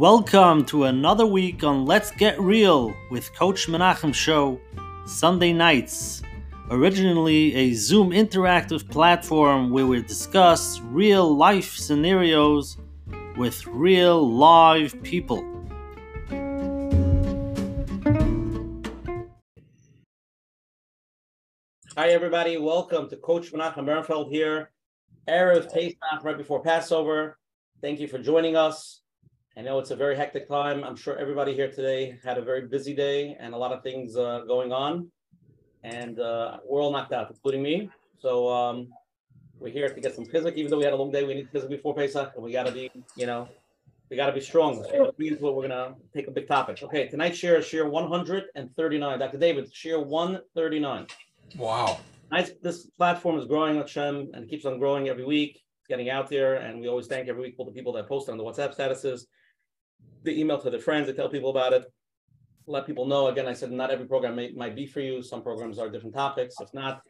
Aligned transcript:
Welcome 0.00 0.64
to 0.64 0.84
another 0.84 1.26
week 1.26 1.62
on 1.62 1.84
Let's 1.84 2.10
Get 2.10 2.40
Real 2.40 2.96
with 3.10 3.34
Coach 3.34 3.66
Menachem 3.66 4.14
Show, 4.14 4.58
Sunday 5.04 5.52
nights. 5.52 6.22
Originally 6.70 7.54
a 7.54 7.74
Zoom 7.74 8.08
interactive 8.08 8.88
platform 8.88 9.68
where 9.68 9.84
we 9.84 10.00
discuss 10.02 10.80
real 10.80 11.36
life 11.36 11.74
scenarios 11.74 12.78
with 13.36 13.66
real 13.66 14.26
live 14.26 15.02
people. 15.02 15.44
Hi, 21.98 22.08
everybody. 22.08 22.56
Welcome 22.56 23.10
to 23.10 23.16
Coach 23.18 23.52
Menachem 23.52 23.84
Bernfeld 23.84 24.32
here. 24.32 24.70
Erev 25.28 25.70
Pesach, 25.70 26.24
right 26.24 26.38
before 26.38 26.62
Passover. 26.62 27.38
Thank 27.82 28.00
you 28.00 28.08
for 28.08 28.16
joining 28.16 28.56
us. 28.56 28.99
I 29.60 29.62
know 29.62 29.78
it's 29.78 29.90
a 29.90 29.96
very 29.96 30.16
hectic 30.16 30.48
time. 30.48 30.82
I'm 30.82 30.96
sure 30.96 31.18
everybody 31.18 31.54
here 31.54 31.70
today 31.70 32.18
had 32.24 32.38
a 32.38 32.42
very 32.42 32.66
busy 32.66 32.94
day 32.94 33.36
and 33.38 33.52
a 33.52 33.56
lot 33.58 33.72
of 33.72 33.82
things 33.82 34.16
uh, 34.16 34.40
going 34.48 34.72
on. 34.72 35.10
And 35.84 36.18
uh, 36.18 36.60
we're 36.66 36.80
all 36.80 36.90
knocked 36.90 37.12
out, 37.12 37.28
including 37.28 37.62
me. 37.62 37.90
So 38.20 38.48
um, 38.48 38.88
we're 39.58 39.70
here 39.70 39.86
to 39.90 40.00
get 40.00 40.14
some 40.14 40.24
physics. 40.24 40.56
Even 40.56 40.70
though 40.70 40.78
we 40.78 40.84
had 40.84 40.94
a 40.94 40.96
long 40.96 41.10
day, 41.10 41.24
we 41.24 41.34
need 41.34 41.50
physics 41.50 41.68
before 41.68 41.94
Pesach, 41.94 42.32
and 42.34 42.42
we 42.42 42.52
got 42.52 42.64
to 42.68 42.72
be, 42.72 42.90
you 43.16 43.26
know, 43.26 43.50
we 44.08 44.16
got 44.16 44.28
to 44.28 44.32
be 44.32 44.40
strong. 44.40 44.82
So 44.82 45.12
we're 45.18 45.68
gonna 45.68 45.94
take 46.14 46.26
a 46.26 46.30
big 46.30 46.48
topic. 46.48 46.82
Okay, 46.82 47.08
tonight's 47.08 47.36
share 47.36 47.58
is 47.58 47.66
share 47.66 47.86
139. 47.86 49.18
Dr. 49.18 49.36
David, 49.36 49.74
share 49.74 50.00
139. 50.00 51.06
Wow. 51.58 52.00
Nice. 52.32 52.52
This 52.62 52.86
platform 52.86 53.38
is 53.38 53.44
growing, 53.44 53.76
Hashem, 53.76 54.30
and 54.32 54.48
keeps 54.48 54.64
on 54.64 54.78
growing 54.78 55.10
every 55.10 55.26
week. 55.26 55.60
It's 55.80 55.86
getting 55.86 56.08
out 56.08 56.30
there, 56.30 56.54
and 56.54 56.80
we 56.80 56.88
always 56.88 57.08
thank 57.08 57.28
every 57.28 57.42
week 57.42 57.56
for 57.58 57.66
the 57.66 57.72
people 57.72 57.92
that 57.92 58.08
post 58.08 58.30
on 58.30 58.38
the 58.38 58.42
WhatsApp 58.42 58.74
statuses, 58.74 59.26
the 60.22 60.38
email 60.38 60.60
to 60.60 60.70
their 60.70 60.80
friends, 60.80 61.06
they 61.06 61.12
tell 61.12 61.28
people 61.28 61.50
about 61.50 61.72
it. 61.72 61.92
Let 62.66 62.86
people 62.86 63.06
know. 63.06 63.28
Again, 63.28 63.46
I 63.46 63.54
said 63.54 63.72
not 63.72 63.90
every 63.90 64.06
program 64.06 64.36
may, 64.36 64.52
might 64.52 64.76
be 64.76 64.86
for 64.86 65.00
you. 65.00 65.22
Some 65.22 65.42
programs 65.42 65.78
are 65.78 65.88
different 65.88 66.14
topics. 66.14 66.56
If 66.60 66.72
not, 66.74 67.02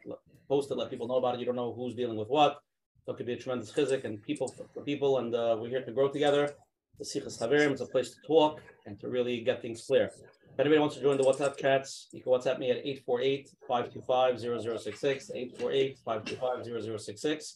post 0.47 0.71
it. 0.71 0.75
Let 0.75 0.89
people 0.89 1.07
know 1.07 1.17
about 1.17 1.35
it. 1.35 1.39
You 1.39 1.45
don't 1.45 1.55
know 1.55 1.73
who's 1.73 1.93
dealing 1.93 2.17
with 2.17 2.29
what. 2.29 2.59
So 3.05 3.13
it 3.13 3.17
could 3.17 3.25
be 3.25 3.33
a 3.33 3.37
tremendous 3.37 3.71
chizik 3.71 4.05
and 4.05 4.21
people 4.23 4.47
for 4.47 4.81
people, 4.83 5.17
and 5.17 5.33
uh, 5.33 5.57
we're 5.59 5.69
here 5.69 5.83
to 5.83 5.91
grow 5.91 6.07
together. 6.07 6.53
The 6.99 7.05
Sichas 7.05 7.39
Haverim 7.39 7.73
is 7.73 7.81
a 7.81 7.87
place 7.87 8.11
to 8.11 8.17
talk 8.27 8.61
and 8.85 8.99
to 8.99 9.09
really 9.09 9.41
get 9.41 9.59
things 9.61 9.83
clear. 9.87 10.11
If 10.53 10.59
anybody 10.59 10.79
wants 10.79 10.95
to 10.95 11.01
join 11.01 11.17
the 11.17 11.23
WhatsApp 11.23 11.57
chats, 11.57 12.09
you 12.11 12.21
can 12.21 12.31
WhatsApp 12.31 12.59
me 12.59 12.69
at 12.69 12.85
848-525-0066, 13.07 15.97
848-525-0066. 16.05 17.55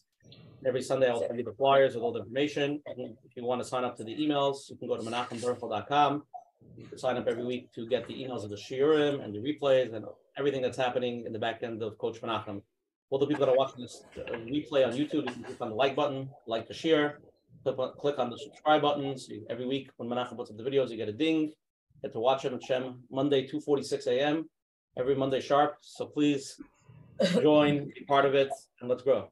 Every 0.65 0.81
Sunday, 0.81 1.09
I'll 1.09 1.19
send 1.19 1.37
you 1.37 1.43
the 1.43 1.53
flyers 1.53 1.93
with 1.93 2.03
all 2.03 2.11
the 2.11 2.19
information. 2.19 2.81
If 2.87 3.35
you 3.35 3.43
want 3.43 3.61
to 3.61 3.67
sign 3.67 3.83
up 3.83 3.95
to 3.97 4.03
the 4.03 4.15
emails, 4.15 4.69
you 4.69 4.77
can 4.77 4.87
go 4.87 4.97
to 4.97 5.03
can 6.89 6.97
sign 6.97 7.17
up 7.17 7.27
every 7.27 7.45
week 7.45 7.71
to 7.73 7.87
get 7.87 8.07
the 8.07 8.13
emails 8.13 8.43
of 8.43 8.49
the 8.49 8.55
shiurim 8.55 9.23
and 9.23 9.33
the 9.33 9.39
replays 9.39 9.93
and 9.93 10.05
everything 10.37 10.61
that's 10.61 10.77
happening 10.77 11.23
in 11.25 11.33
the 11.33 11.39
back 11.39 11.63
end 11.63 11.83
of 11.83 11.97
Coach 11.97 12.21
Menachem. 12.21 12.61
All 13.09 13.19
the 13.19 13.27
people 13.27 13.45
that 13.45 13.51
are 13.51 13.57
watching 13.57 13.81
this 13.81 14.03
uh, 14.17 14.31
replay 14.31 14.85
on 14.85 14.93
YouTube, 14.93 15.25
you 15.27 15.33
can 15.33 15.43
click 15.43 15.61
on 15.61 15.69
the 15.69 15.75
like 15.75 15.95
button, 15.95 16.29
like 16.47 16.67
the 16.67 16.73
share, 16.73 17.19
click 17.63 17.77
on, 17.77 17.93
click 17.97 18.17
on 18.17 18.29
the 18.29 18.37
subscribe 18.37 18.81
buttons. 18.81 19.29
You, 19.29 19.45
every 19.49 19.65
week 19.65 19.91
when 19.97 20.09
Menachem 20.09 20.35
puts 20.35 20.49
up 20.49 20.57
the 20.57 20.63
videos, 20.63 20.89
you 20.89 20.97
get 20.97 21.09
a 21.09 21.13
ding. 21.13 21.53
Get 22.01 22.11
to 22.13 22.19
watch 22.19 22.43
them 22.43 22.55
at 22.55 22.63
Shem 22.63 23.03
Monday, 23.11 23.47
2:46 23.47 24.07
a.m. 24.07 24.49
Every 24.97 25.15
Monday 25.15 25.39
sharp. 25.39 25.77
So 25.81 26.07
please 26.07 26.59
join, 27.41 27.85
be 27.85 28.03
part 28.07 28.25
of 28.25 28.33
it, 28.33 28.49
and 28.81 28.89
let's 28.89 29.03
grow. 29.03 29.29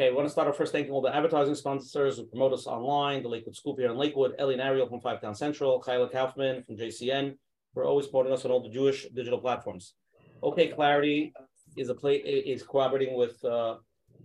Okay, 0.00 0.08
we 0.08 0.16
want 0.16 0.26
to 0.26 0.32
start 0.32 0.48
our 0.48 0.54
first 0.54 0.72
thanking 0.72 0.90
all 0.90 1.02
the 1.02 1.14
advertising 1.14 1.54
sponsors 1.54 2.16
who 2.16 2.24
promote 2.24 2.54
us 2.54 2.66
online, 2.66 3.22
the 3.22 3.28
Lakewood 3.28 3.54
Scoop 3.54 3.78
here 3.78 3.90
in 3.90 3.98
Lakewood, 3.98 4.34
Ellie 4.38 4.54
and 4.54 4.62
Ariel 4.62 4.88
from 4.88 5.02
Five 5.02 5.20
Town 5.20 5.34
Central, 5.34 5.80
Kyla 5.80 6.08
Kaufman 6.08 6.64
from 6.64 6.78
JCN. 6.78 7.36
We're 7.74 7.84
always 7.84 8.06
supporting 8.06 8.32
us 8.32 8.46
on 8.46 8.50
all 8.50 8.62
the 8.62 8.70
Jewish 8.70 9.06
digital 9.14 9.38
platforms. 9.38 9.92
OK 10.42 10.68
Clarity 10.68 11.34
is 11.76 11.90
a 11.90 11.94
play 11.94 12.16
is 12.16 12.62
cooperating 12.62 13.18
with 13.18 13.44
uh, 13.44 13.76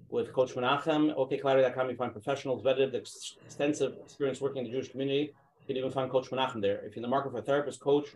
with 0.09 0.31
Coach 0.31 0.56
Menachem. 0.56 1.14
OKClarity.com, 1.14 1.90
you 1.90 1.97
find 1.97 2.14
professionals, 2.14 2.64
vetted, 2.64 2.94
extensive 2.94 3.96
experience 4.06 4.40
working 4.40 4.59
in 4.59 4.64
the 4.64 4.72
Jewish 4.72 4.90
community. 4.90 5.34
You 5.59 5.68
can 5.68 5.75
even 5.75 5.91
find 5.91 6.09
Coach 6.09 6.30
Menachem 6.30 6.62
there. 6.62 6.78
If 6.86 6.96
you're 6.96 6.97
in 6.97 7.02
the 7.02 7.09
market 7.09 7.34
for 7.34 7.40
a 7.40 7.41
therapist, 7.41 7.81
coach, 7.81 8.08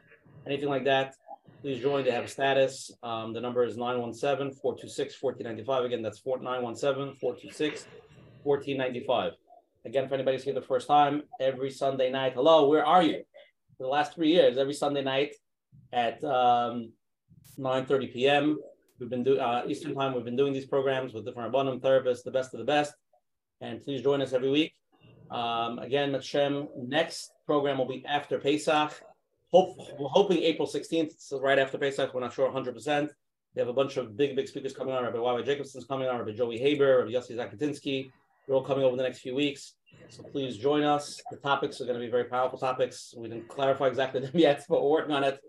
anything 0.47 0.69
like 0.69 0.85
that, 0.85 1.15
please 1.61 1.81
join. 1.81 2.03
They 2.03 2.11
have 2.11 2.29
status. 2.29 2.91
Um, 3.03 3.33
the 3.33 3.41
number 3.41 3.63
is 3.63 3.77
917 3.77 4.53
426 4.59 5.21
1495. 5.21 5.85
Again, 5.85 6.01
that's 6.01 6.21
917 6.25 7.17
426 7.19 7.85
1495. 8.43 9.33
Again, 9.85 10.05
if 10.05 10.11
anybody's 10.11 10.43
here 10.43 10.53
the 10.53 10.61
first 10.61 10.87
time, 10.87 11.23
every 11.39 11.71
Sunday 11.71 12.11
night, 12.11 12.33
hello, 12.33 12.67
where 12.67 12.85
are 12.85 13.03
you? 13.03 13.23
For 13.77 13.83
the 13.83 13.89
last 13.89 14.13
three 14.13 14.31
years, 14.31 14.57
every 14.57 14.73
Sunday 14.73 15.03
night 15.03 15.35
at 15.91 16.23
um, 16.23 16.91
9.30 17.57 18.13
p.m., 18.13 18.59
we've 18.99 19.09
been 19.09 19.23
doing 19.23 19.39
uh, 19.39 19.63
Eastern 19.67 19.95
time, 19.95 20.13
we've 20.13 20.25
been 20.25 20.35
doing 20.35 20.53
these 20.53 20.67
programs 20.67 21.13
with 21.13 21.25
different 21.25 21.51
Rabbanim 21.51 21.81
therapists, 21.81 22.23
the 22.23 22.31
best 22.31 22.53
of 22.53 22.59
the 22.59 22.65
best. 22.65 22.93
And 23.59 23.83
please 23.83 24.01
join 24.01 24.21
us 24.21 24.33
every 24.33 24.49
week. 24.49 24.73
Um, 25.31 25.79
again, 25.79 26.19
Shem, 26.21 26.67
next 26.77 27.31
program 27.45 27.77
will 27.77 27.87
be 27.87 28.03
after 28.05 28.37
Pesach. 28.39 29.01
Hope, 29.53 29.75
we're 29.99 30.07
hoping 30.07 30.37
April 30.43 30.65
16th, 30.65 31.15
so 31.19 31.41
right 31.41 31.59
after 31.59 31.77
Pesach. 31.77 32.13
We're 32.13 32.21
not 32.21 32.31
sure 32.31 32.49
100%. 32.49 33.09
We 33.53 33.59
have 33.59 33.67
a 33.67 33.73
bunch 33.73 33.97
of 33.97 34.15
big, 34.15 34.33
big 34.37 34.47
speakers 34.47 34.71
coming 34.71 34.93
on. 34.93 35.03
Rabbi 35.03 35.17
Wawa 35.19 35.43
Jacobson's 35.43 35.83
coming 35.83 36.07
on, 36.07 36.19
Rabbi 36.19 36.31
Joey 36.31 36.57
Haber, 36.57 36.99
Rabbi 36.99 37.11
Yossi 37.11 37.35
Zakatinsky. 37.35 38.09
They're 38.47 38.55
all 38.55 38.63
coming 38.63 38.85
over 38.85 38.95
the 38.95 39.03
next 39.03 39.19
few 39.19 39.35
weeks. 39.35 39.73
So 40.07 40.23
please 40.23 40.55
join 40.55 40.83
us. 40.83 41.21
The 41.31 41.35
topics 41.35 41.81
are 41.81 41.85
going 41.85 41.99
to 41.99 42.05
be 42.05 42.09
very 42.09 42.23
powerful 42.23 42.57
topics. 42.57 43.13
We 43.17 43.27
didn't 43.27 43.49
clarify 43.49 43.87
exactly 43.87 44.21
them 44.21 44.31
yet, 44.35 44.63
but 44.69 44.81
we're 44.81 44.89
working 44.89 45.13
on 45.13 45.25
it. 45.25 45.41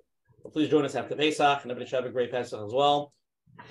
Please 0.53 0.69
join 0.69 0.85
us 0.85 0.97
after 0.97 1.15
Pesach, 1.15 1.63
and 1.63 1.71
everybody 1.71 1.89
should 1.89 2.03
have 2.03 2.07
a 2.07 2.11
great 2.11 2.33
Pesach 2.33 2.61
as 2.61 2.73
well. 2.75 3.13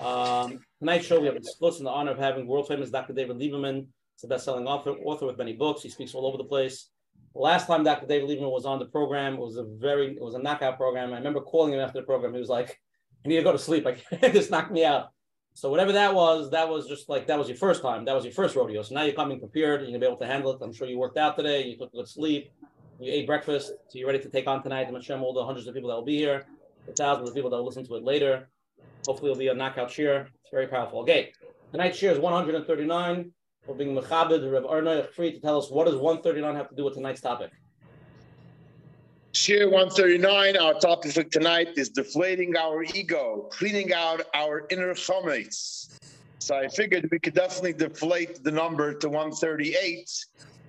Um, 0.00 0.60
tonight's 0.78 1.04
show, 1.04 1.20
we 1.20 1.26
have 1.26 1.34
a 1.34 1.38
exclusive 1.38 1.84
the 1.84 1.90
honor 1.90 2.12
of 2.12 2.18
having 2.18 2.46
world 2.46 2.68
famous 2.68 2.88
Dr. 2.88 3.12
David 3.12 3.36
Lieberman. 3.36 3.86
He's 4.14 4.24
a 4.24 4.28
best-selling 4.28 4.66
author, 4.66 4.92
author 4.92 5.26
with 5.26 5.36
many 5.36 5.52
books. 5.52 5.82
He 5.82 5.90
speaks 5.90 6.14
all 6.14 6.26
over 6.26 6.38
the 6.38 6.44
place. 6.44 6.88
Last 7.34 7.66
time 7.66 7.82
Dr. 7.82 8.06
David 8.06 8.28
Lieberman 8.28 8.52
was 8.52 8.66
on 8.66 8.78
the 8.78 8.84
program, 8.84 9.34
it 9.34 9.40
was 9.40 9.56
a 9.56 9.64
very, 9.64 10.14
it 10.16 10.22
was 10.22 10.34
a 10.34 10.38
knockout 10.38 10.76
program. 10.76 11.12
I 11.12 11.16
remember 11.16 11.40
calling 11.40 11.72
him 11.72 11.80
after 11.80 12.00
the 12.00 12.06
program. 12.06 12.34
He 12.34 12.40
was 12.40 12.50
like, 12.50 12.78
"I 13.24 13.28
need 13.28 13.36
to 13.36 13.42
go 13.42 13.52
to 13.52 13.58
sleep. 13.58 13.86
I 13.86 14.28
just 14.28 14.50
knocked 14.52 14.70
me 14.70 14.84
out." 14.84 15.08
So 15.54 15.70
whatever 15.70 15.92
that 15.92 16.14
was, 16.14 16.50
that 16.50 16.68
was 16.68 16.86
just 16.86 17.08
like 17.08 17.26
that 17.26 17.38
was 17.38 17.48
your 17.48 17.56
first 17.56 17.82
time. 17.82 18.04
That 18.04 18.14
was 18.14 18.24
your 18.24 18.32
first 18.32 18.56
rodeo. 18.56 18.82
So 18.82 18.94
now 18.94 19.02
you're 19.02 19.14
coming 19.14 19.38
prepared. 19.38 19.80
You're 19.80 19.88
gonna 19.88 19.98
be 19.98 20.06
able 20.06 20.18
to 20.18 20.26
handle 20.26 20.52
it. 20.52 20.58
I'm 20.62 20.72
sure 20.72 20.86
you 20.86 20.98
worked 20.98 21.18
out 21.18 21.36
today. 21.36 21.66
You 21.66 21.76
took 21.76 21.92
a 21.92 21.96
good 21.96 22.08
sleep. 22.08 22.50
You 23.00 23.12
ate 23.12 23.26
breakfast. 23.26 23.72
So 23.88 23.98
you're 23.98 24.06
ready 24.06 24.20
to 24.20 24.28
take 24.28 24.46
on 24.46 24.62
tonight. 24.62 24.88
I'm 24.88 25.00
show 25.00 25.18
all 25.20 25.32
the 25.34 25.44
hundreds 25.44 25.66
of 25.66 25.74
people 25.74 25.90
that 25.90 25.96
will 25.96 26.04
be 26.04 26.16
here, 26.16 26.46
the 26.86 26.92
thousands 26.92 27.28
of 27.28 27.34
people 27.34 27.50
that 27.50 27.56
will 27.56 27.66
listen 27.66 27.86
to 27.86 27.94
it 27.96 28.02
later. 28.02 28.48
Hopefully, 29.06 29.30
it'll 29.30 29.38
be 29.38 29.48
a 29.48 29.54
knockout 29.54 29.90
cheer. 29.90 30.28
It's 30.42 30.50
very 30.50 30.68
powerful. 30.68 31.00
Okay, 31.00 31.32
tonight's 31.70 31.98
cheer 31.98 32.12
is 32.12 32.18
139. 32.18 33.32
We're 33.66 33.74
being 33.76 33.94
Mechabed, 33.94 34.50
Reb 34.52 34.64
Arnoy 34.64 35.08
free 35.12 35.32
to 35.32 35.40
tell 35.40 35.56
us 35.56 35.70
what 35.70 35.86
does 35.86 35.94
139 35.94 36.56
have 36.56 36.68
to 36.70 36.74
do 36.74 36.84
with 36.84 36.94
tonight's 36.94 37.20
topic. 37.20 37.52
Share 39.30 39.70
139, 39.70 40.56
our 40.56 40.74
topic 40.74 41.12
for 41.12 41.22
tonight 41.22 41.68
is 41.76 41.88
deflating 41.88 42.56
our 42.56 42.82
ego, 42.82 43.48
cleaning 43.52 43.94
out 43.94 44.22
our 44.34 44.66
inner 44.70 44.94
chometz. 44.94 45.96
So 46.40 46.56
I 46.56 46.66
figured 46.66 47.08
we 47.12 47.20
could 47.20 47.34
definitely 47.34 47.74
deflate 47.74 48.42
the 48.42 48.50
number 48.50 48.94
to 48.94 49.08
138. 49.08 50.10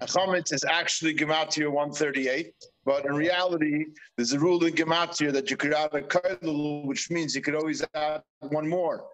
A 0.02 0.06
chometz 0.06 0.54
is 0.54 0.64
actually 0.64 1.16
Gematria 1.16 1.72
138, 1.72 2.54
but 2.86 3.06
in 3.06 3.16
reality, 3.16 3.86
there's 4.18 4.34
a 4.34 4.40
rule 4.40 4.64
in 4.66 4.74
Gematria 4.74 5.34
that 5.34 5.50
you 5.50 5.58
could 5.58 5.74
add 5.74 5.94
a 5.94 6.02
kailul, 6.02 6.86
which 6.86 7.10
means 7.10 7.36
you 7.36 7.42
could 7.42 7.56
always 7.56 7.84
add 7.96 8.22
one 8.42 8.70
more. 8.70 9.06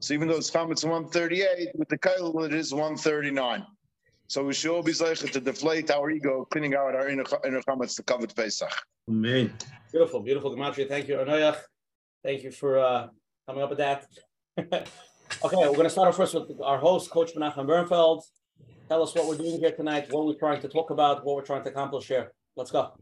So 0.00 0.14
even 0.14 0.28
though 0.28 0.36
it's 0.36 0.50
chometz 0.50 0.84
138, 0.84 1.70
with 1.74 1.88
the 1.88 1.98
kailul 1.98 2.44
it 2.46 2.54
is 2.54 2.72
139. 2.72 3.66
So 4.28 4.44
we 4.44 4.54
should 4.54 4.74
all 4.74 4.82
be 4.82 4.92
zeicher 4.92 5.30
to 5.30 5.40
deflate 5.40 5.90
our 5.90 6.10
ego, 6.10 6.46
cleaning 6.50 6.74
out 6.74 6.94
our 6.94 7.08
inner, 7.08 7.24
inner 7.44 7.62
chametz 7.62 7.96
to 7.96 8.02
cover 8.02 8.26
Pesach. 8.26 8.72
Amen. 9.08 9.52
Beautiful, 9.92 10.20
beautiful 10.20 10.50
gematria. 10.54 10.88
Thank 10.88 11.08
you, 11.08 11.16
Anoyach. 11.16 11.58
Thank 12.24 12.42
you 12.42 12.50
for 12.50 12.78
uh, 12.78 13.08
coming 13.46 13.62
up 13.62 13.70
with 13.70 13.78
that. 13.78 14.06
okay, 14.58 14.88
we're 15.42 15.72
going 15.72 15.84
to 15.84 15.90
start 15.90 16.08
off 16.08 16.16
first 16.16 16.34
with 16.34 16.60
our 16.60 16.78
host, 16.78 17.10
Coach 17.10 17.34
Menachem 17.36 17.66
Bernfeld. 17.66 18.22
Tell 18.88 19.02
us 19.02 19.14
what 19.14 19.26
we're 19.26 19.36
doing 19.36 19.60
here 19.60 19.72
tonight, 19.72 20.12
what 20.12 20.26
we're 20.26 20.34
trying 20.34 20.60
to 20.60 20.68
talk 20.68 20.90
about, 20.90 21.24
what 21.24 21.36
we're 21.36 21.42
trying 21.42 21.62
to 21.64 21.70
accomplish 21.70 22.06
here. 22.06 22.32
Let's 22.56 22.70
go. 22.70 22.92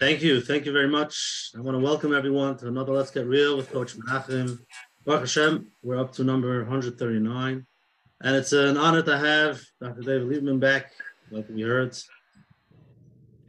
Thank 0.00 0.22
you. 0.22 0.40
Thank 0.40 0.66
you 0.66 0.72
very 0.72 0.88
much. 0.88 1.50
I 1.56 1.60
want 1.60 1.76
to 1.76 1.82
welcome 1.82 2.14
everyone 2.14 2.56
to 2.58 2.68
another 2.68 2.92
Let's 2.92 3.10
Get 3.10 3.26
Real 3.26 3.56
with 3.56 3.70
Coach 3.70 3.96
Menachem. 3.96 4.58
Baruch 5.06 5.20
Hashem, 5.20 5.66
we're 5.82 6.00
up 6.00 6.12
to 6.12 6.24
number 6.24 6.62
139. 6.62 7.66
And 8.22 8.36
it's 8.36 8.54
an 8.54 8.78
honor 8.78 9.02
to 9.02 9.18
have 9.18 9.60
Dr. 9.78 10.00
David 10.00 10.28
Lieberman 10.28 10.58
back, 10.58 10.92
like 11.30 11.46
we 11.50 11.60
heard. 11.60 11.94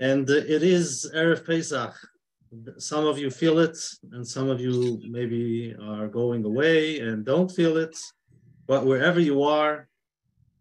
And 0.02 0.30
it 0.30 0.64
is 0.64 1.10
Erev 1.16 1.46
Pesach. 1.46 1.96
Some 2.78 3.06
of 3.08 3.18
you 3.18 3.32
feel 3.32 3.60
it, 3.60 3.78
and 4.12 4.28
some 4.28 4.50
of 4.50 4.60
you 4.60 5.02
maybe 5.08 5.74
are 5.82 6.10
going 6.10 6.44
away 6.44 7.00
and 7.00 7.24
don't 7.24 7.50
feel 7.50 7.78
it. 7.78 7.96
But 8.68 8.86
wherever 8.86 9.22
you 9.22 9.42
are, 9.44 9.88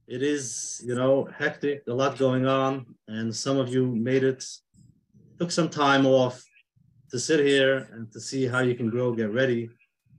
it 0.06 0.22
is, 0.22 0.80
you 0.86 0.94
know, 0.94 1.28
hectic, 1.36 1.82
a 1.88 1.92
lot 1.92 2.18
going 2.18 2.46
on. 2.46 2.86
And 3.08 3.34
some 3.34 3.58
of 3.58 3.68
you 3.68 3.84
made 3.86 4.22
it 4.22 4.44
took 5.40 5.50
some 5.50 5.70
time 5.70 6.06
off 6.06 6.40
to 7.10 7.18
sit 7.18 7.44
here 7.44 7.88
and 7.90 8.12
to 8.12 8.20
see 8.20 8.46
how 8.46 8.60
you 8.60 8.76
can 8.76 8.90
grow, 8.90 9.12
get 9.12 9.32
ready 9.32 9.70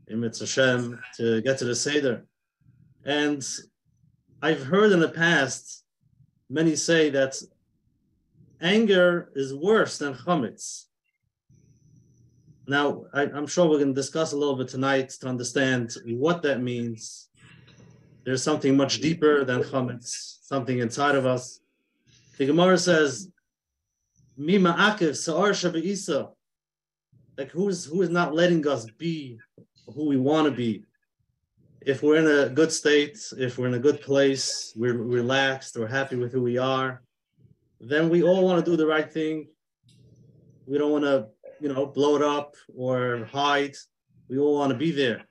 in 0.08 0.20
Mitzvah 0.20 0.46
Hashem 0.46 1.00
to 1.18 1.42
get 1.42 1.58
to 1.60 1.66
the 1.66 1.76
Seder. 1.76 2.26
And 3.06 3.46
I've 4.42 4.64
heard 4.64 4.92
in 4.92 5.00
the 5.00 5.10
past 5.10 5.84
many 6.50 6.76
say 6.76 7.10
that 7.12 7.36
anger 8.62 9.32
is 9.36 9.54
worse 9.54 9.98
than 9.98 10.14
chametz. 10.14 10.86
Now, 12.68 13.06
I, 13.14 13.24
am 13.24 13.46
sure 13.46 13.70
we're 13.70 13.78
going 13.78 13.94
to 13.94 14.02
discuss 14.02 14.32
a 14.32 14.38
little 14.38 14.56
bit 14.56 14.68
tonight 14.68 15.10
to 15.22 15.28
understand 15.28 15.96
what 16.06 16.42
that 16.44 16.62
means. 16.62 17.30
There's 18.24 18.42
something 18.42 18.76
much 18.76 19.02
deeper 19.02 19.44
than 19.46 19.62
chametz, 19.62 20.40
something 20.42 20.80
inside 20.80 21.16
of 21.16 21.28
us. 21.28 21.60
The 22.38 22.48
Gemara 22.48 22.78
says, 22.80 23.30
"Mima 24.36 24.74
akiv 24.74 25.16
sa'ar 25.16 25.52
isa." 25.78 26.30
Like 27.38 27.52
who 27.52 27.70
is 27.70 27.86
who 27.86 28.02
is 28.02 28.10
not 28.10 28.34
letting 28.34 28.66
us 28.68 28.86
be 28.98 29.40
who 29.94 30.08
we 30.08 30.18
want 30.18 30.46
to 30.46 30.52
be? 30.52 30.84
If 31.82 32.02
we're 32.02 32.18
in 32.18 32.28
a 32.28 32.50
good 32.50 32.72
state, 32.72 33.20
if 33.38 33.58
we're 33.58 33.68
in 33.68 33.76
a 33.76 33.80
good 33.80 34.02
place, 34.02 34.74
we're 34.76 34.98
relaxed, 34.98 35.78
we're 35.78 35.88
happy 35.88 36.16
with 36.16 36.32
who 36.32 36.42
we 36.42 36.58
are, 36.58 37.04
then 37.80 38.10
we 38.10 38.24
all 38.24 38.44
want 38.44 38.64
to 38.64 38.72
do 38.72 38.76
the 38.76 38.88
right 38.88 39.12
thing. 39.12 39.48
We 40.66 40.78
don't 40.78 40.92
want 40.92 41.04
to, 41.04 41.28
you 41.60 41.72
know, 41.72 41.86
blow 41.86 42.16
it 42.16 42.24
up 42.24 42.56
or 42.76 43.26
hide. 43.32 43.76
We 44.28 44.40
all 44.40 44.56
want 44.56 44.72
to 44.72 44.78
be 44.78 44.92
there, 44.92 45.26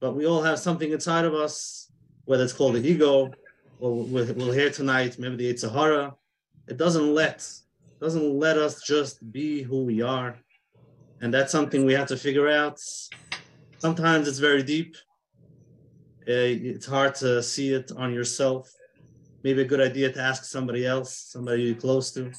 but 0.00 0.16
we 0.16 0.26
all 0.26 0.42
have 0.42 0.58
something 0.58 0.90
inside 0.90 1.24
of 1.24 1.34
us, 1.34 1.92
whether 2.24 2.42
it's 2.42 2.52
called 2.52 2.74
the 2.74 2.86
ego, 2.86 3.30
or 3.78 4.02
we'll 4.04 4.52
hear 4.52 4.70
tonight, 4.70 5.18
maybe 5.18 5.36
the 5.36 5.56
Sahara. 5.56 6.14
It 6.66 6.76
doesn't 6.76 7.14
let 7.14 7.46
doesn't 8.00 8.38
let 8.38 8.58
us 8.58 8.82
just 8.82 9.32
be 9.32 9.62
who 9.62 9.84
we 9.84 10.02
are, 10.02 10.36
and 11.20 11.32
that's 11.32 11.50
something 11.50 11.86
we 11.86 11.94
have 11.94 12.08
to 12.08 12.16
figure 12.16 12.48
out. 12.48 12.78
Sometimes 13.86 14.26
it's 14.28 14.38
very 14.38 14.62
deep. 14.62 14.96
Uh, 16.26 16.50
it's 16.72 16.86
hard 16.86 17.14
to 17.16 17.42
see 17.42 17.74
it 17.74 17.92
on 18.02 18.14
yourself 18.14 18.72
maybe 19.44 19.60
a 19.60 19.64
good 19.72 19.80
idea 19.80 20.10
to 20.10 20.20
ask 20.20 20.44
somebody 20.44 20.86
else, 20.86 21.10
somebody 21.34 21.64
you're 21.64 21.74
close 21.74 22.10
to, 22.12 22.32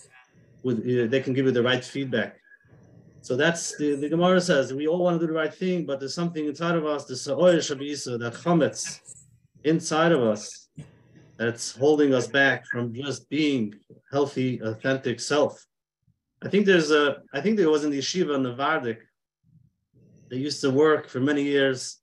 with 0.64 0.80
uh, 0.80 1.06
they 1.08 1.22
can 1.22 1.34
give 1.34 1.46
you 1.46 1.52
the 1.52 1.62
right 1.62 1.86
feedback. 1.86 2.40
So 3.22 3.36
that's 3.36 3.78
the, 3.78 3.96
the 3.96 4.10
Gemara 4.10 4.42
says 4.42 4.74
we 4.74 4.88
all 4.88 5.04
want 5.04 5.20
to 5.20 5.28
do 5.28 5.32
the 5.32 5.38
right 5.38 5.54
thing, 5.54 5.86
but 5.86 6.00
there's 6.00 6.16
something 6.16 6.46
inside 6.46 6.76
of 6.76 6.86
us, 6.86 7.06
the 7.06 7.16
sa'oyer 7.16 7.62
shabisa, 7.68 8.20
that 8.20 8.34
chametz 8.34 9.00
inside 9.64 10.12
of 10.12 10.24
us 10.24 10.70
that's 11.38 11.76
holding 11.76 12.12
us 12.14 12.28
back 12.28 12.66
from 12.66 12.92
just 12.92 13.30
being 13.30 13.76
healthy, 14.12 14.60
authentic 14.64 15.20
self. 15.20 15.64
I 16.42 16.50
think 16.50 16.66
there's 16.66 16.90
a, 16.90 17.18
I 17.34 17.40
think 17.42 17.58
there 17.58 17.70
was 17.70 17.84
in 17.84 17.92
the 17.92 18.00
yeshiva 18.00 18.34
in 18.36 18.42
the 18.42 18.56
Vardik. 18.56 18.98
They 20.30 20.38
used 20.38 20.62
to 20.62 20.72
work 20.72 21.08
for 21.08 21.20
many 21.20 21.44
years, 21.44 22.00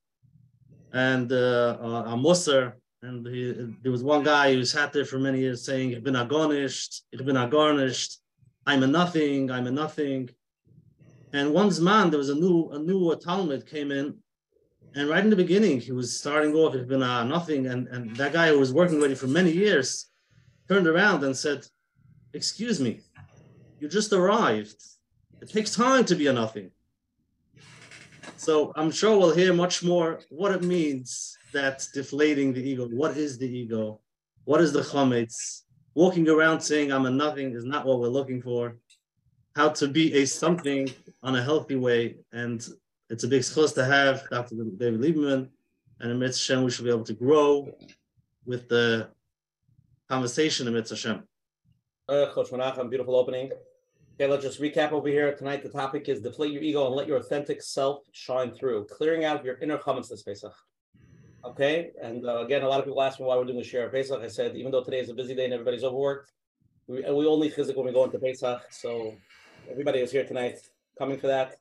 and 0.93 1.33
uh, 1.33 2.05
a 2.07 2.17
mussar, 2.17 2.75
and 3.03 3.27
he, 3.27 3.75
there 3.83 3.91
was 3.91 4.05
one 4.05 4.23
guy 4.23 4.55
who 4.55 4.65
sat 4.65 4.93
there 4.93 5.05
for 5.05 5.19
many 5.19 5.41
years 5.41 5.65
saying, 5.65 5.91
"Ich 5.93 6.05
bin 6.05 6.15
agonished, 6.15 7.03
ich 7.13 7.25
bin 7.25 7.37
agarnished, 7.37 8.19
I'm 8.67 8.83
a 8.85 8.87
nothing, 8.87 9.51
I'm 9.51 9.67
a 9.67 9.73
nothing." 9.73 10.31
And 11.33 11.53
once 11.53 11.81
man, 11.81 12.11
there 12.11 12.19
was 12.19 12.29
a 12.29 12.35
new 12.35 12.71
a 12.71 12.79
new 12.79 13.01
talmid 13.17 13.67
came 13.67 13.91
in, 13.91 14.19
and 14.95 15.09
right 15.09 15.25
in 15.25 15.31
the 15.31 15.45
beginning, 15.45 15.81
he 15.81 15.93
was 15.93 16.17
starting 16.17 16.55
off, 16.55 16.77
"Ich 16.77 16.87
bin 16.87 17.03
a 17.03 17.25
nothing," 17.25 17.67
and 17.67 17.89
and 17.89 18.15
that 18.17 18.33
guy 18.33 18.49
who 18.51 18.59
was 18.59 18.73
working 18.73 19.01
with 19.01 19.11
him 19.11 19.17
for 19.17 19.27
many 19.27 19.51
years 19.51 20.07
turned 20.69 20.87
around 20.87 21.25
and 21.25 21.37
said, 21.37 21.67
"Excuse 22.35 22.79
me, 22.79 23.01
you 23.81 23.89
just 23.89 24.13
arrived. 24.13 24.81
It 25.41 25.49
takes 25.49 25.75
time 25.75 26.05
to 26.05 26.15
be 26.15 26.29
a 26.29 26.33
nothing." 26.33 26.71
So 28.43 28.73
I'm 28.75 28.91
sure 28.91 29.17
we'll 29.17 29.37
hear 29.37 29.55
much 29.55 29.85
more 29.85 30.19
what 30.29 30.51
it 30.51 30.65
means 30.65 31.39
that 31.53 31.87
deflating 31.95 32.53
the 32.53 32.61
ego. 32.61 32.89
What 32.89 33.17
is 33.17 33.39
the 33.39 33.47
ego? 33.47 34.01
What 34.47 34.61
is 34.61 34.73
the 34.73 34.81
chametz? 34.81 35.63
Walking 35.95 36.29
around 36.29 36.61
saying 36.61 36.91
I'm 36.91 37.07
a 37.07 37.11
nothing 37.11 37.53
is 37.55 37.65
not 37.65 37.87
what 37.87 38.01
we're 38.01 38.09
looking 38.09 38.43
for. 38.43 38.79
How 39.55 39.69
to 39.69 39.87
be 39.87 40.15
a 40.15 40.25
something 40.25 40.91
on 41.23 41.37
a 41.37 41.43
healthy 41.43 41.77
way. 41.77 42.17
And 42.33 42.67
it's 43.11 43.23
a 43.23 43.29
big 43.29 43.43
zchus 43.43 43.77
to 43.77 43.85
have 43.85 44.29
Dr. 44.29 44.57
David 44.77 45.01
Lieberman. 45.01 45.49
And 46.01 46.11
in 46.11 46.21
Hashem, 46.21 46.65
we 46.65 46.73
should 46.73 46.85
be 46.85 46.91
able 46.91 47.05
to 47.05 47.15
grow 47.15 47.73
with 48.45 48.69
the 48.69 49.09
conversation 50.09 50.67
in 50.67 50.75
Hashem. 50.75 51.23
Uh, 52.09 52.27
Coach 52.33 52.51
Menachem, 52.51 52.91
beautiful 52.91 53.15
opening. 53.15 53.53
Okay, 54.23 54.31
let's 54.31 54.45
just 54.45 54.61
recap 54.61 54.93
over 54.93 55.09
here. 55.09 55.35
Tonight, 55.35 55.65
the 55.65 55.69
topic 55.69 56.09
is 56.09 56.21
deflate 56.21 56.53
your 56.53 56.63
ego 56.63 56.87
and 56.87 56.95
let 56.95 57.09
your 57.09 57.17
authentic 57.17 57.61
self 57.61 58.05
shine 58.13 58.53
through, 58.53 58.85
clearing 58.85 59.25
out 59.25 59.45
your 59.45 59.59
inner 59.59 59.79
chametz 59.79 60.09
this 60.09 60.23
Pesach. 60.23 60.55
Okay, 61.45 61.91
and 62.01 62.25
uh, 62.25 62.45
again, 62.45 62.63
a 62.63 62.69
lot 62.69 62.79
of 62.79 62.85
people 62.85 63.03
ask 63.03 63.19
me 63.19 63.27
why 63.27 63.35
we're 63.35 63.47
doing 63.47 63.59
the 63.59 63.65
share 63.65 63.87
of 63.87 63.93
Pesach. 63.93 64.23
I 64.23 64.29
said, 64.29 64.55
even 64.55 64.71
though 64.71 64.85
today 64.85 65.01
is 65.01 65.09
a 65.09 65.15
busy 65.15 65.35
day 65.35 65.47
and 65.47 65.53
everybody's 65.53 65.83
overworked, 65.83 66.31
we, 66.87 67.01
we 67.01 67.27
all 67.27 67.41
need 67.41 67.53
chizik 67.53 67.75
when 67.75 67.87
we 67.87 67.93
go 67.93 68.05
into 68.05 68.21
Pesach. 68.21 68.63
So 68.71 69.13
everybody 69.69 69.99
is 69.99 70.13
here 70.13 70.25
tonight 70.25 70.59
coming 70.97 71.19
for 71.19 71.27
that. 71.27 71.57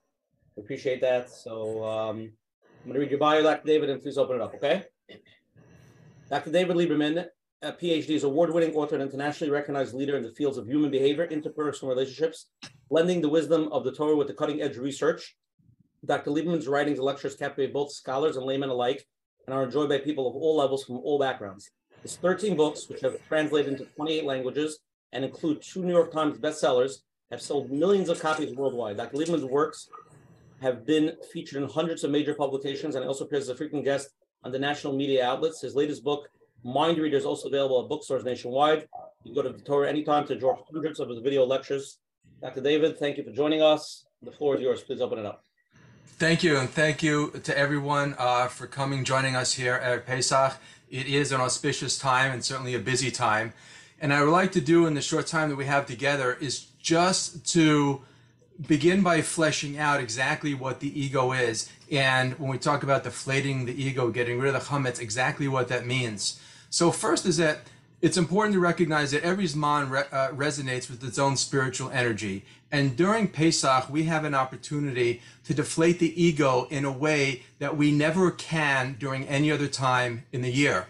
We 0.55 0.61
appreciate 0.61 1.01
that. 1.01 1.31
So 1.31 1.83
um, 1.83 2.17
I'm 2.19 2.85
going 2.85 2.93
to 2.93 2.99
read 2.99 3.09
your 3.09 3.19
bio, 3.19 3.41
Dr. 3.41 3.65
David, 3.65 3.89
and 3.89 4.03
please 4.03 4.19
open 4.19 4.35
it 4.35 4.41
up, 4.43 4.53
okay? 4.53 4.83
Dr. 6.29 6.51
David 6.51 6.77
Lieberman, 6.77 7.25
a 7.63 7.71
PhD, 7.71 8.09
is 8.09 8.23
award-winning 8.23 8.73
author 8.73 8.95
and 8.95 9.03
internationally 9.03 9.51
recognized 9.51 9.93
leader 9.93 10.17
in 10.17 10.23
the 10.23 10.31
fields 10.31 10.57
of 10.57 10.67
human 10.67 10.89
behavior, 10.89 11.27
interpersonal 11.27 11.89
relationships, 11.89 12.47
blending 12.89 13.21
the 13.21 13.29
wisdom 13.29 13.69
of 13.71 13.83
the 13.83 13.91
Torah 13.91 14.15
with 14.15 14.27
the 14.27 14.33
cutting-edge 14.33 14.77
research. 14.77 15.35
Dr. 16.03 16.31
Lieberman's 16.31 16.67
writings 16.67 16.97
and 16.97 17.05
lectures 17.05 17.35
captivate 17.35 17.73
both 17.73 17.91
scholars 17.91 18.35
and 18.35 18.45
laymen 18.45 18.69
alike 18.69 19.05
and 19.45 19.53
are 19.53 19.63
enjoyed 19.63 19.89
by 19.89 19.99
people 19.99 20.27
of 20.27 20.35
all 20.35 20.57
levels 20.57 20.83
from 20.83 20.97
all 20.97 21.19
backgrounds. 21.19 21.69
His 22.01 22.15
13 22.15 22.57
books, 22.57 22.89
which 22.89 23.01
have 23.01 23.17
translated 23.27 23.73
into 23.73 23.85
28 23.85 24.25
languages 24.25 24.79
and 25.11 25.23
include 25.23 25.61
two 25.61 25.83
New 25.83 25.93
York 25.93 26.11
Times 26.11 26.39
bestsellers, 26.39 27.01
have 27.29 27.41
sold 27.41 27.71
millions 27.71 28.09
of 28.09 28.19
copies 28.19 28.55
worldwide. 28.55 28.97
Dr. 28.97 29.17
Lieberman's 29.17 29.45
works 29.45 29.87
have 30.61 30.85
been 30.85 31.15
featured 31.31 31.61
in 31.61 31.69
hundreds 31.69 32.03
of 32.03 32.09
major 32.09 32.33
publications 32.33 32.95
and 32.95 33.05
also 33.05 33.25
appears 33.25 33.43
as 33.43 33.49
a 33.49 33.55
frequent 33.55 33.85
guest 33.85 34.09
on 34.43 34.51
the 34.51 34.59
national 34.59 34.93
media 34.93 35.23
outlets. 35.23 35.61
His 35.61 35.75
latest 35.75 36.03
book, 36.03 36.27
Mind 36.63 36.97
Reader, 36.99 37.17
is 37.17 37.25
also 37.25 37.47
available 37.47 37.81
at 37.81 37.89
bookstores 37.89 38.23
nationwide. 38.23 38.87
You 39.23 39.33
can 39.33 39.43
go 39.43 39.51
to 39.51 39.59
Torah 39.63 39.89
anytime 39.89 40.27
to 40.27 40.35
draw 40.35 40.57
hundreds 40.71 40.99
of 40.99 41.09
video 41.23 41.45
lectures. 41.45 41.97
Dr. 42.41 42.61
David, 42.61 42.97
thank 42.99 43.17
you 43.17 43.23
for 43.23 43.31
joining 43.31 43.61
us. 43.61 44.05
The 44.21 44.31
floor 44.31 44.55
is 44.55 44.61
yours. 44.61 44.81
Please 44.81 45.01
open 45.01 45.19
it 45.19 45.25
up. 45.25 45.43
Thank 46.05 46.43
you, 46.43 46.57
and 46.57 46.69
thank 46.69 47.01
you 47.01 47.31
to 47.43 47.57
everyone 47.57 48.15
uh, 48.19 48.47
for 48.47 48.67
coming, 48.67 49.03
joining 49.03 49.35
us 49.35 49.53
here 49.53 49.73
at 49.73 50.05
Pesach. 50.05 50.53
It 50.89 51.07
is 51.07 51.31
an 51.31 51.41
auspicious 51.41 51.97
time 51.97 52.31
and 52.31 52.43
certainly 52.43 52.75
a 52.75 52.79
busy 52.79 53.09
time. 53.09 53.53
And 53.99 54.13
I 54.13 54.23
would 54.23 54.31
like 54.31 54.51
to 54.51 54.61
do 54.61 54.85
in 54.85 54.93
the 54.93 55.01
short 55.01 55.25
time 55.25 55.49
that 55.49 55.55
we 55.55 55.65
have 55.65 55.87
together 55.87 56.37
is 56.39 56.67
just 56.79 57.45
to 57.53 58.01
begin 58.67 59.01
by 59.01 59.21
fleshing 59.21 59.79
out 59.79 59.99
exactly 59.99 60.53
what 60.53 60.79
the 60.79 60.99
ego 60.99 61.31
is. 61.31 61.71
And 61.91 62.37
when 62.37 62.51
we 62.51 62.59
talk 62.59 62.83
about 62.83 63.03
deflating 63.03 63.65
the 63.65 63.83
ego, 63.83 64.09
getting 64.09 64.39
rid 64.39 64.53
of 64.53 64.61
the 64.61 64.69
chametz, 64.69 64.99
exactly 64.99 65.47
what 65.47 65.69
that 65.69 65.87
means. 65.87 66.39
So 66.71 66.89
first 66.89 67.25
is 67.25 67.35
that 67.37 67.59
it's 68.01 68.17
important 68.17 68.53
to 68.53 68.59
recognize 68.59 69.11
that 69.11 69.23
every 69.23 69.43
Zman 69.43 69.89
re- 69.89 70.05
uh, 70.11 70.29
resonates 70.29 70.89
with 70.89 71.03
its 71.03 71.19
own 71.19 71.35
spiritual 71.35 71.91
energy. 71.91 72.45
And 72.71 72.95
during 72.95 73.27
Pesach, 73.27 73.89
we 73.89 74.03
have 74.03 74.23
an 74.23 74.33
opportunity 74.33 75.21
to 75.43 75.53
deflate 75.53 75.99
the 75.99 76.23
ego 76.23 76.67
in 76.71 76.85
a 76.85 76.91
way 76.91 77.43
that 77.59 77.75
we 77.75 77.91
never 77.91 78.31
can 78.31 78.95
during 78.97 79.27
any 79.27 79.51
other 79.51 79.67
time 79.67 80.23
in 80.31 80.41
the 80.41 80.51
year. 80.51 80.87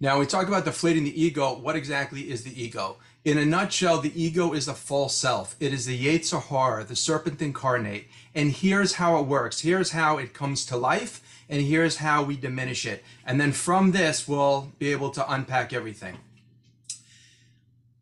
Now, 0.00 0.18
we 0.18 0.26
talk 0.26 0.48
about 0.48 0.64
deflating 0.64 1.04
the 1.04 1.22
ego. 1.22 1.56
What 1.56 1.76
exactly 1.76 2.28
is 2.28 2.42
the 2.42 2.60
ego? 2.60 2.96
In 3.24 3.38
a 3.38 3.44
nutshell, 3.44 4.00
the 4.00 4.20
ego 4.20 4.52
is 4.52 4.66
the 4.66 4.74
false 4.74 5.14
self. 5.16 5.56
It 5.60 5.72
is 5.72 5.86
the 5.86 5.98
Yetzer 5.98 6.42
Hara, 6.42 6.84
the 6.84 6.96
serpent 6.96 7.40
incarnate. 7.40 8.06
And 8.34 8.50
here's 8.50 8.94
how 8.94 9.18
it 9.18 9.26
works. 9.26 9.60
Here's 9.60 9.92
how 9.92 10.18
it 10.18 10.34
comes 10.34 10.66
to 10.66 10.76
life, 10.76 11.22
and 11.48 11.62
here's 11.62 11.96
how 11.96 12.22
we 12.22 12.36
diminish 12.36 12.86
it. 12.86 13.04
And 13.24 13.40
then 13.40 13.52
from 13.52 13.92
this, 13.92 14.26
we'll 14.26 14.72
be 14.78 14.92
able 14.92 15.10
to 15.10 15.32
unpack 15.32 15.72
everything. 15.72 16.18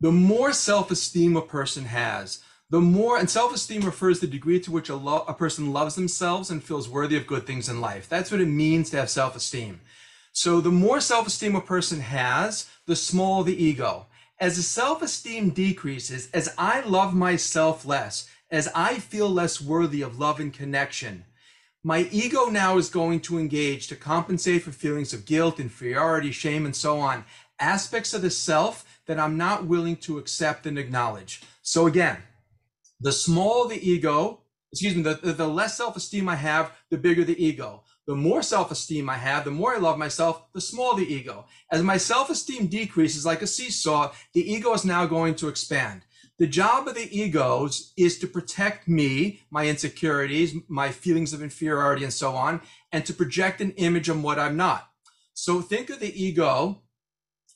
The 0.00 0.12
more 0.12 0.52
self 0.52 0.90
esteem 0.90 1.36
a 1.36 1.42
person 1.42 1.86
has, 1.86 2.40
the 2.70 2.80
more, 2.80 3.18
and 3.18 3.28
self 3.28 3.54
esteem 3.54 3.82
refers 3.82 4.20
to 4.20 4.26
the 4.26 4.32
degree 4.32 4.60
to 4.60 4.70
which 4.70 4.88
a, 4.88 4.96
lo- 4.96 5.24
a 5.28 5.34
person 5.34 5.72
loves 5.72 5.94
themselves 5.94 6.50
and 6.50 6.62
feels 6.62 6.88
worthy 6.88 7.16
of 7.16 7.26
good 7.26 7.46
things 7.46 7.68
in 7.68 7.80
life. 7.80 8.08
That's 8.08 8.30
what 8.30 8.40
it 8.40 8.46
means 8.46 8.90
to 8.90 8.96
have 8.98 9.10
self 9.10 9.36
esteem. 9.36 9.80
So 10.32 10.60
the 10.60 10.70
more 10.70 11.00
self 11.00 11.26
esteem 11.26 11.54
a 11.54 11.60
person 11.60 12.00
has, 12.00 12.68
the 12.86 12.96
smaller 12.96 13.44
the 13.44 13.62
ego. 13.62 14.06
As 14.40 14.56
the 14.56 14.62
self 14.62 15.02
esteem 15.02 15.50
decreases, 15.50 16.30
as 16.32 16.52
I 16.58 16.80
love 16.80 17.14
myself 17.14 17.86
less, 17.86 18.28
as 18.50 18.68
I 18.74 18.98
feel 18.98 19.28
less 19.30 19.60
worthy 19.60 20.02
of 20.02 20.18
love 20.18 20.40
and 20.40 20.52
connection, 20.52 21.24
my 21.85 22.09
ego 22.11 22.47
now 22.47 22.79
is 22.79 22.88
going 22.88 23.21
to 23.21 23.38
engage 23.38 23.88
to 23.88 23.97
compensate 23.97 24.62
for 24.62 24.73
feelings 24.73 25.12
of 25.12 25.26
guilt, 25.26 25.61
inferiority, 25.61 26.33
shame, 26.33 26.64
and 26.64 26.75
so 26.75 26.99
on. 26.99 27.25
Aspects 27.61 28.14
of 28.14 28.23
the 28.23 28.31
self 28.31 28.85
that 29.07 29.21
I'm 29.21 29.37
not 29.37 29.67
willing 29.67 29.97
to 29.97 30.19
accept 30.19 30.67
and 30.67 30.79
acknowledge. 30.79 31.43
So 31.62 31.87
again, 31.87 32.19
The 33.00 33.12
smaller 33.12 33.69
the 33.69 33.87
ego, 33.91 34.41
excuse 34.73 34.97
me, 34.97 35.03
the, 35.03 35.14
the, 35.33 35.47
less 35.47 35.76
self-esteem 35.76 36.29
I 36.29 36.37
have, 36.37 36.73
the 36.91 36.97
bigger 36.97 37.23
the 37.25 37.43
ego. 37.45 37.83
The 38.07 38.14
more 38.14 38.43
self-esteem 38.43 39.11
I 39.11 39.17
have, 39.17 39.45
the 39.45 39.50
more 39.50 39.75
I 39.75 39.79
love 39.79 39.99
myself, 39.99 40.43
the 40.55 40.61
smaller 40.61 41.00
the 41.00 41.12
ego. 41.12 41.47
As 41.71 41.83
my 41.83 41.99
self-esteem 41.99 42.69
decreases 42.69 43.26
like 43.26 43.43
a 43.43 43.47
seesaw, 43.47 44.12
the 44.33 44.50
ego 44.50 44.73
is 44.73 44.85
now 44.85 45.07
going 45.07 45.35
to 45.37 45.49
expand. 45.49 46.03
The 46.38 46.47
job 46.49 46.88
of 46.88 46.97
the 46.97 47.17
egos 47.17 47.93
is 47.97 48.19
to 48.19 48.26
protect 48.26 48.88
me, 48.88 49.43
my 49.50 49.69
insecurities, 49.69 50.57
my 50.67 50.91
feelings 50.91 51.33
of 51.33 51.43
inferiority, 51.43 52.03
and 52.03 52.12
so 52.12 52.35
on, 52.35 52.61
and 52.91 53.07
to 53.07 53.14
project 53.14 53.61
an 53.61 53.71
image 53.73 54.09
of 54.09 54.21
what 54.21 54.38
I'm 54.38 54.57
not. 54.57 54.91
So 55.33 55.61
think 55.61 55.91
of 55.91 56.00
the 56.00 56.21
ego 56.21 56.83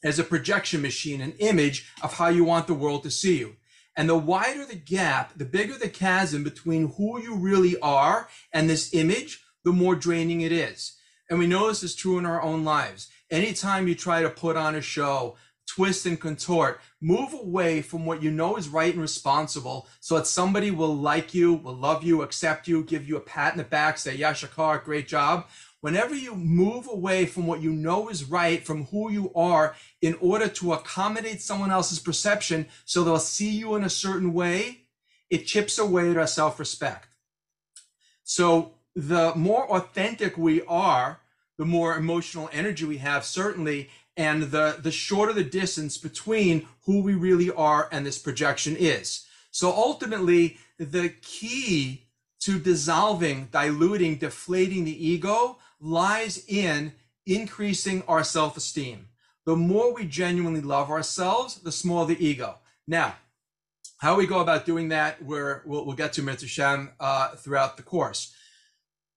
as 0.04 0.20
a 0.20 0.24
projection 0.24 0.80
machine, 0.80 1.20
an 1.20 1.34
image 1.40 1.92
of 2.02 2.14
how 2.14 2.28
you 2.28 2.44
want 2.44 2.68
the 2.68 2.74
world 2.74 3.02
to 3.02 3.10
see 3.10 3.38
you. 3.38 3.56
And 3.96 4.08
the 4.08 4.16
wider 4.16 4.64
the 4.64 4.76
gap, 4.76 5.36
the 5.36 5.44
bigger 5.44 5.74
the 5.74 5.88
chasm 5.88 6.44
between 6.44 6.92
who 6.92 7.20
you 7.20 7.34
really 7.34 7.76
are 7.80 8.28
and 8.52 8.70
this 8.70 8.94
image, 8.94 9.42
the 9.64 9.72
more 9.72 9.96
draining 9.96 10.42
it 10.42 10.52
is. 10.52 10.96
And 11.28 11.40
we 11.40 11.48
know 11.48 11.66
this 11.66 11.82
is 11.82 11.96
true 11.96 12.16
in 12.18 12.24
our 12.24 12.40
own 12.40 12.64
lives. 12.64 13.08
Anytime 13.28 13.88
you 13.88 13.96
try 13.96 14.22
to 14.22 14.30
put 14.30 14.56
on 14.56 14.76
a 14.76 14.80
show, 14.80 15.36
twist 15.68 16.06
and 16.06 16.18
contort, 16.18 16.80
move 17.00 17.32
away 17.32 17.82
from 17.82 18.06
what 18.06 18.22
you 18.22 18.30
know 18.30 18.56
is 18.56 18.68
right 18.68 18.92
and 18.92 19.02
responsible 19.02 19.86
so 20.00 20.16
that 20.16 20.26
somebody 20.26 20.70
will 20.70 20.96
like 20.96 21.34
you, 21.34 21.54
will 21.54 21.76
love 21.76 22.02
you, 22.02 22.22
accept 22.22 22.66
you, 22.66 22.82
give 22.82 23.06
you 23.06 23.16
a 23.16 23.20
pat 23.20 23.52
in 23.52 23.58
the 23.58 23.64
back, 23.64 23.98
say, 23.98 24.14
yeah, 24.14 24.32
Shakar, 24.32 24.82
great 24.82 25.06
job. 25.06 25.46
Whenever 25.80 26.14
you 26.14 26.34
move 26.34 26.88
away 26.90 27.26
from 27.26 27.46
what 27.46 27.62
you 27.62 27.70
know 27.70 28.08
is 28.08 28.24
right, 28.24 28.64
from 28.66 28.86
who 28.86 29.12
you 29.12 29.32
are, 29.34 29.76
in 30.02 30.16
order 30.20 30.48
to 30.48 30.72
accommodate 30.72 31.40
someone 31.40 31.70
else's 31.70 32.00
perception 32.00 32.66
so 32.84 33.04
they'll 33.04 33.18
see 33.18 33.50
you 33.50 33.76
in 33.76 33.84
a 33.84 33.90
certain 33.90 34.32
way, 34.32 34.86
it 35.30 35.46
chips 35.46 35.78
away 35.78 36.10
at 36.10 36.16
our 36.16 36.26
self 36.26 36.58
respect. 36.58 37.08
So 38.24 38.72
the 38.96 39.34
more 39.36 39.70
authentic 39.70 40.36
we 40.36 40.62
are, 40.62 41.20
the 41.58 41.64
more 41.64 41.96
emotional 41.96 42.48
energy 42.52 42.84
we 42.84 42.98
have, 42.98 43.24
certainly, 43.24 43.90
and 44.18 44.42
the, 44.42 44.76
the 44.82 44.90
shorter 44.90 45.32
the 45.32 45.44
distance 45.44 45.96
between 45.96 46.66
who 46.84 47.00
we 47.00 47.14
really 47.14 47.50
are 47.52 47.88
and 47.92 48.04
this 48.04 48.18
projection 48.18 48.76
is. 48.76 49.26
So 49.52 49.70
ultimately, 49.72 50.58
the 50.76 51.10
key 51.22 52.08
to 52.40 52.58
dissolving, 52.58 53.48
diluting, 53.52 54.16
deflating 54.16 54.84
the 54.84 55.06
ego 55.06 55.58
lies 55.80 56.44
in 56.48 56.92
increasing 57.26 58.02
our 58.08 58.24
self 58.24 58.56
esteem. 58.56 59.08
The 59.46 59.56
more 59.56 59.94
we 59.94 60.04
genuinely 60.04 60.60
love 60.60 60.90
ourselves, 60.90 61.60
the 61.60 61.72
smaller 61.72 62.06
the 62.06 62.24
ego. 62.24 62.58
Now, 62.86 63.14
how 63.98 64.16
we 64.16 64.26
go 64.26 64.40
about 64.40 64.66
doing 64.66 64.88
that, 64.88 65.22
we're, 65.24 65.62
we'll, 65.64 65.84
we'll 65.84 65.96
get 65.96 66.12
to 66.14 66.22
Mitzvah 66.22 66.48
Shem 66.48 66.90
uh, 67.00 67.30
throughout 67.36 67.76
the 67.76 67.82
course. 67.82 68.34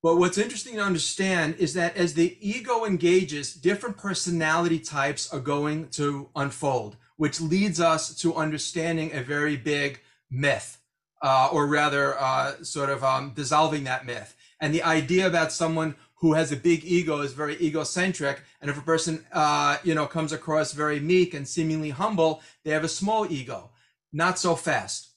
But 0.03 0.17
what's 0.17 0.39
interesting 0.39 0.75
to 0.75 0.81
understand 0.81 1.55
is 1.59 1.75
that 1.75 1.95
as 1.95 2.15
the 2.15 2.35
ego 2.41 2.85
engages, 2.85 3.53
different 3.53 3.97
personality 3.97 4.79
types 4.79 5.31
are 5.31 5.39
going 5.39 5.89
to 5.89 6.29
unfold, 6.35 6.97
which 7.17 7.39
leads 7.39 7.79
us 7.79 8.15
to 8.15 8.35
understanding 8.35 9.13
a 9.13 9.21
very 9.21 9.57
big 9.57 10.01
myth, 10.31 10.79
uh, 11.21 11.49
or 11.51 11.67
rather, 11.67 12.19
uh, 12.19 12.63
sort 12.63 12.89
of 12.89 13.03
um, 13.03 13.33
dissolving 13.35 13.83
that 13.83 14.07
myth. 14.07 14.35
And 14.59 14.73
the 14.73 14.81
idea 14.81 15.27
about 15.27 15.51
someone 15.51 15.95
who 16.15 16.33
has 16.33 16.51
a 16.51 16.55
big 16.55 16.83
ego 16.83 17.21
is 17.21 17.33
very 17.33 17.61
egocentric, 17.61 18.41
and 18.59 18.71
if 18.71 18.77
a 18.79 18.81
person, 18.81 19.23
uh, 19.31 19.77
you 19.83 19.93
know, 19.93 20.07
comes 20.07 20.31
across 20.31 20.73
very 20.73 20.99
meek 20.99 21.35
and 21.35 21.47
seemingly 21.47 21.91
humble, 21.91 22.41
they 22.63 22.71
have 22.71 22.83
a 22.83 22.89
small 22.89 23.31
ego. 23.31 23.69
Not 24.11 24.39
so 24.39 24.55
fast 24.55 25.10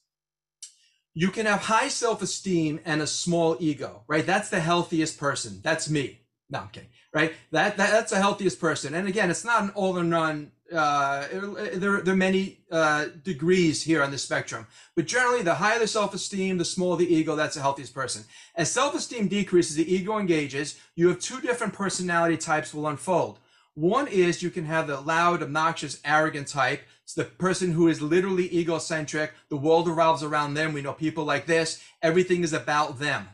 you 1.14 1.30
can 1.30 1.46
have 1.46 1.60
high 1.60 1.88
self-esteem 1.88 2.80
and 2.84 3.00
a 3.00 3.06
small 3.06 3.56
ego, 3.60 4.02
right? 4.08 4.26
That's 4.26 4.48
the 4.48 4.60
healthiest 4.60 5.18
person. 5.18 5.60
That's 5.62 5.88
me. 5.88 6.20
No, 6.50 6.60
I'm 6.60 6.68
kidding, 6.68 6.90
right? 7.12 7.32
That, 7.52 7.76
that 7.76 7.90
that's 7.90 8.10
the 8.10 8.18
healthiest 8.18 8.60
person. 8.60 8.94
And 8.94 9.08
again, 9.08 9.30
it's 9.30 9.44
not 9.44 9.62
an 9.62 9.70
all 9.70 9.96
or 9.98 10.04
none. 10.04 10.52
Uh, 10.72 11.26
there, 11.74 12.00
there 12.00 12.14
are 12.14 12.16
many 12.16 12.58
uh, 12.70 13.06
degrees 13.22 13.82
here 13.82 14.02
on 14.02 14.10
the 14.10 14.18
spectrum, 14.18 14.66
but 14.96 15.06
generally, 15.06 15.42
the 15.42 15.54
higher 15.54 15.78
the 15.78 15.86
self-esteem, 15.86 16.58
the 16.58 16.64
smaller 16.64 16.96
the 16.96 17.14
ego. 17.14 17.36
That's 17.36 17.54
the 17.54 17.60
healthiest 17.62 17.94
person. 17.94 18.24
As 18.56 18.70
self-esteem 18.70 19.28
decreases, 19.28 19.76
the 19.76 19.94
ego 19.94 20.18
engages. 20.18 20.78
You 20.96 21.08
have 21.08 21.20
two 21.20 21.40
different 21.40 21.74
personality 21.74 22.36
types 22.36 22.74
will 22.74 22.88
unfold. 22.88 23.38
One 23.74 24.06
is 24.08 24.42
you 24.42 24.50
can 24.50 24.64
have 24.66 24.86
the 24.86 25.00
loud, 25.00 25.42
obnoxious, 25.42 26.00
arrogant 26.04 26.48
type 26.48 26.82
it's 27.04 27.14
the 27.14 27.24
person 27.24 27.72
who 27.72 27.86
is 27.86 28.00
literally 28.00 28.52
egocentric. 28.54 29.32
The 29.50 29.58
world 29.58 29.88
revolves 29.88 30.22
around 30.22 30.54
them. 30.54 30.72
We 30.72 30.80
know 30.82 30.94
people 30.94 31.24
like 31.24 31.46
this. 31.46 31.84
Everything 32.02 32.42
is 32.42 32.54
about 32.54 32.98
them. 32.98 33.28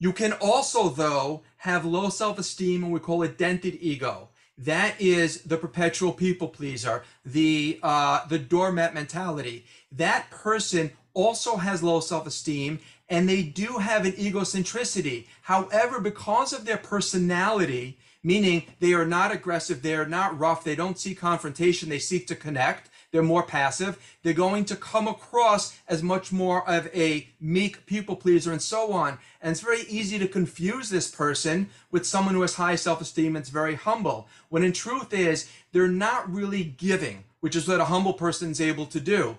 You 0.00 0.12
can 0.12 0.32
also, 0.32 0.88
though, 0.88 1.42
have 1.58 1.84
low 1.84 2.08
self 2.08 2.38
esteem, 2.38 2.82
and 2.82 2.92
we 2.92 2.98
call 3.00 3.22
it 3.22 3.38
dented 3.38 3.78
ego. 3.80 4.30
That 4.58 5.00
is 5.00 5.42
the 5.42 5.56
perpetual 5.56 6.12
people 6.12 6.48
pleaser, 6.48 7.04
the 7.24 7.78
uh, 7.82 8.26
the 8.26 8.38
doormat 8.38 8.92
mentality. 8.92 9.64
That 9.92 10.30
person 10.30 10.90
also 11.14 11.56
has 11.56 11.82
low 11.82 12.00
self 12.00 12.26
esteem, 12.26 12.80
and 13.08 13.28
they 13.28 13.44
do 13.44 13.78
have 13.78 14.04
an 14.04 14.12
egocentricity. 14.12 15.26
However, 15.42 16.00
because 16.00 16.52
of 16.52 16.64
their 16.64 16.76
personality, 16.76 17.98
meaning 18.24 18.64
they 18.80 18.94
are 18.94 19.06
not 19.06 19.30
aggressive, 19.30 19.82
they 19.82 19.94
are 19.94 20.06
not 20.06 20.36
rough, 20.36 20.64
they 20.64 20.74
don't 20.74 20.98
seek 20.98 21.20
confrontation, 21.20 21.88
they 21.88 22.00
seek 22.00 22.26
to 22.26 22.34
connect. 22.34 22.90
They're 23.12 23.22
more 23.22 23.44
passive. 23.44 24.16
They're 24.24 24.32
going 24.32 24.64
to 24.64 24.74
come 24.74 25.06
across 25.06 25.78
as 25.86 26.02
much 26.02 26.32
more 26.32 26.68
of 26.68 26.88
a 26.92 27.28
meek 27.40 27.86
people 27.86 28.16
pleaser 28.16 28.50
and 28.50 28.60
so 28.60 28.92
on. 28.92 29.18
And 29.40 29.52
it's 29.52 29.60
very 29.60 29.82
easy 29.82 30.18
to 30.18 30.26
confuse 30.26 30.90
this 30.90 31.08
person 31.12 31.70
with 31.92 32.08
someone 32.08 32.34
who 32.34 32.40
has 32.40 32.54
high 32.54 32.74
self 32.74 33.00
esteem 33.00 33.36
and 33.36 33.46
very 33.46 33.76
humble. 33.76 34.26
When 34.48 34.64
in 34.64 34.72
truth 34.72 35.12
is, 35.12 35.48
they're 35.70 35.86
not 35.86 36.28
really 36.28 36.64
giving, 36.64 37.22
which 37.38 37.54
is 37.54 37.68
what 37.68 37.80
a 37.80 37.84
humble 37.84 38.14
person 38.14 38.50
is 38.50 38.60
able 38.60 38.86
to 38.86 38.98
do. 38.98 39.38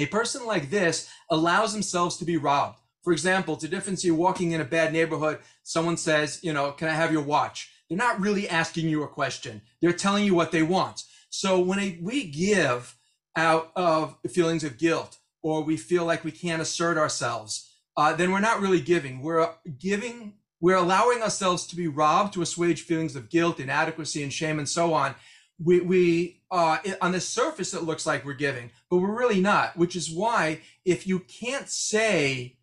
A 0.00 0.06
person 0.06 0.44
like 0.44 0.70
this 0.70 1.08
allows 1.30 1.72
themselves 1.72 2.16
to 2.16 2.24
be 2.24 2.36
robbed. 2.36 2.80
For 3.02 3.12
example, 3.12 3.54
it's 3.54 3.64
a 3.64 3.68
difference 3.68 4.04
you're 4.04 4.16
walking 4.16 4.50
in 4.50 4.60
a 4.60 4.64
bad 4.64 4.92
neighborhood, 4.92 5.38
someone 5.62 5.96
says, 5.96 6.40
you 6.42 6.52
know, 6.52 6.72
can 6.72 6.88
I 6.88 6.94
have 6.94 7.12
your 7.12 7.22
watch? 7.22 7.70
They're 7.88 7.98
not 7.98 8.20
really 8.20 8.48
asking 8.48 8.88
you 8.88 9.02
a 9.02 9.08
question. 9.08 9.62
They're 9.80 9.92
telling 9.92 10.24
you 10.24 10.34
what 10.34 10.52
they 10.52 10.62
want. 10.62 11.04
So 11.30 11.58
when 11.60 11.98
we 12.02 12.24
give 12.24 12.96
out 13.36 13.70
of 13.76 14.16
feelings 14.28 14.64
of 14.64 14.78
guilt 14.78 15.18
or 15.42 15.62
we 15.62 15.76
feel 15.76 16.04
like 16.04 16.24
we 16.24 16.32
can't 16.32 16.62
assert 16.62 16.98
ourselves, 16.98 17.70
uh, 17.96 18.12
then 18.12 18.30
we're 18.30 18.40
not 18.40 18.60
really 18.60 18.80
giving. 18.80 19.22
We're 19.22 19.50
giving, 19.78 20.34
we're 20.60 20.76
allowing 20.76 21.22
ourselves 21.22 21.66
to 21.68 21.76
be 21.76 21.88
robbed 21.88 22.34
to 22.34 22.42
assuage 22.42 22.82
feelings 22.82 23.16
of 23.16 23.30
guilt, 23.30 23.60
inadequacy, 23.60 24.22
and 24.22 24.32
shame, 24.32 24.58
and 24.58 24.68
so 24.68 24.94
on. 24.94 25.14
We, 25.62 25.80
we 25.80 26.42
uh, 26.50 26.78
on 27.00 27.12
the 27.12 27.20
surface, 27.20 27.74
it 27.74 27.82
looks 27.82 28.06
like 28.06 28.24
we're 28.24 28.34
giving, 28.34 28.70
but 28.88 28.98
we're 28.98 29.18
really 29.18 29.40
not, 29.40 29.76
which 29.76 29.96
is 29.96 30.10
why 30.10 30.60
if 30.84 31.06
you 31.06 31.20
can't 31.20 31.68
say 31.68 32.58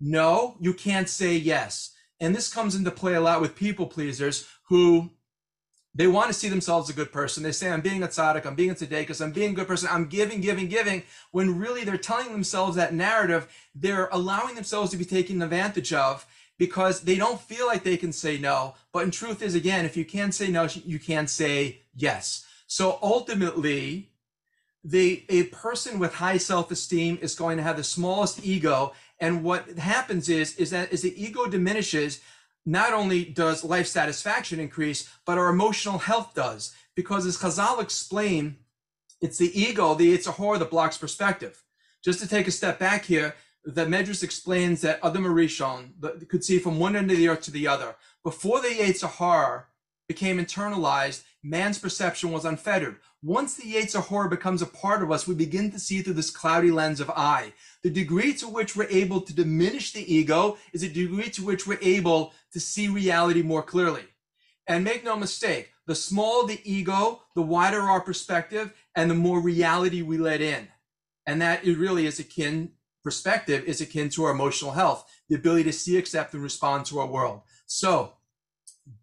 no, 0.00 0.56
you 0.60 0.74
can't 0.74 1.08
say 1.08 1.36
yes. 1.36 1.92
And 2.18 2.34
this 2.34 2.52
comes 2.52 2.74
into 2.74 2.90
play 2.90 3.14
a 3.14 3.20
lot 3.20 3.40
with 3.40 3.54
people 3.54 3.86
pleasers 3.86 4.46
who 4.70 5.10
they 5.94 6.06
want 6.06 6.28
to 6.28 6.32
see 6.32 6.48
themselves 6.48 6.88
a 6.88 6.94
good 6.94 7.12
person. 7.12 7.42
They 7.42 7.52
say, 7.52 7.70
I'm 7.70 7.80
being 7.80 8.02
a 8.02 8.06
tzaddik, 8.06 8.46
I'm 8.46 8.54
being 8.54 8.70
a 8.70 8.74
tzaddikus, 8.74 9.20
I'm 9.20 9.32
being 9.32 9.50
a 9.50 9.54
good 9.54 9.66
person, 9.66 9.88
I'm 9.90 10.06
giving, 10.06 10.40
giving, 10.40 10.68
giving, 10.68 11.02
when 11.32 11.58
really 11.58 11.82
they're 11.84 11.98
telling 11.98 12.30
themselves 12.30 12.76
that 12.76 12.94
narrative, 12.94 13.48
they're 13.74 14.08
allowing 14.12 14.54
themselves 14.54 14.92
to 14.92 14.96
be 14.96 15.04
taken 15.04 15.42
advantage 15.42 15.92
of 15.92 16.24
because 16.56 17.02
they 17.02 17.16
don't 17.16 17.40
feel 17.40 17.66
like 17.66 17.82
they 17.82 17.96
can 17.96 18.12
say 18.12 18.38
no. 18.38 18.74
But 18.92 19.02
in 19.02 19.10
truth 19.10 19.42
is, 19.42 19.54
again, 19.56 19.84
if 19.84 19.96
you 19.96 20.04
can't 20.04 20.32
say 20.32 20.48
no, 20.48 20.68
you 20.84 21.00
can't 21.00 21.28
say 21.28 21.80
yes. 21.94 22.46
So 22.68 22.98
ultimately, 23.02 24.10
the 24.84 25.24
a 25.28 25.44
person 25.44 25.98
with 25.98 26.14
high 26.14 26.38
self-esteem 26.38 27.18
is 27.20 27.34
going 27.34 27.56
to 27.56 27.62
have 27.62 27.76
the 27.76 27.84
smallest 27.84 28.44
ego. 28.44 28.92
And 29.18 29.42
what 29.42 29.78
happens 29.78 30.28
is, 30.28 30.54
is 30.56 30.70
that 30.70 30.92
as 30.92 31.02
the 31.02 31.22
ego 31.22 31.46
diminishes, 31.46 32.20
not 32.66 32.92
only 32.92 33.24
does 33.24 33.64
life 33.64 33.86
satisfaction 33.86 34.60
increase, 34.60 35.08
but 35.24 35.38
our 35.38 35.48
emotional 35.48 35.98
health 35.98 36.34
does. 36.34 36.74
Because 36.94 37.26
as 37.26 37.38
Chazal 37.38 37.80
explain, 37.80 38.56
it's 39.20 39.38
the 39.38 39.58
ego, 39.58 39.94
the 39.94 40.14
a 40.14 40.30
horror 40.30 40.58
that 40.58 40.70
blocks 40.70 40.98
perspective. 40.98 41.62
Just 42.02 42.20
to 42.20 42.28
take 42.28 42.48
a 42.48 42.52
step 42.52 42.78
back 42.78 43.04
here, 43.04 43.34
the 43.64 43.84
Medrash 43.84 44.22
explains 44.22 44.80
that 44.80 45.00
Adam 45.02 45.24
HaRishon 45.24 46.28
could 46.28 46.44
see 46.44 46.58
from 46.58 46.78
one 46.78 46.96
end 46.96 47.10
of 47.10 47.16
the 47.16 47.28
earth 47.28 47.42
to 47.42 47.50
the 47.50 47.68
other. 47.68 47.96
Before 48.22 48.60
the 48.60 48.68
Yetzer 48.68 49.64
became 50.08 50.38
internalized, 50.38 51.22
man's 51.42 51.78
perception 51.78 52.32
was 52.32 52.44
unfettered. 52.44 52.96
Once 53.22 53.54
the 53.54 53.74
Yetzer 53.74 54.06
Hara 54.06 54.30
becomes 54.30 54.62
a 54.62 54.66
part 54.66 55.02
of 55.02 55.12
us, 55.12 55.28
we 55.28 55.34
begin 55.34 55.70
to 55.70 55.78
see 55.78 56.00
through 56.00 56.14
this 56.14 56.30
cloudy 56.30 56.70
lens 56.70 57.00
of 57.00 57.10
I. 57.10 57.52
The 57.82 57.90
degree 57.90 58.32
to 58.34 58.48
which 58.48 58.74
we're 58.74 58.88
able 58.88 59.20
to 59.20 59.34
diminish 59.34 59.92
the 59.92 60.12
ego 60.12 60.56
is 60.72 60.80
the 60.80 60.88
degree 60.88 61.28
to 61.30 61.44
which 61.44 61.66
we're 61.66 61.78
able 61.82 62.32
to 62.52 62.60
see 62.60 62.88
reality 62.88 63.42
more 63.42 63.62
clearly. 63.62 64.04
And 64.66 64.84
make 64.84 65.04
no 65.04 65.16
mistake, 65.16 65.72
the 65.86 65.94
smaller 65.94 66.46
the 66.46 66.60
ego, 66.64 67.22
the 67.34 67.42
wider 67.42 67.80
our 67.80 68.00
perspective, 68.00 68.72
and 68.94 69.10
the 69.10 69.14
more 69.14 69.40
reality 69.40 70.02
we 70.02 70.18
let 70.18 70.40
in. 70.40 70.68
And 71.26 71.42
that 71.42 71.64
it 71.64 71.76
really 71.76 72.06
is 72.06 72.20
akin, 72.20 72.72
perspective 73.02 73.64
is 73.64 73.80
akin 73.80 74.10
to 74.10 74.24
our 74.24 74.32
emotional 74.32 74.72
health, 74.72 75.10
the 75.28 75.36
ability 75.36 75.64
to 75.64 75.72
see, 75.72 75.98
accept, 75.98 76.34
and 76.34 76.42
respond 76.42 76.86
to 76.86 77.00
our 77.00 77.06
world. 77.06 77.40
So 77.66 78.12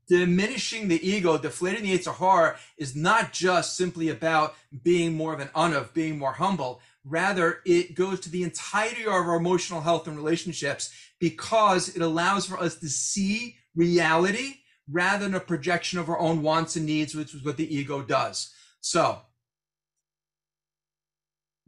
diminishing 0.08 0.88
the 0.88 1.06
ego, 1.08 1.38
deflating 1.38 1.84
the 1.84 1.98
Yetzer 1.98 2.16
Hara 2.16 2.58
is 2.78 2.96
not 2.96 3.34
just 3.34 3.76
simply 3.76 4.10
about 4.10 4.56
being 4.84 5.14
more 5.14 5.34
of 5.34 5.40
an 5.40 5.50
anav, 5.50 5.94
being 5.94 6.18
more 6.18 6.34
humble. 6.34 6.82
Rather, 7.04 7.60
it 7.66 7.96
goes 7.96 8.20
to 8.22 8.30
the 8.30 8.44
entirety 8.44 9.04
of 9.04 9.12
our 9.12 9.36
emotional 9.36 9.82
health 9.82 10.08
and 10.08 10.18
relationships 10.18 10.92
because 11.20 11.96
it 11.96 12.02
allows 12.02 12.46
for 12.46 12.60
us 12.60 12.76
to 12.78 12.90
see 12.90 13.56
reality 13.76 14.56
rather 14.90 15.26
than 15.26 15.36
a 15.36 15.40
projection 15.40 16.00
of 16.00 16.10
our 16.10 16.20
own 16.20 16.42
wants 16.42 16.76
and 16.76 16.86
needs, 16.86 17.14
which 17.14 17.34
is 17.34 17.44
what 17.44 17.58
the 17.58 17.76
ego 17.76 18.02
does. 18.02 18.54
So, 18.80 19.22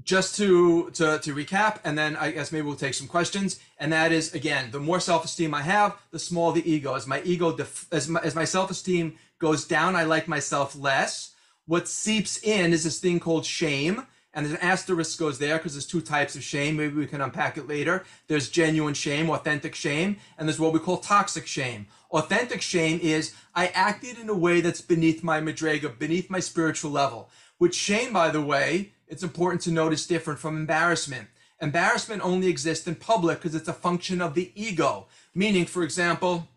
just 0.03 0.37
to, 0.37 0.89
to 0.91 1.19
to 1.19 1.35
recap, 1.35 1.79
and 1.83 1.97
then 1.97 2.15
I 2.15 2.31
guess 2.31 2.51
maybe 2.51 2.65
we'll 2.65 2.75
take 2.75 2.93
some 2.93 3.07
questions. 3.07 3.59
And 3.77 3.91
that 3.91 4.11
is 4.11 4.33
again, 4.33 4.71
the 4.71 4.79
more 4.79 4.99
self-esteem 4.99 5.53
I 5.53 5.61
have, 5.61 5.97
the 6.11 6.19
smaller 6.19 6.53
the 6.53 6.71
ego. 6.71 6.95
As 6.95 7.05
my 7.05 7.21
ego, 7.23 7.55
as 7.91 8.07
my, 8.07 8.21
as 8.21 8.35
my 8.35 8.45
self-esteem 8.45 9.17
goes 9.39 9.65
down, 9.65 9.95
I 9.95 10.03
like 10.03 10.27
myself 10.27 10.75
less. 10.75 11.35
What 11.65 11.87
seeps 11.87 12.41
in 12.41 12.73
is 12.73 12.83
this 12.83 12.99
thing 12.99 13.19
called 13.19 13.45
shame, 13.45 14.07
and 14.33 14.45
an 14.45 14.57
asterisk 14.57 15.17
goes 15.17 15.39
there 15.39 15.57
because 15.57 15.73
there's 15.73 15.87
two 15.87 16.01
types 16.01 16.35
of 16.35 16.43
shame. 16.43 16.77
Maybe 16.77 16.95
we 16.95 17.07
can 17.07 17.21
unpack 17.21 17.57
it 17.57 17.67
later. 17.67 18.05
There's 18.27 18.49
genuine 18.49 18.93
shame, 18.93 19.29
authentic 19.29 19.73
shame, 19.73 20.17
and 20.37 20.47
there's 20.47 20.59
what 20.59 20.73
we 20.73 20.79
call 20.79 20.97
toxic 20.97 21.47
shame. 21.47 21.87
Authentic 22.11 22.61
shame 22.61 22.99
is 23.01 23.33
I 23.55 23.67
acted 23.67 24.19
in 24.19 24.29
a 24.29 24.35
way 24.35 24.61
that's 24.61 24.81
beneath 24.81 25.23
my 25.23 25.41
madrega, 25.41 25.97
beneath 25.97 26.29
my 26.29 26.39
spiritual 26.39 26.91
level. 26.91 27.29
Which 27.57 27.75
shame, 27.75 28.13
by 28.13 28.29
the 28.29 28.41
way, 28.41 28.93
it's 29.07 29.23
important 29.23 29.61
to 29.63 29.71
notice 29.71 30.07
different 30.07 30.39
from 30.39 30.55
embarrassment. 30.55 31.27
Embarrassment 31.61 32.23
only 32.23 32.47
exists 32.47 32.87
in 32.87 32.95
public 32.95 33.39
because 33.39 33.55
it's 33.55 33.67
a 33.67 33.73
function 33.73 34.21
of 34.21 34.33
the 34.33 34.51
ego. 34.55 35.07
Meaning, 35.35 35.65
for 35.65 35.83
example, 35.83 36.47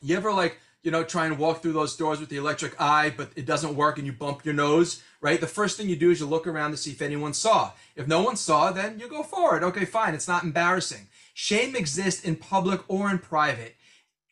you 0.00 0.16
ever 0.16 0.32
like, 0.32 0.58
you 0.82 0.90
know, 0.90 1.04
try 1.04 1.26
and 1.26 1.38
walk 1.38 1.62
through 1.62 1.74
those 1.74 1.96
doors 1.96 2.18
with 2.18 2.28
the 2.28 2.38
electric 2.38 2.80
eye, 2.80 3.12
but 3.16 3.30
it 3.36 3.46
doesn't 3.46 3.76
work 3.76 3.98
and 3.98 4.06
you 4.06 4.12
bump 4.12 4.44
your 4.44 4.54
nose, 4.54 5.02
right? 5.22 5.40
The 5.40 5.46
first 5.46 5.78
thing 5.78 5.88
you 5.88 5.96
do 5.96 6.10
is 6.10 6.20
you 6.20 6.26
look 6.26 6.46
around 6.46 6.72
to 6.72 6.76
see 6.76 6.90
if 6.90 7.00
anyone 7.00 7.32
saw. 7.32 7.72
If 7.96 8.06
no 8.06 8.22
one 8.22 8.36
saw, 8.36 8.72
then 8.72 8.98
you 8.98 9.08
go 9.08 9.22
forward. 9.22 9.62
Okay, 9.64 9.86
fine. 9.86 10.14
It's 10.14 10.28
not 10.28 10.42
embarrassing. 10.42 11.08
Shame 11.32 11.74
exists 11.74 12.22
in 12.22 12.36
public 12.36 12.82
or 12.88 13.08
in 13.08 13.18
private 13.18 13.76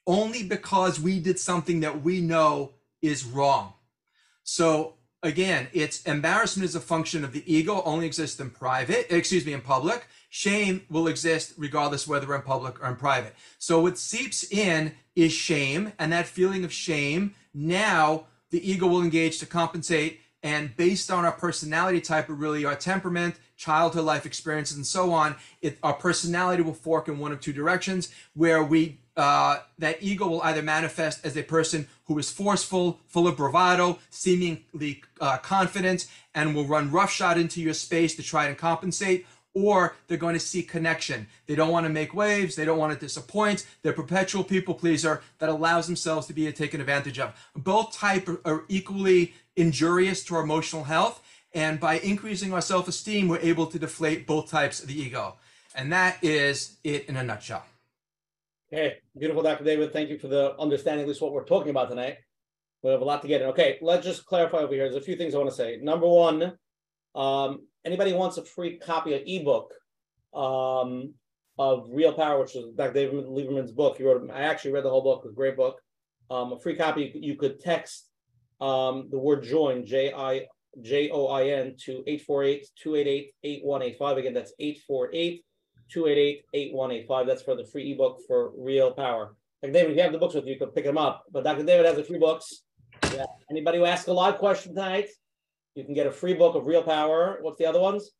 only 0.06 0.42
because 0.42 1.00
we 1.00 1.20
did 1.20 1.38
something 1.38 1.80
that 1.80 2.02
we 2.02 2.20
know 2.20 2.72
is 3.00 3.24
wrong. 3.24 3.72
So 4.42 4.94
again, 5.22 5.68
it's 5.72 6.02
embarrassment 6.02 6.68
is 6.68 6.74
a 6.74 6.80
function 6.80 7.22
of 7.24 7.32
the 7.32 7.44
ego, 7.50 7.82
only 7.84 8.06
exists 8.06 8.40
in 8.40 8.50
private, 8.50 9.06
excuse 9.14 9.46
me, 9.46 9.52
in 9.52 9.60
public. 9.60 10.06
Shame 10.28 10.82
will 10.90 11.06
exist 11.06 11.54
regardless 11.56 12.08
whether 12.08 12.34
in 12.34 12.42
public 12.42 12.82
or 12.82 12.88
in 12.88 12.96
private. 12.96 13.34
So 13.58 13.80
what 13.80 13.98
seeps 13.98 14.44
in 14.50 14.94
is 15.14 15.32
shame, 15.32 15.92
and 15.98 16.12
that 16.12 16.26
feeling 16.26 16.64
of 16.64 16.72
shame, 16.72 17.34
now 17.54 18.26
the 18.50 18.68
ego 18.68 18.86
will 18.86 19.02
engage 19.02 19.38
to 19.38 19.46
compensate. 19.46 20.20
And 20.42 20.74
based 20.76 21.10
on 21.10 21.24
our 21.24 21.32
personality 21.32 22.00
type, 22.00 22.30
or 22.30 22.34
really 22.34 22.64
our 22.64 22.74
temperament, 22.74 23.36
childhood 23.56 24.04
life 24.04 24.24
experiences, 24.24 24.76
and 24.76 24.86
so 24.86 25.12
on, 25.12 25.36
it, 25.60 25.78
our 25.82 25.92
personality 25.92 26.62
will 26.62 26.74
fork 26.74 27.08
in 27.08 27.18
one 27.18 27.30
of 27.30 27.40
two 27.40 27.52
directions 27.52 28.12
where 28.34 28.62
we 28.64 28.98
uh, 29.16 29.58
that 29.78 30.02
ego 30.02 30.26
will 30.26 30.40
either 30.42 30.62
manifest 30.62 31.26
as 31.26 31.36
a 31.36 31.42
person 31.42 31.86
who 32.06 32.18
is 32.18 32.30
forceful, 32.30 33.00
full 33.06 33.28
of 33.28 33.36
bravado, 33.36 33.98
seemingly 34.08 35.02
uh, 35.20 35.36
confident, 35.36 36.06
and 36.34 36.54
will 36.54 36.64
run 36.64 36.90
roughshod 36.90 37.36
into 37.36 37.60
your 37.60 37.74
space 37.74 38.14
to 38.16 38.22
try 38.22 38.46
and 38.46 38.56
compensate, 38.56 39.26
or 39.52 39.94
they're 40.06 40.16
going 40.16 40.34
to 40.34 40.40
seek 40.40 40.70
connection. 40.70 41.26
They 41.46 41.54
don't 41.54 41.70
want 41.70 41.84
to 41.84 41.90
make 41.90 42.14
waves. 42.14 42.54
They 42.54 42.64
don't 42.64 42.78
want 42.78 42.92
to 42.94 42.98
disappoint. 42.98 43.66
They're 43.82 43.92
perpetual 43.92 44.44
people 44.44 44.74
pleaser 44.74 45.22
that 45.38 45.48
allows 45.48 45.86
themselves 45.86 46.26
to 46.28 46.32
be 46.32 46.50
taken 46.52 46.80
advantage 46.80 47.18
of. 47.18 47.34
Both 47.54 47.92
type 47.92 48.28
are 48.44 48.64
equally 48.68 49.34
injurious 49.60 50.24
to 50.24 50.34
our 50.36 50.42
emotional 50.42 50.84
health. 50.84 51.22
And 51.52 51.80
by 51.80 51.98
increasing 51.98 52.52
our 52.52 52.60
self-esteem, 52.60 53.28
we're 53.28 53.38
able 53.40 53.66
to 53.66 53.78
deflate 53.78 54.26
both 54.26 54.50
types 54.50 54.80
of 54.80 54.88
the 54.88 55.00
ego. 55.00 55.36
And 55.74 55.92
that 55.92 56.22
is 56.22 56.78
it 56.84 57.08
in 57.08 57.16
a 57.16 57.22
nutshell. 57.22 57.64
Okay, 58.72 58.98
beautiful, 59.18 59.42
Dr. 59.42 59.64
David. 59.64 59.92
Thank 59.92 60.10
you 60.10 60.18
for 60.18 60.28
the 60.28 60.56
understanding, 60.58 61.02
at 61.02 61.08
least 61.08 61.20
what 61.20 61.32
we're 61.32 61.44
talking 61.44 61.70
about 61.70 61.88
tonight. 61.88 62.18
We 62.82 62.90
have 62.90 63.00
a 63.00 63.04
lot 63.04 63.20
to 63.22 63.28
get 63.28 63.42
in. 63.42 63.48
Okay, 63.48 63.78
let's 63.82 64.06
just 64.06 64.24
clarify 64.26 64.58
over 64.58 64.72
here. 64.72 64.84
There's 64.84 65.02
a 65.02 65.04
few 65.04 65.16
things 65.16 65.34
I 65.34 65.38
want 65.38 65.50
to 65.50 65.56
say. 65.56 65.78
Number 65.82 66.06
one, 66.06 66.52
um, 67.14 67.66
anybody 67.84 68.12
wants 68.12 68.36
a 68.38 68.44
free 68.44 68.78
copy 68.78 69.14
of 69.14 69.22
ebook 69.26 69.74
um, 70.32 71.14
of 71.58 71.88
Real 71.90 72.12
Power, 72.12 72.40
which 72.40 72.54
is 72.54 72.72
Dr. 72.76 72.92
David 72.92 73.26
Lieberman's 73.26 73.72
book. 73.72 73.96
He 73.96 74.04
wrote. 74.04 74.30
I 74.30 74.42
actually 74.42 74.72
read 74.72 74.84
the 74.84 74.90
whole 74.90 75.02
book. 75.02 75.24
A 75.24 75.32
great 75.32 75.56
book. 75.56 75.80
Um, 76.30 76.52
a 76.52 76.60
free 76.60 76.76
copy. 76.76 77.12
You 77.14 77.34
could 77.34 77.60
text 77.60 78.09
um, 78.60 79.08
the 79.10 79.18
word 79.18 79.42
join 79.42 79.84
J 79.84 80.12
I 80.12 80.46
J 80.82 81.10
O 81.10 81.26
I 81.28 81.48
N 81.48 81.76
to 81.84 82.04
848-288-8185. 83.44 84.18
Again, 84.18 84.34
that's 84.34 84.52
848 84.58 85.44
288-8185. 85.94 87.26
That's 87.26 87.42
for 87.42 87.56
the 87.56 87.64
free 87.64 87.92
ebook 87.92 88.20
for 88.26 88.52
Real 88.56 88.92
Power. 88.92 89.34
Dr. 89.62 89.72
David, 89.72 89.90
if 89.90 89.96
you 89.96 90.02
have 90.02 90.12
the 90.12 90.18
books 90.18 90.34
with 90.34 90.46
you, 90.46 90.54
you 90.54 90.58
can 90.58 90.68
pick 90.68 90.84
them 90.84 90.96
up. 90.96 91.24
But 91.30 91.44
Dr. 91.44 91.64
David 91.64 91.86
has 91.86 91.98
a 91.98 92.04
few 92.04 92.18
books. 92.18 92.62
Yeah. 93.12 93.26
Anybody 93.50 93.78
who 93.78 93.84
asks 93.84 94.08
a 94.08 94.12
live 94.12 94.38
question 94.38 94.74
tonight, 94.74 95.08
you 95.74 95.84
can 95.84 95.94
get 95.94 96.06
a 96.06 96.10
free 96.10 96.34
book 96.34 96.54
of 96.54 96.66
Real 96.66 96.82
Power. 96.82 97.38
What's 97.42 97.58
the 97.58 97.66
other 97.66 97.80
ones? 97.80 98.10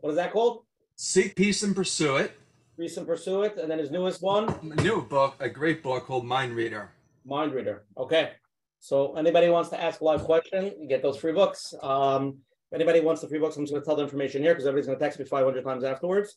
What 0.00 0.10
is 0.10 0.16
that 0.16 0.32
called? 0.32 0.64
Seek 0.96 1.34
Peace 1.36 1.62
and 1.62 1.74
Pursue 1.74 2.16
It. 2.16 2.32
Peace 2.78 2.96
and 2.96 3.06
Pursue 3.06 3.42
It. 3.42 3.56
And 3.56 3.70
then 3.70 3.78
his 3.78 3.90
newest 3.90 4.22
one? 4.22 4.48
A 4.48 4.82
new 4.82 5.02
book, 5.02 5.36
a 5.40 5.48
great 5.48 5.82
book 5.82 6.06
called 6.06 6.26
Mind 6.26 6.54
Reader. 6.54 6.90
Mind 7.24 7.52
Reader. 7.52 7.84
Okay. 7.96 8.30
So 8.78 9.14
anybody 9.16 9.48
wants 9.50 9.68
to 9.70 9.80
ask 9.82 10.00
a 10.00 10.04
live 10.04 10.22
question, 10.22 10.72
you 10.80 10.88
get 10.88 11.02
those 11.02 11.18
free 11.18 11.32
books. 11.32 11.74
Um, 11.82 12.38
if 12.70 12.76
anybody 12.76 13.00
wants 13.00 13.20
the 13.20 13.28
free 13.28 13.38
books, 13.38 13.56
I'm 13.56 13.64
just 13.64 13.72
going 13.72 13.82
to 13.82 13.86
tell 13.86 13.96
the 13.96 14.02
information 14.02 14.42
here 14.42 14.52
because 14.52 14.66
everybody's 14.66 14.86
going 14.86 14.98
to 14.98 15.04
text 15.04 15.18
me 15.18 15.24
500 15.26 15.62
times 15.64 15.84
afterwards. 15.84 16.36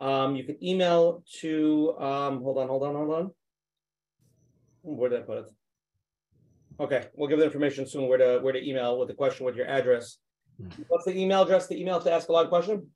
Um, 0.00 0.34
you 0.34 0.42
can 0.44 0.62
email 0.62 1.22
to, 1.40 1.94
um, 1.98 2.42
hold 2.42 2.58
on, 2.58 2.68
hold 2.68 2.82
on, 2.82 2.94
hold 2.94 3.10
on. 3.14 3.30
Where 4.82 5.08
did 5.08 5.20
I 5.20 5.22
put 5.22 5.38
it? 5.38 5.44
Okay, 6.80 7.06
we'll 7.14 7.28
give 7.28 7.38
the 7.38 7.44
information 7.44 7.86
soon 7.86 8.08
where 8.08 8.18
to 8.18 8.40
where 8.42 8.52
to 8.52 8.68
email 8.68 8.98
with 8.98 9.06
the 9.06 9.14
question 9.14 9.46
with 9.46 9.54
your 9.54 9.66
address. 9.66 10.18
What's 10.88 11.04
the 11.04 11.16
email 11.16 11.42
address? 11.42 11.68
The 11.68 11.80
email 11.80 12.00
to 12.00 12.12
ask 12.12 12.28
a 12.28 12.32
live 12.32 12.48
question 12.48 12.88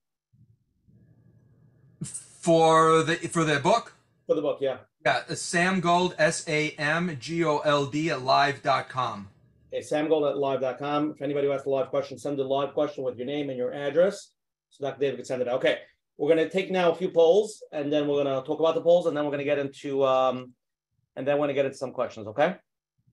For 2.03 3.05
the 3.05 3.15
for 3.17 3.45
the 3.45 3.61
book? 3.61 3.95
for 4.27 4.35
the 4.35 4.43
book. 4.43 4.59
Yeah. 4.61 4.79
Yeah, 5.05 5.23
Sam 5.35 5.81
Gold, 5.81 6.15
S 6.19 6.45
A 6.49 6.71
M 6.73 7.17
G 7.21 7.45
O 7.45 7.59
L 7.59 7.87
D 7.87 8.11
at 8.11 8.23
live.com. 8.23 9.29
Okay, 9.73 9.83
samgold 9.83 10.31
at 10.31 10.39
live.com. 10.39 11.13
If 11.13 11.23
anybody 11.23 11.47
wants 11.47 11.67
a 11.67 11.69
live 11.69 11.89
question, 11.89 12.19
send 12.19 12.41
a 12.41 12.45
live 12.45 12.73
question 12.73 13.05
with 13.05 13.17
your 13.17 13.27
name 13.27 13.51
and 13.51 13.59
your 13.59 13.73
address 13.73 14.33
so 14.71 14.85
Dr. 14.85 15.01
David 15.01 15.17
can 15.17 15.25
send 15.25 15.43
it 15.43 15.49
out. 15.49 15.57
Okay, 15.57 15.79
we're 16.17 16.35
going 16.35 16.47
to 16.47 16.51
take 16.53 16.71
now 16.71 16.91
a 16.91 16.95
few 16.95 17.11
polls 17.11 17.63
and 17.73 17.93
then 17.93 18.07
we're 18.07 18.23
going 18.23 18.27
to 18.27 18.47
talk 18.47 18.61
about 18.61 18.75
the 18.75 18.81
polls 18.81 19.07
and 19.07 19.17
then 19.17 19.25
we're 19.25 19.31
going 19.31 19.39
to 19.39 19.45
get 19.45 19.59
into, 19.59 20.05
um, 20.05 20.53
and 21.17 21.27
then 21.27 21.37
we're 21.37 21.47
going 21.47 21.49
to 21.49 21.55
get 21.55 21.67
into 21.67 21.79
some 21.79 21.93
questions, 21.93 22.27
okay? 22.29 22.57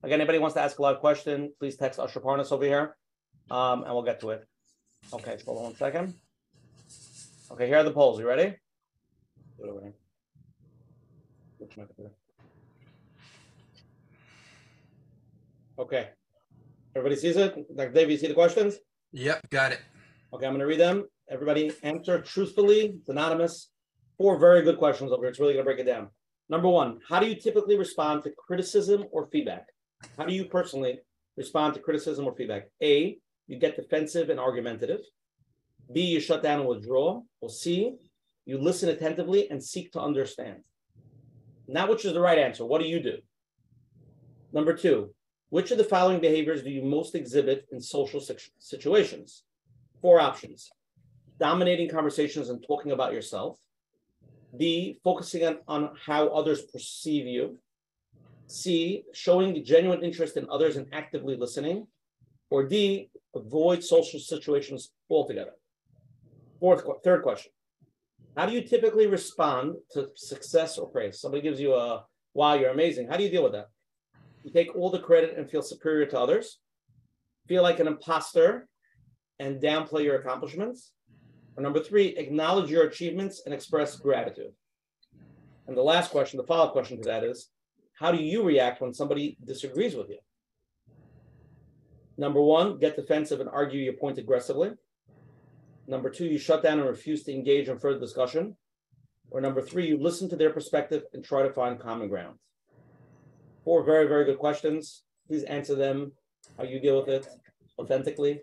Again, 0.02 0.20
anybody 0.20 0.38
wants 0.38 0.54
to 0.54 0.60
ask 0.60 0.78
a 0.78 0.82
live 0.82 1.00
question, 1.00 1.52
please 1.58 1.76
text 1.76 1.98
Usher 1.98 2.20
Parnas 2.20 2.52
over 2.52 2.64
here 2.64 2.96
um, 3.50 3.82
and 3.84 3.92
we'll 3.92 4.02
get 4.02 4.20
to 4.20 4.30
it. 4.30 4.46
Okay, 5.12 5.36
hold 5.44 5.58
on 5.58 5.64
one 5.64 5.76
second. 5.76 6.14
Okay, 7.50 7.66
here 7.66 7.78
are 7.78 7.84
the 7.84 7.92
polls. 7.92 8.18
You 8.18 8.26
ready? 8.26 8.54
Put 9.58 9.66
it 9.66 9.70
over 9.70 9.80
here. 9.80 9.94
Which 11.58 11.65
mic 11.65 11.65
is 11.65 11.65
it? 11.65 11.65
Okay. 15.78 16.08
Everybody 16.94 17.20
sees 17.20 17.36
it? 17.36 17.76
Dr. 17.76 17.92
Dave, 17.92 18.10
you 18.10 18.16
see 18.16 18.28
the 18.28 18.34
questions? 18.34 18.76
Yep, 19.12 19.50
got 19.50 19.72
it. 19.72 19.80
Okay, 20.32 20.46
I'm 20.46 20.52
going 20.52 20.60
to 20.60 20.66
read 20.66 20.80
them. 20.80 21.04
Everybody 21.30 21.72
answer 21.82 22.20
truthfully. 22.22 22.96
It's 23.00 23.08
anonymous. 23.08 23.70
Four 24.16 24.38
very 24.38 24.62
good 24.62 24.78
questions 24.78 25.12
over 25.12 25.22
here. 25.22 25.30
It's 25.30 25.38
really 25.38 25.52
going 25.52 25.64
to 25.64 25.68
break 25.68 25.78
it 25.78 25.84
down. 25.84 26.08
Number 26.48 26.68
one, 26.68 27.00
how 27.06 27.20
do 27.20 27.26
you 27.26 27.34
typically 27.34 27.76
respond 27.76 28.22
to 28.24 28.30
criticism 28.30 29.04
or 29.10 29.26
feedback? 29.26 29.66
How 30.16 30.24
do 30.24 30.32
you 30.32 30.46
personally 30.46 31.00
respond 31.36 31.74
to 31.74 31.80
criticism 31.80 32.26
or 32.26 32.34
feedback? 32.34 32.68
A, 32.82 33.18
you 33.46 33.58
get 33.58 33.76
defensive 33.76 34.30
and 34.30 34.40
argumentative. 34.40 35.00
B, 35.92 36.02
you 36.02 36.20
shut 36.20 36.42
down 36.42 36.60
and 36.60 36.68
withdraw. 36.68 37.20
Or 37.40 37.50
C, 37.50 37.96
you 38.46 38.58
listen 38.58 38.88
attentively 38.88 39.50
and 39.50 39.62
seek 39.62 39.92
to 39.92 40.00
understand. 40.00 40.62
Not 41.68 41.88
which 41.88 42.04
is 42.04 42.12
the 42.12 42.20
right 42.20 42.38
answer. 42.38 42.64
What 42.64 42.80
do 42.80 42.88
you 42.88 43.00
do? 43.00 43.18
Number 44.52 44.74
two, 44.74 45.10
which 45.50 45.70
of 45.70 45.78
the 45.78 45.84
following 45.84 46.20
behaviors 46.20 46.62
do 46.62 46.70
you 46.70 46.82
most 46.82 47.14
exhibit 47.14 47.66
in 47.72 47.80
social 47.80 48.20
situations? 48.58 49.44
Four 50.00 50.20
options 50.20 50.70
dominating 51.38 51.88
conversations 51.88 52.48
and 52.48 52.64
talking 52.66 52.92
about 52.92 53.12
yourself. 53.12 53.58
B, 54.56 54.98
focusing 55.04 55.46
on, 55.46 55.58
on 55.68 55.90
how 56.04 56.28
others 56.28 56.62
perceive 56.62 57.26
you. 57.26 57.58
C, 58.46 59.04
showing 59.12 59.64
genuine 59.64 60.02
interest 60.02 60.36
in 60.36 60.46
others 60.50 60.76
and 60.76 60.86
actively 60.92 61.36
listening. 61.36 61.86
Or 62.48 62.64
D, 62.64 63.10
avoid 63.34 63.82
social 63.82 64.20
situations 64.20 64.92
altogether. 65.10 65.52
Fourth, 66.60 66.84
third 67.04 67.22
question. 67.22 67.52
How 68.36 68.44
do 68.44 68.52
you 68.52 68.60
typically 68.60 69.06
respond 69.06 69.76
to 69.92 70.10
success 70.14 70.76
or 70.76 70.88
praise? 70.88 71.20
Somebody 71.20 71.42
gives 71.42 71.58
you 71.58 71.74
a, 71.74 72.04
wow, 72.34 72.52
you're 72.54 72.70
amazing. 72.70 73.08
How 73.08 73.16
do 73.16 73.24
you 73.24 73.30
deal 73.30 73.42
with 73.42 73.52
that? 73.52 73.68
You 74.44 74.52
take 74.52 74.76
all 74.76 74.90
the 74.90 74.98
credit 74.98 75.38
and 75.38 75.50
feel 75.50 75.62
superior 75.62 76.04
to 76.06 76.20
others, 76.20 76.58
feel 77.48 77.62
like 77.62 77.80
an 77.80 77.86
imposter 77.86 78.68
and 79.38 79.60
downplay 79.60 80.04
your 80.04 80.16
accomplishments. 80.16 80.92
Or 81.56 81.62
number 81.62 81.80
three, 81.80 82.08
acknowledge 82.08 82.70
your 82.70 82.84
achievements 82.84 83.42
and 83.46 83.54
express 83.54 83.96
gratitude. 83.96 84.52
And 85.66 85.74
the 85.74 85.82
last 85.82 86.10
question, 86.10 86.36
the 86.36 86.46
follow-up 86.46 86.72
question 86.72 86.98
to 86.98 87.08
that 87.08 87.24
is, 87.24 87.48
how 87.94 88.12
do 88.12 88.18
you 88.22 88.42
react 88.42 88.82
when 88.82 88.92
somebody 88.92 89.38
disagrees 89.44 89.96
with 89.96 90.10
you? 90.10 90.18
Number 92.18 92.42
one, 92.42 92.78
get 92.78 92.96
defensive 92.96 93.40
and 93.40 93.48
argue 93.48 93.80
your 93.80 93.94
point 93.94 94.18
aggressively. 94.18 94.72
Number 95.88 96.10
two, 96.10 96.26
you 96.26 96.38
shut 96.38 96.62
down 96.62 96.80
and 96.80 96.88
refuse 96.88 97.22
to 97.24 97.32
engage 97.32 97.68
in 97.68 97.78
further 97.78 98.00
discussion. 98.00 98.56
Or 99.30 99.40
number 99.40 99.60
three, 99.60 99.86
you 99.86 99.98
listen 99.98 100.28
to 100.30 100.36
their 100.36 100.50
perspective 100.50 101.04
and 101.12 101.24
try 101.24 101.42
to 101.42 101.52
find 101.52 101.78
common 101.78 102.08
ground. 102.08 102.38
Four 103.64 103.84
very, 103.84 104.06
very 104.06 104.24
good 104.24 104.38
questions. 104.38 105.02
Please 105.28 105.42
answer 105.44 105.74
them 105.74 106.12
how 106.56 106.64
you 106.64 106.80
deal 106.80 106.98
with 106.98 107.08
it 107.08 107.26
authentically. 107.78 108.40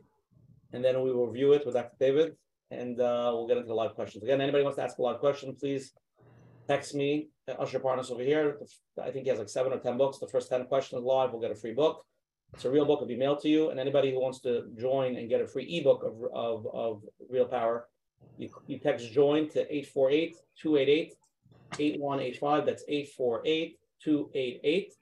And 0.73 0.84
then 0.84 1.01
we 1.01 1.12
will 1.12 1.27
review 1.27 1.53
it 1.53 1.65
with 1.65 1.75
Dr. 1.75 1.95
David 1.99 2.36
and 2.71 2.99
uh, 2.99 3.32
we'll 3.34 3.47
get 3.47 3.58
into 3.58 3.67
the 3.67 3.73
live 3.73 3.93
questions. 3.93 4.23
Again, 4.23 4.41
anybody 4.41 4.63
wants 4.63 4.77
to 4.77 4.84
ask 4.84 4.97
a 4.97 5.01
live 5.01 5.19
question, 5.19 5.56
please 5.56 5.93
text 6.67 6.95
me, 6.95 7.29
Usher 7.60 7.79
Partners 7.79 8.10
over 8.10 8.23
here. 8.23 8.58
I 9.01 9.12
think 9.12 9.25
he 9.25 9.29
has 9.29 9.39
like 9.39 9.49
seven 9.49 9.73
or 9.73 9.79
10 9.79 9.97
books. 9.97 10.17
The 10.17 10.27
first 10.27 10.49
10 10.49 10.65
questions 10.65 11.03
live, 11.03 11.32
we'll 11.32 11.41
get 11.41 11.51
a 11.51 11.56
free 11.56 11.73
book. 11.73 12.06
It's 12.54 12.66
a 12.66 12.72
real 12.72 12.86
book, 12.86 13.00
it'll 13.00 13.08
be 13.08 13.16
mailed 13.16 13.39
to 13.42 13.50
you. 13.50 13.70
And 13.70 13.80
anybody 13.80 14.12
who 14.12 14.22
wants 14.22 14.39
to 14.42 14.70
join 14.78 15.16
and 15.16 15.28
get 15.28 15.42
a 15.42 15.48
free 15.48 15.66
ebook 15.66 16.04
of, 16.04 16.13
of, 16.34 16.68
of 16.74 17.02
Real 17.30 17.46
Power, 17.46 17.88
you, 18.38 18.50
you 18.68 18.78
text 18.78 19.12
join 19.12 19.50
to 19.50 19.62
848 19.62 20.36
288 20.62 21.13
8185. 21.80 22.66
That's 22.66 22.84
848 22.88 23.80
288 24.04 24.94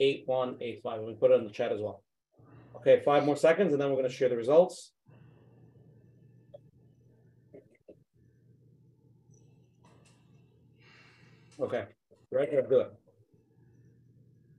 8185. 0.00 0.98
And 0.98 1.06
we 1.06 1.14
put 1.14 1.30
it 1.30 1.34
in 1.34 1.44
the 1.44 1.50
chat 1.50 1.72
as 1.72 1.80
well. 1.80 2.02
Okay, 2.76 3.00
five 3.04 3.24
more 3.24 3.36
seconds, 3.36 3.72
and 3.72 3.80
then 3.80 3.88
we're 3.88 3.96
going 3.96 4.08
to 4.08 4.14
share 4.14 4.28
the 4.28 4.36
results. 4.36 4.92
Okay, 11.58 11.84
right 12.30 12.50
there, 12.50 12.62
good. 12.62 12.88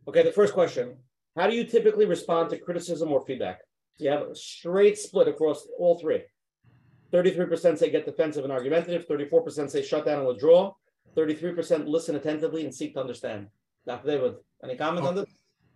Okay, 0.08 0.24
the 0.24 0.32
first 0.32 0.54
question 0.54 0.98
How 1.38 1.47
do 1.47 1.56
you 1.56 1.63
typically 1.65 2.06
respond 2.06 2.50
to 2.50 2.58
criticism 2.58 3.12
or 3.12 3.23
feedback? 3.26 3.60
You 4.00 4.10
have 4.10 4.21
a 4.23 4.36
straight 4.36 4.97
split 4.97 5.28
across 5.28 5.67
all 5.78 6.00
three. 6.00 6.23
33% 7.13 7.78
say 7.78 7.89
get 7.89 8.06
defensive 8.06 8.43
and 8.43 8.52
argumentative, 8.52 9.08
34% 9.08 9.69
say 9.69 9.82
shut 9.84 10.06
down 10.06 10.19
and 10.19 10.28
withdraw, 10.28 10.73
33% 11.15 11.88
listen 11.88 12.15
attentively 12.15 12.65
and 12.65 12.73
seek 12.73 12.95
to 12.95 13.00
understand. 13.00 13.47
Dr. 13.86 14.08
David, 14.08 14.36
any 14.63 14.76
comments 14.76 15.08
on 15.08 15.15
this? 15.15 15.26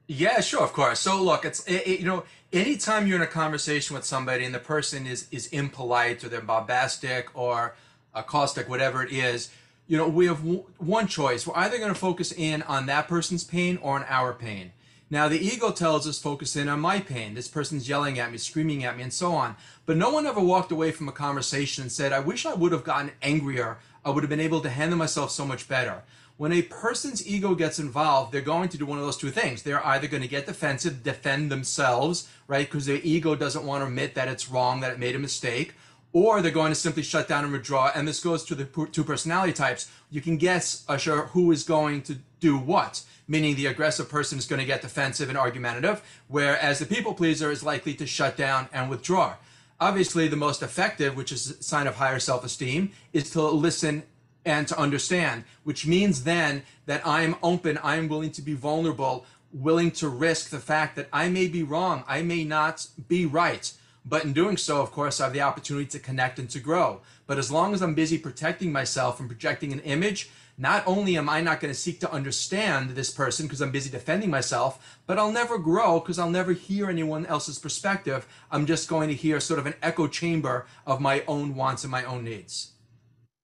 Yeah, 0.08 0.42
sure, 0.42 0.64
of 0.64 0.74
course. 0.74 1.00
So 1.00 1.22
look, 1.24 1.46
it's 1.46 1.64
it, 1.66 1.88
it- 1.88 2.00
you 2.02 2.06
know, 2.06 2.24
anytime 2.52 3.08
you're 3.08 3.16
in 3.16 3.22
a 3.22 3.28
conversation 3.28 3.96
with 3.96 4.04
somebody 4.04 4.44
and 4.44 4.54
the 4.54 4.60
person 4.60 5.08
is 5.08 5.28
is 5.32 5.48
impolite 5.48 6.24
or 6.24 6.30
they're 6.30 6.42
bombastic 6.42 7.30
or 7.34 7.76
uh, 8.14 8.24
caustic, 8.24 8.68
whatever 8.68 9.04
it 9.04 9.12
is, 9.12 9.52
you 9.88 9.98
know, 9.98 10.08
we 10.10 10.26
have 10.26 10.40
w- 10.40 10.66
one 10.80 11.08
choice. 11.08 11.48
We're 11.48 11.56
either 11.56 11.78
going 11.78 11.94
to 11.94 12.00
focus 12.00 12.34
in 12.34 12.62
on 12.64 12.88
that 12.88 13.08
person's 13.08 13.46
pain 13.46 13.78
or 13.82 13.96
on 13.96 14.06
our 14.10 14.34
pain. 14.34 14.74
Now, 15.12 15.28
the 15.28 15.46
ego 15.46 15.72
tells 15.72 16.08
us 16.08 16.20
focus 16.20 16.56
in 16.56 16.70
on 16.70 16.80
my 16.80 17.02
pain. 17.02 17.34
This 17.34 17.50
person's 17.50 17.90
yelling 17.90 18.18
at 18.18 18.32
me, 18.32 18.38
screaming 18.38 18.86
at 18.86 18.96
me, 18.96 19.04
and 19.04 19.12
so 19.12 19.34
on. 19.34 19.58
But 19.86 19.98
no 19.98 20.10
one 20.10 20.26
ever 20.26 20.40
walked 20.40 20.72
away 20.72 20.92
from 20.92 21.10
a 21.10 21.12
conversation 21.12 21.82
and 21.82 21.92
said, 21.92 22.14
I 22.14 22.20
wish 22.20 22.46
I 22.46 22.54
would 22.54 22.72
have 22.72 22.86
gotten 22.86 23.12
angrier. 23.22 23.80
I 24.06 24.10
would 24.10 24.24
have 24.24 24.30
been 24.30 24.40
able 24.40 24.62
to 24.62 24.70
handle 24.70 24.98
myself 24.98 25.30
so 25.30 25.46
much 25.46 25.68
better. 25.68 26.04
When 26.38 26.54
a 26.54 26.62
person's 26.62 27.28
ego 27.28 27.56
gets 27.56 27.78
involved, 27.78 28.32
they're 28.32 28.42
going 28.42 28.70
to 28.70 28.78
do 28.78 28.86
one 28.86 29.00
of 29.00 29.04
those 29.04 29.18
two 29.18 29.32
things. 29.32 29.64
They're 29.64 29.86
either 29.86 30.08
going 30.08 30.24
to 30.24 30.30
get 30.30 30.46
defensive, 30.46 31.04
defend 31.04 31.52
themselves, 31.52 32.30
right? 32.48 32.66
Because 32.66 32.86
their 32.86 33.02
ego 33.04 33.36
doesn't 33.36 33.66
want 33.66 33.82
to 33.82 33.88
admit 33.88 34.16
that 34.16 34.30
it's 34.30 34.50
wrong, 34.50 34.80
that 34.80 34.94
it 34.94 34.98
made 34.98 35.16
a 35.16 35.20
mistake, 35.20 35.76
or 36.14 36.42
they're 36.42 36.52
going 36.52 36.72
to 36.72 36.76
simply 36.76 37.04
shut 37.04 37.28
down 37.28 37.44
and 37.44 37.54
withdraw. 37.54 37.92
And 37.94 38.08
this 38.08 38.22
goes 38.22 38.44
to 38.46 38.56
the 38.56 38.66
two 38.92 39.04
personality 39.04 39.54
types. 39.54 39.90
You 40.10 40.22
can 40.22 40.38
guess, 40.38 40.84
Usher, 40.88 41.28
who 41.28 41.52
is 41.52 41.64
going 41.64 42.02
to 42.04 42.18
do 42.40 42.58
what. 42.58 43.04
Meaning 43.28 43.56
the 43.56 43.68
aggressive 43.68 44.10
person 44.10 44.38
is 44.38 44.46
going 44.46 44.60
to 44.60 44.66
get 44.66 44.82
defensive 44.82 45.30
and 45.30 45.38
argumentative, 45.38 46.02
whereas 46.28 46.80
the 46.80 46.86
people 46.86 47.14
pleaser 47.14 47.50
is 47.50 47.64
likely 47.64 47.94
to 47.94 48.06
shut 48.06 48.36
down 48.36 48.68
and 48.74 48.90
withdraw. 48.90 49.36
Obviously, 49.80 50.28
the 50.28 50.36
most 50.36 50.62
effective, 50.62 51.16
which 51.16 51.32
is 51.32 51.50
a 51.50 51.64
sign 51.64 51.88
of 51.88 51.96
higher 51.96 52.20
self 52.20 52.44
esteem, 52.44 52.92
is 53.14 53.30
to 53.32 53.42
listen 53.42 54.04
and 54.46 54.68
to 54.68 54.78
understand, 54.78 55.44
which 55.64 55.88
means 55.88 56.24
then 56.24 56.64
that 56.88 57.06
I'm 57.06 57.36
open, 57.42 57.80
I'm 57.84 58.08
willing 58.08 58.32
to 58.32 58.42
be 58.42 58.54
vulnerable, 58.54 59.26
willing 59.54 59.92
to 59.92 60.10
risk 60.10 60.50
the 60.50 60.60
fact 60.60 60.96
that 60.96 61.08
I 61.14 61.30
may 61.30 61.48
be 61.48 61.64
wrong, 61.64 62.04
I 62.08 62.22
may 62.22 62.44
not 62.44 62.88
be 63.08 63.26
right. 63.26 63.72
But 64.04 64.24
in 64.24 64.34
doing 64.34 64.58
so, 64.58 64.82
of 64.82 64.92
course, 64.92 65.20
I 65.20 65.26
have 65.26 65.34
the 65.34 65.42
opportunity 65.42 65.86
to 65.88 66.00
connect 66.00 66.40
and 66.40 66.50
to 66.50 66.60
grow. 66.60 67.02
But 67.28 67.38
as 67.38 67.52
long 67.52 67.74
as 67.74 67.82
I'm 67.82 67.94
busy 67.94 68.18
protecting 68.18 68.72
myself 68.72 69.20
and 69.20 69.30
projecting 69.30 69.72
an 69.72 69.80
image, 69.82 70.30
not 70.58 70.84
only 70.86 71.18
am 71.18 71.30
I 71.30 71.42
not 71.42 71.60
going 71.60 71.74
to 71.74 71.80
seek 71.80 72.00
to 72.02 72.12
understand 72.12 72.92
this 72.92 73.12
person 73.12 73.46
because 73.46 73.62
I'm 73.62 73.72
busy 73.72 73.90
defending 73.90 74.30
myself, 74.30 75.00
but 75.08 75.18
I'll 75.18 75.32
never 75.32 75.58
grow 75.58 76.00
because 76.00 76.20
I'll 76.20 76.30
never 76.30 76.54
hear 76.54 76.90
anyone 76.90 77.26
else's 77.26 77.58
perspective. 77.58 78.28
I'm 78.52 78.66
just 78.66 78.90
going 78.90 79.10
to 79.10 79.16
hear 79.16 79.40
sort 79.40 79.60
of 79.60 79.66
an 79.66 79.76
echo 79.82 80.08
chamber 80.08 80.66
of 80.86 81.00
my 81.00 81.24
own 81.28 81.56
wants 81.56 81.84
and 81.84 81.92
my 81.92 82.04
own 82.04 82.24
needs. 82.24 82.74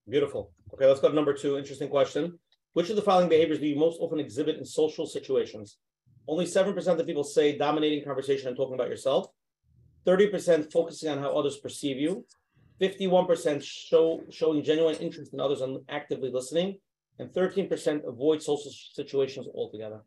Beautiful. 0.08 0.52
Okay, 0.74 0.86
let's 0.86 1.00
go 1.00 1.08
to 1.08 1.14
number 1.14 1.34
two. 1.34 1.58
Interesting 1.58 1.88
question. 1.88 2.38
Which 2.74 2.90
of 2.90 2.96
the 2.96 3.02
following 3.02 3.28
behaviors 3.28 3.58
do 3.58 3.66
you 3.66 3.76
most 3.76 3.98
often 4.00 4.20
exhibit 4.20 4.56
in 4.56 4.64
social 4.64 5.06
situations? 5.06 5.78
Only 6.28 6.44
7% 6.44 6.86
of 6.86 7.06
people 7.06 7.24
say 7.24 7.56
dominating 7.56 8.04
conversation 8.04 8.48
and 8.48 8.56
talking 8.56 8.74
about 8.74 8.90
yourself. 8.90 9.28
30% 10.08 10.72
focusing 10.72 11.10
on 11.10 11.18
how 11.18 11.30
others 11.38 11.58
perceive 11.58 11.98
you. 11.98 12.24
51% 12.80 13.62
show 13.62 14.22
showing 14.30 14.62
genuine 14.62 14.94
interest 14.96 15.34
in 15.34 15.40
others 15.40 15.60
and 15.60 15.80
actively 15.88 16.30
listening. 16.30 16.78
And 17.18 17.30
13% 17.30 18.06
avoid 18.06 18.42
social 18.42 18.70
situations 18.92 19.48
altogether. 19.52 20.00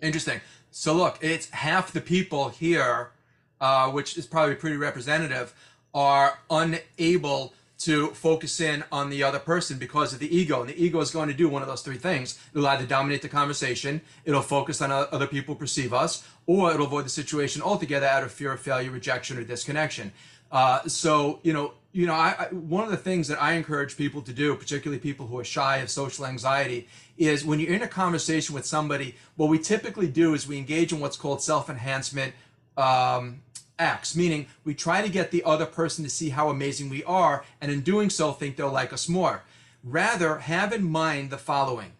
Interesting. 0.00 0.40
So 0.70 0.94
look, 0.94 1.18
it's 1.20 1.50
half 1.50 1.92
the 1.92 2.00
people 2.00 2.48
here, 2.48 3.12
uh, 3.60 3.90
which 3.90 4.16
is 4.16 4.26
probably 4.26 4.54
pretty 4.54 4.76
representative, 4.76 5.54
are 5.92 6.38
unable 6.50 7.52
to 7.84 8.08
focus 8.08 8.60
in 8.60 8.84
on 8.92 9.10
the 9.10 9.22
other 9.22 9.38
person 9.38 9.78
because 9.78 10.12
of 10.12 10.18
the 10.18 10.36
ego. 10.36 10.60
And 10.60 10.70
the 10.70 10.84
ego 10.84 11.00
is 11.00 11.10
going 11.10 11.28
to 11.28 11.34
do 11.34 11.48
one 11.48 11.62
of 11.62 11.68
those 11.68 11.82
three 11.82 11.96
things. 11.98 12.38
It'll 12.54 12.66
either 12.66 12.86
dominate 12.86 13.22
the 13.22 13.28
conversation, 13.28 14.00
it'll 14.24 14.42
focus 14.42 14.80
on 14.80 14.90
how 14.90 15.08
other 15.10 15.26
people 15.26 15.54
perceive 15.54 15.92
us, 15.92 16.26
or 16.46 16.72
it'll 16.72 16.86
avoid 16.86 17.04
the 17.04 17.10
situation 17.10 17.62
altogether 17.62 18.06
out 18.06 18.22
of 18.22 18.30
fear 18.30 18.52
of 18.52 18.60
failure, 18.60 18.90
rejection, 18.90 19.38
or 19.38 19.44
disconnection. 19.44 20.12
Uh, 20.50 20.86
so, 20.86 21.40
you 21.42 21.52
know, 21.52 21.72
you 21.92 22.06
know, 22.06 22.14
I, 22.14 22.34
I, 22.38 22.44
one 22.54 22.84
of 22.84 22.90
the 22.90 22.96
things 22.96 23.28
that 23.28 23.42
I 23.42 23.52
encourage 23.52 23.96
people 23.96 24.22
to 24.22 24.32
do, 24.32 24.54
particularly 24.54 24.98
people 24.98 25.26
who 25.26 25.38
are 25.38 25.44
shy 25.44 25.78
of 25.78 25.90
social 25.90 26.24
anxiety, 26.24 26.88
is 27.18 27.44
when 27.44 27.60
you're 27.60 27.74
in 27.74 27.82
a 27.82 27.88
conversation 27.88 28.54
with 28.54 28.64
somebody, 28.64 29.16
what 29.36 29.48
we 29.50 29.58
typically 29.58 30.08
do 30.08 30.34
is 30.34 30.46
we 30.46 30.56
engage 30.56 30.92
in 30.92 31.00
what's 31.00 31.16
called 31.16 31.42
self-enhancement 31.42 32.34
um, 32.76 33.42
acts, 33.78 34.16
meaning 34.16 34.46
we 34.64 34.74
try 34.74 35.02
to 35.02 35.08
get 35.08 35.30
the 35.30 35.44
other 35.44 35.66
person 35.66 36.04
to 36.04 36.10
see 36.10 36.30
how 36.30 36.48
amazing 36.48 36.88
we 36.88 37.04
are, 37.04 37.44
and 37.60 37.70
in 37.70 37.80
doing 37.80 38.10
so, 38.10 38.32
think 38.32 38.56
they'll 38.56 38.70
like 38.70 38.92
us 38.92 39.08
more. 39.08 39.42
Rather, 39.82 40.38
have 40.38 40.72
in 40.72 40.84
mind 40.84 41.30
the 41.30 41.38
following, 41.38 41.92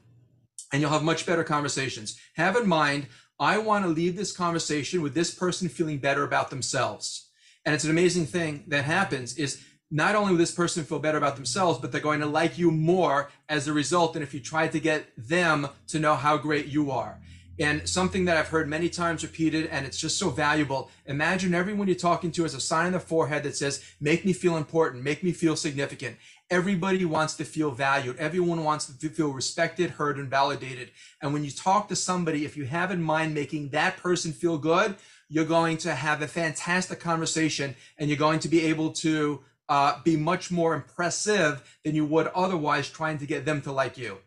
and 0.72 0.80
you'll 0.80 0.90
have 0.90 1.02
much 1.02 1.26
better 1.26 1.44
conversations. 1.44 2.18
Have 2.36 2.56
in 2.56 2.68
mind, 2.68 3.06
I 3.38 3.58
want 3.58 3.84
to 3.84 3.90
leave 3.90 4.16
this 4.16 4.30
conversation 4.30 5.02
with 5.02 5.14
this 5.14 5.34
person 5.34 5.68
feeling 5.68 5.98
better 5.98 6.22
about 6.22 6.50
themselves. 6.50 7.28
And 7.64 7.74
it's 7.74 7.84
an 7.84 7.90
amazing 7.90 8.26
thing 8.26 8.64
that 8.68 8.84
happens 8.84 9.36
is 9.36 9.64
not 9.90 10.14
only 10.14 10.32
will 10.32 10.38
this 10.38 10.54
person 10.54 10.84
feel 10.84 10.98
better 10.98 11.18
about 11.18 11.36
themselves, 11.36 11.78
but 11.78 11.92
they're 11.92 12.00
going 12.00 12.20
to 12.20 12.26
like 12.26 12.56
you 12.56 12.70
more 12.70 13.30
as 13.48 13.68
a 13.68 13.72
result 13.72 14.14
than 14.14 14.22
if 14.22 14.32
you 14.32 14.40
tried 14.40 14.72
to 14.72 14.80
get 14.80 15.06
them 15.16 15.68
to 15.88 15.98
know 15.98 16.14
how 16.14 16.36
great 16.36 16.66
you 16.66 16.90
are. 16.90 17.20
And 17.58 17.86
something 17.88 18.24
that 18.24 18.36
I've 18.36 18.48
heard 18.48 18.68
many 18.68 18.88
times 18.88 19.22
repeated, 19.22 19.66
and 19.66 19.84
it's 19.84 19.98
just 19.98 20.18
so 20.18 20.30
valuable. 20.30 20.90
Imagine 21.06 21.54
everyone 21.54 21.86
you're 21.86 21.96
talking 21.96 22.32
to 22.32 22.42
has 22.44 22.54
a 22.54 22.60
sign 22.60 22.86
on 22.86 22.92
the 22.92 23.00
forehead 23.00 23.42
that 23.42 23.56
says, 23.56 23.84
Make 24.00 24.24
me 24.24 24.32
feel 24.32 24.56
important, 24.56 25.04
make 25.04 25.22
me 25.22 25.32
feel 25.32 25.54
significant. 25.54 26.16
Everybody 26.50 27.04
wants 27.04 27.34
to 27.36 27.44
feel 27.44 27.70
valued. 27.70 28.16
Everyone 28.18 28.64
wants 28.64 28.86
to 28.86 29.08
feel 29.08 29.30
respected, 29.30 29.90
heard, 29.90 30.18
and 30.18 30.28
validated. 30.28 30.90
And 31.20 31.32
when 31.32 31.44
you 31.44 31.50
talk 31.50 31.88
to 31.88 31.96
somebody, 31.96 32.44
if 32.44 32.56
you 32.56 32.64
have 32.64 32.90
in 32.90 33.02
mind 33.02 33.34
making 33.34 33.70
that 33.70 33.96
person 33.96 34.32
feel 34.32 34.58
good, 34.58 34.96
you're 35.28 35.46
going 35.46 35.78
to 35.78 35.94
have 35.94 36.20
a 36.20 36.28
fantastic 36.28 37.00
conversation 37.00 37.74
and 37.98 38.10
you're 38.10 38.18
going 38.18 38.38
to 38.40 38.48
be 38.48 38.66
able 38.66 38.92
to 38.92 39.40
uh, 39.70 39.98
be 40.04 40.14
much 40.14 40.50
more 40.50 40.74
impressive 40.74 41.78
than 41.84 41.94
you 41.94 42.04
would 42.04 42.26
otherwise 42.34 42.90
trying 42.90 43.16
to 43.16 43.24
get 43.24 43.46
them 43.46 43.62
to 43.62 43.72
like 43.72 43.96
you. 43.96 44.18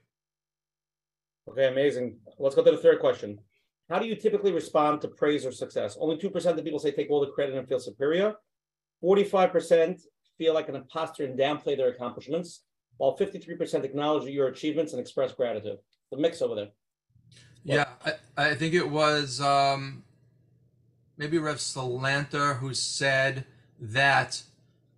Okay, 1.47 1.67
amazing. 1.67 2.17
Let's 2.38 2.56
go 2.56 2.63
to 2.63 2.71
the 2.71 2.78
third 2.78 3.00
question. 3.00 3.39
how 3.89 4.00
do 4.00 4.08
you 4.08 4.15
typically 4.15 4.52
respond 4.52 5.02
to 5.02 5.08
praise 5.08 5.45
or 5.45 5.52
success? 5.52 5.98
Only 6.00 6.17
2% 6.17 6.45
of 6.45 6.63
people 6.63 6.80
say 6.80 6.91
take 6.91 7.10
all 7.10 7.21
the 7.21 7.32
credit 7.32 7.56
and 7.56 7.67
feel 7.67 7.80
superior. 7.80 8.36
45% 9.04 10.02
feel 10.38 10.54
like 10.54 10.69
an 10.69 10.76
imposter 10.76 11.24
and 11.24 11.38
downplay 11.38 11.78
their 11.78 11.89
accomplishments, 11.89 12.63
while 12.98 13.17
53% 13.17 13.84
acknowledge 13.84 14.28
your 14.28 14.48
achievements 14.48 14.93
and 14.93 15.00
express 15.00 15.34
gratitude. 15.34 15.78
The 16.12 16.17
mix 16.17 16.41
over 16.41 16.56
there. 16.56 16.69
Yeah, 17.63 17.86
I, 18.06 18.13
I 18.38 18.56
think 18.56 18.74
it 18.74 18.89
was 18.89 19.41
um, 19.41 20.04
maybe 21.17 21.38
Rev 21.38 21.58
Salanter 21.58 22.58
who 22.58 22.74
said 22.74 23.45
that 23.80 24.41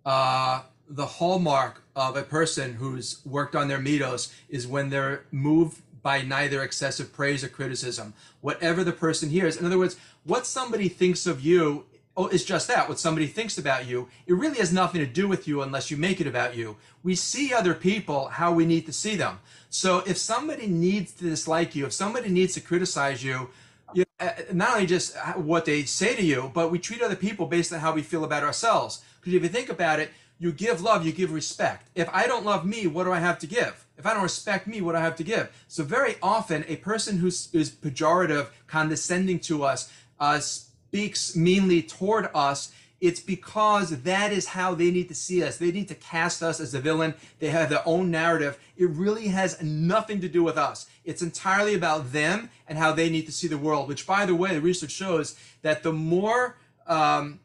uh, 0.04 0.62
the 0.88 1.06
hallmark 1.06 1.82
of 1.96 2.16
a 2.16 2.22
person 2.22 2.74
who's 2.74 3.20
worked 3.24 3.54
on 3.54 3.68
their 3.68 3.78
middos 3.78 4.32
is 4.48 4.66
when 4.66 4.90
they're 4.90 5.24
moved 5.30 5.80
by 6.08 6.22
neither 6.22 6.62
excessive 6.62 7.12
praise 7.12 7.44
or 7.44 7.48
criticism. 7.48 8.14
Whatever 8.40 8.82
the 8.82 8.92
person 8.92 9.28
hears, 9.28 9.58
in 9.58 9.66
other 9.66 9.76
words, 9.76 9.96
what 10.24 10.46
somebody 10.46 10.88
thinks 10.88 11.26
of 11.26 11.42
you 11.42 11.84
oh, 12.16 12.28
is 12.28 12.46
just 12.46 12.66
that. 12.68 12.88
What 12.88 12.98
somebody 12.98 13.26
thinks 13.26 13.58
about 13.58 13.86
you, 13.86 14.08
it 14.26 14.32
really 14.32 14.56
has 14.56 14.72
nothing 14.72 15.02
to 15.02 15.06
do 15.06 15.28
with 15.28 15.46
you 15.46 15.60
unless 15.60 15.90
you 15.90 15.98
make 15.98 16.18
it 16.18 16.26
about 16.26 16.56
you. 16.56 16.78
We 17.02 17.14
see 17.14 17.52
other 17.52 17.74
people 17.74 18.28
how 18.28 18.54
we 18.54 18.64
need 18.64 18.86
to 18.86 18.92
see 18.94 19.16
them. 19.16 19.40
So 19.68 19.98
if 20.06 20.16
somebody 20.16 20.66
needs 20.66 21.12
to 21.12 21.24
dislike 21.24 21.74
you, 21.76 21.84
if 21.84 21.92
somebody 21.92 22.30
needs 22.30 22.54
to 22.54 22.62
criticize 22.62 23.22
you, 23.22 23.50
you 23.92 24.04
know, 24.18 24.26
uh, 24.28 24.32
not 24.54 24.76
only 24.76 24.86
just 24.86 25.14
what 25.36 25.66
they 25.66 25.82
say 25.82 26.16
to 26.16 26.22
you, 26.22 26.50
but 26.54 26.70
we 26.70 26.78
treat 26.78 27.02
other 27.02 27.16
people 27.16 27.44
based 27.44 27.70
on 27.70 27.80
how 27.80 27.92
we 27.92 28.00
feel 28.00 28.24
about 28.24 28.44
ourselves. 28.44 29.04
Because 29.20 29.34
if 29.34 29.42
you 29.42 29.50
think 29.50 29.68
about 29.68 30.00
it, 30.00 30.08
you 30.38 30.52
give 30.52 30.80
love, 30.80 31.04
you 31.04 31.12
give 31.12 31.32
respect. 31.32 31.90
If 31.94 32.08
I 32.14 32.26
don't 32.26 32.46
love 32.46 32.64
me, 32.64 32.86
what 32.86 33.04
do 33.04 33.12
I 33.12 33.18
have 33.18 33.38
to 33.40 33.46
give? 33.46 33.84
If 33.98 34.06
I 34.06 34.14
don't 34.14 34.22
respect 34.22 34.66
me, 34.66 34.80
what 34.80 34.92
do 34.92 34.98
I 34.98 35.02
have 35.02 35.16
to 35.16 35.24
give? 35.24 35.50
So 35.66 35.82
very 35.82 36.14
often, 36.22 36.64
a 36.68 36.76
person 36.76 37.18
who 37.18 37.26
is 37.26 37.76
pejorative, 37.82 38.48
condescending 38.66 39.40
to 39.40 39.64
us, 39.64 39.92
uh, 40.20 40.38
speaks 40.38 41.34
meanly 41.34 41.82
toward 41.82 42.30
us, 42.34 42.72
it's 43.00 43.20
because 43.20 44.02
that 44.02 44.32
is 44.32 44.46
how 44.46 44.74
they 44.74 44.90
need 44.90 45.08
to 45.08 45.14
see 45.14 45.42
us. 45.42 45.56
They 45.56 45.70
need 45.70 45.86
to 45.88 45.94
cast 45.94 46.42
us 46.42 46.58
as 46.58 46.74
a 46.74 46.80
villain. 46.80 47.14
They 47.38 47.50
have 47.50 47.70
their 47.70 47.86
own 47.86 48.10
narrative. 48.10 48.58
It 48.76 48.90
really 48.90 49.28
has 49.28 49.62
nothing 49.62 50.20
to 50.20 50.28
do 50.28 50.42
with 50.42 50.58
us. 50.58 50.86
It's 51.04 51.22
entirely 51.22 51.74
about 51.74 52.12
them 52.12 52.50
and 52.66 52.76
how 52.76 52.92
they 52.92 53.08
need 53.08 53.26
to 53.26 53.32
see 53.32 53.46
the 53.46 53.58
world, 53.58 53.86
which, 53.86 54.04
by 54.06 54.26
the 54.26 54.34
way, 54.34 54.54
the 54.54 54.60
research 54.60 54.90
shows 54.90 55.36
that 55.62 55.84
the 55.84 55.92
more 55.92 56.56
um, 56.88 57.38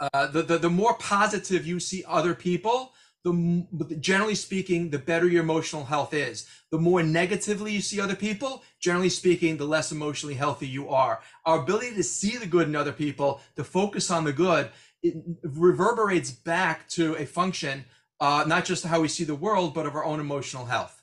uh, 0.00 0.26
the, 0.26 0.42
the, 0.42 0.58
the 0.58 0.70
more 0.70 0.94
positive 0.94 1.66
you 1.66 1.80
see 1.80 2.04
other 2.06 2.34
people, 2.34 2.92
the 3.32 3.96
generally 3.96 4.34
speaking, 4.34 4.90
the 4.90 4.98
better 4.98 5.26
your 5.26 5.42
emotional 5.42 5.84
health 5.84 6.14
is. 6.14 6.46
The 6.70 6.78
more 6.78 7.02
negatively 7.02 7.72
you 7.72 7.80
see 7.80 8.00
other 8.00 8.14
people, 8.14 8.62
generally 8.78 9.08
speaking, 9.08 9.56
the 9.56 9.64
less 9.64 9.90
emotionally 9.90 10.34
healthy 10.34 10.68
you 10.68 10.88
are. 10.88 11.20
Our 11.44 11.62
ability 11.62 11.94
to 11.94 12.02
see 12.02 12.36
the 12.36 12.46
good 12.46 12.68
in 12.68 12.76
other 12.76 12.92
people, 12.92 13.40
to 13.56 13.64
focus 13.64 14.10
on 14.10 14.24
the 14.24 14.32
good, 14.32 14.70
it 15.02 15.16
reverberates 15.42 16.30
back 16.30 16.88
to 16.90 17.16
a 17.16 17.26
function, 17.26 17.84
uh, 18.20 18.44
not 18.46 18.64
just 18.64 18.84
how 18.84 19.00
we 19.00 19.08
see 19.08 19.24
the 19.24 19.34
world, 19.34 19.74
but 19.74 19.86
of 19.86 19.94
our 19.94 20.04
own 20.04 20.20
emotional 20.20 20.66
health. 20.66 21.02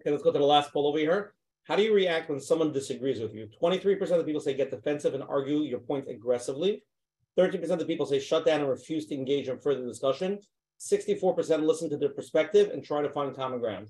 Okay, 0.00 0.10
let's 0.10 0.22
go 0.22 0.32
to 0.32 0.38
the 0.38 0.44
last 0.44 0.72
poll 0.72 0.86
over 0.86 0.98
here. 0.98 1.34
How 1.64 1.76
do 1.76 1.82
you 1.82 1.94
react 1.94 2.28
when 2.28 2.40
someone 2.40 2.72
disagrees 2.72 3.20
with 3.20 3.34
you? 3.34 3.48
23% 3.62 4.10
of 4.12 4.26
people 4.26 4.40
say 4.40 4.54
get 4.54 4.70
defensive 4.70 5.14
and 5.14 5.22
argue 5.22 5.58
your 5.58 5.78
point 5.78 6.08
aggressively. 6.08 6.82
13% 7.38 7.70
of 7.70 7.86
people 7.86 8.06
say 8.06 8.18
shut 8.18 8.44
down 8.44 8.60
and 8.60 8.68
refuse 8.68 9.06
to 9.06 9.14
engage 9.14 9.48
in 9.48 9.58
further 9.58 9.86
discussion. 9.86 10.40
64% 10.80 11.62
listen 11.66 11.90
to 11.90 11.96
their 11.96 12.08
perspective 12.08 12.70
and 12.72 12.82
try 12.82 13.02
to 13.02 13.08
find 13.08 13.34
common 13.36 13.60
ground. 13.60 13.88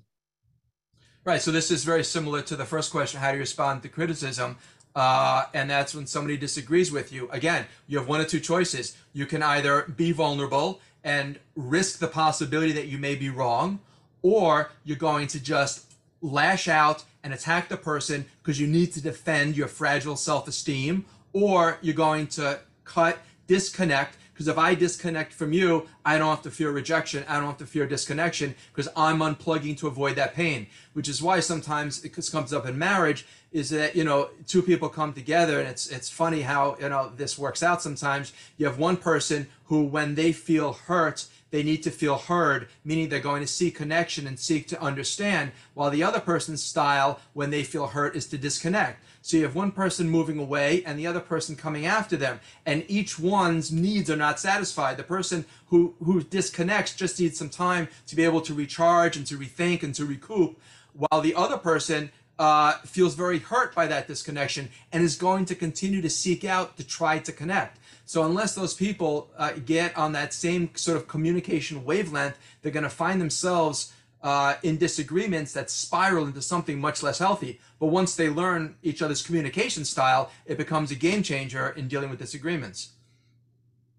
Right. 1.23 1.41
So 1.41 1.51
this 1.51 1.71
is 1.71 1.83
very 1.83 2.03
similar 2.03 2.41
to 2.43 2.55
the 2.55 2.65
first 2.65 2.91
question 2.91 3.19
how 3.19 3.29
do 3.31 3.37
you 3.37 3.41
respond 3.41 3.83
to 3.83 3.89
criticism? 3.89 4.57
Uh, 4.93 5.45
and 5.53 5.69
that's 5.69 5.95
when 5.95 6.05
somebody 6.05 6.35
disagrees 6.35 6.91
with 6.91 7.13
you. 7.13 7.29
Again, 7.31 7.65
you 7.87 7.97
have 7.97 8.07
one 8.07 8.19
or 8.19 8.25
two 8.25 8.39
choices. 8.39 8.97
You 9.13 9.25
can 9.25 9.41
either 9.41 9.83
be 9.83 10.11
vulnerable 10.11 10.81
and 11.03 11.39
risk 11.55 11.99
the 11.99 12.07
possibility 12.07 12.73
that 12.73 12.87
you 12.87 12.97
may 12.97 13.15
be 13.15 13.29
wrong, 13.29 13.79
or 14.21 14.71
you're 14.83 14.97
going 14.97 15.27
to 15.27 15.39
just 15.39 15.93
lash 16.21 16.67
out 16.67 17.03
and 17.23 17.33
attack 17.33 17.69
the 17.69 17.77
person 17.77 18.25
because 18.41 18.59
you 18.59 18.67
need 18.67 18.91
to 18.93 19.01
defend 19.01 19.55
your 19.55 19.67
fragile 19.67 20.17
self 20.17 20.47
esteem, 20.47 21.05
or 21.33 21.77
you're 21.81 21.95
going 21.95 22.27
to 22.27 22.59
cut, 22.83 23.19
disconnect, 23.47 24.17
because 24.41 24.53
if 24.53 24.57
I 24.57 24.73
disconnect 24.73 25.33
from 25.33 25.53
you, 25.53 25.87
I 26.03 26.17
don't 26.17 26.29
have 26.29 26.41
to 26.41 26.49
fear 26.49 26.71
rejection. 26.71 27.23
I 27.27 27.35
don't 27.35 27.45
have 27.45 27.59
to 27.59 27.67
fear 27.67 27.85
disconnection 27.85 28.55
because 28.73 28.91
I'm 28.97 29.19
unplugging 29.19 29.77
to 29.77 29.87
avoid 29.87 30.15
that 30.15 30.33
pain, 30.33 30.65
which 30.93 31.07
is 31.07 31.21
why 31.21 31.41
sometimes 31.41 32.03
it 32.03 32.09
comes 32.09 32.51
up 32.51 32.65
in 32.65 32.75
marriage 32.75 33.27
is 33.51 33.69
that, 33.69 33.95
you 33.95 34.03
know, 34.03 34.31
two 34.47 34.63
people 34.63 34.89
come 34.89 35.13
together 35.13 35.59
and 35.59 35.67
it's, 35.69 35.89
it's 35.89 36.09
funny 36.09 36.41
how, 36.41 36.75
you 36.81 36.89
know, 36.89 37.11
this 37.15 37.37
works 37.37 37.61
out 37.61 37.83
sometimes. 37.83 38.33
You 38.57 38.65
have 38.65 38.79
one 38.79 38.97
person 38.97 39.47
who, 39.65 39.83
when 39.83 40.15
they 40.15 40.31
feel 40.31 40.73
hurt, 40.73 41.27
they 41.51 41.61
need 41.61 41.83
to 41.83 41.91
feel 41.91 42.17
heard, 42.17 42.67
meaning 42.83 43.09
they're 43.09 43.19
going 43.19 43.41
to 43.41 43.47
seek 43.47 43.75
connection 43.75 44.25
and 44.25 44.39
seek 44.39 44.67
to 44.69 44.81
understand, 44.81 45.51
while 45.75 45.91
the 45.91 46.01
other 46.01 46.19
person's 46.19 46.63
style, 46.63 47.19
when 47.33 47.51
they 47.51 47.61
feel 47.61 47.87
hurt, 47.87 48.15
is 48.15 48.25
to 48.27 48.39
disconnect. 48.39 49.03
So 49.21 49.37
you 49.37 49.43
have 49.43 49.55
one 49.55 49.71
person 49.71 50.09
moving 50.09 50.39
away 50.39 50.83
and 50.83 50.97
the 50.97 51.07
other 51.07 51.19
person 51.19 51.55
coming 51.55 51.85
after 51.85 52.17
them, 52.17 52.39
and 52.65 52.83
each 52.87 53.19
one's 53.19 53.71
needs 53.71 54.09
are 54.09 54.15
not 54.15 54.39
satisfied. 54.39 54.97
The 54.97 55.03
person 55.03 55.45
who, 55.67 55.93
who 56.03 56.23
disconnects 56.23 56.95
just 56.95 57.19
needs 57.19 57.37
some 57.37 57.49
time 57.49 57.87
to 58.07 58.15
be 58.15 58.23
able 58.23 58.41
to 58.41 58.53
recharge 58.53 59.17
and 59.17 59.27
to 59.27 59.37
rethink 59.37 59.83
and 59.83 59.93
to 59.95 60.05
recoup, 60.05 60.59
while 60.93 61.21
the 61.21 61.35
other 61.35 61.57
person 61.57 62.11
uh, 62.39 62.73
feels 62.79 63.13
very 63.13 63.37
hurt 63.37 63.75
by 63.75 63.85
that 63.85 64.07
disconnection 64.07 64.69
and 64.91 65.03
is 65.03 65.15
going 65.15 65.45
to 65.45 65.53
continue 65.53 66.01
to 66.01 66.09
seek 66.09 66.43
out 66.43 66.75
to 66.77 66.83
try 66.83 67.19
to 67.19 67.31
connect. 67.31 67.77
So 68.05 68.23
unless 68.23 68.55
those 68.55 68.73
people 68.73 69.29
uh, 69.37 69.51
get 69.63 69.95
on 69.95 70.13
that 70.13 70.33
same 70.33 70.71
sort 70.75 70.97
of 70.97 71.07
communication 71.07 71.85
wavelength, 71.85 72.37
they're 72.61 72.71
going 72.71 72.83
to 72.83 72.89
find 72.89 73.21
themselves 73.21 73.93
uh, 74.23 74.55
in 74.63 74.77
disagreements 74.77 75.53
that 75.53 75.69
spiral 75.69 76.25
into 76.25 76.41
something 76.41 76.79
much 76.79 77.01
less 77.03 77.19
healthy. 77.19 77.59
But 77.79 77.87
once 77.87 78.15
they 78.15 78.29
learn 78.29 78.75
each 78.83 79.01
other's 79.01 79.21
communication 79.21 79.85
style, 79.85 80.31
it 80.45 80.57
becomes 80.57 80.91
a 80.91 80.95
game 80.95 81.23
changer 81.23 81.69
in 81.69 81.87
dealing 81.87 82.09
with 82.09 82.19
disagreements. 82.19 82.93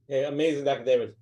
Okay, 0.08 0.24
amazing, 0.24 0.64
Dr. 0.64 0.84
David. 0.84 1.14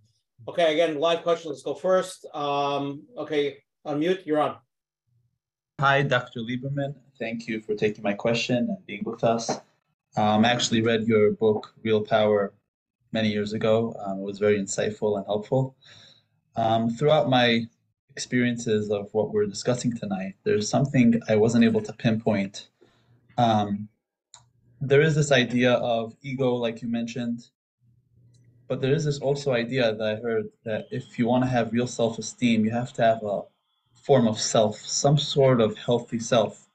Okay, 0.49 0.73
again, 0.73 0.99
live 0.99 1.23
question. 1.23 1.51
Let's 1.51 1.63
go 1.63 1.75
first. 1.75 2.27
Um, 2.35 3.03
okay, 3.17 3.59
unmute. 3.87 4.25
You're 4.27 4.41
on. 4.41 4.57
Hi, 5.81 6.03
Dr. 6.03 6.41
Lieberman. 6.41 6.95
Thank 7.19 7.47
you 7.47 7.61
for 7.61 7.75
taking 7.75 8.03
my 8.03 8.15
question 8.15 8.57
and 8.57 8.87
being 8.87 9.03
with 9.05 9.25
us. 9.25 9.51
Um, 10.17 10.45
I 10.45 10.51
actually 10.51 10.83
read 10.83 11.05
your 11.07 11.33
book, 11.33 11.73
Real 11.83 12.03
Power, 12.03 12.53
many 13.13 13.29
years 13.29 13.53
ago. 13.53 13.95
Um, 14.05 14.19
it 14.19 14.25
was 14.25 14.39
very 14.39 14.59
insightful 14.59 15.17
and 15.17 15.27
helpful. 15.27 15.77
Um, 16.57 16.91
throughout 16.91 17.31
my 17.31 17.67
experiences 18.13 18.91
of 18.91 19.09
what 19.13 19.33
we're 19.33 19.47
discussing 19.47 19.97
tonight, 19.97 20.35
there's 20.45 20.69
something 20.69 21.21
I 21.29 21.37
wasn't 21.37 21.65
able 21.65 21.83
to 21.83 21.93
pinpoint. 21.93 22.69
Um, 23.39 23.89
there 24.81 25.03
is 25.03 25.15
this 25.15 25.33
idea 25.33 25.75
of 25.75 26.15
ego, 26.23 26.55
like 26.55 26.83
you 26.83 26.89
mentioned, 26.89 27.49
but 28.69 28.81
there 28.81 28.95
is 28.95 29.05
this 29.05 29.19
also 29.19 29.53
idea 29.53 29.95
that 29.95 30.07
I 30.07 30.17
heard 30.21 30.49
that 30.65 30.87
if 30.91 31.19
you 31.19 31.27
want 31.27 31.45
to 31.45 31.51
have 31.51 31.73
real 31.73 31.87
self 31.87 32.19
esteem, 32.19 32.65
you 32.65 32.71
have 32.71 32.93
to 32.95 33.03
have 33.03 33.23
a 33.23 33.43
form 33.95 34.27
of 34.27 34.41
self, 34.41 34.79
some 34.79 35.19
sort 35.19 35.61
of 35.61 35.77
healthy 35.77 36.19
self. 36.19 36.69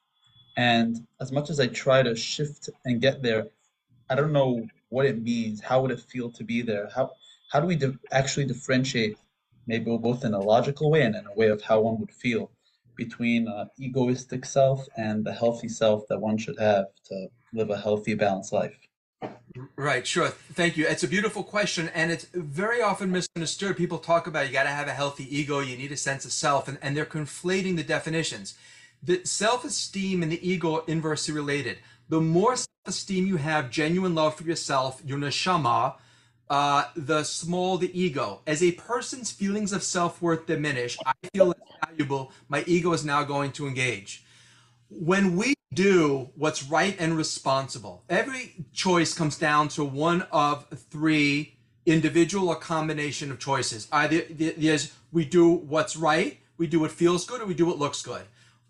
And 0.57 1.05
as 1.19 1.31
much 1.31 1.49
as 1.49 1.59
I 1.59 1.67
try 1.67 2.03
to 2.03 2.15
shift 2.15 2.69
and 2.85 3.01
get 3.01 3.21
there, 3.21 3.47
I 4.09 4.15
don't 4.15 4.31
know 4.31 4.67
what 4.89 5.05
it 5.05 5.21
means. 5.21 5.61
How 5.61 5.81
would 5.81 5.91
it 5.91 5.99
feel 5.99 6.29
to 6.31 6.43
be 6.43 6.61
there? 6.61 6.89
How 6.95 7.11
how 7.51 7.59
do 7.59 7.67
we 7.67 7.79
actually 8.11 8.45
differentiate 8.45 9.17
maybe 9.67 9.95
both 9.97 10.23
in 10.23 10.33
a 10.33 10.39
logical 10.39 10.91
way 10.91 11.01
and 11.01 11.15
in 11.15 11.25
a 11.25 11.33
way 11.33 11.47
of 11.47 11.61
how 11.61 11.81
one 11.81 11.99
would 11.99 12.11
feel 12.11 12.51
between 12.95 13.47
an 13.47 13.69
egoistic 13.77 14.45
self 14.45 14.87
and 14.97 15.25
the 15.25 15.33
healthy 15.33 15.67
self 15.67 16.07
that 16.07 16.19
one 16.19 16.37
should 16.37 16.57
have 16.59 16.85
to 17.05 17.27
live 17.53 17.69
a 17.69 17.77
healthy, 17.77 18.13
balanced 18.13 18.53
life. 18.53 18.77
Right, 19.77 20.05
sure. 20.05 20.27
Thank 20.29 20.75
you. 20.75 20.85
It's 20.87 21.03
a 21.03 21.07
beautiful 21.07 21.43
question, 21.43 21.89
and 21.93 22.11
it's 22.11 22.25
very 22.33 22.81
often 22.81 23.11
misunderstood. 23.11 23.77
People 23.77 23.99
talk 23.99 24.27
about 24.27 24.47
you 24.47 24.53
got 24.53 24.63
to 24.63 24.69
have 24.69 24.87
a 24.87 24.93
healthy 24.93 25.35
ego, 25.35 25.59
you 25.59 25.77
need 25.77 25.91
a 25.91 25.97
sense 25.97 26.25
of 26.25 26.31
self, 26.31 26.67
and, 26.67 26.77
and 26.81 26.95
they're 26.95 27.05
conflating 27.05 27.75
the 27.75 27.83
definitions. 27.83 28.55
The 29.01 29.21
self 29.23 29.63
esteem 29.63 30.23
and 30.23 30.31
the 30.31 30.47
ego 30.47 30.75
are 30.75 30.83
inversely 30.87 31.33
related. 31.33 31.77
The 32.09 32.19
more 32.19 32.55
self 32.55 32.67
esteem 32.85 33.25
you 33.27 33.37
have, 33.37 33.69
genuine 33.69 34.13
love 34.13 34.35
for 34.35 34.43
yourself, 34.43 35.01
your 35.05 35.17
neshama, 35.17 35.95
uh, 36.49 36.85
the 36.95 37.23
small, 37.23 37.77
the 37.77 37.99
ego. 37.99 38.41
As 38.45 38.61
a 38.61 38.71
person's 38.73 39.31
feelings 39.31 39.73
of 39.73 39.83
self 39.83 40.21
worth 40.21 40.45
diminish, 40.45 40.97
I 41.05 41.13
feel 41.33 41.47
less 41.47 41.59
valuable. 41.85 42.31
My 42.47 42.63
ego 42.67 42.93
is 42.93 43.03
now 43.05 43.23
going 43.23 43.51
to 43.53 43.67
engage. 43.67 44.23
When 44.89 45.35
we 45.35 45.55
do 45.73 46.29
what's 46.35 46.63
right 46.63 46.95
and 46.99 47.17
responsible, 47.17 48.03
every 48.09 48.65
choice 48.73 49.13
comes 49.13 49.37
down 49.37 49.69
to 49.69 49.83
one 49.83 50.23
of 50.31 50.67
three 50.89 51.57
individual 51.85 52.49
or 52.49 52.55
combination 52.55 53.31
of 53.31 53.39
choices. 53.39 53.87
Either 53.91 54.21
there's 54.29 54.93
we 55.11 55.25
do 55.25 55.49
what's 55.49 55.95
right, 55.95 56.39
we 56.57 56.67
do 56.67 56.79
what 56.79 56.91
feels 56.91 57.25
good, 57.25 57.41
or 57.41 57.45
we 57.45 57.53
do 57.53 57.65
what 57.65 57.79
looks 57.79 58.01
good. 58.01 58.23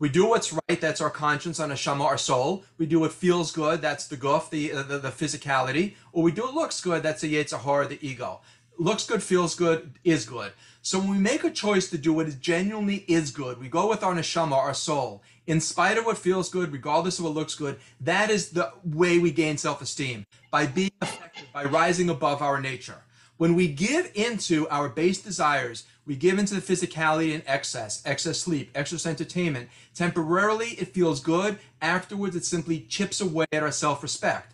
We 0.05 0.09
do 0.09 0.27
what's 0.27 0.53
right. 0.53 0.79
That's 0.79 1.01
our 1.01 1.09
conscience, 1.09 1.59
our 1.59 1.67
neshama, 1.67 2.01
our 2.01 2.19
soul. 2.19 2.63
We 2.77 2.85
do 2.85 2.99
what 2.99 3.11
feels 3.11 3.51
good. 3.51 3.81
That's 3.81 4.05
the 4.07 4.15
guf, 4.15 4.51
the, 4.51 4.71
uh, 4.71 4.83
the 4.83 4.99
the 4.99 5.09
physicality. 5.09 5.95
Or 6.11 6.21
we 6.21 6.31
do 6.31 6.43
what 6.43 6.53
looks 6.53 6.79
good. 6.79 7.01
That's 7.01 7.21
the 7.21 7.33
yetzer 7.33 7.59
hara, 7.59 7.87
the 7.87 7.97
ego. 8.07 8.41
Looks 8.77 9.07
good, 9.07 9.23
feels 9.23 9.55
good, 9.55 9.93
is 10.03 10.23
good. 10.23 10.51
So 10.83 10.99
when 10.99 11.09
we 11.09 11.17
make 11.17 11.43
a 11.43 11.49
choice 11.49 11.89
to 11.89 11.97
do 11.97 12.13
what 12.13 12.27
is 12.27 12.35
genuinely 12.35 13.03
is 13.07 13.31
good, 13.31 13.59
we 13.59 13.67
go 13.67 13.89
with 13.89 14.03
our 14.03 14.13
neshama, 14.13 14.51
our 14.51 14.75
soul, 14.75 15.23
in 15.47 15.59
spite 15.59 15.97
of 15.97 16.05
what 16.05 16.19
feels 16.19 16.51
good, 16.51 16.71
regardless 16.71 17.17
of 17.17 17.25
what 17.25 17.33
looks 17.33 17.55
good. 17.55 17.79
That 17.99 18.29
is 18.29 18.49
the 18.51 18.73
way 18.83 19.17
we 19.17 19.31
gain 19.31 19.57
self-esteem 19.57 20.27
by 20.51 20.67
being 20.67 20.91
effective, 21.01 21.47
by 21.51 21.63
rising 21.63 22.11
above 22.11 22.43
our 22.43 22.61
nature. 22.61 23.01
When 23.37 23.55
we 23.55 23.67
give 23.67 24.11
into 24.13 24.69
our 24.69 24.87
base 24.87 25.19
desires, 25.19 25.85
we 26.05 26.15
give 26.15 26.37
into 26.37 26.53
the 26.55 26.61
physicality 26.61 27.33
and 27.33 27.43
excess, 27.47 28.01
excess 28.05 28.39
sleep, 28.39 28.69
excess 28.75 29.05
entertainment. 29.05 29.69
Temporarily, 29.93 30.69
it 30.69 30.93
feels 30.93 31.19
good. 31.19 31.57
Afterwards, 31.81 32.35
it 32.35 32.45
simply 32.45 32.81
chips 32.81 33.21
away 33.21 33.45
at 33.51 33.63
our 33.63 33.71
self-respect. 33.71 34.53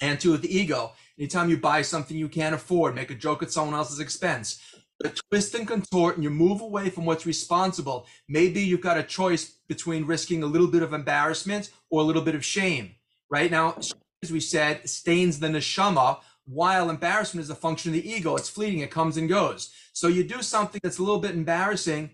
And 0.00 0.18
two, 0.18 0.36
the 0.36 0.56
ego, 0.56 0.92
anytime 1.18 1.50
you 1.50 1.58
buy 1.58 1.82
something 1.82 2.16
you 2.16 2.28
can't 2.28 2.54
afford, 2.54 2.94
make 2.94 3.10
a 3.10 3.14
joke 3.14 3.42
at 3.42 3.52
someone 3.52 3.74
else's 3.74 4.00
expense, 4.00 4.60
but 4.98 5.20
twist 5.30 5.54
and 5.54 5.68
contort 5.68 6.16
and 6.16 6.24
you 6.24 6.30
move 6.30 6.60
away 6.60 6.88
from 6.88 7.04
what's 7.04 7.26
responsible. 7.26 8.06
Maybe 8.28 8.60
you've 8.62 8.80
got 8.80 8.98
a 8.98 9.02
choice 9.02 9.44
between 9.68 10.06
risking 10.06 10.42
a 10.42 10.46
little 10.46 10.68
bit 10.68 10.82
of 10.82 10.92
embarrassment 10.92 11.70
or 11.90 12.00
a 12.00 12.04
little 12.04 12.22
bit 12.22 12.34
of 12.34 12.44
shame. 12.44 12.94
Right 13.30 13.50
now, 13.50 13.76
as 14.22 14.32
we 14.32 14.40
said, 14.40 14.88
stains 14.88 15.38
the 15.38 15.48
neshama, 15.48 16.20
while 16.44 16.90
embarrassment 16.90 17.44
is 17.44 17.50
a 17.50 17.54
function 17.54 17.94
of 17.94 18.02
the 18.02 18.10
ego. 18.10 18.36
It's 18.36 18.48
fleeting, 18.48 18.80
it 18.80 18.90
comes 18.90 19.16
and 19.16 19.28
goes. 19.28 19.72
So 19.92 20.08
you 20.08 20.24
do 20.24 20.42
something 20.42 20.80
that's 20.82 20.98
a 20.98 21.02
little 21.02 21.20
bit 21.20 21.32
embarrassing, 21.32 22.10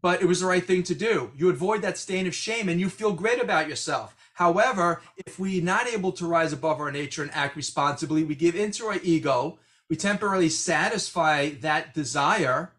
but 0.00 0.22
it 0.22 0.26
was 0.26 0.40
the 0.40 0.46
right 0.46 0.64
thing 0.64 0.82
to 0.84 0.94
do. 0.94 1.32
You 1.36 1.50
avoid 1.50 1.82
that 1.82 1.98
stain 1.98 2.26
of 2.26 2.34
shame 2.34 2.68
and 2.68 2.80
you 2.80 2.88
feel 2.88 3.12
great 3.12 3.42
about 3.42 3.68
yourself. 3.68 4.16
However, 4.34 5.00
if 5.16 5.38
we're 5.38 5.62
not 5.62 5.86
able 5.86 6.12
to 6.12 6.26
rise 6.26 6.52
above 6.52 6.80
our 6.80 6.92
nature 6.92 7.22
and 7.22 7.30
act 7.34 7.56
responsibly, 7.56 8.22
we 8.22 8.34
give 8.34 8.54
into 8.54 8.84
our 8.86 8.98
ego, 9.02 9.58
we 9.88 9.96
temporarily 9.96 10.50
satisfy 10.50 11.50
that 11.60 11.94
desire, 11.94 12.72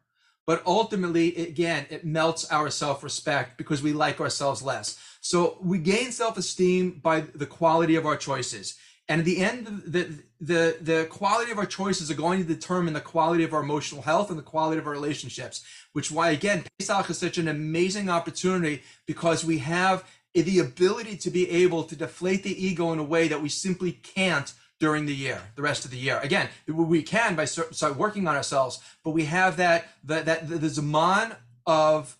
but 0.45 0.61
ultimately, 0.65 1.35
again, 1.35 1.87
it 1.89 2.05
melts 2.05 2.49
our 2.51 2.69
self 2.69 3.03
respect 3.03 3.57
because 3.57 3.81
we 3.81 3.91
like 3.91 4.21
ourselves 4.21 4.61
less. 4.61 4.99
So 5.19 5.57
we 5.61 5.79
gain 5.79 6.11
self 6.11 6.37
esteem 6.37 7.01
by 7.03 7.21
the 7.21 7.45
quality 7.45 7.95
of 7.95 8.05
our 8.05 8.17
choices. 8.17 8.77
And 9.09 9.19
at 9.19 9.25
the 9.25 9.39
end, 9.39 9.83
the, 9.85 10.21
the, 10.41 10.77
the 10.81 11.07
quality 11.09 11.51
of 11.51 11.57
our 11.57 11.65
choices 11.65 12.11
are 12.11 12.15
going 12.15 12.39
to 12.39 12.47
determine 12.47 12.93
the 12.93 13.01
quality 13.01 13.43
of 13.43 13.53
our 13.53 13.61
emotional 13.61 14.01
health 14.01 14.29
and 14.29 14.37
the 14.37 14.43
quality 14.43 14.79
of 14.79 14.85
our 14.85 14.91
relationships, 14.91 15.63
which 15.93 16.11
why, 16.11 16.31
again, 16.31 16.65
Pesach 16.77 17.09
is 17.09 17.17
such 17.17 17.37
an 17.37 17.47
amazing 17.47 18.09
opportunity 18.09 18.83
because 19.05 19.45
we 19.45 19.59
have 19.59 20.03
the 20.33 20.59
ability 20.59 21.17
to 21.17 21.29
be 21.29 21.49
able 21.49 21.83
to 21.83 21.95
deflate 21.95 22.43
the 22.43 22.65
ego 22.65 22.91
in 22.91 22.99
a 22.99 23.03
way 23.03 23.27
that 23.27 23.41
we 23.41 23.49
simply 23.49 23.93
can't 23.93 24.53
during 24.79 25.05
the 25.05 25.15
year, 25.15 25.41
the 25.55 25.61
rest 25.61 25.85
of 25.85 25.91
the 25.91 25.97
year. 25.97 26.19
Again, 26.21 26.49
we 26.67 27.01
can 27.01 27.35
by 27.35 27.45
start 27.45 27.97
working 27.97 28.27
on 28.27 28.35
ourselves, 28.35 28.79
but 29.03 29.11
we 29.11 29.25
have 29.25 29.57
that 29.57 29.87
that 30.03 30.25
that 30.25 30.47
the 30.47 30.69
zaman 30.69 31.35
of 31.65 32.15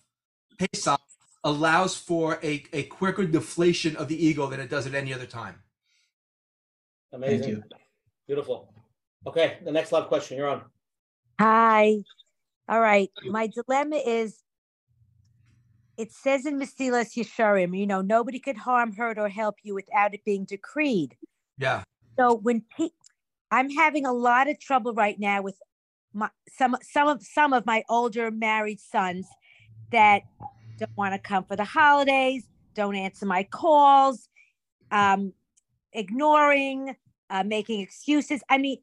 Pesach 0.58 1.00
allows 1.44 1.96
for 1.96 2.40
a, 2.42 2.64
a 2.72 2.82
quicker 2.84 3.24
deflation 3.24 3.94
of 3.94 4.08
the 4.08 4.26
ego 4.26 4.48
than 4.48 4.58
it 4.58 4.68
does 4.68 4.86
at 4.86 4.94
any 4.94 5.14
other 5.14 5.26
time. 5.26 5.62
Amazing. 7.12 7.40
Thank 7.40 7.52
you. 7.52 7.62
Beautiful. 8.26 8.72
Okay, 9.26 9.58
the 9.64 9.72
next 9.72 9.92
live 9.92 10.08
question. 10.08 10.36
You're 10.36 10.48
on. 10.48 10.62
Hi. 11.40 11.98
All 12.68 12.80
right. 12.80 13.10
My 13.24 13.46
dilemma 13.46 13.96
is 13.96 14.42
it 15.96 16.12
says 16.12 16.46
in 16.46 16.60
Mesilas 16.60 17.16
Yesharim, 17.16 17.76
you 17.76 17.86
know, 17.86 18.00
nobody 18.00 18.38
could 18.38 18.56
harm, 18.56 18.92
hurt, 18.92 19.18
or 19.18 19.28
help 19.28 19.56
you 19.62 19.74
without 19.74 20.14
it 20.14 20.24
being 20.24 20.44
decreed. 20.44 21.16
Yeah. 21.58 21.82
So 22.16 22.34
when 22.34 22.62
pe- 22.76 22.90
I'm 23.50 23.68
having 23.70 24.06
a 24.06 24.12
lot 24.12 24.48
of 24.48 24.60
trouble 24.60 24.94
right 24.94 25.18
now 25.18 25.42
with 25.42 25.56
my 26.12 26.30
some 26.48 26.76
some 26.82 27.08
of 27.08 27.22
some 27.22 27.52
of 27.52 27.66
my 27.66 27.82
older 27.88 28.30
married 28.30 28.80
sons 28.80 29.26
that 29.90 30.22
don't 30.78 30.96
want 30.96 31.14
to 31.14 31.18
come 31.18 31.44
for 31.44 31.56
the 31.56 31.64
holidays, 31.64 32.44
don't 32.74 32.94
answer 32.94 33.26
my 33.26 33.42
calls, 33.42 34.28
um, 34.92 35.32
ignoring, 35.92 36.96
uh, 37.30 37.44
making 37.44 37.80
excuses. 37.80 38.42
I 38.48 38.58
mean, 38.58 38.78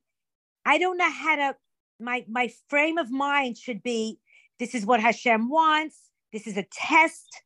I 0.65 0.77
don't 0.77 0.97
know 0.97 1.11
how 1.11 1.35
to. 1.35 1.55
My 1.99 2.25
my 2.27 2.51
frame 2.69 2.97
of 2.97 3.09
mind 3.11 3.57
should 3.57 3.81
be: 3.83 4.19
this 4.59 4.75
is 4.75 4.85
what 4.85 4.99
Hashem 4.99 5.49
wants. 5.49 5.97
This 6.33 6.47
is 6.47 6.57
a 6.57 6.65
test. 6.71 7.41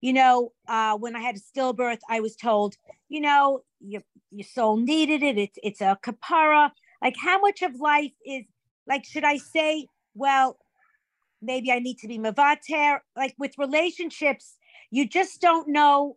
You 0.00 0.12
know, 0.12 0.52
uh, 0.68 0.96
when 0.98 1.16
I 1.16 1.20
had 1.20 1.36
a 1.36 1.40
stillbirth, 1.40 2.00
I 2.10 2.20
was 2.20 2.36
told, 2.36 2.74
you 3.08 3.20
know, 3.20 3.62
your 3.80 4.02
your 4.30 4.44
soul 4.44 4.76
needed 4.76 5.22
it. 5.22 5.38
It's 5.38 5.58
it's 5.62 5.80
a 5.80 5.98
kapara. 6.04 6.70
Like, 7.02 7.16
how 7.16 7.40
much 7.40 7.62
of 7.62 7.74
life 7.76 8.12
is 8.26 8.44
like? 8.86 9.04
Should 9.04 9.24
I 9.24 9.38
say, 9.38 9.88
well, 10.14 10.58
maybe 11.40 11.72
I 11.72 11.78
need 11.78 11.98
to 11.98 12.08
be 12.08 12.18
mavater? 12.18 12.98
Like 13.16 13.34
with 13.38 13.52
relationships, 13.58 14.56
you 14.90 15.08
just 15.08 15.40
don't 15.40 15.68
know. 15.68 16.16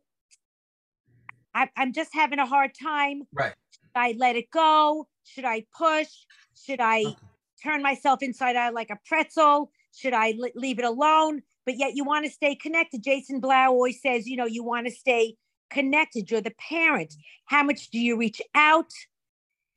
I, 1.58 1.70
I'm 1.76 1.92
just 1.92 2.14
having 2.14 2.38
a 2.38 2.46
hard 2.46 2.72
time. 2.80 3.24
Right. 3.34 3.54
Should 3.72 4.00
I 4.00 4.16
let 4.18 4.36
it 4.36 4.52
go? 4.52 5.08
Should 5.24 5.46
I 5.46 5.66
push? 5.76 6.08
Should 6.56 6.80
I 6.80 7.00
Okay. 7.00 7.16
turn 7.64 7.82
myself 7.82 8.22
inside 8.22 8.56
out 8.56 8.76
like 8.76 8.92
a 8.92 9.00
pretzel? 9.08 9.72
Should 9.96 10.14
I 10.14 10.36
leave 10.54 10.78
it 10.78 10.86
alone? 10.86 11.42
But 11.66 11.78
yet 11.78 11.96
you 11.96 12.04
want 12.06 12.26
to 12.26 12.32
stay 12.32 12.54
connected. 12.56 13.04
Jason 13.04 13.40
Blau 13.40 13.72
always 13.72 14.00
says, 14.02 14.28
you 14.28 14.38
know, 14.38 14.46
you 14.46 14.64
want 14.64 14.86
to 14.86 14.94
stay 14.94 15.36
connected. 15.72 16.30
You're 16.30 16.42
the 16.42 16.54
parent. 16.70 17.16
How 17.46 17.64
much 17.64 17.90
do 17.90 17.98
you 18.00 18.18
reach 18.18 18.42
out? 18.54 18.92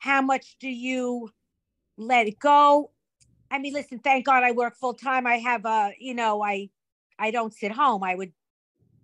How 0.00 0.20
much 0.20 0.56
do 0.60 0.68
you 0.68 1.30
let 1.96 2.28
it 2.28 2.38
go? 2.38 2.90
I 3.50 3.58
mean, 3.58 3.72
listen, 3.72 4.00
thank 4.00 4.26
God 4.26 4.44
I 4.44 4.52
work 4.52 4.76
full 4.76 4.94
time. 4.94 5.26
I 5.26 5.38
have 5.38 5.64
a, 5.64 5.92
you 5.98 6.14
know, 6.14 6.42
I 6.42 6.68
I 7.18 7.30
don't 7.30 7.54
sit 7.54 7.72
home. 7.72 8.02
I 8.04 8.14
would 8.14 8.32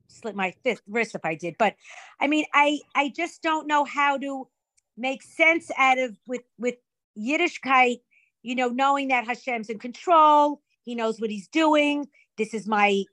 slip 0.09 0.35
my 0.35 0.53
fifth 0.63 0.83
wrist 0.89 1.15
if 1.15 1.25
I 1.25 1.35
did. 1.35 1.57
But 1.59 1.75
I 2.21 2.27
mean, 2.27 2.45
I 2.55 2.81
I 2.95 3.13
just 3.15 3.43
don't 3.43 3.67
know 3.67 3.85
how 3.85 4.19
to 4.19 4.49
make 4.97 5.23
sense 5.23 5.71
out 5.77 5.99
of 5.99 6.17
with 6.27 6.43
with 6.59 6.77
Yiddishkeit, 7.19 8.01
you 8.43 8.55
know, 8.55 8.69
knowing 8.69 9.09
that 9.09 9.27
Hashem's 9.27 9.71
in 9.71 9.79
control, 9.79 10.61
he 10.85 10.95
knows 10.95 11.21
what 11.21 11.31
he's 11.31 11.49
doing. 11.49 12.07
This 12.37 12.55
is 12.55 12.67
my 12.67 13.05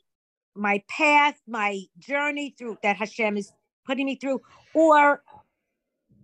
my 0.55 0.83
path, 0.89 1.39
my 1.47 1.81
journey 1.99 2.53
through 2.57 2.77
that 2.83 2.97
Hashem 2.97 3.37
is 3.37 3.51
putting 3.85 4.05
me 4.05 4.15
through, 4.15 4.41
or 4.73 5.23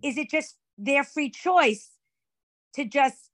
is 0.04 0.18
it 0.18 0.30
just 0.30 0.56
their 0.78 1.04
free 1.04 1.30
choice 1.30 1.90
to 2.76 2.86
just 2.86 3.32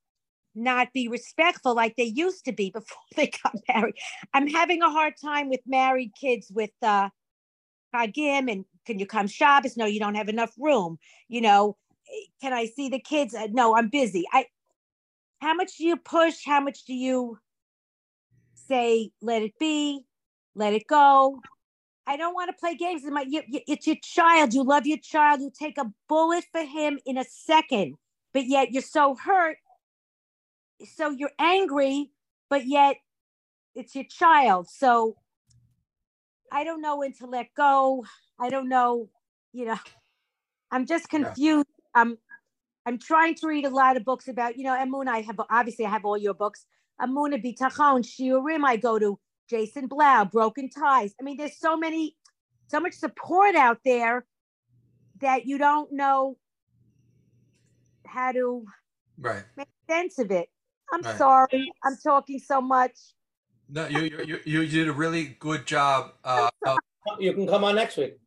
not 0.55 0.93
be 0.93 1.09
respectful 1.09 1.75
like 1.75 1.95
they 1.97 2.05
used 2.05 2.45
to 2.45 2.53
be 2.53 2.69
before 2.73 2.97
they 3.15 3.31
got 3.43 3.55
married? 3.67 3.95
I'm 4.33 4.47
having 4.47 4.81
a 4.81 4.89
hard 4.89 5.13
time 5.21 5.49
with 5.49 5.61
married 5.65 6.11
kids 6.19 6.51
with 6.53 6.71
uh 6.81 7.09
Chagim 7.95 8.51
and 8.51 8.65
can 8.86 8.99
you 8.99 9.08
come 9.08 9.27
Shabbos? 9.27 9.77
No, 9.77 9.86
you 9.88 9.99
don't 9.99 10.15
have 10.15 10.29
enough 10.29 10.53
room. 10.60 10.99
You 11.29 11.41
know, 11.41 11.77
can 12.41 12.53
I 12.53 12.67
see 12.67 12.89
the 12.89 12.99
kids? 12.99 13.36
Uh, 13.36 13.47
No, 13.51 13.75
I'm 13.77 13.89
busy. 13.89 14.25
I 14.34 14.47
how 15.41 15.53
much 15.55 15.77
do 15.77 15.86
you 15.86 15.97
push? 15.97 16.45
How 16.45 16.62
much 16.62 16.86
do 16.86 16.93
you 16.95 17.39
say 18.55 19.12
let 19.21 19.43
it 19.43 19.53
be, 19.60 20.05
let 20.55 20.73
it 20.73 20.88
go? 20.88 21.43
I 22.08 22.17
don't 22.17 22.34
want 22.34 22.49
to 22.49 22.60
play 22.60 22.75
games. 22.75 23.03
It's, 23.03 23.12
my, 23.12 23.25
you- 23.27 23.43
it's 23.67 23.88
your 23.88 23.95
child. 24.03 24.53
You 24.53 24.63
love 24.63 24.86
your 24.86 24.97
child. 24.97 25.41
You 25.41 25.51
take 25.58 25.77
a 25.77 25.91
bullet 26.10 26.45
for 26.51 26.62
him 26.63 26.99
in 27.05 27.17
a 27.17 27.23
second, 27.25 27.95
but 28.34 28.45
yet 28.45 28.71
you're 28.71 28.81
so 28.81 29.15
hurt. 29.15 29.58
So 30.95 31.12
you're 31.12 31.31
angry, 31.39 32.12
but 32.49 32.67
yet 32.67 32.97
it's 33.76 33.95
your 33.95 34.05
child. 34.05 34.69
So 34.69 35.17
I 36.56 36.64
don't 36.64 36.82
know 36.82 36.95
when 36.99 37.12
to 37.16 37.26
let 37.28 37.47
go. 37.53 38.06
I 38.39 38.49
don't 38.49 38.70
know, 38.70 39.10
you 39.51 39.66
know, 39.66 39.78
I'm 40.72 40.86
just 40.86 41.10
Yeah. 41.12 41.20
confused. 41.20 41.68
I'm 41.93 42.18
I'm 42.86 42.97
trying 42.97 43.36
to 43.36 43.47
read 43.47 43.66
a 43.66 43.70
lot 43.70 43.97
of 43.97 44.06
books 44.06 44.30
about, 44.30 44.58
you 44.58 44.64
know, 44.64 44.72
Emun. 44.72 45.08
I 45.10 45.20
have 45.20 45.38
obviously 45.49 45.86
I 45.86 45.89
have 45.89 46.06
all 46.06 46.18
your 46.18 46.34
books. 46.34 46.66
Amuna 47.01 47.43
Bitachon, 47.43 48.06
Shiurim. 48.06 48.64
I 48.64 48.78
go 48.78 48.97
to 48.97 49.20
Jason 49.49 49.88
Blau, 49.88 50.24
Broken 50.26 50.70
Ties. 50.70 51.14
I 51.20 51.24
mean, 51.24 51.36
there's 51.36 51.60
so 51.60 51.76
many, 51.76 52.16
so 52.68 52.80
much 52.80 52.93
support 52.93 53.56
out 53.56 53.80
there 53.84 54.26
that 55.20 55.45
you 55.45 55.58
don't 55.58 55.91
know 55.91 56.38
how 58.08 58.32
to 58.32 58.66
Right. 59.18 59.43
make 59.58 59.68
sense 59.89 60.20
of 60.20 60.32
it. 60.32 60.47
I'm 60.93 61.03
Right. 61.03 61.18
sorry. 61.18 61.72
I'm 61.84 61.97
talking 62.01 62.39
so 62.39 62.62
much. 62.62 62.97
No, 63.70 63.88
you 63.88 64.01
you 64.01 64.39
you, 64.45 64.61
you 64.61 64.68
did 64.68 64.88
a 64.88 64.93
really 64.93 65.36
good 65.39 65.66
job. 65.66 66.13
Uh, 66.24 66.49
of, 66.66 66.78
You 67.20 67.34
can 67.34 67.47
come 67.47 67.63
on 67.63 67.76
next 67.76 67.97
week. 67.97 68.18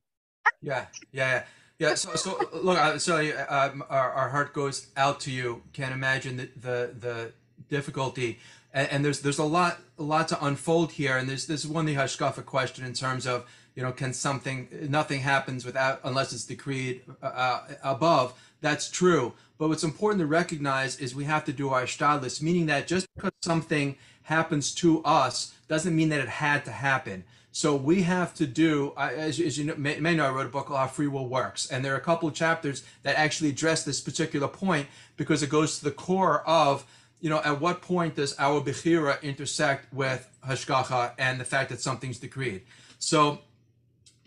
yeah, 0.63 0.87
yeah, 1.13 1.33
yeah. 1.33 1.45
Yeah, 1.81 1.95
so, 1.95 2.17
so 2.17 2.41
look, 2.53 2.77
uh, 2.77 2.99
so 2.99 3.19
uh, 3.19 3.73
our, 3.89 4.11
our 4.11 4.29
heart 4.31 4.53
goes 4.53 4.89
out 4.97 5.21
to 5.21 5.31
you. 5.31 5.63
Can't 5.73 5.93
imagine 5.93 6.37
the 6.37 6.49
the, 6.57 6.95
the 6.99 7.33
difficulty, 7.69 8.41
and, 8.75 8.89
and 8.91 9.05
there's 9.05 9.21
there's 9.21 9.39
a 9.39 9.45
lot 9.45 9.79
a 9.97 10.03
lot 10.03 10.27
to 10.29 10.45
unfold 10.45 10.93
here. 10.93 11.17
And 11.17 11.29
there's 11.29 11.47
this 11.47 11.65
one 11.65 11.87
the 11.87 11.95
hashkafa 11.95 12.45
question 12.45 12.85
in 12.85 12.95
terms 12.95 13.29
of 13.29 13.47
you 13.79 13.85
know, 13.85 13.93
can 13.93 14.13
something, 14.13 14.67
nothing 14.89 15.21
happens 15.21 15.65
without, 15.65 16.01
unless 16.03 16.33
it's 16.33 16.45
decreed 16.45 17.01
uh, 17.23 17.27
uh, 17.27 17.61
above. 17.85 18.35
That's 18.61 18.91
true. 18.91 19.35
But 19.57 19.69
what's 19.69 19.85
important 19.85 20.21
to 20.21 20.27
recognize 20.27 20.99
is 20.99 21.15
we 21.15 21.27
have 21.27 21.45
to 21.45 21.53
do 21.53 21.69
our 21.69 21.85
shtadlis, 21.85 22.43
meaning 22.43 22.67
that 22.67 22.89
just 22.89 23.07
because 23.15 23.31
something 23.41 23.95
happens 24.29 24.75
to 24.75 25.03
us 25.05 25.55
doesn't 25.69 25.97
mean 25.97 26.11
that 26.11 26.21
it 26.21 26.29
had 26.29 26.65
to 26.67 26.71
happen. 26.71 27.25
So 27.51 27.75
we 27.75 28.03
have 28.03 28.35
to 28.35 28.47
do, 28.47 28.93
as, 28.97 29.41
as 29.41 29.59
you 29.59 29.65
know, 29.65 29.75
may, 29.77 29.99
may, 30.01 30.15
know, 30.15 30.27
I 30.27 30.31
wrote 30.31 30.47
a 30.47 30.51
book 30.51 30.67
called 30.67 30.79
How 30.79 30.87
Free 30.87 31.09
Will 31.09 31.27
Works, 31.27 31.71
and 31.71 31.83
there 31.83 31.95
are 31.95 31.97
a 31.97 32.01
couple 32.11 32.29
of 32.29 32.35
chapters 32.35 32.85
that 33.05 33.17
actually 33.17 33.49
address 33.49 33.85
this 33.85 34.03
particular 34.03 34.47
point 34.47 34.87
because 35.17 35.43
it 35.43 35.49
goes 35.49 35.79
to 35.79 35.85
the 35.85 35.91
core 35.91 36.47
of, 36.47 36.85
you 37.21 37.31
know, 37.31 37.41
at 37.43 37.59
what 37.59 37.81
point 37.81 38.17
does 38.17 38.39
our 38.39 38.61
bechira 38.61 39.21
intersect 39.23 39.93
with 39.95 40.29
hashgacha 40.47 41.15
and 41.19 41.41
the 41.41 41.45
fact 41.45 41.71
that 41.71 41.81
something's 41.81 42.19
decreed. 42.19 42.63
So 42.99 43.41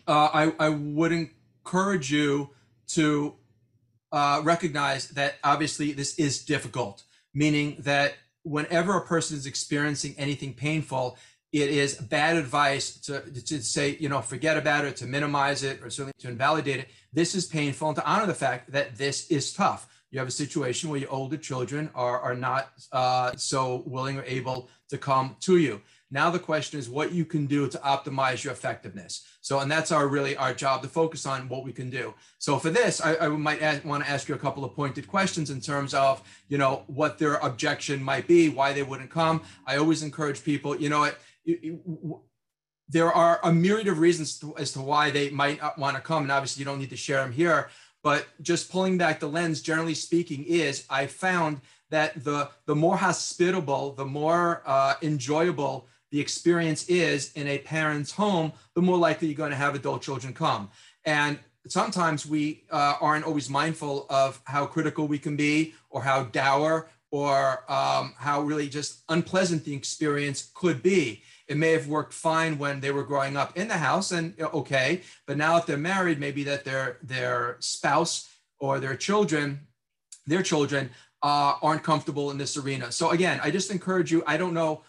uh, 0.08 0.28
I, 0.34 0.52
I 0.58 0.68
would 0.70 1.12
encourage 1.12 2.12
you 2.12 2.50
to 2.88 3.34
uh, 4.10 4.40
recognize 4.42 5.08
that 5.10 5.36
obviously 5.44 5.92
this 5.92 6.18
is 6.18 6.44
difficult, 6.44 7.04
meaning 7.32 7.76
that 7.78 8.14
whenever 8.42 8.96
a 8.96 9.06
person 9.06 9.36
is 9.36 9.46
experiencing 9.46 10.14
anything 10.18 10.54
painful, 10.54 11.16
it 11.52 11.68
is 11.68 11.96
bad 11.96 12.36
advice 12.36 12.98
to, 13.00 13.20
to 13.20 13.62
say, 13.62 13.96
you 14.00 14.08
know, 14.08 14.22
forget 14.22 14.56
about 14.56 14.84
it, 14.84 14.96
to 14.96 15.06
minimize 15.06 15.62
it, 15.62 15.82
or 15.82 15.90
certainly 15.90 16.14
to 16.18 16.28
invalidate 16.28 16.80
it. 16.80 16.88
This 17.12 17.34
is 17.34 17.46
painful, 17.46 17.88
and 17.88 17.96
to 17.96 18.06
honor 18.06 18.26
the 18.26 18.34
fact 18.34 18.72
that 18.72 18.96
this 18.96 19.30
is 19.30 19.52
tough. 19.52 19.86
You 20.10 20.18
have 20.18 20.28
a 20.28 20.32
situation 20.32 20.90
where 20.90 21.00
your 21.00 21.10
older 21.10 21.36
children 21.36 21.90
are, 21.94 22.20
are 22.20 22.34
not 22.34 22.70
uh, 22.90 23.32
so 23.36 23.82
willing 23.86 24.18
or 24.18 24.24
able 24.24 24.70
to 24.88 24.98
come 24.98 25.36
to 25.40 25.58
you. 25.58 25.80
Now 26.12 26.28
the 26.30 26.38
question 26.38 26.78
is 26.78 26.90
what 26.90 27.12
you 27.12 27.24
can 27.24 27.46
do 27.46 27.66
to 27.68 27.78
optimize 27.78 28.44
your 28.44 28.52
effectiveness. 28.52 29.26
So, 29.40 29.60
and 29.60 29.70
that's 29.70 29.90
our 29.90 30.06
really 30.06 30.36
our 30.36 30.52
job 30.52 30.82
to 30.82 30.88
focus 30.88 31.24
on 31.24 31.48
what 31.48 31.64
we 31.64 31.72
can 31.72 31.88
do. 31.88 32.12
So 32.38 32.58
for 32.58 32.68
this, 32.68 33.00
I, 33.00 33.16
I 33.16 33.28
might 33.28 33.84
want 33.84 34.04
to 34.04 34.10
ask 34.10 34.28
you 34.28 34.34
a 34.34 34.38
couple 34.38 34.62
of 34.62 34.74
pointed 34.74 35.08
questions 35.08 35.48
in 35.48 35.62
terms 35.62 35.94
of, 35.94 36.22
you 36.48 36.58
know, 36.58 36.82
what 36.86 37.18
their 37.18 37.36
objection 37.36 38.02
might 38.02 38.26
be, 38.28 38.50
why 38.50 38.74
they 38.74 38.82
wouldn't 38.82 39.10
come. 39.10 39.40
I 39.66 39.78
always 39.78 40.02
encourage 40.02 40.44
people, 40.44 40.76
you 40.76 40.90
know, 40.90 41.10
it, 41.46 41.80
there 42.90 43.10
are 43.10 43.40
a 43.42 43.50
myriad 43.50 43.88
of 43.88 43.98
reasons 43.98 44.38
to, 44.40 44.54
as 44.58 44.72
to 44.72 44.82
why 44.82 45.10
they 45.10 45.30
might 45.30 45.62
not 45.62 45.78
want 45.78 45.96
to 45.96 46.02
come. 46.02 46.24
And 46.24 46.30
obviously 46.30 46.60
you 46.60 46.66
don't 46.66 46.78
need 46.78 46.90
to 46.90 46.96
share 46.96 47.22
them 47.22 47.32
here, 47.32 47.70
but 48.02 48.26
just 48.42 48.70
pulling 48.70 48.98
back 48.98 49.18
the 49.18 49.28
lens, 49.28 49.62
generally 49.62 49.94
speaking, 49.94 50.44
is 50.44 50.84
I 50.90 51.06
found 51.06 51.62
that 51.88 52.22
the, 52.22 52.50
the 52.66 52.76
more 52.76 52.98
hospitable, 52.98 53.94
the 53.94 54.04
more 54.04 54.62
uh, 54.66 54.94
enjoyable 55.00 55.88
the 56.12 56.20
experience 56.20 56.84
is 56.88 57.32
in 57.32 57.48
a 57.48 57.58
parent's 57.58 58.12
home, 58.12 58.52
the 58.74 58.82
more 58.82 58.98
likely 58.98 59.28
you're 59.28 59.36
going 59.36 59.50
to 59.50 59.56
have 59.56 59.74
adult 59.74 60.02
children 60.02 60.34
come. 60.34 60.70
And 61.06 61.38
sometimes 61.66 62.26
we 62.26 62.64
uh, 62.70 62.96
aren't 63.00 63.24
always 63.24 63.48
mindful 63.48 64.06
of 64.10 64.40
how 64.44 64.66
critical 64.66 65.08
we 65.08 65.18
can 65.18 65.36
be 65.36 65.74
or 65.88 66.02
how 66.02 66.24
dour 66.24 66.88
or 67.10 67.64
um, 67.70 68.14
how 68.18 68.42
really 68.42 68.68
just 68.68 69.02
unpleasant 69.08 69.64
the 69.64 69.74
experience 69.74 70.50
could 70.54 70.82
be. 70.82 71.22
It 71.48 71.56
may 71.56 71.72
have 71.72 71.88
worked 71.88 72.12
fine 72.12 72.58
when 72.58 72.80
they 72.80 72.90
were 72.90 73.04
growing 73.04 73.36
up 73.36 73.56
in 73.56 73.68
the 73.68 73.78
house 73.78 74.12
and 74.12 74.34
okay, 74.40 75.00
but 75.26 75.38
now 75.38 75.56
if 75.56 75.66
they're 75.66 75.76
married, 75.76 76.20
maybe 76.20 76.44
that 76.44 76.64
their 76.64 76.98
their 77.02 77.56
spouse 77.60 78.28
or 78.58 78.80
their 78.80 78.96
children, 78.96 79.60
their 80.26 80.42
children 80.42 80.90
uh, 81.22 81.54
aren't 81.62 81.82
comfortable 81.82 82.30
in 82.30 82.38
this 82.38 82.56
arena. 82.56 82.90
So 82.90 83.10
again, 83.10 83.40
I 83.42 83.50
just 83.50 83.70
encourage 83.70 84.10
you. 84.10 84.22
I 84.26 84.36
don't 84.36 84.54
know 84.54 84.82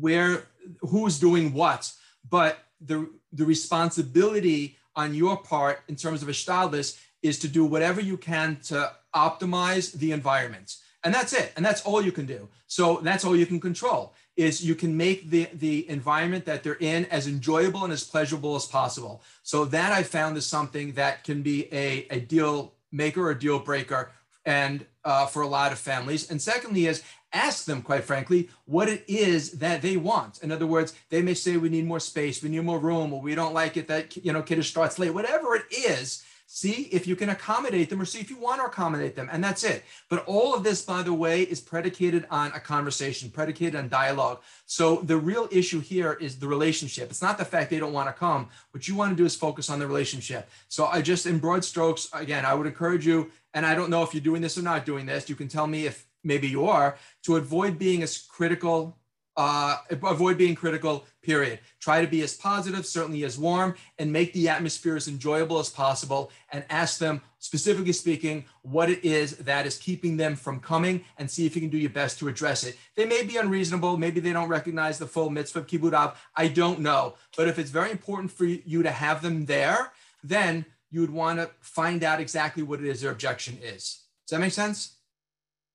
where 0.00 0.46
who's 0.80 1.18
doing 1.18 1.52
what, 1.52 1.92
but 2.28 2.58
the 2.80 3.08
the 3.32 3.44
responsibility 3.44 4.76
on 4.94 5.14
your 5.14 5.36
part 5.36 5.80
in 5.88 5.96
terms 5.96 6.22
of 6.22 6.28
a 6.28 6.32
Ishtadlis 6.32 6.98
is 7.22 7.38
to 7.40 7.48
do 7.48 7.64
whatever 7.64 8.00
you 8.00 8.16
can 8.16 8.58
to 8.64 8.92
optimize 9.14 9.92
the 9.92 10.12
environment. 10.12 10.76
And 11.04 11.14
that's 11.14 11.32
it. 11.32 11.52
And 11.56 11.64
that's 11.64 11.82
all 11.82 12.02
you 12.02 12.12
can 12.12 12.26
do. 12.26 12.48
So 12.66 13.00
that's 13.02 13.24
all 13.24 13.36
you 13.36 13.46
can 13.46 13.60
control 13.60 14.12
is 14.36 14.64
you 14.64 14.74
can 14.74 14.96
make 14.96 15.30
the, 15.30 15.48
the 15.54 15.88
environment 15.88 16.44
that 16.46 16.62
they're 16.62 16.76
in 16.80 17.06
as 17.06 17.26
enjoyable 17.26 17.84
and 17.84 17.92
as 17.92 18.04
pleasurable 18.04 18.56
as 18.56 18.66
possible. 18.66 19.22
So 19.42 19.64
that 19.66 19.92
I 19.92 20.02
found 20.02 20.36
is 20.36 20.46
something 20.46 20.92
that 20.92 21.24
can 21.24 21.42
be 21.42 21.72
a, 21.72 22.06
a 22.10 22.20
deal 22.20 22.74
maker 22.92 23.28
or 23.28 23.34
deal 23.34 23.58
breaker 23.58 24.10
and 24.46 24.86
uh, 25.04 25.26
for 25.26 25.42
a 25.42 25.46
lot 25.46 25.72
of 25.72 25.78
families. 25.78 26.30
And 26.30 26.40
secondly 26.40 26.86
is 26.86 27.02
ask 27.32 27.66
them, 27.66 27.82
quite 27.82 28.04
frankly, 28.04 28.48
what 28.64 28.88
it 28.88 29.04
is 29.06 29.52
that 29.58 29.82
they 29.82 29.96
want. 29.96 30.42
In 30.42 30.50
other 30.50 30.66
words, 30.66 30.94
they 31.10 31.20
may 31.20 31.34
say 31.34 31.56
we 31.56 31.68
need 31.68 31.86
more 31.86 32.00
space, 32.00 32.42
we 32.42 32.48
need 32.48 32.64
more 32.64 32.78
room, 32.78 33.12
or 33.12 33.20
we 33.20 33.34
don't 33.34 33.52
like 33.52 33.76
it 33.76 33.88
that 33.88 34.16
you 34.16 34.32
know 34.32 34.42
kiddush 34.42 34.70
starts 34.70 34.98
late. 34.98 35.12
Whatever 35.12 35.56
it 35.56 35.64
is, 35.70 36.22
see 36.46 36.88
if 36.92 37.06
you 37.08 37.16
can 37.16 37.30
accommodate 37.30 37.90
them 37.90 38.00
or 38.00 38.04
see 38.04 38.20
if 38.20 38.30
you 38.30 38.38
want 38.38 38.60
to 38.60 38.66
accommodate 38.66 39.16
them, 39.16 39.28
and 39.32 39.42
that's 39.42 39.64
it. 39.64 39.84
But 40.08 40.24
all 40.26 40.54
of 40.54 40.62
this, 40.62 40.82
by 40.82 41.02
the 41.02 41.12
way, 41.12 41.42
is 41.42 41.60
predicated 41.60 42.24
on 42.30 42.52
a 42.52 42.60
conversation, 42.60 43.30
predicated 43.30 43.74
on 43.74 43.88
dialogue. 43.88 44.40
So 44.64 44.96
the 45.02 45.16
real 45.16 45.48
issue 45.50 45.80
here 45.80 46.12
is 46.14 46.38
the 46.38 46.46
relationship. 46.46 47.10
It's 47.10 47.22
not 47.22 47.36
the 47.36 47.44
fact 47.44 47.70
they 47.70 47.80
don't 47.80 47.92
want 47.92 48.08
to 48.08 48.12
come. 48.12 48.48
What 48.70 48.86
you 48.86 48.94
want 48.94 49.10
to 49.10 49.16
do 49.16 49.26
is 49.26 49.34
focus 49.34 49.68
on 49.68 49.80
the 49.80 49.86
relationship. 49.86 50.48
So 50.68 50.86
I 50.86 51.02
just, 51.02 51.26
in 51.26 51.38
broad 51.38 51.64
strokes, 51.64 52.08
again, 52.12 52.46
I 52.46 52.54
would 52.54 52.66
encourage 52.66 53.06
you. 53.06 53.30
And 53.56 53.64
I 53.64 53.74
don't 53.74 53.88
know 53.88 54.02
if 54.02 54.12
you're 54.12 54.22
doing 54.22 54.42
this 54.42 54.58
or 54.58 54.62
not 54.62 54.84
doing 54.84 55.06
this. 55.06 55.30
You 55.30 55.34
can 55.34 55.48
tell 55.48 55.66
me 55.66 55.86
if 55.86 56.06
maybe 56.22 56.46
you 56.46 56.66
are, 56.66 56.98
to 57.22 57.36
avoid 57.36 57.78
being 57.78 58.02
as 58.02 58.18
critical, 58.18 58.98
uh, 59.34 59.78
avoid 59.90 60.36
being 60.36 60.54
critical, 60.54 61.06
period. 61.22 61.60
Try 61.80 62.02
to 62.02 62.06
be 62.06 62.20
as 62.20 62.34
positive, 62.34 62.84
certainly 62.84 63.24
as 63.24 63.38
warm, 63.38 63.74
and 63.98 64.12
make 64.12 64.34
the 64.34 64.50
atmosphere 64.50 64.94
as 64.94 65.08
enjoyable 65.08 65.58
as 65.58 65.70
possible. 65.70 66.30
And 66.52 66.66
ask 66.68 66.98
them, 66.98 67.22
specifically 67.38 67.94
speaking, 67.94 68.44
what 68.60 68.90
it 68.90 69.02
is 69.02 69.38
that 69.38 69.64
is 69.64 69.78
keeping 69.78 70.18
them 70.18 70.36
from 70.36 70.60
coming 70.60 71.06
and 71.16 71.30
see 71.30 71.46
if 71.46 71.54
you 71.54 71.62
can 71.62 71.70
do 71.70 71.78
your 71.78 71.88
best 71.88 72.18
to 72.18 72.28
address 72.28 72.62
it. 72.62 72.76
They 72.94 73.06
may 73.06 73.22
be 73.22 73.38
unreasonable. 73.38 73.96
Maybe 73.96 74.20
they 74.20 74.34
don't 74.34 74.50
recognize 74.50 74.98
the 74.98 75.06
full 75.06 75.30
mitzvah 75.30 75.60
of 75.60 75.66
kibbud 75.66 75.94
av. 75.94 76.20
I 76.36 76.48
don't 76.48 76.80
know. 76.80 77.14
But 77.38 77.48
if 77.48 77.58
it's 77.58 77.70
very 77.70 77.90
important 77.90 78.30
for 78.32 78.44
you 78.44 78.82
to 78.82 78.90
have 78.90 79.22
them 79.22 79.46
there, 79.46 79.92
then 80.22 80.66
you 80.90 81.00
would 81.00 81.10
want 81.10 81.38
to 81.38 81.50
find 81.60 82.04
out 82.04 82.20
exactly 82.20 82.62
what 82.62 82.80
it 82.80 82.86
is 82.86 83.00
their 83.00 83.10
objection 83.10 83.58
is. 83.62 84.04
Does 84.26 84.36
that 84.36 84.40
make 84.40 84.52
sense? 84.52 84.98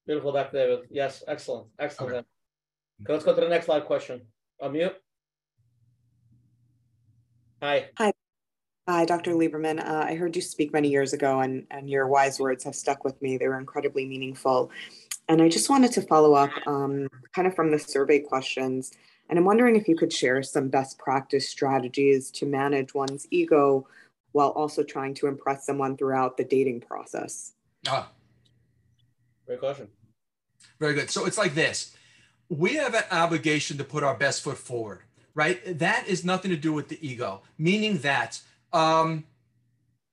Beautiful, 0.05 0.31
Dr. 0.31 0.57
David. 0.57 0.79
Yes, 0.89 1.23
excellent, 1.27 1.67
excellent. 1.79 2.13
Okay. 2.13 2.25
Okay, 3.03 3.13
let's 3.13 3.25
go 3.25 3.33
to 3.33 3.41
the 3.41 3.49
next 3.49 3.67
live 3.67 3.85
question. 3.85 4.21
Unmute. 4.61 4.93
Hi. 7.61 7.89
Hi. 7.97 8.11
Hi, 8.87 9.05
Dr. 9.05 9.33
Lieberman. 9.33 9.79
Uh, 9.79 10.05
I 10.07 10.15
heard 10.15 10.35
you 10.35 10.41
speak 10.41 10.73
many 10.73 10.89
years 10.89 11.13
ago, 11.13 11.41
and, 11.41 11.65
and 11.71 11.89
your 11.89 12.07
wise 12.07 12.39
words 12.39 12.63
have 12.63 12.75
stuck 12.75 13.03
with 13.03 13.21
me. 13.21 13.37
They 13.37 13.47
were 13.47 13.59
incredibly 13.59 14.05
meaningful. 14.05 14.71
And 15.29 15.41
I 15.41 15.49
just 15.49 15.69
wanted 15.69 15.91
to 15.93 16.01
follow 16.01 16.33
up 16.33 16.49
um, 16.67 17.07
kind 17.33 17.47
of 17.47 17.55
from 17.55 17.71
the 17.71 17.79
survey 17.79 18.19
questions. 18.19 18.91
And 19.29 19.39
I'm 19.39 19.45
wondering 19.45 19.75
if 19.75 19.87
you 19.87 19.95
could 19.95 20.11
share 20.11 20.43
some 20.43 20.67
best 20.67 20.97
practice 20.97 21.47
strategies 21.47 22.31
to 22.31 22.45
manage 22.45 22.93
one's 22.93 23.27
ego 23.31 23.87
while 24.31 24.49
also 24.49 24.83
trying 24.83 25.13
to 25.15 25.27
impress 25.27 25.65
someone 25.65 25.97
throughout 25.97 26.37
the 26.37 26.43
dating 26.43 26.81
process. 26.81 27.53
Ah, 27.87 28.11
Great 29.45 29.59
question. 29.59 29.87
Very 30.79 30.93
good. 30.93 31.09
So 31.09 31.25
it's 31.25 31.37
like 31.37 31.55
this 31.55 31.95
we 32.51 32.75
have 32.75 32.93
an 32.93 33.03
obligation 33.11 33.77
to 33.77 33.83
put 33.83 34.03
our 34.03 34.15
best 34.15 34.41
foot 34.43 34.57
forward, 34.57 34.99
right? 35.33 35.79
That 35.79 36.05
is 36.07 36.25
nothing 36.25 36.51
to 36.51 36.57
do 36.57 36.73
with 36.73 36.89
the 36.89 36.99
ego, 37.05 37.43
meaning 37.57 37.99
that, 37.99 38.41
um, 38.73 39.23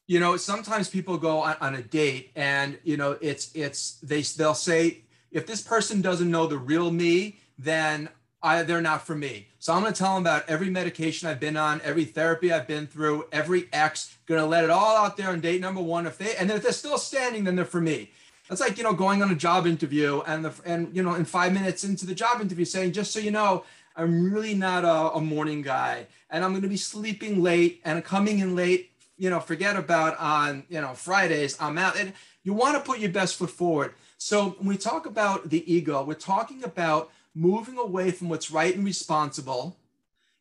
you 0.07 0.21
know, 0.21 0.37
sometimes 0.37 0.89
people 0.89 1.19
go 1.19 1.41
on, 1.41 1.57
on 1.61 1.75
a 1.75 1.83
date 1.83 2.31
and, 2.37 2.79
you 2.85 2.97
know, 2.97 3.19
it's, 3.21 3.51
it's, 3.55 3.95
they, 4.01 4.23
they'll 4.23 4.55
say, 4.55 5.03
if 5.33 5.47
this 5.47 5.61
person 5.61 6.01
doesn't 6.01 6.31
know 6.31 6.47
the 6.47 6.59
real 6.59 6.93
me, 6.93 7.41
then 7.59 8.09
I, 8.43 8.63
they're 8.63 8.81
not 8.81 9.07
for 9.07 9.15
me. 9.15 9.49
So 9.59 9.73
I'm 9.73 9.83
going 9.83 9.93
to 9.93 9.99
tell 9.99 10.15
them 10.15 10.23
about 10.23 10.49
every 10.49 10.71
medication 10.71 11.29
I've 11.29 11.41
been 11.41 11.57
on, 11.57 11.81
every 11.83 12.05
therapy 12.05 12.53
I've 12.53 12.69
been 12.69 12.87
through, 12.87 13.27
every 13.33 13.69
ex. 13.73 14.17
Going 14.27 14.41
to 14.41 14.47
let 14.47 14.65
it 14.65 14.71
all 14.71 14.97
out 14.97 15.17
there 15.17 15.31
on 15.31 15.41
date 15.41 15.61
number 15.61 15.81
one. 15.81 16.07
If 16.07 16.19
they 16.19 16.37
and 16.37 16.51
if 16.51 16.63
they're 16.63 16.73
still 16.73 16.99
standing, 16.99 17.45
then 17.45 17.57
they're 17.57 17.65
for 17.65 17.81
me. 17.81 18.11
That's 18.49 18.61
like 18.61 18.79
you 18.79 18.85
know 18.85 18.93
going 18.93 19.23
on 19.23 19.31
a 19.31 19.35
job 19.35 19.67
interview 19.67 20.23
and 20.27 20.45
the 20.45 20.55
and 20.65 20.95
you 20.95 21.03
know 21.03 21.15
in 21.15 21.25
five 21.25 21.53
minutes 21.53 21.85
into 21.85 22.07
the 22.07 22.15
job 22.15 22.41
interview 22.41 22.65
saying 22.65 22.93
just 22.93 23.13
so 23.13 23.19
you 23.19 23.31
know 23.31 23.65
I'm 23.97 24.33
really 24.33 24.55
not 24.55 24.85
a, 24.85 25.17
a 25.17 25.21
morning 25.21 25.61
guy 25.63 26.07
and 26.31 26.45
I'm 26.45 26.53
going 26.53 26.63
to 26.63 26.69
be 26.69 26.77
sleeping 26.77 27.43
late 27.43 27.81
and 27.85 28.05
coming 28.05 28.39
in 28.39 28.55
late. 28.55 28.91
You 29.17 29.31
know, 29.31 29.41
forget 29.41 29.77
about 29.77 30.17
on 30.19 30.65
you 30.69 30.81
know 30.81 30.95
Fridays. 30.95 31.57
I'm 31.61 31.77
out 31.77 31.99
and 31.99 32.13
you 32.45 32.55
want 32.55 32.77
to 32.77 32.83
put 32.83 33.01
your 33.01 33.11
best 33.11 33.37
foot 33.37 33.51
forward. 33.51 33.95
So 34.17 34.51
when 34.59 34.69
we 34.69 34.77
talk 34.77 35.07
about 35.07 35.51
the 35.51 35.71
ego, 35.73 36.03
we're 36.03 36.15
talking 36.15 36.65
about 36.65 37.11
moving 37.39 37.79
away 37.79 38.11
from 38.11 38.29
what's 38.29 38.51
right 38.51 38.75
and 38.75 38.85
responsible 38.85 39.77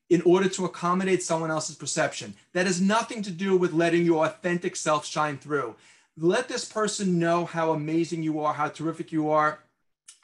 in 0.09 0.21
order 0.21 0.47
to 0.47 0.65
accommodate 0.65 1.21
someone 1.21 1.51
else's 1.51 1.75
perception. 1.75 2.33
That 2.53 2.65
has 2.65 2.79
nothing 2.79 3.21
to 3.23 3.31
do 3.31 3.57
with 3.57 3.73
letting 3.73 4.05
your 4.05 4.25
authentic 4.25 4.75
self 4.75 5.05
shine 5.05 5.37
through 5.37 5.75
let 6.17 6.47
this 6.47 6.65
person 6.65 7.19
know 7.19 7.45
how 7.45 7.71
amazing 7.71 8.23
you 8.23 8.39
are, 8.39 8.53
how 8.53 8.69
terrific 8.69 9.11
you 9.11 9.29
are. 9.29 9.59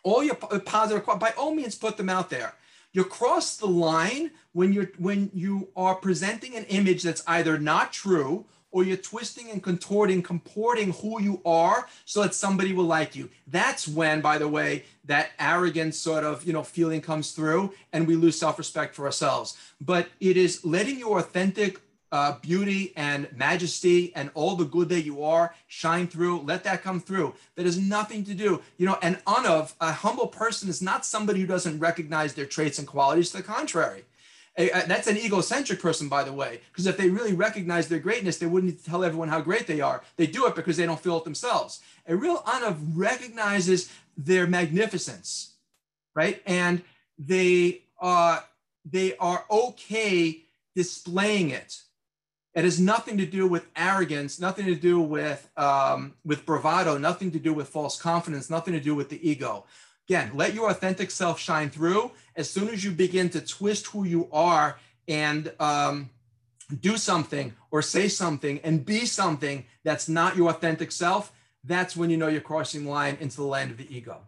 All 0.01 0.23
your 0.23 0.35
positive, 0.35 1.05
by 1.05 1.33
all 1.37 1.53
means, 1.53 1.75
put 1.75 1.97
them 1.97 2.09
out 2.09 2.29
there. 2.29 2.55
You 2.91 3.05
cross 3.05 3.57
the 3.57 3.67
line 3.67 4.31
when 4.51 4.73
you're 4.73 4.91
when 4.97 5.31
you 5.33 5.69
are 5.75 5.95
presenting 5.95 6.55
an 6.55 6.65
image 6.65 7.03
that's 7.03 7.23
either 7.27 7.57
not 7.57 7.93
true 7.93 8.45
or 8.73 8.83
you're 8.83 8.97
twisting 8.97 9.49
and 9.51 9.63
contorting, 9.63 10.21
comporting 10.21 10.91
who 10.93 11.21
you 11.21 11.39
are 11.45 11.87
so 12.03 12.23
that 12.23 12.33
somebody 12.33 12.73
will 12.73 12.83
like 12.83 13.15
you. 13.15 13.29
That's 13.47 13.87
when, 13.87 14.19
by 14.19 14.37
the 14.37 14.47
way, 14.47 14.83
that 15.05 15.29
arrogant 15.39 15.95
sort 15.95 16.25
of 16.25 16.43
you 16.43 16.51
know 16.51 16.63
feeling 16.63 16.99
comes 16.99 17.31
through 17.31 17.73
and 17.93 18.05
we 18.05 18.15
lose 18.17 18.37
self-respect 18.37 18.95
for 18.95 19.05
ourselves. 19.05 19.55
But 19.79 20.09
it 20.19 20.35
is 20.35 20.65
letting 20.65 20.99
your 20.99 21.19
authentic 21.19 21.79
uh, 22.11 22.37
beauty 22.41 22.93
and 22.95 23.27
majesty 23.35 24.15
and 24.15 24.29
all 24.35 24.55
the 24.55 24.65
good 24.65 24.87
that 24.89 25.01
you 25.01 25.23
are 25.23 25.55
shine 25.65 26.05
through. 26.05 26.41
Let 26.41 26.63
that 26.63 26.83
come 26.83 26.99
through. 26.99 27.33
That 27.55 27.65
has 27.65 27.79
nothing 27.79 28.23
to 28.25 28.35
do, 28.35 28.61
you 28.77 28.85
know, 28.85 28.99
and 29.01 29.17
anav, 29.25 29.73
a 29.81 29.91
humble 29.91 30.27
person 30.27 30.69
is 30.69 30.79
not 30.79 31.07
somebody 31.07 31.41
who 31.41 31.47
doesn't 31.47 31.79
recognize 31.79 32.35
their 32.35 32.45
traits 32.45 32.77
and 32.77 32.87
qualities. 32.87 33.31
To 33.31 33.37
the 33.37 33.43
contrary, 33.43 34.05
that's 34.55 35.07
an 35.07 35.17
egocentric 35.17 35.81
person, 35.81 36.09
by 36.09 36.23
the 36.23 36.33
way, 36.33 36.61
because 36.71 36.85
if 36.85 36.97
they 36.97 37.09
really 37.09 37.33
recognize 37.33 37.87
their 37.87 37.99
greatness, 37.99 38.37
they 38.37 38.45
wouldn't 38.45 38.85
tell 38.85 39.03
everyone 39.03 39.29
how 39.29 39.41
great 39.41 39.65
they 39.65 39.81
are. 39.81 40.03
They 40.15 40.27
do 40.27 40.45
it 40.45 40.55
because 40.55 40.77
they 40.77 40.85
don't 40.85 40.99
feel 40.99 41.17
it 41.17 41.23
themselves. 41.23 41.81
A 42.07 42.15
real 42.15 42.37
Anav 42.43 42.77
recognizes 42.93 43.91
their 44.15 44.45
magnificence, 44.45 45.53
right? 46.15 46.41
And 46.45 46.83
they 47.17 47.81
uh, 47.99 48.41
they 48.85 49.15
are 49.17 49.45
okay 49.49 50.43
displaying 50.75 51.49
it. 51.49 51.81
It 52.53 52.65
has 52.65 52.79
nothing 52.79 53.17
to 53.17 53.25
do 53.25 53.47
with 53.47 53.65
arrogance, 53.75 54.39
nothing 54.39 54.65
to 54.65 54.75
do 54.75 55.01
with 55.01 55.49
um, 55.57 56.13
with 56.23 56.45
bravado, 56.45 56.99
nothing 56.99 57.31
to 57.31 57.39
do 57.39 57.53
with 57.53 57.69
false 57.69 57.99
confidence, 57.99 58.49
nothing 58.49 58.73
to 58.73 58.79
do 58.79 58.93
with 58.93 59.09
the 59.09 59.27
ego. 59.27 59.65
Again, 60.09 60.31
let 60.35 60.53
your 60.53 60.69
authentic 60.69 61.11
self 61.11 61.39
shine 61.39 61.69
through. 61.69 62.11
As 62.35 62.49
soon 62.49 62.69
as 62.69 62.83
you 62.83 62.91
begin 62.91 63.29
to 63.31 63.41
twist 63.41 63.87
who 63.87 64.03
you 64.03 64.27
are 64.31 64.77
and 65.07 65.53
um, 65.59 66.09
do 66.81 66.97
something 66.97 67.53
or 67.71 67.81
say 67.81 68.07
something 68.07 68.59
and 68.63 68.85
be 68.85 69.05
something 69.05 69.65
that's 69.83 70.09
not 70.09 70.35
your 70.35 70.49
authentic 70.49 70.91
self, 70.91 71.31
that's 71.63 71.95
when 71.95 72.09
you 72.09 72.17
know 72.17 72.27
you're 72.27 72.41
crossing 72.41 72.83
the 72.83 72.89
line 72.89 73.17
into 73.21 73.37
the 73.37 73.43
land 73.43 73.71
of 73.71 73.77
the 73.77 73.95
ego. 73.95 74.21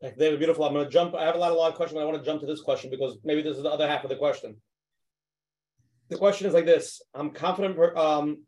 David, 0.00 0.38
beautiful. 0.38 0.64
I'm 0.64 0.72
going 0.72 0.84
to 0.84 0.90
jump. 0.90 1.14
I 1.14 1.24
have 1.24 1.34
a 1.34 1.38
lot, 1.38 1.50
a 1.50 1.54
lot 1.54 1.70
of 1.70 1.74
questions. 1.74 1.96
But 1.96 2.02
I 2.02 2.04
want 2.04 2.18
to 2.18 2.24
jump 2.24 2.40
to 2.40 2.46
this 2.46 2.62
question 2.62 2.88
because 2.88 3.18
maybe 3.24 3.42
this 3.42 3.56
is 3.56 3.64
the 3.64 3.70
other 3.70 3.86
half 3.86 4.04
of 4.04 4.10
the 4.10 4.16
question. 4.16 4.56
The 6.08 6.16
question 6.16 6.46
is 6.46 6.54
like 6.54 6.66
this: 6.66 7.02
I'm 7.14 7.30
confident. 7.30 7.78
Um, 7.96 8.44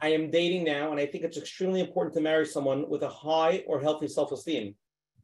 I 0.00 0.08
am 0.08 0.30
dating 0.30 0.64
now, 0.64 0.90
and 0.92 1.00
I 1.00 1.06
think 1.06 1.24
it's 1.24 1.38
extremely 1.38 1.80
important 1.80 2.14
to 2.14 2.20
marry 2.20 2.46
someone 2.46 2.88
with 2.88 3.02
a 3.02 3.08
high 3.08 3.64
or 3.66 3.80
healthy 3.80 4.08
self-esteem. 4.08 4.74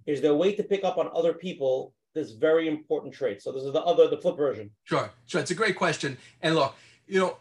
Is 0.06 0.20
there 0.20 0.32
a 0.32 0.36
way 0.36 0.54
to 0.54 0.62
pick 0.62 0.84
up 0.84 0.98
on 0.98 1.08
other 1.14 1.32
people 1.32 1.94
this 2.14 2.32
very 2.32 2.68
important 2.68 3.14
trait? 3.14 3.42
So 3.42 3.52
this 3.52 3.62
is 3.62 3.72
the 3.72 3.82
other, 3.82 4.08
the 4.08 4.18
flip 4.18 4.36
version. 4.36 4.70
Sure, 4.84 5.10
sure. 5.26 5.40
It's 5.40 5.50
a 5.50 5.54
great 5.54 5.76
question. 5.76 6.16
And 6.42 6.54
look, 6.54 6.74
you 7.06 7.20
know, 7.20 7.36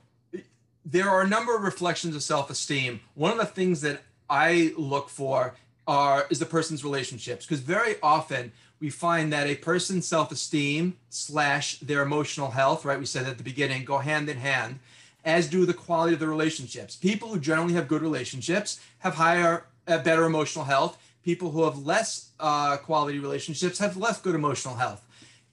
there 0.85 1.09
are 1.09 1.21
a 1.21 1.27
number 1.27 1.55
of 1.55 1.63
reflections 1.63 2.15
of 2.15 2.23
self-esteem. 2.23 2.99
One 3.15 3.31
of 3.31 3.37
the 3.37 3.45
things 3.45 3.81
that 3.81 4.01
I 4.29 4.73
look 4.77 5.09
for 5.09 5.55
are 5.87 6.25
is 6.29 6.39
the 6.39 6.45
person's 6.45 6.83
relationships, 6.83 7.45
because 7.45 7.61
very 7.61 7.95
often 8.01 8.51
we 8.79 8.89
find 8.89 9.31
that 9.33 9.47
a 9.47 9.55
person's 9.55 10.05
self-esteem 10.05 10.97
slash 11.09 11.79
their 11.79 12.01
emotional 12.01 12.51
health, 12.51 12.85
right? 12.85 12.99
We 12.99 13.05
said 13.05 13.25
at 13.27 13.37
the 13.37 13.43
beginning, 13.43 13.85
go 13.85 13.97
hand 13.97 14.29
in 14.29 14.37
hand 14.37 14.79
as 15.25 15.47
do 15.47 15.65
the 15.65 15.73
quality 15.73 16.13
of 16.13 16.19
the 16.19 16.27
relationships. 16.27 16.95
People 16.95 17.29
who 17.29 17.39
generally 17.39 17.73
have 17.73 17.87
good 17.87 18.01
relationships 18.01 18.79
have 18.99 19.15
higher, 19.15 19.65
uh, 19.87 19.97
better 19.99 20.25
emotional 20.25 20.65
health. 20.65 20.97
People 21.23 21.51
who 21.51 21.63
have 21.63 21.85
less 21.85 22.31
uh, 22.39 22.77
quality 22.77 23.19
relationships 23.19 23.79
have 23.79 23.95
less 23.95 24.19
good 24.19 24.35
emotional 24.35 24.75
health. 24.75 25.05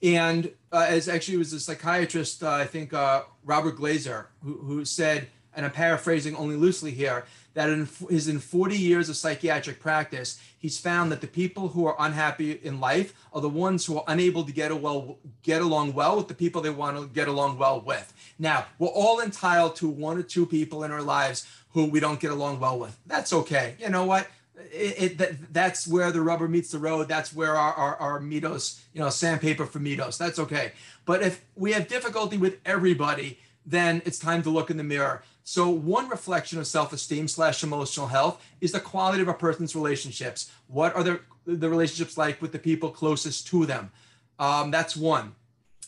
And 0.03 0.51
uh, 0.71 0.85
as 0.89 1.07
actually 1.07 1.37
was 1.37 1.53
a 1.53 1.59
psychiatrist, 1.59 2.43
uh, 2.43 2.51
I 2.51 2.65
think 2.65 2.93
uh, 2.93 3.23
Robert 3.45 3.77
Glasser, 3.77 4.27
who, 4.43 4.53
who 4.57 4.83
said, 4.83 5.27
and 5.55 5.65
I'm 5.65 5.71
paraphrasing 5.71 6.35
only 6.35 6.55
loosely 6.55 6.91
here, 6.91 7.25
that 7.53 7.69
in 7.69 7.87
his 8.09 8.27
in 8.27 8.39
40 8.39 8.77
years 8.77 9.09
of 9.09 9.17
psychiatric 9.17 9.79
practice, 9.79 10.41
he's 10.57 10.79
found 10.79 11.11
that 11.11 11.21
the 11.21 11.27
people 11.27 11.69
who 11.69 11.85
are 11.85 11.95
unhappy 11.99 12.51
in 12.51 12.79
life 12.79 13.13
are 13.33 13.41
the 13.41 13.49
ones 13.49 13.85
who 13.85 13.97
are 13.97 14.03
unable 14.07 14.43
to 14.43 14.51
get 14.51 14.71
well 14.81 15.17
get 15.43 15.61
along 15.61 15.93
well 15.93 16.17
with 16.17 16.27
the 16.27 16.33
people 16.33 16.61
they 16.61 16.69
want 16.69 16.97
to 16.97 17.07
get 17.07 17.27
along 17.27 17.57
well 17.57 17.81
with. 17.81 18.13
Now, 18.39 18.65
we're 18.79 18.87
all 18.87 19.19
entitled 19.19 19.75
to 19.77 19.89
one 19.89 20.17
or 20.17 20.23
two 20.23 20.45
people 20.45 20.83
in 20.83 20.91
our 20.91 21.01
lives 21.01 21.45
who 21.73 21.85
we 21.85 21.99
don't 21.99 22.19
get 22.19 22.31
along 22.31 22.59
well 22.59 22.79
with. 22.79 22.97
That's 23.05 23.33
okay. 23.33 23.75
You 23.79 23.89
know 23.89 24.05
what? 24.05 24.27
It, 24.71 25.03
it 25.03 25.17
that, 25.17 25.53
that's 25.53 25.87
where 25.87 26.11
the 26.11 26.21
rubber 26.21 26.47
meets 26.47 26.71
the 26.71 26.79
road. 26.79 27.07
That's 27.07 27.33
where 27.33 27.55
our, 27.55 27.73
our, 27.73 27.95
our 27.95 28.19
middos, 28.19 28.81
you 28.93 29.01
know, 29.01 29.09
sandpaper 29.09 29.65
for 29.65 29.79
middos. 29.79 30.17
That's 30.17 30.39
okay. 30.39 30.73
But 31.05 31.21
if 31.21 31.43
we 31.55 31.71
have 31.73 31.87
difficulty 31.87 32.37
with 32.37 32.59
everybody, 32.65 33.39
then 33.65 34.01
it's 34.05 34.19
time 34.19 34.43
to 34.43 34.49
look 34.49 34.69
in 34.69 34.77
the 34.77 34.83
mirror. 34.83 35.23
So 35.43 35.69
one 35.69 36.09
reflection 36.09 36.59
of 36.59 36.67
self-esteem 36.67 37.27
slash 37.27 37.63
emotional 37.63 38.07
health 38.07 38.43
is 38.61 38.71
the 38.71 38.79
quality 38.79 39.21
of 39.21 39.27
a 39.27 39.33
person's 39.33 39.75
relationships. 39.75 40.51
What 40.67 40.95
are 40.95 41.03
the, 41.03 41.19
the 41.45 41.69
relationships 41.69 42.17
like 42.17 42.41
with 42.41 42.51
the 42.51 42.59
people 42.59 42.89
closest 42.89 43.47
to 43.47 43.65
them? 43.65 43.91
Um, 44.39 44.71
that's 44.71 44.95
one. 44.95 45.35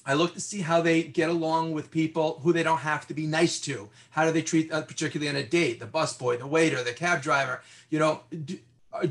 I 0.06 0.16
look 0.16 0.34
to 0.34 0.42
see 0.42 0.62
how 0.62 0.82
they 0.82 1.04
get 1.04 1.30
along 1.30 1.72
with 1.72 1.90
people 1.90 2.40
who 2.44 2.52
they 2.52 2.64
don't 2.64 2.80
have 2.80 3.08
to 3.08 3.14
be 3.14 3.26
nice 3.26 3.60
to. 3.62 3.90
How 4.10 4.26
do 4.26 4.32
they 4.32 4.42
treat, 4.42 4.72
uh, 4.72 4.82
particularly 4.82 5.30
on 5.30 5.38
a 5.38 5.44
date, 5.44 5.80
the 5.80 5.86
busboy, 5.86 6.40
the 6.40 6.48
waiter, 6.48 6.84
the 6.84 6.92
cab 6.92 7.22
driver? 7.22 7.62
You 7.90 8.00
know, 8.00 8.22
do, 8.46 8.58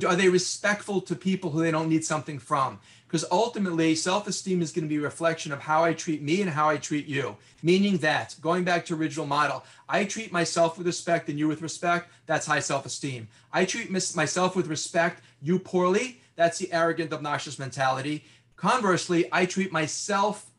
are 0.06 0.16
they 0.16 0.28
respectful 0.28 1.00
to 1.00 1.14
people 1.16 1.50
who 1.50 1.62
they 1.62 1.70
don't 1.70 1.88
need 1.88 2.04
something 2.04 2.38
from? 2.38 2.78
Because 3.12 3.26
ultimately 3.30 3.94
self-esteem 3.94 4.62
is 4.62 4.72
going 4.72 4.84
to 4.84 4.88
be 4.88 4.96
a 4.96 5.02
reflection 5.02 5.52
of 5.52 5.60
how 5.60 5.84
I 5.84 5.92
treat 5.92 6.22
me 6.22 6.40
and 6.40 6.48
how 6.48 6.70
I 6.70 6.78
treat 6.78 7.06
you. 7.06 7.36
Meaning 7.62 7.98
that, 7.98 8.34
going 8.40 8.64
back 8.64 8.86
to 8.86 8.94
original 8.94 9.26
model, 9.26 9.66
I 9.86 10.06
treat 10.06 10.32
myself 10.32 10.78
with 10.78 10.86
respect 10.86 11.28
and 11.28 11.38
you 11.38 11.46
with 11.46 11.60
respect, 11.60 12.10
that's 12.24 12.46
high 12.46 12.60
self-esteem. 12.60 13.28
I 13.52 13.66
treat 13.66 13.90
myself 13.90 14.56
with 14.56 14.66
respect, 14.66 15.22
you 15.42 15.58
poorly, 15.58 16.22
that's 16.36 16.56
the 16.56 16.72
arrogant, 16.72 17.12
obnoxious 17.12 17.58
mentality. 17.58 18.24
Conversely, 18.56 19.28
I 19.30 19.44
treat 19.44 19.72
myself 19.72 20.50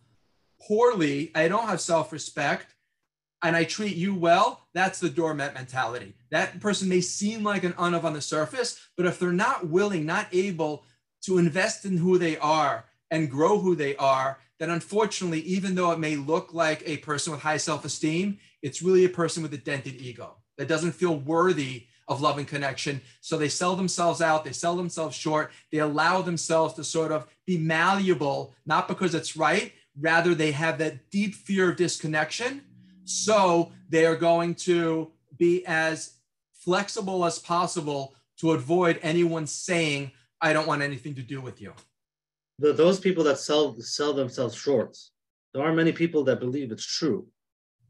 poorly, 0.61 1.31
I 1.33 1.47
don't 1.47 1.67
have 1.67 1.81
self-respect, 1.81 2.67
and 3.41 3.55
I 3.55 3.63
treat 3.63 3.95
you 3.95 4.13
well, 4.13 4.61
that's 4.73 4.99
the 4.99 5.09
doormat 5.09 5.55
mentality. 5.55 6.13
That 6.29 6.59
person 6.59 6.87
may 6.87 7.01
seem 7.01 7.43
like 7.43 7.63
an 7.63 7.73
anav 7.73 8.03
on 8.03 8.13
the 8.13 8.21
surface, 8.21 8.79
but 8.95 9.07
if 9.07 9.17
they're 9.17 9.31
not 9.31 9.67
willing, 9.67 10.05
not 10.05 10.27
able 10.31 10.85
to 11.25 11.37
invest 11.37 11.85
in 11.85 11.97
who 11.97 12.17
they 12.17 12.37
are 12.37 12.85
and 13.11 13.29
grow 13.29 13.59
who 13.59 13.75
they 13.75 13.95
are, 13.97 14.39
then 14.59 14.69
unfortunately, 14.69 15.41
even 15.41 15.75
though 15.75 15.91
it 15.91 15.99
may 15.99 16.15
look 16.15 16.53
like 16.53 16.83
a 16.85 16.97
person 16.97 17.31
with 17.31 17.41
high 17.41 17.57
self 17.57 17.85
esteem, 17.85 18.37
it's 18.61 18.81
really 18.81 19.05
a 19.05 19.09
person 19.09 19.43
with 19.43 19.53
a 19.53 19.57
dented 19.57 19.95
ego 19.95 20.35
that 20.57 20.67
doesn't 20.67 20.93
feel 20.93 21.17
worthy 21.17 21.85
of 22.07 22.21
love 22.21 22.37
and 22.37 22.47
connection. 22.47 23.01
So 23.21 23.37
they 23.37 23.49
sell 23.49 23.75
themselves 23.75 24.21
out, 24.21 24.43
they 24.43 24.51
sell 24.51 24.75
themselves 24.75 25.15
short, 25.15 25.51
they 25.71 25.79
allow 25.79 26.21
themselves 26.21 26.73
to 26.75 26.83
sort 26.83 27.11
of 27.11 27.27
be 27.45 27.57
malleable, 27.57 28.53
not 28.65 28.87
because 28.87 29.15
it's 29.15 29.37
right, 29.37 29.73
rather, 29.99 30.35
they 30.35 30.51
have 30.51 30.77
that 30.79 31.09
deep 31.11 31.35
fear 31.35 31.71
of 31.71 31.77
disconnection. 31.77 32.61
So 33.05 33.71
they 33.89 34.05
are 34.05 34.15
going 34.15 34.55
to 34.55 35.11
be 35.37 35.65
as 35.65 36.13
flexible 36.53 37.25
as 37.25 37.39
possible 37.39 38.15
to 38.37 38.51
avoid 38.51 38.99
anyone 39.01 39.47
saying, 39.47 40.11
I 40.43 40.51
don't 40.51 40.67
want 40.67 40.81
anything 40.81 41.15
to 41.15 41.21
do 41.21 41.41
with 41.41 41.61
you. 41.61 41.73
The, 42.59 42.73
those 42.73 42.99
people 42.99 43.23
that 43.23 43.39
sell 43.39 43.75
sell 43.79 44.13
themselves 44.13 44.53
short, 44.53 44.95
there 45.53 45.63
are 45.63 45.73
many 45.73 45.93
people 45.93 46.23
that 46.25 46.39
believe 46.39 46.71
it's 46.71 46.85
true. 46.85 47.27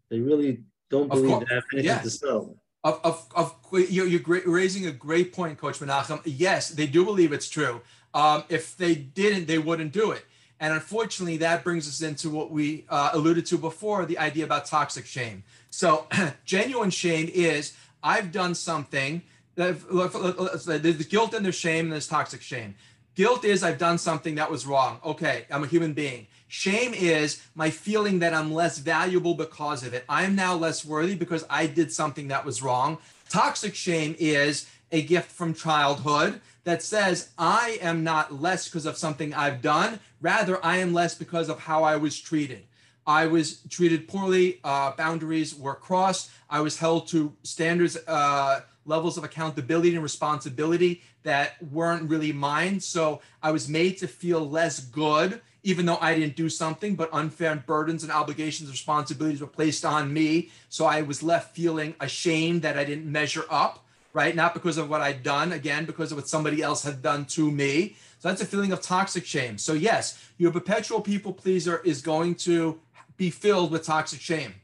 They 0.10 0.20
really 0.20 0.62
don't 0.90 1.10
believe 1.10 1.40
they 1.40 1.56
have 1.56 1.64
anything 1.74 2.04
to 2.04 2.10
sell. 2.10 2.56
Of, 2.84 3.00
of, 3.04 3.28
of 3.36 3.56
you're, 3.90 4.06
you're 4.06 4.20
great, 4.20 4.48
raising 4.48 4.86
a 4.86 4.92
great 4.92 5.34
point, 5.34 5.58
Coach 5.58 5.80
Menachem. 5.80 6.22
Yes, 6.26 6.70
they 6.70 6.86
do 6.86 7.04
believe 7.04 7.34
it's 7.34 7.50
true. 7.50 7.82
Um, 8.14 8.44
if 8.50 8.78
they 8.78 8.94
didn't, 8.94 9.48
they 9.48 9.58
wouldn't 9.58 9.92
do 9.92 10.12
it. 10.12 10.24
And 10.60 10.74
unfortunately, 10.74 11.38
that 11.38 11.64
brings 11.64 11.88
us 11.88 12.02
into 12.02 12.30
what 12.30 12.52
we 12.52 12.86
uh, 12.90 13.10
alluded 13.14 13.46
to 13.48 13.58
before 13.58 14.06
the 14.06 14.18
idea 14.20 14.46
about 14.46 14.66
toxic 14.66 15.06
shame. 15.06 15.44
So, 15.72 16.08
genuine 16.46 16.90
shame 16.90 17.30
is 17.34 17.74
I've 18.04 18.32
done 18.32 18.54
something 18.54 19.24
there's 19.56 21.06
guilt 21.06 21.34
and 21.34 21.46
there's 21.46 21.56
shame 21.56 21.86
and 21.86 21.94
there's 21.94 22.08
toxic 22.08 22.42
shame. 22.42 22.76
Guilt 23.16 23.46
is 23.46 23.64
I've 23.64 23.78
done 23.78 23.98
something 24.00 24.36
that 24.36 24.50
was 24.50 24.66
wrong. 24.66 25.00
Okay, 25.06 25.46
I'm 25.52 25.64
a 25.64 25.68
human 25.68 25.94
being. 25.94 26.28
Shame 26.48 26.94
is 26.94 27.44
my 27.56 27.70
feeling 27.70 28.20
that 28.20 28.34
I'm 28.34 28.54
less 28.54 28.80
valuable 28.80 29.36
because 29.36 29.84
of 29.84 29.94
it. 29.94 30.04
I'm 30.10 30.36
now 30.36 30.56
less 30.56 30.84
worthy 30.84 31.16
because 31.16 31.46
I 31.50 31.68
did 31.68 31.92
something 31.92 32.28
that 32.30 32.46
was 32.46 32.62
wrong. 32.62 32.98
Toxic 33.30 33.76
shame 33.76 34.16
is 34.20 34.68
a 34.92 35.02
gift 35.02 35.32
from 35.32 35.54
childhood 35.54 36.42
that 36.64 36.82
says 36.82 37.30
I 37.38 37.78
am 37.82 38.04
not 38.04 38.42
less 38.42 38.68
because 38.68 38.86
of 38.86 38.98
something 38.98 39.34
I've 39.34 39.62
done. 39.62 40.00
Rather, 40.22 40.64
I 40.64 40.78
am 40.78 40.94
less 40.94 41.16
because 41.16 41.50
of 41.50 41.60
how 41.60 41.84
I 41.84 41.98
was 41.98 42.20
treated. 42.20 42.64
I 43.06 43.28
was 43.28 43.62
treated 43.70 44.08
poorly. 44.08 44.60
Uh, 44.64 44.92
boundaries 44.96 45.54
were 45.56 45.76
crossed. 45.76 46.32
I 46.50 46.62
was 46.62 46.78
held 46.78 47.08
to 47.10 47.34
standards. 47.44 47.98
Uh, 48.08 48.62
levels 48.86 49.18
of 49.18 49.24
accountability 49.24 49.94
and 49.94 50.04
responsibility 50.04 51.02
that 51.24 51.62
weren't 51.72 52.10
really 52.10 52.32
mine. 52.32 52.80
So 52.80 53.22
I 53.42 53.52
was 53.52 53.70
made 53.70 53.98
to 54.00 54.08
feel 54.08 54.48
less 54.50 54.80
good 54.80 55.42
even 55.64 55.86
though 55.86 55.98
I 56.02 56.14
didn't 56.14 56.36
do 56.36 56.50
something, 56.50 56.96
but 56.96 57.10
unfair 57.14 57.56
burdens 57.56 58.04
and 58.04 58.12
obligations, 58.12 58.68
and 58.68 58.74
responsibilities 58.74 59.40
were 59.40 59.48
placed 59.48 59.86
on 59.86 60.14
me. 60.14 60.50
So 60.70 60.86
I 60.86 61.02
was 61.02 61.24
left 61.24 61.56
feeling 61.56 61.96
ashamed 62.00 62.62
that 62.64 62.78
I 62.78 62.84
didn't 62.84 63.10
measure 63.10 63.46
up, 63.50 63.86
right? 64.12 64.36
Not 64.36 64.54
because 64.54 64.78
of 64.78 64.90
what 64.90 65.02
I'd 65.02 65.24
done, 65.24 65.54
again, 65.54 65.86
because 65.86 66.12
of 66.12 66.18
what 66.18 66.28
somebody 66.28 66.62
else 66.62 66.84
had 66.84 67.02
done 67.02 67.26
to 67.26 67.50
me. 67.50 67.96
So 68.20 68.28
that's 68.28 68.42
a 68.42 68.46
feeling 68.46 68.74
of 68.74 68.82
toxic 68.82 69.26
shame. 69.26 69.58
So, 69.58 69.74
yes, 69.74 70.22
your 70.38 70.52
perpetual 70.52 71.00
people 71.02 71.34
pleaser 71.34 71.82
is 71.86 72.02
going 72.02 72.36
to 72.36 72.80
be 73.16 73.30
filled 73.30 73.72
with 73.72 73.86
toxic 73.86 74.20
shame, 74.20 74.56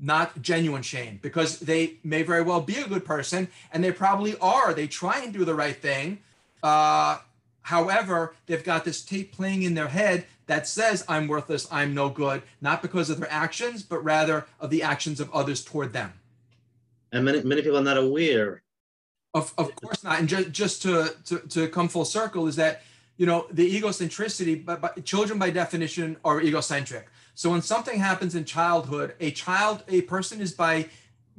not 0.00 0.40
genuine 0.40 0.82
shame, 0.82 1.18
because 1.22 1.58
they 1.60 1.94
may 2.04 2.22
very 2.22 2.42
well 2.42 2.60
be 2.60 2.76
a 2.76 2.86
good 2.86 3.04
person 3.04 3.48
and 3.72 3.82
they 3.82 3.92
probably 3.92 4.38
are. 4.38 4.72
They 4.72 4.86
try 4.86 5.20
and 5.20 5.32
do 5.32 5.44
the 5.44 5.54
right 5.54 5.76
thing. 5.76 6.18
Uh, 6.62 7.18
however, 7.62 8.34
they've 8.46 8.64
got 8.64 8.84
this 8.84 9.02
tape 9.02 9.32
playing 9.32 9.62
in 9.62 9.74
their 9.74 9.88
head 9.88 10.26
that 10.46 10.66
says, 10.66 11.04
I'm 11.08 11.28
worthless, 11.28 11.68
I'm 11.70 11.94
no 11.94 12.08
good, 12.08 12.42
not 12.60 12.80
because 12.80 13.10
of 13.10 13.18
their 13.18 13.30
actions, 13.30 13.82
but 13.82 14.02
rather 14.02 14.46
of 14.60 14.70
the 14.70 14.82
actions 14.82 15.20
of 15.20 15.30
others 15.32 15.64
toward 15.64 15.92
them. 15.92 16.12
And 17.12 17.24
many, 17.24 17.42
many 17.42 17.62
people 17.62 17.78
are 17.78 17.82
not 17.82 17.98
aware. 17.98 18.62
Of, 19.34 19.52
of 19.58 19.74
course 19.76 20.04
not. 20.04 20.18
And 20.18 20.28
just, 20.28 20.50
just 20.52 20.82
to, 20.82 21.14
to, 21.26 21.38
to 21.40 21.68
come 21.68 21.88
full 21.88 22.04
circle 22.04 22.46
is 22.46 22.56
that 22.56 22.82
you 23.18 23.26
know 23.26 23.46
the 23.50 23.68
egocentricity 23.80 24.64
but, 24.64 24.80
but 24.80 25.04
children 25.04 25.38
by 25.38 25.50
definition 25.50 26.16
are 26.24 26.40
egocentric 26.40 27.08
so 27.38 27.50
when 27.50 27.62
something 27.62 28.00
happens 28.00 28.34
in 28.34 28.44
childhood 28.44 29.14
a 29.20 29.30
child 29.30 29.84
a 29.86 30.00
person 30.02 30.40
is 30.40 30.50
by 30.50 30.86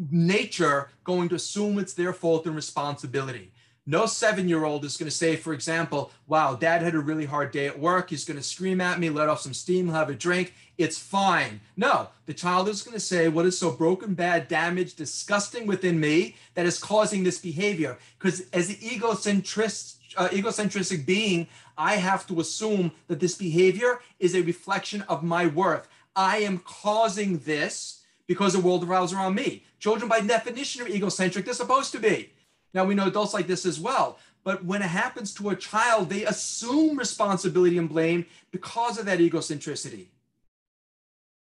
nature 0.10 0.88
going 1.04 1.28
to 1.28 1.36
assume 1.36 1.78
it's 1.78 1.93
their 1.93 2.14
fault 2.14 2.45
and 2.45 2.56
responsibility. 2.56 3.52
No 3.86 4.06
seven 4.06 4.47
year 4.47 4.64
old 4.64 4.86
is 4.86 4.95
going 4.95 5.10
to 5.10 5.16
say 5.16 5.36
for 5.36 5.52
example 5.52 6.14
wow 6.26 6.56
dad 6.56 6.84
had 6.84 6.95
a 6.95 7.00
really 7.00 7.26
hard 7.26 7.52
day 7.52 7.68
at 7.68 7.78
work. 7.78 8.12
He's 8.12 8.24
going 8.24 8.38
to 8.38 8.43
scream 8.43 8.80
at 8.80 8.97
me 8.97 9.10
let 9.10 9.28
off 9.28 9.41
some 9.41 9.54
steam 9.54 9.89
have 9.89 10.10
a 10.10 10.16
drink. 10.16 10.54
It's 10.78 10.97
fine. 10.97 11.60
No 11.76 12.08
the 12.28 12.34
child 12.34 12.70
is 12.70 12.82
going 12.82 12.95
to 12.95 13.02
say 13.02 13.28
what 13.28 13.45
is 13.45 13.58
so 13.60 13.70
broken 13.70 14.14
bad 14.14 14.47
damaged 14.47 14.95
disgusting 14.95 15.68
within 15.68 16.00
me 16.00 16.38
that 16.54 16.66
is 16.66 16.80
causing 16.80 17.26
this 17.26 17.39
behavior? 17.39 17.97
Because 18.18 18.47
as 18.54 18.70
the 18.70 18.95
egocentric 18.95 19.74
uh, 20.18 20.30
egocentric 20.34 21.05
being 21.05 21.47
I 21.78 21.95
have 21.95 22.28
to 22.28 22.39
assume 22.41 22.91
that 23.07 23.20
this 23.20 23.36
behavior 23.36 24.01
is 24.20 24.36
a 24.36 24.41
reflection 24.41 25.01
of 25.03 25.24
my 25.24 25.47
worth. 25.47 25.88
I 26.16 26.39
am 26.39 26.60
causing 26.60 27.39
this 27.39 28.01
because 28.28 28.53
the 28.53 28.60
world 28.60 28.84
revolves 28.84 29.14
around 29.14 29.36
me. 29.36 29.64
Children, 29.80 30.10
by 30.10 30.20
definition, 30.20 30.82
are 30.82 30.89
egocentric. 30.89 31.45
They're 31.45 31.53
supposed 31.53 31.91
to 31.93 31.99
be. 31.99 32.34
Now, 32.74 32.86
we 32.86 32.95
know 32.95 33.07
adults 33.07 33.34
like 33.34 33.47
this 33.47 33.66
as 33.66 33.80
well. 33.80 34.20
But 34.43 34.64
when 34.64 34.82
it 34.82 34.88
happens 34.88 35.34
to 35.36 35.49
a 35.49 35.55
child, 35.55 36.10
they 36.10 36.26
assume 36.26 36.97
responsibility 36.97 37.78
and 37.78 37.89
blame 37.89 38.26
because 38.51 38.97
of 38.97 39.05
that 39.05 39.20
egocentricity. 39.20 40.07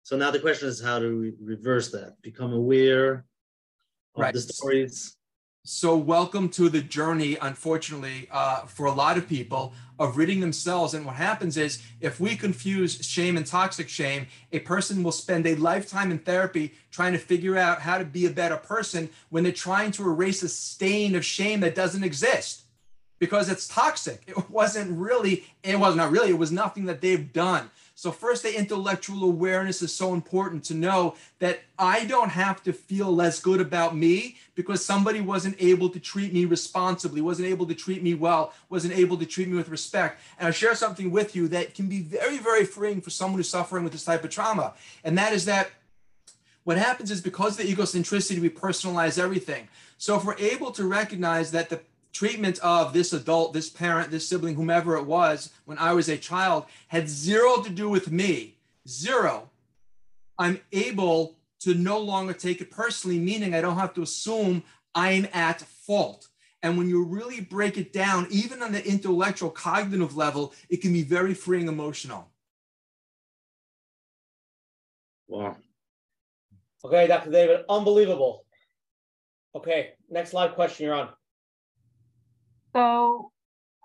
So 0.02 0.16
now 0.16 0.30
the 0.30 0.38
question 0.38 0.68
is 0.68 0.80
how 0.80 0.98
to 0.98 1.34
reverse 1.40 1.90
that, 1.90 2.20
become 2.22 2.52
aware 2.52 3.24
of 4.14 4.22
right. 4.22 4.34
the 4.34 4.40
stories. 4.40 5.16
So, 5.68 5.96
welcome 5.96 6.48
to 6.50 6.68
the 6.68 6.80
journey, 6.80 7.36
unfortunately, 7.42 8.28
uh, 8.30 8.66
for 8.66 8.86
a 8.86 8.92
lot 8.92 9.18
of 9.18 9.28
people 9.28 9.72
of 9.98 10.16
ridding 10.16 10.38
themselves. 10.38 10.94
And 10.94 11.04
what 11.04 11.16
happens 11.16 11.56
is, 11.56 11.82
if 12.00 12.20
we 12.20 12.36
confuse 12.36 13.04
shame 13.04 13.36
and 13.36 13.44
toxic 13.44 13.88
shame, 13.88 14.28
a 14.52 14.60
person 14.60 15.02
will 15.02 15.10
spend 15.10 15.44
a 15.44 15.56
lifetime 15.56 16.12
in 16.12 16.20
therapy 16.20 16.74
trying 16.92 17.14
to 17.14 17.18
figure 17.18 17.58
out 17.58 17.80
how 17.80 17.98
to 17.98 18.04
be 18.04 18.26
a 18.26 18.30
better 18.30 18.56
person 18.56 19.10
when 19.30 19.42
they're 19.42 19.50
trying 19.50 19.90
to 19.90 20.04
erase 20.04 20.44
a 20.44 20.48
stain 20.48 21.16
of 21.16 21.24
shame 21.24 21.58
that 21.60 21.74
doesn't 21.74 22.04
exist 22.04 22.62
because 23.18 23.50
it's 23.50 23.66
toxic. 23.66 24.22
It 24.28 24.48
wasn't 24.48 24.96
really, 24.96 25.46
it 25.64 25.80
was 25.80 25.96
not 25.96 26.12
really, 26.12 26.30
it 26.30 26.38
was 26.38 26.52
nothing 26.52 26.84
that 26.84 27.00
they've 27.00 27.32
done. 27.32 27.72
So, 27.98 28.12
first, 28.12 28.42
the 28.42 28.54
intellectual 28.54 29.24
awareness 29.24 29.80
is 29.80 29.92
so 29.92 30.12
important 30.12 30.62
to 30.64 30.74
know 30.74 31.14
that 31.38 31.60
I 31.78 32.04
don't 32.04 32.28
have 32.28 32.62
to 32.64 32.74
feel 32.74 33.10
less 33.10 33.40
good 33.40 33.58
about 33.58 33.96
me 33.96 34.36
because 34.54 34.84
somebody 34.84 35.22
wasn't 35.22 35.56
able 35.58 35.88
to 35.88 35.98
treat 35.98 36.30
me 36.34 36.44
responsibly, 36.44 37.22
wasn't 37.22 37.48
able 37.48 37.64
to 37.64 37.74
treat 37.74 38.02
me 38.02 38.12
well, 38.12 38.52
wasn't 38.68 38.92
able 38.92 39.16
to 39.16 39.24
treat 39.24 39.48
me 39.48 39.56
with 39.56 39.70
respect. 39.70 40.20
And 40.38 40.46
I'll 40.46 40.52
share 40.52 40.74
something 40.74 41.10
with 41.10 41.34
you 41.34 41.48
that 41.48 41.72
can 41.74 41.88
be 41.88 42.02
very, 42.02 42.36
very 42.36 42.66
freeing 42.66 43.00
for 43.00 43.08
someone 43.08 43.38
who's 43.38 43.48
suffering 43.48 43.82
with 43.82 43.94
this 43.94 44.04
type 44.04 44.24
of 44.24 44.28
trauma. 44.28 44.74
And 45.02 45.16
that 45.16 45.32
is 45.32 45.46
that 45.46 45.70
what 46.64 46.76
happens 46.76 47.10
is 47.10 47.22
because 47.22 47.58
of 47.58 47.64
the 47.64 47.74
egocentricity, 47.74 48.40
we 48.40 48.50
personalize 48.50 49.18
everything. 49.18 49.68
So, 49.96 50.16
if 50.16 50.24
we're 50.26 50.36
able 50.36 50.70
to 50.72 50.84
recognize 50.86 51.50
that 51.52 51.70
the 51.70 51.80
treatment 52.16 52.58
of 52.60 52.94
this 52.94 53.12
adult, 53.12 53.52
this 53.52 53.68
parent, 53.68 54.10
this 54.10 54.26
sibling, 54.26 54.54
whomever 54.54 54.96
it 54.96 55.04
was, 55.04 55.50
when 55.66 55.76
I 55.76 55.92
was 55.92 56.08
a 56.08 56.16
child, 56.16 56.64
had 56.88 57.08
zero 57.08 57.62
to 57.62 57.68
do 57.68 57.90
with 57.90 58.10
me. 58.10 58.56
Zero. 58.88 59.50
I'm 60.38 60.58
able 60.72 61.36
to 61.60 61.74
no 61.74 61.98
longer 61.98 62.32
take 62.32 62.62
it 62.62 62.70
personally, 62.70 63.18
meaning 63.18 63.54
I 63.54 63.60
don't 63.60 63.78
have 63.78 63.92
to 63.94 64.02
assume 64.02 64.62
I'm 64.94 65.28
at 65.34 65.60
fault. 65.60 66.28
And 66.62 66.78
when 66.78 66.88
you 66.88 67.04
really 67.04 67.42
break 67.42 67.76
it 67.76 67.92
down, 67.92 68.26
even 68.30 68.62
on 68.62 68.72
the 68.72 68.84
intellectual 68.86 69.50
cognitive 69.50 70.16
level, 70.16 70.54
it 70.70 70.78
can 70.78 70.94
be 70.94 71.02
very 71.02 71.34
freeing 71.34 71.68
emotional. 71.68 72.30
Wow. 75.28 75.56
Okay, 76.82 77.06
Dr. 77.08 77.30
David, 77.30 77.64
unbelievable. 77.68 78.46
Okay, 79.54 79.92
next 80.08 80.32
live 80.32 80.54
question, 80.54 80.86
you're 80.86 80.94
on. 80.94 81.10
So 82.76 83.32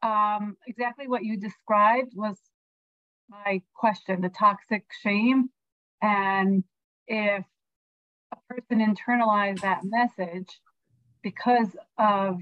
um, 0.04 0.58
exactly 0.68 1.08
what 1.08 1.24
you 1.24 1.38
described 1.38 2.12
was 2.14 2.38
my 3.30 3.62
question, 3.74 4.20
the 4.20 4.28
toxic 4.28 4.84
shame. 5.02 5.50
And 6.02 6.66
if 7.08 7.46
a 8.34 8.54
person 8.54 8.80
internalized 8.80 9.62
that 9.62 9.86
message 9.86 10.60
because 11.24 11.70
of 11.98 12.42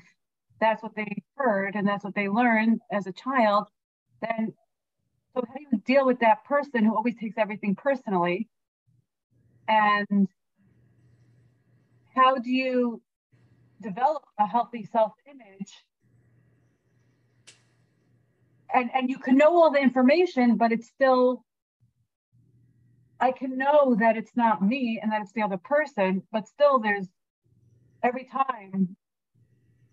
that's 0.59 0.81
what 0.81 0.95
they 0.95 1.21
heard 1.35 1.75
and 1.75 1.87
that's 1.87 2.03
what 2.03 2.15
they 2.15 2.27
learned 2.27 2.79
as 2.91 3.05
a 3.05 3.11
child, 3.11 3.67
then 4.19 4.51
so 5.35 5.43
how 5.47 5.53
do 5.53 5.65
you 5.71 5.77
deal 5.85 6.07
with 6.07 6.19
that 6.21 6.43
person 6.45 6.83
who 6.83 6.95
always 6.95 7.15
takes 7.19 7.37
everything 7.37 7.75
personally? 7.75 8.49
And 9.67 10.27
how 12.15 12.37
do 12.37 12.49
you 12.49 13.03
develop 13.83 14.23
a 14.39 14.47
healthy 14.47 14.89
self-image 14.91 15.71
and 18.73 18.89
and 18.93 19.09
you 19.09 19.17
can 19.17 19.37
know 19.37 19.55
all 19.55 19.71
the 19.71 19.79
information 19.79 20.55
but 20.55 20.71
it's 20.71 20.87
still 20.87 21.43
i 23.19 23.31
can 23.31 23.57
know 23.57 23.95
that 23.95 24.17
it's 24.17 24.35
not 24.35 24.61
me 24.61 24.99
and 25.01 25.11
that 25.11 25.21
it's 25.21 25.33
the 25.33 25.41
other 25.41 25.57
person 25.57 26.21
but 26.31 26.47
still 26.47 26.79
there's 26.79 27.07
every 28.03 28.25
time 28.25 28.95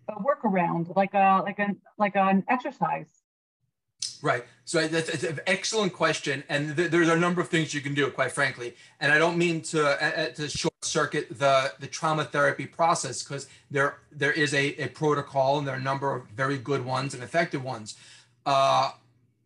a 0.09 0.13
workaround 0.13 0.95
like 0.95 1.13
a 1.13 1.41
like 1.43 1.59
an 1.59 1.77
like 1.97 2.15
an 2.15 2.43
exercise 2.47 3.09
Right. 4.21 4.45
So 4.65 4.85
that's, 4.87 5.23
an 5.23 5.39
excellent 5.45 5.93
question, 5.93 6.43
and 6.49 6.75
th- 6.75 6.91
there's 6.91 7.07
a 7.07 7.15
number 7.15 7.39
of 7.39 7.49
things 7.49 7.73
you 7.73 7.81
can 7.81 7.93
do, 7.93 8.09
quite 8.09 8.31
frankly. 8.31 8.75
And 8.99 9.11
I 9.11 9.17
don't 9.17 9.37
mean 9.37 9.61
to 9.63 9.85
uh, 9.85 10.29
to 10.29 10.49
short 10.49 10.73
circuit 10.81 11.27
the 11.37 11.73
the 11.79 11.87
trauma 11.87 12.25
therapy 12.25 12.65
process 12.65 13.23
because 13.23 13.47
there 13.69 13.99
there 14.11 14.31
is 14.31 14.53
a, 14.53 14.75
a 14.83 14.87
protocol 14.87 15.59
and 15.59 15.67
there 15.67 15.75
are 15.75 15.79
a 15.79 15.83
number 15.83 16.15
of 16.15 16.27
very 16.29 16.57
good 16.57 16.83
ones 16.83 17.13
and 17.13 17.23
effective 17.23 17.63
ones. 17.63 17.95
Uh, 18.47 18.91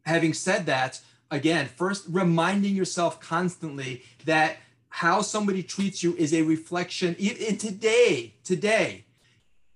having 0.05 0.31
said 0.31 0.67
that, 0.67 1.01
again, 1.31 1.67
first 1.67 2.05
reminding 2.07 2.75
yourself 2.75 3.19
constantly 3.19 4.03
that 4.25 4.57
how 4.89 5.23
somebody 5.23 5.63
treats 5.63 6.03
you 6.03 6.15
is 6.17 6.35
a 6.35 6.43
reflection 6.43 7.15
in 7.15 7.57
today, 7.57 8.35
today, 8.43 9.05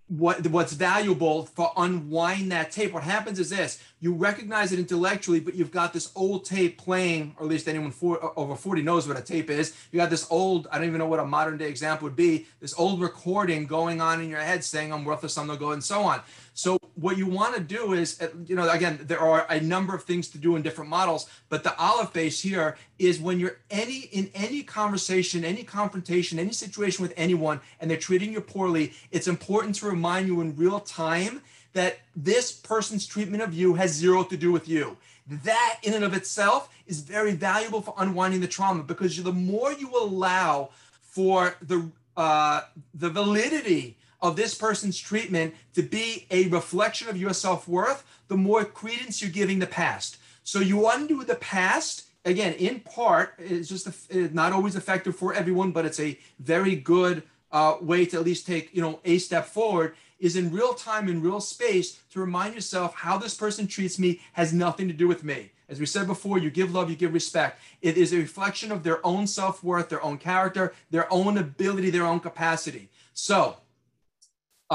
what 0.07 0.45
what's 0.47 0.73
valuable 0.73 1.45
for 1.45 1.71
unwind 1.77 2.51
that 2.51 2.71
tape. 2.71 2.93
What 2.93 3.01
happens 3.01 3.39
is 3.39 3.49
this: 3.49 3.81
you 3.99 4.13
recognize 4.13 4.71
it 4.71 4.77
intellectually, 4.77 5.39
but 5.39 5.55
you've 5.55 5.71
got 5.71 5.93
this 5.93 6.11
old 6.15 6.45
tape 6.45 6.77
playing, 6.77 7.35
or 7.39 7.45
at 7.45 7.49
least 7.49 7.67
anyone 7.67 7.89
for, 7.89 8.33
over 8.37 8.55
40 8.55 8.83
knows 8.83 9.07
what 9.07 9.17
a 9.17 9.21
tape 9.21 9.49
is. 9.49 9.75
You 9.91 9.97
got 9.97 10.11
this 10.11 10.27
old, 10.29 10.67
I 10.71 10.77
don't 10.77 10.87
even 10.87 10.99
know 10.99 11.07
what 11.07 11.19
a 11.19 11.25
modern 11.25 11.57
day 11.57 11.69
example 11.69 12.05
would 12.05 12.15
be, 12.15 12.45
this 12.59 12.75
old 12.77 13.01
recording 13.01 13.65
going 13.65 13.99
on 13.99 14.21
in 14.21 14.29
your 14.29 14.41
head 14.41 14.63
saying, 14.63 14.93
I'm 14.93 15.05
worthless, 15.05 15.39
I'm 15.39 15.47
no 15.47 15.55
good, 15.55 15.73
and 15.73 15.83
so 15.83 16.03
on. 16.03 16.21
So 16.57 16.79
what 16.95 17.17
you 17.17 17.27
want 17.27 17.53
to 17.55 17.61
do 17.61 17.91
is, 17.91 18.21
uh, 18.21 18.29
you 18.45 18.55
know, 18.55 18.69
again, 18.69 19.01
there 19.03 19.19
are 19.19 19.45
a 19.49 19.59
number 19.59 19.93
of 19.93 20.03
things 20.03 20.29
to 20.29 20.37
do 20.37 20.55
in 20.55 20.61
different 20.61 20.89
models, 20.89 21.29
but 21.49 21.65
the 21.65 21.77
olive 21.77 22.13
base 22.13 22.41
here 22.41 22.77
is 22.97 23.19
when 23.19 23.41
you're 23.41 23.57
any 23.69 24.07
in 24.13 24.31
any 24.33 24.63
conversation, 24.63 25.43
any 25.43 25.63
confrontation, 25.63 26.39
any 26.39 26.53
situation 26.53 27.03
with 27.03 27.13
anyone, 27.17 27.59
and 27.81 27.91
they're 27.91 27.97
treating 27.97 28.31
you 28.31 28.39
poorly, 28.39 28.93
it's 29.11 29.27
important 29.27 29.75
to 29.75 29.85
remind 29.85 30.27
you 30.27 30.39
in 30.39 30.55
real 30.55 30.79
time 30.79 31.41
that 31.73 31.99
this 32.15 32.53
person's 32.53 33.05
treatment 33.05 33.43
of 33.43 33.53
you 33.53 33.73
has 33.73 33.91
zero 33.91 34.23
to 34.23 34.37
do 34.37 34.53
with 34.53 34.69
you. 34.69 34.95
That 35.27 35.79
in 35.83 35.93
and 35.93 36.05
of 36.05 36.13
itself 36.13 36.69
is 36.87 37.01
very 37.01 37.33
valuable 37.33 37.81
for 37.81 37.93
unwinding 37.97 38.39
the 38.39 38.47
trauma 38.47 38.81
because 38.81 39.21
the 39.21 39.33
more 39.33 39.73
you 39.73 39.91
allow 39.93 40.69
for 41.01 41.57
the 41.61 41.91
uh, 42.15 42.61
the 42.93 43.09
validity 43.09 43.97
of 44.25 44.35
this 44.35 44.55
person's 44.55 44.97
treatment 44.97 45.53
to 45.73 45.83
be 45.83 46.25
a 46.31 46.47
reflection 46.47 47.07
of 47.07 47.17
your 47.17 47.33
self 47.33 47.67
worth, 47.67 48.03
the 48.27 48.37
more 48.37 48.65
credence 48.65 49.21
you're 49.21 49.31
giving 49.31 49.59
the 49.59 49.67
past. 49.67 50.17
So 50.43 50.59
you 50.59 50.89
undo 50.89 51.23
the 51.23 51.35
past 51.35 52.03
again, 52.25 52.53
in 52.53 52.79
part, 52.79 53.35
it's 53.37 53.69
just 53.69 53.87
a, 53.87 54.17
not 54.33 54.51
always 54.51 54.75
effective 54.75 55.15
for 55.15 55.33
everyone, 55.33 55.71
but 55.71 55.85
it's 55.85 55.99
a 55.99 56.17
very 56.39 56.75
good 56.75 57.23
uh, 57.51 57.77
way 57.79 58.05
to 58.07 58.17
at 58.17 58.23
least 58.23 58.47
take 58.47 58.75
you 58.75 58.81
know 58.81 58.99
a 59.05 59.17
step 59.19 59.45
forward. 59.45 59.95
Is 60.17 60.37
in 60.37 60.51
real 60.51 60.73
time, 60.73 61.09
in 61.09 61.21
real 61.21 61.41
space, 61.41 61.99
to 62.11 62.21
remind 62.21 62.55
yourself 62.55 62.95
how 62.95 63.17
this 63.17 63.35
person 63.35 63.67
treats 63.67 63.99
me 63.99 64.21
has 64.33 64.53
nothing 64.53 64.87
to 64.87 64.93
do 64.93 65.07
with 65.07 65.23
me. 65.23 65.51
As 65.67 65.79
we 65.79 65.85
said 65.85 66.07
before, 66.07 66.37
you 66.37 66.49
give 66.49 66.73
love, 66.73 66.89
you 66.89 66.95
give 66.95 67.13
respect. 67.13 67.59
It 67.81 67.97
is 67.97 68.13
a 68.13 68.17
reflection 68.17 68.71
of 68.71 68.83
their 68.83 69.05
own 69.05 69.27
self 69.27 69.63
worth, 69.63 69.89
their 69.89 70.03
own 70.03 70.17
character, 70.17 70.73
their 70.89 71.11
own 71.11 71.37
ability, 71.37 71.89
their 71.89 72.05
own 72.05 72.21
capacity. 72.21 72.89
So, 73.13 73.57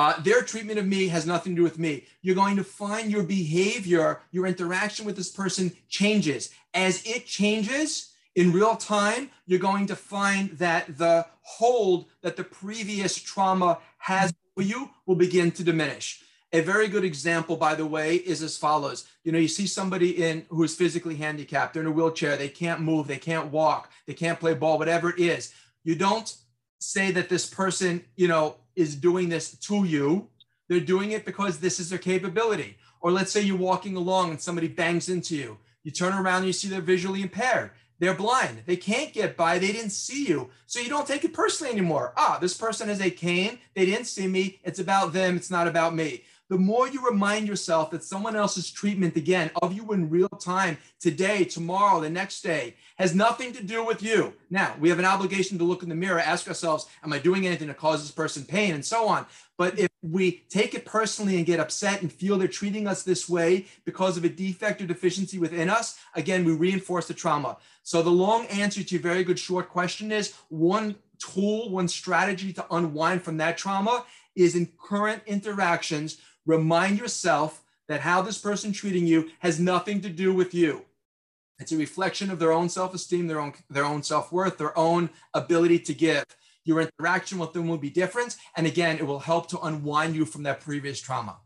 uh, 0.00 0.18
their 0.22 0.40
treatment 0.40 0.78
of 0.78 0.86
me 0.86 1.08
has 1.08 1.26
nothing 1.26 1.52
to 1.52 1.56
do 1.58 1.62
with 1.62 1.78
me. 1.78 2.04
You're 2.22 2.34
going 2.34 2.56
to 2.56 2.64
find 2.64 3.12
your 3.12 3.22
behavior, 3.22 4.22
your 4.30 4.46
interaction 4.46 5.04
with 5.04 5.14
this 5.14 5.30
person 5.30 5.76
changes. 5.90 6.48
As 6.72 7.04
it 7.04 7.26
changes 7.26 8.14
in 8.34 8.50
real 8.50 8.76
time, 8.76 9.30
you're 9.44 9.58
going 9.58 9.86
to 9.88 9.94
find 9.94 10.52
that 10.52 10.96
the 10.96 11.26
hold 11.42 12.06
that 12.22 12.36
the 12.36 12.44
previous 12.44 13.14
trauma 13.14 13.78
has 13.98 14.32
for 14.54 14.62
you 14.62 14.88
will 15.04 15.16
begin 15.16 15.50
to 15.50 15.62
diminish. 15.62 16.22
A 16.54 16.62
very 16.62 16.88
good 16.88 17.04
example, 17.04 17.58
by 17.58 17.74
the 17.74 17.84
way, 17.84 18.16
is 18.16 18.42
as 18.42 18.56
follows. 18.56 19.06
You 19.22 19.32
know, 19.32 19.38
you 19.38 19.48
see 19.48 19.66
somebody 19.66 20.24
in 20.24 20.46
who 20.48 20.64
is 20.64 20.74
physically 20.74 21.16
handicapped, 21.16 21.74
they're 21.74 21.82
in 21.82 21.88
a 21.88 21.92
wheelchair, 21.92 22.38
they 22.38 22.48
can't 22.48 22.80
move, 22.80 23.06
they 23.06 23.18
can't 23.18 23.52
walk, 23.52 23.92
they 24.06 24.14
can't 24.14 24.40
play 24.40 24.54
ball, 24.54 24.78
whatever 24.78 25.10
it 25.10 25.18
is. 25.18 25.52
You 25.84 25.94
don't 25.94 26.34
say 26.78 27.10
that 27.10 27.28
this 27.28 27.46
person, 27.46 28.02
you 28.16 28.28
know, 28.28 28.56
is 28.76 28.96
doing 28.96 29.28
this 29.28 29.52
to 29.56 29.84
you. 29.84 30.28
They're 30.68 30.80
doing 30.80 31.12
it 31.12 31.24
because 31.24 31.58
this 31.58 31.80
is 31.80 31.90
their 31.90 31.98
capability. 31.98 32.76
Or 33.00 33.10
let's 33.10 33.32
say 33.32 33.40
you're 33.40 33.56
walking 33.56 33.96
along 33.96 34.30
and 34.30 34.40
somebody 34.40 34.68
bangs 34.68 35.08
into 35.08 35.36
you. 35.36 35.58
You 35.82 35.90
turn 35.90 36.12
around 36.12 36.38
and 36.38 36.46
you 36.46 36.52
see 36.52 36.68
they're 36.68 36.80
visually 36.80 37.22
impaired. 37.22 37.70
They're 37.98 38.14
blind. 38.14 38.62
They 38.66 38.76
can't 38.76 39.12
get 39.12 39.36
by. 39.36 39.58
They 39.58 39.72
didn't 39.72 39.90
see 39.90 40.26
you. 40.26 40.50
So 40.66 40.80
you 40.80 40.88
don't 40.88 41.06
take 41.06 41.24
it 41.24 41.34
personally 41.34 41.72
anymore. 41.72 42.14
Ah, 42.16 42.38
this 42.40 42.56
person 42.56 42.88
has 42.88 43.00
a 43.00 43.10
cane. 43.10 43.58
They 43.74 43.84
didn't 43.84 44.06
see 44.06 44.26
me. 44.26 44.60
It's 44.64 44.78
about 44.78 45.12
them. 45.12 45.36
It's 45.36 45.50
not 45.50 45.68
about 45.68 45.94
me 45.94 46.24
the 46.50 46.58
more 46.58 46.88
you 46.88 47.06
remind 47.06 47.46
yourself 47.46 47.92
that 47.92 48.02
someone 48.02 48.34
else's 48.34 48.72
treatment, 48.72 49.16
again, 49.16 49.52
of 49.62 49.72
you 49.72 49.92
in 49.92 50.10
real 50.10 50.28
time, 50.28 50.76
today, 50.98 51.44
tomorrow, 51.44 52.00
the 52.00 52.10
next 52.10 52.42
day, 52.42 52.74
has 52.96 53.14
nothing 53.14 53.52
to 53.52 53.62
do 53.62 53.86
with 53.86 54.02
you. 54.02 54.34
Now, 54.50 54.74
we 54.80 54.88
have 54.88 54.98
an 54.98 55.04
obligation 55.04 55.58
to 55.58 55.64
look 55.64 55.84
in 55.84 55.88
the 55.88 55.94
mirror, 55.94 56.18
ask 56.18 56.48
ourselves, 56.48 56.86
Am 57.04 57.12
I 57.12 57.20
doing 57.20 57.46
anything 57.46 57.68
to 57.68 57.74
cause 57.74 58.02
this 58.02 58.10
person 58.10 58.44
pain, 58.44 58.74
and 58.74 58.84
so 58.84 59.06
on. 59.06 59.26
But 59.56 59.78
if 59.78 59.90
we 60.02 60.42
take 60.48 60.74
it 60.74 60.84
personally 60.84 61.36
and 61.36 61.46
get 61.46 61.60
upset 61.60 62.02
and 62.02 62.12
feel 62.12 62.36
they're 62.36 62.48
treating 62.48 62.88
us 62.88 63.04
this 63.04 63.28
way 63.28 63.66
because 63.84 64.16
of 64.16 64.24
a 64.24 64.28
defect 64.28 64.82
or 64.82 64.86
deficiency 64.86 65.38
within 65.38 65.70
us, 65.70 66.00
again, 66.16 66.44
we 66.44 66.52
reinforce 66.52 67.06
the 67.06 67.14
trauma. 67.14 67.58
So, 67.84 68.02
the 68.02 68.10
long 68.10 68.46
answer 68.46 68.82
to 68.82 68.94
your 68.96 69.02
very 69.02 69.22
good 69.22 69.38
short 69.38 69.68
question 69.68 70.10
is 70.10 70.34
one 70.48 70.96
tool, 71.20 71.70
one 71.70 71.86
strategy 71.86 72.52
to 72.54 72.66
unwind 72.72 73.22
from 73.22 73.36
that 73.36 73.56
trauma 73.56 74.04
is 74.34 74.56
in 74.56 74.68
current 74.78 75.22
interactions 75.26 76.18
Remind 76.46 76.98
yourself 76.98 77.62
that 77.88 78.00
how 78.00 78.22
this 78.22 78.38
person 78.38 78.72
treating 78.72 79.06
you 79.06 79.30
has 79.40 79.58
nothing 79.58 80.00
to 80.00 80.08
do 80.08 80.32
with 80.32 80.54
you. 80.54 80.84
It's 81.58 81.72
a 81.72 81.76
reflection 81.76 82.30
of 82.30 82.38
their 82.38 82.52
own 82.52 82.68
self-esteem, 82.68 83.26
their 83.26 83.40
own 83.40 83.52
their 83.68 83.84
own 83.84 84.02
self-worth, 84.02 84.56
their 84.56 84.76
own 84.78 85.10
ability 85.34 85.80
to 85.80 85.94
give. 85.94 86.24
Your 86.64 86.80
interaction 86.80 87.38
with 87.38 87.52
them 87.52 87.68
will 87.68 87.78
be 87.78 87.90
different, 87.90 88.36
and 88.56 88.66
again, 88.66 88.98
it 88.98 89.06
will 89.06 89.18
help 89.18 89.48
to 89.48 89.60
unwind 89.60 90.14
you 90.14 90.24
from 90.24 90.42
that 90.44 90.60
previous 90.60 91.00
trauma. 91.00 91.38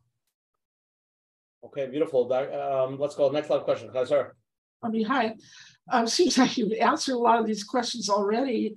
Okay, 1.65 1.87
beautiful. 1.87 2.31
Um, 2.33 2.99
let's 2.99 3.15
go 3.15 3.31
next 3.31 3.49
live 3.51 3.65
question. 3.65 3.91
Hi, 3.93 4.05
sir. 4.05 4.35
I 4.83 4.89
mean, 4.89 5.07
hi. 5.07 5.35
Um, 5.91 6.07
seems 6.19 6.39
like 6.39 6.57
you've 6.57 6.73
answered 6.73 7.15
a 7.15 7.19
lot 7.19 7.41
of 7.41 7.47
these 7.47 7.65
questions 7.65 8.09
already, 8.09 8.77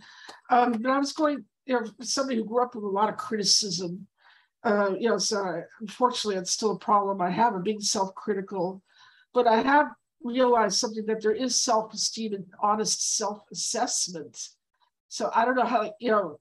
um, 0.49 0.72
but 0.72 0.89
I 0.89 0.97
was 0.97 1.13
going. 1.13 1.45
You 1.65 1.82
know, 1.82 1.91
somebody 1.99 2.38
who 2.38 2.45
grew 2.45 2.63
up 2.63 2.76
with 2.76 2.86
a 2.86 2.88
lot 2.88 3.09
of 3.09 3.18
criticism 3.18 4.07
uh, 4.64 4.91
you 4.99 5.10
know, 5.10 5.18
so 5.18 5.64
unfortunately, 5.80 6.39
it's 6.39 6.51
still 6.51 6.72
a 6.72 6.80
problem 6.80 7.22
I 7.22 7.30
have 7.30 7.55
of 7.55 7.64
being 7.64 7.82
self-critical, 7.82 8.82
but 9.34 9.47
I 9.47 9.62
have 9.62 9.88
realized 10.24 10.78
something 10.78 11.05
that 11.05 11.22
there 11.22 11.34
is 11.34 11.62
self-esteem 11.62 12.34
and 12.34 12.45
honest 12.62 13.18
self-assessment. 13.18 14.49
So 15.10 15.32
I 15.34 15.45
don't 15.45 15.55
know 15.55 15.66
how, 15.66 15.93
you 15.99 16.12
know, 16.12 16.39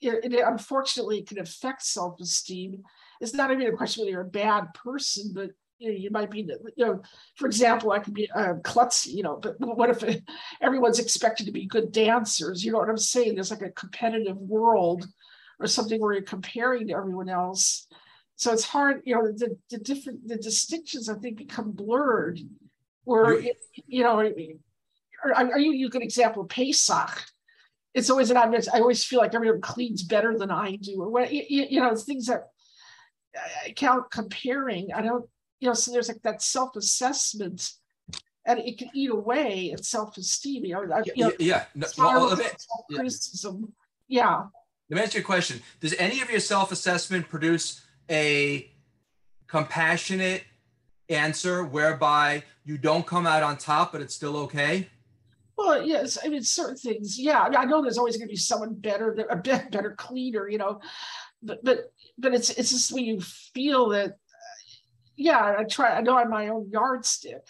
it, 0.00 0.32
it 0.32 0.44
unfortunately 0.46 1.22
can 1.22 1.38
affect 1.38 1.82
self-esteem. 1.82 2.82
It's 3.20 3.34
not 3.34 3.50
even 3.50 3.66
a 3.66 3.76
question 3.76 4.02
whether 4.02 4.10
you're 4.10 4.22
a 4.22 4.24
bad 4.24 4.74
person, 4.74 5.32
but 5.34 5.50
you 5.78 5.90
know, 5.90 5.96
you 5.96 6.10
might 6.10 6.30
be, 6.30 6.40
you 6.76 6.84
know, 6.84 7.02
for 7.36 7.46
example, 7.46 7.90
I 7.90 8.00
could 8.00 8.12
be 8.12 8.28
a 8.34 8.54
klutzy, 8.54 9.14
you 9.14 9.22
know, 9.22 9.36
but 9.36 9.58
what 9.58 9.88
if 9.88 10.20
everyone's 10.60 10.98
expected 10.98 11.46
to 11.46 11.52
be 11.52 11.66
good 11.66 11.90
dancers? 11.90 12.62
You 12.62 12.72
know 12.72 12.78
what 12.78 12.90
I'm 12.90 12.98
saying? 12.98 13.34
There's 13.34 13.50
like 13.50 13.62
a 13.62 13.70
competitive 13.70 14.36
world 14.36 15.06
or 15.60 15.66
something 15.66 16.00
where 16.00 16.14
you're 16.14 16.22
comparing 16.22 16.88
to 16.88 16.94
everyone 16.94 17.28
else. 17.28 17.86
So 18.36 18.52
it's 18.52 18.64
hard, 18.64 19.02
you 19.04 19.14
know, 19.14 19.30
the, 19.30 19.56
the 19.68 19.78
different, 19.78 20.26
the 20.26 20.36
distinctions 20.36 21.08
I 21.08 21.14
think 21.14 21.36
become 21.36 21.72
blurred 21.72 22.40
where, 23.04 23.32
it, 23.34 23.58
you 23.86 24.02
know, 24.02 24.18
are, 24.18 25.58
you, 25.58 25.72
you 25.72 25.90
good 25.90 26.02
example, 26.02 26.46
Pesach. 26.46 27.22
It's 27.92 28.08
always 28.08 28.30
an 28.30 28.38
obvious, 28.38 28.68
I 28.68 28.78
always 28.78 29.04
feel 29.04 29.18
like 29.18 29.34
everyone 29.34 29.60
cleans 29.60 30.02
better 30.02 30.38
than 30.38 30.50
I 30.50 30.76
do, 30.76 31.02
or 31.02 31.10
what, 31.10 31.30
you, 31.32 31.66
you 31.68 31.80
know, 31.80 31.94
things 31.94 32.26
that 32.26 32.48
I 33.66 33.72
count 33.72 34.10
comparing. 34.10 34.92
I 34.94 35.02
don't, 35.02 35.28
you 35.60 35.68
know, 35.68 35.74
so 35.74 35.92
there's 35.92 36.08
like 36.08 36.22
that 36.22 36.40
self-assessment 36.40 37.72
and 38.46 38.58
it 38.58 38.78
can 38.78 38.88
eat 38.94 39.10
away 39.10 39.72
at 39.72 39.84
self-esteem. 39.84 40.64
You 40.64 40.74
know, 40.74 41.02
you 41.14 41.24
know 41.24 41.32
yeah, 41.38 41.64
yeah. 41.74 41.86
well, 41.98 42.38
criticism. 42.90 43.72
Yeah. 44.08 44.44
Let 44.90 44.96
me 44.96 45.02
ask 45.02 45.14
you 45.14 45.20
a 45.20 45.24
question. 45.24 45.62
Does 45.78 45.94
any 45.94 46.20
of 46.20 46.30
your 46.30 46.40
self-assessment 46.40 47.28
produce 47.28 47.80
a 48.10 48.68
compassionate 49.46 50.42
answer 51.08 51.64
whereby 51.64 52.42
you 52.64 52.76
don't 52.76 53.06
come 53.06 53.24
out 53.24 53.44
on 53.44 53.56
top, 53.56 53.92
but 53.92 54.00
it's 54.00 54.14
still 54.14 54.36
okay? 54.38 54.88
Well, 55.56 55.86
yes. 55.86 56.18
I 56.24 56.28
mean, 56.28 56.42
certain 56.42 56.76
things. 56.76 57.20
Yeah, 57.20 57.40
I, 57.40 57.50
mean, 57.50 57.58
I 57.58 57.64
know 57.64 57.82
there's 57.82 57.98
always 57.98 58.16
going 58.16 58.26
to 58.26 58.32
be 58.32 58.36
someone 58.36 58.74
better, 58.74 59.12
a 59.30 59.36
bit 59.36 59.70
better 59.70 59.94
cleaner, 59.96 60.48
you 60.48 60.58
know, 60.58 60.80
but 61.42 61.64
but 61.64 61.92
but 62.18 62.34
it's 62.34 62.50
it's 62.50 62.70
just 62.70 62.92
when 62.92 63.04
you 63.04 63.20
feel 63.20 63.90
that. 63.90 64.16
Yeah, 65.16 65.56
I 65.58 65.64
try. 65.64 65.96
I 65.96 66.00
know 66.00 66.16
I'm 66.16 66.30
my 66.30 66.48
own 66.48 66.70
yardstick. 66.70 67.42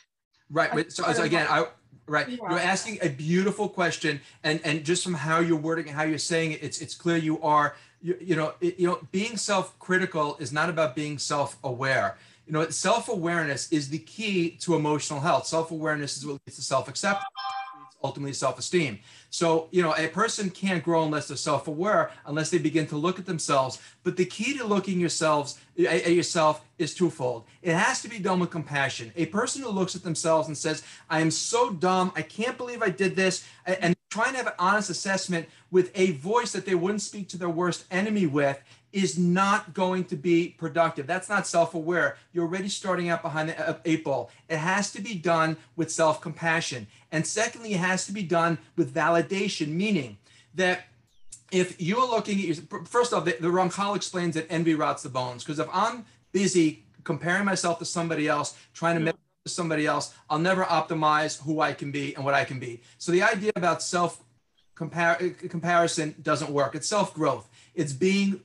Right. 0.50 0.70
But 0.72 0.92
so, 0.92 1.10
so 1.12 1.22
again, 1.22 1.46
I 1.48 1.66
right. 2.10 2.28
Yeah. 2.28 2.36
you're 2.50 2.58
asking 2.58 2.98
a 3.02 3.08
beautiful 3.08 3.68
question 3.68 4.20
and 4.44 4.60
and 4.64 4.84
just 4.84 5.02
from 5.04 5.14
how 5.14 5.40
you're 5.40 5.58
wording 5.58 5.86
and 5.86 5.96
how 5.96 6.02
you're 6.02 6.18
saying 6.18 6.52
it 6.52 6.62
it's 6.62 6.80
it's 6.80 6.94
clear 6.94 7.16
you 7.16 7.40
are. 7.42 7.76
You, 8.02 8.16
you 8.20 8.36
know 8.36 8.54
it, 8.60 8.78
you 8.78 8.86
know 8.86 8.98
being 9.12 9.36
self-critical 9.36 10.36
is 10.40 10.52
not 10.52 10.68
about 10.68 10.94
being 10.94 11.18
self-aware. 11.18 12.16
You 12.46 12.52
know 12.52 12.68
self-awareness 12.68 13.70
is 13.72 13.88
the 13.90 13.98
key 13.98 14.50
to 14.62 14.74
emotional 14.74 15.20
health. 15.20 15.46
Self-awareness 15.46 16.16
is 16.16 16.26
what 16.26 16.40
leads 16.46 16.56
to 16.56 16.62
self-acceptance 16.62 17.26
ultimately 18.02 18.32
self-esteem. 18.32 18.98
So 19.30 19.68
you 19.70 19.82
know 19.82 19.94
a 19.96 20.08
person 20.08 20.50
can't 20.50 20.82
grow 20.82 21.04
unless 21.04 21.28
they're 21.28 21.36
self-aware 21.36 22.10
unless 22.26 22.50
they 22.50 22.58
begin 22.58 22.86
to 22.88 22.96
look 22.96 23.18
at 23.18 23.26
themselves. 23.26 23.80
But 24.02 24.16
the 24.16 24.24
key 24.24 24.56
to 24.58 24.66
looking 24.66 24.98
yourselves 24.98 25.58
at 25.78 26.12
yourself 26.12 26.64
is 26.78 26.94
twofold. 26.94 27.44
It 27.62 27.74
has 27.74 28.02
to 28.02 28.08
be 28.08 28.18
done 28.18 28.40
with 28.40 28.50
compassion. 28.50 29.12
A 29.16 29.26
person 29.26 29.62
who 29.62 29.70
looks 29.70 29.94
at 29.94 30.02
themselves 30.02 30.48
and 30.48 30.56
says 30.56 30.82
i 31.08 31.20
am 31.20 31.30
so 31.30 31.70
dumb. 31.70 32.12
I 32.16 32.22
can't 32.22 32.56
believe 32.56 32.82
i 32.82 32.90
did 32.90 33.16
this. 33.16 33.44
And 33.66 33.94
trying 34.10 34.32
to 34.32 34.38
have 34.38 34.46
an 34.48 34.52
honest 34.58 34.90
assessment 34.90 35.48
with 35.70 35.92
a 35.94 36.12
voice 36.12 36.52
that 36.52 36.66
they 36.66 36.74
wouldn't 36.74 37.02
speak 37.02 37.28
to 37.28 37.38
their 37.38 37.48
worst 37.48 37.84
enemy 37.90 38.26
with 38.26 38.60
is 38.92 39.18
not 39.18 39.72
going 39.72 40.04
to 40.04 40.16
be 40.16 40.54
productive. 40.58 41.06
That's 41.06 41.28
not 41.28 41.46
self 41.46 41.74
aware. 41.74 42.16
You're 42.32 42.44
already 42.44 42.68
starting 42.68 43.08
out 43.08 43.22
behind 43.22 43.50
the 43.50 43.68
uh, 43.68 43.78
eight 43.84 44.04
ball. 44.04 44.30
It 44.48 44.58
has 44.58 44.92
to 44.92 45.00
be 45.00 45.14
done 45.14 45.56
with 45.76 45.90
self 45.90 46.20
compassion. 46.20 46.86
And 47.12 47.26
secondly, 47.26 47.74
it 47.74 47.80
has 47.80 48.06
to 48.06 48.12
be 48.12 48.22
done 48.22 48.58
with 48.76 48.94
validation, 48.94 49.68
meaning 49.68 50.18
that 50.54 50.84
if 51.52 51.80
you're 51.80 52.08
looking 52.08 52.38
at 52.38 52.44
your, 52.44 52.84
first 52.84 53.12
off, 53.12 53.24
the, 53.24 53.36
the 53.40 53.48
Ramchal 53.48 53.96
explains 53.96 54.34
that 54.34 54.46
envy 54.50 54.74
rots 54.74 55.02
the 55.02 55.08
bones. 55.08 55.44
Because 55.44 55.58
if 55.58 55.68
I'm 55.72 56.04
busy 56.32 56.84
comparing 57.04 57.44
myself 57.44 57.78
to 57.78 57.84
somebody 57.84 58.28
else, 58.28 58.56
trying 58.72 58.96
to 58.96 59.00
measure 59.00 59.16
to 59.44 59.50
somebody 59.50 59.86
else, 59.86 60.14
I'll 60.28 60.38
never 60.38 60.64
optimize 60.64 61.42
who 61.42 61.60
I 61.60 61.72
can 61.72 61.90
be 61.90 62.14
and 62.14 62.24
what 62.24 62.34
I 62.34 62.44
can 62.44 62.58
be. 62.58 62.82
So 62.98 63.12
the 63.12 63.22
idea 63.22 63.52
about 63.56 63.82
self 63.82 64.22
uh, 64.80 65.14
comparison 65.48 66.14
doesn't 66.22 66.50
work. 66.50 66.74
It's 66.74 66.88
self 66.88 67.14
growth. 67.14 67.48
It's 67.74 67.92
being 67.92 68.40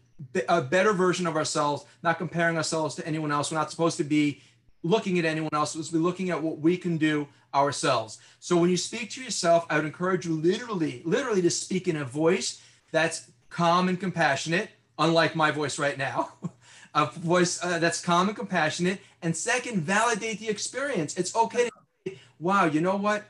a 0.47 0.61
better 0.61 0.93
version 0.93 1.27
of 1.27 1.35
ourselves, 1.35 1.85
not 2.03 2.17
comparing 2.17 2.57
ourselves 2.57 2.95
to 2.95 3.07
anyone 3.07 3.31
else. 3.31 3.51
We're 3.51 3.57
not 3.57 3.71
supposed 3.71 3.97
to 3.97 4.03
be 4.03 4.41
looking 4.83 5.19
at 5.19 5.25
anyone 5.25 5.49
else. 5.53 5.75
We're 5.75 5.83
supposed 5.83 5.91
to 5.91 5.97
be 5.97 6.03
looking 6.03 6.29
at 6.29 6.41
what 6.41 6.59
we 6.59 6.77
can 6.77 6.97
do 6.97 7.27
ourselves. 7.53 8.19
So 8.39 8.57
when 8.57 8.69
you 8.69 8.77
speak 8.77 9.09
to 9.11 9.23
yourself, 9.23 9.65
I 9.69 9.77
would 9.77 9.85
encourage 9.85 10.25
you 10.25 10.33
literally, 10.33 11.01
literally 11.05 11.41
to 11.41 11.49
speak 11.49 11.87
in 11.87 11.97
a 11.97 12.05
voice 12.05 12.61
that's 12.91 13.29
calm 13.49 13.89
and 13.89 13.99
compassionate, 13.99 14.69
unlike 14.97 15.35
my 15.35 15.51
voice 15.51 15.79
right 15.79 15.97
now. 15.97 16.33
a 16.93 17.07
voice 17.07 17.61
uh, 17.63 17.79
that's 17.79 18.01
calm 18.01 18.27
and 18.27 18.37
compassionate. 18.37 18.99
And 19.21 19.35
second, 19.35 19.81
validate 19.81 20.39
the 20.39 20.49
experience. 20.49 21.17
It's 21.17 21.35
okay 21.35 21.69
to 22.05 22.15
wow, 22.39 22.65
you 22.65 22.81
know 22.81 22.97
what? 22.97 23.25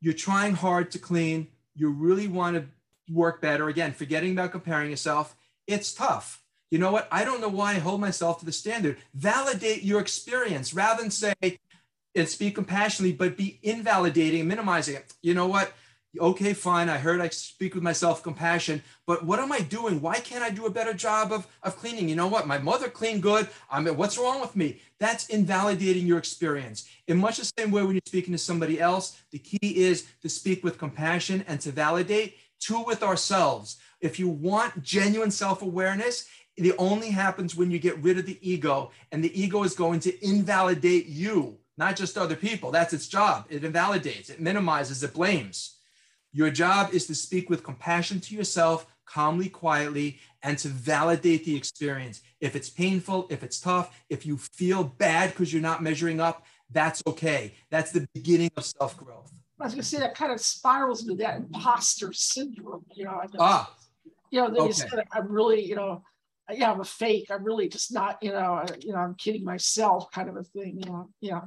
you're 0.00 0.14
trying 0.14 0.54
hard 0.54 0.90
to 0.92 0.98
clean, 0.98 1.48
you 1.74 1.90
really 1.90 2.28
want 2.28 2.56
to 2.56 2.64
work 3.12 3.40
better. 3.40 3.68
Again, 3.68 3.92
forgetting 3.92 4.32
about 4.32 4.52
comparing 4.52 4.90
yourself, 4.90 5.36
it's 5.68 5.94
tough. 5.94 6.42
You 6.70 6.78
know 6.78 6.90
what? 6.90 7.06
I 7.12 7.24
don't 7.24 7.40
know 7.40 7.48
why 7.48 7.74
I 7.74 7.78
hold 7.78 8.00
myself 8.00 8.40
to 8.40 8.44
the 8.44 8.52
standard. 8.52 8.98
Validate 9.14 9.84
your 9.84 10.00
experience 10.00 10.74
rather 10.74 11.02
than 11.02 11.10
say 11.10 11.34
and 12.14 12.28
speak 12.28 12.56
compassionately, 12.56 13.12
but 13.12 13.36
be 13.36 13.60
invalidating, 13.62 14.48
minimizing 14.48 14.96
it. 14.96 15.14
You 15.22 15.34
know 15.34 15.46
what? 15.46 15.72
okay, 16.18 16.54
fine, 16.54 16.88
I 16.88 16.98
heard 16.98 17.20
I 17.20 17.28
speak 17.28 17.74
with 17.74 17.82
myself 17.82 18.22
compassion, 18.22 18.82
but 19.06 19.24
what 19.24 19.38
am 19.38 19.52
I 19.52 19.60
doing? 19.60 20.00
Why 20.00 20.18
can't 20.20 20.42
I 20.42 20.50
do 20.50 20.66
a 20.66 20.70
better 20.70 20.94
job 20.94 21.32
of, 21.32 21.46
of 21.62 21.76
cleaning? 21.76 22.08
You 22.08 22.16
know 22.16 22.26
what? 22.26 22.46
My 22.46 22.58
mother 22.58 22.88
cleaned 22.88 23.22
good. 23.22 23.48
I 23.70 23.80
mean, 23.80 23.96
what's 23.96 24.18
wrong 24.18 24.40
with 24.40 24.56
me? 24.56 24.80
That's 24.98 25.28
invalidating 25.28 26.06
your 26.06 26.18
experience. 26.18 26.88
In 27.06 27.18
much 27.18 27.38
the 27.38 27.50
same 27.58 27.70
way 27.70 27.82
when 27.82 27.92
you're 27.92 28.02
speaking 28.06 28.32
to 28.32 28.38
somebody 28.38 28.80
else, 28.80 29.20
the 29.30 29.38
key 29.38 29.58
is 29.62 30.06
to 30.22 30.28
speak 30.28 30.64
with 30.64 30.78
compassion 30.78 31.44
and 31.46 31.60
to 31.60 31.70
validate, 31.70 32.36
two 32.58 32.82
with 32.84 33.02
ourselves. 33.02 33.76
If 34.00 34.18
you 34.18 34.28
want 34.28 34.82
genuine 34.82 35.30
self-awareness, 35.30 36.26
it 36.56 36.74
only 36.78 37.10
happens 37.10 37.54
when 37.56 37.70
you 37.70 37.78
get 37.78 38.02
rid 38.02 38.18
of 38.18 38.26
the 38.26 38.38
ego, 38.48 38.90
and 39.12 39.22
the 39.22 39.40
ego 39.40 39.62
is 39.62 39.74
going 39.74 40.00
to 40.00 40.26
invalidate 40.26 41.06
you, 41.06 41.58
not 41.76 41.96
just 41.96 42.18
other 42.18 42.36
people. 42.36 42.70
That's 42.70 42.92
its 42.92 43.08
job. 43.08 43.46
It 43.48 43.64
invalidates, 43.64 44.30
it 44.30 44.40
minimizes, 44.40 45.02
it 45.02 45.14
blames. 45.14 45.76
Your 46.32 46.50
job 46.50 46.92
is 46.92 47.06
to 47.06 47.14
speak 47.14 47.48
with 47.48 47.62
compassion 47.62 48.20
to 48.20 48.34
yourself, 48.34 48.86
calmly, 49.06 49.48
quietly, 49.48 50.18
and 50.42 50.58
to 50.58 50.68
validate 50.68 51.44
the 51.44 51.56
experience. 51.56 52.20
If 52.40 52.54
it's 52.54 52.68
painful, 52.68 53.26
if 53.30 53.42
it's 53.42 53.60
tough, 53.60 53.96
if 54.10 54.26
you 54.26 54.36
feel 54.36 54.84
bad 54.84 55.30
because 55.30 55.52
you're 55.52 55.62
not 55.62 55.82
measuring 55.82 56.20
up, 56.20 56.44
that's 56.70 57.02
okay. 57.06 57.54
That's 57.70 57.92
the 57.92 58.06
beginning 58.14 58.50
of 58.56 58.64
self 58.64 58.96
growth. 58.96 59.32
I 59.60 59.64
was 59.64 59.74
going 59.74 59.82
to 59.82 59.88
say 59.88 59.98
that 59.98 60.14
kind 60.14 60.32
of 60.32 60.40
spirals 60.40 61.02
into 61.02 61.16
that 61.16 61.36
imposter 61.36 62.12
syndrome. 62.12 62.84
You 62.94 63.06
know, 63.06 63.20
ah, 63.40 63.74
you 64.30 64.40
know, 64.40 64.48
then 64.48 64.58
okay. 64.58 64.66
you 64.68 64.72
said, 64.72 65.04
I'm 65.12 65.30
really, 65.30 65.64
you 65.64 65.76
know, 65.76 66.02
yeah, 66.50 66.72
I'm 66.72 66.80
a 66.80 66.84
fake. 66.84 67.26
I'm 67.30 67.44
really 67.44 67.68
just 67.68 67.92
not, 67.92 68.18
you 68.22 68.32
know, 68.32 68.64
you 68.80 68.92
know, 68.92 68.98
I'm 68.98 69.14
kidding 69.14 69.44
myself, 69.44 70.10
kind 70.10 70.28
of 70.28 70.36
a 70.36 70.42
thing. 70.42 70.80
You 70.82 70.90
know, 70.90 71.10
yeah. 71.20 71.42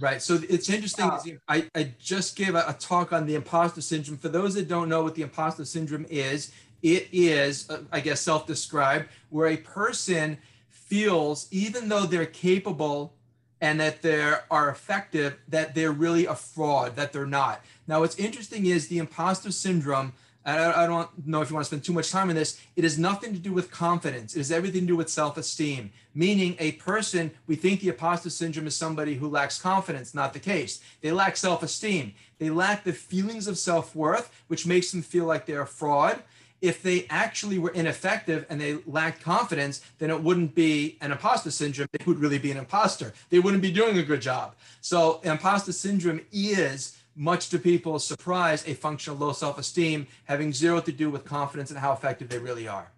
Right. 0.00 0.22
So 0.22 0.40
it's 0.48 0.70
interesting. 0.70 1.04
Uh, 1.04 1.20
I, 1.46 1.68
I 1.74 1.92
just 1.98 2.36
gave 2.36 2.54
a, 2.54 2.64
a, 2.66 2.72
talk 2.72 3.12
on 3.12 3.26
the 3.26 3.34
imposter 3.34 3.82
syndrome. 3.82 4.16
For 4.16 4.28
those 4.28 4.54
that 4.54 4.66
don't 4.66 4.88
know 4.88 5.02
what 5.02 5.14
the 5.14 5.22
imposter 5.22 5.64
syndrome 5.64 6.06
is, 6.08 6.52
it 6.82 7.08
is, 7.12 7.68
uh, 7.68 7.82
I 7.92 8.00
guess, 8.00 8.20
self 8.20 8.46
described, 8.46 9.08
where 9.28 9.48
a 9.48 9.58
person 9.58 10.38
feels, 10.68 11.46
even 11.50 11.88
though 11.88 12.06
they're 12.06 12.26
capable 12.26 13.14
and 13.60 13.78
that 13.78 14.00
they 14.00 14.34
are 14.50 14.70
effective, 14.70 15.36
that 15.48 15.74
they're 15.74 15.92
really 15.92 16.24
a 16.24 16.34
fraud, 16.34 16.96
that 16.96 17.12
they're 17.12 17.26
not. 17.26 17.62
Now, 17.86 18.00
what's 18.00 18.16
interesting 18.16 18.66
is 18.66 18.88
the 18.88 18.98
imposter 18.98 19.52
syndrome 19.52 20.14
I, 20.44 20.84
I 20.84 20.86
don't 20.86 21.26
know 21.26 21.42
if 21.42 21.50
you 21.50 21.54
want 21.54 21.64
to 21.64 21.68
spend 21.68 21.84
too 21.84 21.92
much 21.92 22.10
time 22.10 22.30
on 22.30 22.34
this. 22.34 22.60
It 22.76 22.84
has 22.84 22.98
nothing 22.98 23.32
to 23.34 23.38
do 23.38 23.52
with 23.52 23.70
confidence. 23.70 24.34
It 24.34 24.38
has 24.38 24.50
everything 24.50 24.82
to 24.82 24.86
do 24.86 24.96
with 24.96 25.10
self-esteem. 25.10 25.90
Meaning, 26.14 26.56
a 26.58 26.72
person 26.72 27.30
we 27.46 27.56
think 27.56 27.80
the 27.80 27.88
imposter 27.88 28.30
syndrome 28.30 28.66
is 28.66 28.74
somebody 28.74 29.14
who 29.14 29.28
lacks 29.28 29.60
confidence. 29.60 30.14
Not 30.14 30.32
the 30.32 30.40
case. 30.40 30.80
They 31.02 31.12
lack 31.12 31.36
self-esteem. 31.36 32.14
They 32.38 32.50
lack 32.50 32.84
the 32.84 32.92
feelings 32.92 33.48
of 33.48 33.58
self-worth, 33.58 34.30
which 34.48 34.66
makes 34.66 34.90
them 34.90 35.02
feel 35.02 35.26
like 35.26 35.46
they're 35.46 35.62
a 35.62 35.66
fraud. 35.66 36.22
If 36.62 36.82
they 36.82 37.06
actually 37.08 37.58
were 37.58 37.70
ineffective 37.70 38.44
and 38.50 38.60
they 38.60 38.78
lacked 38.86 39.22
confidence, 39.22 39.82
then 39.98 40.10
it 40.10 40.22
wouldn't 40.22 40.54
be 40.54 40.98
an 41.00 41.10
imposter 41.10 41.50
syndrome. 41.50 41.88
They 41.92 42.04
would 42.04 42.18
really 42.18 42.38
be 42.38 42.50
an 42.50 42.58
imposter. 42.58 43.14
They 43.30 43.38
wouldn't 43.38 43.62
be 43.62 43.72
doing 43.72 43.96
a 43.98 44.02
good 44.02 44.20
job. 44.20 44.54
So, 44.82 45.20
imposter 45.22 45.72
syndrome 45.72 46.20
is 46.32 46.99
much 47.16 47.48
to 47.50 47.58
people's 47.58 48.06
surprise, 48.06 48.66
a 48.66 48.74
function 48.74 49.12
of 49.12 49.20
low 49.20 49.32
self 49.32 49.58
esteem, 49.58 50.06
having 50.24 50.52
zero 50.52 50.80
to 50.80 50.92
do 50.92 51.10
with 51.10 51.24
confidence 51.24 51.70
and 51.70 51.78
how 51.78 51.92
effective 51.92 52.28
they 52.28 52.38
really 52.38 52.68
are. 52.68 52.90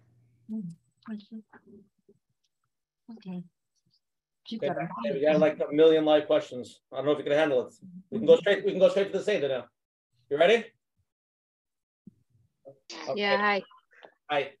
Okay. 3.11 3.43
Keep 4.45 4.63
okay. 4.63 4.73
that 4.73 5.13
We 5.13 5.21
got 5.21 5.39
like 5.39 5.59
a 5.59 5.73
million 5.73 6.05
live 6.05 6.27
questions. 6.27 6.81
I 6.91 6.97
don't 6.97 7.05
know 7.05 7.11
if 7.13 7.17
you 7.19 7.23
can 7.23 7.33
handle 7.33 7.67
it. 7.67 7.73
We 8.11 8.19
can 8.19 8.27
go 8.27 8.37
straight. 8.37 8.65
We 8.65 8.71
can 8.71 8.79
go 8.79 8.89
straight 8.89 9.11
to 9.11 9.17
the 9.17 9.23
Seder 9.23 9.47
now. 9.47 9.65
You 10.29 10.37
ready? 10.37 10.65
Okay. 13.09 13.21
Yeah. 13.21 13.37
Hi. 13.37 13.63
Hi. 14.29 14.51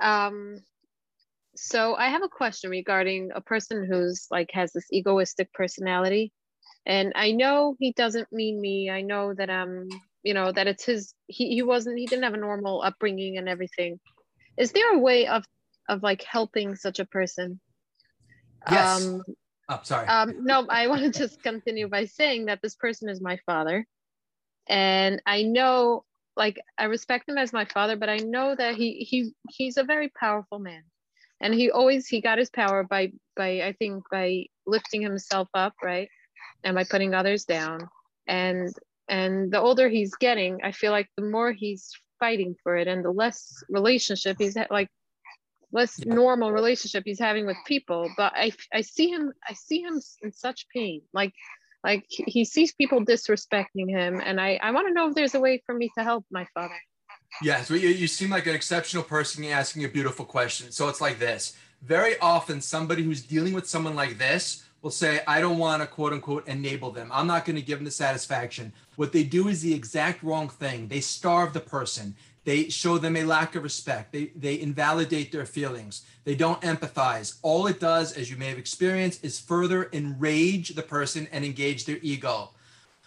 Um. 0.00 0.58
So 1.54 1.94
I 1.94 2.08
have 2.08 2.22
a 2.22 2.28
question 2.28 2.70
regarding 2.70 3.30
a 3.34 3.40
person 3.40 3.86
who's 3.86 4.26
like 4.30 4.50
has 4.52 4.72
this 4.72 4.86
egoistic 4.92 5.52
personality 5.52 6.32
and 6.86 7.12
i 7.16 7.32
know 7.32 7.76
he 7.80 7.92
doesn't 7.92 8.32
mean 8.32 8.60
me. 8.60 8.88
I 8.90 9.02
know 9.02 9.34
that 9.34 9.50
um 9.50 9.88
you 10.22 10.34
know 10.34 10.52
that 10.52 10.66
it's 10.66 10.84
his 10.84 11.12
he, 11.26 11.54
he 11.54 11.62
wasn't 11.62 11.98
he 11.98 12.06
didn't 12.06 12.24
have 12.24 12.34
a 12.34 12.38
normal 12.38 12.82
upbringing 12.82 13.36
and 13.36 13.48
everything. 13.48 14.00
Is 14.56 14.72
there 14.72 14.94
a 14.94 14.98
way 14.98 15.26
of 15.26 15.44
of 15.88 16.02
like 16.02 16.22
helping 16.22 16.76
such 16.76 16.98
a 16.98 17.04
person? 17.04 17.60
Yes. 18.70 19.02
Um 19.02 19.22
oh, 19.68 19.80
sorry. 19.82 20.06
um 20.06 20.44
no 20.44 20.66
i 20.70 20.86
want 20.90 21.02
to 21.02 21.10
just 21.10 21.42
continue 21.42 21.88
by 21.88 22.06
saying 22.06 22.46
that 22.46 22.60
this 22.62 22.76
person 22.76 23.08
is 23.08 23.20
my 23.20 23.38
father. 23.46 23.84
And 24.68 25.20
i 25.26 25.42
know 25.42 26.04
like 26.36 26.60
i 26.78 26.84
respect 26.84 27.28
him 27.28 27.38
as 27.38 27.52
my 27.52 27.64
father 27.64 27.96
but 27.96 28.10
i 28.10 28.18
know 28.18 28.54
that 28.54 28.74
he 28.74 29.06
he 29.10 29.32
he's 29.48 29.76
a 29.76 29.84
very 29.84 30.10
powerful 30.18 30.58
man. 30.58 30.82
And 31.40 31.52
he 31.52 31.70
always 31.70 32.06
he 32.06 32.20
got 32.20 32.38
his 32.38 32.50
power 32.50 32.84
by 32.84 33.12
by 33.36 33.62
i 33.62 33.74
think 33.78 34.04
by 34.10 34.46
lifting 34.66 35.02
himself 35.02 35.48
up 35.54 35.74
right 35.82 36.08
and 36.64 36.74
by 36.74 36.84
putting 36.84 37.14
others 37.14 37.44
down. 37.44 37.88
And 38.26 38.74
and 39.08 39.52
the 39.52 39.60
older 39.60 39.88
he's 39.88 40.14
getting 40.16 40.58
i 40.64 40.72
feel 40.72 40.90
like 40.90 41.08
the 41.16 41.22
more 41.22 41.52
he's 41.52 41.92
fighting 42.18 42.56
for 42.62 42.76
it 42.76 42.88
and 42.88 43.04
the 43.04 43.10
less 43.10 43.62
relationship 43.68 44.36
he's 44.38 44.56
ha- 44.56 44.66
like 44.68 44.88
less 45.72 45.98
yeah. 45.98 46.14
normal 46.14 46.52
relationship 46.52 47.02
he's 47.04 47.18
having 47.18 47.46
with 47.46 47.56
people. 47.66 48.10
But 48.16 48.32
i 48.34 48.52
i 48.72 48.80
see 48.80 49.08
him 49.08 49.32
i 49.48 49.52
see 49.52 49.80
him 49.82 50.00
in 50.22 50.32
such 50.32 50.66
pain. 50.74 51.02
Like 51.12 51.32
like 51.84 52.04
he 52.08 52.44
sees 52.44 52.72
people 52.72 53.04
disrespecting 53.04 53.88
him. 53.88 54.20
And 54.24 54.40
i 54.40 54.58
i 54.62 54.70
want 54.70 54.88
to 54.88 54.94
know 54.94 55.08
if 55.08 55.14
there's 55.14 55.34
a 55.34 55.40
way 55.40 55.62
for 55.66 55.74
me 55.74 55.90
to 55.98 56.04
help 56.04 56.24
my 56.30 56.46
father. 56.54 56.74
Yes 57.42 57.68
well, 57.68 57.78
you, 57.78 57.88
you 57.88 58.06
seem 58.06 58.30
like 58.30 58.46
an 58.46 58.54
exceptional 58.54 59.02
person 59.02 59.44
asking 59.44 59.84
a 59.84 59.88
beautiful 59.88 60.24
question 60.24 60.72
so 60.72 60.88
it's 60.88 61.00
like 61.00 61.18
this. 61.18 61.56
Very 61.82 62.18
often 62.20 62.60
somebody 62.60 63.02
who's 63.02 63.22
dealing 63.22 63.52
with 63.52 63.68
someone 63.68 63.94
like 63.94 64.18
this 64.18 64.64
will 64.82 64.90
say, 64.90 65.20
I 65.26 65.40
don't 65.40 65.58
want 65.58 65.82
to 65.82 65.86
quote 65.86 66.12
unquote 66.12 66.46
enable 66.48 66.90
them. 66.90 67.10
I'm 67.12 67.26
not 67.26 67.44
going 67.44 67.56
to 67.56 67.62
give 67.62 67.78
them 67.78 67.84
the 67.84 67.90
satisfaction. 67.90 68.72
What 68.96 69.12
they 69.12 69.24
do 69.24 69.48
is 69.48 69.62
the 69.62 69.74
exact 69.74 70.22
wrong 70.22 70.48
thing. 70.48 70.88
They 70.88 71.00
starve 71.00 71.52
the 71.52 71.60
person. 71.60 72.14
They 72.44 72.68
show 72.68 72.96
them 72.96 73.16
a 73.16 73.24
lack 73.24 73.56
of 73.56 73.64
respect. 73.64 74.12
They, 74.12 74.26
they 74.36 74.60
invalidate 74.60 75.32
their 75.32 75.46
feelings. 75.46 76.02
They 76.22 76.36
don't 76.36 76.60
empathize. 76.62 77.38
All 77.42 77.66
it 77.66 77.80
does, 77.80 78.12
as 78.12 78.30
you 78.30 78.36
may 78.36 78.46
have 78.46 78.58
experienced, 78.58 79.24
is 79.24 79.40
further 79.40 79.90
enrage 79.92 80.68
the 80.68 80.82
person 80.82 81.26
and 81.32 81.44
engage 81.44 81.86
their 81.86 81.98
ego. 82.02 82.50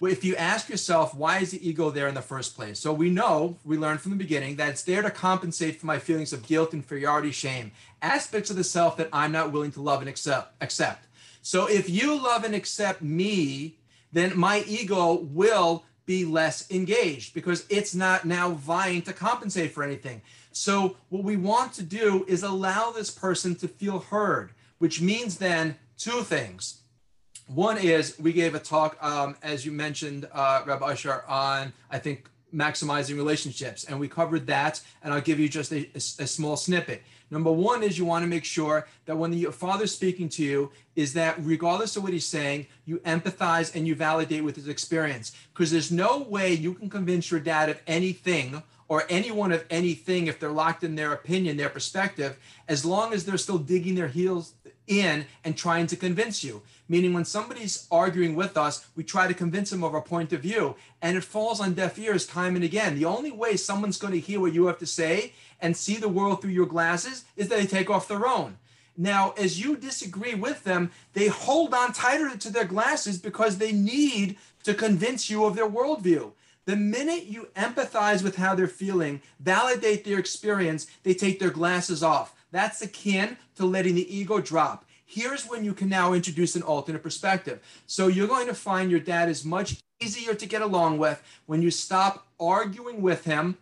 If 0.01 0.23
you 0.23 0.35
ask 0.37 0.69
yourself, 0.69 1.13
why 1.13 1.39
is 1.39 1.51
the 1.51 1.67
ego 1.67 1.89
there 1.89 2.07
in 2.07 2.15
the 2.15 2.21
first 2.21 2.55
place? 2.55 2.79
So 2.79 2.93
we 2.93 3.09
know, 3.09 3.57
we 3.65 3.77
learned 3.77 3.99
from 3.99 4.11
the 4.11 4.17
beginning, 4.17 4.55
that 4.55 4.69
it's 4.69 4.83
there 4.83 5.01
to 5.01 5.11
compensate 5.11 5.79
for 5.79 5.85
my 5.85 5.99
feelings 5.99 6.31
of 6.31 6.47
guilt, 6.47 6.73
inferiority, 6.73 7.31
shame, 7.31 7.71
aspects 8.01 8.49
of 8.49 8.55
the 8.55 8.63
self 8.63 8.95
that 8.97 9.09
I'm 9.11 9.33
not 9.33 9.51
willing 9.51 9.71
to 9.73 9.81
love 9.81 9.99
and 9.99 10.09
accept. 10.09 10.53
accept. 10.61 11.05
So 11.41 11.67
if 11.67 11.89
you 11.89 12.21
love 12.21 12.43
and 12.43 12.55
accept 12.55 13.01
me, 13.01 13.75
then 14.11 14.37
my 14.37 14.63
ego 14.67 15.13
will 15.13 15.83
be 16.05 16.25
less 16.25 16.69
engaged 16.71 17.33
because 17.33 17.65
it's 17.69 17.93
not 17.93 18.25
now 18.25 18.51
vying 18.51 19.01
to 19.03 19.13
compensate 19.13 19.71
for 19.71 19.83
anything. 19.83 20.21
So 20.51 20.97
what 21.09 21.23
we 21.23 21.37
want 21.37 21.73
to 21.73 21.83
do 21.83 22.25
is 22.27 22.43
allow 22.43 22.91
this 22.91 23.11
person 23.11 23.55
to 23.55 23.67
feel 23.67 23.99
heard, 23.99 24.51
which 24.79 25.01
means 25.01 25.37
then 25.37 25.77
two 25.97 26.23
things. 26.23 26.81
One 27.47 27.77
is 27.77 28.17
we 28.19 28.33
gave 28.33 28.55
a 28.55 28.59
talk, 28.59 28.97
um, 29.01 29.35
as 29.41 29.65
you 29.65 29.71
mentioned, 29.71 30.27
uh, 30.31 30.63
Rabbi 30.65 30.85
Usher, 30.85 31.23
on 31.27 31.73
I 31.89 31.99
think 31.99 32.29
maximizing 32.53 33.15
relationships, 33.15 33.83
and 33.83 33.99
we 33.99 34.07
covered 34.07 34.47
that. 34.47 34.81
And 35.03 35.13
I'll 35.13 35.21
give 35.21 35.39
you 35.39 35.49
just 35.49 35.71
a, 35.71 35.87
a, 35.93 35.97
a 35.97 36.27
small 36.27 36.57
snippet. 36.57 37.03
Number 37.31 37.51
one 37.51 37.83
is 37.83 37.97
you 37.97 38.05
want 38.05 38.23
to 38.23 38.27
make 38.27 38.45
sure 38.45 38.87
that 39.05 39.17
when 39.17 39.31
the 39.31 39.45
father's 39.45 39.93
speaking 39.93 40.29
to 40.29 40.43
you, 40.43 40.71
is 40.95 41.13
that 41.13 41.35
regardless 41.39 41.95
of 41.95 42.03
what 42.03 42.13
he's 42.13 42.25
saying, 42.25 42.67
you 42.85 42.97
empathize 42.99 43.75
and 43.75 43.87
you 43.87 43.95
validate 43.95 44.43
with 44.43 44.55
his 44.55 44.67
experience. 44.67 45.31
Because 45.53 45.71
there's 45.71 45.91
no 45.91 46.19
way 46.19 46.53
you 46.53 46.73
can 46.73 46.89
convince 46.89 47.29
your 47.29 47.39
dad 47.39 47.69
of 47.69 47.79
anything 47.87 48.63
or 48.87 49.03
anyone 49.07 49.51
of 49.51 49.63
anything 49.69 50.27
if 50.27 50.39
they're 50.39 50.51
locked 50.51 50.83
in 50.83 50.95
their 50.95 51.13
opinion, 51.13 51.55
their 51.55 51.69
perspective, 51.69 52.37
as 52.67 52.83
long 52.83 53.13
as 53.13 53.23
they're 53.23 53.37
still 53.37 53.59
digging 53.59 53.93
their 53.93 54.07
heels 54.07 54.53
in 54.89 55.25
and 55.45 55.55
trying 55.55 55.87
to 55.87 55.95
convince 55.95 56.43
you. 56.43 56.61
Meaning, 56.89 57.13
when 57.13 57.23
somebody's 57.23 57.87
arguing 57.91 58.35
with 58.35 58.57
us, 58.57 58.85
we 58.95 59.03
try 59.03 59.27
to 59.27 59.33
convince 59.33 59.69
them 59.69 59.83
of 59.83 59.93
our 59.93 60.01
point 60.01 60.33
of 60.33 60.41
view, 60.41 60.75
and 61.01 61.15
it 61.15 61.23
falls 61.23 61.61
on 61.61 61.75
deaf 61.75 61.97
ears 61.99 62.25
time 62.25 62.55
and 62.55 62.65
again. 62.65 62.95
The 62.95 63.05
only 63.05 63.31
way 63.31 63.55
someone's 63.55 63.99
going 63.99 64.13
to 64.13 64.19
hear 64.19 64.39
what 64.39 64.53
you 64.53 64.65
have 64.65 64.79
to 64.79 64.87
say 64.87 65.33
and 65.61 65.77
see 65.77 65.95
the 65.97 66.09
world 66.09 66.41
through 66.41 66.51
your 66.51 66.65
glasses 66.65 67.25
is 67.37 67.47
that 67.47 67.59
they 67.59 67.67
take 67.67 67.89
off 67.89 68.07
their 68.07 68.27
own. 68.27 68.57
Now, 68.97 69.33
as 69.37 69.63
you 69.63 69.77
disagree 69.77 70.35
with 70.35 70.63
them, 70.65 70.91
they 71.13 71.27
hold 71.27 71.73
on 71.73 71.93
tighter 71.93 72.35
to 72.35 72.49
their 72.49 72.65
glasses 72.65 73.17
because 73.17 73.57
they 73.57 73.71
need 73.71 74.35
to 74.63 74.73
convince 74.73 75.29
you 75.29 75.45
of 75.45 75.55
their 75.55 75.69
worldview. 75.69 76.33
The 76.65 76.75
minute 76.75 77.23
you 77.23 77.47
empathize 77.55 78.23
with 78.23 78.35
how 78.35 78.55
they're 78.55 78.67
feeling, 78.67 79.21
validate 79.39 80.03
their 80.03 80.19
experience, 80.19 80.85
they 81.03 81.13
take 81.13 81.39
their 81.39 81.49
glasses 81.49 82.03
off. 82.03 82.35
That's 82.51 82.81
akin 82.81 83.37
to 83.55 83.65
letting 83.65 83.95
the 83.95 84.15
ego 84.15 84.39
drop. 84.39 84.85
Here's 85.05 85.47
when 85.47 85.65
you 85.65 85.73
can 85.73 85.89
now 85.89 86.13
introduce 86.13 86.55
an 86.55 86.61
alternate 86.61 87.01
perspective. 87.01 87.59
So 87.87 88.07
you're 88.07 88.27
going 88.27 88.47
to 88.47 88.53
find 88.53 88.91
your 88.91 88.99
dad 88.99 89.27
is 89.29 89.43
much 89.43 89.77
easier 89.99 90.33
to 90.35 90.45
get 90.45 90.61
along 90.61 90.97
with 90.97 91.21
when 91.45 91.61
you 91.61 91.71
stop 91.71 92.27
arguing 92.39 93.01
with 93.01 93.25
him 93.25 93.57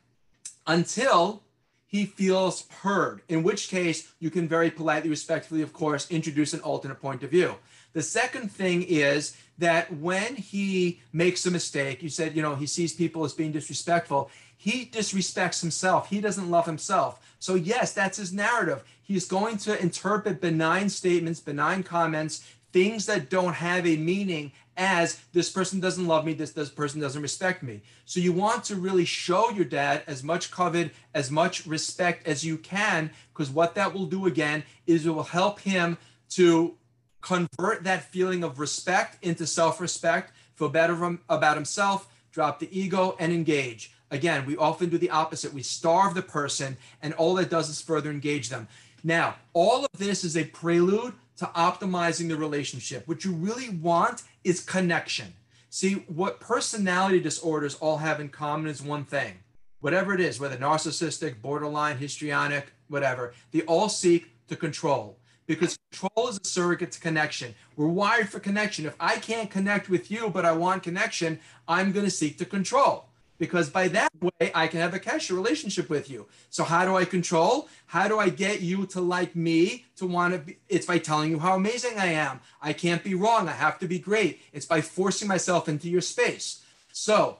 until 0.65 1.43
he 1.87 2.05
feels 2.05 2.67
heard, 2.81 3.21
in 3.29 3.43
which 3.43 3.69
case 3.69 4.11
you 4.19 4.29
can 4.29 4.47
very 4.47 4.69
politely, 4.69 5.09
respectfully, 5.09 5.61
of 5.61 5.71
course, 5.71 6.11
introduce 6.11 6.53
an 6.53 6.59
alternate 6.59 7.01
point 7.01 7.23
of 7.23 7.31
view. 7.31 7.55
The 7.93 8.03
second 8.03 8.51
thing 8.51 8.83
is 8.83 9.37
that 9.57 9.91
when 9.95 10.35
he 10.35 11.01
makes 11.13 11.45
a 11.45 11.51
mistake, 11.51 12.03
you 12.03 12.09
said, 12.09 12.35
you 12.35 12.41
know, 12.41 12.55
he 12.55 12.67
sees 12.67 12.93
people 12.93 13.23
as 13.23 13.33
being 13.33 13.53
disrespectful. 13.53 14.29
He 14.57 14.85
disrespects 14.85 15.61
himself. 15.61 16.09
He 16.09 16.19
doesn't 16.19 16.49
love 16.49 16.65
himself. 16.65 17.21
So, 17.39 17.55
yes, 17.55 17.93
that's 17.93 18.17
his 18.17 18.33
narrative. 18.33 18.83
He's 19.01 19.25
going 19.25 19.57
to 19.59 19.79
interpret 19.81 20.41
benign 20.41 20.89
statements, 20.89 21.39
benign 21.39 21.83
comments, 21.83 22.43
things 22.73 23.05
that 23.05 23.29
don't 23.29 23.53
have 23.53 23.85
a 23.85 23.95
meaning 23.95 24.51
as 24.75 25.19
this 25.33 25.49
person 25.49 25.79
doesn't 25.79 26.05
love 26.05 26.25
me, 26.25 26.33
this, 26.33 26.51
this 26.51 26.69
person 26.69 27.01
doesn't 27.01 27.21
respect 27.21 27.63
me. 27.63 27.81
So 28.05 28.19
you 28.19 28.31
want 28.31 28.63
to 28.65 28.75
really 28.75 29.05
show 29.05 29.49
your 29.49 29.65
dad 29.65 30.03
as 30.05 30.23
much 30.23 30.51
kavod, 30.51 30.91
as 31.13 31.31
much 31.31 31.65
respect 31.65 32.27
as 32.27 32.45
you 32.45 32.57
can, 32.57 33.09
because 33.33 33.49
what 33.49 33.75
that 33.75 33.93
will 33.93 34.05
do 34.05 34.27
again 34.27 34.63
is 34.85 35.05
it 35.05 35.09
will 35.09 35.23
help 35.23 35.59
him 35.61 35.97
to 36.29 36.75
convert 37.21 37.83
that 37.83 38.03
feeling 38.03 38.43
of 38.43 38.59
respect 38.59 39.23
into 39.23 39.47
self-respect, 39.47 40.31
feel 40.55 40.69
better 40.69 41.17
about 41.29 41.57
himself, 41.57 42.07
drop 42.31 42.59
the 42.59 42.69
ego, 42.77 43.15
and 43.19 43.33
engage. 43.33 43.91
Again, 44.09 44.45
we 44.45 44.55
often 44.55 44.89
do 44.89 44.97
the 44.97 45.09
opposite. 45.09 45.53
We 45.53 45.63
starve 45.63 46.13
the 46.13 46.21
person, 46.21 46.77
and 47.01 47.13
all 47.13 47.35
that 47.35 47.49
does 47.49 47.69
is 47.69 47.81
further 47.81 48.09
engage 48.09 48.49
them. 48.49 48.67
Now, 49.03 49.35
all 49.53 49.85
of 49.85 49.91
this 49.97 50.23
is 50.23 50.37
a 50.37 50.45
prelude 50.45 51.13
to 51.37 51.45
optimizing 51.47 52.29
the 52.29 52.37
relationship. 52.37 53.07
What 53.07 53.25
you 53.25 53.33
really 53.33 53.69
want 53.69 54.23
is 54.43 54.61
connection. 54.61 55.33
See, 55.69 56.05
what 56.07 56.39
personality 56.39 57.19
disorders 57.19 57.75
all 57.75 57.97
have 57.97 58.19
in 58.19 58.29
common 58.29 58.67
is 58.67 58.81
one 58.81 59.05
thing. 59.05 59.33
Whatever 59.81 60.13
it 60.13 60.21
is, 60.21 60.39
whether 60.39 60.57
narcissistic, 60.57 61.41
borderline, 61.41 61.97
histrionic, 61.97 62.73
whatever, 62.87 63.33
they 63.51 63.61
all 63.63 63.89
seek 63.89 64.31
to 64.47 64.55
control 64.55 65.17
because 65.45 65.77
control 65.91 66.29
is 66.29 66.39
a 66.43 66.47
surrogate 66.47 66.91
to 66.91 66.99
connection. 66.99 67.53
We're 67.75 67.87
wired 67.87 68.29
for 68.29 68.39
connection. 68.39 68.85
If 68.85 68.95
I 68.99 69.17
can't 69.17 69.49
connect 69.49 69.89
with 69.89 70.09
you, 70.09 70.29
but 70.29 70.45
I 70.45 70.51
want 70.51 70.83
connection, 70.83 71.39
I'm 71.67 71.91
going 71.91 72.05
to 72.05 72.11
seek 72.11 72.37
to 72.39 72.45
control 72.45 73.05
because 73.37 73.69
by 73.69 73.87
that 73.89 74.11
way 74.21 74.51
I 74.53 74.67
can 74.67 74.79
have 74.79 74.93
a 74.93 74.99
kesher 74.99 75.35
relationship 75.35 75.89
with 75.89 76.09
you. 76.09 76.27
So 76.49 76.63
how 76.63 76.85
do 76.85 76.95
I 76.95 77.05
control? 77.05 77.69
How 77.87 78.07
do 78.07 78.19
I 78.19 78.29
get 78.29 78.61
you 78.61 78.85
to 78.87 79.01
like 79.01 79.35
me 79.35 79.85
to 79.97 80.05
want 80.05 80.33
to 80.33 80.39
be? 80.39 80.57
It's 80.69 80.85
by 80.85 80.97
telling 80.97 81.31
you 81.31 81.39
how 81.39 81.55
amazing 81.55 81.97
I 81.97 82.07
am. 82.07 82.39
I 82.61 82.73
can't 82.73 83.03
be 83.03 83.15
wrong. 83.15 83.47
I 83.47 83.53
have 83.53 83.79
to 83.79 83.87
be 83.87 83.99
great. 83.99 84.41
It's 84.53 84.65
by 84.65 84.81
forcing 84.81 85.27
myself 85.27 85.69
into 85.69 85.89
your 85.89 86.01
space. 86.01 86.63
So 86.91 87.37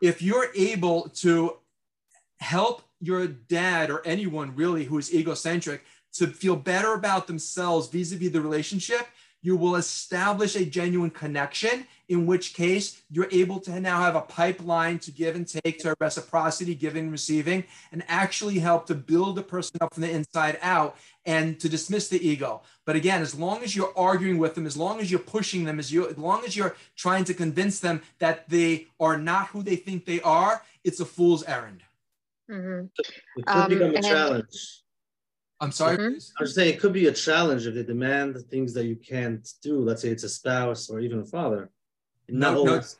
if 0.00 0.22
you're 0.22 0.48
able 0.54 1.08
to 1.08 1.56
help 2.38 2.82
your 3.00 3.26
dad 3.26 3.90
or 3.90 4.06
anyone 4.06 4.54
really 4.54 4.84
who 4.84 4.98
is 4.98 5.14
egocentric 5.14 5.84
to 6.12 6.26
feel 6.26 6.56
better 6.56 6.92
about 6.94 7.26
themselves 7.26 7.88
vis-a-vis 7.88 8.32
the 8.32 8.40
relationship, 8.40 9.06
you 9.42 9.56
will 9.56 9.76
establish 9.76 10.54
a 10.56 10.64
genuine 10.64 11.10
connection, 11.10 11.86
in 12.08 12.26
which 12.26 12.54
case 12.54 13.00
you're 13.10 13.28
able 13.30 13.58
to 13.60 13.80
now 13.80 14.00
have 14.02 14.16
a 14.16 14.20
pipeline 14.20 14.98
to 14.98 15.10
give 15.10 15.34
and 15.36 15.46
take 15.46 15.78
to 15.78 15.94
reciprocity, 16.00 16.74
giving 16.74 17.04
and 17.04 17.12
receiving, 17.12 17.64
and 17.92 18.02
actually 18.08 18.58
help 18.58 18.86
to 18.86 18.94
build 18.94 19.36
the 19.36 19.42
person 19.42 19.78
up 19.80 19.94
from 19.94 20.02
the 20.02 20.10
inside 20.10 20.58
out 20.60 20.96
and 21.24 21.58
to 21.60 21.68
dismiss 21.68 22.08
the 22.08 22.26
ego. 22.26 22.62
But 22.84 22.96
again, 22.96 23.22
as 23.22 23.34
long 23.34 23.62
as 23.62 23.74
you're 23.76 23.96
arguing 23.96 24.38
with 24.38 24.54
them, 24.54 24.66
as 24.66 24.76
long 24.76 25.00
as 25.00 25.10
you're 25.10 25.20
pushing 25.20 25.64
them, 25.64 25.78
as, 25.78 25.92
you, 25.92 26.08
as 26.08 26.18
long 26.18 26.44
as 26.44 26.56
you're 26.56 26.76
trying 26.96 27.24
to 27.24 27.34
convince 27.34 27.80
them 27.80 28.02
that 28.18 28.48
they 28.48 28.88
are 28.98 29.16
not 29.16 29.48
who 29.48 29.62
they 29.62 29.76
think 29.76 30.04
they 30.04 30.20
are, 30.22 30.62
it's 30.84 31.00
a 31.00 31.04
fool's 31.04 31.44
errand. 31.44 31.82
Mm-hmm. 32.50 32.86
It 33.36 33.46
could 33.46 33.48
Um, 33.56 33.68
become 33.68 33.82
a 33.82 33.86
and 33.86 33.94
then- 33.94 34.02
challenge. 34.02 34.79
I'm 35.60 35.72
sorry. 35.72 35.96
Mhm. 35.96 36.12
please? 36.12 36.32
I 36.38 36.42
was 36.42 36.54
saying 36.54 36.74
it 36.74 36.80
could 36.80 36.92
be 36.92 37.06
a 37.06 37.12
challenge 37.12 37.66
if 37.66 37.74
they 37.74 37.82
demand 37.82 38.36
things 38.48 38.72
that 38.74 38.86
you 38.86 38.96
can't 38.96 39.46
do. 39.62 39.80
Let's 39.80 40.02
say 40.02 40.08
it's 40.08 40.24
a 40.24 40.28
spouse 40.28 40.88
or 40.88 41.00
even 41.00 41.20
a 41.20 41.24
father. 41.24 41.70
Not 42.28 42.54
No, 42.54 42.64
no, 42.64 42.70
always. 42.70 42.96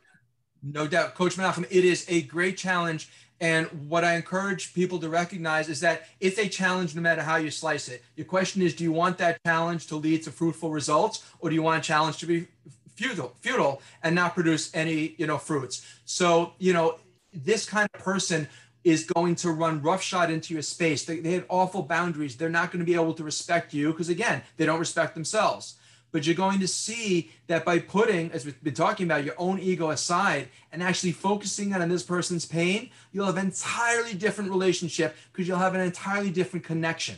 No 0.62 0.86
doubt, 0.86 1.14
Coach 1.14 1.36
Menachem, 1.36 1.66
it 1.70 1.84
is 1.84 2.04
a 2.08 2.22
great 2.22 2.58
challenge. 2.58 3.08
And 3.40 3.66
what 3.88 4.04
I 4.04 4.16
encourage 4.16 4.74
people 4.74 4.98
to 4.98 5.08
recognize 5.08 5.70
is 5.70 5.80
that 5.80 6.06
it's 6.20 6.38
a 6.38 6.46
challenge 6.46 6.94
no 6.94 7.00
matter 7.00 7.22
how 7.22 7.36
you 7.36 7.50
slice 7.50 7.88
it. 7.88 8.02
Your 8.14 8.26
question 8.26 8.60
is 8.60 8.74
do 8.74 8.84
you 8.84 8.92
want 8.92 9.16
that 9.18 9.42
challenge 9.46 9.86
to 9.86 9.96
lead 9.96 10.22
to 10.24 10.30
fruitful 10.30 10.70
results, 10.70 11.24
or 11.38 11.48
do 11.48 11.54
you 11.54 11.62
want 11.62 11.82
a 11.82 11.86
challenge 11.86 12.18
to 12.18 12.26
be 12.26 12.48
futile, 12.94 13.34
futile 13.40 13.80
and 14.02 14.14
not 14.14 14.34
produce 14.34 14.70
any 14.74 15.14
you 15.16 15.26
know 15.26 15.38
fruits? 15.38 15.86
So, 16.04 16.52
you 16.58 16.74
know, 16.74 16.98
this 17.32 17.64
kind 17.64 17.88
of 17.94 18.00
person 18.00 18.46
is 18.82 19.04
going 19.04 19.34
to 19.36 19.50
run 19.50 19.82
roughshod 19.82 20.30
into 20.30 20.54
your 20.54 20.62
space. 20.62 21.04
They, 21.04 21.20
they 21.20 21.32
have 21.32 21.44
awful 21.48 21.82
boundaries. 21.82 22.36
They're 22.36 22.48
not 22.48 22.72
going 22.72 22.80
to 22.80 22.86
be 22.86 22.94
able 22.94 23.14
to 23.14 23.24
respect 23.24 23.74
you 23.74 23.92
because, 23.92 24.08
again, 24.08 24.42
they 24.56 24.66
don't 24.66 24.80
respect 24.80 25.14
themselves. 25.14 25.76
But 26.12 26.26
you're 26.26 26.34
going 26.34 26.58
to 26.60 26.66
see 26.66 27.30
that 27.46 27.64
by 27.64 27.78
putting, 27.78 28.32
as 28.32 28.44
we've 28.44 28.60
been 28.64 28.74
talking 28.74 29.06
about, 29.06 29.24
your 29.24 29.34
own 29.38 29.60
ego 29.60 29.90
aside 29.90 30.48
and 30.72 30.82
actually 30.82 31.12
focusing 31.12 31.72
on 31.72 31.88
this 31.88 32.02
person's 32.02 32.46
pain, 32.46 32.90
you'll 33.12 33.26
have 33.26 33.36
an 33.36 33.46
entirely 33.46 34.14
different 34.14 34.50
relationship 34.50 35.14
because 35.32 35.46
you'll 35.46 35.58
have 35.58 35.74
an 35.74 35.82
entirely 35.82 36.30
different 36.30 36.64
connection. 36.64 37.16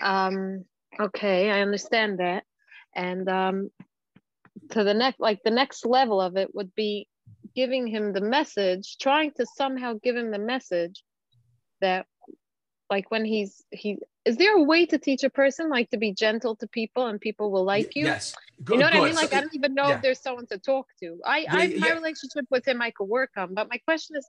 Um, 0.00 0.64
okay, 0.98 1.50
I 1.50 1.60
understand 1.60 2.20
that. 2.20 2.44
And 2.94 3.28
um, 3.28 3.70
to 4.70 4.84
the 4.84 4.94
next, 4.94 5.20
like 5.20 5.42
the 5.44 5.50
next 5.50 5.84
level 5.84 6.20
of 6.20 6.36
it 6.36 6.54
would 6.54 6.74
be 6.74 7.06
giving 7.54 7.86
him 7.86 8.12
the 8.12 8.20
message, 8.20 8.96
trying 8.98 9.32
to 9.32 9.46
somehow 9.54 9.94
give 10.02 10.16
him 10.16 10.30
the 10.30 10.38
message 10.38 11.02
that, 11.80 12.06
like, 12.90 13.10
when 13.10 13.24
he's 13.24 13.62
he 13.70 13.98
is 14.24 14.36
there 14.36 14.56
a 14.56 14.62
way 14.62 14.86
to 14.86 14.98
teach 14.98 15.24
a 15.24 15.30
person 15.30 15.68
like 15.68 15.90
to 15.90 15.96
be 15.96 16.12
gentle 16.12 16.54
to 16.56 16.68
people 16.68 17.06
and 17.08 17.20
people 17.20 17.50
will 17.50 17.64
like 17.64 17.96
you? 17.96 18.04
Yes. 18.04 18.34
You 18.70 18.76
know 18.78 18.84
what 18.84 18.94
I 18.94 19.00
mean? 19.00 19.14
Like 19.16 19.30
So- 19.30 19.36
I 19.38 19.40
don't 19.40 19.54
even 19.56 19.74
know 19.74 19.88
yeah. 19.88 19.96
if 19.96 20.02
there's 20.02 20.20
someone 20.20 20.46
to 20.46 20.58
talk 20.58 20.86
to. 21.00 21.18
I, 21.24 21.38
Yeah, 21.38 21.54
I 21.54 21.56
my 21.66 21.86
yeah. 21.88 21.92
relationship 21.94 22.46
with 22.48 22.66
him 22.66 22.80
I 22.80 22.92
could 22.92 23.08
work 23.08 23.30
on, 23.36 23.54
but 23.54 23.68
my 23.68 23.78
question 23.78 24.16
is, 24.16 24.24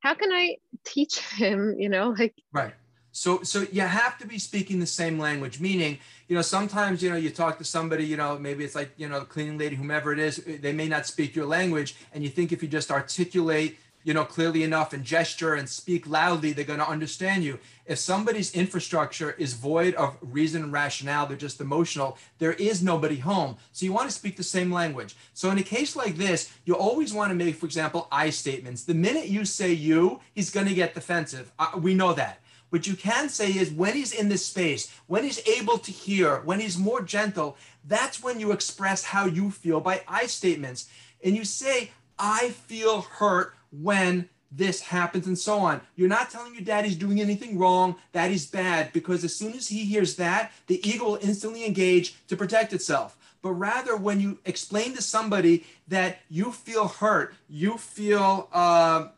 how 0.00 0.14
can 0.14 0.32
I 0.32 0.56
teach 0.84 1.18
him? 1.42 1.76
You 1.78 1.90
know, 1.90 2.14
like 2.18 2.34
Right. 2.52 2.72
So 3.16 3.44
so 3.44 3.64
you 3.70 3.82
have 3.82 4.18
to 4.18 4.26
be 4.26 4.40
speaking 4.40 4.80
the 4.80 4.86
same 4.86 5.20
language, 5.20 5.60
meaning, 5.60 5.98
you 6.26 6.34
know, 6.34 6.42
sometimes, 6.42 7.00
you 7.00 7.10
know, 7.10 7.16
you 7.16 7.30
talk 7.30 7.58
to 7.58 7.64
somebody, 7.64 8.04
you 8.04 8.16
know, 8.16 8.36
maybe 8.36 8.64
it's 8.64 8.74
like, 8.74 8.90
you 8.96 9.08
know, 9.08 9.20
the 9.20 9.26
cleaning 9.26 9.56
lady, 9.56 9.76
whomever 9.76 10.12
it 10.12 10.18
is, 10.18 10.38
they 10.38 10.72
may 10.72 10.88
not 10.88 11.06
speak 11.06 11.36
your 11.36 11.46
language. 11.46 11.94
And 12.12 12.24
you 12.24 12.28
think 12.28 12.50
if 12.50 12.60
you 12.60 12.68
just 12.68 12.90
articulate, 12.90 13.78
you 14.02 14.14
know, 14.14 14.24
clearly 14.24 14.64
enough 14.64 14.92
and 14.92 15.04
gesture 15.04 15.54
and 15.54 15.68
speak 15.68 16.08
loudly, 16.08 16.52
they're 16.52 16.64
going 16.64 16.80
to 16.80 16.88
understand 16.88 17.44
you. 17.44 17.60
If 17.86 17.98
somebody's 17.98 18.52
infrastructure 18.52 19.30
is 19.38 19.54
void 19.54 19.94
of 19.94 20.16
reason 20.20 20.64
and 20.64 20.72
rationale, 20.72 21.26
they're 21.26 21.36
just 21.36 21.60
emotional, 21.60 22.18
there 22.38 22.54
is 22.54 22.82
nobody 22.82 23.18
home. 23.18 23.56
So 23.70 23.86
you 23.86 23.92
want 23.92 24.08
to 24.08 24.14
speak 24.14 24.36
the 24.36 24.42
same 24.42 24.72
language. 24.72 25.14
So 25.34 25.52
in 25.52 25.58
a 25.58 25.62
case 25.62 25.94
like 25.94 26.16
this, 26.16 26.52
you 26.64 26.74
always 26.74 27.14
want 27.14 27.30
to 27.30 27.36
make, 27.36 27.54
for 27.54 27.66
example, 27.66 28.08
I 28.10 28.30
statements. 28.30 28.82
The 28.82 28.94
minute 28.94 29.28
you 29.28 29.44
say 29.44 29.72
you, 29.72 30.18
he's 30.34 30.50
going 30.50 30.66
to 30.66 30.74
get 30.74 30.94
defensive. 30.94 31.52
Uh, 31.60 31.78
we 31.78 31.94
know 31.94 32.12
that. 32.14 32.40
What 32.74 32.88
you 32.88 32.96
can 32.96 33.28
say 33.28 33.52
is 33.52 33.70
when 33.70 33.94
he's 33.94 34.12
in 34.12 34.28
this 34.28 34.44
space, 34.44 34.92
when 35.06 35.22
he's 35.22 35.40
able 35.46 35.78
to 35.78 35.92
hear, 35.92 36.40
when 36.40 36.58
he's 36.58 36.76
more 36.76 37.02
gentle, 37.02 37.56
that's 37.84 38.20
when 38.20 38.40
you 38.40 38.50
express 38.50 39.04
how 39.04 39.26
you 39.26 39.52
feel 39.52 39.78
by 39.78 40.02
I 40.08 40.26
statements. 40.26 40.88
And 41.22 41.36
you 41.36 41.44
say, 41.44 41.92
I 42.18 42.48
feel 42.48 43.02
hurt 43.02 43.54
when 43.70 44.28
this 44.50 44.80
happens 44.80 45.28
and 45.28 45.38
so 45.38 45.60
on. 45.60 45.82
You're 45.94 46.08
not 46.08 46.30
telling 46.30 46.52
your 46.52 46.64
dad 46.64 46.84
he's 46.84 46.96
doing 46.96 47.20
anything 47.20 47.60
wrong, 47.60 47.94
that 48.10 48.32
he's 48.32 48.46
bad, 48.46 48.92
because 48.92 49.22
as 49.22 49.36
soon 49.36 49.52
as 49.52 49.68
he 49.68 49.84
hears 49.84 50.16
that, 50.16 50.50
the 50.66 50.84
ego 50.84 51.04
will 51.04 51.18
instantly 51.22 51.64
engage 51.64 52.26
to 52.26 52.36
protect 52.36 52.72
itself. 52.72 53.16
But 53.40 53.52
rather, 53.52 53.96
when 53.96 54.18
you 54.18 54.40
explain 54.46 54.96
to 54.96 55.00
somebody 55.00 55.64
that 55.86 56.18
you 56.28 56.50
feel 56.50 56.88
hurt, 56.88 57.36
you 57.48 57.78
feel 57.78 58.48
uh, 58.52 59.10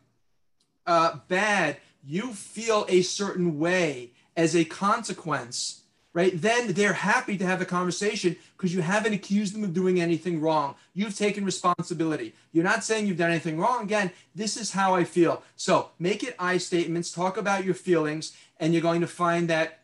uh, 0.87 1.21
bad, 1.29 1.79
you 2.07 2.33
feel 2.33 2.87
a 2.89 3.03
certain 3.03 3.59
way 3.59 4.13
as 4.37 4.55
a 4.55 4.65
consequence, 4.65 5.83
right? 6.13 6.41
Then 6.41 6.73
they're 6.73 6.93
happy 6.93 7.37
to 7.37 7.45
have 7.45 7.61
a 7.61 7.67
conversation 7.67 8.37
because 8.57 8.73
you 8.73 8.81
haven't 8.81 9.13
accused 9.13 9.55
them 9.55 9.65
of 9.65 9.75
doing 9.75 10.01
anything 10.01 10.41
wrong. 10.41 10.77
You've 10.95 11.17
taken 11.17 11.45
responsibility. 11.45 12.35
You're 12.53 12.65
not 12.65 12.85
saying 12.85 13.07
you've 13.07 13.17
done 13.17 13.31
anything 13.31 13.59
wrong. 13.59 13.83
Again, 13.83 14.13
this 14.35 14.57
is 14.57 14.71
how 14.71 14.95
I 14.95 15.05
feel. 15.05 15.43
So 15.57 15.91
make 15.99 16.23
it 16.23 16.37
I 16.39 16.59
statements, 16.59 17.11
talk 17.11 17.37
about 17.37 17.65
your 17.65 17.75
feelings, 17.75 18.37
and 18.59 18.73
you're 18.73 18.83
going 18.83 19.01
to 19.01 19.07
find 19.07 19.49
that 19.49 19.81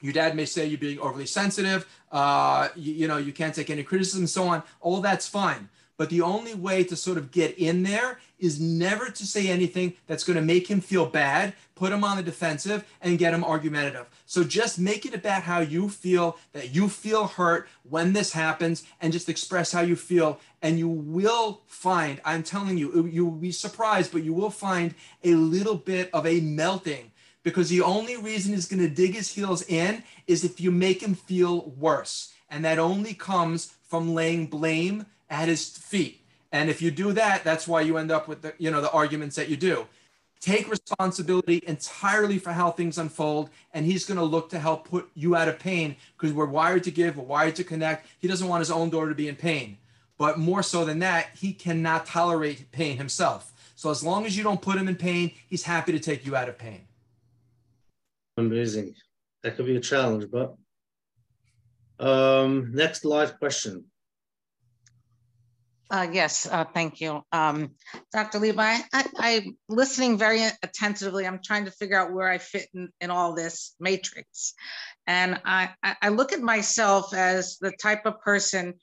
your 0.00 0.12
dad 0.12 0.36
may 0.36 0.46
say 0.46 0.66
you're 0.66 0.78
being 0.78 1.00
overly 1.00 1.26
sensitive, 1.26 1.86
uh, 2.12 2.68
you, 2.76 2.92
you 2.94 3.08
know, 3.08 3.16
you 3.16 3.32
can't 3.32 3.54
take 3.54 3.68
any 3.68 3.82
criticism, 3.82 4.26
so 4.26 4.48
on. 4.48 4.62
All 4.80 5.00
that's 5.00 5.28
fine. 5.28 5.68
But 5.98 6.10
the 6.10 6.22
only 6.22 6.54
way 6.54 6.84
to 6.84 6.96
sort 6.96 7.18
of 7.18 7.32
get 7.32 7.58
in 7.58 7.82
there 7.82 8.20
is 8.38 8.60
never 8.60 9.10
to 9.10 9.26
say 9.26 9.48
anything 9.48 9.94
that's 10.06 10.22
going 10.22 10.38
to 10.38 10.42
make 10.42 10.68
him 10.68 10.80
feel 10.80 11.06
bad, 11.06 11.54
put 11.74 11.92
him 11.92 12.04
on 12.04 12.16
the 12.16 12.22
defensive, 12.22 12.84
and 13.00 13.18
get 13.18 13.34
him 13.34 13.42
argumentative. 13.42 14.06
So 14.24 14.44
just 14.44 14.78
make 14.78 15.04
it 15.04 15.12
about 15.12 15.42
how 15.42 15.58
you 15.58 15.88
feel, 15.88 16.38
that 16.52 16.72
you 16.72 16.88
feel 16.88 17.26
hurt 17.26 17.68
when 17.82 18.12
this 18.12 18.32
happens, 18.32 18.84
and 19.00 19.12
just 19.12 19.28
express 19.28 19.72
how 19.72 19.80
you 19.80 19.96
feel. 19.96 20.38
And 20.62 20.78
you 20.78 20.88
will 20.88 21.62
find, 21.66 22.20
I'm 22.24 22.44
telling 22.44 22.78
you, 22.78 23.06
you 23.08 23.26
will 23.26 23.32
be 23.32 23.52
surprised, 23.52 24.12
but 24.12 24.22
you 24.22 24.32
will 24.32 24.50
find 24.50 24.94
a 25.24 25.34
little 25.34 25.74
bit 25.74 26.10
of 26.14 26.24
a 26.26 26.40
melting 26.40 27.10
because 27.42 27.70
the 27.70 27.82
only 27.82 28.16
reason 28.16 28.54
he's 28.54 28.68
going 28.68 28.82
to 28.82 28.88
dig 28.88 29.14
his 29.14 29.32
heels 29.32 29.62
in 29.62 30.04
is 30.28 30.44
if 30.44 30.60
you 30.60 30.70
make 30.70 31.02
him 31.02 31.14
feel 31.14 31.70
worse. 31.70 32.32
And 32.50 32.64
that 32.64 32.78
only 32.78 33.14
comes 33.14 33.74
from 33.82 34.14
laying 34.14 34.46
blame 34.46 35.06
at 35.30 35.48
his 35.48 35.68
feet. 35.68 36.20
And 36.52 36.70
if 36.70 36.80
you 36.80 36.90
do 36.90 37.12
that, 37.12 37.44
that's 37.44 37.68
why 37.68 37.82
you 37.82 37.98
end 37.98 38.10
up 38.10 38.28
with 38.28 38.42
the, 38.42 38.54
you 38.58 38.70
know, 38.70 38.80
the 38.80 38.90
arguments 38.90 39.36
that 39.36 39.48
you 39.48 39.56
do. 39.56 39.86
Take 40.40 40.70
responsibility 40.70 41.62
entirely 41.66 42.38
for 42.38 42.52
how 42.52 42.70
things 42.70 42.96
unfold, 42.96 43.50
and 43.74 43.84
he's 43.84 44.06
going 44.06 44.18
to 44.18 44.24
look 44.24 44.48
to 44.50 44.58
help 44.58 44.88
put 44.88 45.10
you 45.14 45.34
out 45.34 45.48
of 45.48 45.58
pain 45.58 45.96
because 46.16 46.32
we're 46.32 46.46
wired 46.46 46.84
to 46.84 46.90
give, 46.90 47.16
we're 47.16 47.24
wired 47.24 47.56
to 47.56 47.64
connect. 47.64 48.06
He 48.20 48.28
doesn't 48.28 48.46
want 48.46 48.60
his 48.60 48.70
own 48.70 48.88
daughter 48.88 49.08
to 49.08 49.14
be 49.14 49.28
in 49.28 49.36
pain. 49.36 49.78
But 50.16 50.38
more 50.38 50.62
so 50.62 50.84
than 50.84 51.00
that, 51.00 51.30
he 51.36 51.52
cannot 51.52 52.06
tolerate 52.06 52.70
pain 52.72 52.96
himself. 52.96 53.52
So 53.74 53.90
as 53.90 54.02
long 54.02 54.26
as 54.26 54.36
you 54.36 54.42
don't 54.42 54.62
put 54.62 54.76
him 54.76 54.88
in 54.88 54.96
pain, 54.96 55.32
he's 55.48 55.62
happy 55.62 55.92
to 55.92 56.00
take 56.00 56.24
you 56.24 56.34
out 56.34 56.48
of 56.48 56.58
pain. 56.58 56.82
Amazing. 58.36 58.94
That 59.42 59.56
could 59.56 59.66
be 59.66 59.76
a 59.76 59.80
challenge, 59.80 60.26
but 60.30 60.56
um, 62.00 62.72
next 62.72 63.04
live 63.04 63.38
question. 63.38 63.84
Uh, 65.90 66.06
yes, 66.12 66.46
uh, 66.46 66.64
thank 66.64 67.00
you. 67.00 67.22
Um, 67.32 67.70
Dr. 68.12 68.38
Levi, 68.38 68.76
I, 68.92 69.04
I'm 69.18 69.56
listening 69.70 70.18
very 70.18 70.42
attentively. 70.62 71.26
I'm 71.26 71.40
trying 71.42 71.64
to 71.64 71.70
figure 71.70 71.98
out 71.98 72.12
where 72.12 72.28
I 72.28 72.36
fit 72.38 72.68
in, 72.74 72.90
in 73.00 73.10
all 73.10 73.34
this 73.34 73.74
matrix. 73.80 74.52
And 75.06 75.40
I, 75.46 75.70
I 75.82 76.10
look 76.10 76.32
at 76.32 76.40
myself 76.40 77.14
as 77.14 77.56
the 77.58 77.72
type 77.80 78.04
of 78.04 78.20
person 78.20 78.74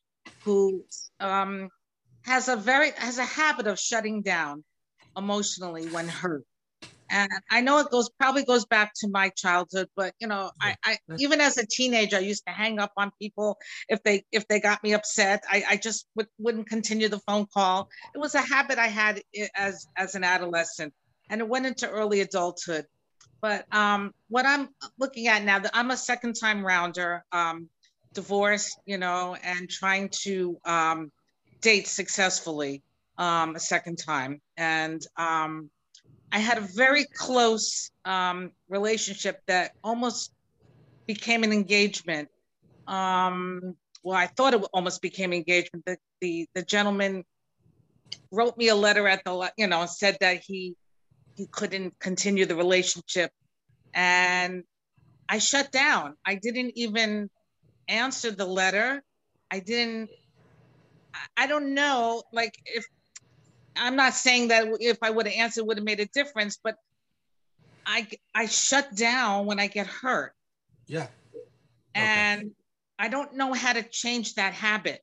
who 0.43 0.83
um, 1.19 1.69
has 2.23 2.47
a 2.47 2.55
very 2.55 2.91
has 2.97 3.19
a 3.19 3.25
habit 3.25 3.67
of 3.67 3.79
shutting 3.79 4.23
down 4.23 4.63
emotionally 5.15 5.87
when 5.87 6.07
hurt 6.07 6.43
and 7.09 7.29
I 7.51 7.61
know 7.61 7.79
it 7.79 7.89
goes 7.89 8.09
probably 8.09 8.43
goes 8.43 8.65
back 8.65 8.93
to 8.97 9.07
my 9.07 9.29
childhood, 9.29 9.87
but 9.95 10.13
you 10.19 10.27
know, 10.27 10.51
I, 10.61 10.75
I 10.83 10.97
even 11.19 11.41
as 11.41 11.57
a 11.57 11.65
teenager, 11.65 12.17
I 12.17 12.21
used 12.21 12.45
to 12.47 12.53
hang 12.53 12.79
up 12.79 12.91
on 12.97 13.11
people 13.21 13.57
if 13.89 14.01
they 14.03 14.23
if 14.31 14.47
they 14.47 14.59
got 14.59 14.83
me 14.83 14.93
upset. 14.93 15.43
I, 15.49 15.63
I 15.69 15.77
just 15.77 16.07
would, 16.15 16.27
wouldn't 16.39 16.67
continue 16.67 17.09
the 17.09 17.19
phone 17.19 17.45
call. 17.53 17.89
It 18.13 18.17
was 18.17 18.35
a 18.35 18.41
habit 18.41 18.79
I 18.79 18.87
had 18.87 19.21
as 19.55 19.87
as 19.95 20.15
an 20.15 20.23
adolescent, 20.23 20.93
and 21.29 21.41
it 21.41 21.47
went 21.47 21.65
into 21.65 21.89
early 21.89 22.21
adulthood. 22.21 22.85
But 23.41 23.65
um, 23.71 24.11
what 24.29 24.45
I'm 24.45 24.69
looking 24.97 25.27
at 25.27 25.43
now, 25.43 25.59
that 25.59 25.71
I'm 25.73 25.91
a 25.91 25.97
second 25.97 26.33
time 26.33 26.65
rounder, 26.65 27.23
um, 27.31 27.69
divorced, 28.13 28.79
you 28.85 28.97
know, 28.97 29.35
and 29.43 29.69
trying 29.69 30.09
to 30.23 30.57
um, 30.65 31.11
date 31.61 31.87
successfully 31.87 32.81
um, 33.17 33.55
a 33.55 33.59
second 33.59 33.97
time, 33.97 34.41
and 34.57 35.05
um, 35.17 35.69
I 36.35 36.39
had 36.39 36.57
a 36.57 36.67
very 36.75 37.05
close 37.05 37.89
um, 38.03 38.51
relationship 38.67 39.39
that 39.47 39.71
almost 39.81 40.33
became 41.07 41.45
an 41.45 41.53
engagement. 41.53 42.27
Um, 42.87 43.77
well, 44.03 44.17
I 44.17 44.27
thought 44.27 44.53
it 44.53 44.61
almost 44.73 45.01
became 45.01 45.31
engagement. 45.31 45.85
The, 45.85 45.97
the 46.19 46.45
the 46.53 46.63
gentleman 46.63 47.23
wrote 48.33 48.57
me 48.57 48.67
a 48.67 48.75
letter 48.75 49.07
at 49.07 49.23
the 49.23 49.49
you 49.57 49.67
know 49.67 49.85
said 49.85 50.17
that 50.19 50.41
he 50.45 50.75
he 51.37 51.47
couldn't 51.47 51.97
continue 52.01 52.45
the 52.45 52.57
relationship, 52.57 53.31
and 53.93 54.65
I 55.29 55.37
shut 55.39 55.71
down. 55.71 56.15
I 56.25 56.35
didn't 56.35 56.73
even 56.75 57.29
answer 57.87 58.31
the 58.31 58.45
letter. 58.45 59.01
I 59.49 59.59
didn't. 59.59 60.09
I 61.37 61.47
don't 61.47 61.73
know, 61.73 62.23
like 62.33 62.55
if 62.65 62.85
I'm 63.77 63.95
not 63.95 64.13
saying 64.13 64.49
that 64.49 64.67
if 64.79 64.97
I 65.01 65.09
would 65.09 65.27
have 65.27 65.35
answered 65.35 65.65
would 65.65 65.77
have 65.77 65.85
made 65.85 65.99
a 65.99 66.05
difference, 66.07 66.57
but 66.61 66.75
I 67.85 68.07
I 68.33 68.45
shut 68.47 68.95
down 68.95 69.45
when 69.45 69.59
I 69.59 69.67
get 69.67 69.87
hurt. 69.87 70.33
Yeah. 70.87 71.07
And 71.93 72.41
okay. 72.41 72.51
I 72.99 73.07
don't 73.09 73.35
know 73.35 73.53
how 73.53 73.73
to 73.73 73.83
change 73.83 74.35
that 74.35 74.53
habit. 74.53 75.01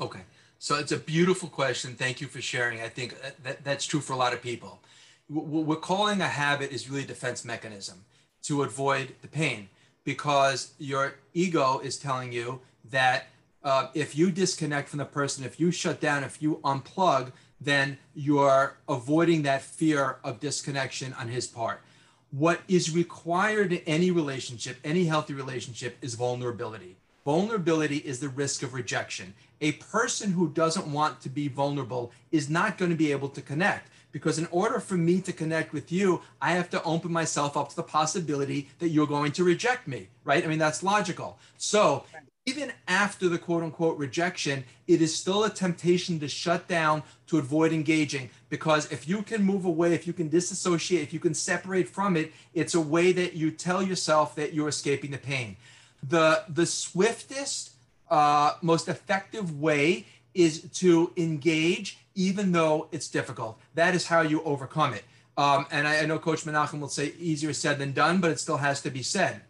Okay. 0.00 0.20
So 0.58 0.76
it's 0.76 0.92
a 0.92 0.98
beautiful 0.98 1.48
question. 1.48 1.94
Thank 1.94 2.20
you 2.20 2.26
for 2.26 2.40
sharing. 2.40 2.80
I 2.80 2.88
think 2.88 3.16
that, 3.42 3.64
that's 3.64 3.86
true 3.86 4.00
for 4.00 4.12
a 4.12 4.16
lot 4.16 4.32
of 4.32 4.42
people. 4.42 4.80
What 5.28 5.64
we're 5.64 5.76
calling 5.76 6.20
a 6.20 6.28
habit 6.28 6.70
is 6.72 6.90
really 6.90 7.04
a 7.04 7.06
defense 7.06 7.44
mechanism 7.44 8.04
to 8.42 8.62
avoid 8.62 9.14
the 9.22 9.28
pain 9.28 9.68
because 10.04 10.72
your 10.78 11.14
ego 11.34 11.80
is 11.82 11.96
telling 11.96 12.32
you 12.32 12.60
that 12.90 13.26
uh, 13.62 13.88
if 13.94 14.16
you 14.16 14.30
disconnect 14.30 14.88
from 14.88 14.98
the 14.98 15.04
person, 15.04 15.44
if 15.44 15.60
you 15.60 15.70
shut 15.70 16.00
down, 16.00 16.24
if 16.24 16.42
you 16.42 16.60
unplug, 16.64 17.32
then 17.60 17.98
you're 18.14 18.76
avoiding 18.88 19.42
that 19.42 19.62
fear 19.62 20.16
of 20.24 20.40
disconnection 20.40 21.12
on 21.14 21.28
his 21.28 21.46
part. 21.46 21.82
What 22.30 22.60
is 22.68 22.94
required 22.94 23.72
in 23.72 23.82
any 23.86 24.10
relationship, 24.10 24.78
any 24.84 25.04
healthy 25.04 25.34
relationship, 25.34 25.96
is 26.00 26.14
vulnerability. 26.14 26.96
Vulnerability 27.24 27.98
is 27.98 28.20
the 28.20 28.28
risk 28.28 28.62
of 28.62 28.72
rejection. 28.72 29.34
A 29.60 29.72
person 29.72 30.32
who 30.32 30.48
doesn't 30.48 30.90
want 30.90 31.20
to 31.20 31.28
be 31.28 31.48
vulnerable 31.48 32.12
is 32.32 32.48
not 32.48 32.78
going 32.78 32.90
to 32.90 32.96
be 32.96 33.12
able 33.12 33.28
to 33.30 33.42
connect 33.42 33.90
because 34.12 34.38
in 34.38 34.48
order 34.50 34.80
for 34.80 34.94
me 34.94 35.20
to 35.20 35.32
connect 35.32 35.72
with 35.72 35.92
you, 35.92 36.22
I 36.40 36.52
have 36.52 36.70
to 36.70 36.82
open 36.82 37.12
myself 37.12 37.56
up 37.56 37.68
to 37.70 37.76
the 37.76 37.82
possibility 37.82 38.68
that 38.78 38.88
you're 38.88 39.06
going 39.06 39.32
to 39.32 39.44
reject 39.44 39.86
me, 39.86 40.08
right? 40.24 40.44
I 40.44 40.46
mean, 40.48 40.58
that's 40.58 40.82
logical. 40.82 41.38
So 41.58 42.04
even 42.46 42.72
after 42.88 43.28
the 43.28 43.38
quote 43.38 43.62
unquote 43.62 43.98
rejection, 43.98 44.64
it 44.88 45.02
is 45.02 45.14
still 45.14 45.44
a 45.44 45.50
temptation 45.50 46.18
to 46.20 46.28
shut 46.28 46.66
down 46.68 47.02
to 47.26 47.38
avoid 47.38 47.72
engaging. 47.72 48.30
Because 48.48 48.90
if 48.90 49.08
you 49.08 49.22
can 49.22 49.42
move 49.42 49.64
away, 49.64 49.94
if 49.94 50.06
you 50.06 50.12
can 50.12 50.28
disassociate, 50.28 51.02
if 51.02 51.12
you 51.12 51.20
can 51.20 51.34
separate 51.34 51.88
from 51.88 52.16
it, 52.16 52.32
it's 52.54 52.74
a 52.74 52.80
way 52.80 53.12
that 53.12 53.34
you 53.34 53.50
tell 53.50 53.82
yourself 53.82 54.34
that 54.36 54.54
you're 54.54 54.68
escaping 54.68 55.10
the 55.10 55.18
pain. 55.18 55.56
The, 56.08 56.44
the 56.48 56.66
swiftest, 56.66 57.72
uh, 58.10 58.54
most 58.62 58.88
effective 58.88 59.60
way 59.60 60.06
is 60.34 60.62
to 60.74 61.12
engage, 61.16 61.98
even 62.14 62.52
though 62.52 62.88
it's 62.90 63.08
difficult. 63.08 63.60
That 63.74 63.94
is 63.94 64.06
how 64.06 64.22
you 64.22 64.42
overcome 64.42 64.94
it. 64.94 65.04
Um, 65.36 65.66
and 65.70 65.86
I, 65.86 66.00
I 66.00 66.06
know 66.06 66.18
Coach 66.18 66.44
Menachem 66.44 66.80
will 66.80 66.88
say 66.88 67.12
easier 67.18 67.52
said 67.52 67.78
than 67.78 67.92
done, 67.92 68.20
but 68.20 68.30
it 68.30 68.40
still 68.40 68.56
has 68.56 68.80
to 68.82 68.90
be 68.90 69.02
said. 69.02 69.42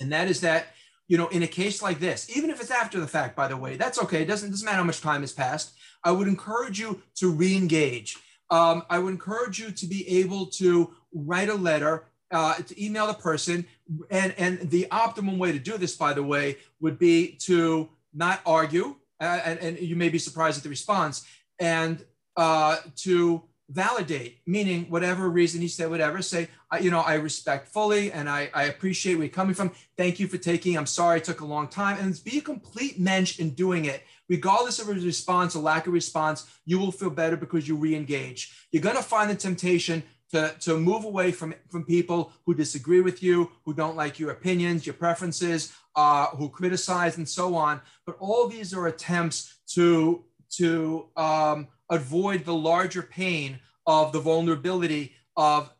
And 0.00 0.12
that 0.12 0.28
is 0.28 0.40
that 0.40 0.68
you 1.08 1.16
know, 1.16 1.28
in 1.28 1.42
a 1.42 1.46
case 1.46 1.82
like 1.82 2.00
this, 2.00 2.36
even 2.36 2.50
if 2.50 2.60
it's 2.60 2.70
after 2.70 2.98
the 3.00 3.06
fact, 3.06 3.36
by 3.36 3.48
the 3.48 3.56
way, 3.56 3.76
that's 3.76 3.98
okay. 3.98 4.22
It 4.22 4.26
doesn't, 4.26 4.50
doesn't 4.50 4.64
matter 4.64 4.78
how 4.78 4.84
much 4.84 5.00
time 5.00 5.20
has 5.20 5.32
passed. 5.32 5.74
I 6.02 6.10
would 6.10 6.28
encourage 6.28 6.78
you 6.78 7.02
to 7.16 7.30
re-engage. 7.30 8.16
Um, 8.50 8.82
I 8.90 8.98
would 8.98 9.12
encourage 9.12 9.58
you 9.58 9.70
to 9.70 9.86
be 9.86 10.08
able 10.20 10.46
to 10.46 10.92
write 11.12 11.48
a 11.48 11.54
letter, 11.54 12.04
uh, 12.30 12.54
to 12.54 12.84
email 12.84 13.06
the 13.06 13.14
person. 13.14 13.66
And, 14.10 14.34
and 14.36 14.70
the 14.70 14.90
optimum 14.90 15.38
way 15.38 15.52
to 15.52 15.58
do 15.58 15.78
this, 15.78 15.96
by 15.96 16.12
the 16.12 16.22
way, 16.22 16.58
would 16.80 16.98
be 16.98 17.36
to 17.42 17.88
not 18.14 18.40
argue, 18.46 18.96
uh, 19.20 19.40
and, 19.44 19.58
and 19.60 19.78
you 19.78 19.96
may 19.96 20.08
be 20.08 20.18
surprised 20.18 20.56
at 20.56 20.62
the 20.62 20.68
response, 20.68 21.24
and 21.58 22.04
uh, 22.36 22.76
to 22.96 23.42
validate, 23.68 24.38
meaning 24.46 24.84
whatever 24.84 25.28
reason 25.28 25.60
he 25.60 25.68
said, 25.68 25.90
whatever, 25.90 26.22
say, 26.22 26.48
you 26.80 26.90
know, 26.90 27.00
I 27.00 27.14
respect 27.14 27.68
fully 27.68 28.12
and 28.12 28.28
I, 28.28 28.50
I 28.54 28.64
appreciate 28.64 29.14
where 29.14 29.24
you're 29.24 29.32
coming 29.32 29.54
from. 29.54 29.72
Thank 29.96 30.20
you 30.20 30.28
for 30.28 30.38
taking. 30.38 30.76
I'm 30.76 30.86
sorry 30.86 31.18
it 31.18 31.24
took 31.24 31.40
a 31.40 31.46
long 31.46 31.68
time. 31.68 31.98
And 31.98 32.18
be 32.24 32.38
a 32.38 32.42
complete 32.42 33.00
mensch 33.00 33.40
in 33.40 33.50
doing 33.50 33.86
it. 33.86 34.02
Regardless 34.28 34.78
of 34.78 34.88
his 34.88 35.04
response 35.04 35.54
or 35.56 35.62
lack 35.62 35.86
of 35.86 35.92
response, 35.92 36.46
you 36.64 36.78
will 36.78 36.92
feel 36.92 37.10
better 37.10 37.36
because 37.36 37.66
you 37.66 37.76
re-engage. 37.76 38.66
You're 38.72 38.82
going 38.82 38.96
to 38.96 39.02
find 39.02 39.30
the 39.30 39.36
temptation 39.36 40.02
to, 40.30 40.54
to 40.60 40.78
move 40.78 41.04
away 41.04 41.30
from, 41.30 41.54
from 41.70 41.84
people 41.84 42.32
who 42.44 42.54
disagree 42.54 43.00
with 43.00 43.22
you, 43.22 43.50
who 43.64 43.74
don't 43.74 43.96
like 43.96 44.18
your 44.18 44.30
opinions, 44.30 44.84
your 44.84 44.94
preferences, 44.94 45.72
uh, 45.94 46.26
who 46.26 46.48
criticize 46.48 47.16
and 47.16 47.28
so 47.28 47.54
on. 47.54 47.80
But 48.04 48.16
all 48.18 48.48
these 48.48 48.74
are 48.74 48.88
attempts 48.88 49.58
to, 49.74 50.24
to 50.50 51.08
um, 51.16 51.68
avoid 51.90 52.44
the 52.44 52.54
larger 52.54 53.02
pain 53.02 53.60
of 53.86 54.12
the 54.12 54.20
vulnerability 54.20 55.14
of 55.36 55.70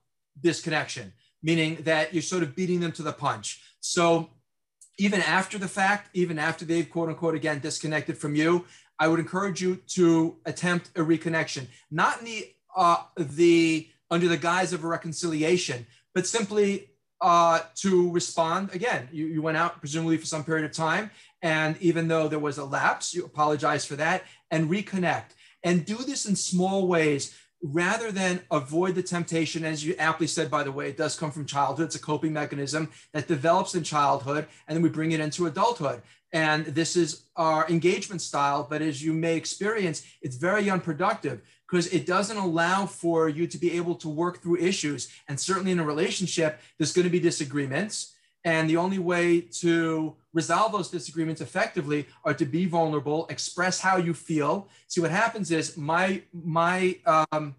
disconnection, 0.41 1.13
meaning 1.43 1.77
that 1.83 2.13
you're 2.13 2.23
sort 2.23 2.43
of 2.43 2.55
beating 2.55 2.81
them 2.81 2.93
to 2.93 3.03
the 3.03 3.13
punch. 3.13 3.61
So 3.81 4.31
even 4.99 5.21
after 5.21 5.59
the 5.59 5.69
fact, 5.69 6.11
even 6.15 6.39
after 6.39 6.65
they've 6.65 6.89
quote 6.89 7.09
unquote 7.09 7.35
again 7.35 7.59
disconnected 7.59 8.17
from 8.17 8.35
you, 8.35 8.65
I 8.99 9.09
would 9.09 9.21
encourage 9.21 9.61
you 9.61 9.77
to 9.89 10.37
attempt 10.47 10.91
a 10.97 11.01
reconnection, 11.01 11.67
not 11.91 12.21
in 12.21 12.25
the 12.25 12.53
uh, 12.77 12.97
the 13.19 13.89
under 14.11 14.29
the 14.29 14.37
guise 14.37 14.73
of 14.73 14.85
a 14.85 14.87
reconciliation, 14.87 15.87
but 16.15 16.27
simply 16.27 16.91
uh, 17.21 17.61
to 17.77 18.11
respond 18.11 18.75
again. 18.75 19.09
You, 19.11 19.27
you 19.27 19.43
went 19.43 19.57
out 19.57 19.81
presumably 19.81 20.17
for 20.17 20.27
some 20.27 20.45
period 20.45 20.65
of 20.65 20.73
time, 20.73 21.11
and 21.43 21.77
even 21.81 22.09
though 22.09 22.29
there 22.29 22.39
was 22.39 22.59
a 22.59 22.65
lapse, 22.65 23.15
you 23.15 23.25
apologize 23.25 23.85
for 23.85 23.97
that 23.97 24.25
and 24.51 24.71
reconnect. 24.71 25.31
And 25.63 25.85
do 25.85 25.97
this 25.97 26.27
in 26.27 26.37
small 26.37 26.87
ways 26.87 27.37
rather 27.63 28.13
than 28.13 28.43
avoid 28.51 28.95
the 28.95 29.03
temptation. 29.03 29.65
As 29.65 29.85
you 29.85 29.95
aptly 29.99 30.27
said, 30.27 30.51
by 30.51 30.63
the 30.63 30.73
way, 30.73 30.89
it 30.89 30.97
does 30.97 31.19
come 31.19 31.31
from 31.31 31.47
childhood. 31.47 31.87
It's 31.87 31.97
a 31.97 32.01
coping 32.01 32.33
mechanism 32.33 32.91
that 33.13 33.29
develops 33.29 33.75
in 33.75 33.83
childhood, 33.83 34.47
and 34.69 34.77
then 34.77 34.83
we 34.83 34.89
bring 34.89 35.13
it 35.13 35.21
into 35.21 35.47
adulthood. 35.47 36.03
And 36.33 36.67
this 36.67 36.97
is 36.97 37.23
our 37.37 37.69
engagement 37.69 38.21
style, 38.21 38.67
but 38.69 38.83
as 38.83 39.03
you 39.03 39.13
may 39.13 39.37
experience, 39.37 40.03
it's 40.21 40.37
very 40.37 40.69
unproductive 40.69 41.41
because 41.69 41.87
it 41.89 42.07
doesn't 42.07 42.37
allow 42.37 42.87
for 42.87 43.29
you 43.29 43.47
to 43.47 43.59
be 43.59 43.73
able 43.73 43.95
to 43.97 44.09
work 44.09 44.43
through 44.43 44.59
issues. 44.59 45.09
And 45.29 45.39
certainly 45.39 45.73
in 45.73 45.81
a 45.81 45.85
relationship, 45.85 46.61
there's 46.79 46.93
going 46.93 47.05
to 47.05 47.11
be 47.11 47.21
disagreements. 47.21 48.16
And 48.47 48.71
the 48.71 48.79
only 48.79 49.01
way 49.01 49.43
to 49.61 50.15
resolve 50.33 50.71
those 50.73 50.89
disagreements 50.89 51.41
effectively 51.41 52.07
are 52.25 52.33
to 52.35 52.47
be 52.47 52.65
vulnerable, 52.65 53.27
express 53.29 53.81
how 53.81 53.97
you 53.97 54.15
feel. 54.15 54.69
See, 54.87 55.03
what 55.03 55.11
happens 55.11 55.51
is 55.51 55.77
my 55.77 56.23
my 56.33 56.97
um, 57.07 57.57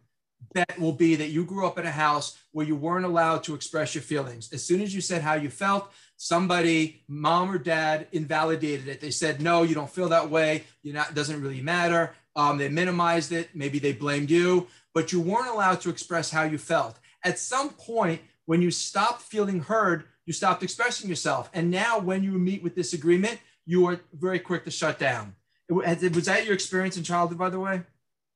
bet 0.53 0.80
will 0.80 0.93
be 0.93 1.15
that 1.15 1.27
you 1.27 1.43
grew 1.43 1.68
up 1.68 1.77
in 1.77 1.85
a 1.85 1.91
house 1.91 2.38
where 2.53 2.65
you 2.65 2.76
weren't 2.76 3.05
allowed 3.05 3.43
to 3.43 3.53
express 3.53 3.93
your 3.95 4.01
feelings. 4.01 4.53
As 4.53 4.64
soon 4.64 4.81
as 4.81 4.95
you 4.95 5.01
said 5.01 5.22
how 5.22 5.34
you 5.34 5.49
felt, 5.49 5.91
somebody, 6.15 7.03
mom 7.07 7.51
or 7.51 7.57
dad, 7.57 8.07
invalidated 8.11 8.88
it. 8.88 9.01
They 9.01 9.11
said, 9.11 9.41
no, 9.41 9.64
you 9.64 9.76
don't 9.76 9.89
feel 9.89 10.09
that 10.09 10.30
way. 10.30 10.64
You're 10.84 10.95
not, 10.95 11.09
it 11.09 11.15
doesn't 11.15 11.41
really 11.41 11.61
matter. 11.61 12.15
Um, 12.35 12.57
they 12.57 12.69
minimized 12.69 13.34
it. 13.34 13.49
Maybe 13.53 13.80
they 13.80 13.93
blamed 13.93 14.30
you, 14.31 14.68
but 14.93 15.11
you 15.11 15.19
weren't 15.19 15.49
allowed 15.49 15.81
to 15.81 15.89
express 15.89 16.31
how 16.31 16.43
you 16.43 16.57
felt. 16.57 16.97
At 17.23 17.39
some 17.39 17.72
point, 17.72 18.22
when 18.45 18.61
you 18.61 18.72
stopped 18.72 19.22
feeling 19.22 19.59
heard, 19.59 20.05
you 20.27 20.33
stopped 20.33 20.61
expressing 20.61 21.09
yourself. 21.09 21.49
And 21.53 21.71
now, 21.71 21.97
when 21.97 22.21
you 22.21 22.33
meet 22.33 22.61
with 22.61 22.75
disagreement, 22.75 23.39
you 23.65 23.87
are 23.87 23.99
very 24.13 24.39
quick 24.39 24.65
to 24.65 24.71
shut 24.71 24.99
down. 24.99 25.33
Was 25.69 26.25
that 26.25 26.45
your 26.45 26.53
experience 26.53 26.97
in 26.97 27.03
childhood, 27.03 27.39
by 27.39 27.49
the 27.49 27.59
way? 27.59 27.81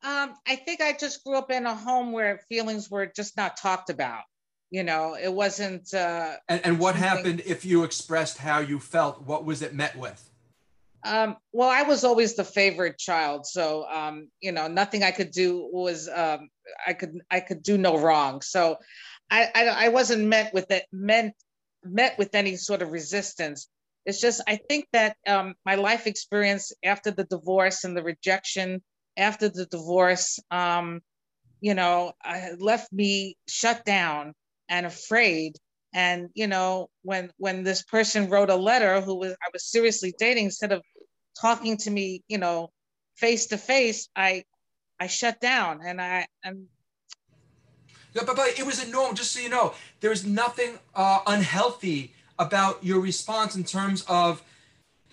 Um, 0.03 0.33
I 0.47 0.55
think 0.55 0.81
I 0.81 0.93
just 0.97 1.23
grew 1.23 1.37
up 1.37 1.51
in 1.51 1.65
a 1.65 1.75
home 1.75 2.11
where 2.13 2.39
feelings 2.49 2.89
were 2.89 3.05
just 3.05 3.37
not 3.37 3.57
talked 3.57 3.89
about. 3.89 4.23
You 4.71 4.83
know, 4.83 5.17
it 5.21 5.31
wasn't. 5.31 5.93
Uh, 5.93 6.37
and, 6.47 6.65
and 6.65 6.79
what 6.79 6.95
happened 6.95 7.43
if 7.45 7.65
you 7.65 7.83
expressed 7.83 8.37
how 8.37 8.59
you 8.59 8.79
felt? 8.79 9.21
What 9.23 9.43
was 9.43 9.61
it 9.61 9.73
met 9.73 9.95
with? 9.97 10.29
Um, 11.03 11.35
well, 11.51 11.69
I 11.69 11.83
was 11.83 12.05
always 12.05 12.35
the 12.35 12.43
favorite 12.45 12.97
child, 12.97 13.45
so 13.45 13.85
um, 13.89 14.29
you 14.39 14.53
know, 14.53 14.67
nothing 14.67 15.03
I 15.03 15.11
could 15.11 15.31
do 15.31 15.67
was 15.71 16.07
um, 16.07 16.47
I 16.87 16.93
could 16.93 17.19
I 17.29 17.41
could 17.41 17.63
do 17.63 17.77
no 17.77 17.97
wrong. 17.97 18.41
So 18.41 18.77
I, 19.29 19.49
I, 19.53 19.67
I 19.67 19.87
wasn't 19.89 20.25
met 20.25 20.53
with 20.53 20.71
it 20.71 20.85
meant 20.91 21.33
met 21.83 22.17
with 22.17 22.35
any 22.35 22.55
sort 22.55 22.81
of 22.81 22.91
resistance. 22.91 23.67
It's 24.05 24.19
just 24.19 24.41
I 24.47 24.55
think 24.55 24.87
that 24.93 25.17
um, 25.27 25.55
my 25.65 25.75
life 25.75 26.07
experience 26.07 26.71
after 26.83 27.11
the 27.11 27.25
divorce 27.25 27.83
and 27.83 27.95
the 27.95 28.03
rejection 28.03 28.81
after 29.17 29.49
the 29.49 29.65
divorce, 29.65 30.39
um, 30.49 31.01
you 31.59 31.73
know, 31.73 32.13
left 32.57 32.91
me 32.91 33.37
shut 33.47 33.85
down 33.85 34.33
and 34.69 34.85
afraid 34.85 35.57
and 35.93 36.29
you 36.33 36.47
know 36.47 36.89
when 37.01 37.29
when 37.37 37.63
this 37.63 37.83
person 37.83 38.29
wrote 38.29 38.49
a 38.49 38.55
letter 38.55 39.01
who 39.01 39.15
was 39.19 39.33
i 39.33 39.49
was 39.51 39.65
seriously 39.65 40.13
dating 40.17 40.45
instead 40.45 40.71
of 40.71 40.81
talking 41.39 41.77
to 41.77 41.91
me, 41.91 42.23
you 42.27 42.37
know, 42.37 42.71
face 43.15 43.47
to 43.47 43.57
face, 43.57 44.09
I 44.15 44.43
I 44.99 45.07
shut 45.07 45.39
down 45.39 45.81
and 45.85 46.01
I 46.01 46.27
and 46.43 46.67
but, 48.13 48.35
but 48.35 48.59
it 48.59 48.65
was 48.65 48.83
a 48.83 48.89
normal, 48.89 49.13
just 49.13 49.31
so 49.31 49.39
you 49.39 49.49
know, 49.49 49.73
there's 49.99 50.25
nothing 50.25 50.79
uh, 50.95 51.19
unhealthy 51.27 52.13
about 52.37 52.83
your 52.83 52.99
response 52.99 53.55
in 53.55 53.63
terms 53.63 54.03
of, 54.07 54.43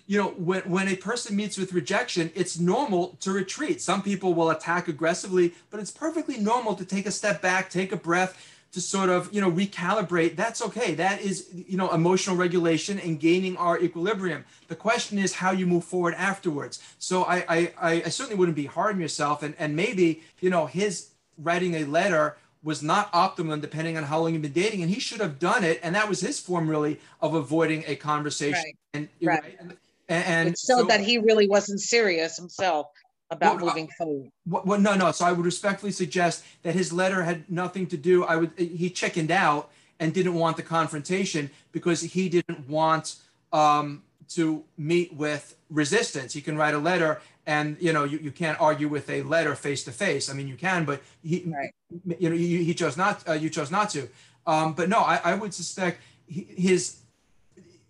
you 0.07 0.17
know, 0.17 0.29
when, 0.29 0.61
when 0.61 0.87
a 0.87 0.95
person 0.95 1.35
meets 1.35 1.57
with 1.57 1.71
rejection, 1.73 2.31
it's 2.33 2.59
normal 2.59 3.17
to 3.21 3.31
retreat. 3.31 3.81
Some 3.81 4.01
people 4.01 4.33
will 4.33 4.49
attack 4.49 4.87
aggressively, 4.87 5.53
but 5.69 5.79
it's 5.79 5.91
perfectly 5.91 6.37
normal 6.37 6.75
to 6.75 6.85
take 6.85 7.05
a 7.05 7.11
step 7.11 7.41
back, 7.41 7.69
take 7.69 7.91
a 7.91 7.97
breath, 7.97 8.55
to 8.71 8.81
sort 8.81 9.09
of 9.09 9.33
you 9.33 9.41
know 9.41 9.51
recalibrate. 9.51 10.35
That's 10.35 10.61
okay. 10.61 10.93
That 10.93 11.21
is 11.21 11.47
you 11.53 11.77
know 11.77 11.91
emotional 11.91 12.35
regulation 12.35 12.99
and 12.99 13.19
gaining 13.19 13.57
our 13.57 13.79
equilibrium. 13.79 14.45
The 14.67 14.75
question 14.75 15.17
is 15.17 15.33
how 15.33 15.51
you 15.51 15.65
move 15.65 15.83
forward 15.83 16.13
afterwards. 16.15 16.79
So 16.99 17.23
i 17.23 17.45
i, 17.49 17.73
I 17.81 18.09
certainly 18.09 18.37
wouldn't 18.37 18.55
be 18.55 18.65
hard 18.65 18.95
on 18.95 19.01
yourself 19.01 19.43
and 19.43 19.55
and 19.57 19.75
maybe 19.75 20.21
you 20.39 20.49
know 20.49 20.67
his 20.67 21.09
writing 21.37 21.75
a 21.75 21.85
letter 21.85 22.37
was 22.63 22.83
not 22.83 23.09
optimum 23.13 23.61
depending 23.61 23.97
on 23.97 24.03
how 24.03 24.19
long 24.19 24.33
you've 24.33 24.41
been 24.41 24.51
dating 24.51 24.81
and 24.81 24.91
he 24.91 24.99
should 24.99 25.21
have 25.21 25.39
done 25.39 25.63
it 25.63 25.79
and 25.81 25.95
that 25.95 26.09
was 26.09 26.19
his 26.19 26.39
form 26.39 26.69
really 26.69 26.99
of 27.21 27.33
avoiding 27.33 27.83
a 27.87 27.95
conversation 27.95 28.53
right. 28.53 28.77
and 28.93 29.09
right. 29.21 29.43
right 29.43 29.77
and, 30.09 30.47
and 30.47 30.57
so, 30.57 30.83
that 30.85 31.01
he 31.01 31.19
really 31.19 31.47
wasn't 31.47 31.79
serious 31.79 32.35
himself 32.35 32.87
about 33.31 33.57
well, 33.57 33.67
moving 33.67 33.87
forward. 33.89 34.31
Well, 34.47 34.79
no, 34.79 34.95
no. 34.95 35.11
So 35.11 35.25
I 35.25 35.31
would 35.31 35.45
respectfully 35.45 35.91
suggest 35.91 36.43
that 36.63 36.73
his 36.73 36.91
letter 36.91 37.23
had 37.23 37.49
nothing 37.49 37.85
to 37.87 37.97
do. 37.97 38.23
I 38.23 38.35
would 38.37 38.51
he 38.57 38.89
chickened 38.89 39.29
out 39.29 39.69
and 39.99 40.13
didn't 40.13 40.33
want 40.33 40.57
the 40.57 40.63
confrontation 40.63 41.51
because 41.71 42.01
he 42.01 42.27
didn't 42.27 42.67
want 42.67 43.17
um, 43.53 44.01
to 44.29 44.63
meet 44.77 45.13
with 45.13 45.55
resistance. 45.69 46.33
He 46.33 46.41
can 46.41 46.57
write 46.57 46.73
a 46.73 46.79
letter, 46.79 47.21
and 47.49 47.77
you 47.79 47.91
know 47.91 48.03
you, 48.03 48.19
you 48.19 48.31
can't 48.31 48.61
argue 48.61 48.87
with 48.87 49.09
a 49.09 49.23
letter 49.23 49.55
face 49.55 49.83
to 49.85 49.91
face. 49.91 50.29
I 50.29 50.33
mean, 50.33 50.47
you 50.47 50.55
can, 50.55 50.85
but 50.85 51.01
he 51.23 51.43
right. 51.47 51.71
you 52.19 52.29
know 52.29 52.35
you, 52.35 52.59
he 52.59 52.73
chose 52.75 52.95
not 52.95 53.27
uh, 53.27 53.33
you 53.33 53.49
chose 53.49 53.71
not 53.71 53.89
to. 53.89 54.07
Um, 54.45 54.73
but 54.73 54.87
no, 54.87 54.99
I, 54.99 55.19
I 55.23 55.33
would 55.33 55.53
suspect 55.53 55.99
his 56.27 56.99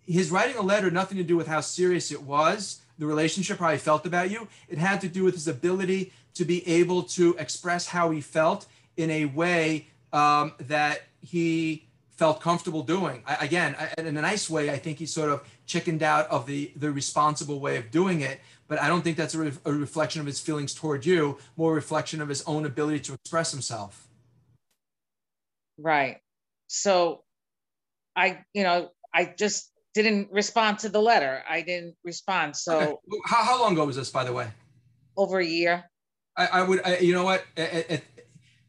his 0.06 0.30
writing 0.30 0.56
a 0.56 0.62
letter 0.62 0.90
nothing 0.90 1.18
to 1.18 1.24
do 1.24 1.36
with 1.36 1.46
how 1.46 1.60
serious 1.60 2.10
it 2.10 2.22
was 2.22 2.80
the 2.98 3.06
relationship, 3.06 3.58
how 3.58 3.70
he 3.70 3.78
felt 3.78 4.06
about 4.06 4.30
you. 4.30 4.48
It 4.68 4.78
had 4.78 5.00
to 5.02 5.08
do 5.08 5.24
with 5.24 5.34
his 5.34 5.48
ability 5.48 6.12
to 6.34 6.44
be 6.44 6.66
able 6.68 7.02
to 7.18 7.34
express 7.38 7.86
how 7.86 8.10
he 8.10 8.20
felt 8.20 8.66
in 8.96 9.10
a 9.10 9.24
way 9.26 9.86
um, 10.12 10.52
that 10.58 11.02
he 11.20 11.86
felt 12.20 12.40
comfortable 12.42 12.82
doing. 12.82 13.22
I, 13.26 13.46
again, 13.46 13.74
I, 13.78 13.98
in 13.98 14.16
a 14.16 14.20
nice 14.20 14.50
way, 14.50 14.70
I 14.70 14.76
think 14.76 14.98
he 14.98 15.06
sort 15.06 15.30
of 15.30 15.42
chickened 15.64 16.02
out 16.02 16.28
of 16.30 16.46
the 16.46 16.70
the 16.76 16.90
responsible 16.90 17.60
way 17.60 17.78
of 17.78 17.90
doing 17.90 18.20
it. 18.20 18.40
But 18.70 18.80
I 18.80 18.86
don't 18.86 19.02
think 19.02 19.16
that's 19.16 19.34
a, 19.34 19.38
re- 19.38 19.52
a 19.64 19.72
reflection 19.72 20.20
of 20.20 20.26
his 20.26 20.40
feelings 20.40 20.72
toward 20.72 21.04
you, 21.04 21.38
more 21.56 21.74
reflection 21.74 22.22
of 22.22 22.28
his 22.28 22.42
own 22.46 22.64
ability 22.64 23.00
to 23.00 23.14
express 23.14 23.50
himself. 23.50 24.06
Right. 25.76 26.18
So, 26.68 27.24
I, 28.14 28.44
you 28.54 28.62
know, 28.62 28.90
I 29.12 29.34
just 29.36 29.72
didn't 29.92 30.30
respond 30.30 30.78
to 30.78 30.88
the 30.88 31.02
letter. 31.02 31.42
I 31.50 31.62
didn't 31.62 31.96
respond. 32.04 32.56
So 32.56 32.78
okay. 32.78 32.96
how, 33.26 33.42
how 33.42 33.60
long 33.60 33.72
ago 33.72 33.84
was 33.86 33.96
this, 33.96 34.08
by 34.08 34.22
the 34.22 34.32
way? 34.32 34.48
Over 35.16 35.40
a 35.40 35.44
year. 35.44 35.90
I, 36.36 36.46
I 36.46 36.62
would, 36.62 36.80
I, 36.86 36.98
you 36.98 37.12
know 37.12 37.24
what? 37.24 37.44
I, 37.58 38.00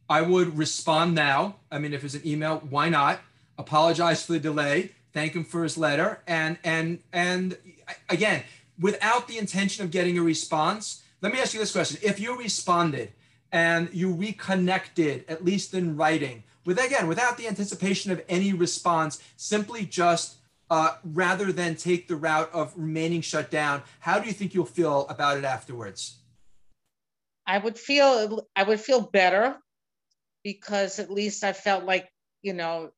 I 0.10 0.24
would 0.24 0.58
respond 0.58 1.14
now. 1.14 1.58
I 1.72 1.78
mean, 1.78 1.94
if 1.94 2.04
it's 2.04 2.16
an 2.16 2.26
email, 2.26 2.64
why 2.70 2.90
not? 2.90 3.20
Apologize 3.58 4.26
for 4.26 4.34
the 4.34 4.40
delay. 4.40 4.94
Thank 5.14 5.34
him 5.34 5.44
for 5.44 5.62
his 5.62 5.78
letter. 5.78 6.22
And 6.26 6.58
and 6.64 7.00
and 7.14 7.58
again, 8.10 8.44
without 8.80 9.28
the 9.28 9.38
intention 9.38 9.84
of 9.84 9.92
getting 9.92 10.18
a 10.18 10.22
response, 10.22 11.04
let 11.22 11.32
me 11.32 11.40
ask 11.40 11.54
you 11.54 11.60
this 11.60 11.72
question: 11.72 12.00
If 12.02 12.20
you 12.20 12.38
responded 12.38 13.14
and 13.52 13.90
you 13.94 14.14
reconnected, 14.14 15.26
at 15.28 15.44
least 15.44 15.74
in 15.74 15.96
writing, 15.96 16.44
with 16.66 16.84
again, 16.84 17.08
without 17.08 17.38
the 17.38 17.48
anticipation 17.48 18.12
of 18.12 18.24
any 18.30 18.54
response, 18.54 19.22
simply 19.36 19.86
just 19.86 20.38
uh, 20.72 20.96
rather 21.04 21.52
than 21.52 21.76
take 21.76 22.08
the 22.08 22.16
route 22.16 22.50
of 22.54 22.74
remaining 22.78 23.20
shut 23.20 23.52
down. 23.52 23.84
How 24.00 24.20
do 24.20 24.28
you 24.28 24.34
think 24.34 24.54
you'll 24.54 24.66
feel 24.66 25.06
about 25.10 25.38
it 25.38 25.44
afterwards? 25.44 26.16
I 27.46 27.58
would 27.58 27.78
feel 27.78 28.48
I 28.56 28.64
would 28.64 28.80
feel 28.80 29.02
better 29.02 29.58
because 30.46 31.00
at 31.00 31.12
least 31.12 31.44
I 31.44 31.52
felt 31.52 31.84
like 31.84 32.10
you 32.42 32.54
know 32.54 32.92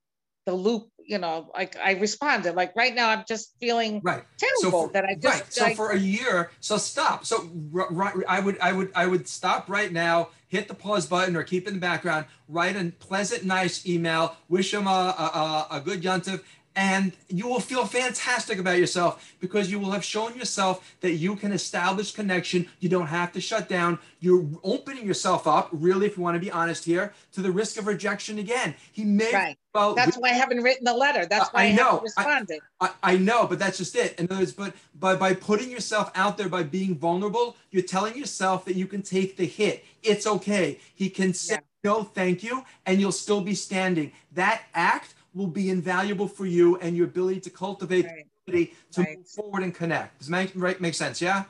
the 0.46 0.54
loop. 0.54 0.90
You 1.06 1.18
know, 1.18 1.50
like 1.54 1.76
I 1.78 1.94
responded. 1.94 2.56
Like 2.56 2.76
right 2.76 2.94
now, 2.94 3.10
I'm 3.10 3.24
just 3.28 3.54
feeling 3.60 4.02
right. 4.04 4.24
terrible 4.38 4.62
so 4.62 4.88
for, 4.88 4.94
that 4.94 5.06
I 5.06 5.16
just 5.16 5.26
right. 5.26 5.54
So 5.54 5.76
for 5.76 5.92
a 5.92 5.98
year, 5.98 6.52
so 6.60 6.78
stop. 6.78 7.26
So 7.26 7.50
right, 7.72 8.16
I 8.28 8.40
would 8.40 8.60
I 8.60 8.72
would 8.72 8.92
I 8.96 9.06
would 9.06 9.28
stop 9.28 9.70
right 9.70 9.92
now. 9.92 10.30
Hit 10.48 10.68
the 10.68 10.76
pause 10.76 11.08
button 11.08 11.36
or 11.36 11.44
keep 11.44 11.68
in 11.68 11.74
the 11.74 11.80
background. 11.80 12.28
Write 12.48 12.76
a 12.76 12.92
pleasant, 13.00 13.44
nice 13.44 13.88
email. 13.88 14.36
Wish 14.50 14.72
him 14.72 14.86
a, 14.86 14.90
a, 14.90 15.78
a 15.78 15.82
good 15.82 16.04
yontif 16.04 16.42
and 16.76 17.12
you 17.28 17.48
will 17.48 17.60
feel 17.60 17.86
fantastic 17.86 18.58
about 18.58 18.80
yourself 18.80 19.36
because 19.40 19.72
you 19.72 19.80
will 19.80 19.92
have 19.92 20.04
shown 20.04 20.36
yourself 20.36 20.96
that 21.02 21.14
you 21.14 21.36
can 21.36 21.52
establish 21.52 22.12
connection. 22.14 22.68
You 22.80 22.90
don't 22.90 23.08
have 23.08 23.32
to 23.34 23.42
shut 23.42 23.70
down. 23.70 24.00
You're 24.20 24.46
opening 24.64 25.06
yourself 25.06 25.46
up, 25.46 25.70
really, 25.72 26.08
if 26.08 26.18
you 26.18 26.24
want 26.24 26.36
to 26.36 26.40
be 26.40 26.50
honest 26.50 26.86
here, 26.86 27.14
to 27.34 27.42
the 27.42 27.52
risk 27.52 27.78
of 27.78 27.86
rejection 27.86 28.40
again. 28.40 28.74
He 28.92 29.04
may 29.04 29.34
right. 29.34 29.58
well. 29.74 29.94
That's 29.94 30.18
why 30.18 30.30
I 30.30 30.34
haven't 30.34 30.64
written 30.64 30.86
the 30.86 30.94
letter. 30.94 31.26
That's 31.26 31.50
why 31.54 31.64
I, 31.64 31.66
I 31.66 31.72
know. 31.74 32.00
responded. 32.00 32.60
I, 32.80 32.90
I, 33.04 33.18
know, 33.18 33.46
but 33.46 33.60
that's 33.60 33.78
just 33.78 33.96
it. 33.96 34.20
In 34.20 34.26
other 34.26 34.40
words, 34.40 34.54
but 34.54 34.74
by 35.00 35.16
by 35.16 35.34
putting 35.34 35.70
yourself 35.70 36.12
out 36.16 36.38
there, 36.38 36.50
by 36.50 36.64
being 36.64 36.96
vulnerable, 36.96 37.56
you're 37.70 37.84
telling 37.84 38.18
yourself 38.18 38.66
that 38.66 38.76
you 38.76 38.88
can 38.88 39.02
take 39.02 39.38
the 39.38 39.46
hit. 39.46 39.86
It's 40.02 40.26
okay. 40.26 40.80
He 40.96 41.10
can 41.10 41.34
say 41.34 41.56
yeah. 41.56 41.92
no, 41.92 42.04
thank 42.04 42.44
you, 42.44 42.64
and 42.86 43.00
you'll 43.00 43.12
still 43.12 43.42
be 43.42 43.56
standing. 43.56 44.12
That 44.32 44.64
act 44.74 45.14
will 45.34 45.48
be 45.48 45.70
invaluable 45.70 46.28
for 46.28 46.46
you 46.46 46.78
and 46.78 46.96
your 46.96 47.08
ability 47.08 47.40
to 47.42 47.50
cultivate 47.50 48.06
Right. 48.06 48.26
the 48.46 48.52
ability 48.52 48.76
to 48.92 49.02
Right. 49.02 49.18
move 49.18 49.28
forward 49.30 49.64
and 49.64 49.74
connect. 49.74 50.20
Does 50.20 50.28
that 50.28 50.32
make, 50.32 50.52
right, 50.56 50.80
make 50.80 50.94
sense? 50.94 51.22
Yeah? 51.22 51.46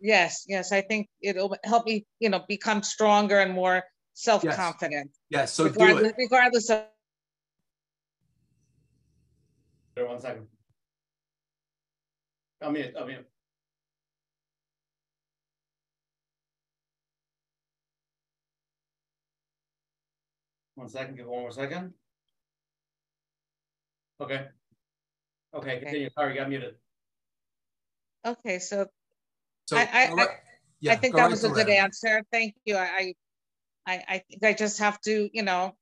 Yes, 0.00 0.44
yes, 0.48 0.70
I 0.72 0.82
think 0.82 1.08
it'll 1.20 1.56
help 1.64 1.86
me, 1.86 2.06
you 2.20 2.28
know, 2.28 2.44
become 2.48 2.82
stronger 2.82 3.40
and 3.40 3.52
more 3.52 3.82
self-confident. 4.12 5.10
Yes, 5.28 5.40
yes. 5.40 5.52
so 5.52 5.64
do 5.64 5.70
regardless, 5.70 6.10
it. 6.10 6.14
regardless 6.18 6.70
of 6.70 6.86
There, 9.94 10.06
one 10.06 10.20
second. 10.20 10.48
I'm 12.60 12.72
mute, 12.72 12.94
I'm 12.98 13.06
mute. 13.06 13.26
One 20.74 20.88
second, 20.88 21.16
give 21.16 21.26
it 21.26 21.30
one 21.30 21.42
more 21.42 21.52
second. 21.52 21.94
Okay. 24.20 24.46
Okay, 25.54 25.78
continue, 25.80 26.10
sorry, 26.10 26.34
you 26.34 26.40
got 26.40 26.48
muted. 26.48 26.74
Okay, 28.26 28.58
so 28.58 28.86
So, 29.66 29.76
I, 29.76 29.80
I, 29.82 30.12
right. 30.14 30.28
I, 30.28 30.36
Yeah, 30.80 30.92
I 30.92 30.96
think 30.96 31.14
that 31.14 31.22
right 31.22 31.30
was 31.30 31.44
a 31.44 31.50
good 31.50 31.68
answer. 31.68 32.22
Thank 32.32 32.54
you. 32.64 32.76
I, 32.76 33.14
I, 33.86 34.04
I 34.08 34.18
think 34.28 34.42
I 34.44 34.52
just 34.54 34.78
have 34.78 35.00
to, 35.02 35.28
you 35.32 35.42
know, 35.42 35.76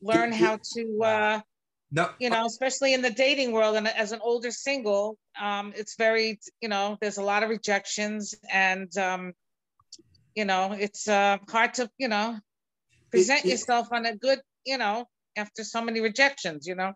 learn 0.00 0.32
how 0.32 0.58
to, 0.74 1.02
uh, 1.04 1.40
No, 1.90 2.10
you 2.18 2.30
know, 2.30 2.44
especially 2.46 2.94
in 2.94 3.02
the 3.02 3.10
dating 3.10 3.52
world 3.52 3.76
and 3.76 3.86
as 3.86 4.12
an 4.12 4.20
older 4.22 4.50
single, 4.50 5.18
um, 5.40 5.72
it's 5.76 5.96
very, 5.96 6.40
you 6.60 6.68
know, 6.68 6.96
there's 7.00 7.18
a 7.18 7.22
lot 7.22 7.42
of 7.42 7.50
rejections 7.50 8.34
and, 8.50 8.96
um, 8.98 9.32
you 10.34 10.44
know, 10.44 10.72
it's, 10.72 11.06
uh, 11.08 11.38
hard 11.48 11.74
to, 11.74 11.90
you 11.98 12.08
know, 12.08 12.38
present 13.10 13.44
it- 13.44 13.50
yourself 13.50 13.88
on 13.92 14.06
a 14.06 14.16
good, 14.16 14.40
you 14.64 14.78
know, 14.78 15.06
after 15.36 15.62
so 15.64 15.80
many 15.82 16.00
rejections, 16.00 16.66
you 16.66 16.74
know? 16.74 16.92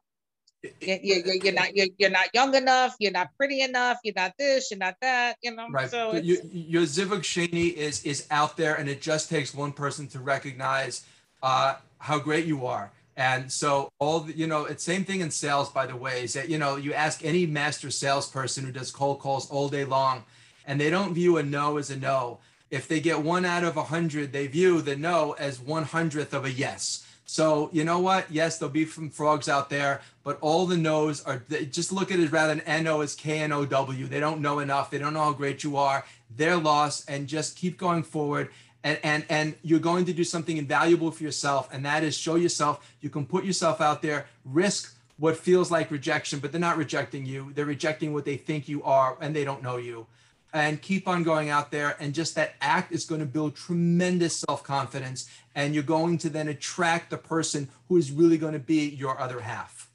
You, 0.63 0.73
you, 0.81 1.23
you- 1.25 1.41
you're 1.45 1.53
not, 1.53 1.77
you're, 1.77 1.87
you're 1.99 2.11
not 2.11 2.29
young 2.35 2.55
enough, 2.55 2.97
you're 2.99 3.13
not 3.13 3.29
pretty 3.37 3.61
enough, 3.61 3.99
you're 4.03 4.15
not 4.17 4.33
this, 4.39 4.71
you're 4.71 4.79
not 4.79 4.97
that, 5.01 5.37
you 5.43 5.55
know? 5.55 5.69
Right. 5.71 5.89
So 5.89 6.15
your, 6.15 6.39
your 6.53 6.83
Zivug 6.83 7.21
Shani 7.21 7.73
is 7.75 8.03
is 8.05 8.27
out 8.31 8.57
there, 8.57 8.75
and 8.75 8.89
it 8.89 9.01
just 9.01 9.29
takes 9.29 9.55
one 9.55 9.73
person 9.73 10.09
to 10.09 10.19
recognize 10.19 11.05
uh, 11.43 11.77
how 11.99 12.19
great 12.19 12.45
you 12.47 12.67
are. 12.67 12.91
And 13.17 13.51
so 13.51 13.91
all 13.99 14.21
the, 14.21 14.37
you 14.37 14.47
know, 14.47 14.65
it's 14.65 14.83
same 14.83 15.05
thing 15.05 15.21
in 15.21 15.31
sales, 15.31 15.69
by 15.71 15.87
the 15.87 15.97
way, 15.97 16.25
is 16.25 16.33
that 16.33 16.49
you 16.49 16.59
know 16.59 16.77
you 16.77 16.93
ask 16.93 17.25
any 17.25 17.47
master 17.47 17.91
salesperson 17.91 18.65
who 18.65 18.73
does 18.73 18.91
cold 18.91 19.21
calls 19.21 19.49
all 19.51 19.69
day 19.69 19.85
long, 19.85 20.25
and 20.67 20.81
they 20.81 20.91
don't 20.91 21.15
view 21.15 21.37
a 21.39 21.43
no 21.43 21.77
as 21.79 21.91
a 21.91 21.97
no. 21.97 22.39
If 22.71 22.87
they 22.89 23.01
get 23.01 23.23
one 23.23 23.45
out 23.45 23.65
of 23.65 23.77
a 23.77 23.85
hundred, 23.85 24.33
they 24.33 24.47
view 24.49 24.83
the 24.83 24.97
no 24.97 25.33
as 25.39 25.61
one 25.61 25.85
hundredth 25.85 26.35
of 26.35 26.45
a 26.45 26.51
yes. 26.51 27.05
So 27.31 27.69
you 27.75 27.85
know 27.85 27.99
what? 27.99 28.25
Yes, 28.31 28.57
there'll 28.57 28.73
be 28.73 28.87
some 28.87 29.11
frogs 29.11 29.51
out 29.51 29.69
there, 29.69 30.01
but 30.25 30.39
all 30.41 30.65
the 30.65 30.79
no's 30.79 31.23
are 31.25 31.43
just 31.71 31.93
look 31.93 32.11
at 32.11 32.19
it 32.19 32.33
rather 32.33 32.55
than 32.55 32.65
N-O 32.65 33.03
as 33.03 33.15
K-N-O-W. 33.15 34.07
They 34.07 34.19
don't 34.19 34.41
know 34.41 34.61
enough. 34.61 34.91
They 34.91 34.97
don't 34.97 35.13
know 35.13 35.25
how 35.25 35.33
great 35.35 35.63
you 35.63 35.77
are. 35.77 36.07
They're 36.35 36.57
lost 36.57 37.11
and 37.11 37.27
just 37.27 37.55
keep 37.55 37.77
going 37.77 38.03
forward. 38.03 38.49
And, 38.83 38.99
and, 39.03 39.27
and 39.29 39.55
you're 39.63 39.79
going 39.79 40.07
to 40.07 40.15
do 40.15 40.25
something 40.25 40.57
invaluable 40.57 41.11
for 41.11 41.23
yourself. 41.23 41.69
And 41.71 41.85
that 41.85 42.03
is 42.03 42.17
show 42.17 42.37
yourself. 42.37 42.95
You 43.03 43.11
can 43.11 43.27
put 43.27 43.45
yourself 43.45 43.83
out 43.83 44.01
there, 44.01 44.27
risk 44.47 44.97
what 45.19 45.37
feels 45.37 45.71
like 45.71 45.91
rejection, 45.91 46.39
but 46.39 46.51
they're 46.51 46.61
not 46.63 46.79
rejecting 46.79 47.27
you. 47.27 47.53
They're 47.55 47.67
rejecting 47.67 48.15
what 48.15 48.25
they 48.25 48.39
think 48.39 48.71
you 48.71 48.83
are 48.85 49.19
and 49.21 49.37
they 49.37 49.45
don't 49.45 49.63
know 49.63 49.77
you 49.77 50.07
and 50.53 50.81
keep 50.81 51.07
on 51.07 51.23
going 51.23 51.51
out 51.51 51.71
there 51.71 51.97
and 52.01 52.15
just 52.15 52.35
that 52.35 52.55
act 52.61 52.93
is 52.93 53.05
going 53.05 53.21
to 53.21 53.27
build 53.27 53.55
tremendous 53.55 54.37
self-confidence 54.37 55.29
and 55.59 55.75
you're 55.75 55.83
going 55.99 56.17
to 56.19 56.31
then 56.31 56.47
attract 56.49 57.11
the 57.11 57.19
person 57.19 57.69
who 57.89 57.97
is 57.97 58.13
really 58.13 58.39
going 58.39 58.53
to 58.53 58.59
be 58.75 58.89
your 58.91 59.21
other 59.21 59.41
half 59.41 59.91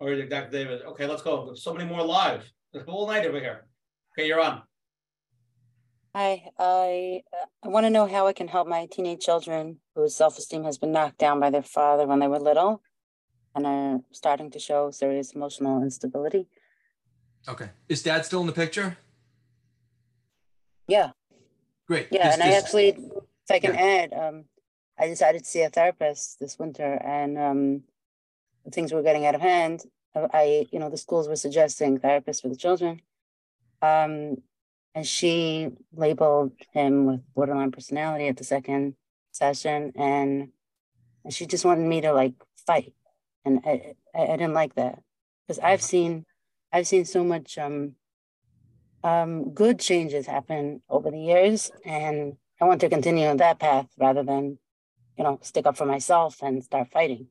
All 0.00 0.08
right, 0.08 0.28
Dr. 0.30 0.50
David, 0.50 0.82
okay, 0.90 1.06
let's 1.06 1.22
go, 1.22 1.44
There's 1.46 1.62
so 1.62 1.74
many 1.74 1.88
more 1.88 2.04
live, 2.04 2.42
there's 2.72 2.86
a 2.86 2.90
whole 2.90 3.06
night 3.08 3.26
over 3.26 3.38
here. 3.40 3.66
Okay, 4.12 4.26
you're 4.28 4.40
on. 4.40 4.62
Hi, 6.14 6.32
I 6.58 7.22
uh, 7.32 7.46
I 7.64 7.68
want 7.68 7.84
to 7.86 7.90
know 7.90 8.06
how 8.06 8.26
I 8.26 8.34
can 8.34 8.48
help 8.48 8.68
my 8.68 8.86
teenage 8.94 9.20
children 9.28 9.78
whose 9.94 10.14
self-esteem 10.14 10.62
has 10.64 10.76
been 10.78 10.92
knocked 10.92 11.18
down 11.18 11.40
by 11.40 11.48
their 11.50 11.62
father 11.62 12.06
when 12.06 12.18
they 12.20 12.28
were 12.28 12.38
little 12.50 12.82
and 13.54 13.66
are 13.66 14.00
starting 14.12 14.50
to 14.50 14.58
show 14.58 14.90
serious 14.90 15.32
emotional 15.32 15.82
instability. 15.82 16.46
okay 17.48 17.70
is 17.88 18.02
dad 18.02 18.24
still 18.26 18.42
in 18.42 18.46
the 18.46 18.52
picture 18.64 18.88
Yeah, 20.86 21.10
great 21.88 22.08
yeah, 22.10 22.24
This- 22.26 22.34
and 22.34 22.42
I 22.42 22.48
this- 22.50 22.62
actually, 22.64 22.88
if 22.88 22.98
I 23.52 23.60
can 23.60 23.74
add, 23.76 24.12
um, 24.12 24.44
I 24.98 25.06
decided 25.08 25.44
to 25.44 25.50
see 25.50 25.62
a 25.62 25.70
therapist 25.70 26.40
this 26.40 26.58
winter, 26.58 26.94
and 27.04 27.38
um, 27.38 27.82
things 28.72 28.92
were 28.92 29.02
getting 29.02 29.26
out 29.26 29.34
of 29.34 29.40
hand. 29.40 29.84
I, 30.14 30.68
you 30.72 30.78
know, 30.78 30.90
the 30.90 30.98
schools 30.98 31.28
were 31.28 31.36
suggesting 31.36 31.98
therapists 31.98 32.42
for 32.42 32.48
the 32.48 32.56
children, 32.56 33.02
um, 33.82 34.38
and 34.94 35.06
she 35.06 35.70
labeled 35.94 36.52
him 36.72 37.06
with 37.06 37.22
borderline 37.34 37.72
personality 37.72 38.28
at 38.28 38.36
the 38.36 38.44
second 38.44 38.96
session, 39.32 39.92
and 39.96 40.50
and 41.24 41.34
she 41.34 41.46
just 41.46 41.64
wanted 41.64 41.86
me 41.86 42.00
to 42.02 42.12
like 42.12 42.34
fight, 42.66 42.94
and 43.44 43.60
I 43.64 43.94
I, 44.14 44.22
I 44.24 44.36
didn't 44.36 44.54
like 44.54 44.74
that 44.76 45.00
because 45.46 45.58
I've 45.60 45.80
Mhm. 45.80 45.84
seen 45.84 46.26
I've 46.72 46.86
seen 46.86 47.04
so 47.06 47.24
much 47.24 47.58
um 47.58 47.96
um 49.04 49.52
good 49.52 49.78
changes 49.80 50.26
happen 50.26 50.82
over 50.88 51.10
the 51.10 51.20
years, 51.20 51.70
and 51.84 52.36
I 52.62 52.64
want 52.64 52.80
to 52.82 52.88
continue 52.88 53.26
on 53.26 53.38
that 53.38 53.58
path 53.58 53.88
rather 53.98 54.22
than 54.22 54.56
you 55.18 55.24
know 55.24 55.40
stick 55.42 55.66
up 55.66 55.76
for 55.76 55.84
myself 55.84 56.40
and 56.42 56.62
start 56.62 56.88
fighting. 56.92 57.26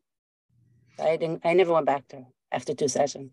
I 0.99 1.15
didn't. 1.15 1.41
I 1.45 1.53
never 1.53 1.71
went 1.73 1.85
back 1.85 2.05
to 2.09 2.25
after 2.51 2.73
two 2.73 2.89
sessions. 2.89 3.31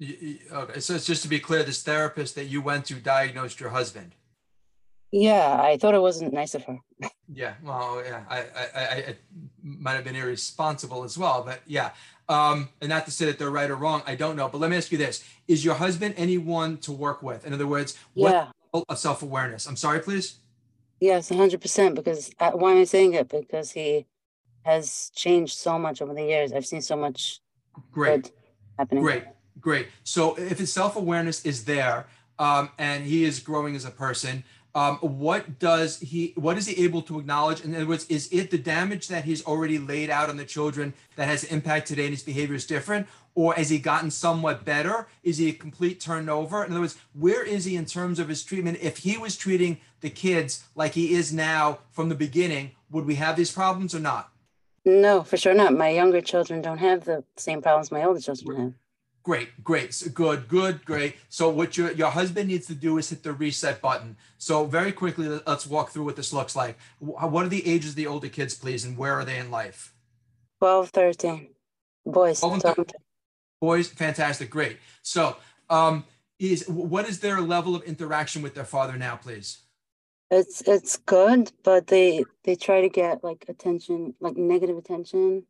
okay 0.00 0.80
so 0.80 0.94
it's 0.94 1.04
just 1.04 1.22
to 1.22 1.28
be 1.28 1.38
clear 1.38 1.62
this 1.62 1.82
therapist 1.82 2.34
that 2.36 2.46
you 2.46 2.62
went 2.62 2.86
to 2.86 2.94
diagnosed 2.94 3.60
your 3.60 3.70
husband 3.70 4.12
Yeah, 5.12 5.60
I 5.60 5.76
thought 5.76 5.94
it 5.94 6.00
wasn't 6.00 6.32
nice 6.32 6.54
of 6.54 6.64
her. 6.64 6.78
yeah 7.28 7.54
well 7.62 8.02
yeah 8.10 8.22
i 8.36 8.38
i 8.60 8.64
i, 8.94 8.96
I 9.10 9.16
might 9.62 9.96
have 9.98 10.04
been 10.04 10.16
irresponsible 10.16 11.04
as 11.04 11.18
well 11.18 11.42
but 11.48 11.60
yeah 11.66 11.90
um 12.36 12.70
and 12.80 12.88
not 12.88 13.04
to 13.04 13.10
say 13.10 13.24
that 13.26 13.38
they're 13.38 13.56
right 13.60 13.70
or 13.74 13.76
wrong 13.76 14.00
i 14.06 14.14
don't 14.22 14.36
know 14.40 14.48
but 14.48 14.58
let 14.62 14.70
me 14.70 14.76
ask 14.78 14.90
you 14.92 14.98
this 14.98 15.22
is 15.46 15.62
your 15.66 15.74
husband 15.84 16.14
anyone 16.16 16.78
to 16.86 16.90
work 17.06 17.22
with 17.22 17.46
in 17.46 17.52
other 17.52 17.66
words 17.66 17.90
what 18.14 18.32
Yeah. 18.32 18.46
level 18.72 18.84
of 18.88 18.98
self-awareness 18.98 19.66
i'm 19.68 19.76
sorry 19.76 20.00
please 20.00 20.26
Yes, 21.00 21.28
hundred 21.28 21.60
percent. 21.60 21.94
Because 21.94 22.30
uh, 22.38 22.52
why 22.52 22.72
am 22.72 22.78
I 22.78 22.84
saying 22.84 23.14
it? 23.14 23.28
Because 23.28 23.72
he 23.72 24.06
has 24.62 25.10
changed 25.14 25.56
so 25.56 25.78
much 25.78 26.02
over 26.02 26.14
the 26.14 26.24
years. 26.24 26.52
I've 26.52 26.66
seen 26.66 26.82
so 26.82 26.96
much 26.96 27.40
great 27.92 28.24
good 28.24 28.32
happening. 28.78 29.02
Great, 29.02 29.24
great. 29.60 29.88
So 30.04 30.34
if 30.36 30.58
his 30.58 30.72
self 30.72 30.96
awareness 30.96 31.44
is 31.44 31.64
there, 31.64 32.06
um, 32.38 32.70
and 32.78 33.04
he 33.04 33.24
is 33.24 33.40
growing 33.40 33.74
as 33.76 33.84
a 33.84 33.90
person, 33.90 34.44
um, 34.74 34.96
what 34.98 35.58
does 35.58 35.98
he? 35.98 36.32
What 36.36 36.58
is 36.58 36.66
he 36.66 36.84
able 36.84 37.02
to 37.02 37.18
acknowledge? 37.18 37.62
In 37.62 37.74
other 37.74 37.86
words, 37.86 38.06
is 38.06 38.28
it 38.30 38.50
the 38.50 38.58
damage 38.58 39.08
that 39.08 39.24
he's 39.24 39.44
already 39.44 39.78
laid 39.78 40.10
out 40.10 40.28
on 40.28 40.36
the 40.36 40.44
children 40.44 40.94
that 41.16 41.26
has 41.26 41.44
impact 41.44 41.88
today, 41.88 42.04
and 42.04 42.10
his 42.10 42.22
behavior 42.22 42.54
is 42.54 42.66
different, 42.66 43.06
or 43.34 43.54
has 43.54 43.70
he 43.70 43.78
gotten 43.78 44.10
somewhat 44.10 44.64
better? 44.64 45.08
Is 45.22 45.38
he 45.38 45.48
a 45.48 45.52
complete 45.52 46.00
turnover? 46.00 46.64
In 46.64 46.72
other 46.72 46.82
words, 46.82 46.98
where 47.14 47.42
is 47.42 47.64
he 47.64 47.76
in 47.76 47.86
terms 47.86 48.18
of 48.18 48.28
his 48.28 48.44
treatment? 48.44 48.78
If 48.80 48.98
he 48.98 49.16
was 49.16 49.36
treating 49.36 49.80
the 50.00 50.10
kids 50.10 50.64
like 50.74 50.94
he 50.94 51.12
is 51.12 51.32
now 51.32 51.78
from 51.90 52.08
the 52.08 52.14
beginning, 52.14 52.72
would 52.90 53.06
we 53.06 53.16
have 53.16 53.36
these 53.36 53.52
problems 53.52 53.94
or 53.94 54.00
not? 54.00 54.32
No, 54.84 55.22
for 55.22 55.36
sure 55.36 55.54
not. 55.54 55.74
My 55.74 55.90
younger 55.90 56.20
children 56.20 56.62
don't 56.62 56.78
have 56.78 57.04
the 57.04 57.24
same 57.36 57.60
problems 57.60 57.90
my 57.92 58.04
older 58.04 58.20
children 58.20 58.56
have. 58.60 58.72
Great, 59.22 59.62
great, 59.62 59.92
so 59.92 60.08
good, 60.08 60.48
good, 60.48 60.84
great. 60.86 61.16
So 61.28 61.50
what 61.50 61.76
your 61.76 61.92
your 61.92 62.10
husband 62.10 62.48
needs 62.48 62.66
to 62.68 62.74
do 62.74 62.96
is 62.96 63.10
hit 63.10 63.22
the 63.22 63.32
reset 63.32 63.82
button. 63.82 64.16
So 64.38 64.64
very 64.64 64.92
quickly, 64.92 65.28
let- 65.28 65.46
let's 65.46 65.66
walk 65.66 65.90
through 65.90 66.04
what 66.04 66.16
this 66.16 66.32
looks 66.32 66.56
like. 66.56 66.78
What 67.00 67.44
are 67.44 67.48
the 67.48 67.66
ages 67.66 67.90
of 67.90 67.96
the 67.96 68.06
older 68.06 68.28
kids, 68.28 68.54
please, 68.54 68.84
and 68.86 68.96
where 68.96 69.12
are 69.14 69.26
they 69.26 69.36
in 69.36 69.50
life? 69.50 69.92
12, 70.60 70.90
13. 70.90 71.48
Boys. 72.06 72.40
12 72.40 72.52
and 72.54 72.62
12 72.62 72.86
Boys, 73.60 73.88
fantastic, 73.88 74.48
great. 74.50 74.78
So, 75.02 75.36
um, 75.68 76.04
is 76.38 76.66
what 76.68 77.08
is 77.08 77.20
their 77.20 77.40
level 77.40 77.74
of 77.74 77.82
interaction 77.82 78.40
with 78.40 78.54
their 78.54 78.64
father 78.64 78.96
now, 78.96 79.16
please? 79.16 79.58
It's 80.30 80.60
it's 80.62 80.96
good, 80.98 81.52
but 81.64 81.86
they 81.86 82.24
they 82.44 82.54
try 82.54 82.82
to 82.82 82.88
get 82.88 83.24
like 83.24 83.46
attention, 83.48 84.14
like 84.20 84.36
negative 84.36 84.76
attention. 84.76 85.44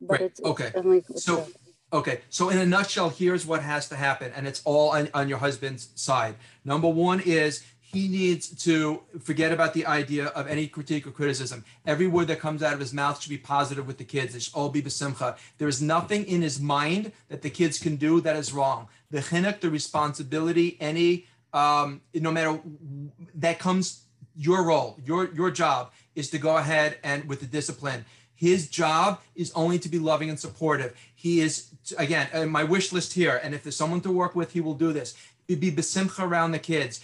But 0.00 0.20
Right, 0.20 0.20
it's, 0.22 0.40
it's 0.40 0.48
okay. 0.48 0.64
definitely 0.66 1.04
it's 1.10 1.24
So, 1.24 1.36
good. 1.44 1.54
okay. 1.92 2.20
So, 2.30 2.48
in 2.50 2.58
a 2.58 2.66
nutshell, 2.66 3.10
here's 3.10 3.44
what 3.44 3.62
has 3.62 3.88
to 3.90 3.96
happen, 3.96 4.32
and 4.34 4.46
it's 4.46 4.62
all 4.64 4.90
on, 4.90 5.08
on 5.12 5.28
your 5.28 5.38
husband's 5.38 5.88
side. 5.96 6.36
Number 6.64 6.88
one 6.88 7.20
is 7.20 7.64
he 7.80 8.06
needs 8.08 8.48
to 8.64 9.02
forget 9.20 9.50
about 9.50 9.72
the 9.74 9.86
idea 9.86 10.26
of 10.26 10.46
any 10.46 10.66
critique 10.68 11.06
or 11.06 11.10
criticism. 11.10 11.64
Every 11.86 12.06
word 12.06 12.28
that 12.28 12.38
comes 12.38 12.62
out 12.62 12.74
of 12.74 12.80
his 12.80 12.92
mouth 12.92 13.20
should 13.20 13.30
be 13.30 13.38
positive 13.38 13.86
with 13.86 13.98
the 13.98 14.04
kids. 14.04 14.34
It 14.34 14.42
should 14.42 14.54
all 14.54 14.68
be 14.68 14.82
besimcha. 14.82 15.36
There 15.58 15.68
is 15.68 15.80
nothing 15.82 16.24
in 16.26 16.42
his 16.42 16.60
mind 16.60 17.12
that 17.28 17.42
the 17.42 17.50
kids 17.50 17.78
can 17.78 17.96
do 17.96 18.20
that 18.20 18.36
is 18.36 18.52
wrong. 18.52 18.88
The 19.10 19.20
chinuch, 19.20 19.60
the 19.60 19.70
responsibility, 19.70 20.76
any, 20.80 21.26
um, 21.52 22.00
no 22.14 22.30
matter 22.30 22.60
that 23.34 23.58
comes 23.58 24.04
your 24.36 24.64
role, 24.64 24.98
your 25.04 25.32
your 25.34 25.50
job 25.50 25.92
is 26.14 26.30
to 26.30 26.38
go 26.38 26.56
ahead 26.56 26.98
and 27.02 27.28
with 27.28 27.40
the 27.40 27.46
discipline 27.46 28.04
His 28.38 28.68
job 28.68 29.20
is 29.34 29.50
only 29.56 29.80
to 29.80 29.88
be 29.88 29.98
loving 29.98 30.30
and 30.30 30.38
supportive. 30.38 30.94
He 31.12 31.40
is, 31.40 31.70
again, 31.98 32.28
uh, 32.32 32.46
my 32.46 32.62
wish 32.62 32.92
list 32.92 33.14
here. 33.14 33.40
And 33.42 33.52
if 33.52 33.64
there's 33.64 33.74
someone 33.74 34.00
to 34.02 34.12
work 34.12 34.36
with, 34.36 34.52
he 34.52 34.60
will 34.60 34.74
do 34.74 34.92
this. 34.92 35.16
He'd 35.48 35.58
be 35.58 35.72
besimcha 35.72 36.22
around 36.22 36.52
the 36.52 36.60
kids, 36.60 37.00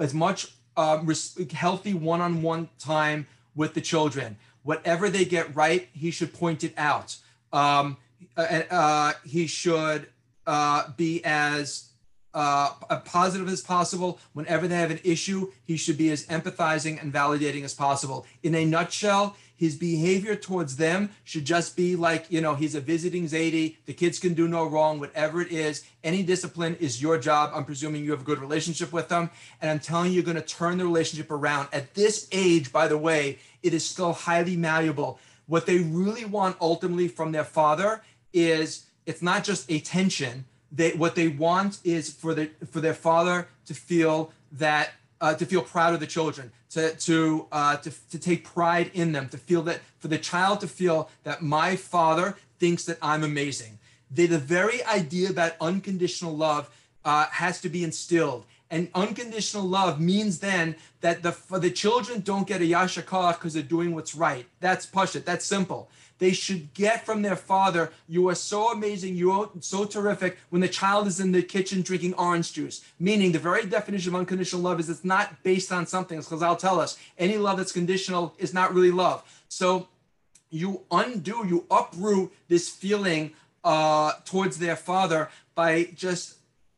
as 0.00 0.12
much 0.12 0.48
res- 0.76 1.38
healthy 1.52 1.94
one-on-one 1.94 2.68
time 2.80 3.28
with 3.54 3.74
the 3.74 3.80
children. 3.80 4.38
Whatever 4.64 5.08
they 5.08 5.24
get 5.24 5.54
right, 5.54 5.88
he 5.92 6.10
should 6.10 6.34
point 6.34 6.64
it 6.64 6.74
out. 6.76 7.14
Um, 7.52 7.96
uh, 8.36 8.62
uh, 8.68 9.12
he 9.24 9.46
should 9.46 10.08
uh, 10.48 10.90
be 10.96 11.22
as 11.24 11.91
uh, 12.34 12.70
positive 13.04 13.48
as 13.48 13.60
possible. 13.60 14.18
Whenever 14.32 14.66
they 14.68 14.76
have 14.76 14.90
an 14.90 15.00
issue, 15.04 15.50
he 15.64 15.76
should 15.76 15.98
be 15.98 16.10
as 16.10 16.26
empathizing 16.26 17.00
and 17.00 17.12
validating 17.12 17.64
as 17.64 17.74
possible. 17.74 18.26
In 18.42 18.54
a 18.54 18.64
nutshell, 18.64 19.36
his 19.62 19.76
behavior 19.76 20.34
towards 20.34 20.74
them 20.74 21.10
should 21.22 21.44
just 21.44 21.76
be 21.76 21.94
like, 21.94 22.26
you 22.30 22.40
know, 22.40 22.56
he's 22.56 22.74
a 22.74 22.80
visiting 22.80 23.26
Zaidi. 23.26 23.76
The 23.86 23.92
kids 23.92 24.18
can 24.18 24.34
do 24.34 24.48
no 24.48 24.66
wrong, 24.66 24.98
whatever 24.98 25.40
it 25.40 25.52
is. 25.52 25.84
Any 26.02 26.24
discipline 26.24 26.74
is 26.80 27.00
your 27.00 27.16
job. 27.16 27.52
I'm 27.54 27.64
presuming 27.64 28.04
you 28.04 28.10
have 28.10 28.22
a 28.22 28.24
good 28.24 28.40
relationship 28.40 28.92
with 28.92 29.08
them. 29.08 29.30
And 29.60 29.70
I'm 29.70 29.78
telling 29.78 30.08
you, 30.08 30.14
you're 30.14 30.24
going 30.24 30.34
to 30.34 30.42
turn 30.42 30.78
the 30.78 30.84
relationship 30.84 31.30
around. 31.30 31.68
At 31.72 31.94
this 31.94 32.28
age, 32.32 32.72
by 32.72 32.88
the 32.88 32.98
way, 32.98 33.38
it 33.62 33.72
is 33.72 33.88
still 33.88 34.12
highly 34.12 34.56
malleable. 34.56 35.20
What 35.46 35.66
they 35.66 35.78
really 35.78 36.24
want 36.24 36.56
ultimately 36.60 37.06
from 37.06 37.30
their 37.30 37.44
father 37.44 38.02
is 38.32 38.86
it's 39.06 39.22
not 39.22 39.44
just 39.44 39.70
a 39.70 39.78
tension. 39.78 40.44
They 40.74 40.92
what 40.92 41.14
they 41.14 41.28
want 41.28 41.78
is 41.84 42.10
for 42.10 42.34
the 42.34 42.50
for 42.70 42.80
their 42.80 42.94
father 42.94 43.48
to 43.66 43.74
feel 43.74 44.32
that 44.52 44.92
uh, 45.20 45.34
to 45.34 45.46
feel 45.46 45.62
proud 45.62 45.94
of 45.94 46.00
the 46.00 46.06
children, 46.06 46.50
to 46.70 46.94
to, 46.96 47.46
uh, 47.52 47.76
to 47.76 47.90
to 48.10 48.18
take 48.18 48.44
pride 48.44 48.90
in 48.94 49.12
them, 49.12 49.28
to 49.28 49.38
feel 49.38 49.62
that 49.62 49.80
for 49.98 50.08
the 50.08 50.18
child 50.18 50.60
to 50.60 50.68
feel 50.68 51.10
that 51.24 51.42
my 51.42 51.76
father 51.76 52.36
thinks 52.58 52.84
that 52.84 52.98
I'm 53.02 53.22
amazing. 53.22 53.78
They, 54.10 54.26
the 54.26 54.38
very 54.38 54.84
idea 54.84 55.30
about 55.30 55.52
unconditional 55.60 56.36
love 56.36 56.70
uh, 57.04 57.26
has 57.30 57.60
to 57.62 57.68
be 57.68 57.84
instilled. 57.84 58.44
And 58.70 58.88
unconditional 58.94 59.64
love 59.64 60.00
means 60.00 60.38
then 60.38 60.76
that 61.02 61.22
the 61.22 61.36
the 61.58 61.70
children 61.70 62.20
don't 62.20 62.46
get 62.46 62.62
a 62.62 62.64
yasher 62.64 63.02
koach 63.02 63.34
because 63.34 63.52
they're 63.54 63.62
doing 63.62 63.94
what's 63.94 64.14
right. 64.14 64.46
That's 64.60 64.86
push 64.86 65.14
it. 65.14 65.26
That's 65.26 65.44
simple 65.44 65.90
they 66.22 66.32
should 66.32 66.72
get 66.72 67.04
from 67.04 67.22
their 67.22 67.34
father, 67.34 67.90
You 68.06 68.28
are 68.28 68.36
so 68.36 68.70
amazing, 68.70 69.16
you 69.16 69.32
are 69.32 69.50
so 69.58 69.84
terrific, 69.84 70.38
when 70.50 70.62
the 70.62 70.68
child 70.68 71.08
is 71.08 71.18
in 71.18 71.32
the 71.32 71.42
kitchen 71.42 71.82
drinking 71.82 72.14
orange 72.14 72.52
juice. 72.52 72.84
Meaning, 73.00 73.32
the 73.32 73.40
very 73.40 73.66
definition 73.66 74.14
of 74.14 74.20
unconditional 74.20 74.62
love 74.62 74.78
is 74.78 74.88
it's 74.88 75.04
not 75.04 75.42
based 75.42 75.72
on 75.72 75.84
something, 75.84 76.16
as 76.16 76.28
Chazal 76.28 76.56
tell 76.56 76.78
us. 76.78 76.96
Any 77.18 77.38
love 77.38 77.56
that's 77.56 77.72
conditional 77.72 78.34
is 78.38 78.54
not 78.54 78.72
really 78.72 78.92
love. 78.92 79.24
So 79.48 79.88
you 80.48 80.82
undo, 80.92 81.44
you 81.44 81.66
uproot 81.68 82.32
this 82.46 82.68
feeling 82.68 83.32
uh, 83.64 84.12
towards 84.24 84.58
their 84.58 84.76
father 84.76 85.28
by 85.56 85.88
just 85.96 86.36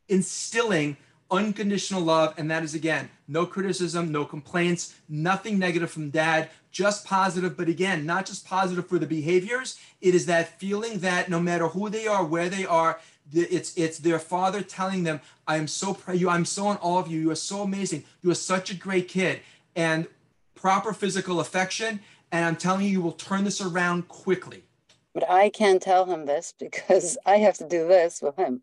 instilling 0.09 0.97
unconditional 1.31 2.01
love. 2.01 2.33
And 2.39 2.51
that 2.51 2.63
is, 2.63 2.75
again, 2.75 3.11
no 3.29 3.45
criticism, 3.45 4.11
no 4.11 4.25
complaints, 4.25 4.95
nothing 5.07 5.59
negative 5.59 5.91
from 5.91 6.09
dad, 6.09 6.49
just 6.75 7.07
positive. 7.07 7.57
But 7.57 7.69
again, 7.69 8.05
not 8.05 8.27
just 8.27 8.47
positive 8.47 8.87
for 8.87 8.99
the 8.99 9.07
behaviors. 9.07 9.79
It 10.03 10.15
is 10.15 10.27
that 10.27 10.59
feeling 10.59 10.99
that 10.99 11.31
no 11.31 11.41
matter 11.41 11.69
who 11.69 11.89
they 11.89 12.07
are, 12.07 12.25
where 12.25 12.51
they 12.51 12.67
are, 12.67 13.01
it's 13.33 13.75
it's 13.79 13.99
their 13.99 14.19
father 14.19 14.61
telling 14.61 15.05
them, 15.05 15.23
"I 15.47 15.57
am 15.57 15.69
so 15.69 15.95
proud 15.95 16.17
of 16.17 16.21
you. 16.21 16.29
I'm 16.29 16.45
so 16.45 16.71
in 16.71 16.77
awe 16.79 16.99
of 16.99 17.09
you. 17.09 17.19
You 17.21 17.31
are 17.31 17.37
so 17.37 17.63
amazing. 17.63 18.05
You 18.21 18.31
are 18.31 18.35
such 18.35 18.71
a 18.71 18.75
great 18.75 19.09
kid." 19.09 19.41
And 19.75 20.09
proper 20.55 20.93
physical 20.93 21.41
affection. 21.41 22.01
And 22.31 22.45
I'm 22.45 22.57
telling 22.57 22.85
you, 22.85 22.91
you 22.91 23.01
will 23.01 23.13
turn 23.13 23.45
this 23.45 23.61
around 23.61 24.09
quickly. 24.09 24.65
But 25.13 25.31
I 25.31 25.49
can't 25.49 25.81
tell 25.81 26.07
him 26.07 26.27
this 26.27 26.53
because 26.59 27.17
I 27.27 27.37
have 27.37 27.57
to 27.59 27.69
do 27.69 27.87
this 27.87 28.21
with 28.21 28.37
him. 28.37 28.63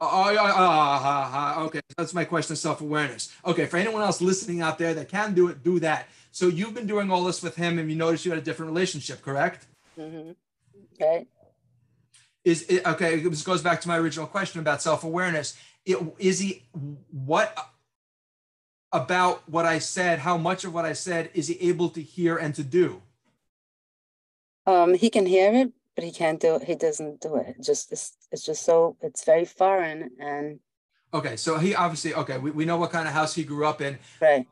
Oh, 0.00 0.08
oh, 0.08 0.36
oh, 0.38 1.54
oh, 1.56 1.64
okay. 1.64 1.80
That's 1.96 2.14
my 2.14 2.24
question 2.24 2.52
of 2.52 2.58
self 2.58 2.80
awareness. 2.80 3.34
Okay, 3.44 3.66
for 3.66 3.78
anyone 3.78 4.02
else 4.02 4.20
listening 4.20 4.60
out 4.60 4.78
there 4.78 4.94
that 4.94 5.08
can 5.08 5.34
do 5.34 5.48
it, 5.48 5.64
do 5.64 5.80
that. 5.80 6.06
So 6.38 6.46
you've 6.46 6.72
been 6.72 6.86
doing 6.86 7.10
all 7.10 7.24
this 7.24 7.42
with 7.42 7.56
him, 7.56 7.80
and 7.80 7.90
you 7.90 7.96
noticed 7.96 8.24
you 8.24 8.30
had 8.30 8.38
a 8.38 8.44
different 8.44 8.70
relationship, 8.70 9.22
correct? 9.22 9.66
Mm-hmm. 9.98 10.30
Okay. 10.94 11.26
Is 12.44 12.62
it 12.68 12.86
okay? 12.86 13.18
This 13.18 13.42
goes 13.42 13.60
back 13.60 13.80
to 13.80 13.88
my 13.88 13.98
original 13.98 14.28
question 14.28 14.60
about 14.60 14.80
self 14.80 15.02
awareness. 15.02 15.56
Is 15.84 16.38
he 16.38 16.62
what 17.10 17.58
about 18.92 19.48
what 19.48 19.66
I 19.66 19.80
said? 19.80 20.20
How 20.20 20.36
much 20.36 20.64
of 20.64 20.72
what 20.72 20.84
I 20.84 20.92
said 20.92 21.30
is 21.34 21.48
he 21.48 21.58
able 21.70 21.88
to 21.90 22.00
hear 22.00 22.36
and 22.36 22.54
to 22.54 22.62
do? 22.62 23.02
Um, 24.64 24.94
he 24.94 25.10
can 25.10 25.26
hear 25.26 25.52
it, 25.52 25.72
but 25.96 26.04
he 26.04 26.12
can't 26.12 26.38
do 26.38 26.54
it. 26.54 26.62
He 26.62 26.76
doesn't 26.76 27.20
do 27.20 27.34
it. 27.34 27.56
just 27.60 27.90
it's, 27.90 28.12
it's 28.30 28.44
just 28.46 28.64
so 28.64 28.96
it's 29.02 29.24
very 29.24 29.44
foreign 29.44 30.12
and. 30.20 30.60
Okay, 31.12 31.34
so 31.36 31.58
he 31.58 31.74
obviously 31.74 32.14
okay. 32.14 32.38
We, 32.38 32.52
we 32.52 32.64
know 32.64 32.76
what 32.76 32.92
kind 32.92 33.08
of 33.08 33.14
house 33.14 33.34
he 33.34 33.42
grew 33.42 33.66
up 33.66 33.80
in. 33.80 33.98
Right. 34.20 34.46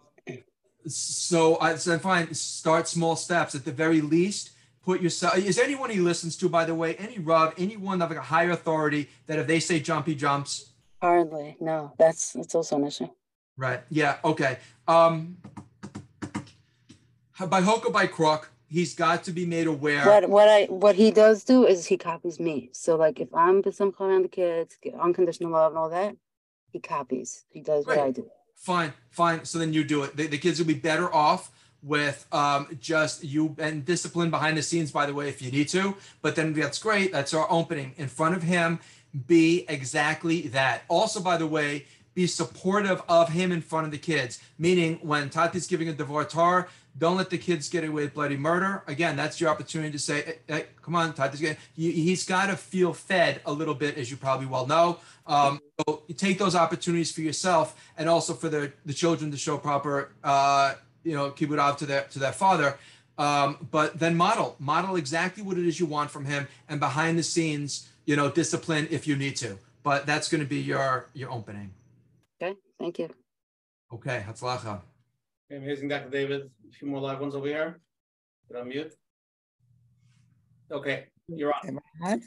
So 0.87 1.59
I 1.61 1.77
said, 1.77 2.01
fine. 2.01 2.33
Start 2.35 2.89
small 2.89 3.17
steps. 3.17 3.55
At 3.55 3.65
the 3.65 3.73
very 3.73 4.01
least, 4.01 4.51
put 4.85 5.01
yourself. 5.01 5.37
Is 5.37 5.59
anyone 5.59 5.91
he 5.91 5.99
listens 5.99 6.37
to, 6.39 6.49
by 6.49 6.65
the 6.65 6.75
way, 6.75 6.95
any 6.97 7.19
Rav, 7.19 7.55
anyone 7.59 8.01
of 8.01 8.11
like 8.11 8.19
a 8.19 8.23
higher 8.23 8.51
authority 8.51 9.11
that 9.27 9.39
if 9.39 9.47
they 9.47 9.61
say 9.61 9.81
jump, 9.81 10.07
he 10.07 10.15
jumps? 10.15 10.71
Hardly. 11.03 11.57
No, 11.61 11.93
that's 11.99 12.33
that's 12.33 12.55
also 12.55 12.77
an 12.77 12.87
issue. 12.87 13.09
Right. 13.57 13.81
Yeah. 13.91 14.17
Okay. 14.25 14.59
Um. 14.87 15.39
By 17.49 17.61
hook 17.61 17.85
or 17.85 17.93
by 17.93 18.07
crook, 18.07 18.51
he's 18.69 18.95
got 18.95 19.25
to 19.25 19.33
be 19.33 19.45
made 19.45 19.67
aware. 19.67 20.07
What 20.07 20.29
what 20.29 20.49
I 20.49 20.65
what 20.67 20.95
he 20.97 21.11
does 21.11 21.45
do 21.45 21.67
is 21.67 21.87
he 21.87 21.97
copies 21.99 22.41
me. 22.41 22.71
So 22.73 22.97
like 22.97 23.21
if 23.21 23.35
I'm 23.35 23.63
some 23.73 23.93
around 24.01 24.23
the 24.23 24.29
kids, 24.29 24.79
get 24.81 24.95
unconditional 24.95 25.51
love 25.51 25.73
and 25.73 25.79
all 25.79 25.91
that, 25.91 26.17
he 26.71 26.79
copies. 26.79 27.45
He 27.51 27.61
does 27.61 27.85
Great. 27.85 27.99
what 27.99 28.07
I 28.07 28.11
do. 28.11 28.31
Fine, 28.57 28.93
fine. 29.11 29.45
So 29.45 29.59
then 29.59 29.73
you 29.73 29.85
do 29.85 30.03
it. 30.03 30.17
The, 30.17 30.27
the 30.27 30.39
kids 30.39 30.59
will 30.59 30.67
be 30.67 30.75
better 30.75 31.13
off 31.15 31.53
with 31.83 32.27
um, 32.33 32.67
just 32.81 33.23
you 33.23 33.55
and 33.59 33.85
discipline 33.85 34.31
behind 34.31 34.57
the 34.57 34.63
scenes, 34.63 34.91
by 34.91 35.07
the 35.07 35.15
way, 35.15 35.29
if 35.29 35.41
you 35.41 35.53
need 35.53 35.69
to. 35.69 35.95
But 36.21 36.35
then 36.35 36.53
that's 36.53 36.79
great. 36.81 37.13
That's 37.13 37.33
our 37.33 37.47
opening 37.49 37.95
in 37.97 38.09
front 38.09 38.35
of 38.35 38.43
him. 38.43 38.81
Be 39.27 39.65
exactly 39.69 40.49
that. 40.49 40.83
Also, 40.89 41.21
by 41.21 41.37
the 41.37 41.47
way, 41.47 41.87
be 42.15 42.27
supportive 42.27 43.03
of 43.09 43.29
him 43.29 43.53
in 43.53 43.61
front 43.61 43.87
of 43.87 43.93
the 43.93 43.99
kids. 43.99 44.41
Meaning, 44.59 44.99
when 45.03 45.31
Tati's 45.31 45.67
giving 45.67 45.89
a 45.89 45.93
devar 45.93 46.25
Torah, 46.25 46.67
don't 46.99 47.17
let 47.17 47.31
the 47.31 47.39
kids 47.39 47.69
get 47.69 47.85
away 47.85 48.05
with 48.05 48.15
bloody 48.15 48.37
murder. 48.37 48.83
Again, 48.87 49.17
that's 49.17 49.41
your 49.41 49.51
opportunity 49.51 49.93
to 49.93 49.99
say, 49.99 50.23
hey, 50.23 50.39
hey, 50.49 50.67
"Come 50.83 50.95
on, 50.95 51.13
getting." 51.13 51.57
He's 51.75 52.25
got 52.25 52.47
to 52.47 52.57
feel 52.57 52.93
fed 52.93 53.41
a 53.45 53.53
little 53.53 53.75
bit, 53.75 53.99
as 53.99 54.11
you 54.11 54.17
probably 54.17 54.47
well 54.47 54.67
know. 54.67 54.99
Um, 55.27 55.61
so 55.81 56.03
you 56.07 56.15
take 56.15 56.39
those 56.39 56.55
opportunities 56.55 57.13
for 57.13 57.21
yourself, 57.21 57.75
and 57.99 58.09
also 58.09 58.33
for 58.35 58.49
the 58.49 58.73
the 58.87 58.95
children 58.95 59.31
to 59.31 59.37
show 59.37 59.59
proper, 59.59 60.13
uh, 60.25 60.75
you 61.05 61.15
know, 61.15 61.31
kibbud 61.31 61.77
to 61.79 61.87
their 61.87 62.03
to 62.05 62.19
their 62.19 62.33
father. 62.33 62.79
Um, 63.19 63.69
but 63.71 63.99
then 63.99 64.17
model 64.17 64.57
model 64.59 64.97
exactly 64.97 65.43
what 65.43 65.59
it 65.59 65.67
is 65.67 65.79
you 65.79 65.87
want 65.87 66.11
from 66.11 66.25
him, 66.25 66.49
and 66.69 66.81
behind 66.81 67.19
the 67.19 67.23
scenes, 67.23 67.89
you 68.07 68.17
know, 68.17 68.31
discipline 68.31 68.89
if 68.91 69.07
you 69.07 69.17
need 69.17 69.37
to. 69.37 69.59
But 69.83 70.07
that's 70.07 70.29
going 70.29 70.43
to 70.43 70.49
be 70.49 70.61
your 70.61 71.09
your 71.13 71.31
opening. 71.31 71.73
Okay, 72.41 72.57
thank 72.79 72.99
you. 72.99 73.11
Okay, 73.93 74.25
Hatzlacha. 74.27 74.81
Amazing, 75.51 75.89
Dr. 75.89 76.11
David. 76.11 76.51
A 76.69 76.73
few 76.73 76.89
more 76.89 77.01
live 77.01 77.21
ones 77.21 77.35
over 77.35 77.47
here. 77.47 77.81
Put 78.49 78.59
on 78.59 78.69
mute. 78.69 78.93
Okay, 80.73 81.07
you're 81.29 81.53
on. 81.53 81.69
Am 81.69 81.79
I 82.03 82.13
on? 82.13 82.23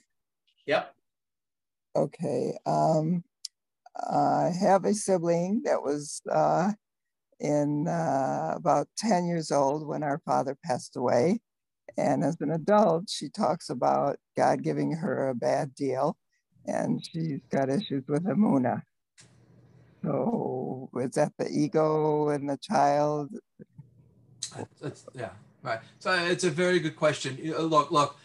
Yep. 0.65 0.95
Okay. 1.97 2.57
Um, 2.65 3.23
I 3.95 4.51
have 4.57 4.85
a 4.85 4.93
sibling 4.93 5.63
that 5.65 5.81
was 5.83 6.21
uh, 6.31 6.71
in 7.41 7.87
uh, 7.89 8.53
about 8.55 8.87
10 8.97 9.25
years 9.25 9.51
old 9.51 9.85
when 9.85 10.03
our 10.03 10.21
father 10.25 10.57
passed 10.63 10.95
away. 10.95 11.41
And 11.97 12.23
as 12.23 12.37
an 12.39 12.51
adult, 12.51 13.09
she 13.09 13.27
talks 13.27 13.69
about 13.69 14.17
God 14.37 14.63
giving 14.63 14.93
her 14.93 15.29
a 15.29 15.35
bad 15.35 15.75
deal, 15.75 16.15
and 16.65 17.05
she's 17.05 17.41
got 17.51 17.69
issues 17.69 18.05
with 18.07 18.23
Amuna. 18.23 18.83
So 20.03 20.89
is 20.95 21.11
that 21.11 21.34
the 21.38 21.49
ego 21.49 22.30
and 22.30 22.49
the 22.49 22.57
child? 22.57 23.35
It's, 24.81 25.05
yeah, 25.13 25.30
right. 25.61 25.80
So 25.99 26.13
it's 26.13 26.43
a 26.43 26.49
very 26.49 26.80
good 26.80 26.95
question. 26.95 27.38
Look, 27.43 27.91
look, 27.91 28.17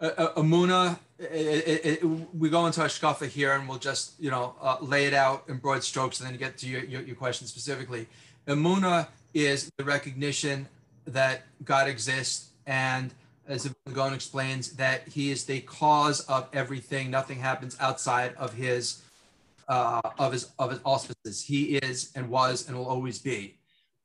uh, 0.00 0.10
uh, 0.18 0.34
Amuna, 0.34 0.98
we 2.34 2.50
go 2.50 2.66
into 2.66 2.80
Hashkafa 2.80 3.28
here 3.28 3.52
and 3.52 3.68
we'll 3.68 3.78
just, 3.78 4.20
you 4.20 4.30
know, 4.30 4.54
uh, 4.60 4.76
lay 4.80 5.06
it 5.06 5.14
out 5.14 5.44
in 5.48 5.58
broad 5.58 5.82
strokes 5.84 6.20
and 6.20 6.28
then 6.28 6.36
get 6.36 6.58
to 6.58 6.68
your, 6.68 6.84
your, 6.84 7.02
your 7.02 7.16
question 7.16 7.46
specifically. 7.46 8.08
Amuna 8.46 9.08
is 9.32 9.70
the 9.78 9.84
recognition 9.84 10.68
that 11.06 11.42
God 11.64 11.88
exists 11.88 12.50
and 12.66 13.12
as 13.48 13.68
Gaon 13.92 14.14
explains, 14.14 14.72
that 14.74 15.08
he 15.08 15.30
is 15.30 15.44
the 15.44 15.60
cause 15.60 16.20
of 16.20 16.48
everything. 16.52 17.10
Nothing 17.10 17.38
happens 17.38 17.76
outside 17.80 18.34
of 18.36 18.54
his 18.54 19.02
uh, 19.68 20.00
of 20.18 20.32
his 20.32 20.50
of 20.58 20.70
his 20.70 20.80
auspices. 20.84 21.44
He 21.44 21.76
is 21.76 22.12
and 22.14 22.28
was 22.28 22.68
and 22.68 22.76
will 22.76 22.88
always 22.88 23.18
be. 23.18 23.58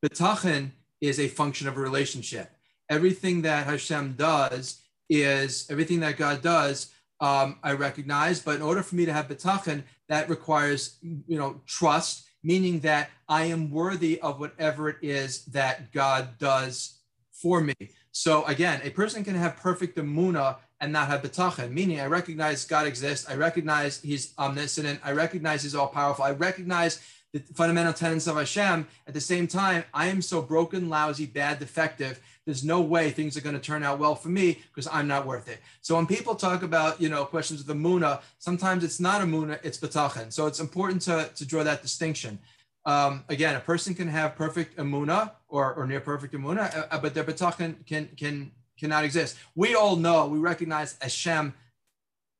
Bitachon 0.04 0.70
is 1.00 1.18
a 1.18 1.28
function 1.28 1.68
of 1.68 1.76
a 1.76 1.80
relationship. 1.80 2.50
everything 2.88 3.42
that 3.42 3.66
Hashem 3.66 4.14
does 4.16 4.80
is 5.08 5.66
everything 5.70 6.00
that 6.00 6.16
God 6.16 6.42
does. 6.42 6.92
Um, 7.20 7.58
I 7.62 7.72
recognize, 7.72 8.40
but 8.40 8.56
in 8.56 8.62
order 8.62 8.82
for 8.82 8.94
me 8.94 9.04
to 9.04 9.12
have 9.12 9.28
bitachon, 9.28 9.82
that 10.08 10.28
requires, 10.28 10.98
you 11.02 11.38
know, 11.38 11.60
trust, 11.66 12.24
meaning 12.44 12.80
that 12.80 13.10
I 13.28 13.44
am 13.44 13.70
worthy 13.70 14.20
of 14.20 14.38
whatever 14.38 14.88
it 14.88 14.98
is 15.02 15.44
that 15.46 15.92
God 15.92 16.38
does 16.38 17.00
for 17.32 17.60
me. 17.60 17.74
So 18.12 18.44
again, 18.44 18.80
a 18.84 18.90
person 18.90 19.24
can 19.24 19.34
have 19.34 19.56
perfect 19.56 19.98
amuna 19.98 20.56
and 20.80 20.92
not 20.92 21.08
have 21.08 21.22
bitachon, 21.22 21.72
meaning 21.72 22.00
I 22.00 22.06
recognize 22.06 22.64
God 22.64 22.86
exists, 22.86 23.28
I 23.28 23.34
recognize 23.34 24.00
He's 24.00 24.32
omniscient, 24.38 25.00
I 25.04 25.12
recognize 25.12 25.62
He's 25.62 25.74
all 25.74 25.88
powerful, 25.88 26.24
I 26.24 26.32
recognize 26.32 27.00
the 27.32 27.40
fundamental 27.54 27.92
tenets 27.92 28.26
of 28.26 28.36
Hashem. 28.36 28.86
At 29.06 29.14
the 29.14 29.20
same 29.20 29.46
time, 29.46 29.84
I 29.92 30.06
am 30.06 30.22
so 30.22 30.40
broken, 30.40 30.88
lousy, 30.88 31.26
bad, 31.26 31.58
defective. 31.58 32.20
There's 32.46 32.64
no 32.64 32.80
way 32.80 33.10
things 33.10 33.36
are 33.36 33.42
going 33.42 33.54
to 33.54 33.60
turn 33.60 33.82
out 33.82 33.98
well 33.98 34.14
for 34.14 34.28
me 34.28 34.62
because 34.68 34.88
I'm 34.90 35.06
not 35.06 35.26
worth 35.26 35.48
it. 35.48 35.58
So 35.82 35.96
when 35.96 36.06
people 36.06 36.34
talk 36.34 36.62
about, 36.62 37.00
you 37.00 37.10
know, 37.10 37.26
questions 37.26 37.60
of 37.60 37.66
the 37.66 37.74
muna, 37.74 38.22
sometimes 38.38 38.82
it's 38.82 39.00
not 39.00 39.20
a 39.20 39.24
muna, 39.24 39.58
it's 39.62 39.78
bitachon. 39.78 40.32
So 40.32 40.46
it's 40.46 40.60
important 40.60 41.02
to, 41.02 41.30
to 41.34 41.44
draw 41.44 41.62
that 41.64 41.82
distinction. 41.82 42.38
Um, 42.86 43.24
again, 43.28 43.54
a 43.54 43.60
person 43.60 43.94
can 43.94 44.08
have 44.08 44.34
perfect 44.34 44.78
amuna 44.78 45.32
or, 45.48 45.74
or 45.74 45.86
near 45.86 46.00
perfect 46.00 46.32
amuna, 46.32 46.86
uh, 46.90 46.98
but 46.98 47.12
their 47.12 47.24
bitachon 47.24 47.84
can 47.84 48.08
can 48.16 48.50
cannot 48.78 49.04
exist. 49.04 49.36
We 49.54 49.74
all 49.74 49.96
know, 49.96 50.26
we 50.26 50.38
recognize 50.38 50.96
Hashem 51.00 51.54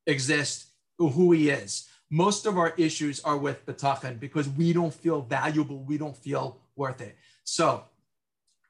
exists, 0.07 0.67
who 0.97 1.31
He 1.31 1.49
is 1.49 1.89
most 2.09 2.45
of 2.45 2.57
our 2.57 2.73
issues 2.77 3.19
are 3.21 3.37
with 3.37 3.65
bitachon 3.65 4.19
because 4.19 4.49
we 4.49 4.73
don't 4.73 4.93
feel 4.93 5.21
valuable, 5.21 5.83
we 5.83 5.97
don't 5.97 6.17
feel 6.17 6.57
worth 6.75 7.01
it. 7.01 7.15
So 7.43 7.83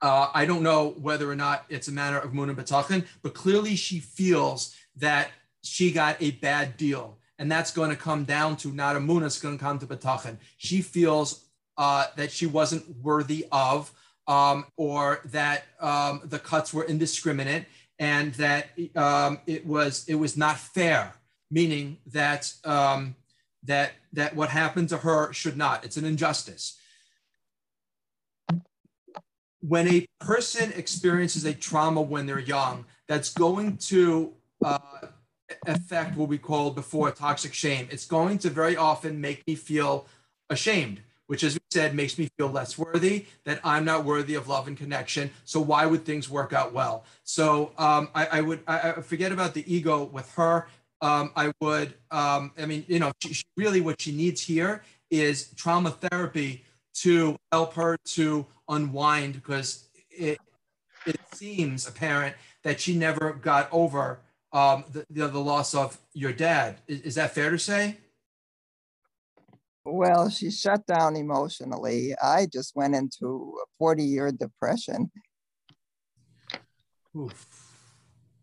uh, 0.01 0.29
I 0.33 0.45
don't 0.45 0.63
know 0.63 0.89
whether 1.01 1.29
or 1.29 1.35
not 1.35 1.65
it's 1.69 1.87
a 1.87 1.91
matter 1.91 2.17
of 2.17 2.31
Muna 2.31 2.55
bitachon, 2.55 3.05
but 3.21 3.33
clearly 3.33 3.75
she 3.75 3.99
feels 3.99 4.75
that 4.97 5.29
she 5.63 5.91
got 5.91 6.17
a 6.21 6.31
bad 6.31 6.77
deal. 6.77 7.17
And 7.37 7.49
that's 7.49 7.71
going 7.71 7.89
to 7.89 7.95
come 7.95 8.25
down 8.25 8.57
to 8.57 8.69
not 8.69 8.97
a 8.97 8.99
Muna, 8.99 9.25
it's 9.25 9.39
going 9.39 9.57
to 9.57 9.63
come 9.63 9.79
to 9.79 9.87
bitachon. 9.87 10.37
She 10.57 10.81
feels 10.81 11.45
uh, 11.77 12.07
that 12.17 12.31
she 12.31 12.45
wasn't 12.45 12.97
worthy 13.01 13.45
of, 13.51 13.93
um, 14.29 14.65
or 14.77 15.21
that 15.25 15.65
um, 15.81 16.21
the 16.23 16.39
cuts 16.39 16.73
were 16.73 16.85
indiscriminate, 16.85 17.65
and 17.97 18.33
that 18.35 18.67
um, 18.95 19.39
it 19.47 19.65
was 19.65 20.05
it 20.07 20.15
was 20.15 20.37
not 20.37 20.57
fair, 20.57 21.13
meaning 21.51 21.97
that 22.05 22.53
um, 22.63 23.15
that 23.63 23.93
that 24.13 24.35
what 24.35 24.49
happened 24.49 24.87
to 24.89 24.97
her 24.99 25.33
should 25.33 25.57
not. 25.57 25.83
It's 25.83 25.97
an 25.97 26.05
injustice. 26.05 26.77
When 29.61 29.89
a 29.89 30.07
person 30.21 30.71
experiences 30.73 31.43
a 31.43 31.53
trauma 31.53 32.01
when 32.01 32.25
they're 32.27 32.39
young, 32.39 32.85
that's 33.07 33.33
going 33.33 33.77
to 33.77 34.33
uh, 34.63 34.77
affect 35.65 36.15
what 36.15 36.29
we 36.29 36.37
called 36.37 36.75
before 36.75 37.11
toxic 37.11 37.53
shame. 37.53 37.87
It's 37.91 38.05
going 38.05 38.37
to 38.39 38.49
very 38.49 38.77
often 38.77 39.19
make 39.19 39.45
me 39.47 39.55
feel 39.55 40.05
ashamed, 40.49 41.01
which, 41.29 41.43
as 41.43 41.53
we 41.53 41.59
said, 41.69 41.93
makes 41.93 42.17
me 42.17 42.27
feel 42.37 42.49
less 42.49 42.77
worthy, 42.77 43.25
that 43.45 43.59
I'm 43.63 43.85
not 43.85 44.03
worthy 44.03 44.33
of 44.33 44.47
love 44.47 44.67
and 44.67 44.75
connection. 44.75 45.29
So 45.45 45.59
why 45.59 45.85
would 45.85 46.03
things 46.03 46.29
work 46.29 46.53
out 46.53 46.73
well? 46.73 47.05
So 47.23 47.71
um, 47.77 48.09
I, 48.15 48.25
I, 48.25 48.41
would 48.41 48.61
I, 48.67 48.91
I 48.91 49.01
forget 49.01 49.31
about 49.31 49.53
the 49.53 49.63
ego 49.71 50.05
with 50.05 50.31
her 50.33 50.67
um, 51.01 51.31
I 51.35 51.51
would, 51.61 51.93
um, 52.11 52.51
I 52.57 52.65
mean, 52.65 52.85
you 52.87 52.99
know, 52.99 53.11
she, 53.21 53.33
she 53.33 53.43
really 53.55 53.81
what 53.81 54.01
she 54.01 54.11
needs 54.11 54.41
here 54.41 54.83
is 55.09 55.49
trauma 55.55 55.91
therapy 55.91 56.65
to 56.95 57.37
help 57.51 57.73
her 57.75 57.97
to 58.03 58.45
unwind 58.67 59.33
because 59.33 59.87
it, 60.09 60.39
it 61.05 61.19
seems 61.33 61.87
apparent 61.87 62.35
that 62.63 62.81
she 62.81 62.95
never 62.95 63.33
got 63.33 63.69
over 63.71 64.19
um, 64.51 64.83
the, 64.91 65.05
the, 65.09 65.27
the 65.27 65.39
loss 65.39 65.73
of 65.73 65.97
your 66.13 66.33
dad. 66.33 66.77
Is, 66.87 67.01
is 67.01 67.15
that 67.15 67.33
fair 67.33 67.49
to 67.49 67.59
say? 67.59 67.97
Well, 69.91 70.29
she 70.29 70.51
shut 70.51 70.85
down 70.85 71.15
emotionally. 71.15 72.15
I 72.21 72.45
just 72.45 72.75
went 72.75 72.95
into 72.95 73.57
a 73.61 73.65
40 73.77 74.03
year 74.03 74.31
depression. 74.31 75.11
Oof. 77.15 77.47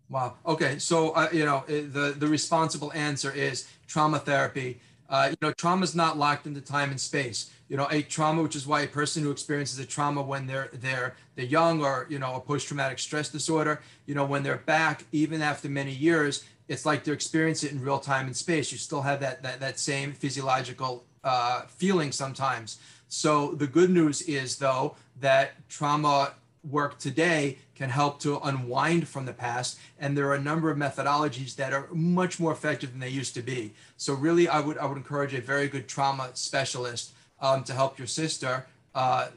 Wow. 0.09 0.35
Okay. 0.45 0.79
So, 0.79 1.11
uh, 1.11 1.29
you 1.33 1.45
know, 1.45 1.65
the, 1.67 2.15
the 2.17 2.27
responsible 2.27 2.93
answer 2.93 3.31
is 3.31 3.69
trauma 3.87 4.19
therapy. 4.19 4.81
Uh, 5.09 5.29
you 5.31 5.37
know, 5.41 5.53
trauma 5.53 5.85
is 5.85 5.95
not 5.95 6.19
locked 6.19 6.47
into 6.47 6.61
time 6.61 6.91
and 6.91 7.01
space. 7.01 7.51
You 7.69 7.77
know, 7.77 7.89
a 7.91 8.03
trauma, 8.03 8.43
which 8.43 8.57
is 8.57 8.67
why 8.67 8.83
a 8.83 8.89
person 8.89 9.23
who 9.23 9.31
experiences 9.31 9.79
a 9.79 9.87
trauma 9.87 10.23
when 10.23 10.47
they're 10.47 10.69
they're 10.73 11.17
they're 11.35 11.45
young, 11.45 11.83
or 11.83 12.07
you 12.09 12.19
know, 12.19 12.35
a 12.37 12.41
post-traumatic 12.41 12.99
stress 13.01 13.29
disorder, 13.29 13.83
you 14.07 14.15
know, 14.15 14.25
when 14.25 14.45
they're 14.45 14.59
back, 14.59 15.05
even 15.11 15.43
after 15.43 15.69
many 15.69 15.93
years, 15.93 16.45
it's 16.69 16.87
like 16.87 17.03
they're 17.03 17.15
experiencing 17.15 17.71
it 17.71 17.73
in 17.73 17.83
real 17.83 17.99
time 17.99 18.27
and 18.27 18.37
space. 18.37 18.71
You 18.71 18.79
still 18.79 19.03
have 19.03 19.21
that 19.21 19.43
that 19.43 19.61
that 19.61 19.81
same 19.81 20.13
physiological 20.13 21.05
uh, 21.27 21.63
feeling 21.67 22.13
sometimes. 22.13 22.79
So 23.09 23.53
the 23.53 23.67
good 23.67 23.91
news 23.91 24.23
is 24.23 24.57
though 24.57 24.97
that 25.21 25.69
trauma 25.69 26.33
work 26.71 26.99
today 26.99 27.59
can 27.75 27.91
help 27.91 28.21
to 28.21 28.39
unwind 28.39 29.07
from 29.09 29.27
the 29.27 29.33
past. 29.33 29.79
And 29.99 30.17
there 30.17 30.29
are 30.29 30.35
a 30.35 30.41
number 30.41 30.71
of 30.71 30.79
methodologies 30.79 31.57
that 31.57 31.73
are 31.73 31.89
much 31.93 32.41
more 32.41 32.53
effective 32.53 32.91
than 32.93 33.01
they 33.01 33.09
used 33.09 33.35
to 33.35 33.43
be. 33.43 33.73
So 33.97 34.15
really, 34.15 34.49
I 34.49 34.61
would 34.61 34.79
I 34.79 34.87
would 34.87 34.97
encourage 34.97 35.35
a 35.35 35.41
very 35.41 35.69
good 35.69 35.89
trauma 35.89 36.31
specialist 36.35 37.13
um, 37.41 37.65
to 37.65 37.73
help 37.73 37.99
your 37.99 38.07
sister 38.07 38.67
uh, 38.95 39.29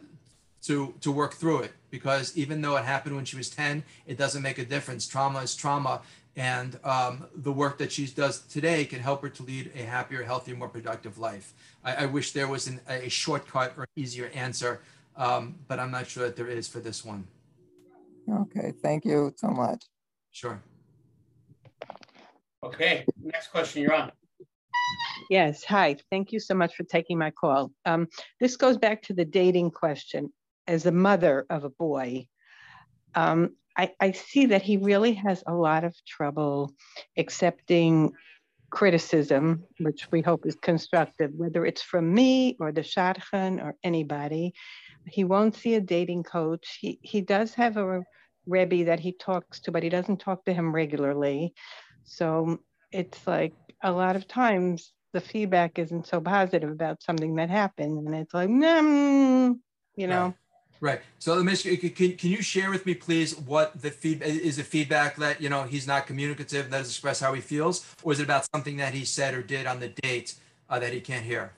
to 0.63 0.93
to 1.01 1.11
work 1.11 1.33
through 1.33 1.59
it. 1.59 1.73
Because 1.91 2.37
even 2.37 2.61
though 2.61 2.77
it 2.77 2.85
happened 2.85 3.15
when 3.15 3.25
she 3.25 3.35
was 3.35 3.49
10, 3.49 3.83
it 4.05 4.15
doesn't 4.15 4.43
make 4.43 4.59
a 4.59 4.65
difference. 4.65 5.07
Trauma 5.07 5.39
is 5.39 5.55
trauma. 5.55 6.01
And 6.35 6.79
um, 6.83 7.25
the 7.35 7.51
work 7.51 7.77
that 7.79 7.91
she 7.91 8.05
does 8.07 8.41
today 8.41 8.85
can 8.85 8.99
help 8.99 9.21
her 9.23 9.29
to 9.29 9.43
lead 9.43 9.71
a 9.75 9.79
happier, 9.83 10.23
healthier, 10.23 10.55
more 10.55 10.69
productive 10.69 11.17
life. 11.17 11.53
I, 11.83 12.03
I 12.03 12.05
wish 12.05 12.31
there 12.31 12.47
was 12.47 12.67
an, 12.67 12.79
a 12.87 13.09
shortcut 13.09 13.73
or 13.77 13.87
easier 13.95 14.31
answer 14.33 14.81
um, 15.19 15.55
but 15.67 15.79
I'm 15.79 15.91
not 15.91 16.07
sure 16.07 16.23
that 16.23 16.37
there 16.37 16.47
is 16.47 16.67
for 16.67 16.79
this 16.79 17.03
one. 17.03 17.27
Okay, 18.31 18.73
thank 18.81 19.05
you 19.05 19.33
so 19.35 19.49
much. 19.49 19.83
Sure. 20.31 20.61
Okay, 22.63 23.05
next 23.21 23.47
question, 23.49 23.81
you're 23.81 23.93
on. 23.93 24.11
Yes, 25.29 25.63
hi. 25.63 25.97
Thank 26.09 26.31
you 26.31 26.39
so 26.39 26.53
much 26.53 26.75
for 26.75 26.83
taking 26.83 27.17
my 27.17 27.31
call. 27.31 27.71
Um, 27.85 28.07
this 28.39 28.55
goes 28.55 28.77
back 28.77 29.01
to 29.03 29.13
the 29.13 29.25
dating 29.25 29.71
question. 29.71 30.33
As 30.67 30.85
a 30.85 30.91
mother 30.91 31.45
of 31.49 31.63
a 31.63 31.69
boy, 31.69 32.27
um, 33.15 33.55
I, 33.79 33.93
I 34.01 34.11
see 34.11 34.47
that 34.47 34.61
he 34.61 34.75
really 34.75 35.13
has 35.13 35.41
a 35.47 35.53
lot 35.53 35.85
of 35.85 35.95
trouble 36.05 36.73
accepting 37.17 38.11
criticism, 38.71 39.63
which 39.79 40.05
we 40.11 40.21
hope 40.21 40.45
is 40.45 40.55
constructive, 40.55 41.31
whether 41.33 41.65
it's 41.65 41.81
from 41.81 42.13
me 42.13 42.57
or 42.59 42.73
the 42.73 42.81
shadchan 42.81 43.63
or 43.63 43.75
anybody. 43.81 44.53
He 45.05 45.23
won't 45.23 45.55
see 45.55 45.75
a 45.75 45.81
dating 45.81 46.23
coach. 46.23 46.77
He 46.81 46.99
he 47.01 47.21
does 47.21 47.53
have 47.53 47.77
a 47.77 48.03
Rebbe 48.45 48.83
that 48.85 48.99
he 48.99 49.13
talks 49.13 49.61
to, 49.61 49.71
but 49.71 49.83
he 49.83 49.89
doesn't 49.89 50.19
talk 50.19 50.43
to 50.43 50.53
him 50.53 50.75
regularly. 50.75 51.53
So 52.03 52.59
it's 52.91 53.25
like 53.25 53.53
a 53.81 53.93
lot 53.93 54.17
of 54.17 54.27
times 54.27 54.91
the 55.13 55.21
feedback 55.21 55.79
isn't 55.79 56.05
so 56.05 56.19
positive 56.19 56.69
about 56.69 57.01
something 57.01 57.35
that 57.35 57.49
happened, 57.49 58.05
and 58.05 58.13
it's 58.13 58.33
like, 58.33 58.49
mm, 58.49 59.57
you 59.95 60.07
know. 60.07 60.25
Right. 60.25 60.33
Right. 60.81 61.01
So 61.17 61.35
let 61.35 61.43
me 61.43 61.51
ask 61.51 61.65
you, 61.65 61.77
can, 61.77 62.15
can 62.15 62.29
you 62.29 62.41
share 62.41 62.69
with 62.69 62.85
me, 62.85 62.93
please, 62.93 63.37
what 63.37 63.81
the 63.81 63.91
feedback 63.91 64.29
is 64.29 64.55
the 64.57 64.63
feedback 64.63 65.17
that, 65.17 65.41
you 65.41 65.49
know, 65.49 65.63
he's 65.63 65.85
not 65.85 66.07
communicative, 66.07 66.69
that 66.69 66.77
doesn't 66.77 66.91
express 66.91 67.19
how 67.19 67.33
he 67.33 67.41
feels, 67.41 67.85
or 68.01 68.13
is 68.13 68.19
it 68.21 68.23
about 68.23 68.47
something 68.53 68.77
that 68.77 68.93
he 68.93 69.03
said 69.03 69.33
or 69.33 69.41
did 69.41 69.67
on 69.67 69.81
the 69.81 69.89
date 69.89 70.35
uh, 70.69 70.79
that 70.79 70.93
he 70.93 71.01
can't 71.01 71.25
hear? 71.25 71.51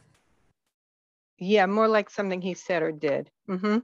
Yeah, 1.38 1.68
more 1.68 1.88
like 1.88 2.10
something 2.10 2.41
he 2.41 2.56
said 2.56 2.81
or 2.81 2.91
did. 2.91 3.30
Mm-hmm. 3.48 3.80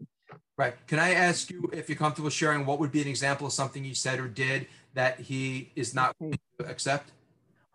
Right. 0.58 0.74
Can 0.88 0.98
I 0.98 1.12
ask 1.12 1.52
you 1.52 1.70
if 1.72 1.88
you're 1.88 1.98
comfortable 1.98 2.32
sharing 2.32 2.66
what 2.66 2.80
would 2.80 2.92
be 2.92 3.04
an 3.04 3.08
example 3.08 3.46
of 3.46 3.54
something 3.54 3.86
you 3.86 3.94
said 3.94 4.20
or 4.20 4.28
did 4.28 4.66
that 4.96 5.20
he 5.20 5.70
is 5.76 5.94
not 5.94 6.16
willing 6.20 6.40
to 6.60 6.68
accept? 6.68 7.12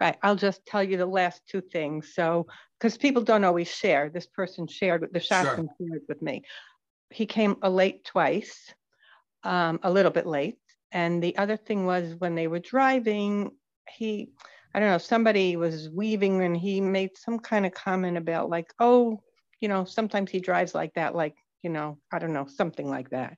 Right. 0.00 0.16
I'll 0.24 0.34
just 0.34 0.66
tell 0.66 0.82
you 0.82 0.96
the 0.96 1.06
last 1.06 1.42
two 1.46 1.60
things. 1.60 2.12
So, 2.12 2.48
because 2.80 2.98
people 2.98 3.22
don't 3.22 3.44
always 3.44 3.68
share, 3.68 4.08
this 4.08 4.26
person 4.26 4.66
shared, 4.66 5.02
with 5.02 5.12
the 5.12 5.20
shadchan 5.20 5.68
sure. 5.78 5.88
shared 5.88 6.02
with 6.08 6.20
me 6.20 6.42
he 7.12 7.26
came 7.26 7.56
a 7.62 7.70
late 7.70 8.04
twice, 8.04 8.72
um, 9.44 9.80
a 9.82 9.90
little 9.90 10.10
bit 10.10 10.26
late. 10.26 10.58
And 10.92 11.22
the 11.22 11.36
other 11.38 11.56
thing 11.56 11.86
was 11.86 12.14
when 12.16 12.34
they 12.34 12.48
were 12.48 12.58
driving, 12.58 13.52
he, 13.88 14.30
I 14.74 14.80
don't 14.80 14.90
know, 14.90 14.98
somebody 14.98 15.56
was 15.56 15.88
weaving 15.90 16.42
and 16.42 16.56
he 16.56 16.80
made 16.80 17.16
some 17.16 17.38
kind 17.38 17.64
of 17.64 17.72
comment 17.72 18.16
about 18.18 18.50
like, 18.50 18.72
oh, 18.78 19.22
you 19.60 19.68
know, 19.68 19.84
sometimes 19.84 20.30
he 20.30 20.40
drives 20.40 20.74
like 20.74 20.92
that, 20.94 21.14
like, 21.14 21.34
you 21.62 21.70
know, 21.70 21.98
I 22.12 22.18
don't 22.18 22.32
know, 22.32 22.46
something 22.46 22.88
like 22.88 23.10
that. 23.10 23.36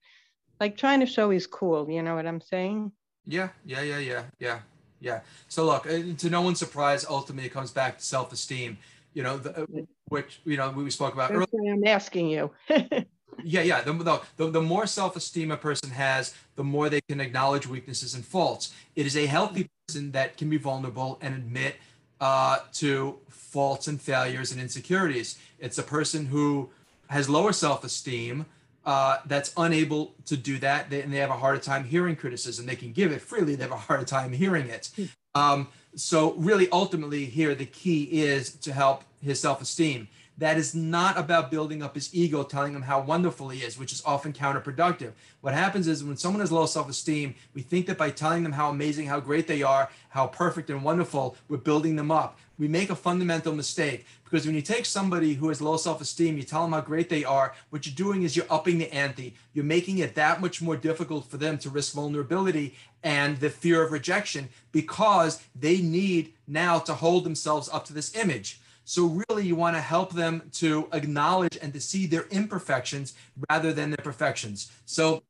Like 0.58 0.76
trying 0.76 1.00
to 1.00 1.06
show 1.06 1.30
he's 1.30 1.46
cool, 1.46 1.90
you 1.90 2.02
know 2.02 2.14
what 2.14 2.26
I'm 2.26 2.40
saying? 2.40 2.92
Yeah, 3.26 3.50
yeah, 3.64 3.82
yeah, 3.82 3.98
yeah, 3.98 4.22
yeah, 4.38 4.58
yeah. 5.00 5.20
So 5.48 5.64
look, 5.64 5.86
uh, 5.86 6.00
to 6.18 6.30
no 6.30 6.42
one's 6.42 6.58
surprise, 6.58 7.04
ultimately 7.08 7.46
it 7.46 7.52
comes 7.52 7.70
back 7.70 7.98
to 7.98 8.04
self-esteem. 8.04 8.78
You 9.12 9.22
know, 9.22 9.38
the, 9.38 9.62
uh, 9.62 9.66
which 10.08 10.40
you 10.44 10.56
know 10.56 10.70
we 10.70 10.90
spoke 10.90 11.14
about 11.14 11.32
That's 11.32 11.46
earlier. 11.54 11.74
I'm 11.74 11.86
asking 11.86 12.28
you. 12.28 12.50
Yeah, 13.42 13.62
yeah. 13.62 13.80
The, 13.82 14.20
the, 14.36 14.50
the, 14.50 14.60
more 14.60 14.86
self 14.86 15.16
esteem 15.16 15.50
a 15.50 15.56
person 15.56 15.90
has, 15.90 16.34
the 16.56 16.64
more 16.64 16.88
they 16.88 17.00
can 17.08 17.20
acknowledge 17.20 17.66
weaknesses 17.66 18.14
and 18.14 18.24
faults. 18.24 18.72
It 18.96 19.06
is 19.06 19.16
a 19.16 19.26
healthy 19.26 19.68
person 19.86 20.12
that 20.12 20.36
can 20.36 20.50
be 20.50 20.56
vulnerable 20.56 21.18
and 21.20 21.34
admit 21.34 21.76
uh, 22.20 22.58
to 22.74 23.18
faults 23.28 23.86
and 23.86 24.00
failures 24.00 24.52
and 24.52 24.60
insecurities. 24.60 25.38
It's 25.58 25.78
a 25.78 25.82
person 25.82 26.26
who 26.26 26.70
has 27.08 27.28
lower 27.28 27.52
self 27.52 27.84
esteem. 27.84 28.46
Uh, 28.86 29.16
that's 29.24 29.50
unable 29.56 30.12
to 30.26 30.36
do 30.36 30.58
that, 30.58 30.90
they, 30.90 31.00
and 31.00 31.10
they 31.10 31.16
have 31.16 31.30
a 31.30 31.36
harder 31.36 31.58
time 31.58 31.84
hearing 31.84 32.14
criticism. 32.14 32.66
They 32.66 32.76
can 32.76 32.92
give 32.92 33.12
it 33.12 33.22
freely; 33.22 33.54
they 33.54 33.62
have 33.62 33.72
a 33.72 33.76
harder 33.76 34.04
time 34.04 34.30
hearing 34.32 34.68
it. 34.68 34.90
Um, 35.34 35.68
so, 35.96 36.34
really, 36.34 36.68
ultimately, 36.70 37.24
here 37.24 37.54
the 37.54 37.64
key 37.64 38.02
is 38.22 38.52
to 38.56 38.74
help 38.74 39.04
his 39.22 39.40
self-esteem 39.40 40.08
that 40.38 40.56
is 40.56 40.74
not 40.74 41.16
about 41.16 41.50
building 41.50 41.82
up 41.82 41.94
his 41.94 42.12
ego, 42.14 42.42
telling 42.42 42.74
him 42.74 42.82
how 42.82 43.00
wonderful 43.00 43.50
he 43.50 43.60
is, 43.60 43.78
which 43.78 43.92
is 43.92 44.02
often 44.04 44.32
counterproductive. 44.32 45.12
What 45.40 45.54
happens 45.54 45.86
is 45.86 46.02
when 46.02 46.16
someone 46.16 46.40
has 46.40 46.50
low 46.50 46.66
self 46.66 46.88
esteem, 46.88 47.34
we 47.54 47.62
think 47.62 47.86
that 47.86 47.98
by 47.98 48.10
telling 48.10 48.42
them 48.42 48.52
how 48.52 48.70
amazing, 48.70 49.06
how 49.06 49.20
great 49.20 49.46
they 49.46 49.62
are, 49.62 49.90
how 50.08 50.26
perfect 50.26 50.70
and 50.70 50.82
wonderful, 50.82 51.36
we're 51.48 51.58
building 51.58 51.96
them 51.96 52.10
up. 52.10 52.38
We 52.58 52.68
make 52.68 52.90
a 52.90 52.96
fundamental 52.96 53.54
mistake 53.54 54.06
because 54.24 54.46
when 54.46 54.54
you 54.54 54.62
take 54.62 54.86
somebody 54.86 55.34
who 55.34 55.48
has 55.48 55.60
low 55.62 55.76
self 55.76 56.00
esteem, 56.00 56.36
you 56.36 56.42
tell 56.42 56.62
them 56.62 56.72
how 56.72 56.80
great 56.80 57.08
they 57.08 57.24
are, 57.24 57.54
what 57.70 57.86
you're 57.86 57.94
doing 57.94 58.22
is 58.22 58.36
you're 58.36 58.46
upping 58.50 58.78
the 58.78 58.92
ante. 58.92 59.34
You're 59.52 59.64
making 59.64 59.98
it 59.98 60.14
that 60.16 60.40
much 60.40 60.60
more 60.60 60.76
difficult 60.76 61.30
for 61.30 61.36
them 61.36 61.58
to 61.58 61.70
risk 61.70 61.94
vulnerability 61.94 62.74
and 63.04 63.38
the 63.38 63.50
fear 63.50 63.82
of 63.82 63.92
rejection 63.92 64.48
because 64.72 65.42
they 65.54 65.78
need 65.80 66.32
now 66.48 66.78
to 66.80 66.94
hold 66.94 67.24
themselves 67.24 67.68
up 67.72 67.84
to 67.86 67.92
this 67.92 68.16
image. 68.16 68.60
So 68.84 69.22
really, 69.28 69.46
you 69.46 69.56
want 69.56 69.76
to 69.76 69.80
help 69.80 70.12
them 70.12 70.50
to 70.54 70.88
acknowledge 70.92 71.58
and 71.60 71.72
to 71.72 71.80
see 71.80 72.06
their 72.06 72.26
imperfections 72.30 73.14
rather 73.50 73.72
than 73.72 73.90
their 73.90 74.04
perfections. 74.04 74.70
So, 74.84 75.22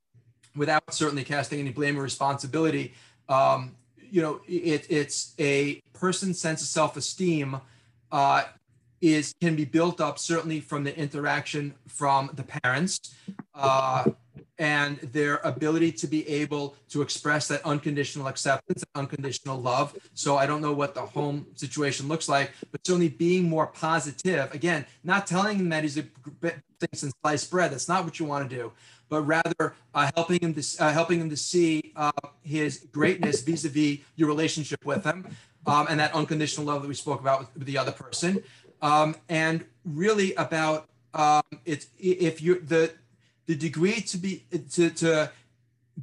without 0.56 0.94
certainly 0.94 1.24
casting 1.24 1.60
any 1.60 1.70
blame 1.70 1.98
or 1.98 2.02
responsibility, 2.02 2.94
um, 3.28 3.76
you 4.10 4.22
know, 4.22 4.40
it, 4.46 4.86
it's 4.88 5.34
a 5.38 5.80
person's 5.92 6.38
sense 6.38 6.62
of 6.62 6.68
self-esteem 6.68 7.60
uh, 8.12 8.44
is 9.00 9.34
can 9.40 9.56
be 9.56 9.64
built 9.64 10.00
up 10.00 10.18
certainly 10.18 10.60
from 10.60 10.84
the 10.84 10.96
interaction 10.96 11.74
from 11.86 12.30
the 12.34 12.42
parents. 12.42 13.14
Uh, 13.54 14.04
and 14.58 14.98
their 14.98 15.36
ability 15.38 15.90
to 15.90 16.06
be 16.06 16.26
able 16.28 16.76
to 16.88 17.02
express 17.02 17.48
that 17.48 17.60
unconditional 17.64 18.28
acceptance, 18.28 18.84
unconditional 18.94 19.60
love. 19.60 19.96
So 20.14 20.36
I 20.36 20.46
don't 20.46 20.60
know 20.60 20.72
what 20.72 20.94
the 20.94 21.00
home 21.00 21.46
situation 21.56 22.06
looks 22.06 22.28
like, 22.28 22.52
but 22.70 22.86
certainly 22.86 23.08
being 23.08 23.48
more 23.48 23.66
positive. 23.66 24.54
Again, 24.54 24.86
not 25.02 25.26
telling 25.26 25.58
him 25.58 25.68
that 25.70 25.82
he's 25.82 25.98
a 25.98 26.04
bit 26.40 26.60
things 26.80 27.02
and 27.02 27.12
sliced 27.22 27.50
bread. 27.50 27.72
That's 27.72 27.88
not 27.88 28.04
what 28.04 28.18
you 28.20 28.26
want 28.26 28.48
to 28.48 28.56
do, 28.56 28.72
but 29.08 29.22
rather 29.22 29.74
uh, 29.94 30.10
helping 30.14 30.40
him 30.40 30.54
to 30.54 30.62
uh, 30.80 30.92
helping 30.92 31.20
him 31.20 31.30
to 31.30 31.36
see 31.36 31.92
uh, 31.96 32.12
his 32.42 32.86
greatness 32.92 33.42
vis-a-vis 33.42 33.98
your 34.16 34.28
relationship 34.28 34.84
with 34.84 35.04
him, 35.04 35.26
um, 35.66 35.86
and 35.88 35.98
that 36.00 36.14
unconditional 36.14 36.66
love 36.66 36.82
that 36.82 36.88
we 36.88 36.94
spoke 36.94 37.20
about 37.20 37.40
with, 37.40 37.54
with 37.54 37.66
the 37.66 37.78
other 37.78 37.92
person, 37.92 38.42
um, 38.84 39.16
and 39.30 39.64
really 39.84 40.34
about 40.34 40.88
um, 41.14 41.42
it's 41.64 41.86
if 41.98 42.40
you 42.42 42.60
the 42.60 42.92
the 43.46 43.56
degree 43.56 44.00
to 44.02 44.18
be 44.18 44.44
to, 44.72 44.90
to 44.90 45.32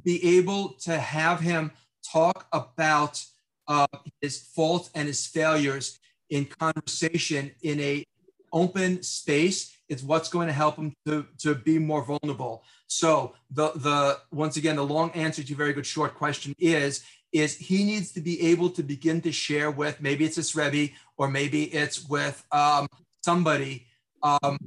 be 0.04 0.36
able 0.36 0.70
to 0.80 0.98
have 0.98 1.40
him 1.40 1.70
talk 2.12 2.46
about 2.52 3.24
uh, 3.68 3.86
his 4.20 4.42
faults 4.54 4.90
and 4.94 5.06
his 5.06 5.26
failures 5.26 6.00
in 6.28 6.44
conversation 6.44 7.52
in 7.62 7.78
a 7.80 8.04
open 8.52 9.02
space 9.02 9.76
is 9.88 10.02
what's 10.02 10.28
going 10.28 10.46
to 10.46 10.52
help 10.52 10.76
him 10.76 10.94
to, 11.06 11.26
to 11.38 11.54
be 11.54 11.78
more 11.78 12.04
vulnerable. 12.04 12.64
So 12.88 13.34
the 13.50 13.72
the 13.76 14.18
once 14.32 14.56
again 14.56 14.76
the 14.76 14.84
long 14.84 15.10
answer 15.12 15.42
to 15.42 15.48
your 15.48 15.58
very 15.58 15.72
good 15.72 15.86
short 15.86 16.14
question 16.14 16.54
is 16.58 17.04
is 17.32 17.56
he 17.56 17.84
needs 17.84 18.12
to 18.12 18.20
be 18.20 18.40
able 18.42 18.68
to 18.68 18.82
begin 18.82 19.20
to 19.22 19.32
share 19.32 19.70
with 19.70 20.00
maybe 20.00 20.24
it's 20.24 20.36
his 20.36 20.54
Rebbe 20.54 20.92
or 21.22 21.28
maybe 21.28 21.62
it's 21.62 22.08
with 22.08 22.44
um, 22.50 22.88
somebody 23.24 23.86
um, 24.24 24.58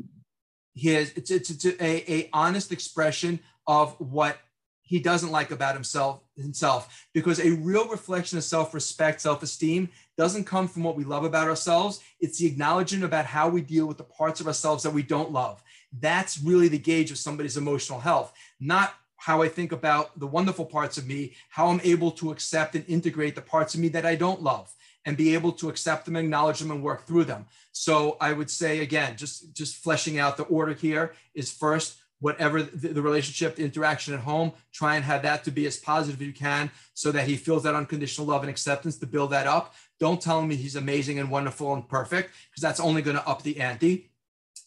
his 0.73 1.11
it's, 1.17 1.29
it's, 1.29 1.49
it's 1.49 1.65
a, 1.65 2.11
a 2.11 2.29
honest 2.31 2.71
expression 2.71 3.41
of 3.67 3.99
what 3.99 4.37
he 4.83 4.99
doesn't 4.99 5.31
like 5.31 5.51
about 5.51 5.73
himself 5.73 6.21
himself. 6.37 7.07
Because 7.13 7.41
a 7.41 7.51
real 7.51 7.89
reflection 7.89 8.37
of 8.37 8.45
self-respect 8.45 9.19
self-esteem 9.19 9.89
doesn't 10.17 10.45
come 10.45 10.69
from 10.69 10.83
what 10.83 10.95
we 10.95 11.03
love 11.03 11.25
about 11.25 11.49
ourselves. 11.49 11.99
It's 12.21 12.37
the 12.39 12.47
acknowledgement 12.47 13.03
about 13.03 13.25
how 13.25 13.49
we 13.49 13.59
deal 13.59 13.85
with 13.85 13.97
the 13.97 14.05
parts 14.05 14.39
of 14.39 14.47
ourselves 14.47 14.83
that 14.83 14.93
we 14.93 15.03
don't 15.03 15.33
love. 15.33 15.61
That's 15.99 16.41
really 16.41 16.69
the 16.69 16.77
gauge 16.77 17.11
of 17.11 17.17
somebody's 17.17 17.57
emotional 17.57 17.99
health 17.99 18.31
not 18.59 18.93
how 19.17 19.41
i 19.41 19.47
think 19.47 19.71
about 19.71 20.17
the 20.19 20.27
wonderful 20.27 20.65
parts 20.65 20.97
of 20.97 21.07
me 21.07 21.33
how 21.49 21.67
i'm 21.67 21.81
able 21.83 22.11
to 22.11 22.31
accept 22.31 22.75
and 22.75 22.85
integrate 22.87 23.35
the 23.35 23.41
parts 23.41 23.73
of 23.73 23.79
me 23.79 23.87
that 23.87 24.05
i 24.05 24.15
don't 24.15 24.41
love 24.41 24.73
and 25.05 25.15
be 25.15 25.33
able 25.33 25.51
to 25.53 25.69
accept 25.69 26.05
them, 26.05 26.15
acknowledge 26.15 26.59
them, 26.59 26.71
and 26.71 26.83
work 26.83 27.05
through 27.05 27.25
them. 27.25 27.45
So 27.71 28.17
I 28.19 28.33
would 28.33 28.49
say 28.49 28.79
again, 28.79 29.17
just 29.17 29.53
just 29.53 29.75
fleshing 29.75 30.19
out 30.19 30.37
the 30.37 30.43
order 30.43 30.73
here 30.73 31.13
is 31.33 31.51
first 31.51 31.97
whatever 32.19 32.63
the, 32.63 32.87
the, 32.89 33.01
relationship, 33.01 33.55
the 33.55 33.63
interaction 33.63 34.13
at 34.13 34.21
home, 34.21 34.53
try 34.71 34.95
and 34.95 35.03
have 35.03 35.21
that 35.21 35.43
to 35.43 35.51
be 35.51 35.67
as 35.67 35.77
positive 35.77 36.19
as 36.21 36.25
you 36.25 36.33
can 36.33 36.71
so 36.93 37.11
that 37.11 37.27
he 37.27 37.35
feels 37.35 37.63
that 37.63 37.75
unconditional 37.75 38.25
love 38.25 38.41
and 38.41 38.49
acceptance 38.49 38.97
to 38.97 39.05
build 39.05 39.31
that 39.31 39.47
up. 39.47 39.75
Don't 39.99 40.21
tell 40.21 40.39
him 40.39 40.49
he's 40.49 40.75
amazing 40.75 41.19
and 41.19 41.29
wonderful 41.29 41.73
and 41.73 41.87
perfect 41.87 42.31
because 42.49 42.61
that's 42.61 42.79
only 42.79 43.01
going 43.01 43.17
to 43.17 43.27
up 43.27 43.43
the 43.43 43.59
ante. 43.59 44.09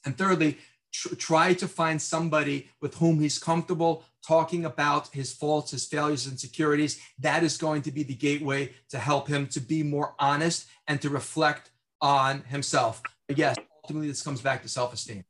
And 0.04 0.16
thirdly, 0.16 0.58
tr- 0.92 1.14
try 1.14 1.54
to 1.54 1.66
find 1.66 2.00
somebody 2.00 2.68
with 2.80 2.96
whom 2.96 3.18
he's 3.18 3.38
comfortable 3.38 4.04
talking 4.26 4.64
about 4.64 5.08
his 5.08 5.32
faults, 5.32 5.70
his 5.70 5.86
failures, 5.86 6.26
insecurities. 6.26 7.00
That 7.18 7.42
is 7.42 7.56
going 7.56 7.82
to 7.82 7.92
be 7.92 8.02
the 8.02 8.14
gateway 8.14 8.72
to 8.90 8.98
help 8.98 9.28
him 9.28 9.46
to 9.48 9.60
be 9.60 9.82
more 9.82 10.14
honest 10.18 10.68
and 10.86 11.00
to 11.02 11.10
reflect 11.10 11.70
on 12.00 12.42
himself. 12.42 13.02
But 13.26 13.38
yes, 13.38 13.56
ultimately, 13.82 14.08
this 14.08 14.22
comes 14.22 14.40
back 14.40 14.62
to 14.62 14.68
self 14.68 14.92
esteem. 14.92 15.24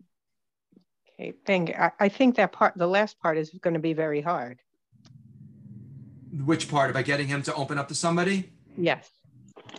Okay, 1.20 1.34
thank 1.46 1.70
you. 1.70 1.74
I, 1.74 1.90
I 1.98 2.08
think 2.08 2.36
that 2.36 2.52
part, 2.52 2.74
the 2.76 2.86
last 2.86 3.18
part, 3.20 3.38
is 3.38 3.50
going 3.50 3.74
to 3.74 3.80
be 3.80 3.92
very 3.92 4.20
hard. 4.20 4.60
Which 6.44 6.70
part? 6.70 6.90
About 6.90 7.04
getting 7.04 7.26
him 7.26 7.42
to 7.42 7.54
open 7.54 7.78
up 7.78 7.88
to 7.88 7.94
somebody? 7.94 8.50
Yes. 8.76 9.10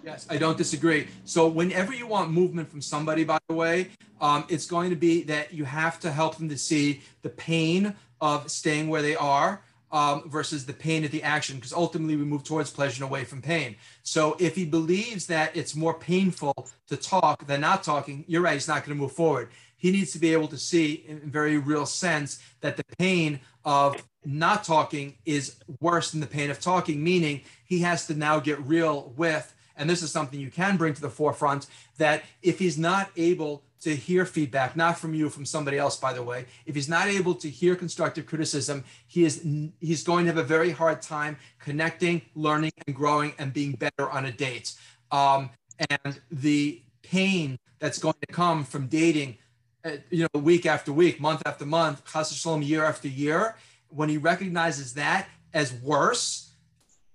Yes, 0.03 0.27
I 0.29 0.37
don't 0.37 0.57
disagree. 0.57 1.07
So 1.25 1.47
whenever 1.47 1.93
you 1.93 2.07
want 2.07 2.31
movement 2.31 2.69
from 2.69 2.81
somebody, 2.81 3.23
by 3.23 3.39
the 3.47 3.55
way, 3.55 3.89
um, 4.21 4.45
it's 4.49 4.65
going 4.65 4.89
to 4.89 4.95
be 4.95 5.23
that 5.23 5.53
you 5.53 5.65
have 5.65 5.99
to 6.01 6.11
help 6.11 6.37
them 6.37 6.49
to 6.49 6.57
see 6.57 7.01
the 7.21 7.29
pain 7.29 7.95
of 8.21 8.49
staying 8.49 8.89
where 8.89 9.01
they 9.01 9.15
are 9.15 9.61
um, 9.91 10.29
versus 10.29 10.65
the 10.65 10.73
pain 10.73 11.03
of 11.03 11.11
the 11.11 11.23
action, 11.23 11.55
because 11.55 11.73
ultimately 11.73 12.15
we 12.15 12.23
move 12.23 12.43
towards 12.43 12.69
pleasure 12.69 13.03
and 13.03 13.09
away 13.09 13.23
from 13.23 13.41
pain. 13.41 13.75
So 14.03 14.35
if 14.39 14.55
he 14.55 14.65
believes 14.65 15.27
that 15.27 15.55
it's 15.55 15.75
more 15.75 15.93
painful 15.93 16.67
to 16.87 16.97
talk 16.97 17.47
than 17.47 17.61
not 17.61 17.83
talking, 17.83 18.23
you're 18.27 18.41
right, 18.41 18.53
he's 18.53 18.67
not 18.67 18.85
going 18.85 18.95
to 18.97 19.01
move 19.01 19.13
forward. 19.13 19.49
He 19.77 19.91
needs 19.91 20.11
to 20.11 20.19
be 20.19 20.33
able 20.33 20.49
to 20.49 20.57
see, 20.57 21.05
in 21.07 21.31
very 21.31 21.57
real 21.57 21.85
sense, 21.85 22.39
that 22.61 22.77
the 22.77 22.83
pain 22.97 23.39
of 23.63 24.03
not 24.25 24.63
talking 24.63 25.15
is 25.25 25.55
worse 25.79 26.11
than 26.11 26.19
the 26.19 26.27
pain 26.27 26.51
of 26.51 26.59
talking, 26.59 27.01
meaning 27.01 27.41
he 27.65 27.79
has 27.79 28.05
to 28.07 28.13
now 28.13 28.39
get 28.39 28.59
real 28.65 29.13
with 29.15 29.55
and 29.79 29.89
this 29.89 30.03
is 30.03 30.11
something 30.11 30.39
you 30.39 30.51
can 30.51 30.77
bring 30.77 30.93
to 30.93 31.01
the 31.01 31.09
forefront 31.09 31.65
that 31.97 32.23
if 32.43 32.59
he's 32.59 32.77
not 32.77 33.09
able 33.15 33.63
to 33.81 33.95
hear 33.95 34.25
feedback, 34.25 34.75
not 34.75 34.99
from 34.99 35.13
you, 35.13 35.29
from 35.29 35.45
somebody 35.45 35.77
else, 35.77 35.95
by 35.95 36.11
the 36.11 36.21
way, 36.21 36.45
if 36.65 36.75
he's 36.75 36.89
not 36.89 37.07
able 37.07 37.33
to 37.33 37.49
hear 37.49 37.75
constructive 37.77 38.25
criticism, 38.25 38.83
he 39.07 39.23
is 39.23 39.47
he's 39.79 40.03
going 40.03 40.25
to 40.25 40.31
have 40.31 40.37
a 40.37 40.43
very 40.43 40.71
hard 40.71 41.01
time 41.01 41.37
connecting, 41.59 42.21
learning, 42.35 42.71
and 42.85 42.95
growing 42.95 43.31
and 43.39 43.53
being 43.53 43.71
better 43.71 44.09
on 44.09 44.25
a 44.25 44.31
date. 44.31 44.73
Um, 45.11 45.49
and 45.89 46.19
the 46.29 46.81
pain 47.01 47.57
that's 47.79 47.99
going 47.99 48.15
to 48.27 48.33
come 48.33 48.65
from 48.65 48.87
dating, 48.87 49.37
uh, 49.85 49.91
you 50.09 50.27
know, 50.33 50.41
week 50.41 50.65
after 50.65 50.91
week, 50.91 51.21
month 51.21 51.41
after 51.45 51.65
month, 51.65 52.01
shalom, 52.33 52.61
year 52.61 52.83
after 52.83 53.07
year, 53.07 53.55
when 53.87 54.09
he 54.09 54.17
recognizes 54.17 54.93
that 54.95 55.29
as 55.53 55.71
worse 55.73 56.51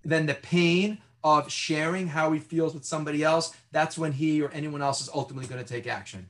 than 0.02 0.24
the 0.24 0.34
pain 0.34 0.98
of 1.24 1.50
sharing 1.50 2.06
how 2.06 2.30
he 2.32 2.38
feels 2.38 2.74
with 2.74 2.84
somebody 2.84 3.24
else, 3.24 3.56
that's 3.72 3.96
when 3.98 4.12
he 4.12 4.42
or 4.42 4.50
anyone 4.50 4.82
else 4.82 5.00
is 5.00 5.08
ultimately 5.12 5.48
going 5.48 5.64
to 5.64 5.68
take 5.68 5.86
action. 5.86 6.28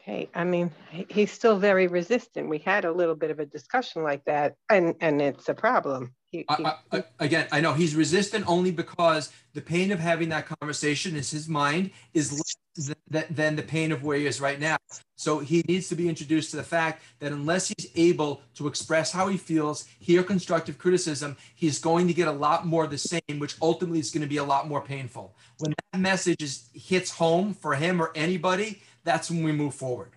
Okay, 0.00 0.30
I 0.34 0.44
mean, 0.44 0.70
he's 1.10 1.32
still 1.32 1.58
very 1.58 1.88
resistant. 1.88 2.48
We 2.48 2.58
had 2.58 2.84
a 2.84 2.92
little 2.92 3.14
bit 3.14 3.30
of 3.30 3.40
a 3.40 3.46
discussion 3.46 4.02
like 4.02 4.24
that, 4.24 4.54
and 4.70 4.94
and 5.00 5.20
it's 5.20 5.48
a 5.48 5.54
problem. 5.54 6.14
He, 6.34 6.38
he, 6.38 6.64
I, 6.64 6.74
I, 6.90 7.04
again, 7.20 7.46
I 7.52 7.60
know 7.60 7.74
he's 7.74 7.94
resistant 7.94 8.44
only 8.48 8.72
because 8.72 9.32
the 9.52 9.60
pain 9.60 9.92
of 9.92 10.00
having 10.00 10.30
that 10.30 10.46
conversation 10.46 11.14
is 11.14 11.30
his 11.30 11.48
mind 11.48 11.92
is 12.12 12.32
less 12.32 12.96
than, 13.08 13.24
than 13.30 13.54
the 13.54 13.62
pain 13.62 13.92
of 13.92 14.02
where 14.02 14.18
he 14.18 14.26
is 14.26 14.40
right 14.40 14.58
now. 14.58 14.76
So 15.14 15.38
he 15.38 15.62
needs 15.68 15.88
to 15.90 15.94
be 15.94 16.08
introduced 16.08 16.50
to 16.50 16.56
the 16.56 16.64
fact 16.64 17.04
that 17.20 17.30
unless 17.30 17.68
he's 17.68 17.88
able 17.94 18.42
to 18.56 18.66
express 18.66 19.12
how 19.12 19.28
he 19.28 19.36
feels, 19.36 19.86
hear 20.00 20.24
constructive 20.24 20.76
criticism, 20.76 21.36
he's 21.54 21.78
going 21.78 22.08
to 22.08 22.14
get 22.14 22.26
a 22.26 22.32
lot 22.32 22.66
more 22.66 22.82
of 22.82 22.90
the 22.90 22.98
same, 22.98 23.38
which 23.38 23.54
ultimately 23.62 24.00
is 24.00 24.10
going 24.10 24.22
to 24.22 24.28
be 24.28 24.38
a 24.38 24.44
lot 24.44 24.66
more 24.66 24.80
painful. 24.80 25.36
When 25.58 25.72
that 25.92 26.00
message 26.00 26.42
is 26.42 26.68
hits 26.74 27.12
home 27.12 27.54
for 27.54 27.76
him 27.76 28.02
or 28.02 28.10
anybody, 28.16 28.82
that's 29.04 29.30
when 29.30 29.44
we 29.44 29.52
move 29.52 29.76
forward. 29.76 30.10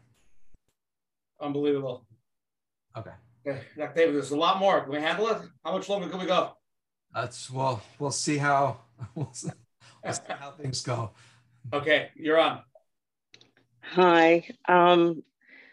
Unbelievable. 1.39 2.07
Okay. 2.97 3.11
Okay, 3.47 3.61
Dr. 3.77 3.93
David, 3.95 4.15
there's 4.15 4.31
a 4.31 4.37
lot 4.37 4.59
more. 4.59 4.81
Can 4.81 4.91
we 4.91 4.99
handle 4.99 5.27
it? 5.29 5.37
How 5.63 5.71
much 5.71 5.87
longer 5.87 6.09
can 6.09 6.19
we 6.19 6.25
go? 6.25 6.57
That's 7.15 7.49
well, 7.49 7.81
we'll 7.97 8.11
see 8.11 8.37
how 8.37 8.81
we'll 9.15 9.31
see, 9.31 9.49
we'll 10.03 10.13
see 10.13 10.21
how 10.27 10.51
things 10.51 10.81
go. 10.81 11.11
Okay, 11.71 12.09
you're 12.15 12.39
on. 12.39 12.61
Hi. 13.79 14.49
Um, 14.67 15.23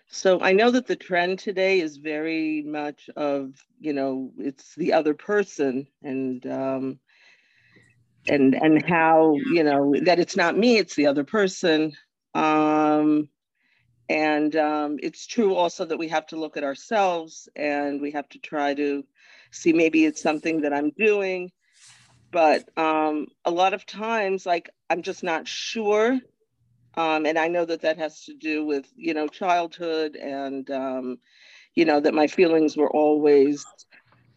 so 0.06 0.40
I 0.40 0.52
know 0.52 0.70
that 0.70 0.86
the 0.86 0.94
trend 0.94 1.40
today 1.40 1.80
is 1.80 1.96
very 1.96 2.62
much 2.62 3.10
of, 3.16 3.54
you 3.80 3.92
know, 3.92 4.30
it's 4.38 4.76
the 4.76 4.92
other 4.92 5.14
person 5.14 5.88
and 6.00 6.46
um, 6.46 7.00
and 8.28 8.54
and 8.54 8.88
how, 8.88 9.34
you 9.52 9.64
know, 9.64 9.94
that 10.02 10.20
it's 10.20 10.36
not 10.36 10.56
me, 10.56 10.78
it's 10.78 10.94
the 10.94 11.08
other 11.08 11.24
person. 11.24 11.92
Um, 12.34 13.28
and 14.08 14.54
um, 14.56 14.98
it's 15.02 15.26
true 15.26 15.54
also 15.54 15.84
that 15.84 15.98
we 15.98 16.08
have 16.08 16.26
to 16.26 16.36
look 16.36 16.56
at 16.56 16.64
ourselves 16.64 17.48
and 17.56 18.00
we 18.00 18.10
have 18.10 18.28
to 18.30 18.38
try 18.38 18.74
to 18.74 19.04
see 19.50 19.72
maybe 19.72 20.04
it's 20.04 20.22
something 20.22 20.62
that 20.62 20.74
I'm 20.74 20.90
doing. 20.90 21.50
But 22.30 22.68
um, 22.76 23.28
a 23.44 23.50
lot 23.50 23.74
of 23.74 23.86
times, 23.86 24.44
like, 24.44 24.70
I'm 24.90 25.02
just 25.02 25.22
not 25.22 25.46
sure. 25.46 26.18
Um, 26.96 27.26
and 27.26 27.38
I 27.38 27.48
know 27.48 27.64
that 27.64 27.82
that 27.82 27.98
has 27.98 28.24
to 28.24 28.34
do 28.34 28.64
with, 28.64 28.86
you 28.96 29.14
know, 29.14 29.28
childhood 29.28 30.16
and, 30.16 30.68
um, 30.70 31.18
you 31.74 31.84
know, 31.84 32.00
that 32.00 32.14
my 32.14 32.26
feelings 32.26 32.76
were 32.76 32.90
always, 32.90 33.64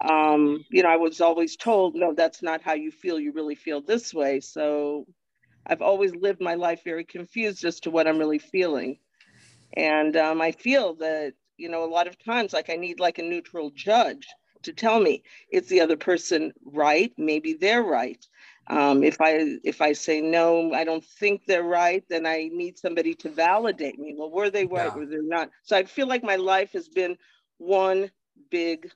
um, 0.02 0.64
you 0.72 0.84
know, 0.84 0.90
I 0.90 0.98
was 0.98 1.22
always 1.22 1.56
told, 1.56 1.96
no, 1.96 2.14
that's 2.14 2.42
not 2.42 2.62
how 2.62 2.74
you 2.74 2.92
feel. 2.92 3.20
You 3.20 3.32
really 3.32 3.56
feel 3.56 3.82
this 3.82 4.14
way. 4.14 4.40
So 4.40 5.06
I've 5.66 5.82
always 5.82 6.16
lived 6.16 6.42
my 6.42 6.56
life 6.56 6.84
very 6.84 7.04
confused 7.04 7.66
as 7.66 7.80
to 7.82 7.92
what 7.92 8.08
I'm 8.08 8.20
really 8.20 8.40
feeling. 8.40 9.00
And 9.74 10.16
um, 10.16 10.42
I 10.42 10.52
feel 10.52 10.96
that, 10.96 11.34
you 11.58 11.70
know, 11.70 11.84
a 11.84 11.90
lot 11.90 12.08
of 12.08 12.24
times, 12.24 12.54
like 12.54 12.70
I 12.70 12.76
need 12.76 13.00
like 13.00 13.20
a 13.20 13.24
neutral 13.24 13.72
judge 13.72 14.28
to 14.64 14.74
tell 14.74 15.00
me 15.00 15.24
is 15.52 15.68
the 15.68 15.82
other 15.82 15.98
person 15.98 16.54
right? 16.66 17.12
Maybe 17.18 17.54
they're 17.54 17.84
right. 17.84 18.24
Um, 18.70 19.02
if 19.02 19.22
I 19.22 19.58
if 19.64 19.82
I 19.82 19.94
say 19.94 20.20
no, 20.20 20.74
I 20.74 20.84
don't 20.84 21.04
think 21.04 21.44
they're 21.46 21.64
right, 21.64 22.04
then 22.10 22.26
I 22.26 22.50
need 22.52 22.78
somebody 22.78 23.14
to 23.16 23.30
validate 23.30 23.98
me. 23.98 24.14
Well, 24.18 24.30
were 24.30 24.50
they 24.50 24.66
right? 24.66 24.92
Yeah. 24.92 24.96
Were 24.96 25.06
they 25.06 25.18
not? 25.22 25.52
So 25.64 25.78
I 25.78 25.86
feel 25.86 26.08
like 26.08 26.24
my 26.24 26.36
life 26.36 26.74
has 26.74 26.90
been 26.90 27.18
one 27.60 28.12
big 28.52 28.92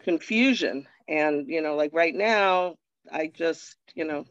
confusion. 0.00 0.86
And 1.08 1.48
you 1.48 1.60
know, 1.60 1.74
like 1.74 1.90
right 1.92 2.14
now, 2.14 2.76
I 3.12 3.26
just 3.34 3.76
you 3.96 4.04
know, 4.04 4.26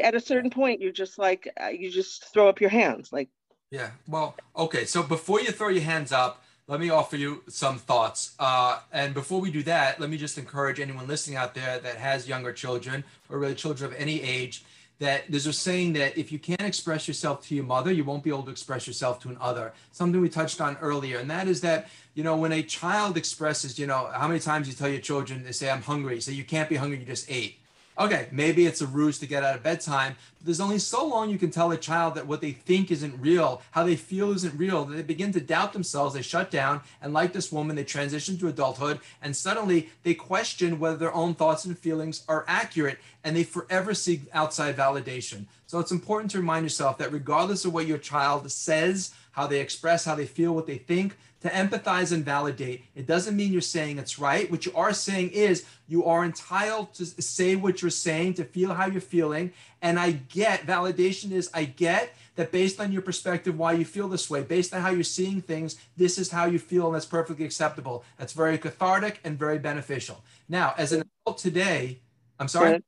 at 0.00 0.14
a 0.14 0.20
certain 0.20 0.50
point, 0.50 0.80
you're 0.80 0.92
just 0.92 1.18
like 1.18 1.48
uh, 1.60 1.68
you 1.68 1.90
just 1.90 2.32
throw 2.32 2.48
up 2.48 2.60
your 2.60 2.70
hands, 2.70 3.12
like 3.12 3.30
Yeah. 3.72 3.90
Well, 4.06 4.36
okay. 4.54 4.84
So 4.84 5.02
before 5.02 5.40
you 5.40 5.50
throw 5.50 5.68
your 5.68 5.82
hands 5.82 6.12
up, 6.12 6.44
let 6.68 6.78
me 6.78 6.90
offer 6.90 7.16
you 7.16 7.42
some 7.48 7.78
thoughts. 7.78 8.34
Uh, 8.38 8.80
and 8.92 9.14
before 9.14 9.40
we 9.40 9.50
do 9.50 9.62
that, 9.62 9.98
let 9.98 10.10
me 10.10 10.18
just 10.18 10.36
encourage 10.36 10.78
anyone 10.78 11.08
listening 11.08 11.36
out 11.38 11.54
there 11.54 11.78
that 11.78 11.96
has 11.96 12.28
younger 12.28 12.52
children 12.52 13.02
or 13.30 13.38
really 13.38 13.54
children 13.54 13.90
of 13.90 13.98
any 13.98 14.20
age 14.22 14.62
that 14.98 15.24
there's 15.30 15.46
a 15.46 15.52
saying 15.52 15.94
that 15.94 16.16
if 16.16 16.30
you 16.30 16.38
can't 16.38 16.60
express 16.60 17.08
yourself 17.08 17.44
to 17.48 17.54
your 17.54 17.64
mother, 17.64 17.90
you 17.90 18.04
won't 18.04 18.22
be 18.22 18.30
able 18.30 18.44
to 18.44 18.50
express 18.50 18.86
yourself 18.86 19.18
to 19.20 19.30
another. 19.30 19.72
Something 19.90 20.20
we 20.20 20.28
touched 20.28 20.60
on 20.60 20.76
earlier, 20.80 21.18
and 21.18 21.28
that 21.30 21.48
is 21.48 21.62
that 21.62 21.88
you 22.14 22.22
know 22.22 22.36
when 22.36 22.52
a 22.52 22.62
child 22.62 23.16
expresses, 23.16 23.78
you 23.78 23.86
know, 23.86 24.10
how 24.14 24.28
many 24.28 24.38
times 24.38 24.68
you 24.68 24.74
tell 24.74 24.88
your 24.88 25.00
children 25.00 25.42
they 25.42 25.50
say 25.50 25.70
I'm 25.70 25.82
hungry, 25.82 26.20
say 26.20 26.34
you 26.34 26.44
can't 26.44 26.68
be 26.68 26.76
hungry, 26.76 26.98
you 27.00 27.06
just 27.06 27.28
ate. 27.28 27.58
Okay, 27.98 28.28
maybe 28.32 28.64
it's 28.64 28.80
a 28.80 28.86
ruse 28.86 29.18
to 29.18 29.26
get 29.26 29.44
out 29.44 29.54
of 29.54 29.62
bedtime, 29.62 30.16
but 30.38 30.46
there's 30.46 30.60
only 30.60 30.78
so 30.78 31.06
long 31.06 31.28
you 31.28 31.38
can 31.38 31.50
tell 31.50 31.70
a 31.72 31.76
child 31.76 32.14
that 32.14 32.26
what 32.26 32.40
they 32.40 32.52
think 32.52 32.90
isn't 32.90 33.20
real, 33.20 33.60
how 33.72 33.84
they 33.84 33.96
feel 33.96 34.32
isn't 34.32 34.58
real, 34.58 34.86
that 34.86 34.94
they 34.96 35.02
begin 35.02 35.30
to 35.32 35.40
doubt 35.40 35.74
themselves, 35.74 36.14
they 36.14 36.22
shut 36.22 36.50
down, 36.50 36.80
and 37.02 37.12
like 37.12 37.34
this 37.34 37.52
woman, 37.52 37.76
they 37.76 37.84
transition 37.84 38.38
to 38.38 38.48
adulthood, 38.48 38.98
and 39.20 39.36
suddenly 39.36 39.90
they 40.04 40.14
question 40.14 40.78
whether 40.78 40.96
their 40.96 41.14
own 41.14 41.34
thoughts 41.34 41.66
and 41.66 41.78
feelings 41.78 42.24
are 42.28 42.46
accurate, 42.48 42.98
and 43.24 43.36
they 43.36 43.44
forever 43.44 43.92
seek 43.92 44.22
outside 44.32 44.74
validation. 44.74 45.44
So 45.66 45.78
it's 45.78 45.92
important 45.92 46.30
to 46.30 46.38
remind 46.38 46.64
yourself 46.64 46.96
that 46.96 47.12
regardless 47.12 47.66
of 47.66 47.74
what 47.74 47.86
your 47.86 47.98
child 47.98 48.50
says, 48.50 49.12
how 49.32 49.46
they 49.46 49.60
express, 49.60 50.06
how 50.06 50.14
they 50.14 50.26
feel, 50.26 50.54
what 50.54 50.66
they 50.66 50.78
think, 50.78 51.16
to 51.42 51.48
empathize 51.48 52.12
and 52.12 52.24
validate. 52.24 52.84
It 52.94 53.06
doesn't 53.06 53.36
mean 53.36 53.52
you're 53.52 53.60
saying 53.60 53.98
it's 53.98 54.18
right. 54.18 54.50
What 54.50 54.64
you 54.64 54.72
are 54.74 54.92
saying 54.92 55.30
is 55.30 55.64
you 55.88 56.04
are 56.04 56.24
entitled 56.24 56.94
to 56.94 57.04
say 57.04 57.56
what 57.56 57.82
you're 57.82 57.90
saying, 57.90 58.34
to 58.34 58.44
feel 58.44 58.74
how 58.74 58.86
you're 58.86 59.00
feeling. 59.00 59.52
And 59.82 59.98
I 59.98 60.12
get 60.12 60.66
validation 60.66 61.32
is 61.32 61.50
I 61.52 61.64
get 61.64 62.14
that 62.36 62.52
based 62.52 62.80
on 62.80 62.92
your 62.92 63.02
perspective, 63.02 63.58
why 63.58 63.72
you 63.72 63.84
feel 63.84 64.08
this 64.08 64.30
way, 64.30 64.42
based 64.42 64.72
on 64.72 64.80
how 64.80 64.90
you're 64.90 65.02
seeing 65.02 65.42
things, 65.42 65.76
this 65.96 66.16
is 66.16 66.30
how 66.30 66.46
you 66.46 66.58
feel, 66.58 66.86
and 66.86 66.94
that's 66.94 67.06
perfectly 67.06 67.44
acceptable. 67.44 68.04
That's 68.18 68.32
very 68.32 68.56
cathartic 68.56 69.20
and 69.24 69.38
very 69.38 69.58
beneficial. 69.58 70.22
Now, 70.48 70.74
as 70.78 70.92
an 70.92 71.02
adult 71.26 71.38
today, 71.38 71.98
I'm 72.38 72.48
sorry. 72.48 72.82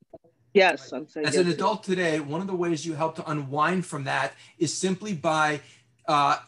Yes, 0.54 0.92
I'm 0.92 1.08
saying 1.08 1.26
As 1.26 1.34
yes. 1.34 1.44
an 1.44 1.50
adult 1.50 1.82
today, 1.82 2.20
one 2.20 2.40
of 2.40 2.46
the 2.46 2.54
ways 2.54 2.86
you 2.86 2.94
help 2.94 3.16
to 3.16 3.28
unwind 3.28 3.84
from 3.84 4.04
that 4.04 4.34
is 4.56 4.72
simply 4.72 5.12
by 5.12 5.60
uh, 6.06 6.38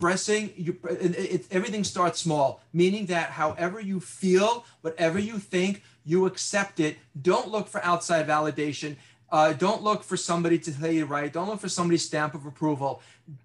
expressing 0.00 0.50
you. 0.56 0.78
It, 0.88 1.18
it, 1.18 1.46
everything 1.50 1.84
starts 1.84 2.20
small, 2.20 2.62
meaning 2.72 3.04
that 3.06 3.30
however 3.30 3.80
you 3.80 4.00
feel, 4.00 4.64
whatever 4.80 5.18
you 5.18 5.38
think, 5.38 5.82
you 6.06 6.24
accept 6.24 6.80
it. 6.80 6.96
Don't 7.20 7.48
look 7.48 7.68
for 7.68 7.84
outside 7.84 8.26
validation. 8.26 8.96
Uh, 9.32 9.52
don't 9.52 9.82
look 9.82 10.02
for 10.02 10.16
somebody 10.16 10.58
to 10.58 10.76
tell 10.76 10.90
you 10.90 11.04
right. 11.04 11.32
Don't 11.32 11.48
look 11.48 11.60
for 11.60 11.68
somebody's 11.68 12.04
stamp 12.04 12.34
of 12.34 12.46
approval. 12.46 13.00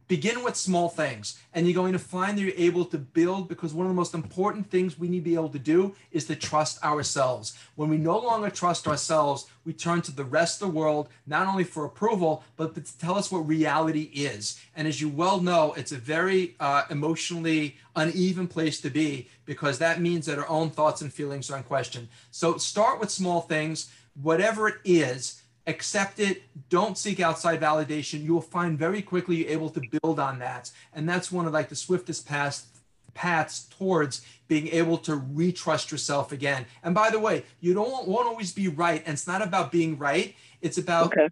Begin 0.07 0.43
with 0.43 0.55
small 0.55 0.89
things, 0.89 1.39
and 1.53 1.67
you're 1.67 1.75
going 1.75 1.93
to 1.93 1.99
find 1.99 2.37
that 2.37 2.41
you're 2.41 2.53
able 2.57 2.85
to 2.85 2.97
build 2.97 3.47
because 3.47 3.71
one 3.71 3.85
of 3.85 3.91
the 3.91 3.95
most 3.95 4.15
important 4.15 4.71
things 4.71 4.97
we 4.97 5.07
need 5.07 5.19
to 5.19 5.23
be 5.23 5.35
able 5.35 5.49
to 5.49 5.59
do 5.59 5.95
is 6.11 6.25
to 6.25 6.35
trust 6.35 6.83
ourselves. 6.83 7.55
When 7.75 7.89
we 7.89 7.97
no 7.97 8.17
longer 8.17 8.49
trust 8.49 8.87
ourselves, 8.87 9.45
we 9.63 9.73
turn 9.73 10.01
to 10.03 10.11
the 10.11 10.23
rest 10.23 10.59
of 10.61 10.69
the 10.69 10.79
world, 10.79 11.09
not 11.27 11.47
only 11.47 11.63
for 11.63 11.85
approval, 11.85 12.43
but 12.57 12.73
to 12.73 12.97
tell 12.97 13.15
us 13.15 13.31
what 13.31 13.47
reality 13.47 14.09
is. 14.13 14.59
And 14.75 14.87
as 14.87 15.01
you 15.01 15.09
well 15.09 15.39
know, 15.39 15.73
it's 15.73 15.91
a 15.91 15.97
very 15.97 16.55
uh, 16.59 16.83
emotionally 16.89 17.77
uneven 17.95 18.47
place 18.47 18.81
to 18.81 18.89
be 18.89 19.29
because 19.45 19.77
that 19.79 20.01
means 20.01 20.25
that 20.25 20.39
our 20.39 20.49
own 20.49 20.71
thoughts 20.71 21.01
and 21.01 21.13
feelings 21.13 21.51
are 21.51 21.57
in 21.57 21.63
question. 21.63 22.09
So 22.31 22.57
start 22.57 22.99
with 22.99 23.11
small 23.11 23.41
things, 23.41 23.91
whatever 24.19 24.67
it 24.67 24.77
is 24.83 25.43
accept 25.67 26.19
it 26.19 26.43
don't 26.69 26.97
seek 26.97 27.19
outside 27.19 27.59
validation 27.59 28.23
you 28.23 28.33
will 28.33 28.41
find 28.41 28.77
very 28.77 29.01
quickly 29.01 29.37
you're 29.37 29.49
able 29.49 29.69
to 29.69 29.81
build 30.01 30.19
on 30.19 30.39
that. 30.39 30.71
And 30.93 31.07
that's 31.09 31.31
one 31.31 31.47
of 31.47 31.53
like 31.53 31.69
the 31.69 31.75
swiftest 31.75 32.27
paths 32.27 32.67
paths 33.13 33.63
towards 33.77 34.21
being 34.47 34.67
able 34.67 34.97
to 34.97 35.13
retrust 35.13 35.89
yourself 35.89 36.31
again. 36.31 36.65
And 36.83 36.93
by 36.93 37.09
the 37.09 37.19
way 37.19 37.43
you 37.61 37.73
don't 37.73 38.07
won't 38.07 38.27
always 38.27 38.53
be 38.53 38.67
right 38.67 39.01
and 39.05 39.13
it's 39.13 39.27
not 39.27 39.41
about 39.41 39.71
being 39.71 39.97
right. 39.97 40.35
It's 40.61 40.77
about 40.77 41.07
Okay. 41.07 41.29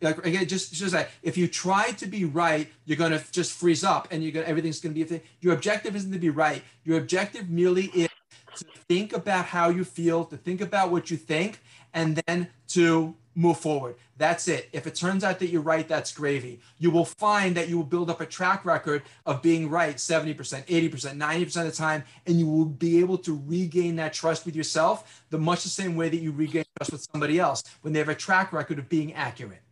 like 0.00 0.24
again 0.24 0.46
just 0.46 0.72
just 0.72 0.94
like 0.94 1.10
if 1.22 1.36
you 1.36 1.48
try 1.48 1.90
to 1.92 2.06
be 2.06 2.24
right 2.24 2.68
you're 2.86 2.96
going 2.96 3.12
to 3.12 3.22
just 3.32 3.52
freeze 3.52 3.84
up 3.84 4.08
and 4.10 4.22
you're 4.22 4.32
going 4.32 4.46
everything's 4.46 4.80
going 4.80 4.92
to 4.92 4.94
be 4.94 5.02
a 5.02 5.06
thing. 5.06 5.20
Your 5.40 5.52
objective 5.52 5.94
isn't 5.96 6.12
to 6.12 6.18
be 6.18 6.30
right. 6.30 6.62
Your 6.84 6.98
objective 6.98 7.50
merely 7.50 7.86
is 7.86 8.08
to 8.56 8.64
think 8.88 9.12
about 9.12 9.46
how 9.46 9.68
you 9.68 9.84
feel 9.84 10.24
to 10.26 10.36
think 10.36 10.60
about 10.60 10.90
what 10.90 11.10
you 11.10 11.16
think 11.16 11.60
and 11.92 12.20
then 12.26 12.48
to 12.68 13.14
move 13.34 13.58
forward. 13.58 13.96
That's 14.16 14.48
it. 14.48 14.68
If 14.72 14.86
it 14.86 14.94
turns 14.94 15.24
out 15.24 15.38
that 15.40 15.48
you're 15.48 15.62
right, 15.62 15.86
that's 15.88 16.12
gravy. 16.12 16.60
You 16.78 16.90
will 16.90 17.04
find 17.04 17.56
that 17.56 17.68
you 17.68 17.76
will 17.76 17.84
build 17.84 18.10
up 18.10 18.20
a 18.20 18.26
track 18.26 18.64
record 18.64 19.02
of 19.26 19.42
being 19.42 19.68
right 19.68 19.96
70%, 19.96 20.36
80%, 20.36 20.66
90% 20.66 21.56
of 21.56 21.66
the 21.66 21.72
time, 21.72 22.04
and 22.26 22.38
you 22.38 22.48
will 22.48 22.64
be 22.66 23.00
able 23.00 23.18
to 23.18 23.42
regain 23.46 23.96
that 23.96 24.12
trust 24.12 24.46
with 24.46 24.54
yourself 24.54 25.24
the 25.30 25.38
much 25.38 25.64
the 25.64 25.68
same 25.68 25.96
way 25.96 26.08
that 26.08 26.18
you 26.18 26.32
regain 26.32 26.64
trust 26.76 26.92
with 26.92 27.06
somebody 27.12 27.38
else 27.38 27.64
when 27.82 27.92
they 27.92 27.98
have 27.98 28.08
a 28.08 28.14
track 28.14 28.52
record 28.52 28.78
of 28.78 28.88
being 28.88 29.12
accurate. 29.14 29.62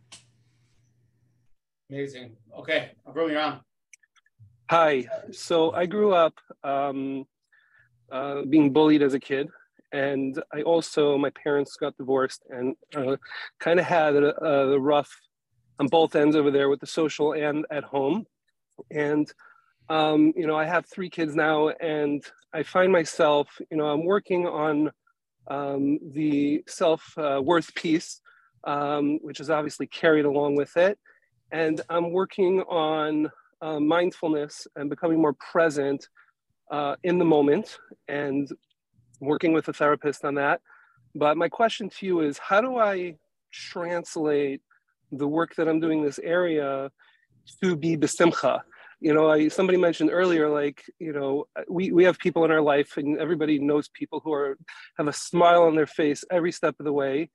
Amazing. 1.89 2.35
Okay, 2.57 2.91
I'll 3.05 3.13
bring 3.13 3.29
you 3.29 3.37
on. 3.37 3.61
Hi. 4.69 5.05
So 5.31 5.71
I 5.71 5.85
grew 5.85 6.13
up 6.13 6.33
um, 6.63 7.25
uh, 8.11 8.43
being 8.43 8.73
bullied 8.73 9.01
as 9.01 9.13
a 9.13 9.19
kid. 9.19 9.49
And 9.93 10.41
I 10.51 10.63
also, 10.63 11.17
my 11.19 11.29
parents 11.29 11.77
got 11.79 11.95
divorced 11.97 12.43
and 12.49 12.75
uh, 12.95 13.15
kind 13.59 13.79
of 13.79 13.85
had 13.85 14.15
a, 14.15 14.43
a 14.43 14.79
rough 14.79 15.15
on 15.79 15.87
both 15.87 16.15
ends 16.15 16.35
over 16.35 16.49
there 16.49 16.67
with 16.67 16.79
the 16.79 16.87
social 16.87 17.33
and 17.33 17.65
at 17.71 17.83
home. 17.83 18.25
And, 18.89 19.31
um, 19.89 20.33
you 20.35 20.47
know, 20.47 20.57
I 20.57 20.65
have 20.65 20.87
three 20.87 21.11
kids 21.11 21.35
now 21.35 21.69
and 21.69 22.23
I 22.53 22.63
find 22.63 22.91
myself, 22.91 23.47
you 23.69 23.77
know, 23.77 23.85
I'm 23.85 24.03
working 24.03 24.47
on 24.47 24.91
um, 25.47 25.99
the 26.11 26.63
self 26.67 27.13
uh, 27.17 27.39
worth 27.43 27.73
piece, 27.75 28.19
um, 28.63 29.19
which 29.21 29.39
is 29.39 29.51
obviously 29.51 29.85
carried 29.85 30.25
along 30.25 30.55
with 30.55 30.75
it. 30.75 30.97
And 31.51 31.81
I'm 31.87 32.11
working 32.11 32.61
on 32.61 33.29
uh, 33.61 33.79
mindfulness 33.79 34.65
and 34.75 34.89
becoming 34.89 35.21
more 35.21 35.33
present 35.33 36.07
uh, 36.71 36.95
in 37.03 37.19
the 37.19 37.25
moment 37.25 37.77
and 38.07 38.49
working 39.25 39.53
with 39.53 39.67
a 39.67 39.73
therapist 39.73 40.25
on 40.25 40.35
that. 40.35 40.61
But 41.15 41.37
my 41.37 41.49
question 41.49 41.89
to 41.89 42.05
you 42.05 42.21
is 42.21 42.37
how 42.37 42.61
do 42.61 42.77
I 42.77 43.15
translate 43.51 44.61
the 45.11 45.27
work 45.27 45.55
that 45.55 45.67
I'm 45.67 45.79
doing 45.79 45.99
in 45.99 46.05
this 46.05 46.19
area 46.19 46.91
to 47.61 47.75
be 47.75 47.97
besimcha? 47.97 48.61
you 49.03 49.13
know, 49.13 49.29
I 49.29 49.49
somebody 49.49 49.77
mentioned 49.77 50.11
earlier, 50.13 50.49
like 50.49 50.81
you 50.97 51.11
know, 51.11 51.45
we 51.67 51.91
we 51.91 52.05
have 52.05 52.17
people 52.17 52.45
in 52.45 52.51
our 52.51 52.61
life, 52.61 52.95
and 52.95 53.19
everybody 53.19 53.59
knows 53.59 53.89
people 53.89 54.21
who 54.23 54.31
are 54.31 54.57
have 54.97 55.09
a 55.09 55.13
smile 55.13 55.63
on 55.63 55.75
their 55.75 55.85
face 55.85 56.23
every 56.31 56.53
step 56.53 56.75
of 56.79 56.85
the 56.85 56.93
way, 56.93 57.29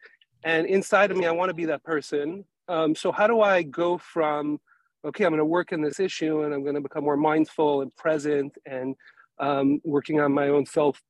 and 0.45 0.67
inside 0.67 1.11
of 1.11 1.19
me, 1.19 1.27
I 1.27 1.31
want 1.31 1.51
to 1.51 1.55
be 1.55 1.67
that 1.67 1.85
person. 1.85 2.47
Um, 2.69 2.95
so 2.95 3.13
how 3.13 3.27
do 3.27 3.43
I 3.43 3.63
go 3.65 3.99
from 3.99 4.59
okay, 5.05 5.27
I'm 5.27 5.31
going 5.31 5.41
to 5.41 5.45
work 5.45 5.73
in 5.73 5.83
this 5.83 6.01
issue, 6.01 6.43
and 6.43 6.55
I'm 6.55 6.63
going 6.63 6.75
to 6.75 6.81
become 6.81 7.05
more 7.05 7.19
mindful 7.19 7.83
and 7.83 7.95
present, 7.97 8.57
and 8.65 8.97
um, 9.39 9.79
working 9.85 10.21
on 10.21 10.33
my 10.33 10.49
own 10.49 10.65
self 10.65 11.03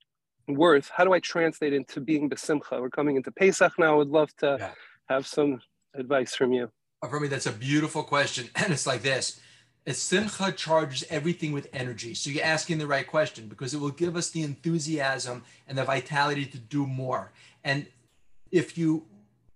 worth? 0.54 0.90
How 0.94 1.04
do 1.04 1.12
I 1.12 1.20
translate 1.20 1.72
into 1.72 2.00
being 2.00 2.28
besimcha? 2.28 2.80
We're 2.80 2.90
coming 2.90 3.16
into 3.16 3.30
Pesach 3.30 3.72
now. 3.78 3.94
I 3.94 3.96
would 3.96 4.08
love 4.08 4.34
to 4.38 4.56
Yeah. 4.58 4.72
have 5.08 5.26
some 5.26 5.60
advice 5.94 6.34
from 6.34 6.52
you. 6.52 6.70
Uh, 7.02 7.08
For 7.08 7.20
me, 7.20 7.28
that's 7.28 7.46
a 7.46 7.52
beautiful 7.52 8.02
question. 8.02 8.48
And 8.56 8.72
it's 8.72 8.86
like 8.86 9.02
this. 9.02 9.40
As 9.86 9.98
Simcha 10.00 10.52
charges 10.52 11.04
everything 11.08 11.52
with 11.52 11.68
energy. 11.72 12.12
So 12.14 12.28
you're 12.30 12.44
asking 12.44 12.78
the 12.78 12.86
right 12.86 13.06
question 13.06 13.48
because 13.48 13.72
it 13.72 13.80
will 13.80 13.90
give 13.90 14.16
us 14.16 14.30
the 14.30 14.42
enthusiasm 14.42 15.44
and 15.66 15.78
the 15.78 15.84
vitality 15.84 16.44
to 16.46 16.58
do 16.58 16.86
more. 16.86 17.32
And 17.64 17.86
if 18.50 18.76
you 18.76 19.06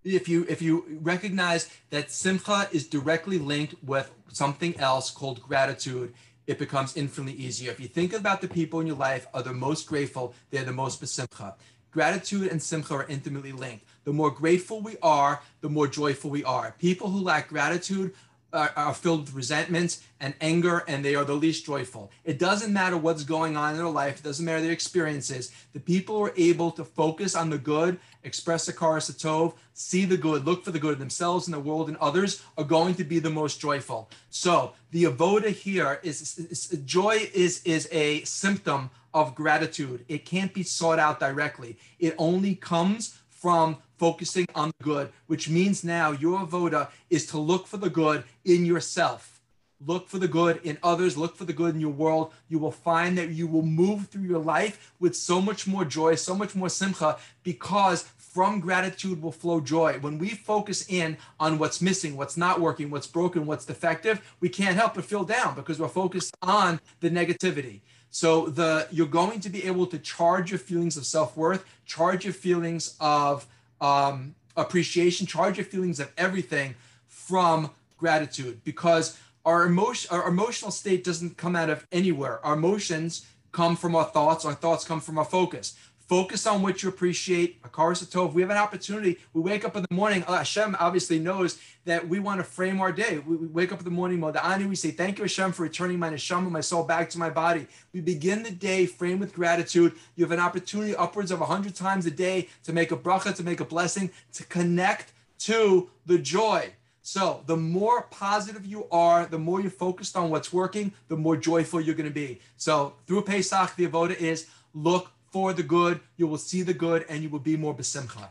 if 0.04 0.28
you 0.28 0.44
if 0.48 0.60
you 0.62 0.98
recognize 1.02 1.68
that 1.90 2.10
simcha 2.10 2.68
is 2.72 2.88
directly 2.88 3.38
linked 3.38 3.74
with 3.84 4.10
something 4.32 4.74
else 4.80 5.10
called 5.10 5.40
gratitude 5.42 6.12
it 6.46 6.58
becomes 6.58 6.96
infinitely 6.96 7.34
easier. 7.34 7.70
If 7.70 7.80
you 7.80 7.88
think 7.88 8.12
about 8.12 8.40
the 8.40 8.48
people 8.48 8.80
in 8.80 8.86
your 8.86 8.96
life 8.96 9.26
are 9.34 9.42
the 9.42 9.52
most 9.52 9.86
grateful 9.86 10.34
they're 10.50 10.64
the 10.64 10.72
most 10.72 11.00
besimcha. 11.00 11.54
Gratitude 11.90 12.50
and 12.50 12.62
simcha 12.62 12.94
are 12.94 13.06
intimately 13.06 13.52
linked. 13.52 13.84
The 14.04 14.12
more 14.12 14.30
grateful 14.30 14.80
we 14.80 14.96
are 15.02 15.40
the 15.60 15.68
more 15.68 15.86
joyful 15.86 16.30
we 16.30 16.42
are. 16.44 16.74
People 16.78 17.10
who 17.10 17.20
lack 17.20 17.48
gratitude 17.48 18.14
are, 18.52 18.72
are 18.76 18.94
filled 18.94 19.20
with 19.26 19.34
resentment 19.34 19.98
and 20.20 20.34
anger 20.40 20.84
and 20.86 21.04
they 21.04 21.14
are 21.14 21.24
the 21.24 21.34
least 21.34 21.64
joyful. 21.64 22.10
It 22.24 22.38
doesn't 22.38 22.72
matter 22.72 22.96
what's 22.96 23.24
going 23.24 23.56
on 23.56 23.72
in 23.72 23.76
their 23.78 23.88
life. 23.88 24.18
It 24.18 24.22
doesn't 24.22 24.44
matter 24.44 24.60
their 24.60 24.72
experiences. 24.72 25.52
The 25.72 25.80
people 25.80 26.16
who 26.16 26.24
are 26.26 26.34
able 26.36 26.70
to 26.72 26.84
focus 26.84 27.34
on 27.34 27.50
the 27.50 27.58
good 27.58 27.98
express 28.24 28.66
the 28.66 28.72
karas 28.72 29.10
tov 29.12 29.54
see 29.74 30.04
the 30.04 30.16
good 30.16 30.44
look 30.44 30.64
for 30.64 30.70
the 30.70 30.78
good 30.78 30.94
in 30.94 30.98
themselves 30.98 31.48
in 31.48 31.52
the 31.52 31.58
world 31.58 31.88
and 31.88 31.96
others 31.98 32.42
are 32.56 32.64
going 32.64 32.94
to 32.94 33.04
be 33.04 33.18
the 33.18 33.30
most 33.30 33.60
joyful. 33.60 34.10
So 34.30 34.72
the 34.90 35.04
avoda 35.04 35.48
here 35.48 35.98
is, 36.02 36.20
is, 36.20 36.70
is 36.72 36.78
joy 36.84 37.28
is 37.34 37.62
is 37.64 37.88
a 37.90 38.22
symptom 38.24 38.90
of 39.14 39.34
gratitude. 39.34 40.04
It 40.08 40.24
can't 40.24 40.54
be 40.54 40.62
sought 40.62 40.98
out 40.98 41.20
directly. 41.20 41.78
It 41.98 42.14
only 42.18 42.54
comes 42.54 43.18
from 43.28 43.78
focusing 44.02 44.48
on 44.56 44.72
the 44.78 44.84
good, 44.84 45.12
which 45.28 45.48
means 45.48 45.84
now 45.84 46.10
your 46.10 46.40
avoda 46.44 46.88
is 47.08 47.24
to 47.24 47.38
look 47.38 47.68
for 47.68 47.76
the 47.76 47.88
good 47.88 48.24
in 48.44 48.66
yourself. 48.66 49.40
Look 49.86 50.08
for 50.08 50.18
the 50.18 50.26
good 50.26 50.60
in 50.64 50.76
others, 50.82 51.16
look 51.16 51.36
for 51.36 51.44
the 51.44 51.52
good 51.52 51.76
in 51.76 51.80
your 51.80 51.96
world. 52.04 52.32
You 52.48 52.58
will 52.58 52.72
find 52.72 53.16
that 53.16 53.28
you 53.30 53.46
will 53.46 53.62
move 53.62 54.08
through 54.08 54.24
your 54.24 54.40
life 54.40 54.92
with 54.98 55.14
so 55.14 55.40
much 55.40 55.68
more 55.68 55.84
joy, 55.84 56.16
so 56.16 56.34
much 56.34 56.56
more 56.56 56.68
simcha, 56.68 57.16
because 57.44 58.02
from 58.16 58.58
gratitude 58.58 59.22
will 59.22 59.30
flow 59.30 59.60
joy. 59.60 59.98
When 60.00 60.18
we 60.18 60.30
focus 60.30 60.84
in 60.88 61.16
on 61.38 61.60
what's 61.60 61.80
missing, 61.80 62.16
what's 62.16 62.36
not 62.36 62.60
working, 62.60 62.90
what's 62.90 63.06
broken, 63.06 63.46
what's 63.46 63.66
defective, 63.66 64.20
we 64.40 64.48
can't 64.48 64.74
help 64.74 64.94
but 64.94 65.04
feel 65.04 65.22
down 65.22 65.54
because 65.54 65.78
we're 65.78 65.86
focused 65.86 66.34
on 66.42 66.80
the 66.98 67.08
negativity. 67.08 67.82
So 68.10 68.46
the 68.46 68.88
you're 68.90 69.06
going 69.22 69.38
to 69.40 69.48
be 69.48 69.62
able 69.64 69.86
to 69.86 69.98
charge 69.98 70.50
your 70.50 70.58
feelings 70.58 70.96
of 70.96 71.06
self-worth, 71.06 71.64
charge 71.86 72.24
your 72.24 72.34
feelings 72.34 72.96
of 72.98 73.46
um, 73.82 74.34
appreciation, 74.56 75.26
charge 75.26 75.58
your 75.58 75.66
feelings 75.66 76.00
of 76.00 76.10
everything 76.16 76.74
from 77.06 77.70
gratitude 77.98 78.62
because 78.64 79.18
our 79.44 79.66
emotion 79.66 80.08
our 80.12 80.28
emotional 80.28 80.70
state 80.70 81.04
doesn't 81.04 81.36
come 81.36 81.54
out 81.56 81.68
of 81.68 81.86
anywhere. 81.92 82.44
Our 82.46 82.54
emotions 82.54 83.26
come 83.50 83.76
from 83.76 83.94
our 83.94 84.04
thoughts, 84.04 84.44
our 84.44 84.54
thoughts 84.54 84.84
come 84.84 85.00
from 85.00 85.18
our 85.18 85.24
focus. 85.24 85.76
Focus 86.08 86.46
on 86.46 86.62
what 86.62 86.82
you 86.82 86.88
appreciate. 86.88 87.62
Hakaras 87.62 88.04
Tov. 88.04 88.32
We 88.34 88.42
have 88.42 88.50
an 88.50 88.56
opportunity. 88.56 89.18
We 89.32 89.40
wake 89.40 89.64
up 89.64 89.76
in 89.76 89.84
the 89.88 89.94
morning. 89.94 90.24
uh, 90.24 90.38
Hashem 90.38 90.76
obviously 90.78 91.18
knows 91.18 91.58
that 91.84 92.06
we 92.08 92.18
want 92.18 92.40
to 92.40 92.44
frame 92.44 92.80
our 92.80 92.92
day. 92.92 93.18
We, 93.18 93.36
we 93.36 93.46
wake 93.46 93.72
up 93.72 93.78
in 93.78 93.84
the 93.84 93.90
morning, 93.90 94.18
Modeh 94.18 94.44
Ani, 94.44 94.66
we 94.66 94.76
say, 94.76 94.90
Thank 94.90 95.18
you, 95.18 95.24
Hashem, 95.24 95.52
for 95.52 95.62
returning 95.62 95.98
my 95.98 96.10
neshama, 96.10 96.50
my 96.50 96.60
soul 96.60 96.84
back 96.84 97.08
to 97.10 97.18
my 97.18 97.30
body. 97.30 97.66
We 97.92 98.00
begin 98.00 98.42
the 98.42 98.50
day 98.50 98.86
framed 98.86 99.20
with 99.20 99.34
gratitude. 99.34 99.94
You 100.16 100.24
have 100.24 100.32
an 100.32 100.40
opportunity 100.40 100.94
upwards 100.94 101.30
of 101.30 101.40
100 101.40 101.74
times 101.74 102.06
a 102.06 102.10
day 102.10 102.48
to 102.64 102.72
make 102.72 102.92
a 102.92 102.96
bracha, 102.96 103.34
to 103.34 103.42
make 103.42 103.60
a 103.60 103.64
blessing, 103.64 104.10
to 104.34 104.44
connect 104.44 105.12
to 105.40 105.90
the 106.06 106.18
joy. 106.18 106.72
So 107.02 107.42
the 107.46 107.56
more 107.56 108.02
positive 108.02 108.64
you 108.64 108.86
are, 108.92 109.26
the 109.26 109.38
more 109.38 109.60
you're 109.60 109.70
focused 109.72 110.16
on 110.16 110.30
what's 110.30 110.52
working, 110.52 110.92
the 111.08 111.16
more 111.16 111.36
joyful 111.36 111.80
you're 111.80 111.96
going 111.96 112.08
to 112.08 112.14
be. 112.14 112.40
So 112.56 112.94
through 113.06 113.22
Pesach, 113.22 113.74
the 113.76 113.88
avoda 113.88 114.16
is 114.16 114.46
look 114.72 115.10
for 115.32 115.52
the 115.52 115.62
good. 115.62 116.00
You 116.16 116.26
will 116.26 116.38
see 116.38 116.62
the 116.62 116.74
good, 116.74 117.06
and 117.08 117.22
you 117.22 117.30
will 117.30 117.40
be 117.40 117.56
more 117.56 117.74
besimcha. 117.74 118.28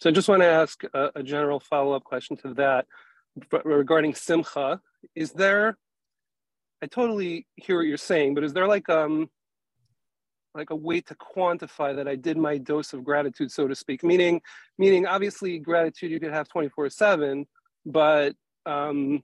So 0.00 0.10
I 0.10 0.12
just 0.12 0.28
want 0.28 0.42
to 0.42 0.48
ask 0.48 0.82
a, 0.92 1.10
a 1.14 1.22
general 1.22 1.60
follow-up 1.60 2.02
question 2.02 2.36
to 2.38 2.54
that 2.54 2.86
regarding 3.64 4.14
simcha. 4.14 4.80
Is 5.14 5.32
there? 5.32 5.78
I 6.82 6.86
totally 6.86 7.46
hear 7.54 7.76
what 7.76 7.86
you're 7.86 7.96
saying, 7.96 8.34
but 8.34 8.42
is 8.42 8.52
there 8.52 8.66
like 8.66 8.88
um 8.88 9.30
like 10.54 10.70
a 10.70 10.76
way 10.76 11.00
to 11.00 11.14
quantify 11.14 11.94
that 11.96 12.08
I 12.08 12.16
did 12.16 12.36
my 12.36 12.58
dose 12.58 12.92
of 12.92 13.04
gratitude, 13.04 13.50
so 13.50 13.68
to 13.68 13.74
speak? 13.74 14.02
Meaning, 14.02 14.42
meaning 14.76 15.06
obviously 15.06 15.58
gratitude 15.58 16.10
you 16.10 16.20
could 16.20 16.32
have 16.32 16.48
24/7, 16.48 17.46
but 17.86 18.34
um, 18.66 19.22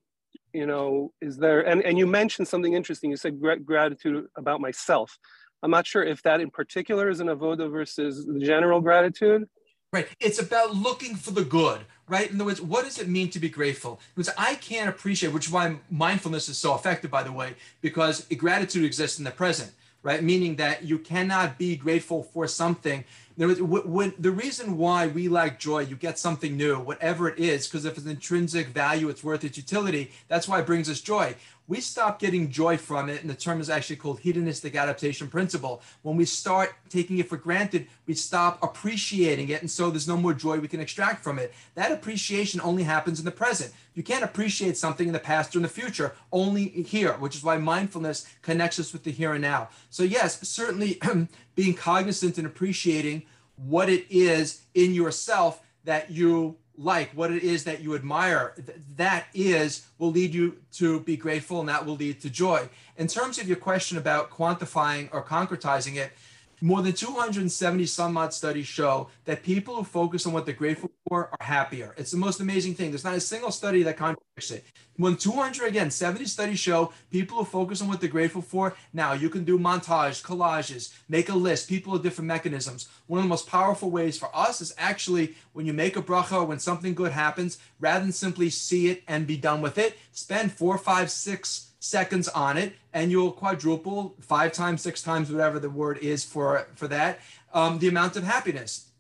you 0.53 0.67
know, 0.67 1.13
is 1.21 1.37
there? 1.37 1.61
And 1.63 1.83
and 1.83 1.99
you 1.99 2.07
mentioned 2.07 2.47
something 2.47 2.73
interesting. 2.73 3.11
You 3.11 3.17
said 3.17 3.41
gra- 3.41 3.59
gratitude 3.59 4.27
about 4.37 4.61
myself. 4.61 5.19
I'm 5.63 5.71
not 5.71 5.87
sure 5.87 6.03
if 6.03 6.23
that 6.23 6.41
in 6.41 6.51
particular 6.51 7.09
is 7.09 7.21
an 7.21 7.29
avoda 7.29 7.71
versus 7.71 8.27
general 8.39 8.81
gratitude. 8.81 9.49
Right. 9.93 10.07
It's 10.21 10.39
about 10.39 10.75
looking 10.75 11.17
for 11.17 11.31
the 11.31 11.45
good, 11.45 11.81
right? 12.09 12.31
In 12.31 12.37
other 12.37 12.45
words, 12.45 12.61
what 12.61 12.85
does 12.85 12.99
it 12.99 13.09
mean 13.09 13.31
to 13.31 13.39
be 13.39 13.49
grateful? 13.49 14.01
Because 14.15 14.33
I 14.37 14.57
can't 14.57 14.89
appreciate, 14.89 15.33
which 15.33 15.47
is 15.47 15.53
why 15.53 15.77
mindfulness 15.91 16.49
is 16.49 16.59
so 16.59 16.75
effective, 16.75 17.11
by 17.11 17.23
the 17.23 17.33
way, 17.33 17.55
because 17.81 18.27
gratitude 18.37 18.85
exists 18.85 19.19
in 19.19 19.25
the 19.25 19.31
present, 19.31 19.73
right? 20.03 20.23
Meaning 20.23 20.57
that 20.57 20.85
you 20.85 20.99
cannot 20.99 21.57
be 21.57 21.75
grateful 21.75 22.23
for 22.23 22.47
something. 22.47 23.03
There 23.39 23.51
is, 23.51 23.63
when, 23.63 24.13
the 24.19 24.31
reason 24.31 24.77
why 24.77 25.07
we 25.07 25.29
like 25.29 25.59
joy, 25.59 25.81
you 25.81 25.97
get 25.97 26.19
something 26.19 26.55
new, 26.57 26.77
whatever 26.77 27.29
it 27.31 27.39
is, 27.39 27.67
because 27.67 27.87
if 27.87 27.97
it's 27.97 28.07
intrinsic 28.07 28.69
value, 28.69 29.09
it's 29.09 29.25
worth 29.25 29.43
its 29.43 29.57
utility. 29.57 30.11
That's 30.29 30.47
why 30.47 30.61
it 30.61 30.67
brings 30.67 30.91
us 30.91 31.01
joy. 31.01 31.35
We 31.69 31.83
stop 31.83 32.19
getting 32.19 32.51
joy 32.51 32.79
from 32.79 33.11
it, 33.11 33.21
and 33.21 33.29
the 33.29 33.35
term 33.35 33.61
is 33.61 33.69
actually 33.69 33.97
called 33.97 34.21
hedonistic 34.21 34.75
adaptation 34.75 35.29
principle. 35.29 35.83
When 36.01 36.17
we 36.17 36.25
start 36.25 36.75
taking 36.89 37.19
it 37.19 37.29
for 37.29 37.37
granted, 37.37 37.89
we 38.07 38.15
stop 38.15 38.59
appreciating 38.63 39.51
it, 39.51 39.61
and 39.61 39.71
so 39.71 39.91
there's 39.91 40.09
no 40.09 40.17
more 40.17 40.33
joy 40.33 40.59
we 40.59 40.67
can 40.67 40.81
extract 40.81 41.23
from 41.23 41.39
it. 41.39 41.53
That 41.75 41.93
appreciation 41.93 42.63
only 42.63 42.85
happens 42.85 43.19
in 43.19 43.27
the 43.27 43.31
present. 43.31 43.75
You 43.93 44.03
can't 44.03 44.25
appreciate 44.25 44.79
something 44.79 45.09
in 45.09 45.13
the 45.13 45.19
past 45.19 45.55
or 45.55 45.59
in 45.59 45.63
the 45.63 45.69
future, 45.69 46.15
only 46.33 46.69
here, 46.69 47.13
which 47.15 47.37
is 47.37 47.45
why 47.45 47.59
mindfulness 47.59 48.27
connects 48.41 48.81
us 48.81 48.95
with 48.95 49.05
the 49.05 49.13
here 49.13 49.35
and 49.35 49.43
now. 49.43 49.69
So, 49.91 50.05
yes, 50.05 50.41
certainly 50.49 50.99
being 51.55 51.75
cognizant 51.75 52.39
and 52.39 52.47
appreciating 52.47 53.25
what 53.57 53.91
it 53.91 54.07
is 54.09 54.63
in 54.73 54.95
yourself 54.95 55.63
that 55.85 56.11
you 56.11 56.57
like, 56.79 57.11
what 57.11 57.33
it 57.33 57.43
is 57.43 57.65
that 57.65 57.81
you 57.81 57.95
admire, 57.97 58.55
th- 58.55 58.79
that 58.97 59.27
is 59.35 59.87
will 59.99 60.13
lead 60.13 60.33
you 60.33 60.59
to 60.73 61.01
be 61.01 61.17
grateful 61.17 61.59
and 61.61 61.69
that 61.69 61.85
will 61.85 61.97
lead 61.97 62.21
to 62.21 62.31
joy. 62.31 62.69
In 62.97 63.09
terms 63.09 63.39
of 63.39 63.49
your 63.49 63.57
question 63.57 63.99
about 63.99 64.31
quantifying 64.31 65.09
or 65.13 65.23
concretizing 65.23 65.97
it, 65.97 66.13
more 66.61 66.83
than 66.83 66.93
270 66.93 67.87
some 67.87 68.17
odd 68.17 68.33
studies 68.33 68.67
show 68.67 69.09
that 69.25 69.43
people 69.43 69.77
who 69.77 69.85
focus 69.85 70.27
on 70.27 70.33
what 70.33 70.45
they're 70.45 70.55
grateful 70.55 70.91
for 71.09 71.29
are 71.29 71.47
happier. 71.47 71.95
It's 71.97 72.11
the 72.11 72.17
most 72.17 72.41
amazing 72.41 72.75
thing. 72.75 72.91
There's 72.91 73.05
not 73.05 73.15
a 73.15 73.21
single 73.21 73.51
study 73.51 73.83
that 73.85 73.97
contradicts 73.97 74.51
it. 74.51 74.65
When 74.97 75.17
200, 75.17 75.67
again, 75.69 75.91
70 75.91 76.25
studies 76.25 76.59
show 76.59 76.93
people 77.11 77.39
who 77.39 77.45
focus 77.45 77.81
on 77.81 77.89
what 77.89 78.01
they're 78.01 78.11
grateful 78.11 78.43
for. 78.43 78.75
Now, 78.93 79.13
you 79.13 79.31
can 79.31 79.45
do 79.45 79.59
montage, 79.59 80.23
collages, 80.23 80.93
make 81.09 81.29
a 81.29 81.35
list. 81.35 81.69
People 81.69 81.93
have 81.93 82.03
different 82.03 82.27
mechanisms. 82.27 82.89
One 83.07 83.19
of 83.19 83.25
the 83.25 83.29
most 83.29 83.47
powerful 83.47 83.91
ways 83.91 84.19
for 84.19 84.35
us 84.35 84.61
is 84.61 84.75
actually 84.77 85.37
when 85.53 85.67
you 85.67 85.73
make 85.73 85.97
a 85.97 86.03
bracha, 86.03 86.47
when 86.47 86.59
something 86.59 86.95
good 86.95 87.13
happens, 87.13 87.59
rather 87.79 88.05
than 88.05 88.13
simply 88.13 88.51
see 88.51 88.89
it 88.89 89.03
and 89.07 89.27
be 89.27 89.37
done 89.37 89.61
with 89.61 89.79
it, 89.79 89.97
spend 90.13 90.53
four, 90.53 90.77
five, 90.79 91.11
six 91.11 91.68
seconds 91.89 92.29
on 92.29 92.57
it 92.57 92.75
and 92.93 93.11
you'll 93.11 93.33
quadruple 93.33 94.15
five 94.21 94.53
times 94.53 94.83
six 94.83 95.03
times 95.03 95.31
whatever 95.31 95.59
the 95.59 95.71
word 95.71 95.99
is 95.99 96.25
for 96.25 96.69
for 96.75 96.89
that 96.89 97.21
um, 97.55 97.79
the 97.79 97.89
amount 97.89 98.17
of 98.17 98.23
happiness 98.23 98.91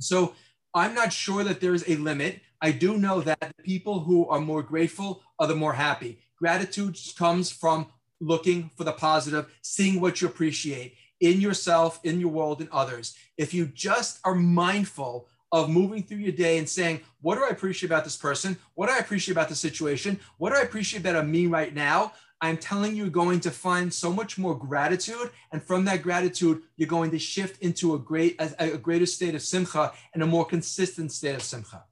so 0.00 0.34
i'm 0.74 0.94
not 0.94 1.12
sure 1.12 1.44
that 1.44 1.60
there's 1.60 1.88
a 1.88 1.96
limit 1.96 2.40
i 2.60 2.70
do 2.70 2.98
know 2.98 3.20
that 3.20 3.52
people 3.62 4.00
who 4.00 4.26
are 4.28 4.40
more 4.40 4.62
grateful 4.62 5.22
are 5.38 5.46
the 5.46 5.54
more 5.54 5.74
happy 5.74 6.18
gratitude 6.36 6.98
comes 7.16 7.50
from 7.50 7.86
looking 8.20 8.70
for 8.76 8.84
the 8.84 8.92
positive 8.92 9.46
seeing 9.62 10.00
what 10.00 10.20
you 10.20 10.26
appreciate 10.26 10.94
in 11.20 11.40
yourself 11.40 12.00
in 12.02 12.18
your 12.18 12.30
world 12.30 12.60
and 12.60 12.70
others 12.70 13.16
if 13.36 13.54
you 13.54 13.66
just 13.66 14.18
are 14.24 14.34
mindful 14.34 15.28
of 15.52 15.68
moving 15.68 16.02
through 16.02 16.18
your 16.18 16.32
day 16.32 16.56
and 16.58 16.68
saying, 16.68 17.00
what 17.20 17.36
do 17.36 17.44
I 17.44 17.48
appreciate 17.48 17.90
about 17.90 18.04
this 18.04 18.16
person? 18.16 18.56
What 18.74 18.88
do 18.88 18.94
I 18.94 18.98
appreciate 18.98 19.32
about 19.32 19.50
the 19.50 19.54
situation? 19.54 20.18
What 20.38 20.50
do 20.50 20.56
I 20.56 20.62
appreciate 20.62 21.00
about 21.06 21.28
me 21.28 21.46
right 21.46 21.74
now? 21.74 22.12
I'm 22.42 22.56
telling 22.56 22.96
you, 22.96 23.04
you're 23.04 23.12
going 23.12 23.38
to 23.40 23.52
find 23.52 23.94
so 23.94 24.12
much 24.12 24.36
more 24.36 24.58
gratitude. 24.58 25.30
And 25.52 25.62
from 25.62 25.84
that 25.84 26.02
gratitude, 26.02 26.62
you're 26.76 26.88
going 26.88 27.12
to 27.12 27.18
shift 27.18 27.62
into 27.62 27.94
a 27.94 27.98
great, 27.98 28.38
a, 28.40 28.74
a 28.74 28.78
greater 28.78 29.06
state 29.06 29.36
of 29.36 29.42
simcha 29.42 29.92
and 30.12 30.22
a 30.24 30.26
more 30.26 30.44
consistent 30.44 31.12
state 31.12 31.36
of 31.36 31.42
simcha. 31.42 31.84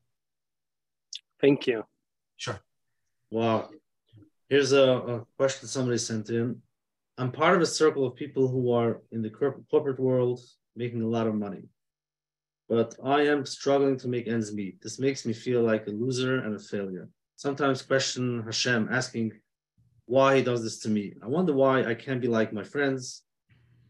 Thank 1.40 1.68
you. 1.68 1.84
Sure. 2.36 2.60
Wow. 3.30 3.70
Here's 4.48 4.72
a, 4.72 4.82
a 4.82 5.26
question 5.36 5.68
somebody 5.68 5.98
sent 5.98 6.30
in. 6.30 6.60
I'm 7.16 7.30
part 7.30 7.54
of 7.54 7.62
a 7.62 7.66
circle 7.66 8.04
of 8.04 8.16
people 8.16 8.48
who 8.48 8.72
are 8.72 9.02
in 9.12 9.22
the 9.22 9.30
corporate 9.30 10.00
world 10.00 10.40
making 10.74 11.02
a 11.02 11.06
lot 11.06 11.28
of 11.28 11.34
money, 11.34 11.64
but 12.68 12.96
I 13.04 13.22
am 13.22 13.46
struggling 13.46 13.98
to 13.98 14.08
make 14.08 14.26
ends 14.26 14.52
meet. 14.52 14.82
This 14.82 14.98
makes 14.98 15.24
me 15.24 15.32
feel 15.32 15.62
like 15.62 15.86
a 15.86 15.90
loser 15.90 16.40
and 16.40 16.56
a 16.56 16.58
failure. 16.58 17.08
Sometimes 17.36 17.82
question 17.82 18.42
Hashem, 18.42 18.88
asking 18.90 19.32
why 20.10 20.36
he 20.36 20.42
does 20.42 20.62
this 20.64 20.78
to 20.80 20.88
me. 20.88 21.14
I 21.22 21.28
wonder 21.28 21.52
why 21.52 21.84
I 21.84 21.94
can't 21.94 22.20
be 22.20 22.26
like 22.26 22.52
my 22.52 22.64
friends 22.64 23.22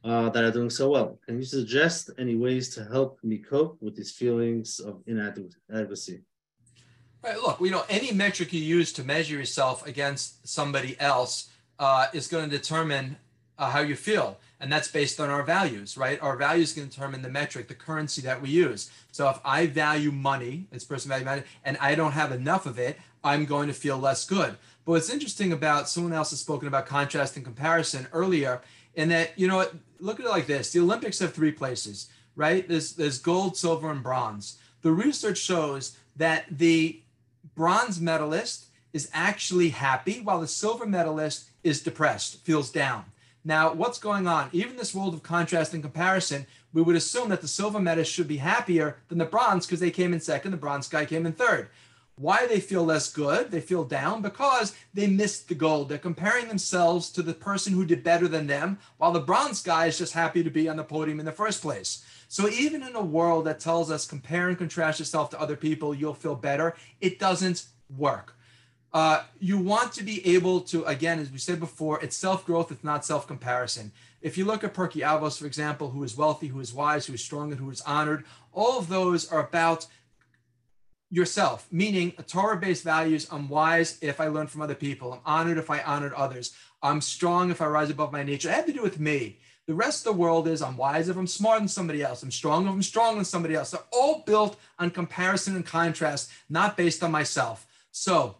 uh, 0.04 0.28
that 0.28 0.44
are 0.44 0.50
doing 0.50 0.68
so 0.68 0.90
well. 0.90 1.18
Can 1.24 1.36
you 1.38 1.44
suggest 1.44 2.10
any 2.18 2.36
ways 2.36 2.74
to 2.74 2.84
help 2.84 3.18
me 3.22 3.38
cope 3.38 3.78
with 3.80 3.96
these 3.96 4.12
feelings 4.12 4.80
of 4.80 5.02
inadequacy? 5.06 6.20
Right. 7.22 7.40
Look, 7.40 7.60
you 7.60 7.70
know, 7.70 7.84
any 7.88 8.12
metric 8.12 8.52
you 8.52 8.60
use 8.60 8.92
to 8.94 9.02
measure 9.02 9.34
yourself 9.34 9.86
against 9.86 10.46
somebody 10.46 10.94
else 11.00 11.48
uh, 11.78 12.06
is 12.12 12.28
going 12.28 12.50
to 12.50 12.56
determine 12.56 13.16
uh, 13.58 13.70
how 13.70 13.80
you 13.80 13.96
feel. 13.96 14.38
And 14.60 14.70
that's 14.70 14.88
based 14.88 15.20
on 15.20 15.30
our 15.30 15.42
values, 15.42 15.96
right? 15.96 16.20
Our 16.20 16.36
values 16.36 16.74
can 16.74 16.86
determine 16.86 17.22
the 17.22 17.30
metric, 17.30 17.68
the 17.68 17.74
currency 17.74 18.20
that 18.22 18.42
we 18.42 18.50
use. 18.50 18.90
So 19.10 19.28
if 19.30 19.38
I 19.42 19.66
value 19.66 20.12
money, 20.12 20.66
this 20.70 20.84
person 20.84 21.08
value 21.08 21.24
money, 21.24 21.42
and 21.64 21.78
I 21.78 21.94
don't 21.94 22.12
have 22.12 22.30
enough 22.30 22.66
of 22.66 22.78
it, 22.78 22.98
I'm 23.24 23.46
going 23.46 23.68
to 23.68 23.74
feel 23.74 23.98
less 23.98 24.26
good. 24.26 24.56
But 24.84 24.92
what's 24.92 25.10
interesting 25.10 25.52
about 25.52 25.88
someone 25.88 26.12
else 26.12 26.30
has 26.30 26.40
spoken 26.40 26.68
about 26.68 26.86
contrast 26.86 27.36
and 27.36 27.44
comparison 27.44 28.06
earlier, 28.12 28.60
and 28.96 29.10
that, 29.10 29.38
you 29.38 29.46
know, 29.46 29.66
look 29.98 30.18
at 30.18 30.26
it 30.26 30.30
like 30.30 30.46
this 30.46 30.72
the 30.72 30.80
Olympics 30.80 31.18
have 31.18 31.32
three 31.32 31.52
places, 31.52 32.08
right? 32.36 32.66
There's, 32.66 32.94
there's 32.94 33.18
gold, 33.18 33.56
silver, 33.56 33.90
and 33.90 34.02
bronze. 34.02 34.58
The 34.82 34.92
research 34.92 35.38
shows 35.38 35.96
that 36.16 36.46
the 36.50 37.02
bronze 37.54 38.00
medalist 38.00 38.66
is 38.92 39.10
actually 39.12 39.68
happy 39.68 40.20
while 40.20 40.40
the 40.40 40.48
silver 40.48 40.86
medalist 40.86 41.50
is 41.62 41.82
depressed, 41.82 42.44
feels 42.44 42.70
down. 42.70 43.04
Now, 43.44 43.72
what's 43.72 43.98
going 43.98 44.26
on? 44.26 44.50
Even 44.52 44.76
this 44.76 44.94
world 44.94 45.14
of 45.14 45.22
contrast 45.22 45.72
and 45.72 45.82
comparison, 45.82 46.46
we 46.72 46.82
would 46.82 46.96
assume 46.96 47.30
that 47.30 47.40
the 47.40 47.48
silver 47.48 47.80
medalist 47.80 48.12
should 48.12 48.28
be 48.28 48.36
happier 48.36 48.98
than 49.08 49.18
the 49.18 49.24
bronze 49.24 49.66
because 49.66 49.80
they 49.80 49.90
came 49.90 50.12
in 50.12 50.20
second, 50.20 50.50
the 50.50 50.56
bronze 50.56 50.88
guy 50.88 51.04
came 51.04 51.26
in 51.26 51.32
third. 51.32 51.68
Why 52.20 52.46
they 52.46 52.60
feel 52.60 52.84
less 52.84 53.10
good, 53.10 53.50
they 53.50 53.62
feel 53.62 53.82
down 53.82 54.20
because 54.20 54.74
they 54.92 55.06
missed 55.06 55.48
the 55.48 55.54
gold. 55.54 55.88
They're 55.88 55.96
comparing 55.96 56.48
themselves 56.48 57.10
to 57.12 57.22
the 57.22 57.32
person 57.32 57.72
who 57.72 57.86
did 57.86 58.04
better 58.04 58.28
than 58.28 58.46
them, 58.46 58.78
while 58.98 59.10
the 59.10 59.20
bronze 59.20 59.62
guy 59.62 59.86
is 59.86 59.96
just 59.96 60.12
happy 60.12 60.44
to 60.44 60.50
be 60.50 60.68
on 60.68 60.76
the 60.76 60.84
podium 60.84 61.18
in 61.18 61.24
the 61.24 61.32
first 61.32 61.62
place. 61.62 62.04
So 62.28 62.46
even 62.50 62.82
in 62.82 62.94
a 62.94 63.00
world 63.02 63.46
that 63.46 63.58
tells 63.58 63.90
us 63.90 64.06
compare 64.06 64.50
and 64.50 64.58
contrast 64.58 64.98
yourself 64.98 65.30
to 65.30 65.40
other 65.40 65.56
people, 65.56 65.94
you'll 65.94 66.12
feel 66.12 66.34
better, 66.34 66.76
it 67.00 67.18
doesn't 67.18 67.64
work. 67.96 68.36
Uh, 68.92 69.22
you 69.38 69.56
want 69.56 69.94
to 69.94 70.02
be 70.02 70.26
able 70.34 70.60
to, 70.60 70.84
again, 70.84 71.20
as 71.20 71.30
we 71.30 71.38
said 71.38 71.58
before, 71.58 72.02
it's 72.02 72.16
self 72.16 72.44
growth, 72.44 72.70
it's 72.70 72.84
not 72.84 73.02
self 73.02 73.26
comparison. 73.26 73.92
If 74.20 74.36
you 74.36 74.44
look 74.44 74.62
at 74.62 74.74
Pirkei 74.74 75.00
Avos, 75.00 75.38
for 75.38 75.46
example, 75.46 75.88
who 75.88 76.04
is 76.04 76.18
wealthy, 76.18 76.48
who 76.48 76.60
is 76.60 76.74
wise, 76.74 77.06
who 77.06 77.14
is 77.14 77.24
strong, 77.24 77.50
and 77.50 77.60
who 77.60 77.70
is 77.70 77.80
honored, 77.80 78.26
all 78.52 78.78
of 78.78 78.88
those 78.88 79.26
are 79.32 79.40
about 79.40 79.86
yourself, 81.10 81.66
meaning 81.70 82.12
a 82.18 82.22
Torah 82.22 82.56
based 82.56 82.84
values. 82.84 83.26
I'm 83.30 83.48
wise 83.48 83.98
if 84.00 84.20
I 84.20 84.28
learn 84.28 84.46
from 84.46 84.62
other 84.62 84.74
people, 84.74 85.12
I'm 85.12 85.20
honored 85.24 85.58
if 85.58 85.70
I 85.70 85.82
honored 85.82 86.12
others, 86.14 86.54
I'm 86.82 87.00
strong 87.00 87.50
if 87.50 87.60
I 87.60 87.66
rise 87.66 87.90
above 87.90 88.12
my 88.12 88.22
nature. 88.22 88.48
It 88.48 88.54
had 88.54 88.66
to 88.66 88.72
do 88.72 88.82
with 88.82 89.00
me. 89.00 89.38
The 89.66 89.74
rest 89.74 90.06
of 90.06 90.14
the 90.14 90.20
world 90.20 90.48
is 90.48 90.62
I'm 90.62 90.76
wise 90.76 91.08
if 91.08 91.16
I'm 91.16 91.26
smart 91.26 91.60
than 91.60 91.68
somebody 91.68 92.02
else. 92.02 92.22
I'm 92.22 92.30
strong 92.30 92.66
if 92.66 92.72
I'm 92.72 92.82
strong 92.82 93.16
than 93.16 93.24
somebody 93.24 93.54
else. 93.54 93.70
They're 93.70 93.80
all 93.92 94.22
built 94.26 94.58
on 94.78 94.90
comparison 94.90 95.54
and 95.54 95.66
contrast, 95.66 96.30
not 96.48 96.76
based 96.76 97.02
on 97.02 97.12
myself. 97.12 97.66
So, 97.92 98.36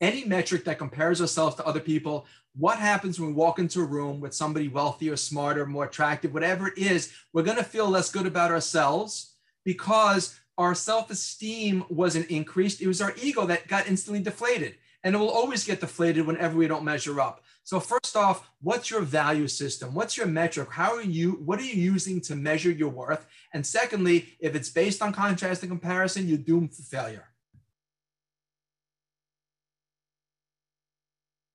any 0.00 0.24
metric 0.24 0.64
that 0.64 0.78
compares 0.78 1.20
ourselves 1.20 1.54
to 1.56 1.66
other 1.66 1.80
people, 1.80 2.26
what 2.54 2.78
happens 2.78 3.18
when 3.18 3.28
we 3.30 3.34
walk 3.34 3.58
into 3.58 3.80
a 3.80 3.84
room 3.84 4.20
with 4.20 4.34
somebody 4.34 4.68
wealthier, 4.68 5.16
smarter, 5.16 5.64
more 5.64 5.84
attractive, 5.84 6.34
whatever 6.34 6.68
it 6.68 6.76
is, 6.76 7.12
we're 7.32 7.44
going 7.44 7.56
to 7.56 7.64
feel 7.64 7.88
less 7.88 8.10
good 8.10 8.26
about 8.26 8.50
ourselves 8.50 9.36
because 9.64 10.38
our 10.58 10.74
self 10.74 11.10
esteem 11.10 11.84
wasn't 11.88 12.30
increased. 12.30 12.80
It 12.80 12.88
was 12.88 13.00
our 13.00 13.14
ego 13.22 13.46
that 13.46 13.68
got 13.68 13.88
instantly 13.88 14.22
deflated. 14.22 14.76
And 15.04 15.14
it 15.14 15.18
will 15.18 15.30
always 15.30 15.64
get 15.64 15.80
deflated 15.80 16.26
whenever 16.26 16.56
we 16.56 16.68
don't 16.68 16.84
measure 16.84 17.20
up. 17.20 17.42
So 17.64 17.80
first 17.80 18.16
off, 18.16 18.48
what's 18.60 18.90
your 18.90 19.00
value 19.00 19.48
system? 19.48 19.94
What's 19.94 20.16
your 20.16 20.26
metric? 20.26 20.68
How 20.70 20.94
are 20.94 21.02
you, 21.02 21.32
what 21.44 21.58
are 21.58 21.64
you 21.64 21.74
using 21.74 22.20
to 22.22 22.36
measure 22.36 22.70
your 22.70 22.88
worth? 22.88 23.26
And 23.52 23.66
secondly, 23.66 24.28
if 24.38 24.54
it's 24.54 24.68
based 24.68 25.02
on 25.02 25.12
contrast 25.12 25.62
and 25.62 25.70
comparison, 25.70 26.28
you're 26.28 26.38
doomed 26.38 26.74
for 26.74 26.82
failure. 26.82 27.28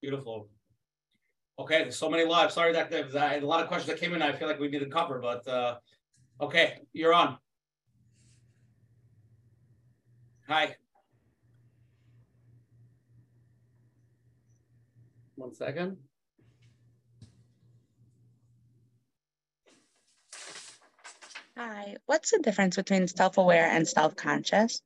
Beautiful. 0.02 0.50
Okay, 1.60 1.90
so 1.90 2.10
many 2.10 2.26
lives. 2.26 2.54
Sorry 2.54 2.72
that 2.74 2.92
there's 2.92 3.16
a 3.16 3.40
lot 3.40 3.62
of 3.62 3.68
questions 3.68 3.88
that 3.88 4.00
came 4.00 4.14
in. 4.14 4.22
I 4.22 4.32
feel 4.34 4.48
like 4.48 4.60
we 4.60 4.68
need 4.68 4.80
to 4.80 4.86
cover, 4.90 5.20
but 5.20 5.48
uh, 5.48 5.78
okay, 6.40 6.80
you're 6.94 7.14
on. 7.14 7.38
Hi. 10.48 10.76
One 15.36 15.54
second. 15.54 15.98
Hi, 21.58 21.96
what's 22.06 22.32
the 22.32 22.40
difference 22.40 22.76
between 22.76 23.08
self-aware 23.08 23.66
and 23.66 23.88
self-conscious? 23.88 24.82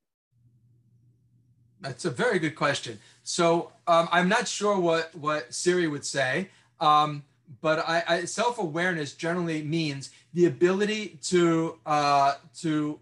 That's 1.82 2.06
a 2.06 2.10
very 2.10 2.40
good 2.40 2.56
question. 2.56 3.00
So 3.24 3.72
um, 3.88 4.08
I'm 4.12 4.30
not 4.30 4.48
sure 4.48 4.80
what 4.80 5.14
what 5.16 5.54
Siri 5.54 5.88
would 5.88 6.06
say, 6.06 6.50
um, 6.80 7.24
but 7.62 7.80
I, 7.80 8.04
I, 8.08 8.26
self-awareness 8.26 9.14
generally 9.14 9.64
means 9.64 10.12
the 10.34 10.46
ability 10.46 11.20
to 11.24 11.78
uh, 11.86 12.36
to 12.62 13.00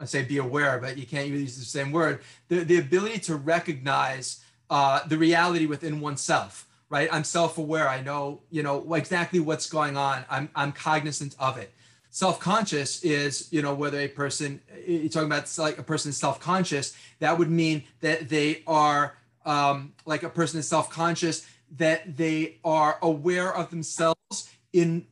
I 0.00 0.04
say 0.04 0.22
be 0.22 0.38
aware, 0.38 0.78
but 0.78 0.96
you 0.96 1.06
can't 1.06 1.28
use 1.28 1.56
the 1.56 1.64
same 1.64 1.92
word. 1.92 2.20
The, 2.48 2.64
the 2.64 2.78
ability 2.78 3.18
to 3.20 3.36
recognize 3.36 4.42
uh, 4.70 5.00
the 5.06 5.18
reality 5.18 5.66
within 5.66 6.00
oneself 6.00 6.68
right? 6.90 7.08
I'm 7.12 7.24
self-aware. 7.24 7.88
I 7.88 8.00
know, 8.00 8.40
you 8.50 8.62
know, 8.62 8.94
exactly 8.94 9.40
what's 9.40 9.68
going 9.68 9.96
on. 9.96 10.24
I'm 10.30 10.48
I'm 10.54 10.72
cognizant 10.72 11.36
of 11.38 11.58
it. 11.58 11.72
Self-conscious 12.10 13.02
is, 13.02 13.52
you 13.52 13.60
know, 13.60 13.74
whether 13.74 13.98
a 13.98 14.08
person 14.08 14.60
you're 14.86 15.08
talking 15.10 15.26
about 15.26 15.52
like 15.58 15.78
a 15.78 15.82
person 15.82 16.08
is 16.08 16.16
self-conscious, 16.16 16.96
that 17.18 17.38
would 17.38 17.50
mean 17.50 17.84
that 18.00 18.28
they 18.28 18.62
are 18.66 19.16
um, 19.44 19.92
like 20.06 20.22
a 20.22 20.30
person 20.30 20.58
is 20.58 20.68
self-conscious, 20.68 21.46
that 21.76 22.16
they 22.16 22.58
are 22.64 22.98
aware 23.02 23.54
of 23.54 23.70
themselves 23.70 24.50
in 24.72 25.06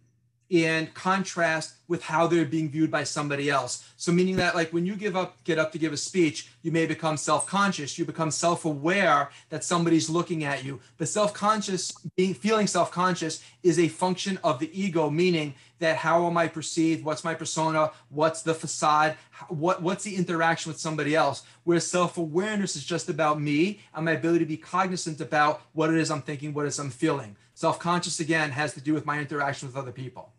in 0.49 0.87
contrast 0.95 1.75
with 1.89 2.03
how 2.03 2.27
they're 2.27 2.45
being 2.45 2.71
viewed 2.71 2.91
by 2.91 3.05
somebody 3.05 3.49
else. 3.51 3.89
So 3.97 4.13
meaning 4.13 4.37
that 4.37 4.55
like 4.55 4.73
when 4.73 4.87
you 4.87 4.97
give 4.97 5.17
up 5.17 5.43
get 5.45 5.59
up 5.59 5.73
to 5.73 5.79
give 5.79 5.93
a 5.93 5.97
speech, 5.97 6.49
you 6.63 6.71
may 6.73 6.87
become 6.87 7.17
self-conscious, 7.17 7.99
you 7.99 8.05
become 8.05 8.31
self-aware 8.31 9.31
that 9.51 9.65
somebody's 9.65 10.11
looking 10.11 10.45
at 10.45 10.65
you. 10.65 10.81
But 10.99 11.09
self-conscious 11.09 11.93
being 12.17 12.35
feeling 12.35 12.67
self-conscious 12.67 13.43
is 13.63 13.79
a 13.79 13.89
function 13.89 14.39
of 14.45 14.59
the 14.59 14.71
ego 14.79 15.11
meaning 15.11 15.55
that 15.79 15.97
how 15.97 16.27
am 16.27 16.37
I 16.39 16.49
perceived, 16.49 17.05
what's 17.05 17.25
my 17.25 17.35
persona, 17.35 17.91
what's 18.09 18.43
the 18.43 18.55
facade, 18.55 19.17
what 19.49 19.83
what's 19.83 20.05
the 20.05 20.17
interaction 20.17 20.71
with 20.71 20.81
somebody 20.81 21.15
else. 21.15 21.43
Whereas 21.65 21.87
self-awareness 21.89 22.77
is 22.77 22.85
just 22.85 23.09
about 23.09 23.41
me 23.41 23.81
and 23.95 24.05
my 24.05 24.13
ability 24.13 24.41
to 24.41 24.47
be 24.47 24.57
cognizant 24.57 25.21
about 25.21 25.63
what 25.73 25.91
it 25.91 25.97
is 25.97 26.11
I'm 26.11 26.23
thinking, 26.23 26.55
what 26.55 26.65
it 26.65 26.69
is 26.69 26.79
I'm 26.79 26.91
feeling. 26.91 27.37
Self-conscious 27.55 28.21
again 28.21 28.51
has 28.51 28.75
to 28.75 28.81
do 28.81 28.93
with 28.93 29.07
my 29.07 29.19
interaction 29.19 29.67
with 29.69 29.77
other 29.77 29.93
people. 29.93 30.33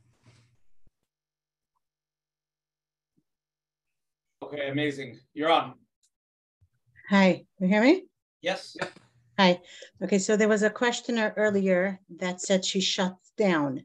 Okay, 4.47 4.69
amazing. 4.69 5.19
You're 5.33 5.51
on. 5.51 5.73
Hi, 7.09 7.43
you 7.59 7.67
hear 7.67 7.81
me? 7.81 8.05
Yes. 8.41 8.77
Hi. 9.37 9.59
Okay, 10.01 10.19
so 10.19 10.37
there 10.37 10.47
was 10.47 10.63
a 10.63 10.69
questioner 10.69 11.33
earlier 11.35 11.99
that 12.15 12.39
said 12.39 12.63
she 12.63 12.79
shuts 12.79 13.33
down, 13.37 13.83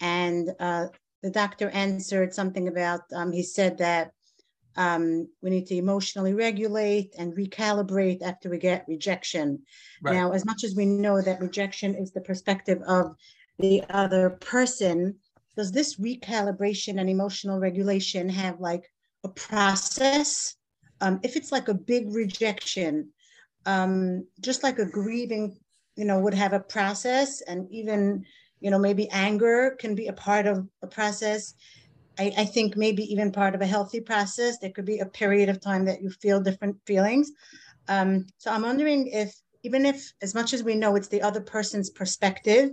and 0.00 0.48
uh, 0.60 0.86
the 1.22 1.30
doctor 1.30 1.68
answered 1.68 2.32
something 2.32 2.68
about. 2.68 3.02
Um, 3.14 3.32
he 3.32 3.42
said 3.42 3.76
that 3.78 4.12
um, 4.76 5.28
we 5.42 5.50
need 5.50 5.66
to 5.66 5.76
emotionally 5.76 6.32
regulate 6.32 7.14
and 7.18 7.36
recalibrate 7.36 8.22
after 8.22 8.48
we 8.48 8.56
get 8.56 8.86
rejection. 8.88 9.58
Right. 10.00 10.14
Now, 10.14 10.32
as 10.32 10.46
much 10.46 10.64
as 10.64 10.74
we 10.74 10.86
know 10.86 11.20
that 11.20 11.42
rejection 11.42 11.94
is 11.94 12.12
the 12.12 12.22
perspective 12.22 12.80
of 12.88 13.14
the 13.58 13.84
other 13.90 14.30
person, 14.40 15.16
does 15.54 15.70
this 15.70 16.00
recalibration 16.00 16.98
and 16.98 17.10
emotional 17.10 17.58
regulation 17.58 18.30
have 18.30 18.58
like 18.58 18.90
a 19.24 19.28
process. 19.28 20.56
Um, 21.00 21.20
if 21.22 21.36
it's 21.36 21.52
like 21.52 21.68
a 21.68 21.74
big 21.74 22.14
rejection, 22.14 23.10
um, 23.66 24.26
just 24.40 24.62
like 24.62 24.78
a 24.78 24.86
grieving 24.86 25.58
you 25.98 26.04
know, 26.04 26.20
would 26.20 26.32
have 26.32 26.52
a 26.52 26.60
process 26.60 27.40
and 27.40 27.68
even, 27.72 28.24
you 28.60 28.70
know, 28.70 28.78
maybe 28.78 29.10
anger 29.10 29.76
can 29.80 29.96
be 29.96 30.06
a 30.06 30.12
part 30.12 30.46
of 30.46 30.64
a 30.80 30.86
process. 30.86 31.54
I, 32.20 32.32
I 32.38 32.44
think 32.44 32.76
maybe 32.76 33.02
even 33.12 33.32
part 33.32 33.56
of 33.56 33.62
a 33.62 33.66
healthy 33.66 34.00
process. 34.00 34.58
There 34.58 34.70
could 34.70 34.84
be 34.84 35.00
a 35.00 35.06
period 35.06 35.48
of 35.48 35.60
time 35.60 35.84
that 35.86 36.00
you 36.00 36.10
feel 36.10 36.40
different 36.40 36.76
feelings. 36.86 37.32
Um, 37.88 38.26
so 38.38 38.52
I'm 38.52 38.62
wondering 38.62 39.08
if, 39.08 39.34
even 39.64 39.84
if, 39.84 40.12
as 40.22 40.36
much 40.36 40.54
as 40.54 40.62
we 40.62 40.76
know 40.76 40.94
it's 40.94 41.08
the 41.08 41.20
other 41.20 41.40
person's 41.40 41.90
perspective, 41.90 42.70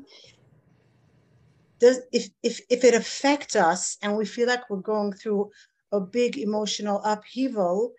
does 1.80 2.02
if 2.14 2.30
if 2.42 2.62
if 2.70 2.86
it 2.86 2.94
affects 2.94 3.56
us 3.56 3.98
and 4.02 4.16
we 4.16 4.26
feel 4.26 4.48
like 4.48 4.70
we're 4.70 4.78
going 4.78 5.12
through 5.12 5.52
a 5.96 6.02
big 6.02 6.38
emotional 6.38 7.02
upheaval, 7.04 7.94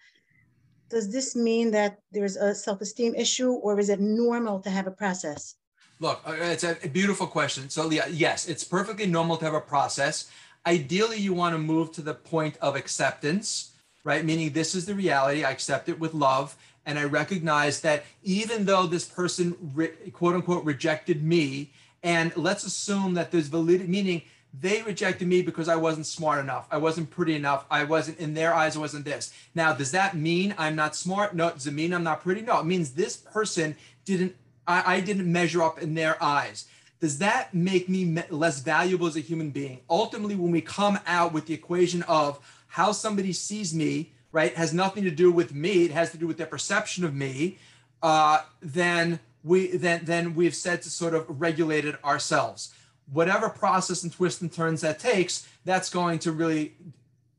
does 0.89 1.10
this 1.10 1.35
mean 1.35 1.70
that 1.73 1.98
there's 2.12 2.36
a 2.36 2.55
self-esteem 2.55 3.14
issue 3.14 3.52
or 3.52 3.78
is 3.78 3.89
it 3.89 4.01
normal 4.01 4.60
to 4.60 4.70
have 4.70 4.86
a 4.86 4.90
process? 4.90 5.56
Look, 5.98 6.20
uh, 6.27 6.32
it's 6.32 6.64
a 6.64 6.77
beautiful 6.89 7.27
question. 7.27 7.70
So 7.70 7.90
yeah, 7.90 8.06
yes, 8.09 8.48
it's 8.48 8.62
perfectly 8.62 9.06
normal 9.06 9.36
to 9.39 9.44
have 9.47 9.55
a 9.55 9.60
process. 9.60 10.31
Ideally, 10.66 11.18
you 11.18 11.32
want 11.32 11.55
to 11.55 11.59
move 11.59 11.93
to 11.93 12.02
the 12.02 12.14
point 12.14 12.56
of 12.60 12.77
acceptance, 12.77 13.73
right? 14.05 14.24
Meaning 14.24 14.52
this 14.52 14.74
is 14.74 14.85
the 14.85 14.94
reality. 14.94 15.44
I 15.44 15.51
accept 15.51 15.89
it 15.89 15.98
with 15.98 16.12
love. 16.12 16.56
And 16.85 16.98
I 16.98 17.05
recognize 17.05 17.81
that 17.81 18.05
even 18.23 18.64
though 18.64 18.86
this 18.86 19.06
person, 19.06 19.56
re- 19.74 19.89
quote 20.12 20.35
unquote, 20.35 20.64
rejected 20.64 21.24
me, 21.24 21.73
and 22.02 22.36
let's 22.36 22.64
assume 22.64 23.14
that 23.14 23.32
there's 23.32 23.48
validity, 23.48 23.89
meaning 23.89 24.23
they 24.61 24.83
rejected 24.83 25.28
me 25.28 25.43
because 25.43 25.69
I 25.69 25.77
wasn't 25.77 26.07
smart 26.07 26.41
enough. 26.41 26.66
I 26.70 26.78
wasn't 26.78 27.11
pretty 27.11 27.35
enough. 27.35 27.66
I 27.70 27.85
wasn't, 27.85 28.19
in 28.19 28.35
their 28.35 28.55
eyes, 28.55 28.77
I 28.77 28.81
wasn't 28.81 29.05
this. 29.05 29.33
Now, 29.55 29.73
does 29.73 29.91
that 29.91 30.16
mean 30.16 30.55
I'm 30.57 30.77
not 30.77 30.97
smart? 30.97 31.35
No. 31.35 31.51
Does 31.51 31.66
it 31.66 31.74
mean 31.74 31.93
I'm 31.93 32.05
not 32.05 32.23
pretty? 32.23 32.43
No. 32.43 32.61
It 32.61 32.66
means 32.66 32.93
this 32.93 33.16
person 33.16 33.77
didn't, 34.05 34.37
I, 34.66 34.97
I 34.97 35.01
didn't 35.01 35.31
measure 35.31 35.62
up 35.62 35.81
in 35.81 35.95
their 35.95 36.23
eyes. 36.23 36.66
Does 37.01 37.19
that 37.19 37.53
make 37.53 37.89
me 37.89 38.23
less 38.31 38.61
valuable 38.61 39.07
as 39.07 39.16
a 39.16 39.20
human 39.20 39.51
being? 39.51 39.81
Ultimately, 39.91 40.37
when 40.37 40.51
we 40.51 40.62
come 40.62 40.99
out 41.07 41.33
with 41.33 41.47
the 41.47 41.55
equation 41.55 42.03
of 42.05 42.39
how 42.69 42.93
somebody 42.93 43.33
sees 43.33 43.74
me, 43.74 44.12
right, 44.33 44.55
has 44.55 44.73
nothing 44.73 45.05
to 45.05 45.11
do 45.11 45.31
with 45.31 45.55
me, 45.55 45.85
it 45.85 45.91
has 45.91 46.11
to 46.12 46.16
do 46.19 46.27
with 46.27 46.39
their 46.39 46.47
perception 46.47 47.05
of 47.05 47.15
me, 47.15 47.59
uh, 48.03 48.43
then 48.61 49.20
we 49.45 49.77
then 49.77 50.05
then 50.05 50.35
we've 50.35 50.55
said 50.55 50.83
to 50.83 50.91
sort 50.91 51.15
of 51.15 51.24
regulate 51.41 51.85
it 51.85 52.03
ourselves 52.05 52.74
whatever 53.12 53.49
process 53.49 54.03
and 54.03 54.12
twists 54.12 54.41
and 54.41 54.53
turns 54.53 54.81
that 54.81 54.99
takes, 54.99 55.49
that's 55.65 55.91
going 55.91 56.19
to 56.20 56.33
really 56.33 56.74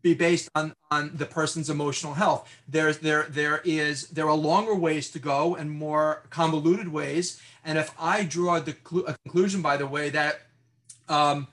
be 0.01 0.13
based 0.13 0.49
on 0.55 0.73
on 0.91 1.11
the 1.15 1.25
person's 1.25 1.69
emotional 1.69 2.13
health. 2.13 2.49
There's 2.67 2.99
there 2.99 3.23
there 3.29 3.61
is 3.65 4.07
there 4.09 4.27
are 4.27 4.35
longer 4.35 4.75
ways 4.75 5.09
to 5.11 5.19
go 5.19 5.55
and 5.55 5.69
more 5.69 6.23
convoluted 6.29 6.87
ways. 6.87 7.41
And 7.65 7.77
if 7.77 7.93
I 7.99 8.23
draw 8.23 8.59
the 8.59 8.75
a 9.07 9.15
conclusion, 9.23 9.61
by 9.61 9.77
the 9.77 9.87
way, 9.87 10.09
that 10.09 10.41
um, 11.09 11.47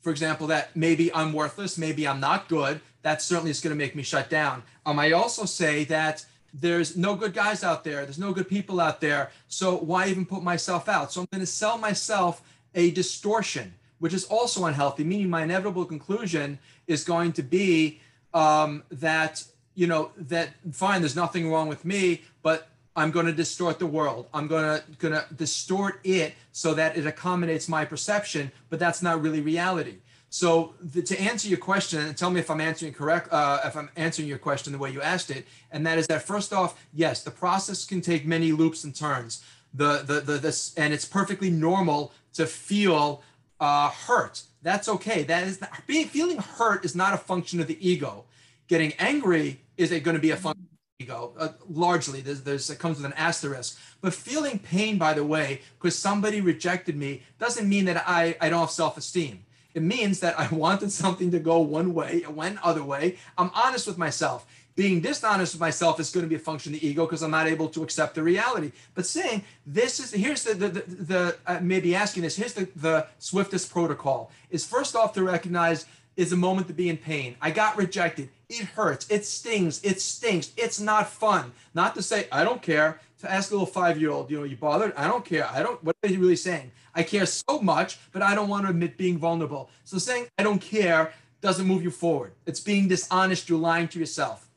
for 0.00 0.10
example, 0.10 0.46
that 0.46 0.74
maybe 0.74 1.12
I'm 1.12 1.32
worthless, 1.32 1.76
maybe 1.76 2.06
I'm 2.06 2.20
not 2.20 2.48
good, 2.48 2.80
that 3.02 3.20
certainly 3.20 3.50
is 3.50 3.60
going 3.60 3.74
to 3.74 3.78
make 3.78 3.94
me 3.94 4.02
shut 4.02 4.30
down. 4.30 4.62
Um, 4.86 4.98
I 4.98 5.12
also 5.12 5.44
say 5.44 5.84
that 5.84 6.24
there's 6.54 6.96
no 6.96 7.14
good 7.14 7.34
guys 7.34 7.62
out 7.62 7.84
there, 7.84 8.04
there's 8.04 8.18
no 8.18 8.32
good 8.32 8.48
people 8.48 8.80
out 8.80 9.00
there. 9.00 9.30
So 9.48 9.76
why 9.76 10.08
even 10.08 10.24
put 10.24 10.42
myself 10.42 10.88
out? 10.88 11.12
So 11.12 11.20
I'm 11.20 11.28
going 11.30 11.40
to 11.40 11.46
sell 11.46 11.76
myself 11.78 12.42
a 12.78 12.84
distortion, 12.92 13.74
which 14.02 14.14
is 14.18 14.24
also 14.36 14.58
unhealthy, 14.70 15.04
meaning 15.12 15.28
my 15.28 15.42
inevitable 15.48 15.86
conclusion 15.94 16.46
is 16.86 17.00
going 17.12 17.32
to 17.32 17.42
be 17.42 18.00
um, 18.32 18.70
that, 19.06 19.34
you 19.74 19.88
know, 19.90 20.02
that 20.16 20.48
fine, 20.72 20.98
there's 21.02 21.16
nothing 21.24 21.44
wrong 21.50 21.68
with 21.74 21.82
me, 21.84 22.02
but 22.48 22.58
I'm 22.94 23.10
going 23.16 23.26
to 23.26 23.36
distort 23.44 23.76
the 23.78 23.90
world. 23.98 24.22
I'm 24.36 24.48
going 24.54 24.68
to 24.68 24.82
going 25.04 25.14
to 25.20 25.24
distort 25.34 25.94
it 26.04 26.30
so 26.52 26.68
that 26.74 26.96
it 26.98 27.06
accommodates 27.06 27.68
my 27.68 27.84
perception, 27.84 28.44
but 28.70 28.78
that's 28.78 29.02
not 29.02 29.14
really 29.24 29.40
reality. 29.54 29.98
So 30.30 30.74
the, 30.92 31.02
to 31.02 31.14
answer 31.30 31.48
your 31.48 31.62
question, 31.70 32.00
and 32.06 32.16
tell 32.16 32.30
me 32.30 32.40
if 32.40 32.50
I'm 32.50 32.60
answering 32.60 32.92
correct, 32.92 33.26
uh, 33.32 33.60
if 33.64 33.74
I'm 33.76 33.90
answering 33.96 34.28
your 34.28 34.38
question 34.38 34.72
the 34.72 34.78
way 34.78 34.90
you 34.90 35.00
asked 35.00 35.30
it, 35.30 35.46
and 35.72 35.86
that 35.86 35.96
is 35.98 36.06
that 36.08 36.22
first 36.22 36.52
off, 36.52 36.70
yes, 36.92 37.22
the 37.22 37.30
process 37.30 37.84
can 37.90 38.00
take 38.00 38.22
many 38.26 38.52
loops 38.52 38.84
and 38.84 38.94
turns. 38.94 39.32
The 39.74 39.92
the 40.10 40.20
the 40.20 40.36
this, 40.46 40.74
and 40.76 40.92
it's 40.94 41.04
perfectly 41.04 41.50
normal 41.50 42.12
to 42.38 42.46
feel 42.46 43.22
uh, 43.58 43.90
hurt. 43.90 44.42
That's 44.62 44.88
okay. 44.88 45.24
That 45.24 45.42
is 45.42 45.60
not, 45.60 45.70
being 45.88 46.06
feeling 46.06 46.38
hurt 46.38 46.84
is 46.84 46.94
not 46.94 47.12
a 47.12 47.16
function 47.16 47.60
of 47.60 47.66
the 47.66 47.76
ego. 47.86 48.24
Getting 48.68 48.92
angry 48.98 49.60
is 49.76 49.90
going 49.90 50.14
to 50.14 50.22
be 50.22 50.30
a 50.30 50.36
function 50.36 50.68
of 50.72 50.78
the 50.98 51.04
ego? 51.04 51.32
Uh, 51.36 51.48
largely, 51.68 52.20
there's, 52.20 52.42
there's 52.42 52.70
it 52.70 52.78
comes 52.78 52.98
with 52.98 53.06
an 53.06 53.12
asterisk. 53.14 53.76
But 54.00 54.14
feeling 54.14 54.60
pain, 54.60 54.98
by 54.98 55.14
the 55.14 55.24
way, 55.24 55.62
because 55.78 55.98
somebody 55.98 56.40
rejected 56.40 56.96
me, 56.96 57.22
doesn't 57.40 57.68
mean 57.68 57.86
that 57.86 58.04
I 58.06 58.36
I 58.40 58.48
don't 58.50 58.60
have 58.60 58.70
self-esteem. 58.70 59.44
It 59.74 59.82
means 59.82 60.20
that 60.20 60.38
I 60.38 60.46
wanted 60.54 60.92
something 60.92 61.32
to 61.32 61.40
go 61.40 61.58
one 61.58 61.92
way, 61.92 62.18
it 62.22 62.32
went 62.32 62.64
other 62.64 62.84
way. 62.84 63.16
I'm 63.36 63.50
honest 63.52 63.88
with 63.88 63.98
myself. 63.98 64.46
Being 64.78 65.00
dishonest 65.00 65.54
with 65.54 65.60
myself 65.60 65.98
is 65.98 66.12
going 66.12 66.24
to 66.24 66.28
be 66.28 66.36
a 66.36 66.38
function 66.38 66.72
of 66.72 66.78
the 66.78 66.86
ego 66.86 67.04
because 67.04 67.24
I'm 67.24 67.32
not 67.32 67.48
able 67.48 67.68
to 67.70 67.82
accept 67.82 68.14
the 68.14 68.22
reality. 68.22 68.70
But 68.94 69.06
saying 69.06 69.42
this 69.66 69.98
is 69.98 70.12
here's 70.12 70.44
the 70.44 70.54
the, 70.54 70.68
the, 70.68 70.82
the 70.86 71.36
uh, 71.48 71.58
maybe 71.60 71.96
asking 71.96 72.22
this 72.22 72.36
here's 72.36 72.52
the 72.52 72.68
the 72.76 73.08
swiftest 73.18 73.72
protocol 73.72 74.30
is 74.50 74.64
first 74.64 74.94
off 74.94 75.14
to 75.14 75.24
recognize 75.24 75.86
is 76.16 76.30
a 76.30 76.36
moment 76.36 76.68
to 76.68 76.74
be 76.74 76.88
in 76.88 76.96
pain. 76.96 77.34
I 77.42 77.50
got 77.50 77.76
rejected. 77.76 78.28
It 78.48 78.66
hurts. 78.66 79.10
It 79.10 79.26
stings. 79.26 79.82
It 79.82 80.00
stinks. 80.00 80.52
It's 80.56 80.78
not 80.78 81.08
fun. 81.08 81.50
Not 81.74 81.96
to 81.96 82.02
say 82.02 82.28
I 82.30 82.44
don't 82.44 82.62
care. 82.62 83.00
To 83.22 83.28
ask 83.28 83.50
a 83.50 83.54
little 83.54 83.66
five 83.66 84.00
year 84.00 84.10
old, 84.12 84.30
you 84.30 84.38
know, 84.38 84.44
you 84.44 84.56
bothered? 84.56 84.94
I 84.96 85.08
don't 85.08 85.24
care. 85.24 85.48
I 85.50 85.60
don't. 85.60 85.82
What 85.82 85.96
are 86.04 86.08
you 86.08 86.20
really 86.20 86.36
saying? 86.36 86.70
I 86.94 87.02
care 87.02 87.26
so 87.26 87.60
much, 87.60 87.98
but 88.12 88.22
I 88.22 88.36
don't 88.36 88.48
want 88.48 88.66
to 88.66 88.70
admit 88.70 88.96
being 88.96 89.18
vulnerable. 89.18 89.70
So 89.84 89.98
saying 89.98 90.28
I 90.38 90.44
don't 90.44 90.60
care 90.60 91.12
doesn't 91.40 91.66
move 91.66 91.82
you 91.82 91.90
forward. 91.90 92.30
It's 92.46 92.60
being 92.60 92.86
dishonest. 92.86 93.48
You're 93.48 93.58
lying 93.58 93.88
to 93.88 93.98
yourself. 93.98 94.47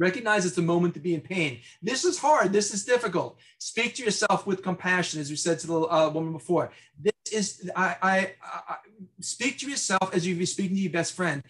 Recognize 0.00 0.46
it's 0.46 0.56
a 0.56 0.62
moment 0.62 0.94
to 0.94 1.00
be 1.00 1.14
in 1.14 1.20
pain. 1.20 1.60
This 1.82 2.06
is 2.06 2.18
hard. 2.18 2.54
This 2.54 2.72
is 2.72 2.86
difficult. 2.86 3.38
Speak 3.58 3.94
to 3.96 4.02
yourself 4.02 4.46
with 4.46 4.62
compassion, 4.62 5.20
as 5.20 5.28
we 5.28 5.36
said 5.36 5.58
to 5.58 5.66
the 5.66 5.80
uh, 5.80 6.08
woman 6.08 6.32
before. 6.32 6.72
This 6.98 7.12
is 7.30 7.70
I, 7.76 7.96
I, 8.02 8.32
I 8.42 8.76
speak 9.20 9.58
to 9.58 9.68
yourself 9.68 10.14
as 10.14 10.26
you'd 10.26 10.38
be 10.38 10.46
speaking 10.46 10.76
to 10.76 10.82
your 10.82 10.90
best 10.90 11.14
friend. 11.14 11.42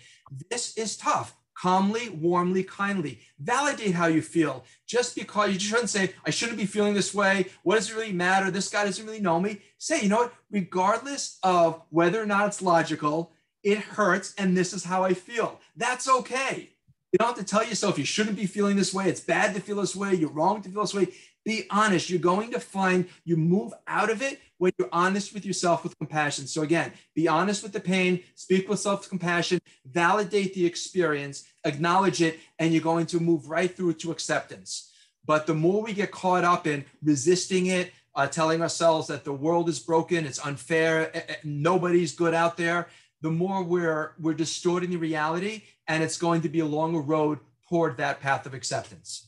This 0.50 0.76
is 0.76 0.96
tough. 0.96 1.36
Calmly, 1.56 2.08
warmly, 2.08 2.64
kindly. 2.64 3.20
Validate 3.38 3.94
how 3.94 4.06
you 4.06 4.20
feel. 4.20 4.64
Just 4.84 5.14
because 5.14 5.52
you 5.52 5.58
just 5.58 5.70
shouldn't 5.70 5.90
say, 5.90 6.14
I 6.26 6.30
shouldn't 6.30 6.58
be 6.58 6.66
feeling 6.66 6.94
this 6.94 7.14
way. 7.14 7.46
What 7.62 7.76
does 7.76 7.88
it 7.88 7.94
really 7.94 8.12
matter? 8.12 8.50
This 8.50 8.68
guy 8.68 8.84
doesn't 8.84 9.06
really 9.06 9.20
know 9.20 9.38
me. 9.38 9.60
Say, 9.78 10.02
you 10.02 10.08
know 10.08 10.22
what? 10.22 10.34
Regardless 10.50 11.38
of 11.44 11.82
whether 11.90 12.20
or 12.20 12.26
not 12.26 12.48
it's 12.48 12.62
logical, 12.62 13.32
it 13.62 13.78
hurts, 13.78 14.34
and 14.38 14.56
this 14.56 14.72
is 14.72 14.82
how 14.84 15.04
I 15.04 15.14
feel. 15.14 15.60
That's 15.76 16.08
okay. 16.08 16.70
You 17.12 17.18
don't 17.18 17.36
have 17.36 17.38
to 17.38 17.44
tell 17.44 17.64
yourself 17.64 17.98
you 17.98 18.04
shouldn't 18.04 18.36
be 18.36 18.46
feeling 18.46 18.76
this 18.76 18.94
way. 18.94 19.08
It's 19.08 19.20
bad 19.20 19.54
to 19.54 19.60
feel 19.60 19.76
this 19.76 19.96
way. 19.96 20.14
You're 20.14 20.30
wrong 20.30 20.62
to 20.62 20.68
feel 20.68 20.82
this 20.82 20.94
way. 20.94 21.08
Be 21.44 21.64
honest. 21.70 22.08
You're 22.08 22.20
going 22.20 22.52
to 22.52 22.60
find 22.60 23.08
you 23.24 23.36
move 23.36 23.72
out 23.86 24.10
of 24.10 24.22
it 24.22 24.40
when 24.58 24.72
you're 24.78 24.88
honest 24.92 25.34
with 25.34 25.44
yourself 25.44 25.82
with 25.82 25.98
compassion. 25.98 26.46
So, 26.46 26.62
again, 26.62 26.92
be 27.14 27.26
honest 27.26 27.62
with 27.62 27.72
the 27.72 27.80
pain, 27.80 28.22
speak 28.36 28.68
with 28.68 28.78
self 28.78 29.08
compassion, 29.08 29.60
validate 29.84 30.54
the 30.54 30.66
experience, 30.66 31.44
acknowledge 31.64 32.22
it, 32.22 32.38
and 32.58 32.72
you're 32.72 32.82
going 32.82 33.06
to 33.06 33.18
move 33.18 33.48
right 33.48 33.74
through 33.74 33.94
to 33.94 34.12
acceptance. 34.12 34.92
But 35.24 35.46
the 35.46 35.54
more 35.54 35.82
we 35.82 35.92
get 35.92 36.12
caught 36.12 36.44
up 36.44 36.66
in 36.66 36.84
resisting 37.02 37.66
it, 37.66 37.92
uh, 38.14 38.26
telling 38.26 38.62
ourselves 38.62 39.08
that 39.08 39.24
the 39.24 39.32
world 39.32 39.68
is 39.68 39.78
broken, 39.78 40.26
it's 40.26 40.44
unfair, 40.44 41.14
eh, 41.16 41.22
eh, 41.28 41.34
nobody's 41.44 42.12
good 42.12 42.34
out 42.34 42.56
there, 42.56 42.88
the 43.22 43.30
more 43.30 43.62
we're 43.62 44.12
we're 44.18 44.34
distorting 44.34 44.90
the 44.90 44.96
reality 44.96 45.62
and 45.90 46.04
it's 46.04 46.16
going 46.16 46.40
to 46.40 46.48
be 46.48 46.60
a 46.60 46.66
longer 46.66 47.00
road 47.00 47.40
toward 47.68 47.96
that 47.96 48.20
path 48.20 48.46
of 48.46 48.54
acceptance 48.54 49.26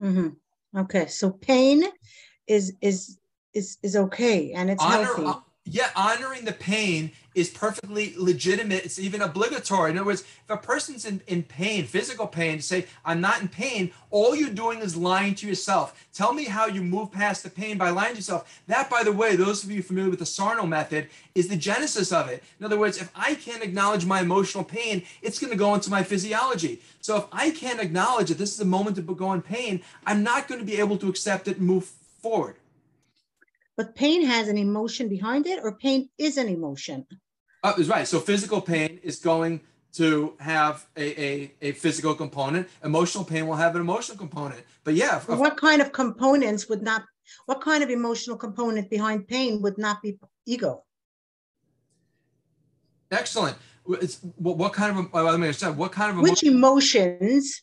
hmm 0.00 0.28
Okay, 0.76 1.06
so 1.06 1.30
pain 1.30 1.84
is 2.48 2.72
is 2.80 3.18
is 3.52 3.78
is 3.82 3.94
okay 3.94 4.52
and 4.52 4.68
it's 4.68 4.82
Honor- 4.82 5.04
healthy. 5.04 5.40
Yeah 5.66 5.90
honoring 5.96 6.44
the 6.44 6.52
pain 6.52 7.10
is 7.34 7.48
perfectly 7.50 8.14
legitimate. 8.16 8.84
It's 8.84 8.98
even 8.98 9.20
obligatory. 9.20 9.90
In 9.90 9.98
other 9.98 10.06
words 10.06 10.20
if 10.20 10.50
a 10.50 10.56
person's 10.56 11.04
in, 11.06 11.22
in 11.26 11.42
pain 11.42 11.84
physical 11.84 12.26
pain 12.26 12.58
to 12.58 12.62
say 12.62 12.86
i'm 13.04 13.20
not 13.20 13.40
in 13.40 13.48
pain 13.48 13.90
all 14.10 14.36
you're 14.36 14.50
doing 14.50 14.80
is 14.80 14.94
lying 14.94 15.34
to 15.36 15.46
yourself. 15.46 16.06
Tell 16.12 16.34
me 16.34 16.44
how 16.44 16.66
you 16.66 16.82
move 16.82 17.10
past 17.10 17.42
the 17.42 17.50
pain 17.50 17.78
by 17.78 17.90
lying 17.90 18.12
to 18.12 18.16
yourself. 18.16 18.60
That 18.66 18.90
by 18.90 19.02
the 19.02 19.12
way 19.12 19.36
those 19.36 19.64
of 19.64 19.70
you 19.70 19.82
familiar 19.82 20.10
with 20.10 20.18
the 20.18 20.26
sarno 20.26 20.66
method 20.66 21.08
is 21.34 21.48
the 21.48 21.56
genesis 21.56 22.12
of 22.12 22.28
it. 22.28 22.44
In 22.60 22.66
other 22.66 22.78
words 22.78 23.00
if 23.00 23.10
i 23.14 23.34
can't 23.34 23.62
acknowledge 23.62 24.04
my 24.04 24.20
emotional 24.20 24.64
pain 24.64 25.02
it's 25.22 25.38
going 25.38 25.50
to 25.50 25.58
go 25.58 25.74
into 25.74 25.90
my 25.90 26.02
physiology. 26.02 26.80
So 27.00 27.16
if 27.16 27.24
i 27.32 27.50
can't 27.50 27.80
acknowledge 27.80 28.28
that 28.28 28.38
this 28.38 28.52
is 28.52 28.60
a 28.60 28.66
moment 28.66 28.96
to 28.96 29.02
go 29.02 29.32
in 29.32 29.40
pain 29.40 29.82
i'm 30.06 30.22
not 30.22 30.46
going 30.46 30.60
to 30.60 30.66
be 30.66 30.78
able 30.78 30.98
to 30.98 31.08
accept 31.08 31.48
it 31.48 31.56
and 31.56 31.66
move 31.66 31.84
forward 32.20 32.56
But 33.76 33.94
pain 33.94 34.24
has 34.24 34.48
an 34.48 34.58
emotion 34.58 35.08
behind 35.08 35.46
it, 35.46 35.60
or 35.62 35.76
pain 35.76 36.08
is 36.18 36.36
an 36.36 36.48
emotion. 36.48 37.06
Uh, 37.62 37.74
is 37.78 37.88
right. 37.88 38.06
So 38.06 38.20
physical 38.20 38.60
pain 38.60 39.00
is 39.02 39.18
going 39.18 39.60
to 39.94 40.34
have 40.38 40.86
a, 40.96 41.22
a, 41.22 41.54
a 41.62 41.72
physical 41.72 42.14
component. 42.14 42.68
Emotional 42.82 43.24
pain 43.24 43.46
will 43.46 43.56
have 43.56 43.74
an 43.74 43.80
emotional 43.80 44.18
component. 44.18 44.62
But 44.84 44.94
yeah, 44.94 45.20
What 45.20 45.56
kind 45.56 45.80
of 45.80 45.92
components 45.92 46.68
would 46.68 46.82
not 46.82 47.04
What 47.46 47.60
kind 47.60 47.82
of 47.82 47.90
emotional 47.90 48.36
component 48.36 48.90
behind 48.90 49.28
pain 49.28 49.62
would 49.62 49.78
not 49.78 50.02
be 50.02 50.18
ego? 50.46 50.84
Excellent. 53.10 53.56
It's, 53.88 54.20
what, 54.36 54.56
what 54.56 54.72
kind 54.72 54.98
of, 54.98 55.14
uh, 55.14 55.22
let 55.22 55.38
me 55.38 55.46
understand, 55.46 55.76
what 55.76 55.92
kind 55.92 56.16
of 56.16 56.22
Which 56.22 56.42
emotions? 56.42 57.62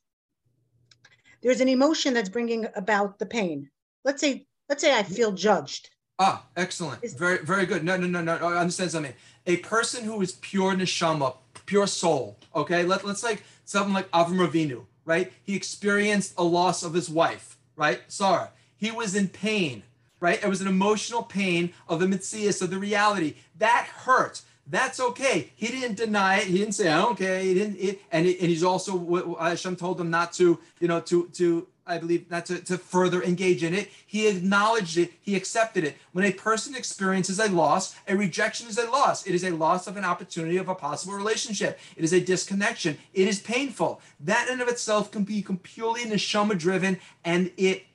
There's 1.42 1.62
an 1.62 1.70
emotion 1.70 2.14
that's 2.14 2.30
bringing 2.30 2.68
about 2.76 3.18
the 3.20 3.26
pain. 3.26 3.70
Let's 4.06 4.22
say, 4.22 4.46
let's 4.70 4.82
say 4.82 4.96
I 4.98 5.04
feel 5.04 5.32
judged. 5.32 5.90
Ah, 6.24 6.44
excellent. 6.56 7.02
Very, 7.18 7.40
very 7.40 7.66
good. 7.66 7.84
No, 7.84 7.98
no, 7.98 8.06
no, 8.06 8.22
no. 8.22 8.34
I 8.48 8.60
understand 8.60 8.92
something. 8.92 9.16
A 9.48 9.58
person 9.58 10.04
who 10.04 10.22
is 10.22 10.34
pure 10.34 10.76
neshama, 10.76 11.36
pure 11.66 11.88
soul. 11.88 12.38
Okay, 12.56 12.84
Let, 12.84 13.04
let's 13.04 13.24
like 13.24 13.42
something 13.66 13.92
like 13.92 14.08
Avram 14.12 14.48
Avinu, 14.48 14.86
right? 15.04 15.34
He 15.42 15.56
experienced 15.56 16.36
a 16.38 16.44
loss 16.44 16.84
of 16.84 16.94
his 16.94 17.10
wife, 17.10 17.58
right? 17.76 18.02
Sarah. 18.08 18.52
He 18.78 18.92
was 18.92 19.16
in 19.16 19.30
pain, 19.30 19.82
right? 20.20 20.40
It 20.44 20.48
was 20.48 20.62
an 20.62 20.68
emotional 20.68 21.24
pain 21.24 21.74
of 21.90 22.00
the 22.00 22.06
metzius, 22.06 22.62
of 22.62 22.70
the 22.70 22.78
reality. 22.78 23.38
That 23.58 23.88
hurt. 24.06 24.44
That's 24.68 25.00
okay. 25.00 25.50
He 25.56 25.70
didn't 25.70 25.98
deny 25.98 26.42
it. 26.42 26.44
He 26.44 26.60
didn't 26.60 26.76
say, 26.76 26.94
"Okay." 26.94 27.48
He 27.48 27.54
didn't. 27.56 27.78
It, 27.78 28.02
and 28.12 28.28
and 28.28 28.50
he's 28.54 28.64
also 28.64 29.36
Hashem 29.40 29.76
told 29.76 30.00
him 30.00 30.12
not 30.12 30.34
to, 30.34 30.60
you 30.80 30.88
know, 30.88 31.00
to 31.02 31.28
to 31.34 31.68
I 31.92 31.98
believe 31.98 32.32
not 32.32 32.46
to, 32.46 32.60
to 32.60 32.78
further 32.78 33.22
engage 33.22 33.64
in 33.64 33.74
it. 33.74 33.90
He 34.08 34.28
acknowledged 34.28 34.98
it. 34.98 35.12
He 35.22 35.36
accepted 35.36 35.84
it. 35.84 35.98
When 36.14 36.26
a 36.26 36.32
person 36.32 36.74
experiences 36.74 37.38
a 37.40 37.50
loss, 37.50 37.96
a 38.08 38.16
rejection 38.16 38.68
is 38.68 38.78
a 38.78 38.90
loss. 38.90 39.28
It 39.28 39.36
is 39.36 39.44
a 39.44 39.52
loss 39.52 39.88
of 39.88 39.98
an 39.98 40.06
opportunity 40.06 40.58
of 40.58 40.70
a 40.70 40.76
possible 40.76 41.14
relationship. 41.14 41.80
It 41.98 42.04
is 42.04 42.14
a 42.14 42.22
disconnection. 42.22 42.98
It 43.14 43.28
is 43.28 43.40
painful. 43.40 44.02
That 44.22 44.48
in 44.50 44.62
of 44.62 44.70
itself 44.70 45.12
can 45.12 45.24
be 45.24 45.44
purely 45.64 46.02
neshama 46.02 46.58
driven, 46.58 47.00
and 47.26 47.52
it 47.58 47.86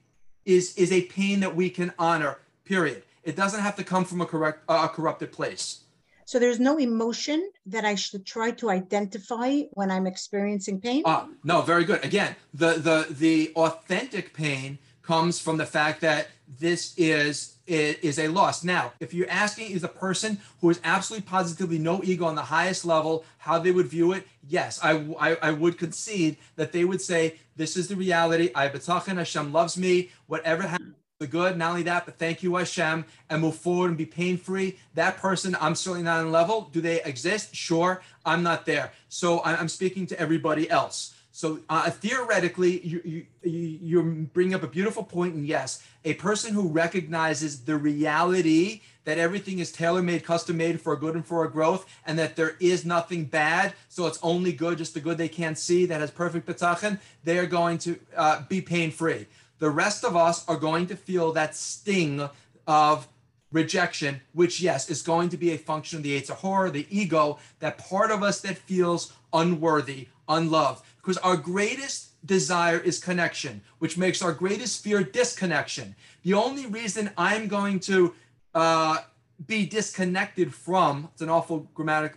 is 0.44 0.76
is 0.76 0.92
a 0.92 1.02
pain 1.02 1.40
that 1.40 1.56
we 1.56 1.70
can 1.70 1.92
honor. 1.98 2.38
Period. 2.64 3.02
It 3.24 3.34
doesn't 3.34 3.60
have 3.60 3.76
to 3.76 3.84
come 3.84 4.04
from 4.04 4.20
a 4.20 4.26
correct 4.26 4.60
a 4.68 4.88
corrupted 4.88 5.32
place. 5.32 5.80
So 6.26 6.40
there's 6.40 6.58
no 6.58 6.76
emotion 6.76 7.50
that 7.66 7.84
I 7.84 7.94
should 7.94 8.26
try 8.26 8.50
to 8.50 8.68
identify 8.68 9.62
when 9.70 9.92
I'm 9.92 10.08
experiencing 10.08 10.80
pain. 10.80 11.02
Ah, 11.06 11.28
no, 11.44 11.62
very 11.62 11.84
good. 11.84 12.04
Again, 12.04 12.34
the 12.52 12.74
the 12.74 13.06
the 13.08 13.52
authentic 13.54 14.34
pain 14.34 14.78
comes 15.02 15.38
from 15.38 15.56
the 15.56 15.64
fact 15.64 16.00
that 16.00 16.26
this 16.58 16.94
is 16.96 17.58
is 17.68 18.18
a 18.18 18.26
loss. 18.28 18.64
Now, 18.64 18.92
if 18.98 19.14
you're 19.14 19.30
asking 19.30 19.70
is 19.70 19.84
a 19.84 19.88
person 19.88 20.38
who 20.60 20.70
is 20.70 20.80
absolutely 20.82 21.28
positively 21.28 21.78
no 21.78 22.00
ego 22.02 22.24
on 22.24 22.34
the 22.34 22.42
highest 22.42 22.84
level, 22.84 23.24
how 23.38 23.58
they 23.60 23.70
would 23.70 23.86
view 23.86 24.12
it, 24.12 24.26
yes, 24.48 24.78
I, 24.82 25.04
I, 25.18 25.36
I 25.42 25.50
would 25.50 25.76
concede 25.76 26.36
that 26.54 26.70
they 26.70 26.84
would 26.84 27.00
say, 27.00 27.40
this 27.56 27.76
is 27.76 27.88
the 27.88 27.96
reality. 27.96 28.50
I 28.54 28.68
bitachon 28.68 29.16
Hashem 29.16 29.52
loves 29.52 29.76
me. 29.76 30.10
Whatever 30.28 30.62
happens 30.62 30.94
the 31.18 31.26
good. 31.26 31.56
Not 31.56 31.70
only 31.70 31.82
that, 31.84 32.04
but 32.04 32.18
thank 32.18 32.42
you, 32.42 32.56
Hashem, 32.56 33.04
and 33.30 33.40
move 33.40 33.56
forward 33.56 33.88
and 33.88 33.96
be 33.96 34.04
pain 34.04 34.36
free. 34.36 34.78
That 34.94 35.16
person, 35.16 35.56
I'm 35.60 35.74
certainly 35.74 36.04
not 36.04 36.20
on 36.20 36.30
level. 36.30 36.68
Do 36.72 36.80
they 36.80 37.02
exist? 37.02 37.54
Sure, 37.54 38.02
I'm 38.24 38.42
not 38.42 38.66
there. 38.66 38.92
So 39.08 39.42
I'm 39.42 39.68
speaking 39.68 40.06
to 40.08 40.20
everybody 40.20 40.68
else. 40.68 41.14
So 41.32 41.60
uh, 41.68 41.90
theoretically, 41.90 42.80
you, 42.80 43.26
you, 43.42 43.60
you're 43.82 44.02
bringing 44.02 44.54
up 44.54 44.62
a 44.62 44.68
beautiful 44.68 45.04
point, 45.04 45.34
and 45.34 45.46
yes, 45.46 45.86
a 46.04 46.14
person 46.14 46.54
who 46.54 46.68
recognizes 46.68 47.64
the 47.64 47.76
reality 47.76 48.80
that 49.04 49.18
everything 49.18 49.58
is 49.58 49.70
tailor-made, 49.70 50.24
custom-made 50.24 50.80
for 50.80 50.94
a 50.94 50.98
good 50.98 51.14
and 51.14 51.24
for 51.24 51.44
a 51.44 51.50
growth, 51.50 51.86
and 52.06 52.18
that 52.18 52.36
there 52.36 52.56
is 52.58 52.84
nothing 52.84 53.24
bad, 53.24 53.74
so 53.88 54.06
it's 54.06 54.18
only 54.22 54.52
good, 54.52 54.78
just 54.78 54.94
the 54.94 55.00
good 55.00 55.18
they 55.18 55.28
can't 55.28 55.58
see, 55.58 55.86
that 55.86 56.00
has 56.00 56.10
perfect 56.10 56.46
bitachon, 56.46 56.98
they 57.22 57.38
are 57.38 57.46
going 57.46 57.78
to 57.78 57.98
uh, 58.16 58.40
be 58.48 58.60
pain-free. 58.60 59.26
The 59.58 59.70
rest 59.70 60.04
of 60.04 60.16
us 60.16 60.46
are 60.48 60.56
going 60.56 60.86
to 60.88 60.96
feel 60.96 61.32
that 61.32 61.56
sting 61.56 62.28
of 62.66 63.08
rejection, 63.52 64.20
which, 64.32 64.60
yes, 64.60 64.90
is 64.90 65.02
going 65.02 65.28
to 65.30 65.36
be 65.36 65.52
a 65.52 65.58
function 65.58 65.98
of 65.98 66.02
the 66.02 66.20
yetzer 66.20 66.36
hara, 66.36 66.70
the 66.70 66.86
ego, 66.90 67.38
that 67.60 67.78
part 67.78 68.10
of 68.10 68.22
us 68.22 68.40
that 68.40 68.58
feels 68.58 69.12
unworthy, 69.32 70.08
unloved. 70.28 70.84
Because 70.96 71.16
our 71.18 71.36
greatest 71.36 72.08
desire 72.26 72.78
is 72.78 72.98
connection, 72.98 73.62
which 73.78 73.96
makes 73.96 74.20
our 74.20 74.32
greatest 74.32 74.82
fear 74.82 75.02
disconnection. 75.02 75.94
The 76.22 76.34
only 76.34 76.66
reason 76.66 77.10
I'm 77.16 77.46
going 77.46 77.80
to 77.80 78.14
uh, 78.54 78.98
be 79.46 79.66
disconnected 79.66 80.52
from, 80.54 81.08
it's 81.12 81.22
an 81.22 81.30
awful 81.30 81.68
grammatic 81.72 82.16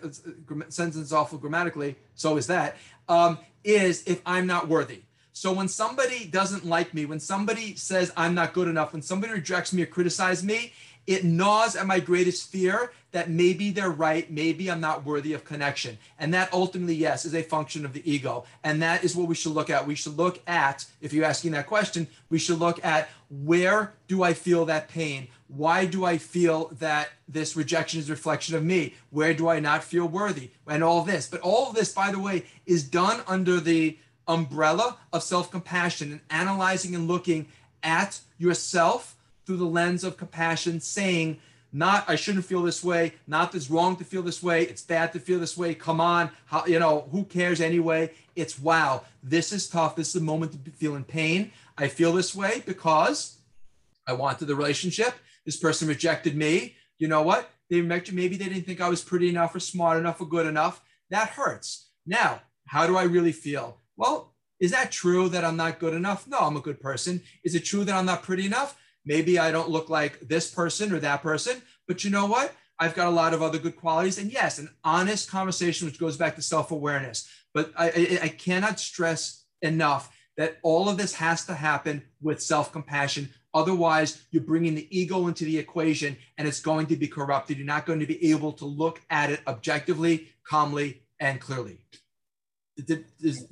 sentence, 0.70 1.12
awful 1.12 1.38
grammatically, 1.38 1.96
so 2.16 2.38
is 2.38 2.48
that, 2.48 2.76
um, 3.08 3.38
is 3.64 4.04
if 4.08 4.22
I'm 4.26 4.48
not 4.48 4.68
worthy. 4.68 5.04
So 5.40 5.54
when 5.54 5.70
somebody 5.70 6.26
doesn't 6.26 6.66
like 6.66 6.94
me, 6.94 7.06
when 7.06 7.22
somebody 7.22 7.74
says 7.76 8.12
I'm 8.18 8.36
not 8.36 8.52
good 8.52 8.68
enough, 8.68 8.92
when 8.92 9.02
somebody 9.02 9.32
rejects 9.32 9.72
me 9.72 9.84
or 9.84 9.86
criticizes 9.86 10.44
me, 10.44 10.74
it 11.08 11.24
gnaws 11.24 11.78
at 11.78 11.88
my 11.88 12.02
greatest 12.02 12.52
fear 12.52 12.92
that 13.14 13.30
maybe 13.30 13.72
they're 13.72 13.90
right, 13.90 14.30
maybe 14.30 14.70
I'm 14.70 14.82
not 14.82 15.06
worthy 15.06 15.32
of 15.32 15.46
connection. 15.46 15.98
And 16.20 16.34
that 16.34 16.52
ultimately, 16.52 16.96
yes, 16.96 17.24
is 17.24 17.34
a 17.34 17.42
function 17.42 17.86
of 17.86 17.94
the 17.94 18.12
ego. 18.12 18.44
And 18.66 18.82
that 18.82 19.06
is 19.06 19.16
what 19.16 19.30
we 19.30 19.34
should 19.34 19.54
look 19.54 19.70
at. 19.70 19.88
We 19.88 19.96
should 19.96 20.18
look 20.18 20.42
at, 20.46 20.86
if 21.00 21.14
you're 21.14 21.24
asking 21.24 21.52
that 21.52 21.68
question, 21.68 22.08
we 22.30 22.38
should 22.38 22.60
look 22.60 22.84
at 22.84 23.08
where 23.30 23.94
do 24.10 24.24
I 24.24 24.34
feel 24.34 24.66
that 24.66 24.90
pain? 24.90 25.30
Why 25.48 25.86
do 25.86 26.04
I 26.04 26.18
feel 26.18 26.68
that 26.80 27.12
this 27.30 27.56
rejection 27.56 28.02
is 28.02 28.10
a 28.10 28.12
reflection 28.12 28.56
of 28.56 28.66
me? 28.66 28.96
Where 29.10 29.34
do 29.34 29.48
I 29.48 29.62
not 29.62 29.86
feel 29.86 30.06
worthy? 30.06 30.52
And 30.68 30.84
all 30.84 31.04
this. 31.04 31.30
But 31.30 31.40
all 31.40 31.70
of 31.70 31.76
this, 31.76 31.94
by 31.94 32.12
the 32.12 32.20
way, 32.20 32.46
is 32.66 32.84
done 32.84 33.22
under 33.26 33.62
the 33.62 33.98
umbrella 34.30 34.98
of 35.12 35.24
self 35.24 35.52
compassion 35.52 36.12
and 36.14 36.22
analyzing 36.30 36.96
and 36.96 37.08
looking 37.08 37.48
at 37.84 38.22
yourself 38.38 39.18
through 39.46 39.58
the 39.58 39.66
lens 39.66 40.04
of 40.04 40.16
compassion, 40.16 40.80
saying, 40.80 41.40
not 41.74 42.06
I 42.08 42.16
shouldn't 42.16 42.46
feel 42.46 42.62
this 42.62 42.84
way, 42.84 43.16
not 43.28 43.54
it's 43.54 43.70
wrong 43.70 43.96
to 43.98 44.04
feel 44.04 44.22
this 44.22 44.42
way, 44.42 44.64
it's 44.64 44.82
bad 44.82 45.12
to 45.14 45.20
feel 45.20 45.40
this 45.40 45.58
way. 45.58 45.74
Come 45.76 46.00
on, 46.00 46.32
how 46.46 46.66
you 46.66 46.80
know, 46.80 47.08
who 47.12 47.26
cares 47.26 47.60
anyway? 47.60 48.12
It's 48.36 48.60
wow, 48.60 49.04
this 49.22 49.52
is 49.52 49.68
tough. 49.68 49.96
This 49.96 50.08
is 50.08 50.14
the 50.14 50.22
moment 50.22 50.54
to 50.54 50.58
be 50.58 50.72
feeling 50.72 51.04
pain. 51.04 51.52
I 51.78 51.88
feel 51.88 52.14
this 52.14 52.34
way 52.34 52.64
because 52.66 53.38
I 54.08 54.14
wanted 54.14 54.46
the 54.46 54.56
relationship. 54.56 55.14
This 55.46 55.58
person 55.58 55.88
rejected 55.88 56.36
me. 56.36 56.76
You 56.98 57.08
know 57.08 57.22
what? 57.22 57.50
They 57.70 57.82
rejected 57.82 58.16
maybe 58.16 58.38
they 58.38 58.50
didn't 58.50 58.66
think 58.66 58.82
I 58.82 58.90
was 58.90 59.04
pretty 59.04 59.30
enough 59.30 59.56
or 59.56 59.60
smart 59.60 60.00
enough 60.00 60.20
or 60.22 60.26
good 60.26 60.48
enough. 60.48 60.82
That 61.10 61.30
hurts. 61.30 61.90
Now, 62.06 62.42
how 62.68 62.88
do 62.88 62.98
I 62.98 63.04
really 63.04 63.32
feel? 63.32 63.78
Well, 64.00 64.34
is 64.62 64.72
that 64.72 64.94
true 64.94 65.28
that 65.28 65.44
I'm 65.44 65.58
not 65.58 65.78
good 65.78 65.94
enough? 65.94 66.26
No, 66.26 66.38
I'm 66.40 66.56
a 66.56 66.62
good 66.62 66.80
person. 66.80 67.22
Is 67.44 67.54
it 67.54 67.66
true 67.66 67.84
that 67.84 67.94
I'm 67.94 68.06
not 68.06 68.24
pretty 68.24 68.46
enough? 68.46 68.80
Maybe 69.06 69.38
I 69.38 69.52
don't 69.52 69.70
look 69.70 69.90
like 69.90 70.22
this 70.22 70.50
person 70.50 70.94
or 70.94 71.00
that 71.00 71.22
person, 71.22 71.62
but 71.86 72.06
you 72.06 72.10
know 72.10 72.26
what? 72.26 72.56
I've 72.80 72.96
got 72.96 73.08
a 73.08 73.12
lot 73.12 73.34
of 73.34 73.42
other 73.42 73.60
good 73.60 73.76
qualities. 73.76 74.18
And 74.18 74.32
yes, 74.32 74.58
an 74.58 74.70
honest 74.86 75.30
conversation, 75.30 75.86
which 75.86 76.00
goes 76.00 76.16
back 76.16 76.38
to 76.38 76.42
self 76.42 76.72
awareness. 76.72 77.30
But 77.54 77.74
I, 77.78 77.88
I, 77.90 78.20
I, 78.24 78.28
cannot 78.30 78.80
stress 78.80 79.44
enough 79.62 80.16
that 80.38 80.60
all 80.64 80.88
of 80.88 80.96
this 80.96 81.16
has 81.16 81.46
to 81.48 81.54
happen 81.54 82.04
with 82.22 82.42
self 82.42 82.72
compassion. 82.72 83.30
Otherwise, 83.54 84.24
you're 84.32 84.44
bringing 84.44 84.76
the 84.76 84.88
ego 84.98 85.28
into 85.28 85.44
the 85.44 85.58
equation 85.58 86.16
and 86.38 86.48
it's 86.48 86.62
going 86.62 86.86
to 86.88 86.96
be 86.96 87.08
corrupted. 87.08 87.58
You're 87.58 87.66
not 87.66 87.86
going 87.86 88.00
to 88.00 88.06
be 88.06 88.32
able 88.32 88.54
to 88.54 88.66
look 88.66 89.02
at 89.10 89.30
it 89.30 89.42
objectively, 89.46 90.30
calmly, 90.48 91.02
and 91.20 91.42
clearly. 91.42 91.80
Is, 92.78 93.46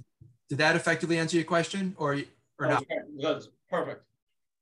did 0.49 0.59
that 0.59 0.75
effectively 0.75 1.17
answer 1.17 1.37
your 1.37 1.45
question 1.45 1.95
or, 1.97 2.17
or 2.59 2.67
not? 2.67 2.85
Good. 3.21 3.43
Perfect. 3.69 4.03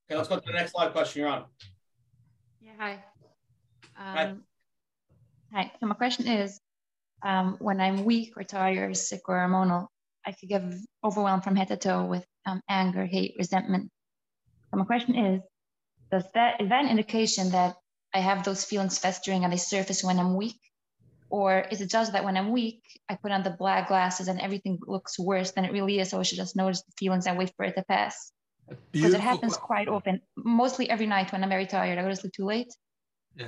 Okay, 0.10 0.18
let's 0.18 0.30
go 0.30 0.38
to 0.38 0.44
the 0.46 0.54
next 0.54 0.76
live 0.76 0.92
question. 0.92 1.22
You're 1.22 1.30
on. 1.30 1.46
Yeah, 2.62 2.72
hi. 2.78 2.92
Um, 3.98 4.16
hi. 4.16 4.36
Hi. 5.54 5.72
So 5.80 5.86
my 5.86 5.96
question 5.96 6.28
is, 6.28 6.60
um, 7.24 7.58
when 7.60 7.80
I'm 7.80 8.06
weak 8.06 8.34
or 8.36 8.44
tired, 8.44 8.92
or 8.92 8.94
sick 8.94 9.22
or 9.28 9.36
hormonal, 9.36 9.88
I 10.26 10.32
could 10.32 10.50
get 10.50 10.64
overwhelmed 11.04 11.44
from 11.44 11.56
head 11.56 11.70
to 11.70 11.78
toe 11.78 12.06
with 12.06 12.26
um, 12.46 12.62
anger, 12.70 13.06
hate, 13.06 13.36
resentment. 13.38 13.92
So 14.72 14.78
my 14.78 14.86
question 14.86 15.16
is, 15.16 15.42
does 16.12 16.26
that 16.34 16.62
is 16.62 16.70
that 16.70 16.84
an 16.84 16.90
indication 16.90 17.52
that 17.52 17.76
I 18.14 18.20
have 18.20 18.44
those 18.44 18.64
feelings 18.64 18.98
festering 18.98 19.44
and 19.44 19.54
they 19.54 19.58
surface 19.58 20.04
when 20.04 20.20
I'm 20.20 20.36
weak? 20.36 20.60
Or 21.36 21.66
is 21.70 21.82
it 21.82 21.90
just 21.90 22.14
that 22.14 22.24
when 22.24 22.38
I'm 22.38 22.54
weak, 22.54 22.82
I 23.10 23.16
put 23.16 23.34
on 23.34 23.44
the 23.44 23.50
black 23.50 23.90
glasses 23.90 24.30
and 24.30 24.40
everything 24.40 24.80
looks 24.88 25.20
worse 25.20 25.52
than 25.52 25.66
it 25.66 25.74
really 25.74 26.00
is? 26.00 26.12
So 26.12 26.22
I 26.22 26.24
should 26.24 26.38
just 26.38 26.56
notice 26.56 26.82
the 26.84 26.94
feelings 26.98 27.28
and 27.28 27.38
wait 27.38 27.52
for 27.58 27.66
it 27.66 27.76
to 27.76 27.84
pass? 27.84 28.32
Because 28.94 29.14
it 29.14 29.20
happens 29.20 29.58
quite 29.58 29.90
often, 29.90 30.22
mostly 30.38 30.90
every 30.90 31.08
night 31.08 31.34
when 31.34 31.44
I'm 31.44 31.50
very 31.50 31.66
tired. 31.66 32.00
I 32.00 32.04
go 32.04 32.08
to 32.08 32.16
sleep 32.16 32.32
too 32.32 32.46
late. 32.46 32.74
Yeah. 33.36 33.48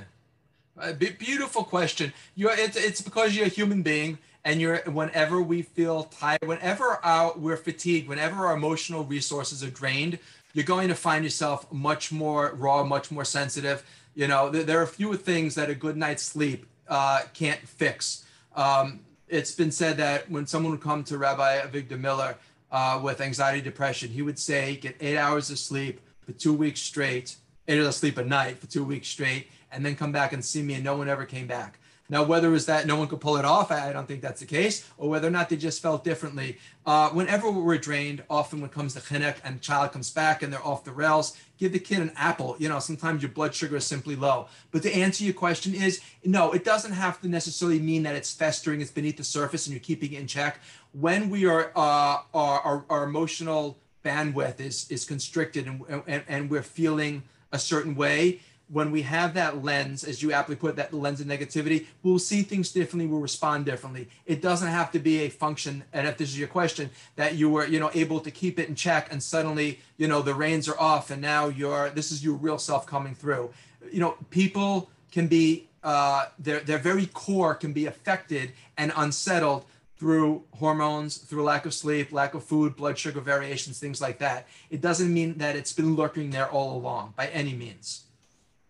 Uh, 0.78 0.90
a 0.90 1.12
beautiful 1.12 1.64
question. 1.64 2.12
You're, 2.34 2.52
it's, 2.52 2.76
it's 2.76 3.00
because 3.00 3.34
you're 3.34 3.46
a 3.46 3.48
human 3.60 3.80
being 3.80 4.18
and 4.44 4.60
you're 4.60 4.80
whenever 4.82 5.40
we 5.40 5.62
feel 5.62 6.04
tired 6.04 6.46
whenever 6.46 7.02
our, 7.02 7.32
we're 7.38 7.56
fatigued 7.56 8.06
whenever 8.06 8.46
our 8.46 8.54
emotional 8.54 9.02
resources 9.04 9.64
are 9.64 9.70
drained 9.70 10.18
you're 10.52 10.64
going 10.64 10.88
to 10.88 10.94
find 10.94 11.24
yourself 11.24 11.70
much 11.72 12.12
more 12.12 12.54
raw 12.54 12.84
much 12.84 13.10
more 13.10 13.24
sensitive 13.24 13.82
you 14.14 14.28
know 14.28 14.48
there, 14.48 14.62
there 14.62 14.78
are 14.78 14.84
a 14.84 14.86
few 14.86 15.16
things 15.16 15.56
that 15.56 15.68
a 15.68 15.74
good 15.74 15.96
night's 15.96 16.22
sleep 16.22 16.66
uh, 16.88 17.22
can't 17.34 17.60
fix. 17.60 18.24
Um, 18.54 19.00
it's 19.28 19.54
been 19.54 19.70
said 19.70 19.96
that 19.98 20.30
when 20.30 20.46
someone 20.46 20.72
would 20.72 20.80
come 20.80 21.04
to 21.04 21.18
Rabbi 21.18 21.60
Avigdor 21.60 22.00
Miller 22.00 22.36
uh, 22.72 23.00
with 23.02 23.20
anxiety, 23.20 23.60
depression, 23.60 24.10
he 24.10 24.22
would 24.22 24.38
say, 24.38 24.76
get 24.76 24.96
eight 25.00 25.18
hours 25.18 25.50
of 25.50 25.58
sleep 25.58 26.00
for 26.24 26.32
two 26.32 26.54
weeks 26.54 26.80
straight, 26.80 27.36
eight 27.66 27.78
hours 27.78 27.88
of 27.88 27.94
sleep 27.94 28.18
at 28.18 28.26
night 28.26 28.58
for 28.58 28.66
two 28.66 28.84
weeks 28.84 29.08
straight 29.08 29.48
and 29.70 29.84
then 29.84 29.94
come 29.94 30.12
back 30.12 30.32
and 30.32 30.44
see 30.44 30.62
me 30.62 30.74
and 30.74 30.84
no 30.84 30.96
one 30.96 31.08
ever 31.08 31.24
came 31.24 31.46
back. 31.46 31.77
Now, 32.10 32.22
whether 32.22 32.48
it 32.48 32.52
was 32.52 32.66
that 32.66 32.86
no 32.86 32.96
one 32.96 33.06
could 33.08 33.20
pull 33.20 33.36
it 33.36 33.44
off, 33.44 33.70
I 33.70 33.92
don't 33.92 34.08
think 34.08 34.22
that's 34.22 34.40
the 34.40 34.46
case, 34.46 34.88
or 34.96 35.10
whether 35.10 35.28
or 35.28 35.30
not 35.30 35.50
they 35.50 35.56
just 35.56 35.82
felt 35.82 36.04
differently. 36.04 36.58
Uh, 36.86 37.10
whenever 37.10 37.50
we're 37.50 37.76
drained, 37.76 38.22
often 38.30 38.60
when 38.60 38.70
it 38.70 38.74
comes 38.74 38.94
to 38.94 39.00
chinuch 39.00 39.36
and 39.44 39.60
child 39.60 39.92
comes 39.92 40.10
back 40.10 40.42
and 40.42 40.50
they're 40.50 40.66
off 40.66 40.84
the 40.84 40.92
rails, 40.92 41.36
give 41.58 41.72
the 41.72 41.78
kid 41.78 41.98
an 41.98 42.12
apple. 42.16 42.56
You 42.58 42.70
know, 42.70 42.78
sometimes 42.78 43.22
your 43.22 43.30
blood 43.30 43.54
sugar 43.54 43.76
is 43.76 43.84
simply 43.84 44.16
low. 44.16 44.48
But 44.70 44.82
to 44.84 44.92
answer 44.92 45.22
your 45.22 45.34
question 45.34 45.74
is, 45.74 46.00
no, 46.24 46.52
it 46.52 46.64
doesn't 46.64 46.92
have 46.92 47.20
to 47.20 47.28
necessarily 47.28 47.78
mean 47.78 48.04
that 48.04 48.16
it's 48.16 48.32
festering, 48.32 48.80
it's 48.80 48.90
beneath 48.90 49.18
the 49.18 49.24
surface 49.24 49.66
and 49.66 49.74
you're 49.74 49.80
keeping 49.80 50.12
it 50.14 50.20
in 50.20 50.26
check. 50.26 50.60
When 50.92 51.28
we 51.28 51.44
are, 51.44 51.72
uh, 51.76 52.22
our, 52.32 52.60
our, 52.60 52.84
our 52.88 53.04
emotional 53.04 53.78
bandwidth 54.02 54.60
is, 54.60 54.90
is 54.90 55.04
constricted 55.04 55.66
and, 55.66 56.02
and, 56.06 56.22
and 56.26 56.50
we're 56.50 56.62
feeling 56.62 57.24
a 57.52 57.58
certain 57.58 57.94
way, 57.94 58.40
when 58.70 58.90
we 58.90 59.02
have 59.02 59.34
that 59.34 59.64
lens, 59.64 60.04
as 60.04 60.22
you 60.22 60.32
aptly 60.32 60.56
put, 60.56 60.76
that 60.76 60.92
lens 60.92 61.20
of 61.20 61.26
negativity, 61.26 61.86
we'll 62.02 62.18
see 62.18 62.42
things 62.42 62.70
differently, 62.70 63.06
we'll 63.06 63.20
respond 63.20 63.64
differently. 63.64 64.08
It 64.26 64.42
doesn't 64.42 64.68
have 64.68 64.92
to 64.92 64.98
be 64.98 65.20
a 65.22 65.28
function, 65.28 65.84
and 65.92 66.06
if 66.06 66.18
this 66.18 66.28
is 66.28 66.38
your 66.38 66.48
question, 66.48 66.90
that 67.16 67.34
you 67.36 67.48
were, 67.48 67.66
you 67.66 67.80
know, 67.80 67.90
able 67.94 68.20
to 68.20 68.30
keep 68.30 68.58
it 68.58 68.68
in 68.68 68.74
check 68.74 69.08
and 69.10 69.22
suddenly, 69.22 69.80
you 69.96 70.06
know, 70.06 70.20
the 70.20 70.34
reins 70.34 70.68
are 70.68 70.78
off 70.78 71.10
and 71.10 71.22
now 71.22 71.48
you're 71.48 71.90
this 71.90 72.12
is 72.12 72.22
your 72.22 72.34
real 72.34 72.58
self 72.58 72.86
coming 72.86 73.14
through. 73.14 73.50
You 73.90 74.00
know, 74.00 74.16
people 74.30 74.90
can 75.10 75.26
be 75.26 75.68
uh 75.82 76.26
their 76.38 76.60
their 76.60 76.78
very 76.78 77.06
core 77.06 77.54
can 77.54 77.72
be 77.72 77.86
affected 77.86 78.52
and 78.76 78.92
unsettled 78.96 79.64
through 79.96 80.44
hormones, 80.54 81.16
through 81.16 81.42
lack 81.42 81.66
of 81.66 81.74
sleep, 81.74 82.12
lack 82.12 82.34
of 82.34 82.44
food, 82.44 82.76
blood 82.76 82.96
sugar 82.96 83.20
variations, 83.20 83.78
things 83.80 84.00
like 84.00 84.18
that. 84.18 84.46
It 84.70 84.80
doesn't 84.80 85.12
mean 85.12 85.38
that 85.38 85.56
it's 85.56 85.72
been 85.72 85.96
lurking 85.96 86.30
there 86.30 86.48
all 86.48 86.76
along 86.76 87.14
by 87.16 87.26
any 87.28 87.52
means. 87.52 88.04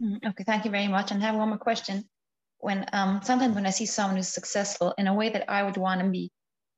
Mm, 0.02 0.18
Okay, 0.30 0.44
thank 0.44 0.64
you 0.64 0.70
very 0.70 0.88
much. 0.88 1.10
And 1.10 1.22
I 1.22 1.26
have 1.26 1.36
one 1.36 1.48
more 1.48 1.58
question. 1.58 2.04
When 2.58 2.86
um, 2.92 3.20
sometimes 3.22 3.54
when 3.54 3.66
I 3.66 3.70
see 3.70 3.86
someone 3.86 4.16
who's 4.16 4.28
successful 4.28 4.94
in 4.98 5.06
a 5.06 5.14
way 5.14 5.28
that 5.30 5.48
I 5.50 5.62
would 5.62 5.76
want 5.76 6.00
to 6.00 6.08
be, 6.08 6.30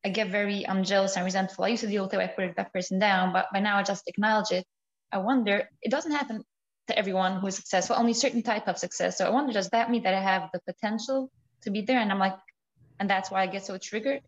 I 0.04 0.10
get 0.10 0.28
very 0.30 0.66
um, 0.66 0.84
jealous 0.84 1.16
and 1.16 1.24
resentful. 1.24 1.64
I 1.64 1.68
used 1.68 1.82
to 1.82 1.88
deal 1.88 2.04
with 2.04 2.14
it, 2.14 2.20
I 2.20 2.26
put 2.26 2.56
that 2.56 2.72
person 2.72 2.98
down, 2.98 3.32
but 3.32 3.46
by 3.52 3.60
now 3.60 3.78
I 3.78 3.82
just 3.82 4.04
acknowledge 4.06 4.50
it. 4.52 4.66
I 5.12 5.18
wonder, 5.18 5.68
it 5.82 5.90
doesn't 5.90 6.12
happen 6.12 6.44
to 6.88 6.98
everyone 6.98 7.40
who 7.40 7.46
is 7.48 7.56
successful, 7.56 7.96
only 7.98 8.14
certain 8.14 8.42
type 8.42 8.68
of 8.68 8.78
success. 8.78 9.18
So 9.18 9.26
I 9.26 9.30
wonder, 9.30 9.52
does 9.52 9.70
that 9.70 9.90
mean 9.90 10.02
that 10.04 10.14
I 10.14 10.20
have 10.22 10.50
the 10.52 10.60
potential 10.66 11.30
to 11.62 11.70
be 11.70 11.82
there? 11.82 11.98
And 11.98 12.10
I'm 12.12 12.18
like, 12.18 12.36
and 13.00 13.10
that's 13.10 13.30
why 13.30 13.42
I 13.42 13.46
get 13.46 13.64
so 13.66 13.78
triggered. 13.78 14.20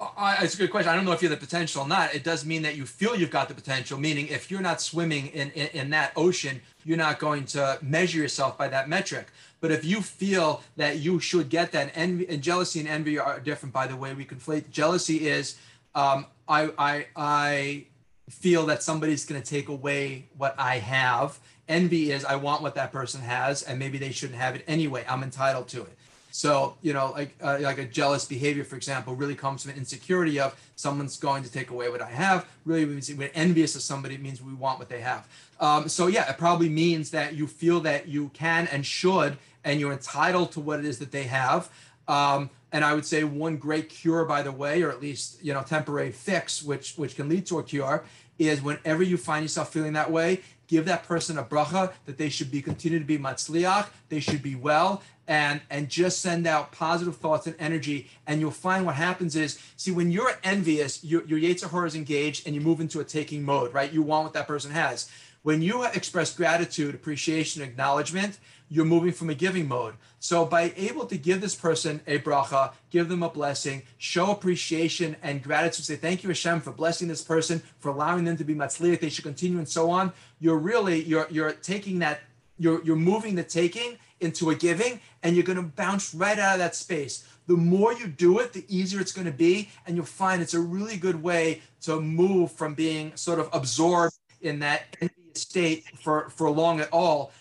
I, 0.00 0.38
it's 0.42 0.54
a 0.54 0.58
good 0.58 0.70
question. 0.70 0.90
I 0.90 0.96
don't 0.96 1.04
know 1.04 1.12
if 1.12 1.22
you 1.22 1.28
have 1.28 1.38
the 1.38 1.46
potential 1.46 1.82
or 1.82 1.88
not. 1.88 2.14
It 2.14 2.24
does 2.24 2.44
mean 2.44 2.62
that 2.62 2.76
you 2.76 2.84
feel 2.84 3.14
you've 3.14 3.30
got 3.30 3.48
the 3.48 3.54
potential, 3.54 3.98
meaning 3.98 4.28
if 4.28 4.50
you're 4.50 4.60
not 4.60 4.80
swimming 4.80 5.28
in, 5.28 5.50
in, 5.52 5.68
in 5.68 5.90
that 5.90 6.12
ocean, 6.16 6.60
you're 6.84 6.98
not 6.98 7.18
going 7.18 7.44
to 7.46 7.78
measure 7.80 8.18
yourself 8.18 8.58
by 8.58 8.68
that 8.68 8.88
metric. 8.88 9.28
But 9.60 9.70
if 9.70 9.84
you 9.84 10.02
feel 10.02 10.62
that 10.76 10.98
you 10.98 11.20
should 11.20 11.48
get 11.48 11.72
that, 11.72 11.92
envy 11.94 12.28
and 12.28 12.42
jealousy 12.42 12.80
and 12.80 12.88
envy 12.88 13.18
are 13.18 13.40
different, 13.40 13.72
by 13.72 13.86
the 13.86 13.96
way. 13.96 14.12
We 14.14 14.24
conflate 14.24 14.70
jealousy 14.70 15.28
is 15.28 15.56
um, 15.94 16.26
I, 16.48 16.70
I, 16.76 17.06
I 17.16 17.86
feel 18.28 18.66
that 18.66 18.82
somebody's 18.82 19.24
going 19.24 19.40
to 19.40 19.48
take 19.48 19.68
away 19.68 20.26
what 20.36 20.54
I 20.58 20.78
have. 20.78 21.38
Envy 21.68 22.10
is 22.10 22.24
I 22.24 22.36
want 22.36 22.62
what 22.62 22.74
that 22.74 22.92
person 22.92 23.22
has, 23.22 23.62
and 23.62 23.78
maybe 23.78 23.96
they 23.96 24.10
shouldn't 24.10 24.38
have 24.38 24.54
it 24.54 24.64
anyway. 24.66 25.04
I'm 25.08 25.22
entitled 25.22 25.68
to 25.68 25.82
it. 25.82 25.96
So 26.34 26.74
you 26.82 26.92
know, 26.92 27.12
like 27.12 27.36
uh, 27.40 27.58
like 27.60 27.78
a 27.78 27.84
jealous 27.84 28.24
behavior, 28.24 28.64
for 28.64 28.74
example, 28.74 29.14
really 29.14 29.36
comes 29.36 29.62
from 29.62 29.70
insecurity 29.76 30.40
of 30.40 30.60
someone's 30.74 31.16
going 31.16 31.44
to 31.44 31.52
take 31.52 31.70
away 31.70 31.88
what 31.88 32.02
I 32.02 32.10
have. 32.10 32.44
Really, 32.64 32.84
we're 33.14 33.30
envious 33.34 33.76
of 33.76 33.82
somebody. 33.82 34.16
It 34.16 34.20
means 34.20 34.42
we 34.42 34.52
want 34.52 34.80
what 34.80 34.88
they 34.88 35.00
have. 35.00 35.28
Um, 35.60 35.88
so 35.88 36.08
yeah, 36.08 36.28
it 36.28 36.36
probably 36.36 36.68
means 36.68 37.12
that 37.12 37.36
you 37.36 37.46
feel 37.46 37.78
that 37.82 38.08
you 38.08 38.30
can 38.34 38.66
and 38.72 38.84
should, 38.84 39.38
and 39.62 39.78
you're 39.78 39.92
entitled 39.92 40.50
to 40.52 40.60
what 40.60 40.80
it 40.80 40.86
is 40.86 40.98
that 40.98 41.12
they 41.12 41.22
have. 41.22 41.70
Um, 42.08 42.50
and 42.72 42.84
I 42.84 42.94
would 42.94 43.06
say 43.06 43.22
one 43.22 43.56
great 43.56 43.88
cure, 43.88 44.24
by 44.24 44.42
the 44.42 44.50
way, 44.50 44.82
or 44.82 44.90
at 44.90 45.00
least 45.00 45.38
you 45.40 45.54
know 45.54 45.62
temporary 45.62 46.10
fix, 46.10 46.64
which 46.64 46.96
which 46.96 47.14
can 47.14 47.28
lead 47.28 47.46
to 47.46 47.60
a 47.60 47.62
cure, 47.62 48.02
is 48.40 48.60
whenever 48.60 49.04
you 49.04 49.16
find 49.16 49.44
yourself 49.44 49.72
feeling 49.72 49.92
that 49.92 50.10
way, 50.10 50.40
give 50.66 50.84
that 50.86 51.04
person 51.04 51.38
a 51.38 51.44
bracha 51.44 51.92
that 52.06 52.18
they 52.18 52.28
should 52.28 52.50
be 52.50 52.62
continue 52.62 52.98
to 52.98 53.04
be 53.04 53.18
matzliach, 53.18 53.86
they 54.08 54.20
should 54.20 54.42
be 54.42 54.54
well, 54.54 55.02
and 55.26 55.60
and 55.70 55.88
just 55.88 56.20
send 56.20 56.46
out 56.46 56.72
positive 56.72 57.16
thoughts 57.16 57.46
and 57.46 57.56
energy. 57.58 58.10
And 58.26 58.40
you'll 58.40 58.50
find 58.50 58.84
what 58.84 58.96
happens 58.96 59.36
is, 59.36 59.58
see, 59.76 59.90
when 59.90 60.10
you're 60.10 60.38
envious, 60.42 61.04
your 61.04 61.24
your 61.24 61.38
Yetzer 61.38 61.70
Hara 61.70 61.86
is 61.86 61.94
engaged, 61.94 62.46
and 62.46 62.54
you 62.54 62.60
move 62.60 62.80
into 62.80 63.00
a 63.00 63.04
taking 63.04 63.42
mode, 63.42 63.72
right? 63.72 63.92
You 63.92 64.02
want 64.02 64.24
what 64.24 64.32
that 64.34 64.46
person 64.46 64.70
has. 64.70 65.10
When 65.42 65.60
you 65.60 65.84
express 65.84 66.34
gratitude, 66.34 66.94
appreciation, 66.94 67.62
acknowledgement, 67.62 68.38
you're 68.70 68.86
moving 68.86 69.12
from 69.12 69.28
a 69.28 69.34
giving 69.34 69.68
mode. 69.68 69.94
So 70.18 70.46
by 70.46 70.72
able 70.74 71.04
to 71.06 71.18
give 71.18 71.42
this 71.42 71.54
person 71.54 72.00
a 72.06 72.18
bracha, 72.18 72.72
give 72.90 73.10
them 73.10 73.22
a 73.22 73.28
blessing, 73.28 73.82
show 73.98 74.30
appreciation 74.30 75.16
and 75.22 75.42
gratitude, 75.42 75.84
say 75.84 75.96
thank 75.96 76.22
you 76.22 76.30
Hashem 76.30 76.62
for 76.62 76.72
blessing 76.72 77.08
this 77.08 77.22
person, 77.22 77.62
for 77.78 77.90
allowing 77.90 78.24
them 78.24 78.38
to 78.38 78.44
be 78.44 78.54
matzliach, 78.54 79.00
they 79.00 79.10
should 79.10 79.24
continue 79.24 79.58
and 79.58 79.68
so 79.68 79.90
on. 79.90 80.12
You're 80.40 80.58
really 80.58 81.02
you're 81.04 81.26
you're 81.30 81.52
taking 81.52 81.98
that 81.98 82.20
you're 82.58 82.82
you're 82.82 82.96
moving 82.96 83.34
the 83.34 83.44
taking 83.44 83.98
into 84.24 84.50
a 84.50 84.54
giving 84.54 85.00
and 85.22 85.36
you're 85.36 85.44
going 85.44 85.56
to 85.56 85.62
bounce 85.62 86.14
right 86.14 86.38
out 86.38 86.54
of 86.54 86.58
that 86.58 86.74
space. 86.74 87.28
The 87.46 87.56
more 87.56 87.92
you 87.92 88.06
do 88.06 88.38
it, 88.38 88.52
the 88.52 88.64
easier 88.68 89.00
it's 89.00 89.12
going 89.12 89.26
to 89.26 89.32
be 89.32 89.68
and 89.86 89.96
you'll 89.96 90.04
find 90.06 90.42
it's 90.42 90.54
a 90.54 90.60
really 90.60 90.96
good 90.96 91.22
way 91.22 91.62
to 91.82 92.00
move 92.00 92.50
from 92.52 92.74
being 92.74 93.14
sort 93.16 93.38
of 93.38 93.48
absorbed 93.52 94.14
in 94.40 94.58
that 94.60 94.96
state 95.34 95.84
for 95.98 96.30
for 96.30 96.50
long 96.50 96.80
at 96.80 96.88
all 96.92 97.32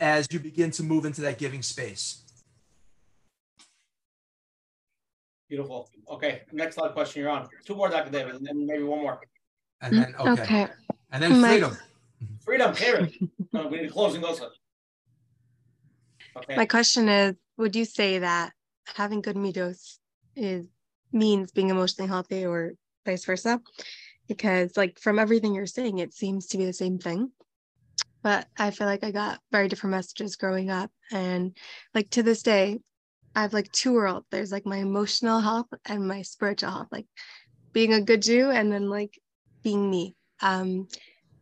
as 0.00 0.26
you 0.30 0.38
begin 0.38 0.70
to 0.72 0.82
move 0.82 1.04
into 1.04 1.20
that 1.22 1.38
giving 1.38 1.62
space. 1.62 2.22
Beautiful. 5.48 5.90
Okay, 6.10 6.42
next 6.52 6.76
slide 6.76 6.92
question 6.92 7.22
you're 7.22 7.30
on. 7.30 7.48
Two 7.64 7.74
more, 7.74 7.90
Dr. 7.90 8.10
David, 8.10 8.36
and 8.36 8.46
then 8.46 8.66
maybe 8.66 8.84
one 8.84 9.00
more. 9.02 9.20
And 9.82 9.94
then 9.94 10.14
okay. 10.18 10.24
Mm, 10.24 10.40
okay. 10.40 10.66
And 11.12 11.22
then 11.22 11.40
My- 11.40 11.48
freedom. 11.50 11.76
Freedom, 12.44 12.74
Karen. 12.74 13.12
No, 13.52 13.66
we 13.66 13.76
need 13.78 13.88
to 13.88 13.92
closing 13.92 14.22
those. 14.22 14.40
Okay. 16.36 16.56
My 16.56 16.66
question 16.66 17.08
is, 17.08 17.34
would 17.56 17.76
you 17.76 17.84
say 17.84 18.18
that 18.20 18.52
having 18.96 19.20
good 19.20 19.36
middos 19.36 19.98
is 20.34 20.66
means 21.12 21.52
being 21.52 21.70
emotionally 21.70 22.08
healthy 22.08 22.46
or 22.46 22.72
vice 23.04 23.24
versa? 23.24 23.60
Because 24.28 24.76
like 24.76 24.98
from 24.98 25.18
everything 25.18 25.54
you're 25.54 25.66
saying, 25.66 25.98
it 25.98 26.14
seems 26.14 26.46
to 26.48 26.58
be 26.58 26.64
the 26.64 26.72
same 26.72 26.98
thing. 26.98 27.32
But 28.22 28.46
I 28.56 28.70
feel 28.70 28.86
like 28.86 29.04
I 29.04 29.10
got 29.10 29.40
very 29.50 29.68
different 29.68 29.92
messages 29.92 30.36
growing 30.36 30.70
up. 30.70 30.90
And 31.10 31.56
like 31.94 32.10
to 32.10 32.22
this 32.22 32.42
day, 32.42 32.80
I 33.34 33.42
have 33.42 33.52
like 33.52 33.70
two 33.72 33.94
worlds. 33.94 34.26
There's 34.30 34.52
like 34.52 34.66
my 34.66 34.78
emotional 34.78 35.40
health 35.40 35.66
and 35.86 36.06
my 36.06 36.22
spiritual 36.22 36.70
health, 36.70 36.88
like 36.92 37.06
being 37.72 37.92
a 37.92 38.00
good 38.00 38.22
Jew 38.22 38.50
and 38.50 38.72
then 38.72 38.88
like 38.88 39.18
being 39.62 39.90
me. 39.90 40.14
Um, 40.40 40.88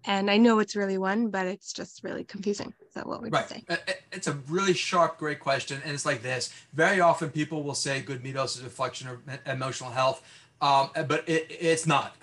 and 0.04 0.30
I 0.30 0.38
know 0.38 0.58
it's 0.60 0.76
really 0.76 0.98
one, 0.98 1.30
but 1.30 1.46
it's 1.46 1.72
just 1.72 2.02
really 2.02 2.24
confusing. 2.24 2.72
So 2.92 3.02
what 3.02 3.20
would 3.22 3.32
you 3.32 3.38
Right. 3.38 3.48
say? 3.48 3.64
Uh, 3.68 3.76
uh, 3.88 3.92
It's 4.12 4.26
a 4.26 4.32
really 4.48 4.74
sharp, 4.74 5.18
great 5.18 5.38
question. 5.40 5.80
And 5.84 5.92
it's 5.94 6.04
like 6.04 6.22
this. 6.22 6.50
Very 6.72 7.00
often 7.00 7.30
people 7.30 7.62
will 7.62 7.74
say 7.76 8.00
good 8.00 8.22
middos 8.22 8.56
is 8.56 8.60
a 8.60 8.64
reflection 8.64 9.08
of 9.08 9.18
emotional 9.46 9.90
health, 9.90 10.22
um, 10.60 10.90
but 10.94 11.28
it, 11.28 11.46
it's 11.48 11.86
not. 11.86 12.16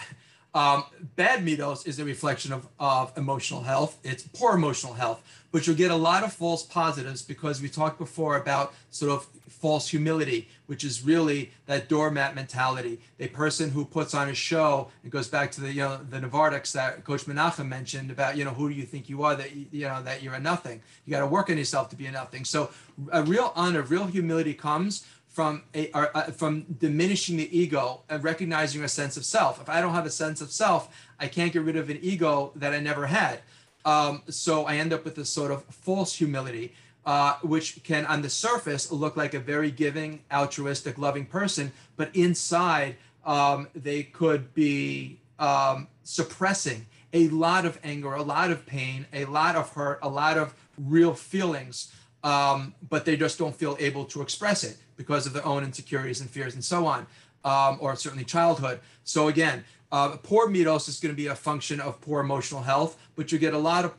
Um, 0.57 0.85
bad 1.15 1.45
middos 1.45 1.85
is 1.85 1.99
a 1.99 2.03
reflection 2.03 2.51
of, 2.51 2.67
of 2.79 3.15
emotional 3.15 3.61
health. 3.61 3.99
It's 4.03 4.23
poor 4.23 4.55
emotional 4.55 4.93
health, 4.93 5.21
but 5.51 5.67
you'll 5.67 5.75
get 5.75 5.91
a 5.91 5.95
lot 5.95 6.23
of 6.23 6.33
false 6.33 6.63
positives 6.63 7.21
because 7.21 7.61
we 7.61 7.69
talked 7.69 7.99
before 7.99 8.37
about 8.37 8.73
sort 8.89 9.11
of 9.11 9.27
false 9.47 9.87
humility, 9.87 10.49
which 10.65 10.83
is 10.83 11.03
really 11.03 11.51
that 11.67 11.87
doormat 11.87 12.33
mentality. 12.33 12.99
A 13.19 13.27
person 13.27 13.69
who 13.69 13.85
puts 13.85 14.15
on 14.15 14.29
a 14.29 14.33
show, 14.33 14.89
it 15.03 15.11
goes 15.11 15.27
back 15.27 15.51
to 15.51 15.61
the 15.61 15.71
you 15.71 15.81
know 15.81 15.99
the 16.09 16.19
Navardics 16.19 16.71
that 16.71 17.03
Coach 17.03 17.25
Menachem 17.25 17.67
mentioned 17.67 18.09
about 18.09 18.35
you 18.35 18.43
know 18.43 18.49
who 18.49 18.67
do 18.67 18.73
you 18.73 18.83
think 18.83 19.09
you 19.09 19.21
are 19.21 19.35
that 19.35 19.55
you 19.55 19.87
know 19.87 20.01
that 20.01 20.23
you're 20.23 20.33
a 20.33 20.39
nothing. 20.39 20.81
You 21.05 21.11
got 21.11 21.19
to 21.19 21.27
work 21.27 21.51
on 21.51 21.59
yourself 21.59 21.89
to 21.89 21.95
be 21.95 22.07
a 22.07 22.11
nothing. 22.11 22.45
So 22.45 22.71
a 23.11 23.21
real 23.21 23.51
anav, 23.51 23.91
real 23.91 24.07
humility 24.07 24.55
comes 24.55 25.05
from 25.37 25.61
a 25.75 25.91
or, 25.91 26.09
uh, 26.17 26.31
from 26.31 26.63
diminishing 26.79 27.37
the 27.37 27.47
ego 27.55 28.01
and 28.09 28.23
recognizing 28.23 28.83
a 28.83 28.87
sense 28.87 29.17
of 29.17 29.23
self. 29.23 29.61
If 29.61 29.69
I 29.69 29.81
don't 29.81 29.93
have 29.93 30.07
a 30.07 30.09
sense 30.09 30.41
of 30.41 30.51
self, 30.51 30.89
I 31.19 31.27
can't 31.27 31.53
get 31.53 31.61
rid 31.61 31.75
of 31.75 31.91
an 31.91 31.99
ego 32.01 32.51
that 32.55 32.73
I 32.73 32.79
never 32.79 33.05
had. 33.05 33.41
Um, 33.85 34.23
so 34.29 34.65
I 34.65 34.77
end 34.77 34.93
up 34.93 35.05
with 35.05 35.13
this 35.13 35.29
sort 35.29 35.51
of 35.51 35.63
false 35.65 36.15
humility, 36.15 36.73
uh, 37.05 37.35
which 37.43 37.83
can, 37.83 38.03
on 38.07 38.23
the 38.23 38.31
surface, 38.31 38.91
look 38.91 39.15
like 39.15 39.35
a 39.35 39.39
very 39.39 39.69
giving, 39.69 40.21
altruistic, 40.31 40.97
loving 40.97 41.27
person, 41.27 41.71
but 41.97 42.09
inside 42.15 42.95
um, 43.23 43.67
they 43.75 44.01
could 44.01 44.55
be 44.55 45.19
um, 45.37 45.87
suppressing 46.03 46.87
a 47.13 47.27
lot 47.27 47.63
of 47.63 47.79
anger, 47.83 48.15
a 48.15 48.23
lot 48.23 48.49
of 48.49 48.65
pain, 48.65 49.05
a 49.13 49.25
lot 49.25 49.55
of 49.55 49.71
hurt, 49.73 49.99
a 50.01 50.09
lot 50.09 50.35
of 50.35 50.55
real 50.79 51.13
feelings, 51.13 51.93
um, 52.23 52.73
but 52.89 53.05
they 53.05 53.15
just 53.15 53.37
don't 53.37 53.55
feel 53.55 53.77
able 53.79 54.05
to 54.05 54.23
express 54.23 54.63
it 54.63 54.77
because 54.97 55.25
of 55.25 55.33
their 55.33 55.45
own 55.45 55.63
insecurities 55.63 56.19
and 56.19 56.29
fears 56.29 56.53
and 56.53 56.63
so 56.63 56.85
on, 56.85 57.07
um, 57.45 57.77
or 57.79 57.95
certainly 57.95 58.25
childhood. 58.25 58.79
So 59.03 59.27
again, 59.27 59.63
uh, 59.91 60.17
poor 60.17 60.49
middos 60.49 60.89
is 60.89 60.99
going 60.99 61.13
to 61.13 61.17
be 61.17 61.27
a 61.27 61.35
function 61.35 61.79
of 61.79 62.01
poor 62.01 62.19
emotional 62.19 62.63
health, 62.63 62.97
but 63.15 63.31
you 63.31 63.37
get 63.37 63.53
a 63.53 63.57
lot 63.57 63.85
of 63.85 63.93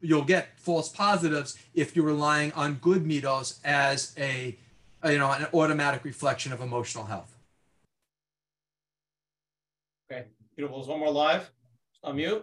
you'll 0.00 0.24
get 0.24 0.58
false 0.58 0.88
positives 0.88 1.58
if 1.74 1.96
you're 1.96 2.04
relying 2.04 2.52
on 2.52 2.74
good 2.74 3.04
middos 3.04 3.58
as 3.64 4.14
a, 4.18 4.56
a, 5.02 5.12
you 5.12 5.18
know 5.18 5.30
an 5.30 5.46
automatic 5.52 6.04
reflection 6.04 6.52
of 6.52 6.60
emotional 6.60 7.04
health. 7.04 7.36
Okay, 10.10 10.24
beautiful. 10.56 10.78
There's 10.78 10.88
one 10.88 11.00
more 11.00 11.10
live. 11.10 11.50
Unmute. 12.04 12.42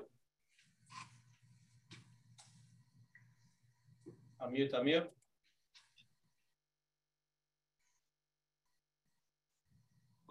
Unmute, 4.42 4.72
unmute. 4.74 5.06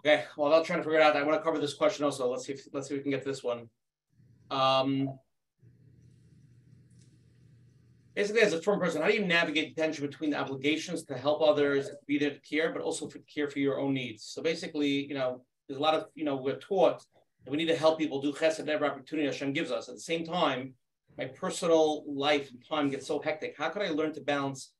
Okay, 0.03 0.23
well, 0.35 0.51
I'm 0.51 0.63
trying 0.63 0.79
to 0.79 0.83
figure 0.83 0.99
it 0.99 1.03
out. 1.03 1.15
I 1.15 1.21
want 1.21 1.39
to 1.39 1.43
cover 1.43 1.59
this 1.59 1.75
question 1.75 2.05
also. 2.05 2.27
Let's 2.27 2.45
see 2.45 2.53
if 2.53 2.67
let's 2.73 2.87
see 2.87 2.95
if 2.95 2.99
we 2.99 3.03
can 3.03 3.11
get 3.11 3.23
this 3.23 3.43
one. 3.43 3.69
Um, 4.49 5.07
basically, 8.15 8.41
as 8.41 8.53
a 8.53 8.61
firm 8.63 8.79
person, 8.79 8.99
how 9.03 9.09
do 9.09 9.13
you 9.13 9.23
navigate 9.25 9.75
the 9.75 9.81
tension 9.81 10.03
between 10.05 10.31
the 10.31 10.39
obligations 10.39 11.03
to 11.03 11.15
help 11.15 11.43
others, 11.43 11.91
be 12.07 12.17
there 12.17 12.31
to 12.31 12.39
care, 12.39 12.73
but 12.73 12.81
also 12.81 13.07
to 13.09 13.19
care 13.31 13.47
for 13.47 13.59
your 13.59 13.79
own 13.79 13.93
needs? 13.93 14.23
So 14.23 14.41
basically, 14.41 15.05
you 15.05 15.13
know, 15.13 15.43
there's 15.67 15.77
a 15.77 15.83
lot 15.83 15.93
of 15.93 16.07
you 16.15 16.25
know 16.25 16.35
we're 16.35 16.57
taught 16.57 17.05
that 17.45 17.51
we 17.51 17.57
need 17.57 17.67
to 17.67 17.75
help 17.75 17.99
people 17.99 18.19
do 18.19 18.33
chesed 18.33 18.67
every 18.67 18.87
opportunity 18.87 19.27
Hashem 19.27 19.53
gives 19.53 19.71
us. 19.71 19.87
At 19.87 19.95
the 19.95 20.01
same 20.01 20.25
time, 20.25 20.73
my 21.15 21.25
personal 21.25 22.03
life 22.11 22.49
and 22.49 22.63
time 22.67 22.89
gets 22.89 23.05
so 23.05 23.19
hectic. 23.19 23.53
How 23.55 23.69
can 23.69 23.83
I 23.83 23.89
learn 23.89 24.13
to 24.13 24.21
balance 24.21 24.73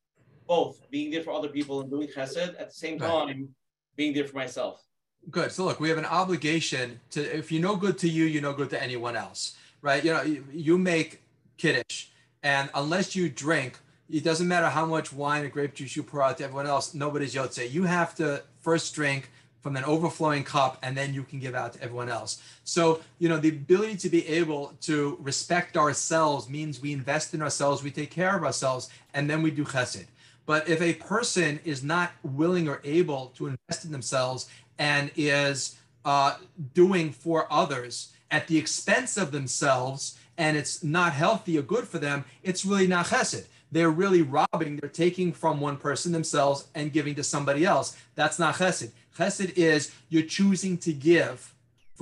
both 0.48 0.80
being 0.90 1.12
there 1.12 1.22
for 1.22 1.32
other 1.32 1.48
people 1.48 1.80
and 1.80 1.88
doing 1.88 2.08
chesed 2.08 2.60
at 2.60 2.68
the 2.70 2.74
same 2.74 2.98
time, 2.98 3.50
being 3.94 4.12
there 4.12 4.26
for 4.26 4.36
myself? 4.36 4.82
Good. 5.30 5.52
So 5.52 5.64
look, 5.64 5.78
we 5.78 5.88
have 5.88 5.98
an 5.98 6.04
obligation 6.04 7.00
to 7.10 7.20
if 7.20 7.52
you 7.52 7.60
know 7.60 7.76
good 7.76 7.96
to 7.98 8.08
you, 8.08 8.24
you 8.24 8.40
know 8.40 8.52
good 8.52 8.70
to 8.70 8.82
anyone 8.82 9.16
else, 9.16 9.56
right? 9.80 10.04
You 10.04 10.12
know, 10.12 10.22
you, 10.52 10.78
make 10.78 11.22
kiddush, 11.58 12.06
and 12.42 12.68
unless 12.74 13.14
you 13.14 13.28
drink, 13.28 13.78
it 14.10 14.24
doesn't 14.24 14.48
matter 14.48 14.68
how 14.68 14.84
much 14.84 15.12
wine 15.12 15.44
or 15.44 15.48
grape 15.48 15.74
juice 15.74 15.94
you 15.94 16.02
pour 16.02 16.22
out 16.22 16.38
to 16.38 16.44
everyone 16.44 16.66
else. 16.66 16.92
Nobody's 16.92 17.34
yotze. 17.34 17.70
You 17.70 17.84
have 17.84 18.16
to 18.16 18.42
first 18.60 18.94
drink 18.94 19.30
from 19.60 19.76
an 19.76 19.84
overflowing 19.84 20.42
cup, 20.42 20.76
and 20.82 20.96
then 20.96 21.14
you 21.14 21.22
can 21.22 21.38
give 21.38 21.54
out 21.54 21.74
to 21.74 21.82
everyone 21.82 22.08
else. 22.08 22.42
So 22.64 23.00
you 23.20 23.28
know, 23.28 23.38
the 23.38 23.50
ability 23.50 23.98
to 23.98 24.08
be 24.08 24.26
able 24.26 24.74
to 24.82 25.16
respect 25.20 25.76
ourselves 25.76 26.48
means 26.48 26.82
we 26.82 26.92
invest 26.92 27.32
in 27.32 27.42
ourselves, 27.42 27.84
we 27.84 27.92
take 27.92 28.10
care 28.10 28.36
of 28.36 28.42
ourselves, 28.42 28.90
and 29.14 29.30
then 29.30 29.40
we 29.40 29.52
do 29.52 29.64
chesed. 29.64 30.06
But 30.44 30.68
if 30.68 30.82
a 30.82 30.94
person 30.94 31.60
is 31.64 31.84
not 31.84 32.12
willing 32.22 32.68
or 32.68 32.80
able 32.84 33.32
to 33.36 33.46
invest 33.46 33.84
in 33.84 33.92
themselves 33.92 34.48
and 34.78 35.10
is 35.16 35.78
uh, 36.04 36.36
doing 36.74 37.12
for 37.12 37.46
others 37.50 38.12
at 38.30 38.48
the 38.48 38.58
expense 38.58 39.16
of 39.16 39.30
themselves 39.30 40.18
and 40.38 40.56
it's 40.56 40.82
not 40.82 41.12
healthy 41.12 41.58
or 41.58 41.62
good 41.62 41.86
for 41.86 41.98
them, 41.98 42.24
it's 42.42 42.64
really 42.64 42.86
not 42.86 43.06
chesed. 43.06 43.46
They're 43.70 43.90
really 43.90 44.22
robbing, 44.22 44.76
they're 44.76 44.88
taking 44.88 45.32
from 45.32 45.60
one 45.60 45.76
person 45.76 46.12
themselves 46.12 46.66
and 46.74 46.92
giving 46.92 47.14
to 47.16 47.22
somebody 47.22 47.64
else. 47.64 47.96
That's 48.14 48.38
not 48.38 48.56
chesed. 48.56 48.90
Chesed 49.16 49.52
is 49.56 49.92
you're 50.08 50.22
choosing 50.22 50.78
to 50.78 50.92
give 50.92 51.51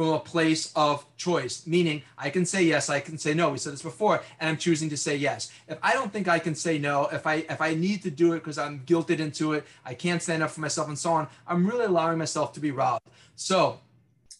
from 0.00 0.14
a 0.14 0.18
place 0.18 0.72
of 0.76 1.04
choice, 1.18 1.66
meaning 1.66 2.00
I 2.16 2.30
can 2.30 2.46
say 2.46 2.62
yes, 2.62 2.88
I 2.88 3.00
can 3.00 3.18
say 3.18 3.34
no. 3.34 3.50
We 3.50 3.58
said 3.58 3.74
this 3.74 3.82
before, 3.82 4.22
and 4.38 4.48
I'm 4.48 4.56
choosing 4.56 4.88
to 4.88 4.96
say 4.96 5.14
yes. 5.14 5.52
If 5.68 5.76
I 5.82 5.92
don't 5.92 6.10
think 6.10 6.26
I 6.26 6.38
can 6.38 6.54
say 6.54 6.78
no, 6.78 7.06
if 7.12 7.26
I 7.26 7.44
if 7.50 7.60
I 7.60 7.74
need 7.74 8.02
to 8.04 8.10
do 8.10 8.32
it 8.32 8.36
because 8.36 8.56
I'm 8.56 8.80
guilted 8.86 9.18
into 9.18 9.52
it, 9.52 9.66
I 9.84 9.92
can't 9.92 10.22
stand 10.22 10.42
up 10.42 10.52
for 10.52 10.62
myself 10.62 10.88
and 10.88 10.98
so 10.98 11.12
on, 11.12 11.28
I'm 11.46 11.66
really 11.66 11.84
allowing 11.84 12.16
myself 12.16 12.54
to 12.54 12.60
be 12.60 12.70
robbed. 12.70 13.10
So 13.36 13.78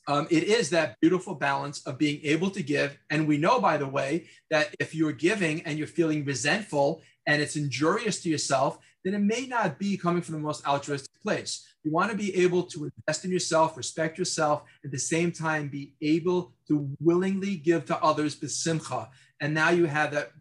um, 0.07 0.27
it 0.31 0.45
is 0.45 0.71
that 0.71 0.99
beautiful 1.03 1.35
balance 1.35 1.87
of 1.87 1.99
being 1.99 2.21
able 2.25 2.49
to 2.53 2.63
give. 2.63 2.97
And 3.11 3.29
we 3.29 3.37
know, 3.37 3.61
by 3.61 3.77
the 3.77 3.87
way, 3.87 4.29
that 4.49 4.75
if 4.81 4.95
you're 4.95 5.13
giving 5.13 5.61
and 5.67 5.77
you're 5.77 5.87
feeling 5.87 6.25
resentful 6.25 7.03
and 7.27 7.43
it's 7.43 7.57
injurious 7.57 8.23
to 8.23 8.31
yourself, 8.31 8.79
then 9.05 9.13
it 9.13 9.21
may 9.21 9.45
not 9.47 9.79
be 9.79 9.99
coming 9.99 10.23
from 10.23 10.37
the 10.37 10.41
most 10.41 10.67
altruistic 10.67 11.21
place. 11.23 11.67
You 11.83 11.93
want 11.93 12.11
to 12.11 12.17
be 12.17 12.35
able 12.37 12.65
to 12.65 12.91
invest 12.97 13.25
in 13.25 13.31
yourself, 13.31 13.77
respect 13.77 14.19
yourself, 14.19 14.65
at 14.85 14.91
the 14.91 14.99
same 14.99 15.33
time 15.33 15.69
be 15.69 15.95
able 16.03 16.53
to 16.69 16.91
willingly 17.01 17.57
give 17.57 17.87
to 17.87 17.97
others 18.03 18.37
besimcha. 18.37 19.09
And 19.41 19.55
now 19.55 19.71
you 19.71 19.87
have 19.87 20.13
that 20.13 20.33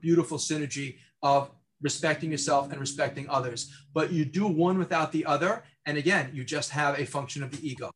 beautiful 0.00 0.38
synergy 0.38 0.96
of 1.22 1.50
respecting 1.80 2.30
yourself 2.30 2.70
and 2.72 2.80
respecting 2.80 3.28
others. 3.28 3.72
But 3.94 4.12
you 4.12 4.24
do 4.24 4.46
one 4.46 4.78
without 4.78 5.12
the 5.12 5.24
other. 5.26 5.62
And 5.86 5.96
again, 5.96 6.30
you 6.34 6.44
just 6.44 6.70
have 6.70 6.98
a 6.98 7.06
function 7.06 7.42
of 7.42 7.52
the 7.52 7.66
ego. 7.66 7.90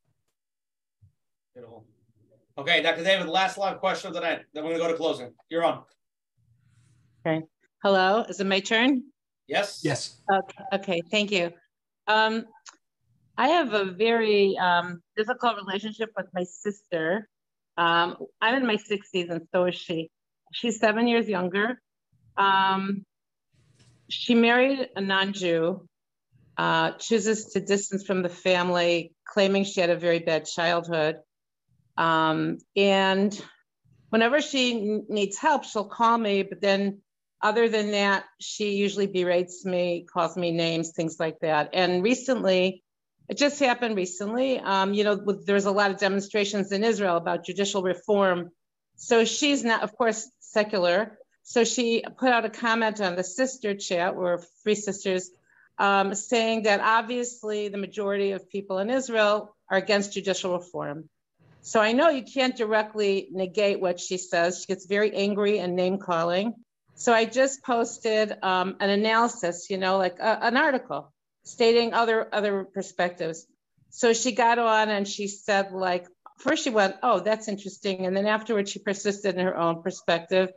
Beautiful. 1.54 1.84
Okay, 2.56 2.80
Dr. 2.82 3.02
David, 3.02 3.26
last 3.26 3.58
live 3.58 3.78
question 3.80 4.08
of 4.08 4.14
the 4.14 4.20
night. 4.20 4.42
Then 4.54 4.62
we're 4.62 4.70
going 4.70 4.80
to 4.80 4.86
go 4.86 4.92
to 4.92 4.96
closing. 4.96 5.32
You're 5.50 5.64
on. 5.64 5.82
Okay. 7.26 7.42
Hello, 7.82 8.22
is 8.28 8.38
it 8.38 8.46
my 8.46 8.60
turn? 8.60 9.02
Yes. 9.48 9.80
Yes. 9.82 10.20
Okay, 10.32 10.64
okay 10.72 11.02
thank 11.10 11.30
you. 11.30 11.52
Um, 12.06 12.44
I 13.36 13.48
have 13.48 13.72
a 13.72 13.84
very 13.84 14.56
um, 14.58 15.02
difficult 15.16 15.56
relationship 15.56 16.10
with 16.16 16.26
my 16.32 16.44
sister. 16.44 17.28
Um, 17.76 18.16
I'm 18.40 18.54
in 18.54 18.66
my 18.66 18.76
60s, 18.76 19.30
and 19.30 19.42
so 19.52 19.64
is 19.64 19.74
she. 19.74 20.10
She's 20.52 20.78
seven 20.78 21.08
years 21.08 21.28
younger. 21.28 21.80
Um, 22.36 23.04
she 24.08 24.34
married 24.34 24.88
a 24.94 25.00
non 25.00 25.32
Jew, 25.32 25.88
uh, 26.56 26.92
chooses 26.92 27.46
to 27.52 27.60
distance 27.60 28.06
from 28.06 28.22
the 28.22 28.28
family, 28.28 29.12
claiming 29.26 29.64
she 29.64 29.80
had 29.80 29.90
a 29.90 29.96
very 29.96 30.20
bad 30.20 30.44
childhood. 30.46 31.16
Um, 31.96 32.58
and 32.76 33.40
whenever 34.10 34.40
she 34.40 35.00
needs 35.08 35.38
help, 35.38 35.64
she'll 35.64 35.88
call 35.88 36.16
me, 36.16 36.44
but 36.44 36.60
then 36.60 37.00
other 37.42 37.68
than 37.68 37.90
that, 37.90 38.24
she 38.40 38.76
usually 38.76 39.08
berates 39.08 39.64
me, 39.64 40.06
calls 40.12 40.36
me 40.36 40.52
names, 40.52 40.92
things 40.92 41.18
like 41.18 41.40
that. 41.40 41.70
And 41.72 42.02
recently, 42.02 42.83
it 43.28 43.38
just 43.38 43.58
happened 43.58 43.96
recently. 43.96 44.58
Um, 44.58 44.92
you 44.94 45.04
know, 45.04 45.16
with, 45.16 45.46
there's 45.46 45.64
a 45.64 45.70
lot 45.70 45.90
of 45.90 45.98
demonstrations 45.98 46.72
in 46.72 46.84
Israel 46.84 47.16
about 47.16 47.44
judicial 47.44 47.82
reform. 47.82 48.50
So 48.96 49.24
she's 49.24 49.64
not, 49.64 49.82
of 49.82 49.96
course, 49.96 50.30
secular. 50.40 51.18
So 51.42 51.64
she 51.64 52.04
put 52.18 52.30
out 52.30 52.44
a 52.44 52.50
comment 52.50 53.00
on 53.00 53.16
the 53.16 53.24
sister 53.24 53.74
chat, 53.74 54.16
we're 54.16 54.38
three 54.62 54.74
sisters, 54.74 55.30
um, 55.78 56.14
saying 56.14 56.62
that 56.62 56.80
obviously 56.80 57.68
the 57.68 57.78
majority 57.78 58.32
of 58.32 58.48
people 58.48 58.78
in 58.78 58.90
Israel 58.90 59.54
are 59.70 59.78
against 59.78 60.12
judicial 60.12 60.52
reform. 60.52 61.08
So 61.62 61.80
I 61.80 61.92
know 61.92 62.10
you 62.10 62.22
can't 62.22 62.54
directly 62.54 63.28
negate 63.32 63.80
what 63.80 63.98
she 63.98 64.18
says. 64.18 64.60
She 64.60 64.66
gets 64.66 64.84
very 64.84 65.14
angry 65.14 65.58
and 65.58 65.74
name 65.74 65.98
calling. 65.98 66.54
So 66.94 67.12
I 67.12 67.24
just 67.24 67.64
posted 67.64 68.34
um, 68.42 68.76
an 68.80 68.90
analysis, 68.90 69.68
you 69.70 69.78
know, 69.78 69.96
like 69.96 70.18
a, 70.20 70.44
an 70.44 70.56
article 70.58 71.13
stating 71.44 71.94
other 71.94 72.28
other 72.32 72.64
perspectives. 72.64 73.46
So 73.90 74.12
she 74.12 74.32
got 74.32 74.58
on 74.58 74.90
and 74.90 75.06
she 75.06 75.28
said, 75.28 75.70
like, 75.72 76.06
first 76.38 76.64
she 76.64 76.70
went, 76.70 76.96
oh, 77.02 77.20
that's 77.20 77.46
interesting. 77.46 78.06
And 78.06 78.16
then 78.16 78.26
afterwards 78.26 78.70
she 78.70 78.80
persisted 78.80 79.36
in 79.36 79.46
her 79.46 79.56
own 79.56 79.82
perspective. 79.82 80.50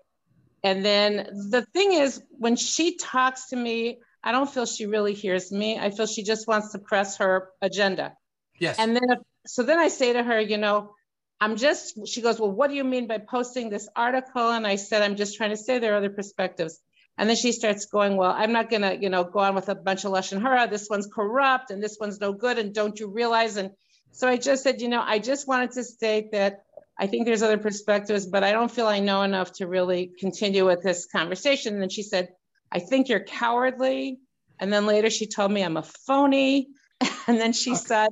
And 0.64 0.84
then 0.84 1.16
the 1.52 1.66
thing 1.74 1.94
is, 1.94 2.22
when 2.32 2.56
she 2.56 2.98
talks 2.98 3.50
to 3.50 3.56
me, 3.56 4.00
I 4.24 4.32
don't 4.32 4.50
feel 4.50 4.66
she 4.66 4.88
really 4.88 5.14
hears 5.14 5.52
me. 5.52 5.78
I 5.78 5.92
feel 5.92 6.08
she 6.08 6.24
just 6.24 6.48
wants 6.48 6.72
to 6.72 6.80
press 6.80 7.18
her 7.18 7.50
agenda. 7.62 8.16
Yes. 8.60 8.80
And 8.80 8.96
then, 8.96 9.04
so 9.46 9.62
then 9.62 9.78
I 9.78 9.90
say 9.90 10.14
to 10.14 10.24
her, 10.24 10.40
you 10.42 10.58
know, 10.58 10.96
I'm 11.40 11.58
just, 11.58 12.08
she 12.08 12.22
goes, 12.22 12.40
well, 12.40 12.52
what 12.52 12.70
do 12.72 12.76
you 12.76 12.84
mean 12.84 13.06
by 13.06 13.20
posting 13.20 13.70
this 13.70 13.88
article? 13.96 14.50
And 14.50 14.66
I 14.66 14.78
said, 14.78 15.04
I'm 15.04 15.16
just 15.16 15.38
trying 15.38 15.52
to 15.52 15.58
say 15.58 15.78
there 15.78 15.94
are 15.94 15.98
other 15.98 16.10
perspectives. 16.10 16.80
And 17.18 17.30
then 17.30 17.36
she 17.36 17.52
starts 17.52 17.86
going, 17.86 18.16
well, 18.16 18.32
I'm 18.32 18.52
not 18.52 18.70
going 18.70 18.84
to, 18.84 18.96
you 18.96 19.10
know, 19.10 19.24
go 19.24 19.40
on 19.40 19.56
with 19.56 19.70
a 19.70 19.76
bunch 19.76 20.06
of 20.06 20.12
lashon 20.12 20.42
hara. 20.42 20.68
This 20.68 20.88
one's 20.90 21.08
corrupt 21.08 21.72
and 21.72 21.82
this 21.82 21.98
one's 22.00 22.20
no 22.20 22.32
good. 22.32 22.60
And 22.60 22.74
don't 22.74 23.00
you 23.00 23.08
realize? 23.08 23.58
And 23.58 23.72
so 24.12 24.28
I 24.28 24.38
just 24.38 24.64
said, 24.64 24.82
you 24.82 24.88
know, 24.88 25.02
I 25.04 25.20
just 25.20 25.48
wanted 25.48 25.72
to 25.72 25.84
state 25.84 26.32
that 26.32 26.64
I 27.00 27.08
think 27.08 27.26
there's 27.26 27.44
other 27.44 27.58
perspectives, 27.58 28.26
but 28.26 28.44
I 28.44 28.52
don't 28.52 28.72
feel 28.72 28.88
I 28.88 29.00
know 29.00 29.24
enough 29.24 29.54
to 29.54 29.68
really 29.68 30.12
continue 30.20 30.66
with 30.66 30.84
this 30.84 31.06
conversation. 31.06 31.74
And 31.74 31.82
then 31.82 31.90
she 31.90 32.04
said, 32.04 32.30
I 32.72 32.80
think 32.80 33.10
you're 33.10 33.24
cowardly. 33.24 34.20
And 34.60 34.72
then 34.72 34.86
later 34.86 35.10
she 35.10 35.28
told 35.28 35.52
me 35.52 35.64
I'm 35.64 35.78
a 35.78 35.84
phony. 35.84 36.70
And 37.28 37.38
then 37.38 37.52
she 37.52 37.76
said, 37.76 38.10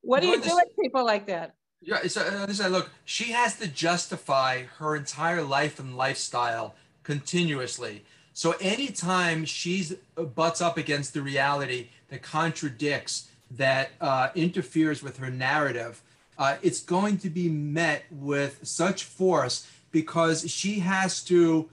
what 0.00 0.22
do 0.22 0.28
you 0.28 0.40
do 0.40 0.54
with 0.54 0.68
people 0.80 1.04
like 1.04 1.26
that? 1.26 1.54
Yeah, 1.82 2.06
so 2.06 2.22
uh, 2.22 2.68
look, 2.68 2.90
she 3.04 3.32
has 3.32 3.58
to 3.58 3.68
justify 3.68 4.62
her 4.78 4.96
entire 4.96 5.42
life 5.42 5.78
and 5.78 5.96
lifestyle 5.96 6.74
continuously. 7.02 8.04
So 8.38 8.54
anytime 8.60 9.44
she's 9.44 9.96
uh, 10.16 10.22
butts 10.22 10.60
up 10.60 10.76
against 10.76 11.12
the 11.12 11.22
reality 11.22 11.88
that 12.06 12.22
contradicts, 12.22 13.28
that 13.50 13.90
uh, 14.00 14.28
interferes 14.36 15.02
with 15.02 15.16
her 15.16 15.28
narrative, 15.28 16.00
uh, 16.38 16.54
it's 16.62 16.80
going 16.80 17.18
to 17.18 17.30
be 17.30 17.48
met 17.48 18.04
with 18.12 18.60
such 18.62 19.02
force 19.02 19.68
because 19.90 20.48
she 20.48 20.78
has 20.78 21.24
to, 21.24 21.68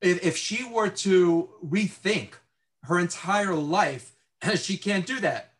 if, 0.00 0.24
if 0.24 0.36
she 0.36 0.62
were 0.62 0.90
to 0.90 1.48
rethink 1.66 2.34
her 2.84 3.00
entire 3.00 3.56
life, 3.56 4.12
she 4.54 4.76
can't 4.76 5.06
do 5.06 5.18
that. 5.18 5.54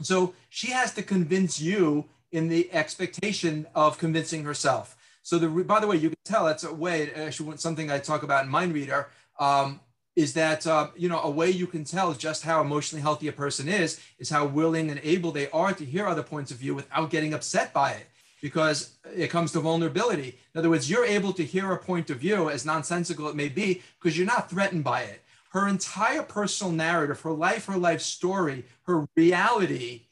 So 0.00 0.32
she 0.48 0.68
has 0.68 0.94
to 0.94 1.02
convince 1.02 1.60
you 1.60 2.06
in 2.32 2.48
the 2.48 2.72
expectation 2.72 3.66
of 3.74 3.98
convincing 3.98 4.44
herself. 4.44 4.96
So 5.22 5.38
the 5.38 5.48
by 5.48 5.80
the 5.80 5.86
way, 5.86 5.96
you 5.96 6.08
can 6.08 6.18
tell 6.24 6.46
that's 6.46 6.64
a 6.64 6.72
way. 6.72 7.10
Actually, 7.12 7.56
something 7.58 7.90
I 7.90 7.98
talk 7.98 8.22
about 8.22 8.44
in 8.44 8.50
Mind 8.50 8.74
Reader 8.74 9.08
um, 9.38 9.80
is 10.16 10.34
that 10.34 10.66
uh, 10.66 10.88
you 10.96 11.08
know 11.08 11.20
a 11.22 11.30
way 11.30 11.50
you 11.50 11.66
can 11.66 11.84
tell 11.84 12.12
just 12.14 12.44
how 12.44 12.60
emotionally 12.60 13.02
healthy 13.02 13.28
a 13.28 13.32
person 13.32 13.68
is 13.68 14.00
is 14.18 14.30
how 14.30 14.46
willing 14.46 14.90
and 14.90 15.00
able 15.02 15.32
they 15.32 15.50
are 15.50 15.72
to 15.72 15.84
hear 15.84 16.06
other 16.06 16.22
points 16.22 16.50
of 16.50 16.58
view 16.58 16.74
without 16.74 17.10
getting 17.10 17.34
upset 17.34 17.72
by 17.72 17.92
it 17.92 18.06
because 18.40 18.98
it 19.16 19.28
comes 19.28 19.52
to 19.52 19.60
vulnerability. 19.60 20.38
In 20.54 20.58
other 20.58 20.68
words, 20.68 20.90
you're 20.90 21.06
able 21.06 21.32
to 21.32 21.42
hear 21.42 21.72
a 21.72 21.78
point 21.78 22.10
of 22.10 22.18
view, 22.18 22.50
as 22.50 22.66
nonsensical 22.66 23.26
it 23.28 23.34
may 23.34 23.48
be, 23.48 23.82
because 23.98 24.18
you're 24.18 24.26
not 24.26 24.50
threatened 24.50 24.84
by 24.84 25.00
it. 25.00 25.22
Her 25.52 25.66
entire 25.66 26.22
personal 26.22 26.70
narrative, 26.70 27.20
her 27.22 27.32
life, 27.32 27.64
her 27.66 27.78
life 27.78 28.02
story, 28.02 28.66
her 28.86 29.06
reality 29.16 30.02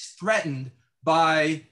is 0.00 0.06
threatened 0.18 0.70
by 1.04 1.64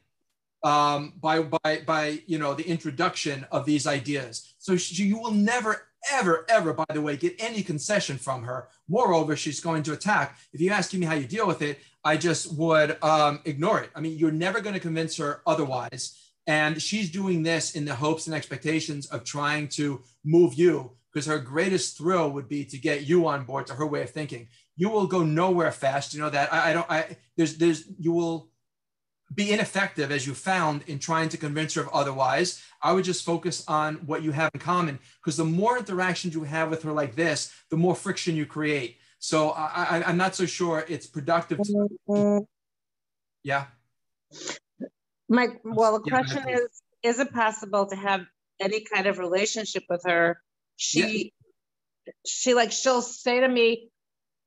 um, 0.62 1.14
by 1.20 1.40
by 1.40 1.82
by 1.86 2.20
you 2.26 2.38
know 2.38 2.54
the 2.54 2.68
introduction 2.68 3.46
of 3.50 3.64
these 3.64 3.86
ideas. 3.86 4.52
So 4.58 4.76
she, 4.76 5.04
you 5.04 5.18
will 5.18 5.32
never 5.32 5.86
ever 6.10 6.46
ever 6.48 6.72
by 6.72 6.84
the 6.92 7.00
way 7.00 7.16
get 7.16 7.34
any 7.38 7.62
concession 7.62 8.18
from 8.18 8.42
her. 8.44 8.68
Moreover, 8.88 9.36
she's 9.36 9.60
going 9.60 9.82
to 9.84 9.92
attack. 9.92 10.38
If 10.52 10.60
you 10.60 10.70
ask 10.70 10.92
me 10.94 11.06
how 11.06 11.14
you 11.14 11.26
deal 11.26 11.46
with 11.46 11.62
it, 11.62 11.78
I 12.04 12.16
just 12.16 12.56
would 12.56 13.02
um, 13.02 13.40
ignore 13.44 13.80
it. 13.80 13.90
I 13.94 14.00
mean, 14.00 14.18
you're 14.18 14.30
never 14.30 14.60
going 14.60 14.74
to 14.74 14.80
convince 14.80 15.16
her 15.18 15.42
otherwise. 15.46 16.16
And 16.46 16.80
she's 16.80 17.10
doing 17.10 17.42
this 17.42 17.74
in 17.74 17.84
the 17.84 17.94
hopes 17.94 18.26
and 18.26 18.34
expectations 18.34 19.06
of 19.06 19.24
trying 19.24 19.68
to 19.68 20.02
move 20.24 20.54
you 20.54 20.92
because 21.12 21.26
her 21.26 21.38
greatest 21.38 21.98
thrill 21.98 22.30
would 22.30 22.48
be 22.48 22.64
to 22.64 22.78
get 22.78 23.06
you 23.06 23.26
on 23.26 23.44
board 23.44 23.66
to 23.66 23.74
her 23.74 23.86
way 23.86 24.02
of 24.02 24.10
thinking. 24.10 24.48
You 24.76 24.88
will 24.88 25.06
go 25.06 25.22
nowhere 25.22 25.72
fast. 25.72 26.14
You 26.14 26.20
know 26.20 26.30
that 26.30 26.52
I, 26.52 26.70
I 26.70 26.72
don't. 26.72 26.90
I 26.90 27.16
there's 27.36 27.56
there's 27.56 27.84
you 27.98 28.12
will 28.12 28.49
be 29.34 29.52
ineffective 29.52 30.10
as 30.10 30.26
you 30.26 30.34
found 30.34 30.82
in 30.86 30.98
trying 30.98 31.28
to 31.28 31.36
convince 31.36 31.74
her 31.74 31.82
of 31.82 31.88
otherwise. 31.92 32.62
I 32.82 32.92
would 32.92 33.04
just 33.04 33.24
focus 33.24 33.64
on 33.68 33.96
what 34.06 34.22
you 34.22 34.32
have 34.32 34.50
in 34.54 34.60
common 34.60 34.98
because 35.22 35.36
the 35.36 35.44
more 35.44 35.78
interactions 35.78 36.34
you 36.34 36.44
have 36.44 36.70
with 36.70 36.82
her 36.82 36.92
like 36.92 37.14
this, 37.14 37.52
the 37.70 37.76
more 37.76 37.94
friction 37.94 38.34
you 38.34 38.46
create. 38.46 38.96
So 39.18 39.50
I, 39.50 40.02
I, 40.04 40.10
am 40.10 40.16
not 40.16 40.34
so 40.34 40.46
sure 40.46 40.84
it's 40.88 41.06
productive. 41.06 41.60
To, 41.62 42.46
yeah. 43.42 43.66
My 45.28 45.48
well, 45.62 46.00
the 46.00 46.10
question 46.10 46.48
is: 46.48 46.82
Is 47.02 47.20
it 47.20 47.32
possible 47.32 47.86
to 47.86 47.96
have 47.96 48.22
any 48.58 48.80
kind 48.80 49.06
of 49.06 49.18
relationship 49.18 49.84
with 49.90 50.02
her? 50.06 50.40
She, 50.76 51.32
yeah. 52.06 52.12
she 52.26 52.54
like 52.54 52.72
she'll 52.72 53.02
say 53.02 53.40
to 53.40 53.48
me, 53.48 53.90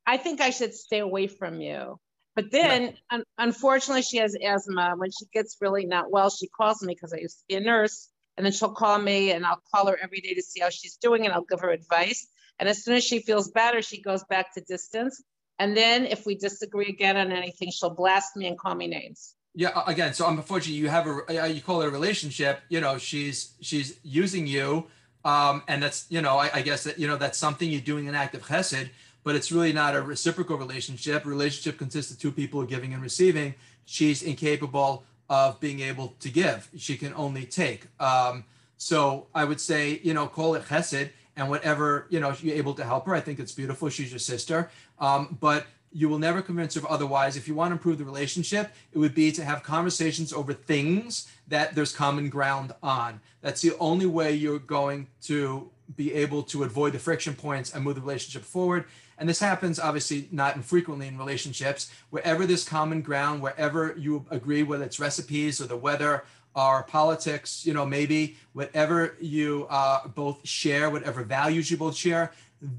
"I 0.08 0.18
think 0.18 0.42
I 0.42 0.50
should 0.50 0.74
stay 0.74 1.00
away 1.00 1.28
from 1.28 1.62
you." 1.62 2.00
But 2.36 2.52
then, 2.52 2.96
un- 3.12 3.24
unfortunately, 3.38 4.02
she 4.02 4.18
has 4.18 4.36
asthma. 4.36 4.96
When 4.98 5.12
she 5.12 5.26
gets 5.34 5.58
really 5.62 5.86
not 5.86 6.12
well, 6.12 6.30
she 6.30 6.48
calls 6.48 6.82
me 6.82 6.94
because 6.94 7.14
I 7.14 7.18
used 7.18 7.40
to 7.40 7.46
be 7.48 7.56
a 7.56 7.60
nurse, 7.60 8.10
and 8.38 8.46
then 8.46 8.52
she'll 8.54 8.74
call 8.74 8.98
me, 8.98 9.32
and 9.32 9.46
I'll 9.46 9.62
call 9.74 9.88
her 9.88 9.98
every 10.02 10.20
day 10.20 10.34
to 10.34 10.42
see 10.42 10.60
how 10.60 10.70
she's 10.70 10.96
doing, 10.96 11.26
and 11.26 11.34
I'll 11.34 11.46
give 11.46 11.60
her 11.60 11.70
advice. 11.70 12.28
And 12.60 12.68
as 12.68 12.84
soon 12.84 12.96
as 12.96 13.04
she 13.04 13.20
feels 13.20 13.52
better, 13.52 13.82
she 13.82 14.02
goes 14.02 14.24
back 14.24 14.54
to 14.56 14.62
distance. 14.62 15.22
And 15.60 15.78
then, 15.78 16.06
if 16.06 16.26
we 16.26 16.36
disagree 16.36 16.88
again 16.88 17.18
on 17.18 17.32
anything, 17.32 17.70
she'll 17.72 17.94
blast 17.94 18.36
me 18.36 18.48
and 18.48 18.58
call 18.58 18.74
me 18.74 18.88
names. 18.88 19.36
Yeah, 19.56 19.84
again, 19.86 20.16
so 20.16 20.28
unfortunately, 20.28 20.80
you 20.80 20.90
have 20.90 21.08
a 21.08 21.50
you 21.50 21.62
call 21.62 21.84
it 21.84 21.88
a 21.88 21.92
relationship. 21.92 22.62
You 22.70 22.82
know, 22.82 22.98
she's 22.98 23.54
she's 23.62 24.00
using 24.02 24.48
you, 24.48 24.88
um, 25.24 25.62
and 25.68 25.84
that's 25.84 26.08
you 26.10 26.24
know, 26.24 26.38
I, 26.38 26.50
I 26.56 26.62
guess 26.64 26.86
that 26.86 26.98
you 26.98 27.08
know 27.08 27.18
that's 27.18 27.38
something 27.38 27.70
you're 27.70 27.82
doing 27.82 28.10
an 28.10 28.16
act 28.16 28.34
of 28.34 28.42
chesed 28.48 28.90
but 29.24 29.36
it's 29.36 29.52
really 29.52 29.74
not 29.74 29.96
a 29.96 30.02
reciprocal 30.02 30.58
relationship. 30.58 31.26
A 31.26 31.30
relationship 31.30 31.78
consists 31.78 32.12
of 32.12 32.20
two 32.20 32.32
people 32.32 32.64
giving 32.64 32.94
and 32.94 33.02
receiving. 33.02 33.56
She's 33.86 34.22
incapable 34.22 35.04
of 35.30 35.60
being 35.60 35.80
able 35.80 36.16
to 36.20 36.30
give. 36.30 36.70
She 36.78 36.98
can 36.98 37.14
only 37.16 37.46
take. 37.46 37.88
Um, 38.00 38.46
so 38.78 39.28
I 39.34 39.46
would 39.46 39.62
say, 39.62 40.00
you 40.04 40.14
know, 40.14 40.28
call 40.28 40.56
it 40.56 40.64
chesed 40.64 41.10
and 41.36 41.50
whatever, 41.50 42.06
you 42.10 42.20
know, 42.20 42.36
you're 42.42 42.56
able 42.56 42.74
to 42.76 42.84
help 42.84 43.06
her. 43.06 43.16
I 43.16 43.22
think 43.22 43.40
it's 43.40 43.54
beautiful. 43.54 43.90
She's 43.90 44.12
your 44.12 44.20
sister. 44.20 44.70
Um, 45.00 45.38
but 45.40 45.66
you 45.92 46.10
will 46.10 46.20
never 46.20 46.42
convince 46.42 46.76
her 46.76 46.82
otherwise. 46.90 47.38
If 47.38 47.48
you 47.48 47.56
want 47.56 47.70
to 47.70 47.74
improve 47.74 48.00
the 48.00 48.04
relationship, 48.04 48.74
it 48.92 48.98
would 48.98 49.14
be 49.14 49.32
to 49.32 49.46
have 49.46 49.64
conversations 49.64 50.34
over 50.34 50.54
things 50.54 51.32
that 51.48 51.76
there's 51.76 51.96
common 51.96 52.30
ground 52.30 52.74
on. 52.82 53.22
That's 53.42 53.62
the 53.62 53.78
only 53.80 54.08
way 54.08 54.34
you're 54.34 54.60
going 54.60 55.08
to 55.24 55.70
be 55.96 56.14
able 56.14 56.44
to 56.44 56.64
avoid 56.64 56.94
the 56.94 57.00
friction 57.00 57.36
points 57.36 57.74
and 57.74 57.84
move 57.84 57.96
the 57.96 58.02
relationship 58.02 58.44
forward. 58.44 58.86
And 59.24 59.30
this 59.30 59.40
happens 59.40 59.80
obviously 59.80 60.28
not 60.34 60.58
infrequently 60.58 61.08
in 61.08 61.18
relationships. 61.18 61.90
Wherever 62.10 62.46
there's 62.46 62.66
common 62.66 63.02
ground, 63.02 63.42
wherever 63.42 63.96
you 63.98 64.26
agree, 64.30 64.64
whether 64.64 64.84
it's 64.84 65.00
recipes 65.00 65.62
or 65.62 65.66
the 65.66 65.78
weather 65.78 66.26
or 66.54 66.84
politics, 66.84 67.66
you 67.66 67.74
know, 67.74 67.86
maybe 67.86 68.36
whatever 68.52 69.16
you 69.22 69.66
uh, 69.70 70.10
both 70.10 70.46
share, 70.46 70.90
whatever 70.90 71.24
values 71.24 71.72
you 71.72 71.78
both 71.78 71.96
share, 71.96 72.34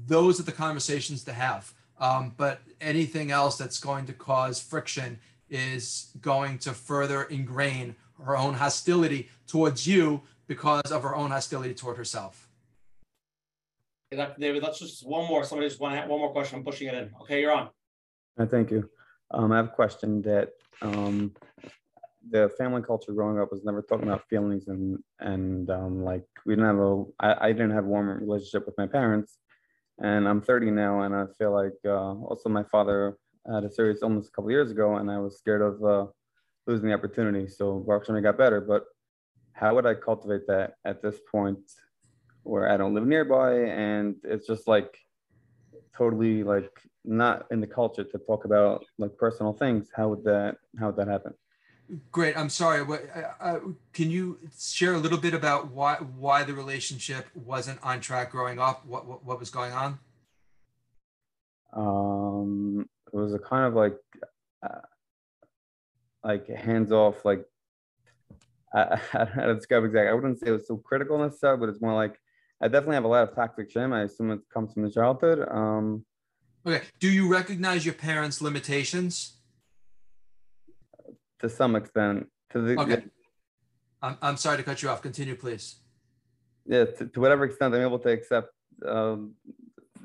those 0.05 0.39
are 0.39 0.43
the 0.43 0.51
conversations 0.51 1.23
to 1.23 1.33
have. 1.33 1.73
Um, 1.99 2.31
but 2.37 2.61
anything 2.79 3.31
else 3.31 3.57
that's 3.57 3.79
going 3.79 4.05
to 4.05 4.13
cause 4.13 4.61
friction 4.61 5.17
is 5.49 6.11
going 6.21 6.59
to 6.59 6.73
further 6.73 7.23
ingrain 7.23 7.95
her 8.23 8.37
own 8.37 8.53
hostility 8.53 9.29
towards 9.47 9.87
you 9.87 10.21
because 10.45 10.91
of 10.91 11.01
her 11.01 11.15
own 11.15 11.31
hostility 11.31 11.73
toward 11.73 11.97
herself. 11.97 12.44
David, 14.11 14.63
let's 14.63 14.79
just 14.79 15.07
one 15.07 15.27
more. 15.27 15.43
Somebody 15.43 15.69
just 15.69 15.81
want 15.81 16.07
one 16.07 16.19
more 16.19 16.31
question. 16.31 16.59
I'm 16.59 16.63
pushing 16.63 16.87
it 16.87 16.93
in. 16.93 17.11
Okay, 17.21 17.41
you're 17.41 17.51
on. 17.51 17.69
Uh, 18.39 18.45
thank 18.45 18.71
you. 18.71 18.89
Um, 19.31 19.51
I 19.51 19.57
have 19.57 19.65
a 19.65 19.69
question 19.69 20.21
that 20.23 20.51
um, 20.81 21.33
the 22.29 22.49
family 22.57 22.81
culture 22.81 23.13
growing 23.13 23.39
up 23.39 23.51
was 23.51 23.63
never 23.63 23.81
talking 23.81 24.07
about 24.07 24.27
feelings 24.29 24.67
and 24.67 24.99
and 25.19 25.69
um, 25.69 26.03
like 26.03 26.25
we 26.45 26.55
didn't 26.55 26.67
have 26.67 26.79
a 26.79 27.03
I, 27.19 27.47
I 27.47 27.51
didn't 27.51 27.71
have 27.71 27.85
a 27.85 27.87
warm 27.87 28.07
relationship 28.07 28.65
with 28.65 28.77
my 28.77 28.87
parents, 28.87 29.39
and 29.99 30.27
I'm 30.27 30.41
30 30.41 30.71
now, 30.71 31.01
and 31.01 31.15
I 31.15 31.25
feel 31.37 31.53
like 31.53 31.73
uh, 31.85 32.13
also 32.13 32.49
my 32.49 32.63
father 32.63 33.17
had 33.51 33.63
a 33.63 33.71
serious 33.71 33.99
illness 34.01 34.27
a 34.27 34.31
couple 34.31 34.51
years 34.51 34.71
ago, 34.71 34.97
and 34.97 35.09
I 35.09 35.17
was 35.17 35.37
scared 35.37 35.61
of 35.61 35.83
uh, 35.83 36.05
losing 36.67 36.87
the 36.87 36.93
opportunity. 36.93 37.47
So 37.47 37.79
Baruch 37.79 38.23
got 38.23 38.37
better, 38.37 38.61
but 38.61 38.85
how 39.53 39.73
would 39.75 39.85
I 39.85 39.95
cultivate 39.95 40.47
that 40.47 40.73
at 40.83 41.01
this 41.01 41.19
point 41.31 41.59
where 42.45 42.71
I 42.71 42.77
don't 42.77 42.93
live 42.93 43.05
nearby, 43.05 43.53
and 43.55 44.15
it's 44.23 44.47
just 44.47 44.67
like 44.67 44.97
totally 45.97 46.43
like 46.43 46.71
not 47.03 47.45
in 47.51 47.59
the 47.59 47.67
culture 47.67 48.03
to 48.03 48.17
talk 48.17 48.45
about 48.45 48.85
like 48.97 49.17
personal 49.17 49.53
things. 49.53 49.89
How 49.95 50.09
would 50.09 50.23
that 50.23 50.57
how 50.79 50.87
would 50.87 50.95
that 50.97 51.07
happen? 51.07 51.33
Great. 52.11 52.35
I'm 52.35 52.49
sorry. 52.49 52.81
What, 52.81 53.03
uh, 53.15 53.43
uh, 53.43 53.59
can 53.93 54.09
you 54.09 54.39
share 54.57 54.95
a 54.95 54.97
little 54.97 55.19
bit 55.19 55.33
about 55.33 55.71
why 55.71 55.95
why 55.95 56.43
the 56.43 56.53
relationship 56.53 57.27
wasn't 57.35 57.79
on 57.83 57.99
track 57.99 58.31
growing 58.31 58.59
up? 58.59 58.85
What 58.85 59.05
what, 59.05 59.23
what 59.23 59.39
was 59.39 59.49
going 59.49 59.71
on? 59.71 59.99
Um, 61.73 62.89
it 63.13 63.15
was 63.15 63.33
a 63.33 63.39
kind 63.39 63.65
of 63.65 63.73
like 63.75 63.97
uh, 64.63 64.81
like 66.23 66.47
hands 66.47 66.91
off. 66.91 67.23
Like 67.23 67.45
I, 68.73 68.99
I 69.13 69.17
don't 69.17 69.35
know 69.35 69.41
how 69.41 69.47
to 69.47 69.55
describe 69.55 69.83
exactly. 69.83 70.09
I 70.09 70.13
wouldn't 70.13 70.39
say 70.39 70.47
it 70.47 70.51
was 70.51 70.67
so 70.67 70.77
critical 70.77 71.19
necessarily, 71.19 71.59
but 71.59 71.69
it's 71.69 71.81
more 71.81 71.93
like 71.93 72.19
I 72.61 72.67
definitely 72.67 72.95
have 72.95 73.03
a 73.03 73.09
lot 73.09 73.27
of 73.27 73.35
toxic 73.35 73.69
shame. 73.69 73.91
I 73.93 74.03
assume 74.03 74.31
it 74.31 74.39
comes 74.53 74.73
from 74.73 74.83
the 74.83 74.91
childhood. 74.91 75.45
Um, 75.49 76.05
okay. 76.65 76.81
Do 76.99 77.09
you 77.09 77.27
recognize 77.27 77.85
your 77.85 77.95
parents' 77.95 78.41
limitations? 78.41 79.37
To 81.39 81.49
some 81.49 81.75
extent. 81.75 82.27
To 82.51 82.61
the, 82.61 82.79
okay. 82.79 83.03
I'm, 84.01 84.17
I'm 84.21 84.37
sorry 84.37 84.57
to 84.57 84.63
cut 84.63 84.81
you 84.81 84.89
off. 84.89 85.01
Continue, 85.01 85.35
please. 85.35 85.75
Yeah, 86.65 86.85
to, 86.85 87.07
to 87.07 87.19
whatever 87.19 87.43
extent 87.45 87.75
I'm 87.75 87.81
able 87.81 87.99
to 87.99 88.09
accept, 88.09 88.49
um, 88.87 89.33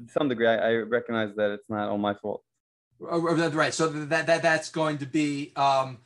some 0.09 0.29
degree, 0.29 0.47
I, 0.47 0.57
I, 0.57 0.75
recognize 0.77 1.35
that 1.37 1.51
it's 1.51 1.69
not 1.69 1.89
all 1.89 1.99
my 1.99 2.15
fault. 2.15 2.43
Right. 2.99 3.73
So 3.73 3.89
that, 3.89 4.27
that 4.27 4.43
that's 4.43 4.71
going 4.71 4.99
to 4.99 5.07
be 5.07 5.53
um, 5.57 5.99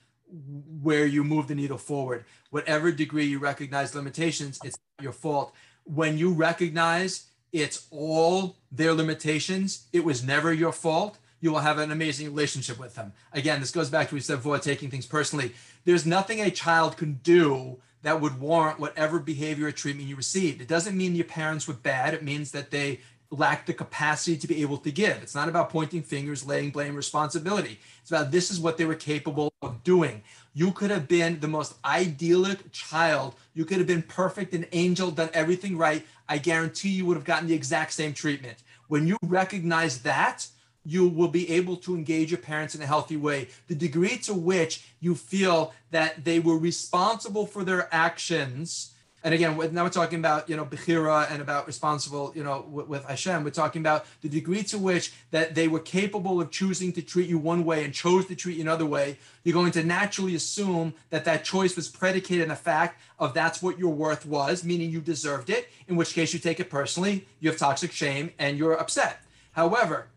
where 0.83 1.07
you 1.07 1.25
move 1.25 1.49
the 1.49 1.55
needle 1.55 1.79
forward. 1.79 2.25
Whatever 2.51 2.93
degree 2.93 3.25
you 3.25 3.39
recognize 3.39 3.95
limitations, 3.95 4.59
it's 4.65 4.79
not 4.99 5.03
your 5.03 5.13
fault 5.13 5.55
when 5.85 6.19
you 6.19 6.33
recognize 6.33 7.27
it's 7.53 7.87
all 7.91 8.57
their 8.73 8.93
limitations, 8.93 9.87
it 9.93 10.05
was 10.05 10.25
never 10.25 10.53
your 10.53 10.73
fault, 10.73 11.19
you 11.41 11.53
will 11.53 11.61
have 11.61 11.79
an 11.79 11.93
amazing 11.93 12.27
relationship 12.27 12.79
with 12.79 12.95
them. 12.95 13.13
Again, 13.33 13.61
this 13.61 13.71
goes 13.71 13.91
back 13.91 14.09
to 14.09 14.15
what 14.15 14.17
we 14.17 14.21
said 14.21 14.37
before, 14.37 14.59
taking 14.59 14.91
things 14.91 15.07
personally. 15.07 15.53
There's 15.85 16.07
nothing 16.07 16.41
a 16.41 16.51
child 16.51 16.97
can 16.97 17.21
do 17.23 17.79
that 18.03 18.21
would 18.21 18.41
warrant 18.41 18.81
whatever 18.81 19.19
behavior 19.19 19.67
or 19.67 19.73
treatment 19.73 20.09
you 20.09 20.17
received. 20.17 20.61
It 20.61 20.69
doesn't 20.69 20.97
mean 20.97 21.15
your 21.17 21.25
parents 21.25 21.69
were 21.69 21.75
bad. 21.75 22.15
It 22.15 22.23
means 22.23 22.51
that 22.53 22.71
they 22.71 23.01
lacked 23.35 23.67
the 23.67 23.75
capacity 23.75 24.37
to 24.37 24.47
be 24.47 24.63
able 24.63 24.79
to 24.79 24.91
give. 24.91 25.23
It's 25.23 25.35
not 25.35 25.49
about 25.49 25.71
pointing 25.71 26.03
fingers, 26.03 26.47
laying 26.47 26.71
blame, 26.71 26.95
responsibility. 26.95 27.79
It's 28.01 28.11
about 28.11 28.31
this 28.31 28.51
is 28.51 28.61
what 28.61 28.79
they 28.79 28.85
were 28.85 28.95
capable 28.95 29.53
of 29.63 29.83
doing. 29.85 30.23
You 30.55 30.71
could 30.73 30.91
have 30.91 31.09
been 31.09 31.41
the 31.41 31.49
most 31.49 31.75
idyllic 31.85 32.71
child. 32.73 33.35
You 33.55 33.65
could 33.65 33.79
have 33.79 33.87
been 33.87 34.03
perfect, 34.03 34.55
an 34.55 34.67
angel, 34.73 35.11
done 35.11 35.31
everything 35.35 35.77
right. 35.77 36.07
I 36.29 36.39
guarantee 36.39 36.91
you 36.91 37.07
would 37.07 37.17
have 37.17 37.25
gotten 37.25 37.49
the 37.49 37.55
exact 37.55 37.93
same 37.93 38.13
treatment. 38.13 38.59
When 38.89 39.07
you 39.07 39.17
recognize 39.23 40.03
that, 40.03 40.47
you 40.85 41.09
will 41.09 41.29
be 41.29 41.51
able 41.51 41.77
to 41.79 41.95
engage 41.95 42.31
your 42.31 42.39
parents 42.39 42.75
in 42.75 42.83
a 42.83 42.87
healthy 42.87 43.17
way. 43.17 43.49
The 43.69 43.75
degree 43.75 44.19
to 44.19 44.35
which 44.35 44.87
you 45.01 45.15
feel 45.15 45.73
that 45.91 46.25
they 46.25 46.41
were 46.41 46.59
responsible 46.59 47.47
for 47.47 47.65
their 47.65 47.93
actions 47.93 48.94
And 49.25 49.33
again, 49.33 49.57
now 49.73 49.85
we're 49.85 49.89
talking 49.89 50.19
about 50.19 50.51
you 50.51 50.57
know 50.57 50.67
bechira 50.67 51.31
and 51.31 51.41
about 51.41 51.67
responsible 51.67 52.31
you 52.37 52.45
know 52.45 52.67
with, 52.71 52.89
with 52.89 53.05
Hashem. 53.07 53.43
We're 53.43 53.51
talking 53.51 53.81
about 53.81 54.05
the 54.21 54.29
degree 54.29 54.63
to 54.65 54.79
which 54.79 55.15
that 55.31 55.55
they 55.55 55.67
were 55.67 55.81
capable 55.81 56.43
of 56.43 56.51
choosing 56.51 56.93
to 56.93 57.01
treat 57.03 57.27
you 57.27 57.39
one 57.39 57.65
way 57.65 57.85
and 57.85 57.95
chose 57.95 58.27
to 58.27 58.37
treat 58.37 58.57
you 58.57 58.63
another 58.63 58.85
way. 58.85 59.19
You're 59.43 59.55
going 59.55 59.73
to 59.73 59.83
naturally 59.83 60.35
assume 60.35 60.93
that 61.09 61.25
that 61.25 61.43
choice 61.43 61.75
was 61.75 61.89
predicated 61.89 62.43
on 62.43 62.49
the 62.51 62.57
fact 62.57 63.01
of 63.19 63.33
that's 63.33 63.63
what 63.63 63.79
your 63.79 63.95
worth 63.95 64.27
was, 64.27 64.63
meaning 64.63 64.91
you 64.91 65.01
deserved 65.01 65.49
it. 65.49 65.71
In 65.89 65.97
which 65.97 66.13
case, 66.13 66.35
you 66.35 66.39
take 66.39 66.61
it 66.61 66.69
personally, 66.69 67.27
you 67.41 67.49
have 67.49 67.59
toxic 67.59 67.93
shame, 67.93 68.31
and 68.39 68.59
you're 68.59 68.79
upset. 68.79 69.23
However, 69.53 70.09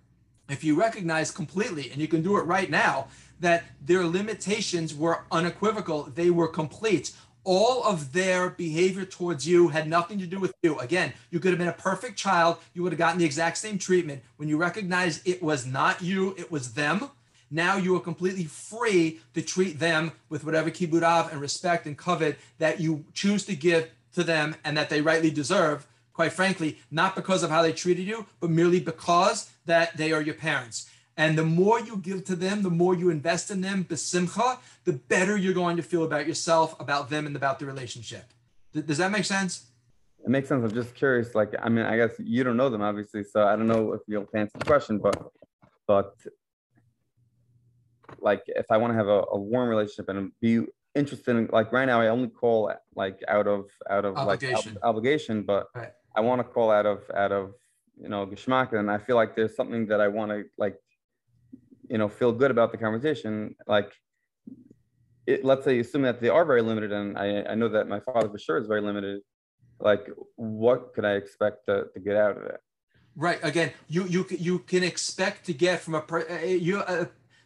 if 0.50 0.66
you 0.66 0.78
recognize 0.78 1.32
completely, 1.32 1.92
and 1.92 2.02
you 2.02 2.08
can 2.10 2.22
do 2.22 2.38
it 2.38 2.42
right 2.42 2.70
now, 2.70 3.08
that 3.40 3.66
their 3.86 4.06
limitations 4.06 4.96
were 4.96 5.24
unequivocal, 5.32 6.04
they 6.16 6.30
were 6.30 6.48
complete 6.48 7.12
all 7.48 7.82
of 7.86 8.12
their 8.12 8.50
behavior 8.50 9.06
towards 9.06 9.48
you 9.48 9.70
had 9.70 9.88
nothing 9.88 10.20
to 10.20 10.28
do 10.28 10.38
with 10.38 10.54
you. 10.64 10.78
Again, 10.80 11.14
you 11.32 11.40
could 11.40 11.52
have 11.52 11.58
been 11.58 11.70
a 11.70 11.74
perfect 11.74 12.18
child. 12.18 12.58
You 12.74 12.84
would 12.84 12.92
have 12.92 13.00
gotten 13.00 13.20
the 13.20 13.26
exact 13.26 13.58
same 13.58 13.78
treatment. 13.80 14.22
When 14.36 14.50
you 14.50 14.58
recognize 14.58 15.22
it 15.24 15.42
was 15.42 15.66
not 15.66 16.02
you, 16.02 16.36
it 16.38 16.52
was 16.52 16.74
them. 16.74 17.10
Now 17.50 17.78
you 17.78 17.96
are 17.96 18.02
completely 18.02 18.44
free 18.44 19.22
to 19.34 19.42
treat 19.42 19.80
them 19.80 20.12
with 20.28 20.44
whatever 20.44 20.70
kibbud 20.70 21.04
av 21.04 21.32
and 21.32 21.40
respect 21.40 21.86
and 21.86 21.98
kavod 21.98 22.36
that 22.58 22.82
you 22.82 23.06
choose 23.14 23.46
to 23.46 23.56
give 23.56 23.92
to 24.16 24.26
them 24.26 24.58
and 24.66 24.76
that 24.76 24.90
they 24.90 25.00
rightly 25.00 25.32
deserve. 25.32 25.88
Quite 26.12 26.34
frankly, 26.34 26.80
not 26.92 27.16
because 27.16 27.44
of 27.44 27.50
how 27.50 27.62
they 27.62 27.72
treated 27.72 28.06
you, 28.06 28.26
but 28.42 28.50
merely 28.50 28.82
because 28.82 29.50
that 29.66 29.96
they 29.96 30.12
are 30.12 30.22
your 30.22 30.36
parents. 30.36 30.90
And 31.18 31.36
the 31.36 31.44
more 31.44 31.80
you 31.80 31.98
give 31.98 32.24
to 32.26 32.36
them, 32.36 32.62
the 32.62 32.70
more 32.70 32.96
you 32.96 33.10
invest 33.10 33.50
in 33.50 33.62
them, 33.62 33.84
besimcha, 33.84 34.60
the 34.84 34.94
better 34.94 35.36
you're 35.36 35.56
going 35.56 35.76
to 35.78 35.84
feel 35.84 36.04
about 36.04 36.28
yourself, 36.28 36.80
about 36.80 37.10
them, 37.10 37.26
and 37.26 37.36
about 37.36 37.58
the 37.58 37.66
relationship. 37.66 38.26
does 38.72 39.00
that 39.00 39.12
make 39.12 39.26
sense? 39.26 39.66
It 40.24 40.30
makes 40.30 40.48
sense. 40.48 40.64
I'm 40.64 40.74
just 40.74 40.94
curious. 40.94 41.34
Like, 41.34 41.56
I 41.60 41.70
mean, 41.70 41.86
I 41.86 41.98
guess 41.98 42.12
you 42.20 42.44
don't 42.44 42.56
know 42.56 42.70
them, 42.70 42.84
obviously, 42.84 43.24
so 43.24 43.48
I 43.48 43.56
don't 43.56 43.68
know 43.68 43.94
if 43.94 44.02
you'll 44.08 44.30
answer 44.36 44.60
the 44.60 44.66
question, 44.66 45.00
but, 45.00 45.32
but, 45.88 46.14
like, 48.20 48.44
if 48.48 48.68
I 48.70 48.78
want 48.78 48.94
to 48.94 48.98
have 48.98 49.08
a, 49.08 49.24
a 49.32 49.40
warm 49.40 49.70
relationship 49.70 50.10
and 50.10 50.32
be 50.40 50.66
interested 50.94 51.36
in, 51.36 51.50
like, 51.52 51.72
right 51.72 51.86
now, 51.86 52.00
I 52.00 52.10
only 52.10 52.30
call 52.30 52.72
like 52.96 53.24
out 53.28 53.48
of 53.48 53.66
out 53.90 54.06
of 54.06 54.18
obligation. 54.18 54.74
like 54.74 54.84
ob- 54.84 54.90
obligation, 54.90 55.44
but 55.44 55.68
right. 55.74 55.92
I 56.16 56.22
want 56.22 56.40
to 56.42 56.44
call 56.44 56.72
out 56.72 56.86
of 56.86 57.04
out 57.16 57.32
of 57.32 57.54
you 58.00 58.10
know 58.10 58.26
geschmack, 58.26 58.74
and 58.74 58.90
I 58.90 58.98
feel 58.98 59.16
like 59.16 59.36
there's 59.36 59.56
something 59.56 59.88
that 59.88 60.02
I 60.02 60.08
want 60.08 60.32
to 60.32 60.46
like 60.58 60.78
you 61.90 61.98
know 61.98 62.10
feel 62.10 62.32
good 62.32 62.52
about 62.52 62.72
the 62.72 62.78
conversation 62.78 63.56
like 63.68 63.92
it, 65.26 65.44
let's 65.44 65.66
say 65.66 65.80
assume 65.80 66.04
that 66.04 66.22
they 66.22 66.30
are 66.30 66.46
very 66.46 66.62
limited 66.62 66.92
and 66.92 67.18
I, 67.18 67.44
I 67.44 67.56
know 67.56 67.70
that 67.70 67.88
my 67.88 68.00
father 68.00 68.30
for 68.30 68.38
sure 68.38 68.58
is 68.58 68.68
very 68.68 68.82
limited 68.82 69.22
like 69.80 70.08
what 70.36 70.94
could 70.94 71.06
i 71.06 71.14
expect 71.14 71.68
to, 71.68 71.86
to 71.94 72.00
get 72.00 72.16
out 72.16 72.38
of 72.38 72.44
it 72.44 72.60
right 73.16 73.40
again 73.44 73.72
you 73.88 74.06
you 74.06 74.26
you 74.30 74.60
can 74.60 74.84
expect 74.84 75.46
to 75.46 75.54
get 75.54 75.82
from 75.82 75.96
a 75.96 76.02
per, 76.02 76.28
uh, 76.30 76.46
you 76.46 76.80
uh, 76.80 77.06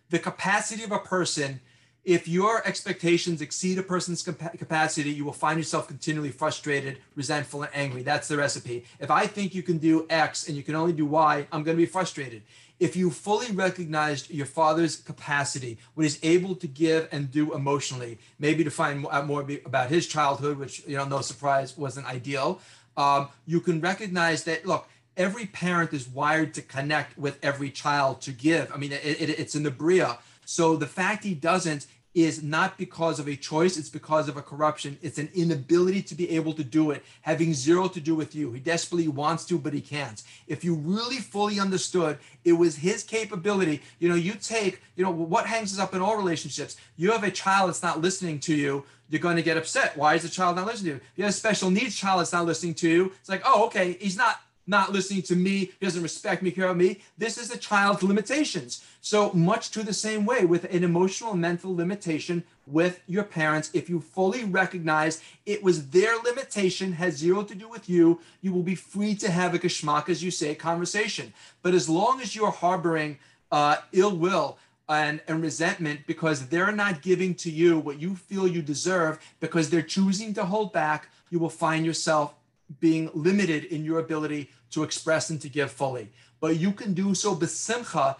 the 0.09 0.19
capacity 0.19 0.84
of 0.84 0.91
a 0.91 0.99
person 0.99 1.59
if 2.03 2.27
your 2.27 2.65
expectations 2.68 3.41
exceed 3.41 3.77
a 3.77 3.84
person's 3.84 4.23
capacity, 4.23 5.11
you 5.11 5.23
will 5.23 5.34
find 5.34 5.59
yourself 5.59 5.88
continually 5.88 6.31
frustrated, 6.31 6.97
resentful, 7.15 7.61
and 7.61 7.72
angry. 7.76 8.01
That's 8.01 8.27
the 8.27 8.38
recipe. 8.38 8.85
If 8.99 9.11
I 9.11 9.27
think 9.27 9.53
you 9.53 9.61
can 9.61 9.77
do 9.77 10.07
X 10.09 10.47
and 10.47 10.57
you 10.57 10.63
can 10.63 10.73
only 10.73 10.93
do 10.93 11.05
Y, 11.05 11.45
I'm 11.51 11.61
going 11.63 11.77
to 11.77 11.81
be 11.81 11.85
frustrated 11.85 12.41
if 12.81 12.95
you 12.95 13.11
fully 13.11 13.51
recognized 13.51 14.31
your 14.31 14.47
father's 14.47 14.95
capacity, 14.95 15.77
what 15.93 16.01
he's 16.01 16.19
able 16.23 16.55
to 16.55 16.67
give 16.67 17.07
and 17.11 17.29
do 17.29 17.53
emotionally, 17.53 18.17
maybe 18.39 18.63
to 18.63 18.71
find 18.71 19.05
out 19.11 19.27
more 19.27 19.45
about 19.65 19.89
his 19.89 20.07
childhood, 20.07 20.57
which, 20.57 20.83
you 20.87 20.97
know, 20.97 21.05
no 21.05 21.21
surprise 21.21 21.77
wasn't 21.77 22.07
ideal, 22.07 22.59
um, 22.97 23.29
you 23.45 23.61
can 23.61 23.79
recognize 23.81 24.45
that, 24.45 24.65
look, 24.65 24.89
every 25.15 25.45
parent 25.45 25.93
is 25.93 26.09
wired 26.09 26.55
to 26.55 26.63
connect 26.63 27.15
with 27.19 27.37
every 27.43 27.69
child 27.69 28.19
to 28.21 28.31
give. 28.31 28.71
I 28.73 28.77
mean, 28.77 28.93
it, 28.93 29.21
it, 29.21 29.29
it's 29.29 29.53
in 29.53 29.61
the 29.61 29.69
Bria. 29.69 30.17
So 30.43 30.75
the 30.75 30.87
fact 30.87 31.23
he 31.23 31.35
doesn't 31.35 31.85
is 32.13 32.43
not 32.43 32.77
because 32.77 33.19
of 33.19 33.27
a 33.27 33.36
choice, 33.36 33.77
it's 33.77 33.89
because 33.89 34.27
of 34.27 34.36
a 34.36 34.41
corruption. 34.41 34.97
It's 35.02 35.18
an 35.18 35.29
inability 35.34 36.02
to 36.03 36.15
be 36.15 36.29
able 36.31 36.53
to 36.53 36.63
do 36.63 36.91
it, 36.91 37.03
having 37.21 37.53
zero 37.53 37.87
to 37.87 38.02
do 38.02 38.15
with 38.15 38.36
you. 38.36 38.52
He 38.52 38.60
desperately 38.60 39.07
wants 39.07 39.45
to, 39.45 39.57
but 39.57 39.73
he 39.73 39.81
can't. 39.81 40.21
If 40.47 40.63
you 40.63 40.76
really 40.76 41.18
fully 41.18 41.60
understood 41.60 42.18
it 42.44 42.53
was 42.53 42.76
his 42.76 43.03
capability, 43.03 43.81
you 43.99 44.10
know, 44.10 44.15
you 44.15 44.34
take, 44.34 44.81
you 44.95 45.03
know, 45.03 45.11
what 45.11 45.45
hangs 45.45 45.73
us 45.73 45.79
up 45.79 45.94
in 45.94 46.02
all 46.02 46.18
relationships? 46.18 46.76
You 46.97 47.11
have 47.11 47.23
a 47.23 47.31
child 47.31 47.69
that's 47.69 47.84
not 47.84 48.02
listening 48.02 48.39
to 48.41 48.55
you, 48.55 48.84
you're 49.10 49.21
going 49.21 49.36
to 49.36 49.44
get 49.44 49.57
upset. 49.57 49.97
Why 49.97 50.15
is 50.15 50.23
the 50.23 50.29
child 50.29 50.55
not 50.55 50.65
listening 50.65 50.94
to 50.94 50.95
you? 50.95 51.02
If 51.11 51.18
you 51.18 51.23
have 51.26 51.34
a 51.34 51.37
special 51.37 51.69
needs 51.69 51.95
child 51.95 52.19
that's 52.19 52.34
not 52.34 52.45
listening 52.45 52.73
to 52.76 52.89
you, 52.89 53.11
it's 53.19 53.29
like, 53.29 53.41
oh, 53.45 53.65
okay, 53.65 53.94
he's 53.99 54.18
not 54.18 54.39
not 54.71 54.91
listening 54.91 55.21
to 55.23 55.35
me, 55.35 55.71
doesn't 55.79 56.01
respect 56.01 56.41
me, 56.41 56.49
care 56.49 56.65
about 56.65 56.77
me. 56.77 57.01
This 57.17 57.37
is 57.37 57.51
a 57.51 57.57
child's 57.57 58.01
limitations. 58.01 58.83
So 59.01 59.31
much 59.33 59.69
to 59.71 59.83
the 59.83 59.93
same 59.93 60.25
way 60.25 60.45
with 60.45 60.63
an 60.73 60.83
emotional 60.83 61.33
and 61.33 61.41
mental 61.41 61.75
limitation 61.75 62.43
with 62.65 63.01
your 63.05 63.23
parents. 63.23 63.69
If 63.73 63.89
you 63.89 63.99
fully 63.99 64.45
recognize 64.45 65.21
it 65.45 65.61
was 65.61 65.89
their 65.89 66.17
limitation, 66.17 66.93
has 66.93 67.17
zero 67.17 67.43
to 67.43 67.53
do 67.53 67.67
with 67.67 67.89
you, 67.89 68.21
you 68.41 68.53
will 68.53 68.63
be 68.63 68.75
free 68.75 69.13
to 69.15 69.29
have 69.29 69.53
a 69.53 69.59
geschmack, 69.59 70.09
as 70.09 70.23
you 70.23 70.31
say, 70.31 70.55
conversation. 70.55 71.33
But 71.61 71.75
as 71.75 71.89
long 71.89 72.21
as 72.21 72.35
you're 72.35 72.51
harboring 72.51 73.19
uh, 73.51 73.75
ill 73.91 74.15
will, 74.15 74.57
and, 74.89 75.21
and, 75.27 75.41
resentment 75.41 76.01
because 76.05 76.47
they're 76.47 76.73
not 76.73 77.01
giving 77.01 77.33
to 77.33 77.49
you 77.49 77.79
what 77.79 78.01
you 78.01 78.13
feel 78.13 78.45
you 78.45 78.61
deserve 78.61 79.19
because 79.39 79.69
they're 79.69 79.81
choosing 79.81 80.33
to 80.33 80.43
hold 80.43 80.73
back, 80.73 81.07
you 81.29 81.39
will 81.39 81.49
find 81.49 81.85
yourself 81.85 82.33
being 82.79 83.09
limited 83.13 83.65
in 83.65 83.83
your 83.83 83.99
ability 83.99 84.49
to 84.71 84.83
express 84.83 85.29
and 85.29 85.41
to 85.41 85.49
give 85.49 85.71
fully. 85.71 86.09
But 86.39 86.57
you 86.57 86.71
can 86.71 86.93
do 86.93 87.13
so 87.13 87.35
besimcha 87.35 88.15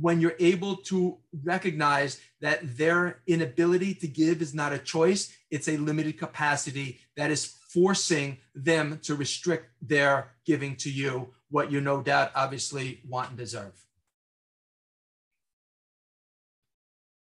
when 0.00 0.20
you're 0.20 0.36
able 0.40 0.76
to 0.76 1.18
recognize 1.44 2.20
that 2.40 2.76
their 2.76 3.20
inability 3.26 3.94
to 3.94 4.08
give 4.08 4.42
is 4.42 4.54
not 4.54 4.72
a 4.72 4.78
choice, 4.78 5.32
it's 5.50 5.68
a 5.68 5.76
limited 5.76 6.18
capacity 6.18 7.00
that 7.16 7.30
is 7.30 7.54
forcing 7.68 8.38
them 8.54 8.98
to 9.02 9.14
restrict 9.14 9.66
their 9.80 10.32
giving 10.44 10.76
to 10.76 10.90
you, 10.90 11.32
what 11.50 11.70
you 11.70 11.80
no 11.80 12.02
doubt 12.02 12.32
obviously 12.34 13.00
want 13.08 13.30
and 13.30 13.38
deserve. 13.38 13.72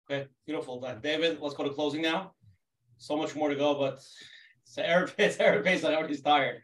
Okay, 0.08 0.28
beautiful. 0.46 0.82
Uh, 0.84 0.94
David, 0.94 1.38
let's 1.40 1.54
go 1.54 1.64
to 1.64 1.70
closing 1.70 2.00
now. 2.00 2.32
So 2.96 3.16
much 3.16 3.34
more 3.34 3.48
to 3.48 3.56
go, 3.56 3.74
but 3.74 4.00
it's 4.76 4.78
Erev, 4.78 5.14
it's 5.18 5.36
Erev 5.36 5.64
Pesach, 5.64 5.86
and 5.86 5.94
everybody's 5.94 6.22
tired. 6.22 6.60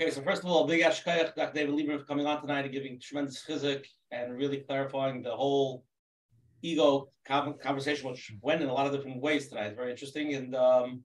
Okay, 0.00 0.10
so 0.10 0.22
first 0.22 0.42
of 0.42 0.50
all, 0.50 0.66
big 0.66 0.82
yasher 0.82 1.04
koach, 1.04 1.34
Dr. 1.34 1.52
David 1.54 1.74
Lieberman 1.74 2.00
for 2.00 2.06
coming 2.06 2.26
on 2.26 2.40
tonight 2.40 2.64
and 2.64 2.72
giving 2.72 2.98
tremendous 3.00 3.44
chizuk 3.46 3.84
and 4.10 4.36
really 4.36 4.58
clarifying 4.58 5.22
the 5.22 5.34
whole 5.34 5.84
ego 6.62 7.10
conversation, 7.26 8.08
which 8.08 8.32
went 8.40 8.62
in 8.62 8.68
a 8.68 8.72
lot 8.72 8.86
of 8.86 8.92
different 8.92 9.20
ways 9.20 9.48
tonight. 9.48 9.76
Very 9.76 9.90
interesting. 9.90 10.34
And 10.34 10.54
um, 10.54 11.02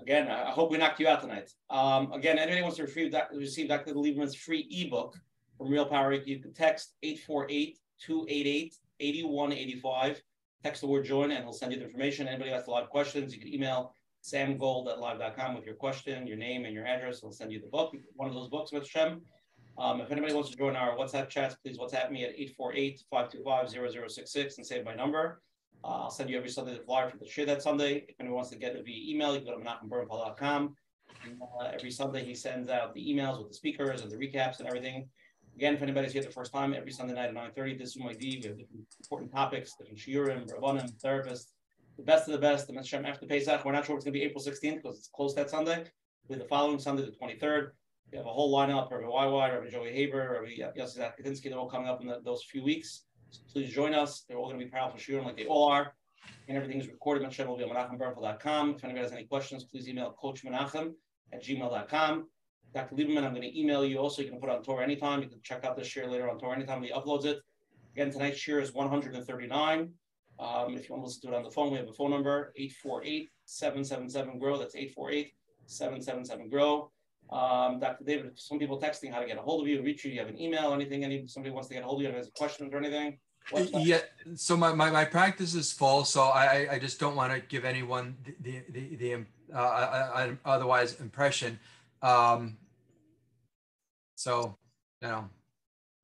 again, 0.00 0.28
I 0.28 0.50
hope 0.50 0.70
we 0.70 0.78
knocked 0.78 1.00
you 1.00 1.08
out 1.08 1.20
tonight. 1.20 1.50
Um, 1.70 2.12
again, 2.12 2.38
anybody 2.38 2.62
wants 2.62 2.76
to 2.78 2.84
receive, 2.84 3.14
receive 3.32 3.68
Dr. 3.68 3.94
Lieberman's 3.94 4.34
free 4.34 4.66
ebook 4.70 5.16
from 5.58 5.68
Real 5.68 5.86
Power, 5.86 6.12
you 6.12 6.40
can 6.40 6.52
text 6.52 6.94
848 7.02 7.78
288 8.04 8.74
8185. 9.00 10.22
Text 10.62 10.80
the 10.80 10.86
word 10.86 11.04
join 11.04 11.30
and 11.32 11.44
he'll 11.44 11.52
send 11.52 11.72
you 11.72 11.78
the 11.78 11.84
information. 11.84 12.28
Anybody 12.28 12.50
has 12.50 12.66
a 12.66 12.70
lot 12.70 12.82
of 12.82 12.90
questions, 12.90 13.34
you 13.34 13.40
can 13.40 13.52
email 13.52 13.94
samgold 14.22 14.88
at 14.88 14.98
live.com 15.00 15.54
with 15.54 15.66
your 15.66 15.74
question, 15.74 16.26
your 16.26 16.36
name, 16.36 16.64
and 16.64 16.74
your 16.74 16.86
address. 16.86 17.22
We'll 17.22 17.32
send 17.32 17.52
you 17.52 17.60
the 17.60 17.66
book, 17.66 17.94
one 18.14 18.28
of 18.28 18.34
those 18.34 18.48
books 18.48 18.72
with 18.72 18.86
Shem. 18.86 19.22
Um, 19.78 20.00
if 20.00 20.10
anybody 20.12 20.34
wants 20.34 20.50
to 20.50 20.56
join 20.56 20.76
our 20.76 20.96
WhatsApp 20.96 21.28
chats, 21.28 21.54
please 21.56 21.78
WhatsApp 21.78 22.10
me 22.10 22.24
at 22.24 22.36
848-525-0066 22.60 24.58
and 24.58 24.66
save 24.66 24.84
my 24.84 24.94
number. 24.94 25.40
Uh, 25.84 26.02
I'll 26.02 26.10
send 26.10 26.30
you 26.30 26.36
every 26.36 26.50
Sunday 26.50 26.74
the 26.74 26.84
flyer 26.84 27.10
for 27.10 27.16
the 27.16 27.26
share 27.26 27.46
that 27.46 27.62
Sunday. 27.62 28.04
If 28.08 28.14
anyone 28.20 28.36
wants 28.36 28.50
to 28.50 28.56
get 28.56 28.76
it 28.76 28.84
via 28.84 29.12
email, 29.14 29.34
you 29.34 29.40
can 29.40 29.48
go 29.48 29.58
to 29.58 29.64
menachembernfeld.com. 29.64 30.76
Uh, 31.60 31.64
every 31.72 31.90
Sunday 31.90 32.24
he 32.24 32.34
sends 32.34 32.68
out 32.68 32.94
the 32.94 33.00
emails 33.00 33.38
with 33.38 33.48
the 33.48 33.54
speakers 33.54 34.02
and 34.02 34.10
the 34.10 34.16
recaps 34.16 34.58
and 34.60 34.68
everything. 34.68 35.08
Again, 35.56 35.74
if 35.74 35.82
anybody's 35.82 36.12
here 36.12 36.22
the 36.22 36.30
first 36.30 36.52
time, 36.52 36.72
every 36.74 36.92
Sunday 36.92 37.14
night 37.14 37.28
at 37.28 37.34
9.30, 37.34 37.78
this 37.78 37.90
is 37.90 37.98
my 37.98 38.12
D. 38.12 38.40
We 38.42 38.48
have 38.48 38.58
different 38.58 38.86
important 39.00 39.32
topics, 39.32 39.74
different 39.76 39.98
shiurim, 39.98 40.50
rabbanim, 40.50 40.92
therapists, 41.02 41.51
the 41.96 42.02
best 42.02 42.28
of 42.28 42.32
the 42.32 42.38
best, 42.38 42.66
the 42.66 42.74
Hashem 42.74 43.04
after 43.04 43.26
Pesach. 43.26 43.64
We're 43.64 43.72
not 43.72 43.86
sure 43.86 43.96
it's 43.96 44.04
going 44.04 44.14
to 44.14 44.18
be 44.18 44.24
April 44.24 44.42
16th 44.42 44.82
because 44.82 44.98
it's 44.98 45.10
closed 45.14 45.36
that 45.36 45.50
Sunday. 45.50 45.80
It'll 45.80 46.34
be 46.34 46.36
the 46.36 46.44
following 46.44 46.78
Sunday, 46.78 47.04
the 47.04 47.12
23rd. 47.12 47.70
We 48.10 48.18
have 48.18 48.26
a 48.26 48.30
whole 48.32 48.54
lineup, 48.54 48.90
Rabbi 48.90 49.04
YY, 49.04 49.54
Rabbi 49.54 49.70
Joey 49.70 49.92
Haber, 49.92 50.40
Rabbi 50.42 50.78
Yossi 50.78 50.98
Zakatinsky, 50.98 51.44
they're 51.44 51.58
all 51.58 51.68
coming 51.68 51.88
up 51.88 52.02
in 52.02 52.08
the, 52.08 52.20
those 52.24 52.44
few 52.44 52.62
weeks. 52.62 53.04
So 53.30 53.40
please 53.50 53.72
join 53.72 53.94
us. 53.94 54.24
They're 54.28 54.36
all 54.36 54.48
going 54.48 54.58
to 54.58 54.64
be 54.64 54.70
powerful 54.70 54.98
shooting 54.98 55.24
like 55.24 55.36
they 55.36 55.46
all 55.46 55.68
are. 55.68 55.94
And 56.48 56.56
everything 56.56 56.80
is 56.80 56.88
recorded. 56.88 57.24
Hashem 57.24 57.48
will 57.48 57.56
be 57.56 57.64
on 57.64 57.70
menachembernfeld.com. 57.70 58.74
If 58.76 58.84
anybody 58.84 59.02
has 59.02 59.12
any 59.12 59.24
questions, 59.24 59.64
please 59.64 59.88
email 59.88 60.12
Coach 60.20 60.44
Menachem 60.44 60.92
at 61.32 61.42
gmail.com. 61.42 62.28
Dr. 62.74 62.94
Lieberman, 62.94 63.24
I'm 63.24 63.34
going 63.34 63.42
to 63.42 63.58
email 63.58 63.84
you 63.84 63.98
also. 63.98 64.22
You 64.22 64.28
can 64.28 64.40
put 64.40 64.50
on 64.50 64.62
Torah 64.62 64.84
Anytime. 64.84 65.22
You 65.22 65.28
can 65.28 65.40
check 65.42 65.64
out 65.64 65.76
this 65.76 65.86
share 65.86 66.06
later 66.06 66.30
on 66.30 66.38
Torah 66.38 66.56
Anytime 66.56 66.82
he 66.82 66.90
uploads 66.90 67.24
it. 67.24 67.38
Again, 67.94 68.10
tonight's 68.10 68.38
share 68.38 68.60
is 68.60 68.72
139. 68.72 69.90
Um, 70.42 70.74
if 70.74 70.88
you 70.88 70.96
want 70.96 71.08
to 71.08 71.20
to 71.20 71.28
it 71.28 71.34
on 71.34 71.44
the 71.44 71.50
phone, 71.50 71.70
we 71.70 71.78
have 71.78 71.88
a 71.88 71.92
phone 71.92 72.10
number 72.10 72.52
848 72.56 73.30
777 73.44 74.38
GROW. 74.40 74.58
That's 74.58 74.74
848 74.74 75.32
777 75.66 76.48
grow. 76.50 76.90
Um, 77.30 77.78
Dr. 77.78 78.04
David, 78.04 78.32
some 78.34 78.58
people 78.58 78.80
texting 78.80 79.12
how 79.12 79.20
to 79.20 79.26
get 79.26 79.38
a 79.38 79.40
hold 79.40 79.62
of 79.62 79.68
you, 79.68 79.82
reach 79.82 80.04
you. 80.04 80.10
You 80.10 80.18
have 80.18 80.28
an 80.28 80.40
email, 80.40 80.74
anything? 80.74 81.04
Any 81.04 81.26
somebody 81.28 81.54
wants 81.54 81.68
to 81.68 81.74
get 81.74 81.84
a 81.84 81.86
hold 81.86 82.02
of 82.02 82.10
you, 82.10 82.16
has 82.16 82.30
questions 82.36 82.74
or 82.74 82.78
anything? 82.78 83.18
Yeah, 83.72 84.00
so 84.34 84.56
my, 84.56 84.72
my, 84.72 84.90
my 84.90 85.04
practice 85.04 85.54
is 85.54 85.72
full, 85.72 86.04
so 86.04 86.22
I, 86.22 86.68
I- 86.72 86.78
just 86.78 87.00
don't 87.00 87.16
want 87.16 87.32
to 87.32 87.40
give 87.40 87.64
anyone 87.64 88.16
the, 88.40 88.62
the, 88.70 88.96
the, 88.96 89.14
uh, 89.54 89.56
uh, 89.56 90.10
uh, 90.14 90.34
otherwise 90.44 91.00
impression. 91.00 91.58
Um, 92.02 92.56
so, 94.16 94.56
you 95.00 95.08
know, 95.08 95.28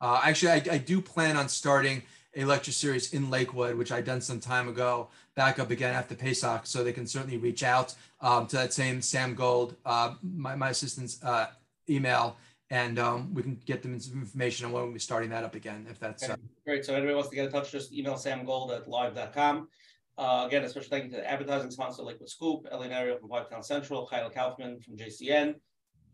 uh, 0.01 0.21
actually, 0.25 0.53
I, 0.53 0.63
I 0.73 0.79
do 0.79 1.01
plan 1.01 1.37
on 1.37 1.49
starting 1.49 2.03
a 2.39 2.45
lecture 2.45 2.73
series 2.73 3.13
in 3.13 3.31
Lakewood, 3.31 3.75
which 3.75 3.91
I'd 3.91 4.05
done 4.05 4.21
some 4.21 4.39
time 4.39 4.69
ago, 4.69 5.09
back 5.35 5.59
up 5.59 5.71
again 5.73 5.93
after 5.93 6.15
Pesach, 6.15 6.67
so 6.67 6.85
they 6.85 6.93
can 6.93 7.07
certainly 7.07 7.37
reach 7.37 7.65
out 7.65 7.95
um, 8.21 8.47
to 8.47 8.57
that 8.57 8.73
same 8.73 9.03
Sam 9.03 9.35
Gold, 9.35 9.75
uh, 9.85 10.15
my, 10.23 10.55
my 10.55 10.71
assistant's 10.71 11.23
uh, 11.25 11.49
email, 11.91 12.37
and 12.71 13.01
um, 13.01 13.35
we 13.35 13.43
can 13.43 13.61
get 13.67 13.83
them 13.83 13.99
some 13.99 14.21
information 14.21 14.67
on 14.67 14.73
when 14.73 14.85
we'll 14.85 14.93
be 14.93 15.01
starting 15.01 15.31
that 15.31 15.43
up 15.43 15.57
again, 15.57 15.85
if 15.91 15.99
that's. 15.99 16.29
Uh, 16.29 16.37
Great. 16.65 16.85
So 16.85 16.95
anybody 16.95 17.15
wants 17.15 17.29
to 17.31 17.35
get 17.35 17.47
in 17.47 17.53
touch, 17.53 17.73
just 17.73 17.93
email 17.93 18.15
samgold 18.15 18.75
at 18.75 18.87
live.com. 18.89 19.69
Uh, 20.17 20.45
again, 20.47 20.63
a 20.63 20.69
special 20.69 20.91
thank 20.91 21.05
you 21.05 21.11
to 21.11 21.17
the 21.17 21.31
advertising 21.31 21.71
sponsor, 21.73 22.03
Liquid 22.03 22.29
Scoop, 22.29 22.67
Ellie 22.71 22.89
Nario 22.89 23.19
from 23.19 23.29
Five 23.29 23.51
Town 23.51 23.65
Central, 23.65 24.07
Kyle 24.07 24.31
Kaufman 24.31 24.81
from 24.81 24.97
JCN. 24.97 25.57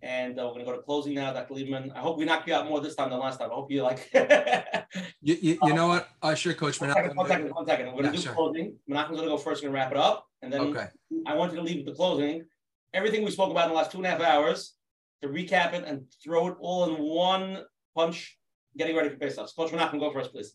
And 0.04 0.38
uh, 0.38 0.44
we're 0.44 0.52
gonna 0.52 0.66
go 0.66 0.72
to 0.72 0.82
closing 0.82 1.14
now, 1.14 1.32
Dr. 1.32 1.54
Liebman. 1.54 1.90
I 1.96 2.00
hope 2.00 2.18
we 2.18 2.26
knock 2.26 2.46
you 2.46 2.52
out 2.52 2.68
more 2.68 2.78
this 2.78 2.94
time 2.94 3.08
than 3.08 3.18
last 3.20 3.38
time. 3.38 3.50
I 3.50 3.54
hope 3.54 3.70
you 3.70 3.82
like. 3.82 4.10
you, 5.22 5.38
you, 5.40 5.58
you 5.62 5.72
know 5.72 5.88
what? 5.88 6.10
Uh, 6.20 6.34
sure, 6.34 6.52
Coach. 6.52 6.78
One 6.78 6.92
second, 6.92 7.16
one 7.16 7.26
second, 7.26 7.48
one 7.54 7.66
second. 7.66 7.86
We're 7.86 8.02
gonna 8.02 8.08
Yeah, 8.08 8.12
do 8.12 8.20
sure. 8.20 8.34
closing. 8.34 8.76
Menachem's 8.86 9.16
gonna 9.16 9.30
go 9.30 9.38
first, 9.38 9.62
gonna 9.62 9.72
wrap 9.72 9.92
it 9.92 9.96
up, 9.96 10.26
and 10.42 10.52
then 10.52 10.60
Okay. 10.60 10.88
I 11.26 11.34
want 11.34 11.52
you 11.52 11.56
to 11.56 11.64
leave 11.64 11.78
with 11.78 11.86
the 11.86 11.94
closing. 11.94 12.44
Everything 12.92 13.24
we 13.24 13.30
spoke 13.30 13.50
about 13.50 13.64
in 13.64 13.70
the 13.70 13.76
last 13.76 13.92
two 13.92 13.96
and 13.96 14.06
a 14.06 14.10
half 14.10 14.20
hours, 14.20 14.74
to 15.22 15.28
recap 15.28 15.72
it 15.72 15.84
and 15.86 16.04
throw 16.22 16.48
it 16.48 16.56
all 16.60 16.94
in 16.94 17.02
one 17.02 17.64
punch, 17.94 18.38
getting 18.76 18.94
ready 18.94 19.08
for 19.08 19.16
Pesach. 19.16 19.48
Coach 19.56 19.70
Menachem, 19.72 20.00
go 20.00 20.12
first, 20.12 20.32
please. 20.32 20.54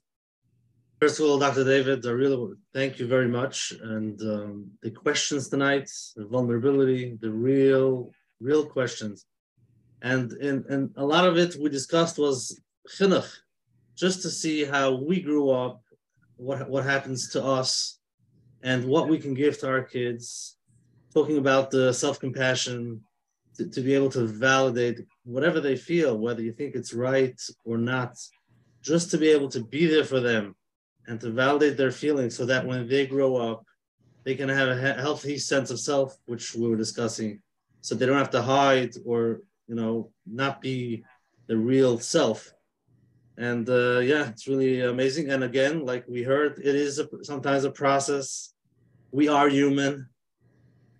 First 1.01 1.19
of 1.19 1.25
all, 1.25 1.39
Dr. 1.39 1.63
David, 1.63 2.05
I 2.05 2.11
really 2.11 2.53
thank 2.71 2.99
you 2.99 3.07
very 3.07 3.27
much. 3.27 3.73
And 3.81 4.21
um, 4.21 4.69
the 4.83 4.91
questions 4.91 5.49
tonight, 5.49 5.89
the 6.15 6.25
vulnerability, 6.25 7.17
the 7.19 7.31
real, 7.31 8.11
real 8.39 8.63
questions. 8.63 9.25
And 10.01 10.31
in, 10.33 10.65
and 10.69 10.91
a 10.95 11.05
lot 11.05 11.27
of 11.27 11.37
it 11.37 11.55
we 11.55 11.69
discussed 11.69 12.17
was 12.17 12.59
chinuch, 12.87 13.29
just 13.95 14.21
to 14.21 14.29
see 14.29 14.63
how 14.63 14.95
we 14.95 15.21
grew 15.21 15.49
up, 15.49 15.81
what, 16.37 16.69
what 16.69 16.85
happens 16.85 17.29
to 17.31 17.43
us, 17.43 17.99
and 18.63 18.85
what 18.85 19.09
we 19.09 19.19
can 19.19 19.33
give 19.33 19.59
to 19.59 19.67
our 19.67 19.83
kids. 19.83 20.57
Talking 21.13 21.37
about 21.37 21.71
the 21.71 21.93
self-compassion, 21.93 23.01
to, 23.55 23.67
to 23.67 23.81
be 23.81 23.93
able 23.93 24.09
to 24.11 24.25
validate 24.25 25.01
whatever 25.23 25.59
they 25.59 25.75
feel, 25.75 26.17
whether 26.17 26.41
you 26.41 26.53
think 26.53 26.75
it's 26.75 26.93
right 26.93 27.39
or 27.65 27.77
not, 27.77 28.15
just 28.81 29.11
to 29.11 29.17
be 29.17 29.29
able 29.29 29.49
to 29.49 29.61
be 29.61 29.85
there 29.85 30.05
for 30.05 30.19
them 30.19 30.55
and 31.07 31.19
to 31.19 31.31
validate 31.31 31.75
their 31.75 31.91
feelings 31.91 32.37
so 32.37 32.45
that 32.45 32.65
when 32.65 32.87
they 32.87 33.05
grow 33.05 33.35
up, 33.35 33.65
they 34.23 34.35
can 34.35 34.47
have 34.47 34.69
a 34.69 34.93
healthy 34.93 35.37
sense 35.37 35.71
of 35.71 35.79
self, 35.79 36.17
which 36.25 36.55
we 36.55 36.67
were 36.67 36.75
discussing, 36.75 37.41
so 37.81 37.95
they 37.95 38.05
don't 38.05 38.17
have 38.17 38.29
to 38.29 38.41
hide 38.41 38.93
or 39.05 39.41
you 39.69 39.75
know 39.75 40.11
not 40.25 40.61
be 40.61 41.05
the 41.47 41.55
real 41.55 41.97
self. 41.99 42.53
And 43.37 43.69
uh, 43.69 43.99
yeah, 43.99 44.27
it's 44.27 44.47
really 44.47 44.81
amazing. 44.81 45.29
And 45.29 45.43
again, 45.45 45.85
like 45.85 46.05
we 46.09 46.23
heard, 46.23 46.59
it 46.59 46.75
is 46.75 46.99
a, 46.99 47.07
sometimes 47.23 47.63
a 47.63 47.71
process. 47.71 48.53
We 49.11 49.29
are 49.29 49.47
human, 49.47 50.09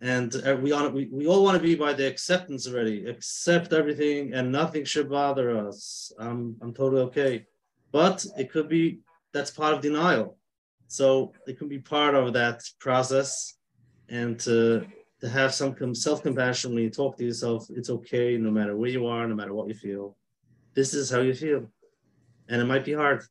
and 0.01 0.33
uh, 0.47 0.55
we 0.55 0.71
we, 0.89 1.09
we 1.11 1.27
all 1.27 1.43
want 1.43 1.57
to 1.57 1.63
be 1.63 1.75
by 1.75 1.93
the 1.93 2.07
acceptance 2.07 2.65
already. 2.67 3.05
Accept 3.05 3.73
everything, 3.73 4.33
and 4.33 4.51
nothing 4.51 4.85
should 4.85 5.09
bother 5.09 5.67
us. 5.67 6.13
I'm 6.17 6.55
I'm 6.61 6.73
totally 6.73 7.01
okay, 7.03 7.45
but 7.91 8.25
it 8.37 8.51
could 8.51 8.69
be 8.69 8.99
that's 9.33 9.51
part 9.51 9.73
of 9.73 9.81
denial. 9.81 10.37
So 10.87 11.33
it 11.45 11.59
can 11.59 11.67
be 11.67 11.79
part 11.79 12.15
of 12.15 12.33
that 12.33 12.63
process, 12.79 13.53
and 14.07 14.39
to 14.39 14.87
to 15.21 15.29
have 15.29 15.53
some 15.53 15.93
self-compassion 15.93 16.73
when 16.73 16.83
you 16.83 16.89
talk 16.89 17.17
to 17.17 17.25
yourself. 17.25 17.67
It's 17.69 17.89
okay, 17.89 18.37
no 18.37 18.51
matter 18.51 18.75
where 18.75 18.89
you 18.89 19.07
are, 19.07 19.27
no 19.27 19.35
matter 19.35 19.53
what 19.53 19.67
you 19.67 19.73
feel. 19.73 20.15
This 20.73 20.93
is 20.93 21.09
how 21.09 21.21
you 21.21 21.33
feel, 21.33 21.69
and 22.47 22.61
it 22.61 22.65
might 22.65 22.85
be 22.85 22.93
hard, 22.93 23.23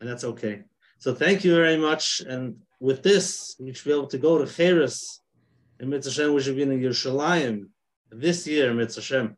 and 0.00 0.08
that's 0.08 0.24
okay. 0.24 0.62
So 0.98 1.14
thank 1.14 1.44
you 1.44 1.54
very 1.54 1.76
much. 1.76 2.22
And 2.28 2.56
with 2.80 3.02
this, 3.02 3.56
we 3.58 3.72
should 3.72 3.86
be 3.86 3.92
able 3.92 4.06
to 4.06 4.18
go 4.18 4.38
to 4.38 4.46
Cheres 4.46 5.20
and 5.80 5.90
Mitzvah 5.90 6.12
Shem, 6.12 6.32
we 6.32 6.40
should 6.40 6.54
be 6.54 6.62
in 6.62 6.70
Yerushalayim 6.70 7.66
this 8.10 8.46
year, 8.46 8.72
Mitzvah 8.72 9.02
Shem. 9.02 9.36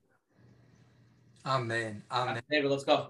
Amen. 1.46 2.02
Amen. 2.10 2.42
David, 2.50 2.70
let's 2.70 2.84
go. 2.84 3.08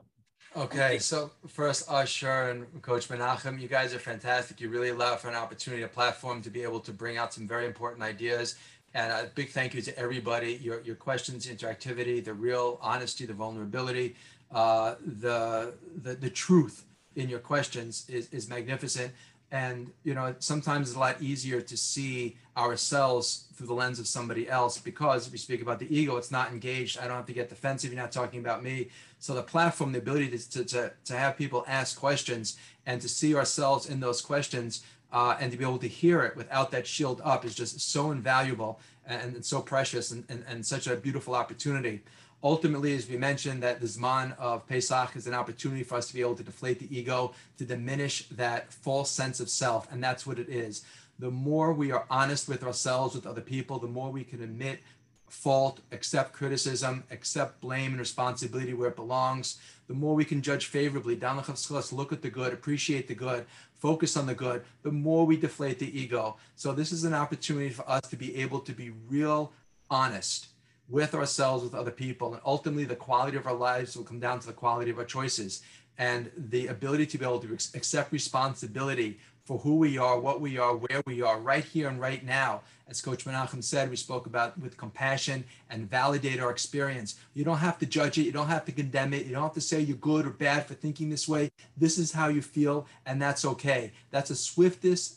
Okay, 0.57 1.01
so 1.01 1.33
first, 1.49 1.91
Usher 1.91 2.51
and 2.51 2.81
Coach 2.81 3.09
Menachem, 3.09 3.61
you 3.61 3.67
guys 3.67 3.93
are 3.93 3.99
fantastic. 3.99 4.61
You 4.61 4.69
really 4.69 4.91
allow 4.91 5.17
for 5.17 5.29
an 5.29 5.35
opportunity, 5.35 5.83
a 5.83 5.89
platform 5.89 6.43
to 6.43 6.51
be 6.51 6.63
able 6.63 6.79
to 6.79 6.93
bring 6.93 7.17
out 7.17 7.35
some 7.35 7.49
very 7.49 7.67
important 7.67 8.05
ideas. 8.05 8.55
And 8.95 9.13
a 9.13 9.31
big 9.35 9.51
thank 9.51 9.75
you 9.75 9.83
to 9.83 9.99
everybody. 9.99 10.61
Your, 10.63 10.81
your 10.83 10.95
questions, 10.95 11.47
interactivity, 11.47 12.25
the 12.25 12.33
real 12.33 12.79
honesty, 12.81 13.27
the 13.27 13.33
vulnerability, 13.33 14.15
uh, 14.53 14.95
the, 15.05 15.75
the 16.03 16.15
the 16.15 16.31
truth 16.31 16.85
in 17.17 17.29
your 17.29 17.41
questions 17.41 18.07
is, 18.09 18.29
is 18.31 18.49
magnificent. 18.49 19.13
And 19.51 19.93
you 20.05 20.15
know, 20.15 20.35
sometimes 20.39 20.89
it's 20.89 20.97
a 20.97 21.01
lot 21.01 21.21
easier 21.21 21.61
to 21.61 21.77
see 21.77 22.37
ourselves 22.57 23.47
through 23.55 23.67
the 23.67 23.75
lens 23.75 23.99
of 23.99 24.07
somebody 24.07 24.49
else 24.49 24.79
because 24.79 25.27
if 25.27 25.33
we 25.33 25.39
speak 25.39 25.63
about 25.63 25.79
the 25.79 25.97
ego, 25.97 26.17
it's 26.17 26.31
not 26.31 26.51
engaged. 26.51 26.99
I 26.99 27.07
don't 27.07 27.17
have 27.17 27.27
to 27.27 27.33
get 27.33 27.49
defensive. 27.49 27.93
You're 27.93 28.03
not 28.03 28.13
talking 28.13 28.41
about 28.41 28.63
me. 28.63 28.91
So 29.19 29.35
the 29.35 29.43
platform, 29.43 29.93
the 29.93 29.99
ability 29.99 30.31
to, 30.31 30.51
to, 30.51 30.65
to, 30.65 30.93
to 31.05 31.17
have 31.17 31.37
people 31.37 31.65
ask 31.67 31.99
questions 31.99 32.57
and 32.87 33.01
to 33.01 33.09
see 33.09 33.35
ourselves 33.35 33.89
in 33.89 34.01
those 34.01 34.21
questions 34.21 34.83
uh, 35.15 35.37
and 35.41 35.53
to 35.53 35.57
be 35.57 35.65
able 35.65 35.79
to 35.79 35.87
hear 35.87 36.23
it 36.23 36.37
without 36.37 36.73
that 36.73 36.87
shield 36.89 37.23
up 37.25 37.45
is 37.45 37.55
just 37.55 37.81
so 37.81 38.11
invaluable 38.11 38.81
and, 39.07 39.37
and 39.37 39.45
so 39.45 39.63
precious 39.63 40.11
and, 40.11 40.25
and, 40.29 40.45
and 40.49 40.67
such 40.67 40.89
a 40.89 40.97
beautiful 40.97 41.37
opportunity. 41.37 42.03
Ultimately, 42.43 42.97
as 42.97 43.09
we 43.09 43.17
mentioned, 43.17 43.63
that 43.63 43.81
the 43.81 43.87
Zman 43.87 44.37
of 44.39 44.67
Pesach 44.67 45.15
is 45.15 45.29
an 45.29 45.33
opportunity 45.33 45.85
for 45.85 45.95
us 45.95 46.09
to 46.09 46.15
be 46.15 46.21
able 46.21 46.35
to 46.35 46.43
deflate 46.43 46.81
the 46.81 46.95
ego, 46.95 47.33
to 47.59 47.65
diminish 47.65 48.27
that 48.31 48.73
false 48.73 49.09
sense 49.09 49.39
of 49.39 49.49
self. 49.49 49.91
And 49.91 50.03
that's 50.03 50.27
what 50.27 50.41
it 50.41 50.49
is. 50.49 50.83
The 51.21 51.31
more 51.31 51.73
we 51.73 51.93
are 51.93 52.07
honest 52.11 52.49
with 52.49 52.65
ourselves, 52.65 53.15
with 53.15 53.25
other 53.25 53.41
people, 53.41 53.79
the 53.79 53.87
more 53.87 54.11
we 54.11 54.25
can 54.25 54.43
admit 54.43 54.81
fault, 55.29 55.81
accept 55.93 56.33
criticism, 56.33 57.05
accept 57.11 57.61
blame 57.61 57.93
and 57.93 58.01
responsibility 58.01 58.75
where 58.75 58.89
it 58.89 58.97
belongs, 58.97 59.59
the 59.87 59.95
more 59.95 60.15
we 60.15 60.25
can 60.25 60.43
judge 60.43 60.67
favorably. 60.67 61.15
Look 61.17 62.13
at 62.13 62.23
the 62.23 62.31
good, 62.31 62.53
appreciate 62.53 63.09
the 63.09 63.15
good, 63.15 63.47
focus 63.75 64.17
on 64.17 64.27
the 64.27 64.35
good, 64.35 64.65
the 64.83 64.91
more 64.91 65.27
we 65.27 65.37
deflate 65.37 65.79
the 65.79 66.01
ego. 66.01 66.37
So 66.57 66.73
this 66.73 66.93
is 66.93 67.05
an 67.05 67.15
opportunity 67.15 67.71
for 67.71 67.89
us 67.89 68.03
to 68.09 68.17
be 68.17 68.37
able 68.37 68.61
to 68.61 68.73
be 68.73 68.93
real 69.09 69.53
honest 69.91 70.49
with 70.89 71.15
ourselves, 71.15 71.65
with 71.65 71.75
other 71.75 71.91
people. 71.91 72.33
And 72.33 72.43
ultimately, 72.45 72.85
the 72.85 72.97
quality 72.97 73.37
of 73.37 73.47
our 73.47 73.55
lives 73.55 73.97
will 73.97 74.05
come 74.05 74.21
down 74.21 74.41
to 74.41 74.47
the 74.47 74.53
quality 74.53 74.91
of 74.91 74.99
our 74.99 75.05
choices 75.05 75.63
and 75.99 76.31
the 76.37 76.67
ability 76.67 77.07
to 77.07 77.19
be 77.19 77.25
able 77.25 77.39
to 77.41 77.53
accept 77.53 78.13
responsibility 78.13 79.19
for 79.45 79.59
who 79.59 79.77
we 79.77 79.99
are, 79.99 80.19
what 80.19 80.41
we 80.41 80.59
are, 80.59 80.75
where 80.75 81.03
we 81.07 81.21
are, 81.21 81.39
right 81.39 81.65
here 81.65 81.89
and 81.89 82.01
right 82.01 82.25
now. 82.25 82.63
As 82.89 83.01
Coach 83.01 83.25
Menachem 83.25 83.63
said, 83.63 83.91
we 83.91 83.97
spoke 83.97 84.27
about 84.27 84.59
with 84.59 84.77
compassion 84.77 85.45
and 85.71 85.89
validate 85.89 86.41
our 86.41 86.51
experience. 86.51 87.17
You 87.35 87.45
don't 87.45 87.59
have 87.59 87.79
to 87.79 87.87
judge 87.87 88.19
it, 88.19 88.25
you 88.25 88.33
don't 88.33 88.49
have 88.49 88.65
to 88.67 88.73
condemn 88.73 89.13
it, 89.13 89.27
you 89.27 89.33
don't 89.33 89.43
have 89.43 89.55
to 89.55 89.61
say 89.61 89.81
you're 89.81 89.97
good 89.99 90.27
or 90.27 90.31
bad 90.31 90.67
for 90.67 90.75
thinking 90.75 91.11
this 91.11 91.29
way. 91.29 91.51
This 91.77 91.99
is 91.99 92.13
how 92.13 92.29
you 92.29 92.43
feel, 92.43 92.87
and 93.07 93.21
that's 93.21 93.45
okay. 93.45 93.93
That's 94.11 94.31
the 94.31 94.35
swiftest, 94.35 95.17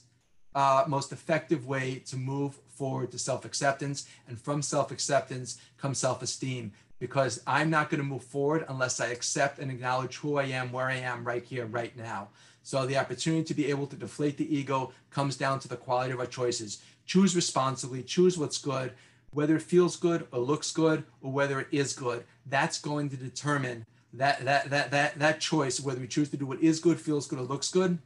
uh, 0.56 0.84
most 0.88 1.12
effective 1.12 1.66
way 1.66 2.02
to 2.08 2.18
move 2.18 2.60
forward 2.68 3.12
to 3.12 3.20
self 3.20 3.46
acceptance. 3.46 4.08
And 4.28 4.40
from 4.40 4.62
self 4.62 4.92
acceptance 4.92 5.58
comes 5.78 6.00
self 6.00 6.22
esteem 6.22 6.74
because 7.00 7.42
I'm 7.46 7.70
not 7.70 7.90
going 7.90 8.00
to 8.00 8.08
move 8.08 8.24
forward 8.24 8.66
unless 8.68 9.00
I 9.00 9.08
accept 9.08 9.60
and 9.60 9.70
acknowledge 9.72 10.18
who 10.18 10.38
I 10.38 10.46
am, 10.46 10.72
where 10.72 10.88
I 10.88 10.96
am 10.98 11.24
right 11.24 11.44
here, 11.44 11.66
right 11.66 11.96
now. 11.96 12.30
So 12.68 12.86
the 12.86 12.98
opportunity 12.98 13.46
to 13.46 13.54
be 13.54 13.68
able 13.68 13.88
to 13.88 13.96
deflate 13.96 14.36
the 14.36 14.54
ego 14.54 14.92
comes 15.10 15.38
down 15.38 15.60
to 15.60 15.70
the 15.70 15.78
quality 15.78 16.12
of 16.12 16.20
our 16.20 16.26
choices. 16.26 16.82
Choose 17.06 17.34
responsibly, 17.34 18.04
choose 18.04 18.38
what's 18.38 18.58
good, 18.58 18.92
whether 19.32 19.56
it 19.56 19.62
feels 19.62 19.96
good 19.96 20.28
or 20.34 20.40
looks 20.40 20.70
good 20.72 21.06
or 21.22 21.32
whether 21.32 21.62
it 21.62 21.70
is 21.72 21.94
good. 21.94 22.26
That's 22.46 22.78
going 22.78 23.10
to 23.12 23.16
determine 23.16 23.86
that 24.12 24.44
that 24.44 24.70
that 24.70 24.92
that 24.92 25.18
that 25.18 25.40
choice, 25.40 25.80
whether 25.80 26.02
we 26.02 26.10
choose 26.10 26.30
to 26.32 26.36
do 26.36 26.46
what 26.46 26.62
is 26.62 26.82
good, 26.82 27.00
feels 27.00 27.26
good, 27.26 27.40
or 27.40 27.44
looks 27.44 27.72
good, 27.72 28.00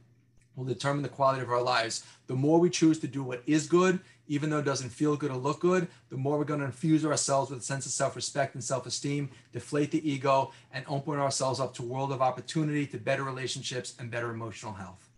will 0.54 0.64
determine 0.64 1.02
the 1.02 1.08
quality 1.08 1.42
of 1.42 1.50
our 1.50 1.60
lives. 1.60 2.06
The 2.28 2.36
more 2.36 2.60
we 2.60 2.70
choose 2.70 3.00
to 3.00 3.08
do 3.08 3.24
what 3.24 3.42
is 3.48 3.66
good, 3.66 3.98
even 4.32 4.48
though 4.48 4.60
it 4.60 4.64
doesn't 4.64 4.88
feel 4.88 5.14
good 5.14 5.30
or 5.30 5.36
look 5.36 5.60
good, 5.60 5.86
the 6.08 6.16
more 6.16 6.38
we're 6.38 6.44
going 6.44 6.60
to 6.60 6.64
infuse 6.64 7.04
ourselves 7.04 7.50
with 7.50 7.60
a 7.60 7.62
sense 7.62 7.84
of 7.84 7.92
self-respect 7.92 8.54
and 8.54 8.64
self-esteem, 8.64 9.28
deflate 9.52 9.90
the 9.90 10.10
ego, 10.10 10.52
and 10.72 10.86
open 10.88 11.18
ourselves 11.18 11.60
up 11.60 11.74
to 11.74 11.82
a 11.82 11.86
world 11.86 12.12
of 12.12 12.22
opportunity, 12.22 12.86
to 12.86 12.96
better 12.96 13.24
relationships 13.24 13.94
and 13.98 14.10
better 14.10 14.30
emotional 14.30 14.72
health. 14.72 15.10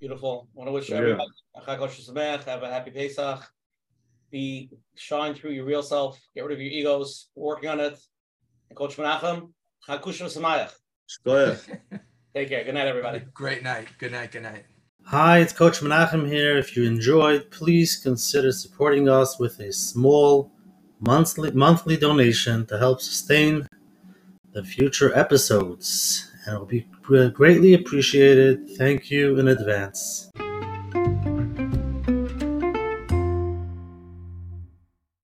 Beautiful. 0.00 0.48
Want 0.54 0.68
to 0.68 0.72
wish 0.72 0.88
Yeah. 0.88 0.96
everybody 0.96 1.28
a 1.56 1.60
Chag 1.60 2.44
have 2.44 2.62
a 2.62 2.70
happy 2.70 2.90
Pesach. 2.90 3.40
be 4.30 4.70
shine 4.94 5.34
through 5.34 5.50
your 5.50 5.66
real 5.66 5.82
self, 5.82 6.18
get 6.34 6.46
rid 6.46 6.54
of 6.54 6.60
your 6.60 6.72
egos, 6.72 7.28
working 7.34 7.68
on 7.68 7.80
it. 7.80 7.98
And 8.70 8.76
Coach 8.78 8.96
Menachem, 8.96 9.52
Chakush 9.86 10.22
Samayach. 10.24 10.72
Take 12.34 12.48
care. 12.48 12.64
Good 12.64 12.72
night, 12.72 12.86
everybody. 12.86 13.18
Great 13.34 13.62
night. 13.62 13.88
Good 13.98 14.12
night. 14.12 14.32
Good 14.32 14.44
night. 14.44 14.64
Hi, 15.06 15.40
it's 15.40 15.52
Coach 15.52 15.80
Menachem 15.80 16.26
here. 16.26 16.56
If 16.56 16.74
you 16.74 16.84
enjoyed, 16.84 17.50
please 17.50 17.96
consider 17.96 18.50
supporting 18.50 19.10
us 19.10 19.38
with 19.38 19.60
a 19.60 19.72
small 19.72 20.50
monthly 21.00 21.50
monthly 21.50 21.98
donation 21.98 22.64
to 22.66 22.78
help 22.78 23.02
sustain 23.02 23.66
the 24.52 24.64
future 24.64 25.14
episodes. 25.14 26.30
And 26.46 26.54
it 26.54 26.58
will 26.58 26.66
be 26.66 26.86
greatly 27.02 27.74
appreciated. 27.74 28.70
Thank 28.78 29.10
you 29.10 29.38
in 29.38 29.48
advance. 29.48 30.30